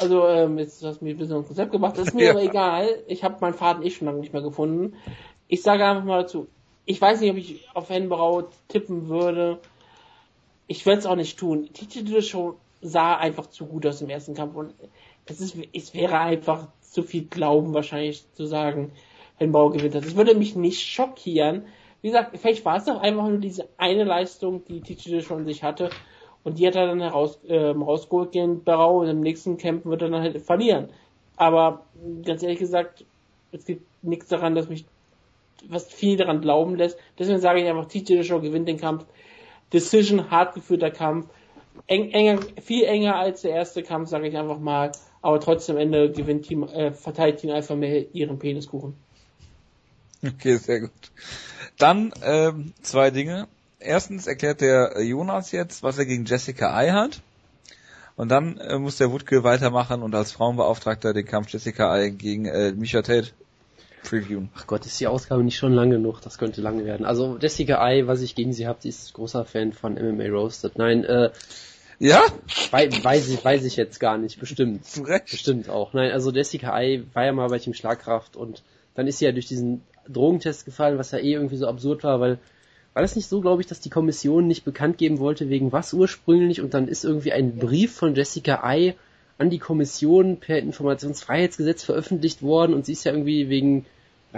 Also 0.00 0.26
ähm, 0.26 0.58
jetzt 0.58 0.82
hast 0.82 1.00
du 1.00 1.04
mich 1.04 1.14
ein 1.14 1.18
bisschen 1.18 1.44
Konzept 1.44 1.72
gemacht, 1.72 1.98
das 1.98 2.08
ist 2.08 2.14
mir 2.14 2.24
ja. 2.28 2.30
aber 2.30 2.42
egal. 2.42 2.88
Ich 3.06 3.22
habe 3.22 3.36
meinen 3.42 3.52
Faden 3.52 3.82
eh 3.82 3.90
schon 3.90 4.06
lange 4.06 4.20
nicht 4.20 4.32
mehr 4.32 4.40
gefunden. 4.40 4.94
Ich 5.46 5.62
sage 5.62 5.84
einfach 5.84 6.04
mal 6.04 6.22
dazu, 6.22 6.48
ich 6.86 7.00
weiß 7.00 7.20
nicht, 7.20 7.30
ob 7.30 7.36
ich 7.36 7.68
auf 7.74 7.90
Henbrau 7.90 8.44
tippen 8.68 9.08
würde. 9.08 9.58
Ich 10.68 10.86
werde 10.86 11.00
es 11.00 11.06
auch 11.06 11.16
nicht 11.16 11.38
tun. 11.38 11.68
Die 11.72 12.22
Show 12.22 12.56
sah 12.80 13.16
einfach 13.16 13.48
zu 13.48 13.66
gut 13.66 13.86
aus 13.86 14.00
im 14.00 14.08
ersten 14.08 14.34
Kampf 14.34 14.54
und 14.54 14.72
es 15.26 15.40
ist, 15.40 15.56
es 15.72 15.92
wäre 15.94 16.18
einfach 16.18 16.68
zu 16.80 17.02
viel 17.02 17.24
Glauben 17.24 17.74
wahrscheinlich 17.74 18.24
zu 18.32 18.46
sagen, 18.46 18.92
Henbau 19.36 19.70
gewinnt 19.70 19.94
das. 19.94 20.06
Es 20.06 20.16
würde 20.16 20.34
mich 20.34 20.54
nicht 20.54 20.80
schockieren. 20.80 21.66
Wie 22.00 22.08
gesagt, 22.08 22.38
vielleicht 22.38 22.64
war 22.64 22.76
es 22.76 22.84
doch 22.84 23.00
einfach 23.00 23.28
nur 23.28 23.38
diese 23.38 23.68
eine 23.76 24.04
Leistung, 24.04 24.64
die 24.64 24.80
Titi 24.80 25.20
schon 25.22 25.44
sich 25.44 25.64
hatte 25.64 25.90
und 26.44 26.58
die 26.58 26.66
hat 26.66 26.76
er 26.76 26.86
dann 26.86 27.00
heraus, 27.00 27.40
äh, 27.48 27.70
rausgeholt 27.70 28.30
gegen 28.30 28.62
Barau 28.62 29.00
und 29.00 29.08
im 29.08 29.20
nächsten 29.20 29.56
Camp 29.56 29.84
wird 29.84 30.02
er 30.02 30.10
dann 30.10 30.22
halt 30.22 30.40
verlieren. 30.40 30.90
Aber 31.36 31.84
ganz 32.24 32.42
ehrlich 32.42 32.60
gesagt, 32.60 33.04
es 33.50 33.64
gibt 33.64 33.82
nichts 34.02 34.28
daran, 34.28 34.54
dass 34.54 34.68
mich 34.68 34.84
was 35.68 35.86
viel 35.86 36.16
daran 36.16 36.40
glauben 36.40 36.76
lässt. 36.76 36.98
Deswegen 37.18 37.40
sage 37.40 37.60
ich 37.60 37.68
einfach, 37.68 37.86
TJ 37.86 38.22
Show 38.22 38.40
gewinnt 38.40 38.68
den 38.68 38.78
Kampf. 38.78 39.04
Decision, 39.72 40.30
hart 40.30 40.54
geführter 40.54 40.90
Kampf. 40.90 41.26
Eng, 41.86 42.10
enger, 42.10 42.40
viel 42.62 42.84
enger 42.84 43.16
als 43.16 43.42
der 43.42 43.52
erste 43.52 43.82
Kampf, 43.82 44.08
sage 44.08 44.28
ich 44.28 44.36
einfach 44.36 44.58
mal. 44.58 44.92
Aber 45.22 45.40
trotzdem 45.40 45.76
am 45.76 45.82
Ende 45.82 46.10
gewinnt 46.10 46.46
Team, 46.46 46.62
äh, 46.64 46.92
verteilt 46.92 47.38
Team 47.38 47.50
Alpha 47.50 47.74
mehr 47.74 48.14
ihren 48.14 48.38
Peniskuchen. 48.38 48.94
Okay, 50.24 50.56
sehr 50.56 50.80
gut. 50.80 50.90
Dann 51.78 52.12
ähm, 52.22 52.72
zwei 52.82 53.10
Dinge. 53.10 53.48
Erstens 53.78 54.26
erklärt 54.26 54.60
der 54.60 55.02
Jonas 55.02 55.52
jetzt, 55.52 55.82
was 55.82 55.98
er 55.98 56.06
gegen 56.06 56.24
Jessica 56.24 56.74
Ai 56.74 56.90
hat. 56.90 57.20
Und 58.16 58.30
dann 58.30 58.56
äh, 58.56 58.78
muss 58.78 58.96
der 58.96 59.12
Wutke 59.12 59.44
weitermachen 59.44 60.02
und 60.02 60.14
als 60.14 60.32
Frauenbeauftragter 60.32 61.12
den 61.12 61.26
Kampf 61.26 61.50
Jessica 61.50 61.90
Ai 61.90 62.08
gegen 62.08 62.46
äh, 62.46 62.72
Misha 62.72 63.02
Tate 63.02 63.32
previewen. 64.06 64.48
Ach 64.54 64.66
Gott, 64.66 64.86
ist 64.86 64.98
die 65.00 65.06
Ausgabe 65.06 65.44
nicht 65.44 65.56
schon 65.56 65.72
lang 65.72 65.90
genug? 65.90 66.20
Das 66.20 66.38
könnte 66.38 66.60
lange 66.60 66.84
werden. 66.84 67.04
Also 67.04 67.36
Jessica 67.40 67.80
Ai, 67.82 68.06
was 68.06 68.22
ich 68.22 68.34
gegen 68.34 68.52
sie 68.52 68.66
habe, 68.66 68.80
sie 68.80 68.88
ist 68.88 69.12
großer 69.12 69.44
Fan 69.44 69.72
von 69.72 69.94
MMA 69.94 70.28
Roasted. 70.28 70.78
Nein, 70.78 71.04
äh, 71.04 71.30
ja? 71.98 72.22
Wei 72.70 72.88
weiß, 72.90 73.28
ich, 73.28 73.44
weiß 73.44 73.64
ich 73.64 73.76
jetzt 73.76 74.00
gar 74.00 74.18
nicht, 74.18 74.38
bestimmt. 74.38 74.84
Zu 74.84 75.02
Recht. 75.02 75.30
Bestimmt 75.30 75.68
auch. 75.68 75.92
Nein, 75.92 76.12
also 76.12 76.30
Jessica 76.30 76.72
Ai 76.72 77.02
war 77.12 77.24
ja 77.24 77.32
mal 77.32 77.48
bei 77.48 77.58
Team 77.58 77.74
Schlagkraft 77.74 78.36
und 78.36 78.62
dann 78.94 79.06
ist 79.06 79.18
sie 79.18 79.24
ja 79.24 79.32
durch 79.32 79.46
diesen 79.46 79.82
Drogentest 80.08 80.64
gefallen, 80.64 80.98
was 80.98 81.10
ja 81.10 81.18
eh 81.18 81.32
irgendwie 81.32 81.56
so 81.56 81.66
absurd 81.66 82.04
war, 82.04 82.20
weil 82.20 82.38
war 82.94 83.02
das 83.02 83.16
nicht 83.16 83.28
so, 83.28 83.42
glaube 83.42 83.60
ich, 83.60 83.66
dass 83.66 83.80
die 83.80 83.90
Kommission 83.90 84.46
nicht 84.46 84.64
bekannt 84.64 84.96
geben 84.96 85.18
wollte, 85.18 85.50
wegen 85.50 85.70
was 85.70 85.92
ursprünglich 85.92 86.62
und 86.62 86.72
dann 86.72 86.88
ist 86.88 87.04
irgendwie 87.04 87.32
ein 87.32 87.56
Brief 87.56 87.94
von 87.94 88.14
Jessica 88.14 88.62
Ai 88.62 88.94
an 89.36 89.50
die 89.50 89.58
Kommission 89.58 90.38
per 90.38 90.58
Informationsfreiheitsgesetz 90.58 91.84
veröffentlicht 91.84 92.42
worden 92.42 92.72
und 92.72 92.86
sie 92.86 92.92
ist 92.92 93.04
ja 93.04 93.12
irgendwie 93.12 93.50
wegen 93.50 93.84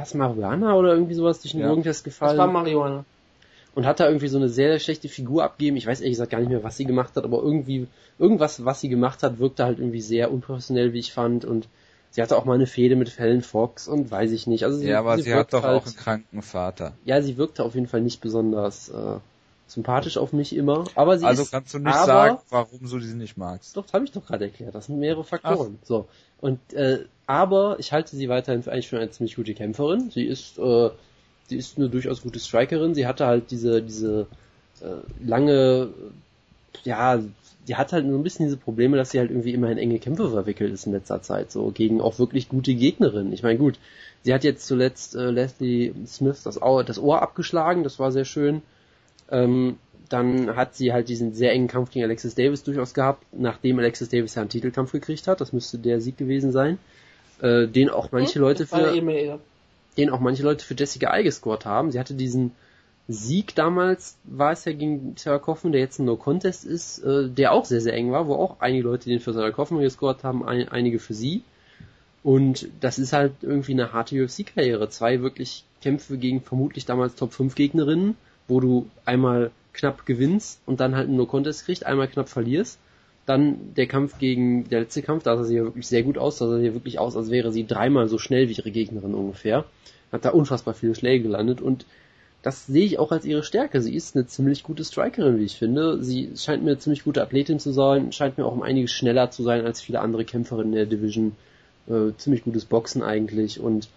was, 0.00 0.14
Marihuana 0.14 0.74
oder 0.74 0.92
irgendwie 0.94 1.14
sowas 1.14 1.40
durch 1.40 1.52
den 1.52 1.60
ja. 1.60 1.68
Drogentest 1.68 2.04
gefallen? 2.04 2.36
Das 2.36 2.46
war 2.46 2.52
Marihuana. 2.52 3.04
Und 3.74 3.86
hat 3.86 4.00
da 4.00 4.06
irgendwie 4.06 4.28
so 4.28 4.38
eine 4.38 4.48
sehr, 4.48 4.78
schlechte 4.80 5.08
Figur 5.08 5.44
abgegeben. 5.44 5.76
Ich 5.76 5.86
weiß 5.86 6.00
ehrlich 6.00 6.14
gesagt 6.14 6.32
gar 6.32 6.40
nicht 6.40 6.48
mehr, 6.48 6.64
was 6.64 6.76
sie 6.76 6.84
gemacht 6.84 7.14
hat, 7.14 7.24
aber 7.24 7.42
irgendwie, 7.42 7.86
irgendwas, 8.18 8.64
was 8.64 8.80
sie 8.80 8.88
gemacht 8.88 9.22
hat, 9.22 9.38
wirkte 9.38 9.64
halt 9.64 9.78
irgendwie 9.78 10.00
sehr 10.00 10.32
unprofessionell, 10.32 10.92
wie 10.92 10.98
ich 10.98 11.12
fand. 11.12 11.44
Und 11.44 11.68
sie 12.10 12.22
hatte 12.22 12.36
auch 12.36 12.44
mal 12.44 12.54
eine 12.54 12.66
Fehde 12.66 12.96
mit 12.96 13.18
Helen 13.18 13.42
Fox 13.42 13.86
und 13.86 14.10
weiß 14.10 14.32
ich 14.32 14.46
nicht. 14.46 14.64
Also 14.64 14.78
sie, 14.78 14.88
ja, 14.88 14.98
aber 14.98 15.16
sie, 15.16 15.24
sie 15.24 15.34
hat 15.34 15.52
doch 15.52 15.62
halt, 15.62 15.82
auch 15.82 15.86
einen 15.86 15.96
kranken 15.96 16.42
Vater. 16.42 16.94
Ja, 17.04 17.22
sie 17.22 17.36
wirkte 17.36 17.62
auf 17.62 17.74
jeden 17.74 17.86
Fall 17.86 18.00
nicht 18.00 18.20
besonders 18.20 18.88
äh, 18.88 19.18
sympathisch 19.68 20.16
auf 20.16 20.32
mich 20.32 20.56
immer. 20.56 20.84
Aber 20.94 21.18
sie 21.18 21.26
also 21.26 21.42
ist, 21.42 21.52
kannst 21.52 21.74
du 21.74 21.78
nicht 21.78 21.94
aber, 21.94 22.06
sagen, 22.06 22.38
warum 22.50 22.80
du 22.80 23.00
sie 23.00 23.14
nicht 23.14 23.36
magst. 23.36 23.76
Doch, 23.76 23.84
das 23.84 23.92
habe 23.92 24.04
ich 24.04 24.12
doch 24.12 24.26
gerade 24.26 24.46
erklärt. 24.46 24.74
Das 24.74 24.86
sind 24.86 24.98
mehrere 24.98 25.24
Faktoren. 25.24 25.78
Ach. 25.80 25.86
So. 25.86 26.08
Und 26.40 26.72
äh, 26.72 27.04
aber 27.28 27.76
ich 27.78 27.92
halte 27.92 28.16
sie 28.16 28.28
weiterhin 28.28 28.62
für 28.62 28.72
eigentlich 28.72 28.88
für 28.88 28.96
eine 28.96 29.10
ziemlich 29.10 29.36
gute 29.36 29.55
Kämpferin. 29.55 30.10
Sie 30.10 30.24
ist 30.24 30.59
äh, 30.59 30.90
sie 31.46 31.59
ist 31.59 31.76
eine 31.76 31.90
durchaus 31.90 32.22
gute 32.22 32.40
Strikerin. 32.40 32.94
Sie 32.94 33.06
hatte 33.06 33.26
halt 33.26 33.50
diese 33.50 33.82
diese 33.82 34.26
äh, 34.80 35.24
lange 35.24 35.90
ja, 36.84 37.22
die 37.66 37.76
hat 37.76 37.92
halt 37.92 38.06
so 38.06 38.16
ein 38.16 38.22
bisschen 38.22 38.46
diese 38.46 38.56
Probleme, 38.56 38.96
dass 38.96 39.10
sie 39.10 39.18
halt 39.18 39.30
irgendwie 39.30 39.52
immer 39.52 39.70
in 39.70 39.76
enge 39.76 39.98
Kämpfe 39.98 40.30
verwickelt 40.30 40.72
ist 40.72 40.86
in 40.86 40.92
letzter 40.92 41.20
Zeit, 41.20 41.52
so 41.52 41.70
gegen 41.70 42.00
auch 42.00 42.18
wirklich 42.18 42.48
gute 42.48 42.74
Gegnerinnen. 42.74 43.32
Ich 43.34 43.42
meine, 43.42 43.59
gut, 43.59 43.78
sie 44.22 44.32
hat 44.32 44.42
jetzt 44.42 44.66
zuletzt 44.66 45.14
äh, 45.14 45.30
Leslie 45.30 45.92
Smith 46.06 46.42
das, 46.44 46.59
das 46.86 46.98
Ohr 46.98 47.20
abgeschlagen, 47.20 47.82
das 47.82 47.98
war 47.98 48.10
sehr 48.10 48.24
schön. 48.24 48.62
Ähm, 49.30 49.76
dann 50.09 50.56
hat 50.56 50.74
sie 50.74 50.94
halt 50.94 51.10
diesen 51.10 51.34
sehr 51.34 51.52
engen 51.52 51.68
Kampf 51.68 51.90
gegen 51.90 52.06
Alexis 52.06 52.34
Davis 52.34 52.62
durchaus 52.62 52.94
gehabt, 52.94 53.22
nachdem 53.32 53.78
Alexis 53.78 54.09
Davis 54.09 54.34
ja 54.34 54.40
einen 54.40 54.48
Titelkampf 54.48 54.92
gekriegt 54.92 55.28
hat. 55.28 55.42
Das 55.42 55.52
müsste 55.52 55.76
der 55.76 56.00
Sieg 56.00 56.16
gewesen 56.16 56.52
sein. 56.52 56.78
Äh, 57.40 57.66
den 57.66 57.90
auch 57.90 58.12
manche 58.12 58.36
hm? 58.36 58.43
Leute 58.43 58.66
für 58.66 58.93
den 59.97 60.10
auch 60.10 60.20
manche 60.20 60.43
Leute 60.43 60.65
für 60.65 60.74
Jessica 60.74 61.10
Ai 61.10 61.23
gescored 61.23 61.65
haben. 61.65 61.90
Sie 61.90 61.98
hatte 61.98 62.15
diesen 62.15 62.52
Sieg 63.09 63.55
damals, 63.55 64.16
war 64.24 64.52
es 64.52 64.65
ja 64.65 64.73
gegen 64.73 65.15
Sarah 65.16 65.39
Kaufman, 65.39 65.73
der 65.73 65.81
jetzt 65.81 65.98
ein 65.98 66.05
No-Contest 66.05 66.65
ist, 66.65 66.98
äh, 66.98 67.28
der 67.28 67.52
auch 67.52 67.65
sehr, 67.65 67.81
sehr 67.81 67.94
eng 67.94 68.12
war, 68.12 68.27
wo 68.28 68.35
auch 68.35 68.60
einige 68.60 68.85
Leute 68.85 69.09
den 69.09 69.20
für 69.20 69.32
Sarah 69.32 69.51
Kaufman 69.51 69.82
gescored 69.82 70.24
haben, 70.24 70.47
ein, 70.47 70.69
einige 70.69 70.98
für 70.98 71.15
sie. 71.15 71.43
Und 72.23 72.69
das 72.81 72.98
ist 72.98 73.12
halt 73.12 73.32
irgendwie 73.43 73.73
eine 73.73 73.93
harte 73.93 74.23
UFC-Karriere. 74.23 74.89
Zwei 74.90 75.23
wirklich 75.23 75.65
Kämpfe 75.81 76.19
gegen 76.19 76.43
vermutlich 76.43 76.85
damals 76.85 77.15
Top 77.15 77.32
5 77.32 77.55
Gegnerinnen 77.55 78.16
wo 78.48 78.60
du 78.60 78.90
einmal 79.05 79.51
knapp 79.73 80.06
gewinnst 80.06 80.60
und 80.66 80.81
dann 80.81 80.97
halt 80.97 81.06
einen 81.06 81.16
No-Contest 81.16 81.66
kriegst, 81.66 81.86
einmal 81.86 82.09
knapp 82.09 82.28
verlierst. 82.28 82.81
Dann 83.28 83.74
der 83.76 83.86
Kampf 83.86 84.18
gegen, 84.18 84.70
der 84.70 84.80
letzte 84.80 85.02
Kampf, 85.02 85.22
da 85.22 85.36
sah 85.36 85.44
sie 85.44 85.56
ja 85.56 85.62
wirklich 85.62 85.86
sehr 85.86 86.02
gut 86.02 86.16
aus, 86.16 86.38
da 86.38 86.48
sah 86.48 86.56
sie 86.56 86.64
ja 86.64 86.72
wirklich 86.72 86.98
aus, 86.98 87.14
als 87.14 87.30
wäre 87.30 87.52
sie 87.52 87.66
dreimal 87.66 88.09
so 88.09 88.16
schnell 88.16 88.48
wie 88.48 88.55
ihre 88.55 88.70
Gegnerin 88.70 89.12
ungefähr. 89.12 89.66
Hat 90.10 90.24
da 90.24 90.30
unfassbar 90.30 90.72
viele 90.72 90.94
Schläge 90.94 91.24
gelandet 91.24 91.60
und 91.60 91.84
das 92.40 92.66
sehe 92.66 92.86
ich 92.86 92.98
auch 92.98 93.12
als 93.12 93.26
ihre 93.26 93.42
Stärke. 93.42 93.82
Sie 93.82 93.94
ist 93.94 94.16
eine 94.16 94.26
ziemlich 94.26 94.62
gute 94.62 94.82
Strikerin, 94.82 95.38
wie 95.38 95.44
ich 95.44 95.59
finde. 95.59 96.02
Sie 96.02 96.30
scheint 96.36 96.64
mir 96.64 96.70
eine 96.70 96.78
ziemlich 96.78 97.05
gute 97.05 97.20
Athletin 97.20 97.59
zu 97.59 97.70
sein, 97.70 98.12
scheint 98.12 98.38
mir 98.38 98.46
auch 98.46 98.52
um 98.52 98.62
einiges 98.62 98.92
schneller 98.92 99.30
zu 99.30 99.42
sein 99.42 99.66
als 99.66 99.82
viele 99.82 100.00
andere 100.00 100.24
Kämpferinnen 100.24 100.72
in 100.72 100.78
der 100.78 100.86
Division. 100.86 101.36
Äh, 101.86 102.16
ziemlich 102.16 102.44
gutes 102.44 102.64
Boxen 102.64 103.02
eigentlich 103.02 103.60
und 103.60 103.88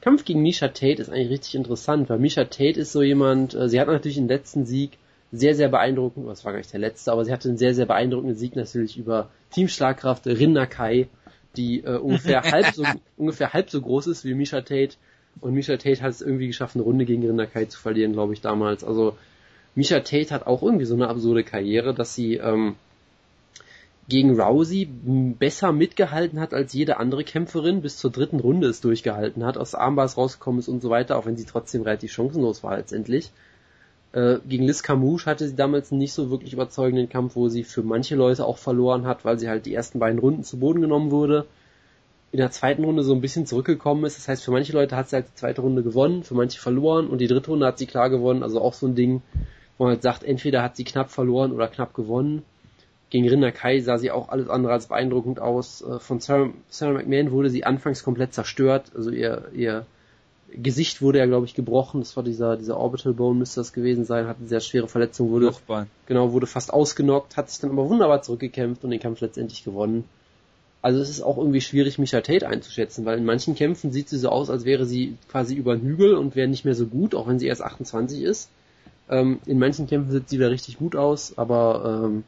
Kampf 0.00 0.24
gegen 0.24 0.42
Misha 0.42 0.68
Tate 0.68 1.00
ist 1.00 1.10
eigentlich 1.10 1.30
richtig 1.30 1.54
interessant, 1.54 2.10
weil 2.10 2.18
Misha 2.18 2.44
Tate 2.44 2.78
ist 2.78 2.92
so 2.92 3.02
jemand, 3.02 3.54
äh, 3.54 3.68
sie 3.68 3.80
hat 3.80 3.86
natürlich 3.86 4.16
den 4.16 4.28
letzten 4.28 4.66
Sieg 4.66 4.98
sehr, 5.34 5.54
sehr 5.54 5.68
beeindruckend, 5.68 6.28
das 6.28 6.44
war 6.44 6.52
gar 6.52 6.58
nicht 6.58 6.72
der 6.72 6.80
letzte, 6.80 7.12
aber 7.12 7.24
sie 7.24 7.32
hatte 7.32 7.48
einen 7.48 7.58
sehr, 7.58 7.74
sehr 7.74 7.86
beeindruckenden 7.86 8.36
Sieg 8.36 8.56
natürlich 8.56 8.96
über 8.96 9.30
Teamschlagkraft 9.50 10.26
Rin 10.26 10.52
Nakai, 10.52 11.08
die 11.56 11.80
äh, 11.80 11.96
ungefähr 11.96 12.42
halb 12.52 12.74
so 12.74 12.84
ungefähr 13.16 13.52
halb 13.52 13.70
so 13.70 13.80
groß 13.80 14.06
ist 14.06 14.24
wie 14.24 14.34
Misha 14.34 14.60
Tate 14.60 14.96
und 15.40 15.54
Misha 15.54 15.76
Tate 15.76 16.02
hat 16.02 16.10
es 16.10 16.22
irgendwie 16.22 16.46
geschafft, 16.46 16.76
eine 16.76 16.84
Runde 16.84 17.04
gegen 17.04 17.26
Rinderkai 17.26 17.66
zu 17.66 17.78
verlieren, 17.78 18.12
glaube 18.12 18.32
ich, 18.32 18.40
damals. 18.40 18.84
Also 18.84 19.16
Misha 19.74 20.00
Tate 20.00 20.30
hat 20.30 20.46
auch 20.46 20.62
irgendwie 20.62 20.84
so 20.84 20.94
eine 20.94 21.08
absurde 21.08 21.42
Karriere, 21.42 21.94
dass 21.94 22.14
sie 22.14 22.34
ähm, 22.36 22.76
gegen 24.08 24.38
Rousey 24.38 24.86
besser 25.38 25.72
mitgehalten 25.72 26.38
hat 26.38 26.54
als 26.54 26.72
jede 26.72 26.98
andere 26.98 27.24
Kämpferin, 27.24 27.82
bis 27.82 27.96
zur 27.96 28.10
dritten 28.10 28.38
Runde 28.38 28.68
es 28.68 28.80
durchgehalten 28.80 29.44
hat, 29.44 29.56
aus 29.56 29.74
Armbars 29.74 30.16
rausgekommen 30.16 30.60
ist 30.60 30.68
und 30.68 30.82
so 30.82 30.90
weiter, 30.90 31.16
auch 31.16 31.26
wenn 31.26 31.36
sie 31.36 31.46
trotzdem 31.46 31.82
relativ 31.82 32.12
chancenlos 32.12 32.62
war 32.62 32.76
letztendlich. 32.76 33.30
Äh, 34.14 34.38
gegen 34.48 34.64
Liz 34.64 34.82
Camouche 34.82 35.26
hatte 35.26 35.46
sie 35.46 35.56
damals 35.56 35.90
einen 35.90 35.98
nicht 35.98 36.12
so 36.12 36.30
wirklich 36.30 36.52
überzeugenden 36.52 37.08
Kampf, 37.08 37.36
wo 37.36 37.48
sie 37.48 37.64
für 37.64 37.82
manche 37.82 38.14
Leute 38.14 38.46
auch 38.46 38.58
verloren 38.58 39.06
hat, 39.06 39.24
weil 39.24 39.38
sie 39.38 39.48
halt 39.48 39.66
die 39.66 39.74
ersten 39.74 39.98
beiden 39.98 40.18
Runden 40.18 40.44
zu 40.44 40.58
Boden 40.58 40.80
genommen 40.80 41.10
wurde. 41.10 41.46
In 42.32 42.38
der 42.38 42.50
zweiten 42.50 42.84
Runde 42.84 43.02
so 43.02 43.14
ein 43.14 43.20
bisschen 43.20 43.46
zurückgekommen 43.46 44.04
ist. 44.04 44.16
Das 44.18 44.28
heißt, 44.28 44.44
für 44.44 44.50
manche 44.50 44.72
Leute 44.72 44.96
hat 44.96 45.08
sie 45.08 45.16
halt 45.16 45.26
die 45.28 45.34
zweite 45.34 45.60
Runde 45.60 45.82
gewonnen, 45.82 46.22
für 46.22 46.34
manche 46.34 46.60
verloren 46.60 47.08
und 47.08 47.18
die 47.18 47.26
dritte 47.26 47.50
Runde 47.50 47.66
hat 47.66 47.78
sie 47.78 47.86
klar 47.86 48.10
gewonnen. 48.10 48.42
Also 48.42 48.60
auch 48.60 48.74
so 48.74 48.86
ein 48.86 48.94
Ding, 48.94 49.22
wo 49.78 49.84
man 49.84 49.94
halt 49.94 50.02
sagt, 50.02 50.24
entweder 50.24 50.62
hat 50.62 50.76
sie 50.76 50.84
knapp 50.84 51.10
verloren 51.10 51.52
oder 51.52 51.68
knapp 51.68 51.94
gewonnen 51.94 52.42
gegen 53.14 53.28
Rinder 53.28 53.52
Kai 53.52 53.78
sah 53.78 53.96
sie 53.96 54.10
auch 54.10 54.28
alles 54.28 54.48
andere 54.48 54.72
als 54.72 54.88
beeindruckend 54.88 55.38
aus. 55.38 55.82
Äh, 55.82 56.00
von 56.00 56.18
Sarah, 56.18 56.50
Sarah 56.68 56.94
McMahon 56.94 57.30
wurde 57.30 57.48
sie 57.48 57.62
anfangs 57.62 58.02
komplett 58.02 58.34
zerstört. 58.34 58.90
Also 58.96 59.10
ihr, 59.10 59.50
ihr 59.54 59.86
Gesicht 60.62 61.02
wurde 61.02 61.18
ja, 61.18 61.26
glaube 61.26 61.46
ich, 61.46 61.54
gebrochen. 61.54 62.00
Das 62.00 62.16
war 62.16 62.22
dieser, 62.22 62.56
dieser 62.56 62.76
Orbital 62.76 63.12
Bone 63.12 63.38
müsste 63.38 63.60
das 63.60 63.72
gewesen 63.72 64.04
sein. 64.04 64.26
Hatte 64.26 64.40
eine 64.40 64.48
sehr 64.48 64.60
schwere 64.60 64.88
Verletzung, 64.88 65.30
wurde, 65.30 65.46
Lochbein. 65.46 65.86
genau, 66.06 66.32
wurde 66.32 66.46
fast 66.46 66.72
ausgenockt, 66.72 67.36
hat 67.36 67.50
sich 67.50 67.60
dann 67.60 67.70
aber 67.70 67.88
wunderbar 67.88 68.22
zurückgekämpft 68.22 68.84
und 68.84 68.90
den 68.90 69.00
Kampf 69.00 69.20
letztendlich 69.20 69.64
gewonnen. 69.64 70.04
Also 70.82 71.00
es 71.00 71.08
ist 71.08 71.22
auch 71.22 71.38
irgendwie 71.38 71.62
schwierig, 71.62 71.98
Micha 71.98 72.20
Tate 72.20 72.46
einzuschätzen, 72.46 73.06
weil 73.06 73.18
in 73.18 73.24
manchen 73.24 73.54
Kämpfen 73.54 73.90
sieht 73.90 74.10
sie 74.10 74.18
so 74.18 74.28
aus, 74.28 74.50
als 74.50 74.66
wäre 74.66 74.84
sie 74.84 75.16
quasi 75.30 75.54
über 75.54 75.74
den 75.74 75.86
Hügel 75.86 76.14
und 76.14 76.36
wäre 76.36 76.46
nicht 76.46 76.66
mehr 76.66 76.74
so 76.74 76.86
gut, 76.86 77.14
auch 77.14 77.26
wenn 77.26 77.38
sie 77.38 77.46
erst 77.46 77.62
28 77.62 78.20
ist. 78.20 78.50
Ähm, 79.08 79.38
in 79.46 79.58
manchen 79.58 79.86
Kämpfen 79.86 80.12
sieht 80.12 80.28
sie 80.28 80.36
wieder 80.36 80.50
richtig 80.50 80.76
gut 80.76 80.94
aus, 80.94 81.38
aber 81.38 82.04
ähm, 82.04 82.24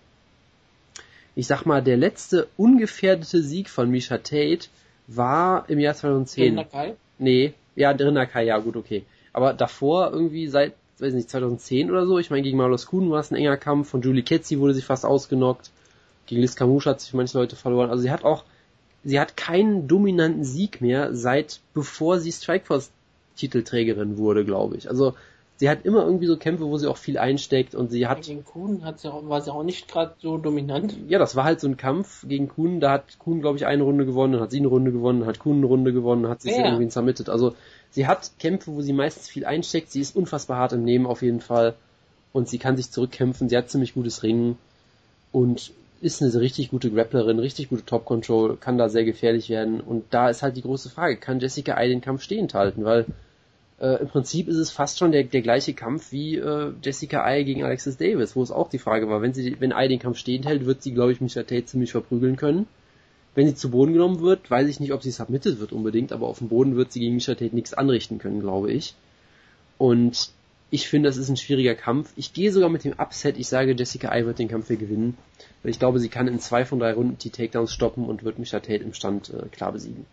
ich 1.34 1.46
sag 1.46 1.66
mal, 1.66 1.82
der 1.82 1.98
letzte 1.98 2.48
ungefährdete 2.56 3.42
Sieg 3.42 3.68
von 3.68 3.90
Misha 3.90 4.16
Tate 4.16 4.68
war 5.06 5.68
im 5.68 5.78
Jahr 5.78 5.94
2010. 5.94 6.58
Rinnakai? 6.58 6.94
Nee, 7.18 7.52
ja, 7.76 7.90
Rinnakai, 7.90 8.44
ja, 8.44 8.58
gut, 8.58 8.76
okay. 8.76 9.04
Aber 9.32 9.52
davor 9.52 10.10
irgendwie 10.12 10.48
seit, 10.48 10.74
weiß 10.98 11.14
nicht, 11.14 11.30
2010 11.30 11.90
oder 11.90 12.06
so, 12.06 12.18
ich 12.18 12.30
meine, 12.30 12.42
gegen 12.42 12.56
Marlos 12.56 12.86
Kuhn 12.86 13.10
war 13.10 13.20
es 13.20 13.30
ein 13.30 13.36
enger 13.36 13.56
Kampf, 13.56 13.90
von 13.90 14.02
Julie 14.02 14.22
Ketzi 14.22 14.58
wurde 14.58 14.74
sie 14.74 14.82
fast 14.82 15.04
ausgenockt, 15.04 15.70
gegen 16.26 16.40
Liz 16.40 16.56
Camouche 16.56 16.90
hat 16.90 17.00
sich 17.00 17.14
manche 17.14 17.38
Leute 17.38 17.54
verloren, 17.54 17.90
also 17.90 18.02
sie 18.02 18.10
hat 18.10 18.24
auch, 18.24 18.44
sie 19.04 19.20
hat 19.20 19.36
keinen 19.36 19.86
dominanten 19.86 20.42
Sieg 20.42 20.80
mehr, 20.80 21.14
seit 21.14 21.60
bevor 21.74 22.18
sie 22.18 22.32
Strikeforce 22.32 22.90
Titelträgerin 23.36 24.16
wurde, 24.16 24.44
glaube 24.44 24.76
ich. 24.76 24.88
Also 24.88 25.14
sie 25.56 25.70
hat 25.70 25.84
immer 25.84 26.04
irgendwie 26.04 26.26
so 26.26 26.36
Kämpfe, 26.36 26.66
wo 26.66 26.76
sie 26.76 26.88
auch 26.88 26.96
viel 26.96 27.18
einsteckt 27.18 27.74
und 27.74 27.90
sie 27.90 28.06
hat. 28.06 28.22
Gegen 28.22 28.44
Kuhn 28.44 28.84
hat 28.84 29.00
sie 29.00 29.12
auch, 29.12 29.28
war 29.28 29.40
sie 29.40 29.52
auch 29.52 29.62
nicht 29.62 29.88
gerade 29.88 30.14
so 30.18 30.38
dominant. 30.38 30.96
Ja, 31.08 31.18
das 31.18 31.36
war 31.36 31.44
halt 31.44 31.60
so 31.60 31.68
ein 31.68 31.76
Kampf 31.76 32.26
gegen 32.28 32.48
Kuhn. 32.48 32.80
Da 32.80 32.92
hat 32.92 33.18
Kuhn, 33.18 33.40
glaube 33.40 33.56
ich, 33.56 33.66
eine 33.66 33.82
Runde 33.82 34.06
gewonnen, 34.06 34.34
dann 34.34 34.42
hat 34.42 34.50
sie 34.50 34.58
eine 34.58 34.68
Runde 34.68 34.92
gewonnen, 34.92 35.20
dann 35.20 35.28
hat 35.28 35.38
Kuhn 35.38 35.56
eine 35.56 35.66
Runde 35.66 35.92
gewonnen, 35.92 36.22
dann 36.22 36.32
hat 36.32 36.42
sie 36.42 36.50
ja. 36.50 36.64
irgendwie 36.64 36.88
zermittet. 36.88 37.28
Also 37.28 37.54
sie 37.90 38.06
hat 38.06 38.32
Kämpfe, 38.38 38.72
wo 38.72 38.82
sie 38.82 38.92
meistens 38.92 39.28
viel 39.28 39.44
einsteckt. 39.44 39.90
Sie 39.90 40.00
ist 40.00 40.14
unfassbar 40.14 40.58
hart 40.58 40.72
im 40.72 40.84
Nehmen 40.84 41.06
auf 41.06 41.22
jeden 41.22 41.40
Fall 41.40 41.74
und 42.32 42.48
sie 42.48 42.58
kann 42.58 42.76
sich 42.76 42.90
zurückkämpfen. 42.90 43.48
Sie 43.48 43.56
hat 43.56 43.70
ziemlich 43.70 43.94
gutes 43.94 44.22
Ringen 44.22 44.58
und 45.32 45.72
ist 46.02 46.22
eine 46.22 46.32
richtig 46.38 46.70
gute 46.70 46.90
Grapplerin, 46.90 47.38
richtig 47.38 47.70
gute 47.70 47.86
Top 47.86 48.04
Control, 48.04 48.58
kann 48.58 48.76
da 48.76 48.90
sehr 48.90 49.04
gefährlich 49.04 49.48
werden. 49.48 49.80
Und 49.80 50.04
da 50.10 50.28
ist 50.28 50.42
halt 50.42 50.56
die 50.56 50.62
große 50.62 50.90
Frage, 50.90 51.16
kann 51.16 51.40
Jessica 51.40 51.74
Eye 51.80 51.88
den 51.88 52.02
Kampf 52.02 52.22
stehend 52.22 52.52
halten? 52.52 52.84
Weil 52.84 53.06
äh, 53.80 54.00
im 54.00 54.08
Prinzip 54.08 54.48
ist 54.48 54.56
es 54.56 54.70
fast 54.70 54.98
schon 54.98 55.12
der, 55.12 55.24
der 55.24 55.42
gleiche 55.42 55.74
Kampf 55.74 56.12
wie 56.12 56.36
äh, 56.36 56.72
Jessica 56.82 57.22
Ai 57.24 57.42
gegen 57.42 57.62
Alexis 57.62 57.96
Davis, 57.96 58.34
wo 58.34 58.42
es 58.42 58.50
auch 58.50 58.70
die 58.70 58.78
Frage 58.78 59.08
war, 59.08 59.20
wenn 59.20 59.34
sie, 59.34 59.56
wenn 59.60 59.72
Ai 59.72 59.88
den 59.88 59.98
Kampf 59.98 60.18
stehen 60.18 60.44
hält, 60.44 60.64
wird 60.64 60.82
sie, 60.82 60.92
glaube 60.92 61.12
ich, 61.12 61.20
Misha 61.20 61.42
Tate 61.42 61.66
ziemlich 61.66 61.92
verprügeln 61.92 62.36
können. 62.36 62.66
Wenn 63.34 63.46
sie 63.46 63.54
zu 63.54 63.70
Boden 63.70 63.92
genommen 63.92 64.20
wird, 64.20 64.50
weiß 64.50 64.66
ich 64.68 64.80
nicht, 64.80 64.92
ob 64.92 65.02
sie 65.02 65.10
submitted 65.10 65.60
wird 65.60 65.72
unbedingt, 65.72 66.12
aber 66.12 66.26
auf 66.26 66.38
dem 66.38 66.48
Boden 66.48 66.76
wird 66.76 66.90
sie 66.90 67.00
gegen 67.00 67.14
Misha 67.14 67.34
Tate 67.34 67.54
nichts 67.54 67.74
anrichten 67.74 68.18
können, 68.18 68.40
glaube 68.40 68.72
ich. 68.72 68.94
Und 69.76 70.30
ich 70.70 70.88
finde, 70.88 71.10
das 71.10 71.18
ist 71.18 71.28
ein 71.28 71.36
schwieriger 71.36 71.74
Kampf. 71.74 72.12
Ich 72.16 72.32
gehe 72.32 72.50
sogar 72.50 72.70
mit 72.70 72.84
dem 72.84 72.94
Upset. 72.98 73.36
Ich 73.38 73.48
sage, 73.48 73.74
Jessica 73.76 74.08
Ai 74.08 74.24
wird 74.24 74.38
den 74.38 74.48
Kampf 74.48 74.68
hier 74.68 74.78
gewinnen. 74.78 75.18
Weil 75.62 75.70
ich 75.70 75.78
glaube, 75.78 76.00
sie 76.00 76.08
kann 76.08 76.28
in 76.28 76.40
zwei 76.40 76.64
von 76.64 76.78
drei 76.78 76.94
Runden 76.94 77.18
die 77.18 77.30
Takedowns 77.30 77.72
stoppen 77.72 78.06
und 78.06 78.24
wird 78.24 78.38
Misha 78.38 78.58
Tate 78.58 78.82
im 78.82 78.94
Stand 78.94 79.30
äh, 79.30 79.46
klar 79.52 79.72
besiegen. 79.72 80.06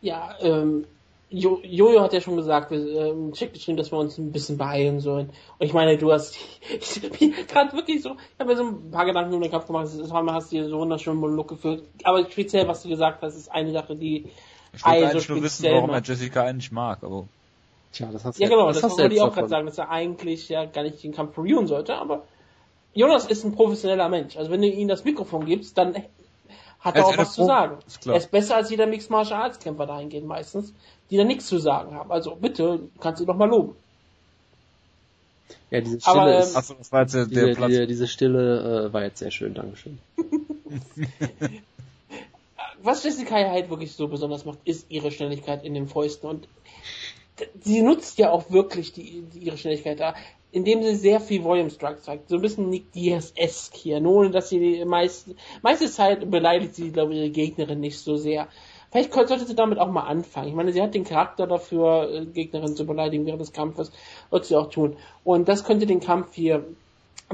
Ja, 0.00 0.36
ähm, 0.40 0.84
jo 1.32 1.60
Jojo 1.64 2.00
hat 2.00 2.12
ja 2.12 2.20
schon 2.20 2.36
gesagt, 2.36 2.70
wir 2.70 2.78
ähm, 2.78 3.32
Check 3.32 3.54
geschrieben, 3.54 3.76
dass 3.76 3.90
wir 3.90 3.98
uns 3.98 4.18
ein 4.18 4.32
bisschen 4.32 4.58
beeilen 4.58 5.00
sollen. 5.00 5.30
Und 5.58 5.66
ich 5.66 5.72
meine, 5.72 5.96
du 5.96 6.12
hast 6.12 6.36
gerade 7.48 7.72
wirklich 7.72 8.02
so, 8.02 8.10
ich 8.10 8.38
habe 8.38 8.50
mir 8.50 8.56
so 8.56 8.64
ein 8.64 8.90
paar 8.90 9.06
Gedanken 9.06 9.34
um 9.34 9.40
den 9.40 9.50
Kampf 9.50 9.66
gemacht, 9.66 9.86
das 9.86 10.12
hast 10.12 10.52
dir 10.52 10.68
so 10.68 10.78
wunderschönen 10.78 11.18
Monolog 11.18 11.48
geführt. 11.48 11.84
Aber 12.04 12.24
speziell, 12.30 12.68
was 12.68 12.82
du 12.82 12.88
gesagt 12.88 13.22
hast, 13.22 13.36
ist 13.36 13.50
eine 13.50 13.72
Sache, 13.72 13.96
die 13.96 14.26
ich 14.74 14.84
wollte 14.84 15.06
eigentlich 15.06 15.28
nur 15.28 15.42
wissen, 15.42 15.66
warum 15.70 15.90
er 15.90 16.02
Jessica 16.02 16.44
eigentlich 16.44 16.72
mag, 16.72 17.02
aber. 17.02 17.26
Tja, 17.92 18.08
das 18.10 18.24
hast 18.24 18.38
du 18.38 18.42
Ja, 18.42 18.48
genau, 18.48 18.68
das, 18.68 18.80
das 18.80 18.96
wollte 18.96 19.14
ich 19.14 19.20
auch 19.20 19.34
gerade 19.34 19.48
sagen, 19.48 19.66
dass 19.66 19.76
er 19.76 19.90
eigentlich 19.90 20.48
ja 20.48 20.64
gar 20.64 20.82
nicht 20.82 21.02
den 21.02 21.12
Kampf 21.12 21.34
verlieren 21.34 21.66
sollte, 21.66 21.94
aber 21.94 22.22
Jonas 22.94 23.26
ist 23.26 23.44
ein 23.44 23.54
professioneller 23.54 24.08
Mensch. 24.08 24.36
Also 24.36 24.50
wenn 24.50 24.62
du 24.62 24.68
ihm 24.68 24.88
das 24.88 25.04
Mikrofon 25.04 25.44
gibst, 25.44 25.76
dann 25.76 25.94
hat 26.82 26.96
er 26.96 27.06
auch 27.06 27.16
was 27.16 27.34
zu 27.34 27.44
sagen. 27.44 27.78
Er 28.06 28.16
ist 28.16 28.30
besser 28.30 28.56
als 28.56 28.70
jeder 28.70 28.86
Mixed 28.86 29.10
Martial 29.10 29.40
Arts 29.40 29.58
Kämpfer 29.58 29.86
dahingehend 29.86 30.26
meistens, 30.26 30.74
die 31.12 31.18
da 31.18 31.24
nichts 31.24 31.46
zu 31.46 31.58
sagen 31.58 31.94
haben. 31.94 32.10
Also 32.10 32.34
bitte, 32.34 32.80
kannst 32.98 33.20
du 33.20 33.26
doch 33.26 33.36
mal 33.36 33.48
loben. 33.48 33.76
Ja, 35.70 35.82
diese 35.82 36.00
Stille 36.00 36.20
Aber, 36.20 36.38
ist, 36.38 36.56
achso, 36.56 36.74
das 36.74 36.90
war 36.90 37.02
jetzt 37.02 37.14
der, 37.14 37.26
diese, 37.26 37.52
Platz. 37.52 37.68
Diese, 37.68 37.86
diese 37.86 38.08
Stille 38.08 38.86
äh, 38.88 38.92
war 38.92 39.02
jetzt 39.02 39.18
sehr 39.18 39.30
schön, 39.30 39.52
Dankeschön. 39.52 39.98
was 42.82 43.04
Jessica 43.04 43.34
halt 43.34 43.68
wirklich 43.68 43.92
so 43.92 44.08
besonders 44.08 44.46
macht, 44.46 44.58
ist 44.64 44.86
ihre 44.88 45.10
Schnelligkeit 45.10 45.64
in 45.64 45.74
den 45.74 45.86
Fäusten 45.86 46.28
und 46.28 46.48
sie 47.60 47.82
nutzt 47.82 48.18
ja 48.18 48.30
auch 48.30 48.50
wirklich 48.50 48.92
die, 48.92 49.22
die 49.34 49.40
ihre 49.40 49.58
Schnelligkeit 49.58 50.00
da 50.00 50.14
indem 50.52 50.82
sie 50.82 50.94
sehr 50.94 51.18
viel 51.18 51.42
Volume 51.42 51.70
Strike 51.70 52.02
zeigt. 52.02 52.28
So 52.28 52.36
ein 52.36 52.42
bisschen 52.42 52.68
Nick 52.68 52.92
Diaz-esque 52.92 53.74
hier. 53.74 54.00
Nur 54.00 54.16
ohne, 54.16 54.30
dass 54.30 54.50
sie 54.50 54.60
die 54.60 54.84
meiste, 54.84 55.34
meiste 55.62 55.90
Zeit 55.90 56.30
beleidigt 56.30 56.74
sie, 56.74 56.92
glaube 56.92 57.14
ich, 57.14 57.20
ihre 57.20 57.30
Gegnerin 57.30 57.80
nicht 57.80 57.98
so 57.98 58.16
sehr. 58.16 58.48
Vielleicht 58.92 59.14
sollte 59.14 59.46
sie 59.46 59.54
damit 59.54 59.78
auch 59.78 59.90
mal 59.90 60.02
anfangen. 60.02 60.48
Ich 60.48 60.54
meine, 60.54 60.70
sie 60.72 60.82
hat 60.82 60.94
den 60.94 61.04
Charakter 61.04 61.46
dafür, 61.46 62.10
äh, 62.12 62.26
Gegnerin 62.26 62.76
zu 62.76 62.84
beleidigen 62.84 63.24
während 63.24 63.40
des 63.40 63.54
Kampfes. 63.54 63.90
Wird 64.30 64.44
sie 64.44 64.54
auch 64.54 64.68
tun. 64.68 64.96
Und 65.24 65.48
das 65.48 65.64
könnte 65.64 65.86
den 65.86 66.00
Kampf 66.00 66.34
hier 66.34 66.62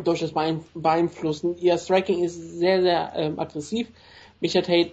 durchaus 0.04 0.32
beeinflussen. 0.32 1.56
Ihr 1.58 1.76
Striking 1.76 2.22
ist 2.22 2.60
sehr, 2.60 2.80
sehr 2.82 3.12
ähm, 3.16 3.40
aggressiv. 3.40 3.88
Micha 4.40 4.60
Tate 4.60 4.92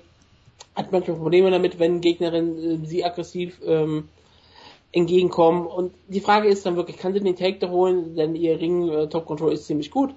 hat 0.76 0.92
manchmal 0.92 1.18
Probleme 1.18 1.52
damit, 1.52 1.78
wenn 1.78 2.02
Gegnerin 2.02 2.58
äh, 2.58 2.88
sie 2.88 3.06
aggressiv 3.06 3.62
ähm, 3.64 4.10
entgegenkommen. 4.92 5.68
Und 5.68 5.94
die 6.08 6.20
Frage 6.20 6.48
ist 6.48 6.66
dann 6.66 6.78
wirklich, 6.78 6.98
kann 6.98 7.14
sie 7.14 7.20
den 7.20 7.36
Take 7.36 7.70
holen, 7.70 8.16
denn 8.16 8.34
ihr 8.34 8.60
Ring 8.60 8.90
äh, 8.90 9.08
Top 9.08 9.28
Control 9.28 9.54
ist 9.54 9.68
ziemlich 9.68 9.92
gut. 9.92 10.16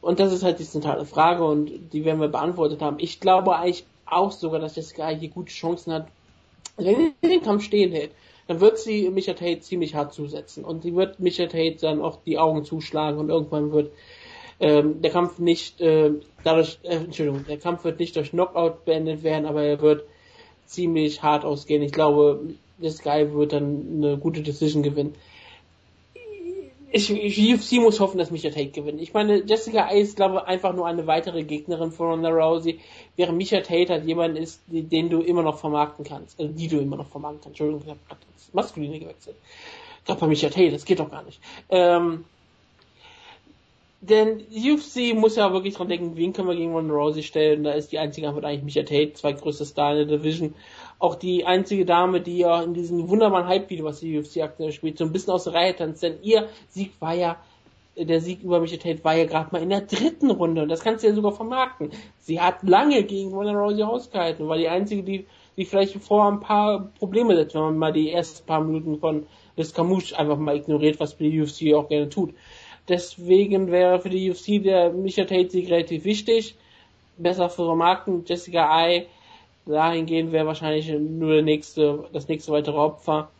Und 0.00 0.20
das 0.20 0.32
ist 0.32 0.44
halt 0.44 0.60
die 0.60 0.64
zentrale 0.64 1.06
Frage 1.06 1.44
und 1.44 1.92
die 1.92 2.04
werden 2.04 2.20
wir 2.20 2.28
beantwortet 2.28 2.82
haben. 2.82 2.98
Ich 3.00 3.18
glaube 3.18 3.56
eigentlich 3.56 3.84
auch 4.12 4.32
sogar, 4.32 4.60
dass 4.60 4.76
Jessica 4.76 5.08
hier 5.08 5.28
gute 5.28 5.52
Chancen 5.52 5.92
hat. 5.92 6.08
Wenn 6.76 7.12
sie 7.20 7.28
den 7.28 7.42
Kampf 7.42 7.64
stehen 7.64 7.92
hält, 7.92 8.12
dann 8.46 8.60
wird 8.60 8.78
sie 8.78 9.10
Micha 9.10 9.34
Tate 9.34 9.60
ziemlich 9.60 9.94
hart 9.94 10.14
zusetzen 10.14 10.64
und 10.64 10.82
sie 10.82 10.94
wird 10.94 11.20
Micha 11.20 11.46
Tate 11.46 11.76
dann 11.80 12.00
auch 12.00 12.18
die 12.24 12.38
Augen 12.38 12.64
zuschlagen 12.64 13.18
und 13.18 13.28
irgendwann 13.28 13.72
wird 13.72 13.92
ähm, 14.60 15.02
der 15.02 15.10
Kampf 15.10 15.38
nicht 15.38 15.80
äh, 15.80 16.12
dadurch, 16.44 16.78
äh, 16.82 16.96
Entschuldigung, 16.96 17.44
der 17.48 17.58
Kampf 17.58 17.84
wird 17.84 17.98
nicht 17.98 18.16
durch 18.16 18.30
Knockout 18.30 18.84
beendet 18.84 19.22
werden, 19.22 19.46
aber 19.46 19.62
er 19.62 19.80
wird 19.80 20.04
ziemlich 20.66 21.22
hart 21.22 21.44
ausgehen. 21.44 21.82
Ich 21.82 21.92
glaube, 21.92 22.40
Sky 22.88 23.32
wird 23.32 23.52
dann 23.52 23.86
eine 23.96 24.18
gute 24.18 24.42
Decision 24.42 24.82
gewinnen. 24.82 25.14
Ich, 26.94 27.10
UFC 27.10 27.80
muss 27.80 28.00
hoffen, 28.00 28.18
dass 28.18 28.30
Micha 28.30 28.50
Tate 28.50 28.68
gewinnt. 28.68 29.00
Ich 29.00 29.14
meine, 29.14 29.42
Jessica 29.42 29.88
Eye 29.88 30.02
ist, 30.02 30.16
glaube 30.16 30.36
ich, 30.36 30.42
einfach 30.42 30.74
nur 30.74 30.86
eine 30.86 31.06
weitere 31.06 31.42
Gegnerin 31.42 31.90
von 31.90 32.08
Ronda 32.08 32.28
Rousey, 32.28 32.80
während 33.16 33.38
Micha 33.38 33.60
Tate 33.60 33.88
halt 33.88 34.04
jemand 34.04 34.36
ist, 34.36 34.60
den 34.66 35.08
du 35.08 35.22
immer 35.22 35.42
noch 35.42 35.58
vermarkten 35.58 36.04
kannst, 36.04 36.38
also 36.38 36.52
die 36.52 36.68
du 36.68 36.78
immer 36.78 36.96
noch 36.98 37.08
vermarkten 37.08 37.40
kannst. 37.44 37.60
Entschuldigung, 37.60 37.82
ich 37.82 37.88
habe 37.88 38.00
gerade 38.06 38.20
das 38.34 38.52
Maskuline 38.52 39.00
gewechselt. 39.00 39.36
Gerade 40.04 40.20
bei 40.20 40.26
Micha 40.26 40.50
Tate, 40.50 40.70
das 40.70 40.84
geht 40.84 41.00
doch 41.00 41.10
gar 41.10 41.22
nicht. 41.22 41.40
Ähm, 41.70 42.26
denn 44.02 44.44
UFC 44.52 45.14
muss 45.14 45.36
ja 45.36 45.50
wirklich 45.52 45.74
dran 45.74 45.88
denken, 45.88 46.16
wen 46.16 46.34
können 46.34 46.48
wir 46.48 46.56
gegen 46.56 46.74
Ronda 46.74 46.92
Rousey 46.92 47.22
stellen. 47.22 47.64
Da 47.64 47.72
ist 47.72 47.92
die 47.92 48.00
einzige 48.00 48.26
Antwort 48.26 48.44
eigentlich 48.44 48.64
Micha 48.64 48.82
Tate, 48.82 49.14
zwei 49.14 49.32
größte 49.32 49.64
Star 49.64 49.92
in 49.92 50.08
der 50.08 50.18
Division 50.18 50.54
auch 51.02 51.16
die 51.16 51.44
einzige 51.44 51.84
Dame, 51.84 52.20
die 52.20 52.38
ja 52.38 52.62
in 52.62 52.74
diesem 52.74 53.08
wunderbaren 53.08 53.48
Hype-Video, 53.48 53.84
was 53.84 54.00
die 54.00 54.16
UFC 54.18 54.38
aktuell 54.38 54.72
spielt, 54.72 54.98
so 54.98 55.04
ein 55.04 55.12
bisschen 55.12 55.32
aus 55.32 55.44
der 55.44 55.54
Reihe 55.54 55.74
tanzt, 55.74 56.02
denn 56.02 56.22
ihr 56.22 56.48
Sieg 56.68 56.92
war 57.00 57.14
ja 57.14 57.36
der 57.96 58.20
Sieg 58.20 58.42
über 58.42 58.60
Michael 58.60 58.78
Tate 58.78 59.04
war 59.04 59.14
ja 59.14 59.26
gerade 59.26 59.50
mal 59.52 59.62
in 59.62 59.68
der 59.68 59.82
dritten 59.82 60.30
Runde 60.30 60.62
und 60.62 60.68
das 60.68 60.82
kannst 60.82 61.04
du 61.04 61.08
ja 61.08 61.14
sogar 61.14 61.32
vermarkten. 61.32 61.90
Sie 62.20 62.40
hat 62.40 62.62
lange 62.62 63.02
gegen 63.04 63.34
Ronda 63.34 63.52
Rousey 63.52 63.82
ausgehalten, 63.82 64.48
war 64.48 64.56
die 64.56 64.68
einzige, 64.68 65.02
die, 65.02 65.26
die 65.56 65.64
vielleicht 65.64 65.96
vor 65.96 66.26
ein 66.26 66.40
paar 66.40 66.90
Probleme 66.98 67.36
setzt, 67.36 67.54
wenn 67.54 67.62
man 67.62 67.78
mal 67.78 67.92
die 67.92 68.10
ersten 68.10 68.46
paar 68.46 68.62
Minuten 68.62 68.98
von 68.98 69.26
Liz 69.56 69.74
Camouche 69.74 70.18
einfach 70.18 70.38
mal 70.38 70.56
ignoriert, 70.56 71.00
was 71.00 71.16
die 71.18 71.40
UFC 71.40 71.74
auch 71.74 71.88
gerne 71.88 72.08
tut. 72.08 72.32
Deswegen 72.88 73.70
wäre 73.70 74.00
für 74.00 74.08
die 74.08 74.30
UFC 74.30 74.62
der 74.62 74.90
Michael 74.92 75.26
Tate 75.26 75.50
Sieg 75.50 75.70
relativ 75.70 76.04
wichtig. 76.04 76.56
Besser 77.18 77.50
für 77.50 77.66
vermarkten. 77.66 78.24
Jessica 78.26 78.70
Ai, 78.70 79.06
dahingehend 79.66 80.32
wäre 80.32 80.46
wahrscheinlich 80.46 80.88
nur 80.88 81.34
der 81.34 81.42
nächste, 81.42 82.04
das 82.12 82.28
nächste 82.28 82.52
weitere 82.52 82.76
Opfer. 82.76 83.30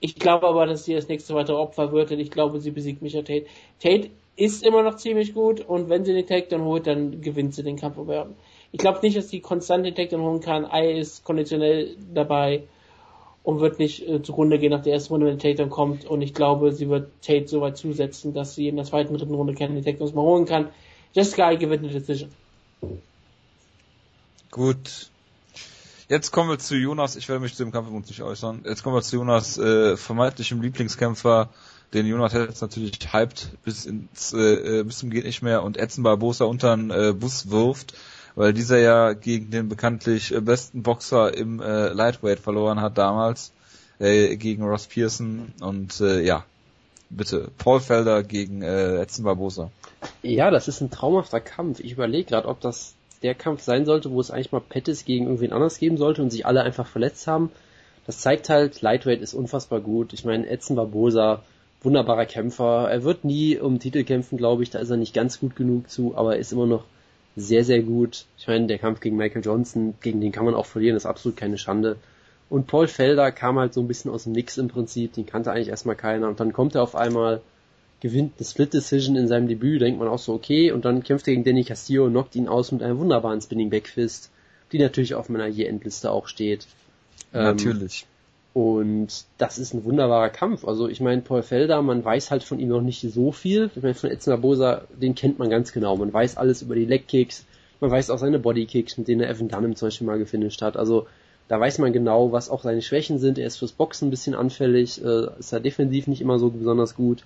Ich 0.00 0.14
glaube 0.14 0.46
aber, 0.46 0.66
dass 0.66 0.84
sie 0.84 0.94
das 0.94 1.08
nächste 1.08 1.34
weitere 1.34 1.56
Opfer 1.56 1.92
wird, 1.92 2.10
denn 2.10 2.20
ich 2.20 2.30
glaube, 2.30 2.60
sie 2.60 2.70
besiegt 2.70 3.02
Micha 3.02 3.22
Tate. 3.22 3.46
Tate 3.80 4.10
ist 4.36 4.64
immer 4.64 4.82
noch 4.82 4.96
ziemlich 4.96 5.34
gut 5.34 5.60
und 5.60 5.88
wenn 5.88 6.04
sie 6.04 6.12
den 6.12 6.26
Takedown 6.26 6.62
holt, 6.62 6.86
dann 6.86 7.20
gewinnt 7.20 7.54
sie 7.54 7.64
den 7.64 7.76
Kampf 7.76 7.98
über. 7.98 8.28
Ich 8.70 8.78
glaube 8.78 9.00
nicht, 9.02 9.16
dass 9.16 9.28
sie 9.28 9.40
konstant 9.40 9.84
den 9.84 9.94
Takedown 9.94 10.22
holen 10.22 10.40
kann. 10.40 10.64
Ai 10.64 10.92
ist 10.92 11.24
konditionell 11.24 11.96
dabei 12.14 12.62
und 13.42 13.60
wird 13.60 13.78
nicht 13.78 14.06
äh, 14.06 14.22
zugrunde 14.22 14.58
gehen 14.58 14.70
nach 14.70 14.82
der 14.82 14.92
ersten 14.92 15.14
Runde, 15.14 15.26
wenn 15.26 15.38
der 15.38 15.50
Takedown 15.50 15.70
kommt. 15.70 16.04
Und 16.04 16.22
ich 16.22 16.34
glaube, 16.34 16.70
sie 16.72 16.88
wird 16.88 17.10
Tate 17.22 17.48
so 17.48 17.60
weit 17.60 17.76
zusetzen, 17.76 18.34
dass 18.34 18.54
sie 18.54 18.68
in 18.68 18.76
der 18.76 18.84
zweiten, 18.84 19.16
dritten 19.16 19.34
Runde 19.34 19.54
keine 19.54 19.82
Takedowns 19.82 20.14
mehr 20.14 20.22
holen 20.22 20.44
kann. 20.44 20.68
Jessica 21.14 21.46
Ai 21.46 21.56
gewinnt 21.56 21.82
eine 21.82 21.92
Decision. 21.92 22.30
Gut, 24.50 25.10
Jetzt 26.08 26.30
kommen 26.30 26.48
wir 26.48 26.58
zu 26.58 26.74
Jonas, 26.74 27.16
ich 27.16 27.28
werde 27.28 27.42
mich 27.42 27.54
zu 27.54 27.62
dem 27.62 27.70
Kampf 27.70 27.90
nicht 27.90 28.22
äußern. 28.22 28.62
Jetzt 28.64 28.82
kommen 28.82 28.96
wir 28.96 29.02
zu 29.02 29.16
Jonas 29.16 29.58
äh, 29.58 29.94
vermeintlichem 29.94 30.62
Lieblingskämpfer, 30.62 31.50
den 31.92 32.06
Jonas 32.06 32.32
jetzt 32.32 32.62
natürlich 32.62 32.98
hyped 33.12 33.50
bis 33.62 33.84
ins 33.84 34.32
äh, 34.32 34.78
äh, 34.78 34.82
bis 34.84 34.98
zum 34.98 35.10
geht 35.10 35.24
nicht 35.24 35.42
mehr 35.42 35.62
und 35.62 35.76
Edson 35.76 36.04
Barbosa 36.04 36.46
unter 36.46 36.74
den 36.74 36.90
äh, 36.90 37.12
Bus 37.12 37.50
wirft, 37.50 37.92
weil 38.36 38.54
dieser 38.54 38.78
ja 38.78 39.12
gegen 39.12 39.50
den 39.50 39.68
bekanntlich 39.68 40.34
äh, 40.34 40.40
besten 40.40 40.82
Boxer 40.82 41.36
im 41.36 41.60
äh, 41.60 41.88
Lightweight 41.88 42.40
verloren 42.40 42.80
hat 42.80 42.96
damals 42.96 43.52
äh, 43.98 44.34
gegen 44.36 44.62
Ross 44.62 44.86
Pearson 44.86 45.52
und 45.60 46.00
äh, 46.00 46.22
ja, 46.22 46.46
bitte 47.10 47.50
Paul 47.58 47.80
Felder 47.80 48.22
gegen 48.22 48.62
äh, 48.62 49.02
Edson 49.02 49.26
Barbosa. 49.26 49.70
Ja, 50.22 50.50
das 50.50 50.68
ist 50.68 50.80
ein 50.80 50.90
traumhafter 50.90 51.40
Kampf. 51.40 51.80
Ich 51.80 51.92
überlege 51.92 52.30
gerade, 52.30 52.48
ob 52.48 52.62
das 52.62 52.94
der 53.22 53.34
Kampf 53.34 53.62
sein 53.62 53.84
sollte, 53.84 54.10
wo 54.10 54.20
es 54.20 54.30
eigentlich 54.30 54.52
mal 54.52 54.60
Pettis 54.60 55.04
gegen 55.04 55.26
irgendwen 55.26 55.52
anders 55.52 55.78
geben 55.78 55.96
sollte 55.96 56.22
und 56.22 56.30
sich 56.30 56.46
alle 56.46 56.62
einfach 56.62 56.86
verletzt 56.86 57.26
haben. 57.26 57.50
Das 58.06 58.20
zeigt 58.20 58.48
halt, 58.48 58.80
Lightweight 58.80 59.20
ist 59.20 59.34
unfassbar 59.34 59.80
gut. 59.80 60.12
Ich 60.12 60.24
meine, 60.24 60.48
Edson 60.48 60.76
Barbosa, 60.76 61.42
wunderbarer 61.82 62.26
Kämpfer. 62.26 62.88
Er 62.90 63.02
wird 63.02 63.24
nie 63.24 63.58
um 63.58 63.78
Titel 63.78 64.04
kämpfen, 64.04 64.38
glaube 64.38 64.62
ich. 64.62 64.70
Da 64.70 64.78
ist 64.78 64.90
er 64.90 64.96
nicht 64.96 65.14
ganz 65.14 65.40
gut 65.40 65.56
genug 65.56 65.90
zu, 65.90 66.16
aber 66.16 66.34
er 66.34 66.40
ist 66.40 66.52
immer 66.52 66.66
noch 66.66 66.84
sehr, 67.36 67.64
sehr 67.64 67.82
gut. 67.82 68.24
Ich 68.38 68.46
meine, 68.46 68.66
der 68.66 68.78
Kampf 68.78 69.00
gegen 69.00 69.16
Michael 69.16 69.44
Johnson, 69.44 69.94
gegen 70.00 70.20
den 70.20 70.32
kann 70.32 70.44
man 70.44 70.54
auch 70.54 70.66
verlieren, 70.66 70.96
ist 70.96 71.06
absolut 71.06 71.36
keine 71.36 71.58
Schande. 71.58 71.96
Und 72.50 72.66
Paul 72.66 72.88
Felder 72.88 73.30
kam 73.30 73.58
halt 73.58 73.74
so 73.74 73.80
ein 73.80 73.88
bisschen 73.88 74.10
aus 74.10 74.24
dem 74.24 74.32
Nix 74.32 74.56
im 74.56 74.68
Prinzip, 74.68 75.12
den 75.12 75.26
kannte 75.26 75.52
eigentlich 75.52 75.68
erstmal 75.68 75.96
keiner. 75.96 76.28
Und 76.28 76.40
dann 76.40 76.52
kommt 76.52 76.74
er 76.74 76.82
auf 76.82 76.96
einmal 76.96 77.42
gewinnt 78.00 78.34
eine 78.38 78.46
Split 78.46 78.74
Decision 78.74 79.16
in 79.16 79.28
seinem 79.28 79.48
Debüt, 79.48 79.80
denkt 79.80 79.98
man 79.98 80.08
auch 80.08 80.18
so, 80.18 80.32
okay, 80.32 80.70
und 80.70 80.84
dann 80.84 81.02
kämpft 81.02 81.26
er 81.26 81.32
gegen 81.32 81.44
Danny 81.44 81.64
Castillo 81.64 82.04
und 82.04 82.12
knockt 82.12 82.36
ihn 82.36 82.48
aus 82.48 82.70
mit 82.72 82.82
einem 82.82 82.98
wunderbaren 82.98 83.40
Spinning 83.40 83.70
Backfist, 83.70 84.30
die 84.72 84.78
natürlich 84.78 85.14
auf 85.14 85.28
meiner 85.28 85.48
Year-Endliste 85.48 86.10
auch 86.10 86.28
steht. 86.28 86.66
Ähm, 87.34 87.44
natürlich. 87.44 88.02
Ähm, 88.02 88.08
und 88.54 89.24
das 89.36 89.58
ist 89.58 89.74
ein 89.74 89.84
wunderbarer 89.84 90.30
Kampf. 90.30 90.66
Also 90.66 90.88
ich 90.88 91.00
meine, 91.00 91.22
Paul 91.22 91.42
Felder, 91.42 91.80
man 91.82 92.04
weiß 92.04 92.30
halt 92.30 92.42
von 92.42 92.58
ihm 92.58 92.68
noch 92.68 92.80
nicht 92.80 93.00
so 93.00 93.30
viel. 93.30 93.70
Ich 93.74 93.82
meine, 93.82 93.94
von 93.94 94.10
Edson 94.10 94.32
Barbosa, 94.32 94.82
den 95.00 95.14
kennt 95.14 95.38
man 95.38 95.50
ganz 95.50 95.72
genau. 95.72 95.96
Man 95.96 96.12
weiß 96.12 96.36
alles 96.36 96.62
über 96.62 96.74
die 96.74 96.84
Leg-Kicks, 96.84 97.44
man 97.80 97.90
weiß 97.90 98.10
auch 98.10 98.18
seine 98.18 98.38
Body-Kicks, 98.38 98.98
mit 98.98 99.06
denen 99.06 99.20
er 99.20 99.30
Evan 99.30 99.48
Dunham 99.48 99.76
zum 99.76 99.86
Beispiel 99.86 100.06
mal 100.06 100.18
gefinisht 100.18 100.62
hat. 100.62 100.76
Also 100.76 101.06
da 101.46 101.60
weiß 101.60 101.78
man 101.78 101.92
genau, 101.92 102.32
was 102.32 102.50
auch 102.50 102.62
seine 102.62 102.82
Schwächen 102.82 103.18
sind. 103.18 103.38
Er 103.38 103.46
ist 103.46 103.58
fürs 103.58 103.72
Boxen 103.72 104.08
ein 104.08 104.10
bisschen 104.10 104.34
anfällig, 104.34 105.02
äh, 105.04 105.28
ist 105.38 105.52
er 105.52 105.60
defensiv 105.60 106.06
nicht 106.06 106.20
immer 106.20 106.38
so 106.38 106.50
besonders 106.50 106.94
gut 106.94 107.24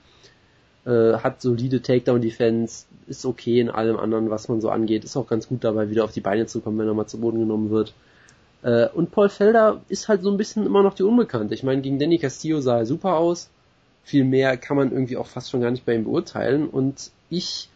äh, 0.84 1.14
hat 1.14 1.40
solide 1.40 1.82
Takedown-Defense, 1.82 2.86
ist 3.06 3.24
okay 3.24 3.60
in 3.60 3.70
allem 3.70 3.96
anderen, 3.96 4.30
was 4.30 4.48
man 4.48 4.60
so 4.60 4.70
angeht, 4.70 5.04
ist 5.04 5.16
auch 5.16 5.28
ganz 5.28 5.48
gut 5.48 5.64
dabei, 5.64 5.90
wieder 5.90 6.04
auf 6.04 6.12
die 6.12 6.20
Beine 6.20 6.46
zu 6.46 6.60
kommen, 6.60 6.78
wenn 6.78 6.88
er 6.88 6.94
mal 6.94 7.06
zu 7.06 7.20
Boden 7.20 7.38
genommen 7.38 7.70
wird. 7.70 7.94
Äh, 8.62 8.88
und 8.88 9.10
Paul 9.10 9.28
Felder 9.28 9.80
ist 9.88 10.08
halt 10.08 10.22
so 10.22 10.30
ein 10.30 10.36
bisschen 10.36 10.66
immer 10.66 10.82
noch 10.82 10.94
die 10.94 11.02
Unbekannte. 11.02 11.54
Ich 11.54 11.62
meine, 11.62 11.82
gegen 11.82 11.98
Danny 11.98 12.18
Castillo 12.18 12.60
sah 12.60 12.78
er 12.78 12.86
super 12.86 13.16
aus. 13.16 13.50
Viel 14.04 14.24
mehr 14.24 14.56
kann 14.56 14.76
man 14.76 14.90
irgendwie 14.92 15.16
auch 15.16 15.26
fast 15.26 15.50
schon 15.50 15.60
gar 15.60 15.70
nicht 15.70 15.84
bei 15.84 15.94
ihm 15.94 16.04
beurteilen. 16.04 16.68
Und 16.68 17.10
ich 17.30 17.68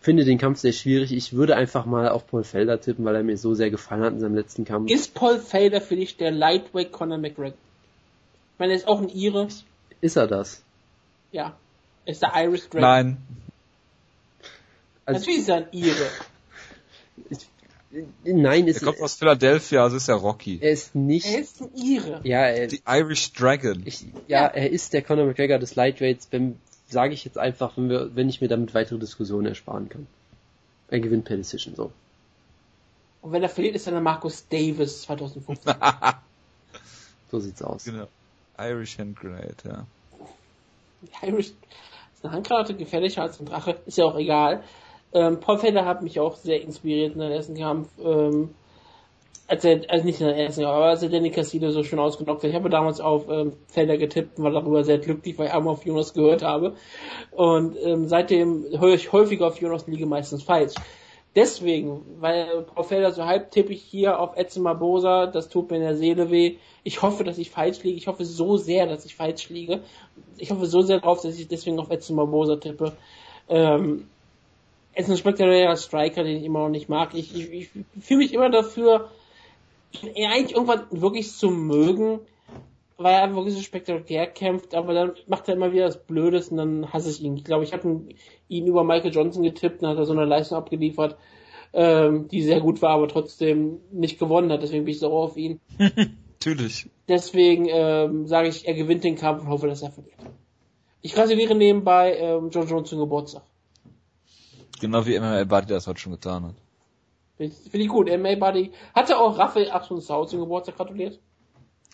finde 0.00 0.24
den 0.24 0.38
Kampf 0.38 0.58
sehr 0.60 0.72
schwierig. 0.72 1.12
Ich 1.12 1.32
würde 1.32 1.56
einfach 1.56 1.86
mal 1.86 2.08
auf 2.08 2.26
Paul 2.26 2.44
Felder 2.44 2.80
tippen, 2.80 3.04
weil 3.04 3.16
er 3.16 3.22
mir 3.22 3.36
so 3.36 3.54
sehr 3.54 3.70
gefallen 3.70 4.02
hat 4.02 4.12
in 4.14 4.20
seinem 4.20 4.34
letzten 4.34 4.64
Kampf. 4.64 4.90
Ist 4.90 5.14
Paul 5.14 5.38
Felder 5.38 5.80
für 5.80 5.96
dich 5.96 6.16
der 6.16 6.30
Lightweight 6.30 6.92
Conor 6.92 7.18
McGregor? 7.18 7.54
Ich 7.54 8.58
meine, 8.58 8.72
er 8.72 8.76
ist 8.76 8.88
auch 8.88 9.00
ein 9.00 9.08
Ire. 9.08 9.48
Ist 10.00 10.16
er 10.16 10.26
das? 10.26 10.62
Ja. 11.32 11.56
Ist 12.06 12.22
der 12.22 12.32
Irish 12.34 12.68
Dragon? 12.68 12.80
Nein. 12.80 13.16
Also, 15.06 15.20
Natürlich 15.20 15.40
ist 15.40 15.48
er 15.48 15.56
ein 15.56 15.66
Ire. 15.72 16.10
Nein, 18.24 18.66
ist 18.66 18.82
er 18.82 18.86
kommt 18.86 19.00
aus 19.00 19.14
Philadelphia, 19.14 19.82
also 19.84 19.96
ist 19.96 20.08
er 20.08 20.16
Rocky. 20.16 20.58
Er 20.60 20.72
ist 20.72 20.94
nicht. 20.94 21.26
Er 21.26 21.40
ist 21.40 21.60
ein 21.60 21.70
Ire. 21.74 22.20
Ja, 22.24 22.40
er, 22.40 22.66
Die 22.66 22.82
Irish 22.86 23.32
Dragon. 23.32 23.82
Ich, 23.84 24.02
ja, 24.26 24.42
ja, 24.42 24.46
er 24.46 24.70
ist 24.70 24.92
der 24.92 25.02
Conor 25.02 25.26
McGregor 25.26 25.58
des 25.58 25.74
Lightweights, 25.76 26.28
wenn 26.30 26.58
sage 26.88 27.14
ich 27.14 27.24
jetzt 27.24 27.38
einfach, 27.38 27.76
wenn 27.76 27.88
wir, 27.88 28.14
wenn 28.14 28.28
ich 28.28 28.40
mir 28.40 28.48
damit 28.48 28.74
weitere 28.74 28.98
Diskussionen 28.98 29.46
ersparen 29.46 29.88
kann. 29.88 30.06
Er 30.88 31.00
gewinnt 31.00 31.24
per 31.24 31.36
Decision 31.36 31.74
so. 31.74 31.92
Und 33.22 33.32
wenn 33.32 33.42
er 33.42 33.48
verliert, 33.48 33.74
ist 33.74 33.86
er 33.86 33.92
der 33.92 34.00
Marcus 34.00 34.46
Davis 34.48 35.02
2015. 35.06 35.74
so 37.30 37.40
sieht's 37.40 37.62
aus. 37.62 37.84
Genau. 37.84 38.08
Irish 38.58 38.98
Hand 38.98 39.18
Grenade, 39.18 39.54
ja. 39.64 39.86
Irish 41.22 41.52
eine 42.24 42.32
Handgranate 42.32 42.74
gefährlicher 42.74 43.22
als 43.22 43.38
ein 43.40 43.46
Drache, 43.46 43.76
ist 43.86 43.98
ja 43.98 44.06
auch 44.06 44.16
egal. 44.16 44.62
Ähm, 45.12 45.40
Paul 45.40 45.58
Felder 45.58 45.84
hat 45.84 46.02
mich 46.02 46.18
auch 46.18 46.36
sehr 46.36 46.62
inspiriert 46.62 47.14
in 47.14 47.20
der 47.20 47.30
ersten 47.30 47.54
Kampf. 47.54 47.88
Ähm, 48.02 48.54
als 49.46 49.62
er, 49.64 49.82
also 49.88 50.04
nicht 50.06 50.20
in 50.20 50.26
der 50.26 50.36
ersten, 50.36 50.64
aber 50.64 50.86
als 50.86 51.02
er 51.02 51.10
Danny 51.10 51.30
Castillo 51.30 51.70
so 51.70 51.82
schön 51.82 51.98
ausgenockt 51.98 52.42
hat. 52.42 52.50
Ich 52.50 52.56
habe 52.56 52.70
damals 52.70 53.00
auf 53.00 53.28
ähm, 53.28 53.52
Felder 53.66 53.98
getippt 53.98 54.38
und 54.38 54.44
war 54.44 54.50
darüber 54.50 54.82
sehr 54.84 54.98
glücklich, 54.98 55.38
weil 55.38 55.48
ich 55.48 55.52
einmal 55.52 55.74
auf 55.74 55.84
Jonas 55.84 56.14
gehört 56.14 56.42
habe. 56.42 56.74
Und 57.30 57.76
ähm, 57.84 58.08
seitdem 58.08 58.64
höre 58.78 58.94
ich 58.94 59.12
häufiger 59.12 59.46
auf 59.46 59.60
Jonas 59.60 59.86
liege 59.86 60.06
meistens 60.06 60.42
falsch. 60.42 60.72
Deswegen, 61.36 62.02
weil 62.20 62.62
Paul 62.62 62.84
Felder 62.84 63.10
so 63.10 63.24
halb 63.24 63.50
tippe 63.50 63.72
ich 63.72 63.82
hier 63.82 64.20
auf 64.20 64.36
Edson 64.36 64.62
Barbosa, 64.62 65.26
das 65.26 65.48
tut 65.48 65.70
mir 65.70 65.78
in 65.78 65.82
der 65.82 65.96
Seele 65.96 66.30
weh. 66.30 66.56
Ich 66.84 67.02
hoffe, 67.02 67.24
dass 67.24 67.38
ich 67.38 67.50
falsch 67.50 67.82
liege. 67.82 67.96
Ich 67.96 68.06
hoffe 68.06 68.24
so 68.24 68.56
sehr, 68.56 68.86
dass 68.86 69.04
ich 69.04 69.16
falsch 69.16 69.48
liege. 69.48 69.80
Ich 70.38 70.52
hoffe 70.52 70.66
so 70.66 70.82
sehr 70.82 71.00
drauf, 71.00 71.22
dass 71.22 71.36
ich 71.36 71.48
deswegen 71.48 71.80
auf 71.80 71.90
Edson 71.90 72.16
Barbosa 72.16 72.56
tippe. 72.56 72.92
Ähm, 73.48 74.08
er 74.92 75.02
ist 75.02 75.10
ein 75.10 75.16
spektakulärer 75.16 75.76
Striker, 75.76 76.22
den 76.22 76.36
ich 76.36 76.44
immer 76.44 76.60
noch 76.60 76.68
nicht 76.68 76.88
mag. 76.88 77.14
Ich, 77.14 77.34
ich, 77.34 77.52
ich 77.52 77.68
fühle 78.00 78.18
mich 78.18 78.32
immer 78.32 78.50
dafür, 78.50 79.10
eigentlich 80.02 80.52
irgendwann 80.52 80.86
wirklich 80.90 81.32
zu 81.32 81.50
mögen, 81.50 82.20
weil 82.96 83.14
er 83.14 83.22
einfach 83.22 83.36
wirklich 83.36 83.54
so 83.54 83.62
spektakulär 83.62 84.26
kämpft, 84.26 84.74
aber 84.74 84.94
dann 84.94 85.12
macht 85.26 85.48
er 85.48 85.54
immer 85.54 85.72
wieder 85.72 85.86
das 85.86 86.04
Blödes 86.04 86.48
und 86.48 86.58
dann 86.58 86.92
hasse 86.92 87.10
ich 87.10 87.20
ihn. 87.20 87.36
Ich 87.36 87.44
glaube, 87.44 87.64
ich 87.64 87.72
habe 87.72 88.06
ihn 88.48 88.66
über 88.66 88.84
Michael 88.84 89.12
Johnson 89.12 89.42
getippt 89.42 89.82
und 89.82 89.88
hat 89.88 89.98
er 89.98 90.06
so 90.06 90.12
eine 90.12 90.24
Leistung 90.24 90.58
abgeliefert, 90.58 91.16
ähm, 91.72 92.28
die 92.28 92.42
sehr 92.42 92.60
gut 92.60 92.82
war, 92.82 92.90
aber 92.90 93.08
trotzdem 93.08 93.80
nicht 93.90 94.18
gewonnen 94.18 94.52
hat. 94.52 94.62
Deswegen 94.62 94.84
bin 94.84 94.92
ich 94.92 95.00
sauer 95.00 95.24
auf 95.24 95.36
ihn. 95.36 95.60
Natürlich. 96.44 96.88
Deswegen 97.08 97.66
ähm, 97.68 98.26
sage 98.26 98.48
ich, 98.48 98.68
er 98.68 98.74
gewinnt 98.74 99.02
den 99.02 99.16
Kampf 99.16 99.42
und 99.42 99.48
hoffe, 99.48 99.66
dass 99.66 99.82
er 99.82 99.90
verliert. 99.90 100.18
Ich 101.00 101.14
gratuliere 101.14 101.54
nebenbei 101.54 102.16
ähm, 102.16 102.50
John 102.50 102.68
Jones 102.68 102.88
zum 102.88 102.98
Geburtstag. 102.98 103.42
Genau 104.80 105.04
wie 105.06 105.18
MMA 105.18 105.44
Buddy 105.44 105.66
das 105.66 105.86
heute 105.86 106.00
schon 106.00 106.12
getan 106.12 106.44
hat. 106.46 106.54
Finde 107.36 107.54
ich 107.72 107.88
gut. 107.88 108.08
MMA 108.08 108.36
Buddy. 108.36 108.70
Hatte 108.94 109.18
auch 109.18 109.38
Raphael 109.38 109.70
Achtung 109.70 110.00
Sau 110.00 110.24
zum 110.24 110.40
Geburtstag 110.40 110.76
gratuliert? 110.76 111.18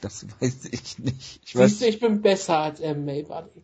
Das 0.00 0.26
weiß 0.40 0.66
ich 0.70 0.98
nicht. 0.98 1.40
Ich 1.44 1.56
weiß, 1.56 1.70
Siehst 1.70 1.82
du, 1.82 1.86
ich 1.86 2.00
bin 2.00 2.22
besser 2.22 2.58
als 2.58 2.80
MMA 2.80 3.22
Buddy. 3.22 3.62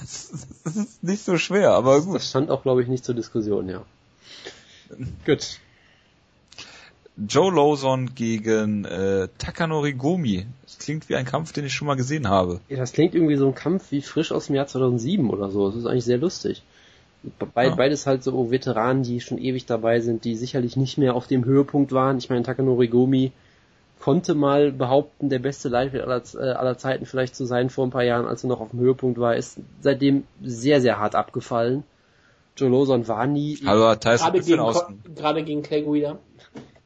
Das, 0.00 0.46
das 0.64 0.76
ist 0.76 1.02
nicht 1.02 1.24
so 1.24 1.38
schwer, 1.38 1.70
aber 1.70 2.02
gut. 2.02 2.16
Das 2.16 2.28
stand 2.28 2.50
auch, 2.50 2.62
glaube 2.62 2.82
ich, 2.82 2.88
nicht 2.88 3.04
zur 3.04 3.14
Diskussion, 3.14 3.68
ja. 3.68 3.82
Gut. 5.24 5.58
Joe 7.16 7.54
Lawson 7.54 8.14
gegen 8.14 8.84
äh, 8.84 9.28
Takanori 9.38 9.92
Gomi. 9.92 10.46
Das 10.64 10.78
klingt 10.78 11.08
wie 11.08 11.14
ein 11.14 11.24
Kampf, 11.24 11.52
den 11.52 11.64
ich 11.64 11.72
schon 11.72 11.86
mal 11.86 11.94
gesehen 11.94 12.28
habe. 12.28 12.60
Ja, 12.68 12.76
das 12.78 12.92
klingt 12.92 13.14
irgendwie 13.14 13.36
so 13.36 13.46
ein 13.46 13.54
Kampf 13.54 13.90
wie 13.92 14.02
frisch 14.02 14.32
aus 14.32 14.46
dem 14.46 14.56
Jahr 14.56 14.66
2007 14.66 15.30
oder 15.30 15.50
so. 15.50 15.68
Das 15.68 15.76
ist 15.76 15.86
eigentlich 15.86 16.04
sehr 16.04 16.18
lustig. 16.18 16.62
Be 17.22 17.48
ja. 17.56 17.74
Beides 17.74 18.06
halt 18.06 18.22
so 18.22 18.50
Veteranen, 18.50 19.02
die 19.02 19.20
schon 19.20 19.38
ewig 19.38 19.64
dabei 19.64 20.00
sind, 20.00 20.24
die 20.24 20.36
sicherlich 20.36 20.76
nicht 20.76 20.98
mehr 20.98 21.14
auf 21.14 21.26
dem 21.26 21.44
Höhepunkt 21.44 21.92
waren. 21.92 22.18
Ich 22.18 22.28
meine, 22.28 22.42
Takanori 22.42 22.88
Gomi 22.88 23.32
konnte 24.04 24.34
mal 24.34 24.70
behaupten, 24.70 25.30
der 25.30 25.38
beste 25.38 25.70
Lightweight 25.70 26.02
aller, 26.02 26.22
äh, 26.34 26.52
aller 26.52 26.76
Zeiten 26.76 27.06
vielleicht 27.06 27.34
zu 27.34 27.46
sein 27.46 27.70
vor 27.70 27.86
ein 27.86 27.90
paar 27.90 28.04
Jahren, 28.04 28.26
als 28.26 28.44
er 28.44 28.48
noch 28.48 28.60
auf 28.60 28.68
dem 28.68 28.80
Höhepunkt 28.80 29.18
war, 29.18 29.34
ist 29.34 29.58
seitdem 29.80 30.24
sehr, 30.42 30.82
sehr 30.82 30.98
hart 30.98 31.14
abgefallen. 31.14 31.84
Joe 32.54 32.68
Lawson 32.68 33.08
war 33.08 33.26
nie... 33.26 33.56
Hallo, 33.64 33.94
Tyson 33.94 34.30
gerade 34.30 34.40
gegen, 34.42 35.14
gerade 35.14 35.42
gegen 35.42 35.62
Clay 35.62 35.80
Guida. 35.80 36.18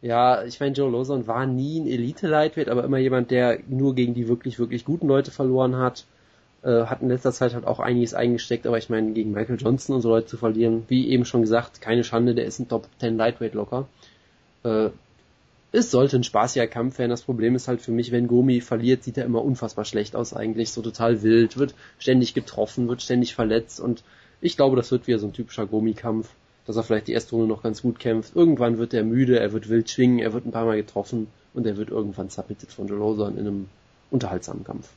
Ja, 0.01 0.45
ich 0.45 0.61
meine, 0.61 0.77
Joe 0.77 0.93
Lawson 0.93 1.27
war 1.27 1.45
nie 1.45 1.81
ein 1.81 1.89
Elite-Lightweight, 1.89 2.69
aber 2.69 2.85
immer 2.85 2.99
jemand, 2.99 3.33
der 3.33 3.59
nur 3.67 3.97
gegen 3.97 4.15
die 4.15 4.29
wirklich, 4.29 4.61
wirklich 4.61 4.85
guten 4.85 5.09
Leute 5.09 5.33
verloren 5.33 5.75
hat. 5.77 6.05
Äh, 6.63 6.85
hat 6.85 7.03
in 7.03 7.09
letzter 7.09 7.33
Zeit 7.33 7.53
halt 7.53 7.67
auch 7.67 7.81
einiges 7.81 8.15
eingesteckt, 8.15 8.65
aber 8.65 8.79
ich 8.79 8.91
meine, 8.91 9.11
gegen 9.11 9.33
Michael 9.33 9.59
Johnson 9.59 9.97
und 9.97 10.03
so 10.03 10.11
Leute 10.11 10.29
zu 10.29 10.37
verlieren, 10.37 10.85
wie 10.87 11.09
eben 11.09 11.25
schon 11.25 11.41
gesagt, 11.41 11.81
keine 11.81 12.05
Schande, 12.05 12.37
der 12.37 12.45
ist 12.45 12.61
ein 12.61 12.69
Top 12.69 12.87
10 13.01 13.17
Lightweight 13.17 13.55
locker. 13.55 13.89
Äh, 14.63 14.91
es 15.73 15.91
sollte 15.91 16.17
ein 16.17 16.25
spaßiger 16.25 16.67
Kampf 16.67 16.99
werden. 16.99 17.11
Das 17.11 17.23
Problem 17.23 17.55
ist 17.55 17.69
halt 17.69 17.81
für 17.81 17.91
mich, 17.91 18.11
wenn 18.11 18.27
Gomi 18.27 18.61
verliert, 18.61 19.05
sieht 19.05 19.19
er 19.19 19.25
immer 19.25 19.45
unfassbar 19.45 19.85
schlecht 19.85 20.17
aus 20.17 20.33
eigentlich, 20.33 20.71
so 20.71 20.83
total 20.83 21.23
wild, 21.23 21.59
wird 21.59 21.75
ständig 21.99 22.35
getroffen, 22.35 22.89
wird 22.89 23.03
ständig 23.03 23.35
verletzt 23.35 23.81
und 23.81 24.03
ich 24.41 24.57
glaube, 24.57 24.77
das 24.77 24.91
wird 24.91 25.07
wieder 25.07 25.19
so 25.19 25.27
ein 25.27 25.33
typischer 25.33 25.67
Gomi-Kampf, 25.67 26.31
dass 26.65 26.77
er 26.77 26.85
vielleicht 26.85 27.09
die 27.09 27.13
erste 27.13 27.35
Runde 27.35 27.49
noch 27.49 27.63
ganz 27.63 27.83
gut 27.83 27.99
kämpft. 27.99 28.37
Irgendwann 28.37 28.79
wird 28.79 28.95
er 28.95 29.03
müde, 29.03 29.41
er 29.41 29.53
wird 29.53 29.69
wild 29.69 29.91
schwingen, 29.91 30.21
er 30.21 30.33
wird 30.33 30.47
ein 30.47 30.53
paar 30.53 30.65
Mal 30.65 30.77
getroffen 30.77 31.27
und 31.55 31.67
er 31.67 31.77
wird 31.77 31.91
irgendwann 31.91 32.31
submitted 32.31 32.71
von 32.71 32.87
Jolosa 32.87 33.29
in 33.29 33.39
einem 33.39 33.69
unterhaltsamen 34.11 34.65
Kampf. 34.65 34.91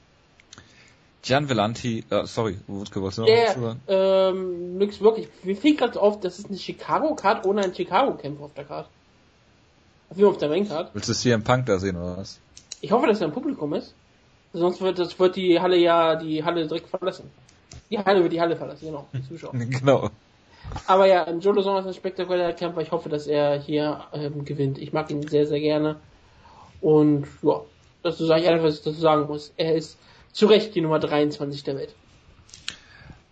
Gian 1.24 1.50
Vellanti, 1.50 2.04
äh, 2.10 2.26
sorry, 2.26 2.58
Wutke, 2.68 3.02
was 3.04 3.16
du 3.16 3.22
noch 3.22 3.30
ja, 3.30 3.54
sagen? 3.54 3.80
Ähm, 3.88 4.78
nix 4.78 5.02
wirklich. 5.02 5.28
Mir 5.44 5.56
fehlt 5.56 5.78
gerade 5.78 6.02
auf, 6.02 6.20
das 6.20 6.40
ist 6.40 6.48
eine 6.48 6.58
Chicago-Card 6.58 7.46
ohne 7.46 7.62
einen 7.62 7.76
Chicago-Kämpfer 7.76 8.44
auf 8.44 8.54
der 8.56 8.66
Card. 10.12 10.18
Wie 10.18 10.26
auf 10.26 10.38
der 10.38 10.50
Maincard. 10.50 10.94
Willst 10.94 11.10
du 11.10 11.14
hier 11.14 11.36
im 11.36 11.44
Punk 11.44 11.66
da 11.66 11.80
sehen, 11.80 11.96
oder 11.96 12.18
was? 12.18 12.40
Ich 12.82 12.92
hoffe, 12.92 13.08
dass 13.08 13.22
er 13.22 13.28
im 13.28 13.34
Publikum 13.34 13.74
ist. 13.74 13.94
Sonst 14.54 14.82
wird, 14.82 15.00
das 15.00 15.18
wird 15.18 15.36
die 15.36 15.60
Halle 15.60 15.78
ja, 15.78 16.16
die 16.16 16.44
Halle 16.44 16.68
direkt 16.68 16.90
verlassen. 16.90 17.30
Die 17.90 17.98
Halle 17.98 18.22
wird 18.22 18.34
die 18.34 18.42
Halle 18.42 18.58
verlassen, 18.58 18.86
genau, 18.86 19.08
die 19.14 19.24
Zuschauer. 19.24 19.54
genau. 19.54 20.10
Aber 20.88 21.06
ja, 21.06 21.30
Joe 21.32 21.54
Lozon 21.54 21.80
ist 21.80 21.88
ein 21.88 21.94
spektakulärer 21.94 22.54
Kämpfer. 22.54 22.82
Ich 22.82 22.92
hoffe, 22.92 23.10
dass 23.10 23.28
er 23.28 23.60
hier 23.60 24.02
ähm, 24.14 24.46
gewinnt. 24.46 24.78
Ich 24.78 24.94
mag 24.94 25.10
ihn 25.10 25.28
sehr, 25.28 25.46
sehr 25.46 25.60
gerne. 25.60 25.98
Und 26.82 27.28
ja, 27.42 27.62
das 28.04 28.20
ist 28.20 28.30
eigentlich 28.30 28.50
alles, 28.50 28.64
was 28.64 28.76
ich 28.76 28.84
dazu 28.84 29.00
sagen 29.00 29.28
muss. 29.28 29.54
Er 29.58 29.76
ist 29.76 29.98
zu 30.32 30.48
Recht 30.48 30.76
die 30.76 30.82
Nummer 30.82 31.00
23 31.00 31.64
der 31.64 31.76
Welt. 31.76 31.96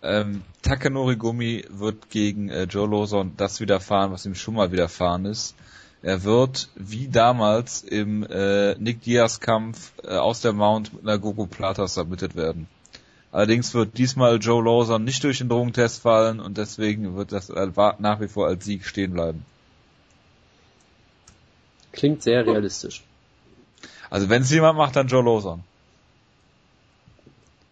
Ähm, 0.02 0.42
Takanori 0.62 1.16
Gumi 1.16 1.64
wird 1.68 2.08
gegen 2.10 2.48
äh, 2.48 2.64
Joe 2.64 2.88
Lawson 2.88 3.32
das 3.36 3.60
widerfahren, 3.60 4.12
was 4.12 4.24
ihm 4.24 4.34
schon 4.34 4.54
mal 4.54 4.72
widerfahren 4.72 5.26
ist. 5.26 5.54
Er 6.02 6.24
wird, 6.24 6.68
wie 6.76 7.08
damals 7.08 7.82
im 7.82 8.24
äh, 8.24 8.74
Nick 8.76 9.02
Diaz 9.02 9.40
Kampf 9.40 9.92
äh, 10.02 10.16
aus 10.16 10.40
der 10.40 10.54
Mount 10.54 10.94
mit 10.94 11.02
einer 11.02 11.18
Gogo 11.18 11.46
Plata 11.46 11.86
submitted 11.86 12.36
werden. 12.36 12.68
Allerdings 13.32 13.74
wird 13.74 13.98
diesmal 13.98 14.38
Joe 14.38 14.64
Lawson 14.64 15.04
nicht 15.04 15.22
durch 15.22 15.38
den 15.38 15.48
Drogentest 15.48 16.00
fallen 16.00 16.40
und 16.40 16.56
deswegen 16.58 17.16
wird 17.16 17.32
das 17.32 17.48
nach 17.48 18.20
wie 18.20 18.28
vor 18.28 18.48
als 18.48 18.64
Sieg 18.64 18.84
stehen 18.84 19.12
bleiben. 19.12 19.44
Klingt 21.92 22.22
sehr 22.22 22.46
realistisch. 22.46 23.04
Also 24.08 24.28
wenn 24.28 24.42
es 24.42 24.50
jemand 24.50 24.78
macht, 24.78 24.96
dann 24.96 25.06
Joe 25.06 25.22
Lawson. 25.22 25.62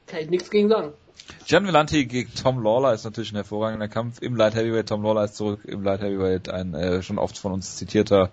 Kann 0.07 0.21
ich 0.21 0.31
nichts 0.31 0.51
gegen 0.51 0.69
sagen. 0.69 0.93
Gian 1.47 1.66
Vellanti 1.66 2.05
gegen 2.07 2.35
Tom 2.35 2.62
Lawler 2.62 2.93
ist 2.93 3.05
natürlich 3.05 3.32
ein 3.32 3.36
hervorragender 3.36 3.89
Kampf 3.89 4.20
im 4.20 4.36
Light 4.36 4.55
Heavyweight. 4.55 4.89
Tom 4.89 5.03
Lawler 5.03 5.24
ist 5.24 5.36
zurück 5.36 5.61
im 5.65 5.82
Light 5.82 6.01
Heavyweight, 6.01 6.49
ein 6.49 6.74
äh, 6.74 7.03
schon 7.03 7.19
oft 7.19 7.39
von 7.39 7.53
uns 7.53 7.77
zitierter 7.77 8.31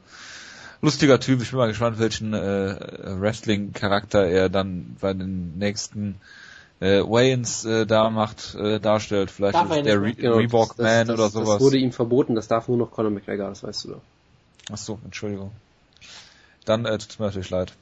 lustiger 0.81 1.19
Typ. 1.19 1.41
Ich 1.41 1.49
bin 1.49 1.59
mal 1.59 1.67
gespannt, 1.67 1.99
welchen 1.99 2.33
äh, 2.33 2.75
Wrestling-Charakter 3.19 4.25
er 4.25 4.49
dann 4.49 4.97
bei 4.99 5.13
den 5.13 5.57
nächsten 5.57 6.19
äh, 6.79 6.99
Wayans 6.99 7.65
äh, 7.65 7.85
da 7.85 8.09
macht, 8.09 8.55
äh, 8.55 8.79
darstellt. 8.79 9.31
Vielleicht 9.31 9.55
der 9.55 10.01
Re 10.01 10.13
genau, 10.13 10.37
Reebok 10.37 10.75
das, 10.75 10.83
Man 10.83 11.07
das, 11.07 11.17
oder 11.17 11.29
sowas. 11.29 11.49
Das 11.55 11.61
wurde 11.61 11.77
ihm 11.77 11.91
verboten, 11.91 12.35
das 12.35 12.47
darf 12.47 12.67
nur 12.67 12.77
noch 12.77 12.91
Conor 12.91 13.11
McGregor, 13.11 13.49
das 13.49 13.63
weißt 13.63 13.85
du 13.85 13.89
doch. 13.93 14.01
Ach 14.71 14.77
so, 14.77 14.99
Entschuldigung. 15.05 15.51
Dann 16.65 16.85
äh, 16.85 16.97
tut 16.97 17.19
mir 17.19 17.27
natürlich 17.27 17.49
leid. 17.49 17.73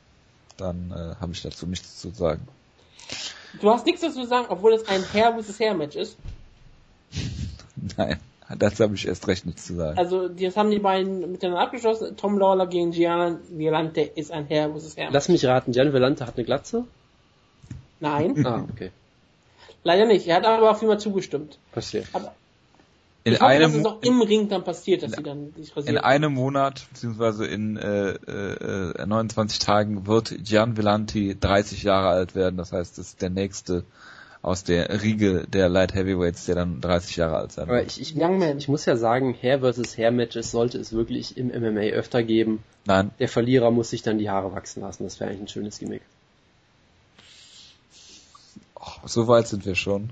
Dann 0.57 0.91
äh, 0.91 1.15
habe 1.19 1.31
ich 1.31 1.41
dazu 1.41 1.65
nichts 1.65 1.99
zu 1.99 2.11
sagen. 2.11 2.47
Du 3.61 3.69
hast 3.69 3.85
nichts 3.85 4.01
dazu 4.01 4.21
zu 4.21 4.27
sagen, 4.27 4.47
obwohl 4.49 4.73
es 4.73 4.87
ein 4.87 5.03
Hair 5.13 5.37
vs. 5.39 5.59
Hair 5.59 5.73
Match 5.75 5.95
ist. 5.95 6.17
Nein, 7.97 8.19
dazu 8.57 8.83
habe 8.83 8.95
ich 8.95 9.07
erst 9.07 9.27
recht 9.27 9.45
nichts 9.45 9.65
zu 9.65 9.75
sagen. 9.75 9.97
Also, 9.97 10.27
das 10.27 10.57
haben 10.57 10.71
die 10.71 10.79
beiden 10.79 11.31
miteinander 11.31 11.61
abgeschlossen. 11.61 12.17
Tom 12.17 12.37
Lawler 12.37 12.67
gegen 12.67 12.91
Gian 12.91 13.39
Vellante 13.49 14.01
ist 14.01 14.31
ein 14.31 14.47
Hair 14.49 14.73
vs. 14.73 14.97
Hair 14.97 15.05
Match. 15.05 15.13
Lass 15.13 15.29
mich 15.29 15.45
raten, 15.45 15.71
Gian 15.71 15.93
Vellante 15.93 16.25
hat 16.25 16.35
eine 16.35 16.45
Glatze? 16.45 16.85
Nein. 17.99 18.45
ah, 18.45 18.65
okay. 18.71 18.91
Leider 19.83 20.05
nicht. 20.05 20.27
Er 20.27 20.37
hat 20.37 20.45
aber 20.45 20.71
auf 20.71 20.81
jeden 20.81 20.91
Fall 20.91 20.99
zugestimmt. 20.99 21.57
Passiert. 21.71 22.07
Aber 22.13 22.33
in 23.25 23.33
ich 23.33 23.39
hoffe, 23.39 23.49
einem, 23.49 23.61
dass 23.63 23.75
es 23.75 23.83
noch 23.83 24.01
im 24.01 24.21
Ring 24.21 24.49
dann 24.49 24.63
passiert, 24.63 25.03
dass 25.03 25.11
in, 25.11 25.17
sie 25.17 25.23
dann 25.23 25.53
sich 25.55 25.75
rasieren. 25.75 25.97
In 25.97 26.03
einem 26.03 26.33
Monat, 26.33 26.85
beziehungsweise 26.91 27.45
in 27.45 27.77
äh, 27.77 28.11
äh, 28.11 29.05
29 29.05 29.59
Tagen 29.59 30.07
wird 30.07 30.35
Gian 30.43 30.75
Villanti 30.75 31.37
30 31.39 31.83
Jahre 31.83 32.09
alt 32.09 32.35
werden. 32.35 32.57
Das 32.57 32.73
heißt, 32.73 32.97
das 32.97 33.07
ist 33.07 33.21
der 33.21 33.29
nächste 33.29 33.85
aus 34.41 34.65
der 34.65 35.01
Riege 35.01 35.47
der 35.47 35.69
Light 35.69 35.95
Heavyweights, 35.95 36.45
der 36.45 36.55
dann 36.55 36.81
30 36.81 37.15
Jahre 37.15 37.37
alt 37.37 37.53
sein 37.53 37.69
wird. 37.69 37.79
Aber 37.79 37.87
ich, 37.87 38.01
ich, 38.01 38.17
ich 38.17 38.67
muss 38.67 38.85
ja 38.85 38.97
sagen, 38.97 39.33
Hair 39.41 39.59
versus 39.59 39.97
Hair 39.97 40.11
Matches 40.11 40.51
sollte 40.51 40.77
es 40.77 40.91
wirklich 40.91 41.37
im 41.37 41.47
MMA 41.47 41.93
öfter 41.93 42.23
geben. 42.23 42.61
Nein. 42.85 43.11
Der 43.19 43.29
Verlierer 43.29 43.71
muss 43.71 43.89
sich 43.89 44.01
dann 44.01 44.17
die 44.17 44.29
Haare 44.29 44.53
wachsen 44.53 44.81
lassen. 44.81 45.05
Das 45.05 45.21
wäre 45.21 45.29
eigentlich 45.29 45.43
ein 45.43 45.47
schönes 45.47 45.79
Gimmick. 45.79 46.01
Oh, 48.75 49.07
so 49.07 49.29
weit 49.29 49.47
sind 49.47 49.65
wir 49.65 49.75
schon. 49.75 50.09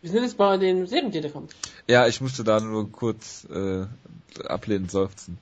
Wir 0.00 0.10
sind 0.10 0.22
jetzt 0.22 0.36
bei 0.36 0.56
den 0.56 0.86
Serientitelkampf. 0.86 1.54
Ja, 1.88 2.06
ich 2.06 2.20
musste 2.20 2.44
da 2.44 2.60
nur 2.60 2.90
kurz 2.92 3.46
äh, 3.50 3.86
ablehnend 4.46 4.90
seufzen. 4.90 5.38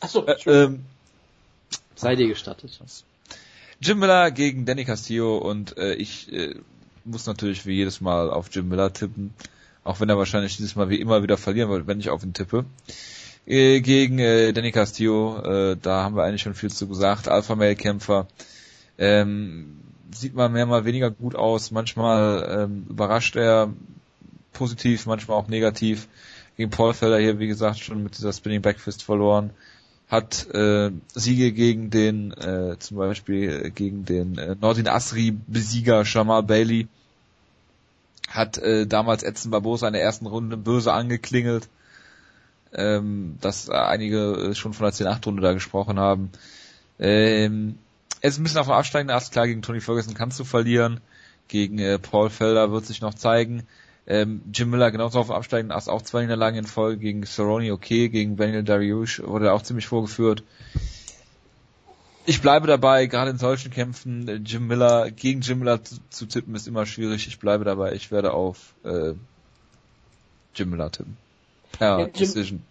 Achso, 0.00 0.24
äh, 0.26 0.36
ähm, 0.46 0.84
Sei 1.94 2.16
dir 2.16 2.28
gestattet. 2.28 2.78
Jim 3.80 3.98
Miller 3.98 4.30
gegen 4.30 4.66
Danny 4.66 4.84
Castillo 4.84 5.38
und 5.38 5.76
äh, 5.76 5.94
ich 5.94 6.32
äh, 6.32 6.54
muss 7.04 7.26
natürlich 7.26 7.66
wie 7.66 7.74
jedes 7.74 8.00
Mal 8.00 8.30
auf 8.30 8.48
Jim 8.50 8.68
Miller 8.68 8.92
tippen, 8.92 9.34
auch 9.84 10.00
wenn 10.00 10.08
er 10.08 10.18
wahrscheinlich 10.18 10.56
dieses 10.56 10.74
Mal 10.76 10.88
wie 10.88 11.00
immer 11.00 11.22
wieder 11.22 11.36
verlieren 11.36 11.70
wird, 11.70 11.86
wenn 11.86 12.00
ich 12.00 12.10
auf 12.10 12.24
ihn 12.24 12.32
tippe. 12.32 12.64
Äh, 13.46 13.80
gegen 13.80 14.18
äh, 14.18 14.52
Danny 14.52 14.72
Castillo, 14.72 15.38
äh, 15.42 15.76
da 15.80 16.02
haben 16.02 16.16
wir 16.16 16.24
eigentlich 16.24 16.42
schon 16.42 16.54
viel 16.54 16.70
zu 16.70 16.88
gesagt, 16.88 17.28
Alpha 17.28 17.54
Male 17.54 17.76
Kämpfer, 17.76 18.26
ähm, 18.96 19.80
sieht 20.12 20.34
mal 20.34 20.48
mehr, 20.48 20.66
mal 20.66 20.84
weniger 20.84 21.10
gut 21.10 21.34
aus. 21.34 21.70
Manchmal 21.70 22.64
ähm, 22.64 22.86
überrascht 22.88 23.36
er 23.36 23.72
positiv, 24.52 25.06
manchmal 25.06 25.36
auch 25.36 25.48
negativ. 25.48 26.08
Gegen 26.56 26.70
Paul 26.70 26.94
Felder 26.94 27.18
hier, 27.18 27.38
wie 27.38 27.48
gesagt, 27.48 27.78
schon 27.80 28.02
mit 28.02 28.16
dieser 28.16 28.32
Spinning 28.32 28.62
Backfist 28.62 29.02
verloren. 29.02 29.50
Hat 30.08 30.48
äh, 30.54 30.90
Siege 31.14 31.52
gegen 31.52 31.90
den, 31.90 32.32
äh, 32.32 32.76
zum 32.78 32.98
Beispiel 32.98 33.70
gegen 33.70 34.04
den 34.04 34.38
äh, 34.38 34.54
Nordin 34.60 34.86
Asri-Besieger 34.86 36.04
Jamal 36.04 36.42
Bailey. 36.42 36.86
Hat 38.28 38.58
äh, 38.58 38.86
damals 38.86 39.22
Edson 39.22 39.50
Barbosa 39.50 39.86
in 39.88 39.94
der 39.94 40.02
ersten 40.02 40.26
Runde 40.26 40.56
böse 40.56 40.92
angeklingelt. 40.92 41.68
Ähm, 42.72 43.38
dass 43.40 43.70
einige 43.70 44.50
äh, 44.50 44.54
schon 44.54 44.74
von 44.74 44.84
der 44.84 44.92
10-8-Runde 44.92 45.42
da 45.42 45.52
gesprochen 45.52 45.98
haben. 45.98 46.30
Ähm, 46.98 47.78
er 48.24 48.28
ist 48.28 48.38
ein 48.38 48.42
bisschen 48.42 48.60
auf 48.60 48.68
dem 48.68 48.72
absteigenden 48.72 49.14
Ast. 49.14 49.32
Klar, 49.32 49.46
gegen 49.46 49.60
Tony 49.60 49.82
Ferguson 49.82 50.14
kannst 50.14 50.40
du 50.40 50.44
verlieren. 50.44 51.02
Gegen 51.46 51.78
äh, 51.78 51.98
Paul 51.98 52.30
Felder 52.30 52.72
wird 52.72 52.86
sich 52.86 53.02
noch 53.02 53.12
zeigen. 53.12 53.66
Ähm, 54.06 54.40
Jim 54.50 54.70
Miller 54.70 54.90
genauso 54.90 55.18
auf 55.18 55.26
dem 55.26 55.36
absteigenden 55.36 55.76
Ast, 55.76 55.90
auch 55.90 56.00
zwei 56.00 56.22
Niederlagen 56.22 56.56
in 56.56 56.64
Folge. 56.64 56.96
Gegen 57.00 57.26
Cerrone 57.26 57.70
okay, 57.70 58.08
gegen 58.08 58.38
Daniel 58.38 58.62
Dariush 58.62 59.20
wurde 59.26 59.48
er 59.48 59.54
auch 59.54 59.60
ziemlich 59.60 59.86
vorgeführt. 59.88 60.42
Ich 62.24 62.40
bleibe 62.40 62.66
dabei, 62.66 63.04
gerade 63.04 63.30
in 63.30 63.36
solchen 63.36 63.70
Kämpfen, 63.70 64.26
äh, 64.26 64.36
Jim 64.36 64.68
Miller, 64.68 65.10
gegen 65.10 65.42
Jim 65.42 65.58
Miller 65.58 65.84
zu, 65.84 65.96
zu, 66.08 66.24
tippen 66.24 66.54
ist 66.54 66.66
immer 66.66 66.86
schwierig. 66.86 67.28
Ich 67.28 67.38
bleibe 67.38 67.64
dabei, 67.64 67.92
ich 67.92 68.10
werde 68.10 68.32
auf 68.32 68.72
äh, 68.84 69.12
Jim 70.54 70.70
Miller 70.70 70.90
tippen. 70.90 71.18
Per 71.72 71.98
ja, 71.98 72.06
Decision. 72.06 72.62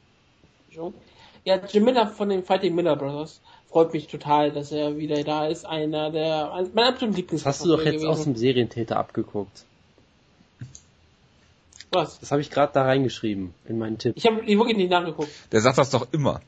Ja, 1.46 1.60
Jim 1.64 1.84
Miller 1.84 2.08
von 2.08 2.30
den 2.30 2.44
Fighting 2.44 2.74
Miller 2.74 2.96
Brothers 2.96 3.40
freut 3.74 3.92
mich 3.92 4.08
total, 4.08 4.52
dass 4.52 4.72
er 4.72 4.98
wieder 4.98 5.24
da 5.24 5.48
ist. 5.48 5.66
Einer 5.66 6.12
der, 6.12 6.68
mein 6.74 6.86
absoluter 6.86 7.18
Lieblings. 7.18 7.46
Hast 7.46 7.66
du 7.66 7.70
doch 7.70 7.80
jetzt 7.80 7.96
gewesen. 7.96 8.08
aus 8.08 8.24
dem 8.24 8.36
Serientäter 8.36 8.98
abgeguckt. 8.98 9.66
Was? 11.92 12.20
Das 12.20 12.32
habe 12.32 12.42
ich 12.42 12.50
gerade 12.50 12.72
da 12.72 12.84
reingeschrieben 12.84 13.54
in 13.68 13.80
meinen 13.80 13.98
Tipp. 13.98 14.14
Ich 14.16 14.26
habe 14.26 14.46
wirklich 14.46 14.78
nicht 14.78 14.92
nachgeguckt. 14.92 15.30
Der 15.52 15.62
sagt 15.62 15.78
das 15.78 15.90
doch 15.90 16.08
immer. 16.12 16.42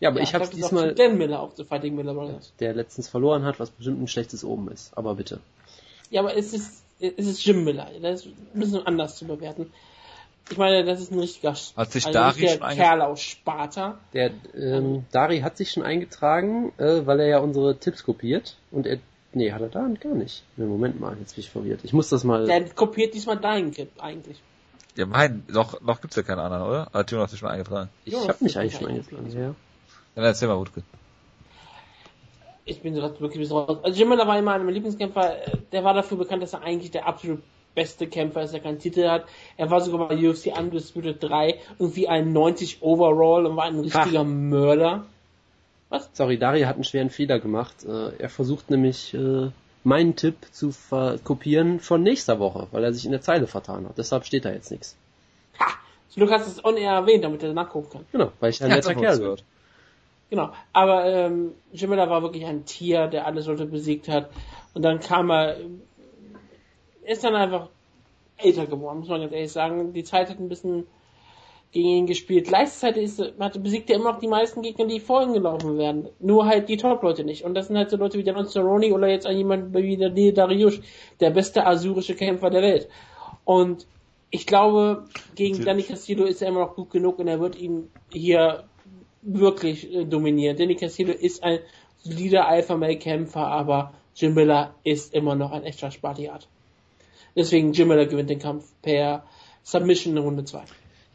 Ja, 0.00 0.10
aber 0.10 0.18
ja, 0.18 0.24
ich 0.24 0.34
habe 0.34 0.46
diesmal. 0.46 0.94
Dan 0.94 1.18
Miller 1.18 1.40
auch 1.40 1.54
zu 1.54 1.64
Fighting 1.64 1.96
Miller 1.96 2.14
Brothers. 2.14 2.52
Der 2.60 2.74
letztens 2.74 3.08
verloren 3.08 3.44
hat, 3.44 3.58
was 3.58 3.70
bestimmt 3.70 4.00
ein 4.00 4.08
schlechtes 4.08 4.44
Oben 4.44 4.70
ist. 4.70 4.96
Aber 4.96 5.14
bitte. 5.14 5.40
Ja, 6.10 6.20
aber 6.20 6.36
es 6.36 6.52
ist 6.52 6.84
es 7.00 7.26
ist 7.26 7.44
Jim 7.44 7.64
Miller. 7.64 7.88
Das 8.00 8.20
ist 8.20 8.26
ein 8.26 8.60
bisschen 8.60 8.86
anders 8.86 9.16
zu 9.16 9.24
bewerten. 9.26 9.72
Ich 10.50 10.56
meine, 10.56 10.84
das 10.84 11.00
ist 11.00 11.12
ein 11.12 11.18
richtiger, 11.18 11.54
hat 11.76 11.92
sich 11.92 12.06
ein 12.06 12.12
Dari 12.12 12.48
schon 12.48 12.68
Kerl 12.68 13.02
aus 13.02 13.20
Sparta. 13.20 13.98
Der 14.14 14.30
ähm, 14.54 15.04
Dari 15.12 15.40
hat 15.40 15.56
sich 15.56 15.70
schon 15.70 15.82
eingetragen, 15.82 16.72
äh, 16.78 17.06
weil 17.06 17.20
er 17.20 17.26
ja 17.26 17.38
unsere 17.38 17.78
Tipps 17.78 18.04
kopiert 18.04 18.56
und 18.70 18.86
er 18.86 18.98
Nee, 19.34 19.52
hat 19.52 19.60
er 19.60 19.68
da 19.68 19.86
gar 20.00 20.14
nicht. 20.14 20.42
Nee, 20.56 20.64
Moment 20.64 20.98
mal, 21.00 21.16
jetzt 21.18 21.34
bin 21.34 21.44
ich 21.44 21.50
verwirrt. 21.50 21.80
Ich 21.82 21.92
muss 21.92 22.08
das 22.08 22.24
mal. 22.24 22.46
Der 22.46 22.66
kopiert 22.70 23.12
diesmal 23.14 23.36
deinen 23.36 23.72
Tipp 23.72 23.90
eigentlich. 23.98 24.40
Ja, 24.96 25.06
mein, 25.06 25.44
noch, 25.48 25.80
noch 25.82 26.00
gibt's 26.00 26.16
ja 26.16 26.22
keinen 26.22 26.40
anderen, 26.40 26.62
oder? 26.62 26.90
Hat 26.92 27.10
Jonas 27.12 27.30
sich 27.30 27.38
schon 27.38 27.48
eingetragen? 27.48 27.90
Ich 28.04 28.14
Jonas 28.14 28.28
hab 28.28 28.40
mich 28.40 28.58
eigentlich 28.58 28.74
schon 28.74 28.88
eingetragen, 28.88 29.30
ja. 29.30 29.54
Dann 30.14 30.24
erzähl 30.24 30.48
mal, 30.48 30.58
Wutke. 30.58 30.82
Ich 32.64 32.82
bin 32.82 32.94
gerade 32.94 33.20
wirklich 33.20 33.40
bis 33.40 33.50
raus. 33.50 33.78
Also 33.82 33.98
Jim 33.98 34.08
Miller 34.08 34.26
war 34.26 34.38
immer 34.38 34.58
mein 34.58 34.74
Lieblingskämpfer. 34.74 35.36
Der 35.72 35.84
war 35.84 35.94
dafür 35.94 36.16
bekannt, 36.18 36.42
dass 36.42 36.54
er 36.54 36.62
eigentlich 36.62 36.90
der 36.90 37.06
absolut 37.06 37.42
beste 37.78 38.08
Kämpfer 38.08 38.42
ist, 38.42 38.52
der 38.52 38.60
keinen 38.60 38.80
Titel 38.80 39.08
hat. 39.08 39.26
Er 39.56 39.70
war 39.70 39.80
sogar 39.80 40.08
bei 40.08 40.16
UFC 40.16 40.46
Undisputed 40.46 41.22
3 41.22 41.60
irgendwie 41.78 42.08
ein 42.08 42.32
90 42.32 42.82
Overall 42.82 43.46
und 43.46 43.54
war 43.54 43.66
ein 43.66 43.78
richtiger 43.78 44.22
Ach. 44.22 44.24
Mörder. 44.24 45.06
Was? 45.90 46.10
Sorry, 46.12 46.38
Daria 46.38 46.66
hat 46.66 46.74
einen 46.74 46.84
schweren 46.84 47.10
Fehler 47.10 47.38
gemacht. 47.38 47.84
Äh, 47.84 48.16
er 48.18 48.28
versucht 48.28 48.68
nämlich 48.68 49.14
äh, 49.14 49.50
meinen 49.84 50.16
Tipp 50.16 50.34
zu 50.50 50.74
kopieren 51.22 51.78
von 51.78 52.02
nächster 52.02 52.40
Woche, 52.40 52.66
weil 52.72 52.82
er 52.82 52.92
sich 52.92 53.04
in 53.04 53.12
der 53.12 53.20
Zeile 53.20 53.46
vertan 53.46 53.86
hat. 53.88 53.96
Deshalb 53.96 54.26
steht 54.26 54.44
da 54.44 54.50
jetzt 54.50 54.72
nichts. 54.72 54.96
Ha! 55.60 55.66
Du 56.16 56.28
hast 56.28 56.48
es 56.48 56.64
on-air 56.64 56.94
erwähnt, 56.94 57.22
damit 57.22 57.44
er 57.44 57.52
nachgucken 57.52 57.90
kann. 57.90 58.04
Genau, 58.10 58.32
weil 58.40 58.50
ich 58.50 58.60
ein 58.62 58.70
netter 58.70 58.96
Kerl 58.96 59.20
wird. 59.20 59.44
Genau, 60.30 60.50
aber 60.72 61.06
ähm, 61.06 61.52
Jim 61.72 61.90
Miller 61.90 62.10
war 62.10 62.22
wirklich 62.22 62.44
ein 62.44 62.64
Tier, 62.64 63.06
der 63.06 63.24
alle 63.24 63.40
Leute 63.40 63.66
besiegt 63.66 64.08
hat. 64.08 64.30
Und 64.74 64.82
dann 64.82 65.00
kam 65.00 65.30
er, 65.30 65.56
ist 67.08 67.24
dann 67.24 67.34
einfach 67.34 67.68
älter 68.36 68.66
geworden, 68.66 69.00
muss 69.00 69.08
man 69.08 69.20
ganz 69.22 69.32
ehrlich 69.32 69.52
sagen. 69.52 69.92
Die 69.92 70.04
Zeit 70.04 70.30
hat 70.30 70.38
ein 70.38 70.48
bisschen 70.48 70.86
gegen 71.72 71.88
ihn 71.88 72.06
gespielt. 72.06 72.46
Gleichzeitig 72.46 73.04
ist, 73.04 73.20
hat, 73.38 73.62
besiegt 73.62 73.90
er 73.90 73.96
immer 73.96 74.12
noch 74.12 74.20
die 74.20 74.28
meisten 74.28 74.62
Gegner, 74.62 74.86
die 74.86 75.00
vor 75.00 75.22
ihm 75.22 75.32
gelaufen 75.32 75.76
werden. 75.78 76.08
Nur 76.20 76.46
halt 76.46 76.68
die 76.68 76.76
Top-Leute 76.76 77.24
nicht. 77.24 77.44
Und 77.44 77.54
das 77.54 77.66
sind 77.66 77.76
halt 77.76 77.90
so 77.90 77.96
Leute 77.96 78.18
wie 78.18 78.24
der 78.24 78.46
Cerrone 78.46 78.92
oder 78.92 79.08
jetzt 79.08 79.26
jemand 79.26 79.74
wie 79.74 79.96
der 79.96 80.10
Neil 80.10 80.32
Dariush, 80.32 80.80
der 81.20 81.30
beste 81.30 81.66
asyrische 81.66 82.14
Kämpfer 82.14 82.50
der 82.50 82.62
Welt. 82.62 82.88
Und 83.44 83.86
ich 84.30 84.46
glaube, 84.46 85.04
gegen 85.34 85.64
Danny 85.64 85.82
Castillo 85.82 86.24
ist 86.24 86.42
er 86.42 86.48
immer 86.48 86.60
noch 86.60 86.74
gut 86.74 86.90
genug 86.90 87.18
und 87.18 87.28
er 87.28 87.40
wird 87.40 87.56
ihn 87.56 87.90
hier 88.12 88.64
wirklich 89.22 89.92
äh, 89.92 90.04
dominieren. 90.04 90.56
Danny 90.56 90.74
Castillo 90.74 91.12
ist 91.12 91.42
ein 91.42 91.60
solider 91.96 92.46
Alpha-Male-Kämpfer, 92.46 93.46
aber 93.46 93.94
Jim 94.14 94.34
Miller 94.34 94.74
ist 94.84 95.14
immer 95.14 95.34
noch 95.34 95.52
ein 95.52 95.64
echter 95.64 95.90
Spartiat. 95.90 96.48
Deswegen 97.36 97.72
Jim 97.72 97.88
Miller 97.88 98.06
gewinnt 98.06 98.30
den 98.30 98.38
Kampf 98.38 98.64
per 98.82 99.24
Submission 99.62 100.16
in 100.16 100.22
Runde 100.22 100.44
2. 100.44 100.62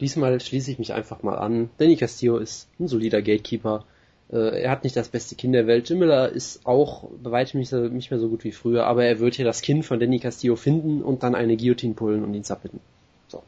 Diesmal 0.00 0.40
schließe 0.40 0.70
ich 0.70 0.78
mich 0.78 0.92
einfach 0.92 1.22
mal 1.22 1.36
an. 1.36 1.70
Danny 1.78 1.96
Castillo 1.96 2.38
ist 2.38 2.68
ein 2.78 2.88
solider 2.88 3.22
Gatekeeper. 3.22 3.84
Äh, 4.32 4.62
er 4.62 4.70
hat 4.70 4.84
nicht 4.84 4.96
das 4.96 5.08
beste 5.08 5.34
Kind 5.34 5.54
der 5.54 5.66
Welt. 5.66 5.88
Jim 5.88 5.98
Miller 5.98 6.28
ist 6.30 6.66
auch 6.66 7.08
bei 7.22 7.30
weitem 7.30 7.60
nicht, 7.60 7.72
nicht, 7.72 8.10
mehr 8.10 8.20
so 8.20 8.28
gut 8.28 8.44
wie 8.44 8.52
früher, 8.52 8.86
aber 8.86 9.04
er 9.04 9.20
wird 9.20 9.36
hier 9.36 9.44
das 9.44 9.62
Kind 9.62 9.84
von 9.84 10.00
Danny 10.00 10.18
Castillo 10.18 10.56
finden 10.56 11.02
und 11.02 11.22
dann 11.22 11.34
eine 11.34 11.56
Guillotine 11.56 11.94
pullen 11.94 12.24
und 12.24 12.34
ihn 12.34 12.44
zappeln. 12.44 12.80
So. 13.28 13.42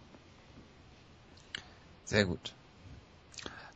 Sehr 2.04 2.26
gut. 2.26 2.52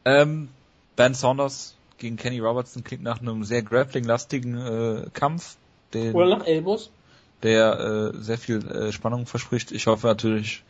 Ähm, 0.05 0.49
ben 0.97 1.15
Saunders 1.15 1.77
gegen 1.99 2.17
Kenny 2.17 2.39
Robertson 2.39 2.85
klingt 2.85 3.03
nach 3.03 3.21
einem 3.21 3.45
sehr 3.45 3.63
grappling-lastigen 3.63 4.57
äh, 4.59 5.11
Kampf. 5.13 5.57
Den, 5.93 6.15
Oder 6.15 6.39
nach 6.39 6.47
Elbows. 6.47 6.91
Der 7.43 8.13
äh, 8.15 8.19
sehr 8.19 8.39
viel 8.39 8.67
äh, 8.67 8.93
Spannung 8.93 9.27
verspricht. 9.27 9.73
Ich 9.73 9.87
hoffe 9.87 10.07
natürlich, 10.07 10.63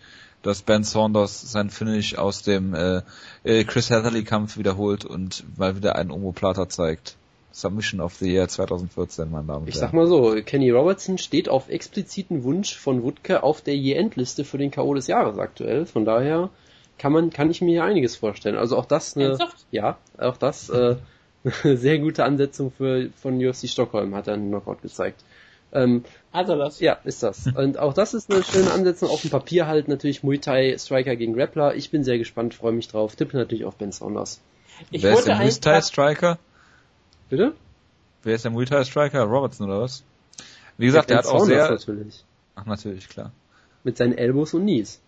dass 0.43 0.63
Ben 0.63 0.85
Saunders 0.85 1.53
sein 1.53 1.71
Finish 1.71 2.17
aus 2.17 2.43
dem 2.43 2.75
äh, 2.75 3.03
äh 3.45 3.65
Chris 3.65 3.91
Heatherly 3.91 4.25
Kampf 4.25 4.57
wiederholt 4.57 5.05
und 5.05 5.45
mal 5.59 5.77
wieder 5.77 5.97
einen 5.97 6.11
Omoplata 6.11 6.69
zeigt. 6.69 7.17
Submission 7.53 8.01
of 8.01 8.15
the 8.15 8.31
Year 8.31 8.47
2014, 8.47 9.31
meine 9.31 9.47
Damen 9.47 9.49
und 9.49 9.55
Herren. 9.63 9.69
Ich 9.69 9.77
sag 9.77 9.93
mal 9.93 10.07
so, 10.07 10.37
Kenny 10.45 10.71
Robertson 10.71 11.19
steht 11.19 11.49
auf 11.49 11.69
expliziten 11.69 12.45
Wunsch 12.45 12.77
von 12.77 13.03
Wutke 13.03 13.43
auf 13.43 13.61
der 13.61 13.75
Year-End-Liste 13.75 14.45
für 14.45 14.57
den 14.57 14.71
K.O. 14.71 14.95
des 14.95 15.09
Jahres 15.09 15.39
aktuell. 15.39 15.85
Von 15.85 16.05
daher 16.05 16.51
kann 16.99 17.13
man, 17.13 17.31
kann 17.31 17.51
ich 17.51 17.61
mir 17.61 17.71
hier 17.71 17.85
einiges 17.85 18.17
vorstellen. 18.17 18.57
Also 18.57 18.77
auch 18.77 18.87
das 18.87 19.17
eine, 19.17 19.31
Ernsthaft? 19.31 19.67
ja, 19.73 19.99
auch 20.19 20.37
das, 20.37 20.69
äh, 20.69 20.97
sehr 21.65 21.99
gute 21.99 22.25
Ansetzung 22.25 22.71
für, 22.71 23.11
von 23.21 23.45
UFC 23.45 23.69
Stockholm 23.69 24.15
hat 24.15 24.29
er 24.29 24.35
einen 24.35 24.49
Knockout 24.49 24.83
gezeigt. 24.83 25.25
Ähm, 25.73 26.05
Er 26.33 26.45
das? 26.45 26.79
Ja, 26.79 26.99
ist 27.05 27.23
das. 27.23 27.47
Und 27.49 27.79
auch 27.79 27.93
das 27.93 28.15
ist 28.15 28.33
eine 28.33 28.45
schöne 28.45 28.71
Ansetzung. 28.71 29.11
Auf 29.11 29.23
dem 29.23 29.31
Papier 29.31 29.67
halt 29.67 29.89
natürlich 29.89 30.23
Muay 30.23 30.39
Thai 30.39 30.77
Striker 30.79 31.17
gegen 31.17 31.35
Grappler. 31.35 31.75
Ich 31.75 31.91
bin 31.91 32.05
sehr 32.05 32.19
gespannt, 32.19 32.55
freue 32.55 32.73
mich 32.73 32.87
drauf. 32.87 33.17
Tippe 33.17 33.37
natürlich 33.37 33.65
auf 33.65 33.77
Ben 33.77 33.91
Saunders. 33.91 34.41
Ich 34.93 35.03
Wer 35.03 35.15
ist 35.15 35.27
der 35.27 35.37
Muay 35.37 35.51
Thai 35.51 35.81
Striker? 35.81 36.39
Bitte? 37.29 37.55
Wer 38.23 38.35
ist 38.37 38.45
der 38.45 38.53
Muay 38.53 38.65
Thai 38.65 38.85
Striker? 38.85 39.25
Robertson 39.25 39.69
oder 39.69 39.81
was? 39.81 40.05
Wie 40.79 40.87
gesagt, 40.87 41.11
der, 41.11 41.23
der 41.23 41.31
hat 41.31 41.35
auch 41.35 41.45
sehr... 41.45 41.69
natürlich. 41.69 42.25
Ach, 42.55 42.65
natürlich, 42.65 43.09
klar. 43.09 43.33
Mit 43.83 43.97
seinen 43.97 44.17
Elbows 44.17 44.55
und 44.55 44.63
Knees. 44.63 45.01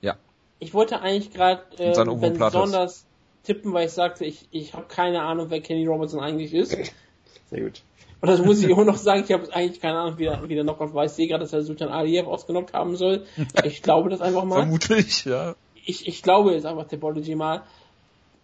Ja. 0.00 0.16
Ich 0.60 0.72
wollte 0.72 1.00
eigentlich 1.00 1.32
gerade 1.32 1.62
äh, 1.76 1.92
Ben 1.92 2.38
Saunders 2.38 3.04
tippen, 3.42 3.72
weil 3.74 3.86
ich 3.86 3.92
sagte, 3.92 4.24
ich, 4.24 4.48
ich 4.50 4.72
habe 4.72 4.86
keine 4.88 5.22
Ahnung, 5.22 5.50
wer 5.50 5.60
Kenny 5.60 5.86
Robertson 5.86 6.20
eigentlich 6.20 6.54
ist. 6.54 6.76
Sehr 7.50 7.60
gut. 7.60 7.82
Und 8.24 8.30
das 8.30 8.42
muss 8.42 8.62
ich 8.62 8.72
auch 8.72 8.86
noch 8.86 8.96
sagen, 8.96 9.22
ich 9.22 9.32
habe 9.34 9.54
eigentlich 9.54 9.82
keine 9.82 9.98
Ahnung, 9.98 10.18
wie 10.18 10.24
der, 10.24 10.48
wie 10.48 10.54
der 10.54 10.64
Knockout 10.64 10.94
war. 10.94 11.04
Ich 11.04 11.12
sehe 11.12 11.28
gerade, 11.28 11.42
dass 11.44 11.52
er 11.52 11.60
Sultan 11.60 11.90
Aliyev 11.90 12.26
ausgenockt 12.26 12.72
haben 12.72 12.96
soll. 12.96 13.26
Ich 13.64 13.82
glaube 13.82 14.08
das 14.08 14.22
einfach 14.22 14.44
mal. 14.44 14.60
Vermutlich, 14.60 15.26
ja. 15.26 15.54
Ich, 15.84 16.08
ich 16.08 16.22
glaube 16.22 16.54
jetzt 16.54 16.64
einfach 16.64 16.88
Topology 16.88 17.34
mal. 17.34 17.64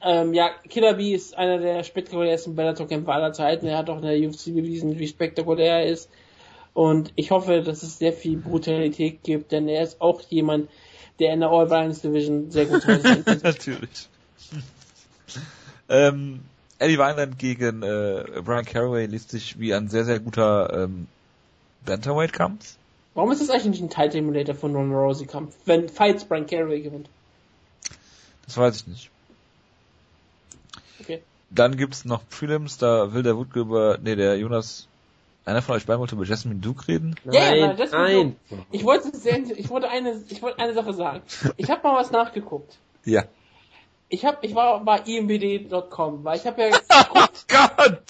Ähm, 0.03 0.35
ja, 0.35 0.51
Killer 0.69 0.93
B 0.93 1.15
ist 1.15 1.35
einer 1.35 1.57
der 1.57 1.83
spektakulärsten 1.83 2.55
Bellator-Kämpfer 2.57 3.11
aller 3.11 3.33
Zeiten. 3.33 3.65
Er 3.69 3.79
hat 3.79 3.89
auch 3.89 3.97
in 3.97 4.03
der 4.03 4.19
UFC 4.19 4.55
bewiesen, 4.55 4.99
wie 4.99 5.09
spektakulär 5.09 5.79
er 5.79 5.87
ist. 5.87 6.11
Und 6.75 7.15
ich 7.17 7.31
hoffe, 7.31 7.63
dass 7.63 7.83
es 7.83 7.97
sehr 7.97 8.13
viel 8.13 8.37
Brutalität 8.37 9.23
gibt, 9.23 9.51
denn 9.51 9.67
er 9.67 9.83
ist 9.83 10.03
auch 10.03 10.21
jemand, 10.29 10.69
der 11.21 11.33
in 11.33 11.41
der 11.41 11.49
All-Violence 11.49 12.03
Division 12.03 12.51
sehr 12.51 12.67
gut 12.67 12.85
ist. 12.85 13.27
Natürlich. 13.43 14.11
ähm, 15.89 16.41
Eddie 16.81 16.99
Wineland 16.99 17.39
gegen 17.39 17.83
äh, 17.83 18.25
Brian 18.43 18.65
Caraway 18.65 19.05
liest 19.05 19.31
sich 19.31 19.61
wie 19.61 19.75
ein 19.75 19.89
sehr, 19.89 20.07
sehr 20.07 20.19
guter 20.19 20.85
ähm, 20.85 21.07
Bantamweight-Kampf. 21.85 22.77
Warum 23.15 23.31
ist 23.33 23.43
das 23.43 23.51
eigentlich 23.51 23.81
nicht 23.81 23.83
ein 23.83 23.91
Title 23.91 24.21
Emulator 24.21 24.55
von 24.55 24.75
Ron 24.75 24.93
Rousey 24.93 25.27
Kampf, 25.27 25.55
wenn 25.67 25.91
Fights 25.91 26.25
Brian 26.25 26.47
Caraway 26.47 26.81
gewinnt? 26.81 27.11
Das 28.47 28.57
weiß 28.57 28.77
ich 28.77 28.87
nicht. 28.87 29.11
Okay. 31.01 31.23
Dann 31.51 31.77
gibt's 31.77 32.07
noch 32.07 32.27
Prelims, 32.31 32.79
da 32.79 33.13
will 33.13 33.23
der 33.23 33.37
Wutke 33.37 33.61
über, 33.61 33.99
nee, 34.03 34.17
der 34.17 34.39
Jonas, 34.39 34.89
einer 35.45 35.61
von 35.61 35.75
euch 35.75 35.85
beiden 35.85 36.01
wollte 36.01 36.15
über 36.15 36.25
Jasmine 36.25 36.61
Duke 36.61 36.89
reden? 36.89 37.15
Nein, 37.25 37.59
ja, 37.59 37.73
ja, 37.75 37.87
nein. 37.93 38.37
Duke. 38.49 38.65
Ich 38.71 38.85
wollte, 38.85 39.15
sehr, 39.15 39.39
ich 39.39 39.69
wollte 39.69 39.91
eine, 39.91 40.23
ich 40.29 40.41
wollte 40.41 40.59
eine 40.59 40.73
Sache 40.73 40.95
sagen. 40.95 41.23
Ich 41.59 41.69
habe 41.71 41.83
mal 41.83 42.01
was 42.01 42.11
nachgeguckt. 42.11 42.79
Ja 43.05 43.25
ich 44.11 44.25
hab, 44.25 44.45
ich 44.45 44.55
war 44.55 44.85
bei 44.85 44.99
imbd.com, 44.99 46.25
weil 46.25 46.37
ich 46.37 46.47
habe 46.47 46.63
ja 46.63 46.69
oh 47.15 47.27
Gott! 47.49 48.03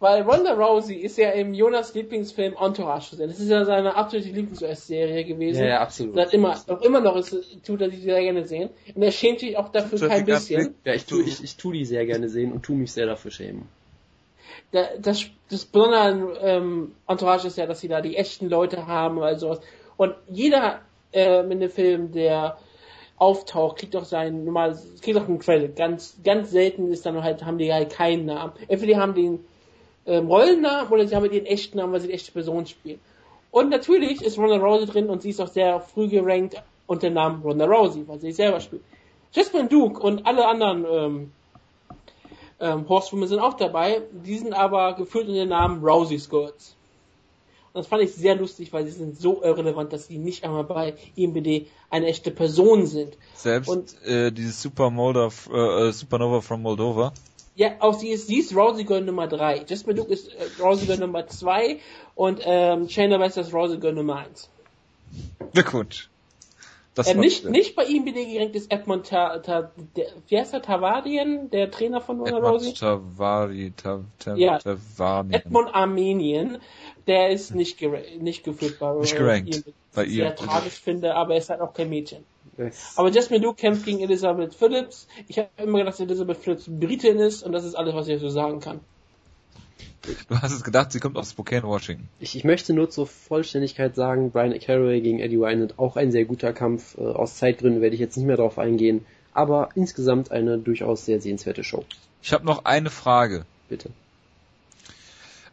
Weil 0.00 0.22
Ronda 0.22 0.54
Rousey 0.54 0.94
ist 0.94 1.18
ja 1.18 1.30
im 1.32 1.52
Jonas 1.52 1.92
Lieblingsfilm 1.92 2.54
Entourage 2.58 3.10
zu 3.10 3.16
sehen. 3.16 3.28
Das 3.28 3.38
ist 3.38 3.50
ja 3.50 3.66
seine 3.66 3.94
absolute 3.94 4.30
Lieblings-US-Serie 4.30 5.26
gewesen. 5.26 5.60
Ja, 5.60 5.68
ja, 5.68 5.80
absolut. 5.80 6.16
Und 6.16 6.32
immer, 6.32 6.58
auch 6.68 6.80
immer 6.80 7.02
noch 7.02 7.16
ist, 7.16 7.36
tut 7.66 7.82
er 7.82 7.88
die 7.88 7.98
sehr 7.98 8.18
gerne 8.22 8.46
sehen. 8.46 8.70
Und 8.94 9.02
er 9.02 9.12
schämt 9.12 9.40
sich 9.40 9.58
auch 9.58 9.68
dafür 9.68 10.08
kein 10.08 10.24
bisschen. 10.24 10.74
Ja, 10.86 10.94
ich 10.94 11.04
tu, 11.04 11.20
ich, 11.20 11.44
ich 11.44 11.54
tu 11.58 11.70
die 11.70 11.84
sehr 11.84 12.06
gerne 12.06 12.30
sehen 12.30 12.50
und 12.50 12.62
tu 12.62 12.72
mich 12.72 12.92
sehr 12.92 13.04
dafür 13.04 13.30
schämen. 13.30 13.68
Das, 14.72 15.26
das 15.50 15.66
Besondere 15.66 16.00
an 16.00 16.28
ähm, 16.40 16.92
Entourage 17.06 17.48
ist 17.48 17.58
ja, 17.58 17.66
dass 17.66 17.80
sie 17.80 17.88
da 17.88 18.00
die 18.00 18.16
echten 18.16 18.48
Leute 18.48 18.86
haben 18.86 19.18
oder 19.18 19.38
sowas. 19.38 19.60
Und 19.98 20.14
jeder 20.28 20.80
ähm, 21.12 21.50
in 21.50 21.60
dem 21.60 21.70
Film, 21.70 22.12
der 22.12 22.56
auftaucht, 23.20 23.76
kriegt 23.76 23.94
auch 23.94 24.04
seinen 24.04 24.44
normales, 24.44 25.00
kriegt 25.02 25.18
auch 25.18 25.28
einen 25.28 25.38
Credit. 25.38 25.76
Ganz, 25.76 26.16
ganz 26.24 26.50
selten 26.50 26.90
ist 26.90 27.04
dann 27.04 27.22
halt, 27.22 27.44
haben 27.44 27.58
die 27.58 27.72
halt 27.72 27.90
keinen 27.90 28.26
Namen. 28.26 28.54
Entweder 28.66 28.94
die 28.94 28.96
haben 28.96 29.14
den 29.14 29.44
ähm, 30.06 30.26
Rollennamen 30.26 30.90
oder 30.90 31.06
sie 31.06 31.14
haben 31.14 31.30
den 31.30 31.46
echten 31.46 31.76
Namen, 31.76 31.92
weil 31.92 32.00
sie 32.00 32.08
die 32.08 32.14
echte 32.14 32.32
Person 32.32 32.66
spielen. 32.66 32.98
Und 33.50 33.68
natürlich 33.68 34.22
ist 34.22 34.38
Ronda 34.38 34.56
Rousey 34.56 34.86
drin 34.86 35.10
und 35.10 35.20
sie 35.22 35.30
ist 35.30 35.40
auch 35.40 35.48
sehr 35.48 35.80
früh 35.80 36.08
gerankt 36.08 36.62
unter 36.86 37.08
dem 37.08 37.14
Namen 37.14 37.42
Ronda 37.42 37.66
Rousey, 37.66 38.08
weil 38.08 38.18
sie 38.18 38.32
selber 38.32 38.58
spielt. 38.60 38.82
Jasmine 39.32 39.68
Duke 39.68 40.00
und 40.00 40.26
alle 40.26 40.46
anderen 40.46 40.86
ähm, 40.90 41.32
ähm, 42.58 42.88
Horsewomen 42.88 43.28
sind 43.28 43.38
auch 43.38 43.54
dabei, 43.54 44.02
die 44.12 44.38
sind 44.38 44.54
aber 44.54 44.94
geführt 44.94 45.28
in 45.28 45.34
den 45.34 45.50
Namen 45.50 45.84
Rousey 45.84 46.18
Skirts. 46.18 46.74
Und 47.72 47.82
das 47.82 47.86
fand 47.86 48.02
ich 48.02 48.12
sehr 48.12 48.34
lustig, 48.34 48.72
weil 48.72 48.84
sie 48.84 48.92
sind 48.92 49.16
so 49.16 49.42
irrelevant, 49.42 49.92
dass 49.92 50.08
sie 50.08 50.18
nicht 50.18 50.44
einmal 50.44 50.64
bei 50.64 50.94
IMBD 51.14 51.66
eine 51.88 52.06
echte 52.06 52.32
Person 52.32 52.86
sind. 52.86 53.16
Selbst 53.34 53.68
und, 53.68 54.02
äh, 54.04 54.32
dieses 54.32 54.60
Super 54.60 54.88
äh, 54.88 55.88
äh, 55.88 55.92
Supernova 55.92 56.40
from 56.40 56.62
Moldova. 56.62 57.12
Ja, 57.54 57.72
auch 57.80 57.94
sie 57.94 58.08
ist, 58.08 58.26
sie 58.26 58.38
ist 58.38 58.56
Rousey 58.56 58.84
Girl 58.84 59.02
Nummer 59.02 59.28
3. 59.28 59.66
Jasmine 59.68 59.96
Duke 59.96 60.12
ist 60.12 60.28
äh, 60.28 60.62
Rousey 60.62 60.86
Girl 60.86 60.98
Nummer 60.98 61.26
2 61.26 61.78
und 62.14 62.40
ähm, 62.44 62.88
Shayna 62.88 63.20
West 63.20 63.36
ist 63.36 63.52
Rousey 63.52 63.78
Girl 63.78 63.92
Nummer 63.92 64.16
1. 64.16 64.48
Glückwunsch. 65.52 66.08
Das 66.94 67.06
äh, 67.08 67.14
nicht, 67.14 67.44
nicht 67.44 67.76
bei 67.76 67.84
ihm 67.84 68.04
gerankt 68.04 68.56
ist 68.56 68.72
Edmond 68.72 69.06
Ta, 69.06 69.38
Ta, 69.38 69.70
der, 69.96 70.06
wie 70.26 70.38
heißt 70.38 70.52
er, 70.54 70.62
Tavadien, 70.62 71.48
der 71.50 71.70
Trainer 71.70 72.00
von 72.00 72.20
Ronda 72.20 72.38
Rousey? 72.38 72.74
Tavari, 72.74 73.72
Ta, 73.76 74.04
Ta, 74.18 74.34
ja. 74.34 74.58
Tavarien. 74.58 75.32
Edmond 75.32 75.72
Armenien, 75.72 76.58
der 77.06 77.30
ist 77.30 77.54
nicht, 77.54 77.80
nicht 78.20 78.42
geführt 78.42 78.78
bei 78.80 78.92
Nicht 78.94 79.16
gerankt. 79.16 79.64
Bei 79.94 80.04
ihr. 80.04 80.24
Sehr 80.24 80.36
tragisch 80.36 80.80
finde, 80.80 81.14
aber 81.14 81.34
er 81.34 81.38
ist 81.38 81.50
halt 81.50 81.60
auch 81.60 81.74
kein 81.74 81.88
Mädchen. 81.88 82.24
Yes. 82.58 82.94
Aber 82.96 83.10
Jasmine 83.10 83.42
Luke 83.42 83.56
kämpft 83.56 83.84
gegen 83.84 84.00
Elizabeth 84.00 84.54
Phillips. 84.54 85.06
Ich 85.28 85.38
habe 85.38 85.48
immer 85.56 85.78
gedacht, 85.78 85.94
dass 85.94 86.00
Elizabeth 86.00 86.38
Phillips 86.38 86.66
Britin 86.68 87.18
ist 87.18 87.42
und 87.42 87.52
das 87.52 87.64
ist 87.64 87.74
alles, 87.74 87.94
was 87.94 88.08
ich 88.08 88.20
so 88.20 88.28
sagen 88.28 88.60
kann. 88.60 88.80
Du 90.28 90.40
hast 90.40 90.52
es 90.52 90.64
gedacht, 90.64 90.92
sie 90.92 91.00
kommt 91.00 91.16
aus 91.16 91.30
Spokane, 91.30 91.62
Washington. 91.62 92.08
Ich, 92.18 92.36
ich 92.36 92.44
möchte 92.44 92.72
nur 92.72 92.90
zur 92.90 93.06
Vollständigkeit 93.06 93.94
sagen, 93.94 94.30
Brian 94.30 94.58
Carraway 94.58 95.00
gegen 95.00 95.20
Eddie 95.20 95.38
Wynand 95.38 95.78
auch 95.78 95.96
ein 95.96 96.10
sehr 96.10 96.24
guter 96.24 96.52
Kampf. 96.52 96.96
Äh, 96.96 97.02
aus 97.02 97.36
Zeitgründen 97.36 97.80
werde 97.80 97.94
ich 97.94 98.00
jetzt 98.00 98.16
nicht 98.16 98.26
mehr 98.26 98.36
darauf 98.36 98.58
eingehen. 98.58 99.04
Aber 99.32 99.70
insgesamt 99.74 100.30
eine 100.30 100.58
durchaus 100.58 101.04
sehr 101.04 101.20
sehenswerte 101.20 101.62
Show. 101.62 101.84
Ich 102.22 102.32
habe 102.32 102.44
noch 102.44 102.64
eine 102.64 102.90
Frage. 102.90 103.44
Bitte. 103.68 103.90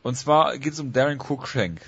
Und 0.03 0.15
zwar 0.15 0.57
geht 0.57 0.73
es 0.73 0.79
um 0.79 0.93
Darren 0.93 1.19
Cookshank. 1.19 1.81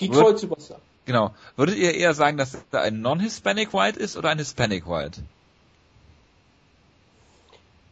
Detroit 0.00 0.38
Superstar. 0.38 0.80
Genau. 1.06 1.34
Würdet 1.56 1.76
ihr 1.76 1.94
eher 1.94 2.14
sagen, 2.14 2.36
dass 2.36 2.58
er 2.70 2.82
ein 2.82 3.00
Non-Hispanic 3.00 3.72
White 3.72 3.98
ist 3.98 4.16
oder 4.16 4.28
ein 4.28 4.38
Hispanic 4.38 4.86
White? 4.86 5.22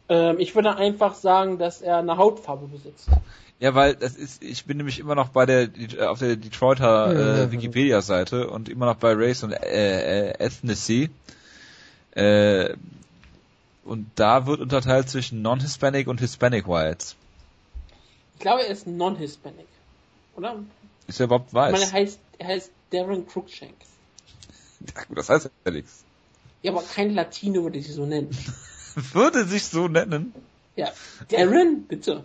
Ähm, 0.09 0.39
ich 0.39 0.55
würde 0.55 0.75
einfach 0.75 1.15
sagen, 1.15 1.57
dass 1.57 1.81
er 1.81 1.97
eine 1.97 2.17
Hautfarbe 2.17 2.67
besitzt. 2.67 3.09
Ja, 3.59 3.73
weil 3.73 3.95
das 3.95 4.15
ist, 4.15 4.43
ich 4.43 4.65
bin 4.65 4.77
nämlich 4.77 4.99
immer 4.99 5.15
noch 5.15 5.29
bei 5.29 5.45
der 5.45 5.69
auf 6.09 6.19
der 6.19 6.35
Detroiter 6.35 7.45
äh, 7.45 7.51
Wikipedia-Seite 7.51 8.49
und 8.49 8.69
immer 8.69 8.85
noch 8.85 8.97
bei 8.97 9.13
Race 9.13 9.43
und 9.43 9.51
äh, 9.51 10.29
äh, 10.29 10.39
Ethnicity. 10.39 11.09
Äh, 12.11 12.75
und 13.83 14.09
da 14.15 14.45
wird 14.45 14.59
unterteilt 14.59 15.09
zwischen 15.09 15.41
Non-Hispanic 15.41 16.07
und 16.07 16.19
Hispanic 16.19 16.67
Whites. 16.67 17.15
Ich 18.35 18.41
glaube, 18.41 18.63
er 18.63 18.69
ist 18.69 18.85
Non-Hispanic, 18.85 19.67
oder? 20.35 20.59
Ist 21.07 21.19
er 21.19 21.25
überhaupt 21.25 21.53
weiß? 21.53 21.73
Ich 21.73 21.79
meine, 21.79 21.91
er 21.91 21.99
heißt, 22.05 22.19
er 22.37 22.47
heißt 22.47 22.71
Darren 22.91 23.25
Cruikshank. 23.25 23.73
Ja 24.95 25.03
gut, 25.07 25.17
das 25.17 25.29
heißt 25.29 25.49
ja 25.65 25.71
nichts. 25.71 26.03
Ja, 26.61 26.71
aber 26.71 26.83
kein 26.83 27.15
Latino 27.15 27.63
würde 27.63 27.81
sich 27.81 27.93
so 27.93 28.05
nennen. 28.05 28.29
würde 29.13 29.45
sich 29.45 29.65
so 29.65 29.87
nennen? 29.87 30.33
Ja. 30.75 30.91
Darren, 31.29 31.83
bitte. 31.83 32.23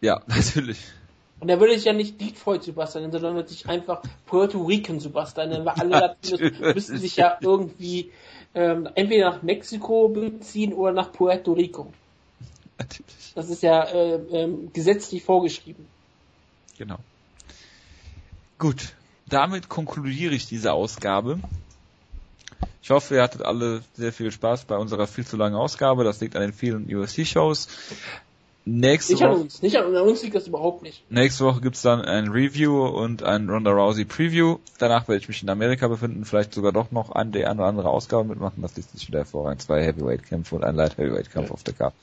Ja, 0.00 0.22
natürlich. 0.26 0.78
Und 1.40 1.48
er 1.48 1.58
würde 1.58 1.74
sich 1.74 1.84
ja 1.84 1.92
nicht 1.92 2.20
Detroit 2.20 2.62
Superstar 2.62 3.00
nennen, 3.00 3.12
sondern 3.12 3.34
würde 3.34 3.48
sich 3.48 3.68
einfach 3.68 4.02
Puerto 4.26 4.62
Rican 4.62 5.00
Superstar 5.00 5.46
nennen, 5.46 5.64
weil 5.64 5.74
alle 5.74 5.90
Latinos 5.90 6.40
müssten 6.74 6.98
sich 6.98 7.16
ja 7.16 7.36
irgendwie 7.40 8.12
ähm, 8.54 8.88
entweder 8.94 9.30
nach 9.30 9.42
Mexiko 9.42 10.08
beziehen 10.08 10.72
oder 10.72 10.92
nach 10.92 11.10
Puerto 11.12 11.52
Rico. 11.52 11.92
Natürlich. 12.78 13.32
Das 13.34 13.50
ist 13.50 13.62
ja 13.62 13.82
äh, 13.84 14.14
ähm, 14.14 14.72
gesetzlich 14.72 15.24
vorgeschrieben. 15.24 15.86
Genau. 16.78 16.98
Gut, 18.58 18.94
damit 19.28 19.68
konkludiere 19.68 20.34
ich 20.34 20.46
diese 20.46 20.72
Ausgabe. 20.72 21.40
Ich 22.82 22.90
hoffe, 22.90 23.14
ihr 23.14 23.22
hattet 23.22 23.42
alle 23.42 23.82
sehr 23.94 24.12
viel 24.12 24.32
Spaß 24.32 24.64
bei 24.64 24.76
unserer 24.76 25.06
viel 25.06 25.24
zu 25.24 25.36
langen 25.36 25.54
Ausgabe. 25.54 26.04
Das 26.04 26.20
liegt 26.20 26.34
an 26.36 26.42
den 26.42 26.52
vielen 26.52 26.92
UFC-Shows. 26.92 27.68
Nächste 28.64 29.14
nicht 29.14 29.22
Woche, 29.22 29.30
an 29.30 29.40
uns, 29.40 29.62
nicht 29.62 29.76
an, 29.76 29.96
an 29.96 30.02
uns 30.06 30.22
liegt 30.22 30.36
das 30.36 30.46
überhaupt 30.46 30.82
nicht. 30.82 31.02
Nächste 31.10 31.44
Woche 31.44 31.60
gibt's 31.60 31.82
dann 31.82 32.00
ein 32.00 32.28
Review 32.28 32.86
und 32.86 33.24
ein 33.24 33.50
Ronda 33.50 33.72
Rousey 33.72 34.04
Preview. 34.04 34.58
Danach 34.78 35.08
werde 35.08 35.20
ich 35.20 35.26
mich 35.26 35.42
in 35.42 35.50
Amerika 35.50 35.88
befinden, 35.88 36.24
vielleicht 36.24 36.54
sogar 36.54 36.70
doch 36.70 36.92
noch 36.92 37.10
an 37.10 37.32
der 37.32 37.50
eine 37.50 37.60
oder 37.60 37.68
andere 37.68 37.88
Ausgabe 37.88 38.28
mitmachen. 38.28 38.62
Das 38.62 38.76
liegt 38.76 38.90
sich 38.90 39.08
wieder 39.08 39.20
hervorragend. 39.20 39.62
Zwei 39.62 39.84
Heavyweight-Kämpfe 39.84 40.54
und 40.54 40.62
ein 40.62 40.76
Light 40.76 40.96
Heavyweight-Kampf 40.96 41.48
ja. 41.48 41.54
auf 41.54 41.64
der 41.64 41.74
Karte. 41.74 41.96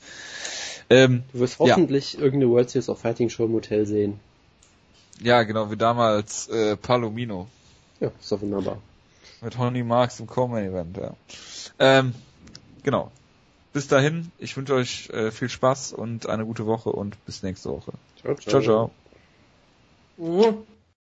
Ähm, 0.90 1.22
du 1.32 1.40
wirst 1.40 1.58
hoffentlich 1.60 2.14
ja. 2.14 2.20
irgendeine 2.20 2.52
World 2.52 2.68
Series 2.68 2.90
of 2.90 2.98
Fighting 2.98 3.30
Show 3.30 3.46
im 3.46 3.52
Hotel 3.52 3.86
sehen. 3.86 4.20
Ja, 5.22 5.44
genau, 5.44 5.70
wie 5.70 5.76
damals 5.76 6.48
äh, 6.48 6.76
Palomino. 6.76 7.46
Ja, 8.00 8.10
ist 8.20 8.32
doch 8.32 8.40
wunderbar. 8.42 8.78
Mit 9.42 9.58
Honey 9.58 9.82
Marks 9.82 10.20
im 10.20 10.26
Co-Main-Event, 10.26 10.96
ja. 10.98 11.14
Ähm, 11.78 12.14
genau. 12.82 13.10
Bis 13.72 13.88
dahin, 13.88 14.32
ich 14.38 14.56
wünsche 14.56 14.74
euch 14.74 15.08
äh, 15.10 15.30
viel 15.30 15.48
Spaß 15.48 15.92
und 15.92 16.28
eine 16.28 16.44
gute 16.44 16.66
Woche 16.66 16.90
und 16.90 17.24
bis 17.24 17.42
nächste 17.42 17.70
Woche. 17.70 17.92
Ciao, 18.20 18.34
ciao. 18.34 18.60
ciao, 18.60 18.62
ciao. 18.62 18.90
Mhm. 20.16 20.66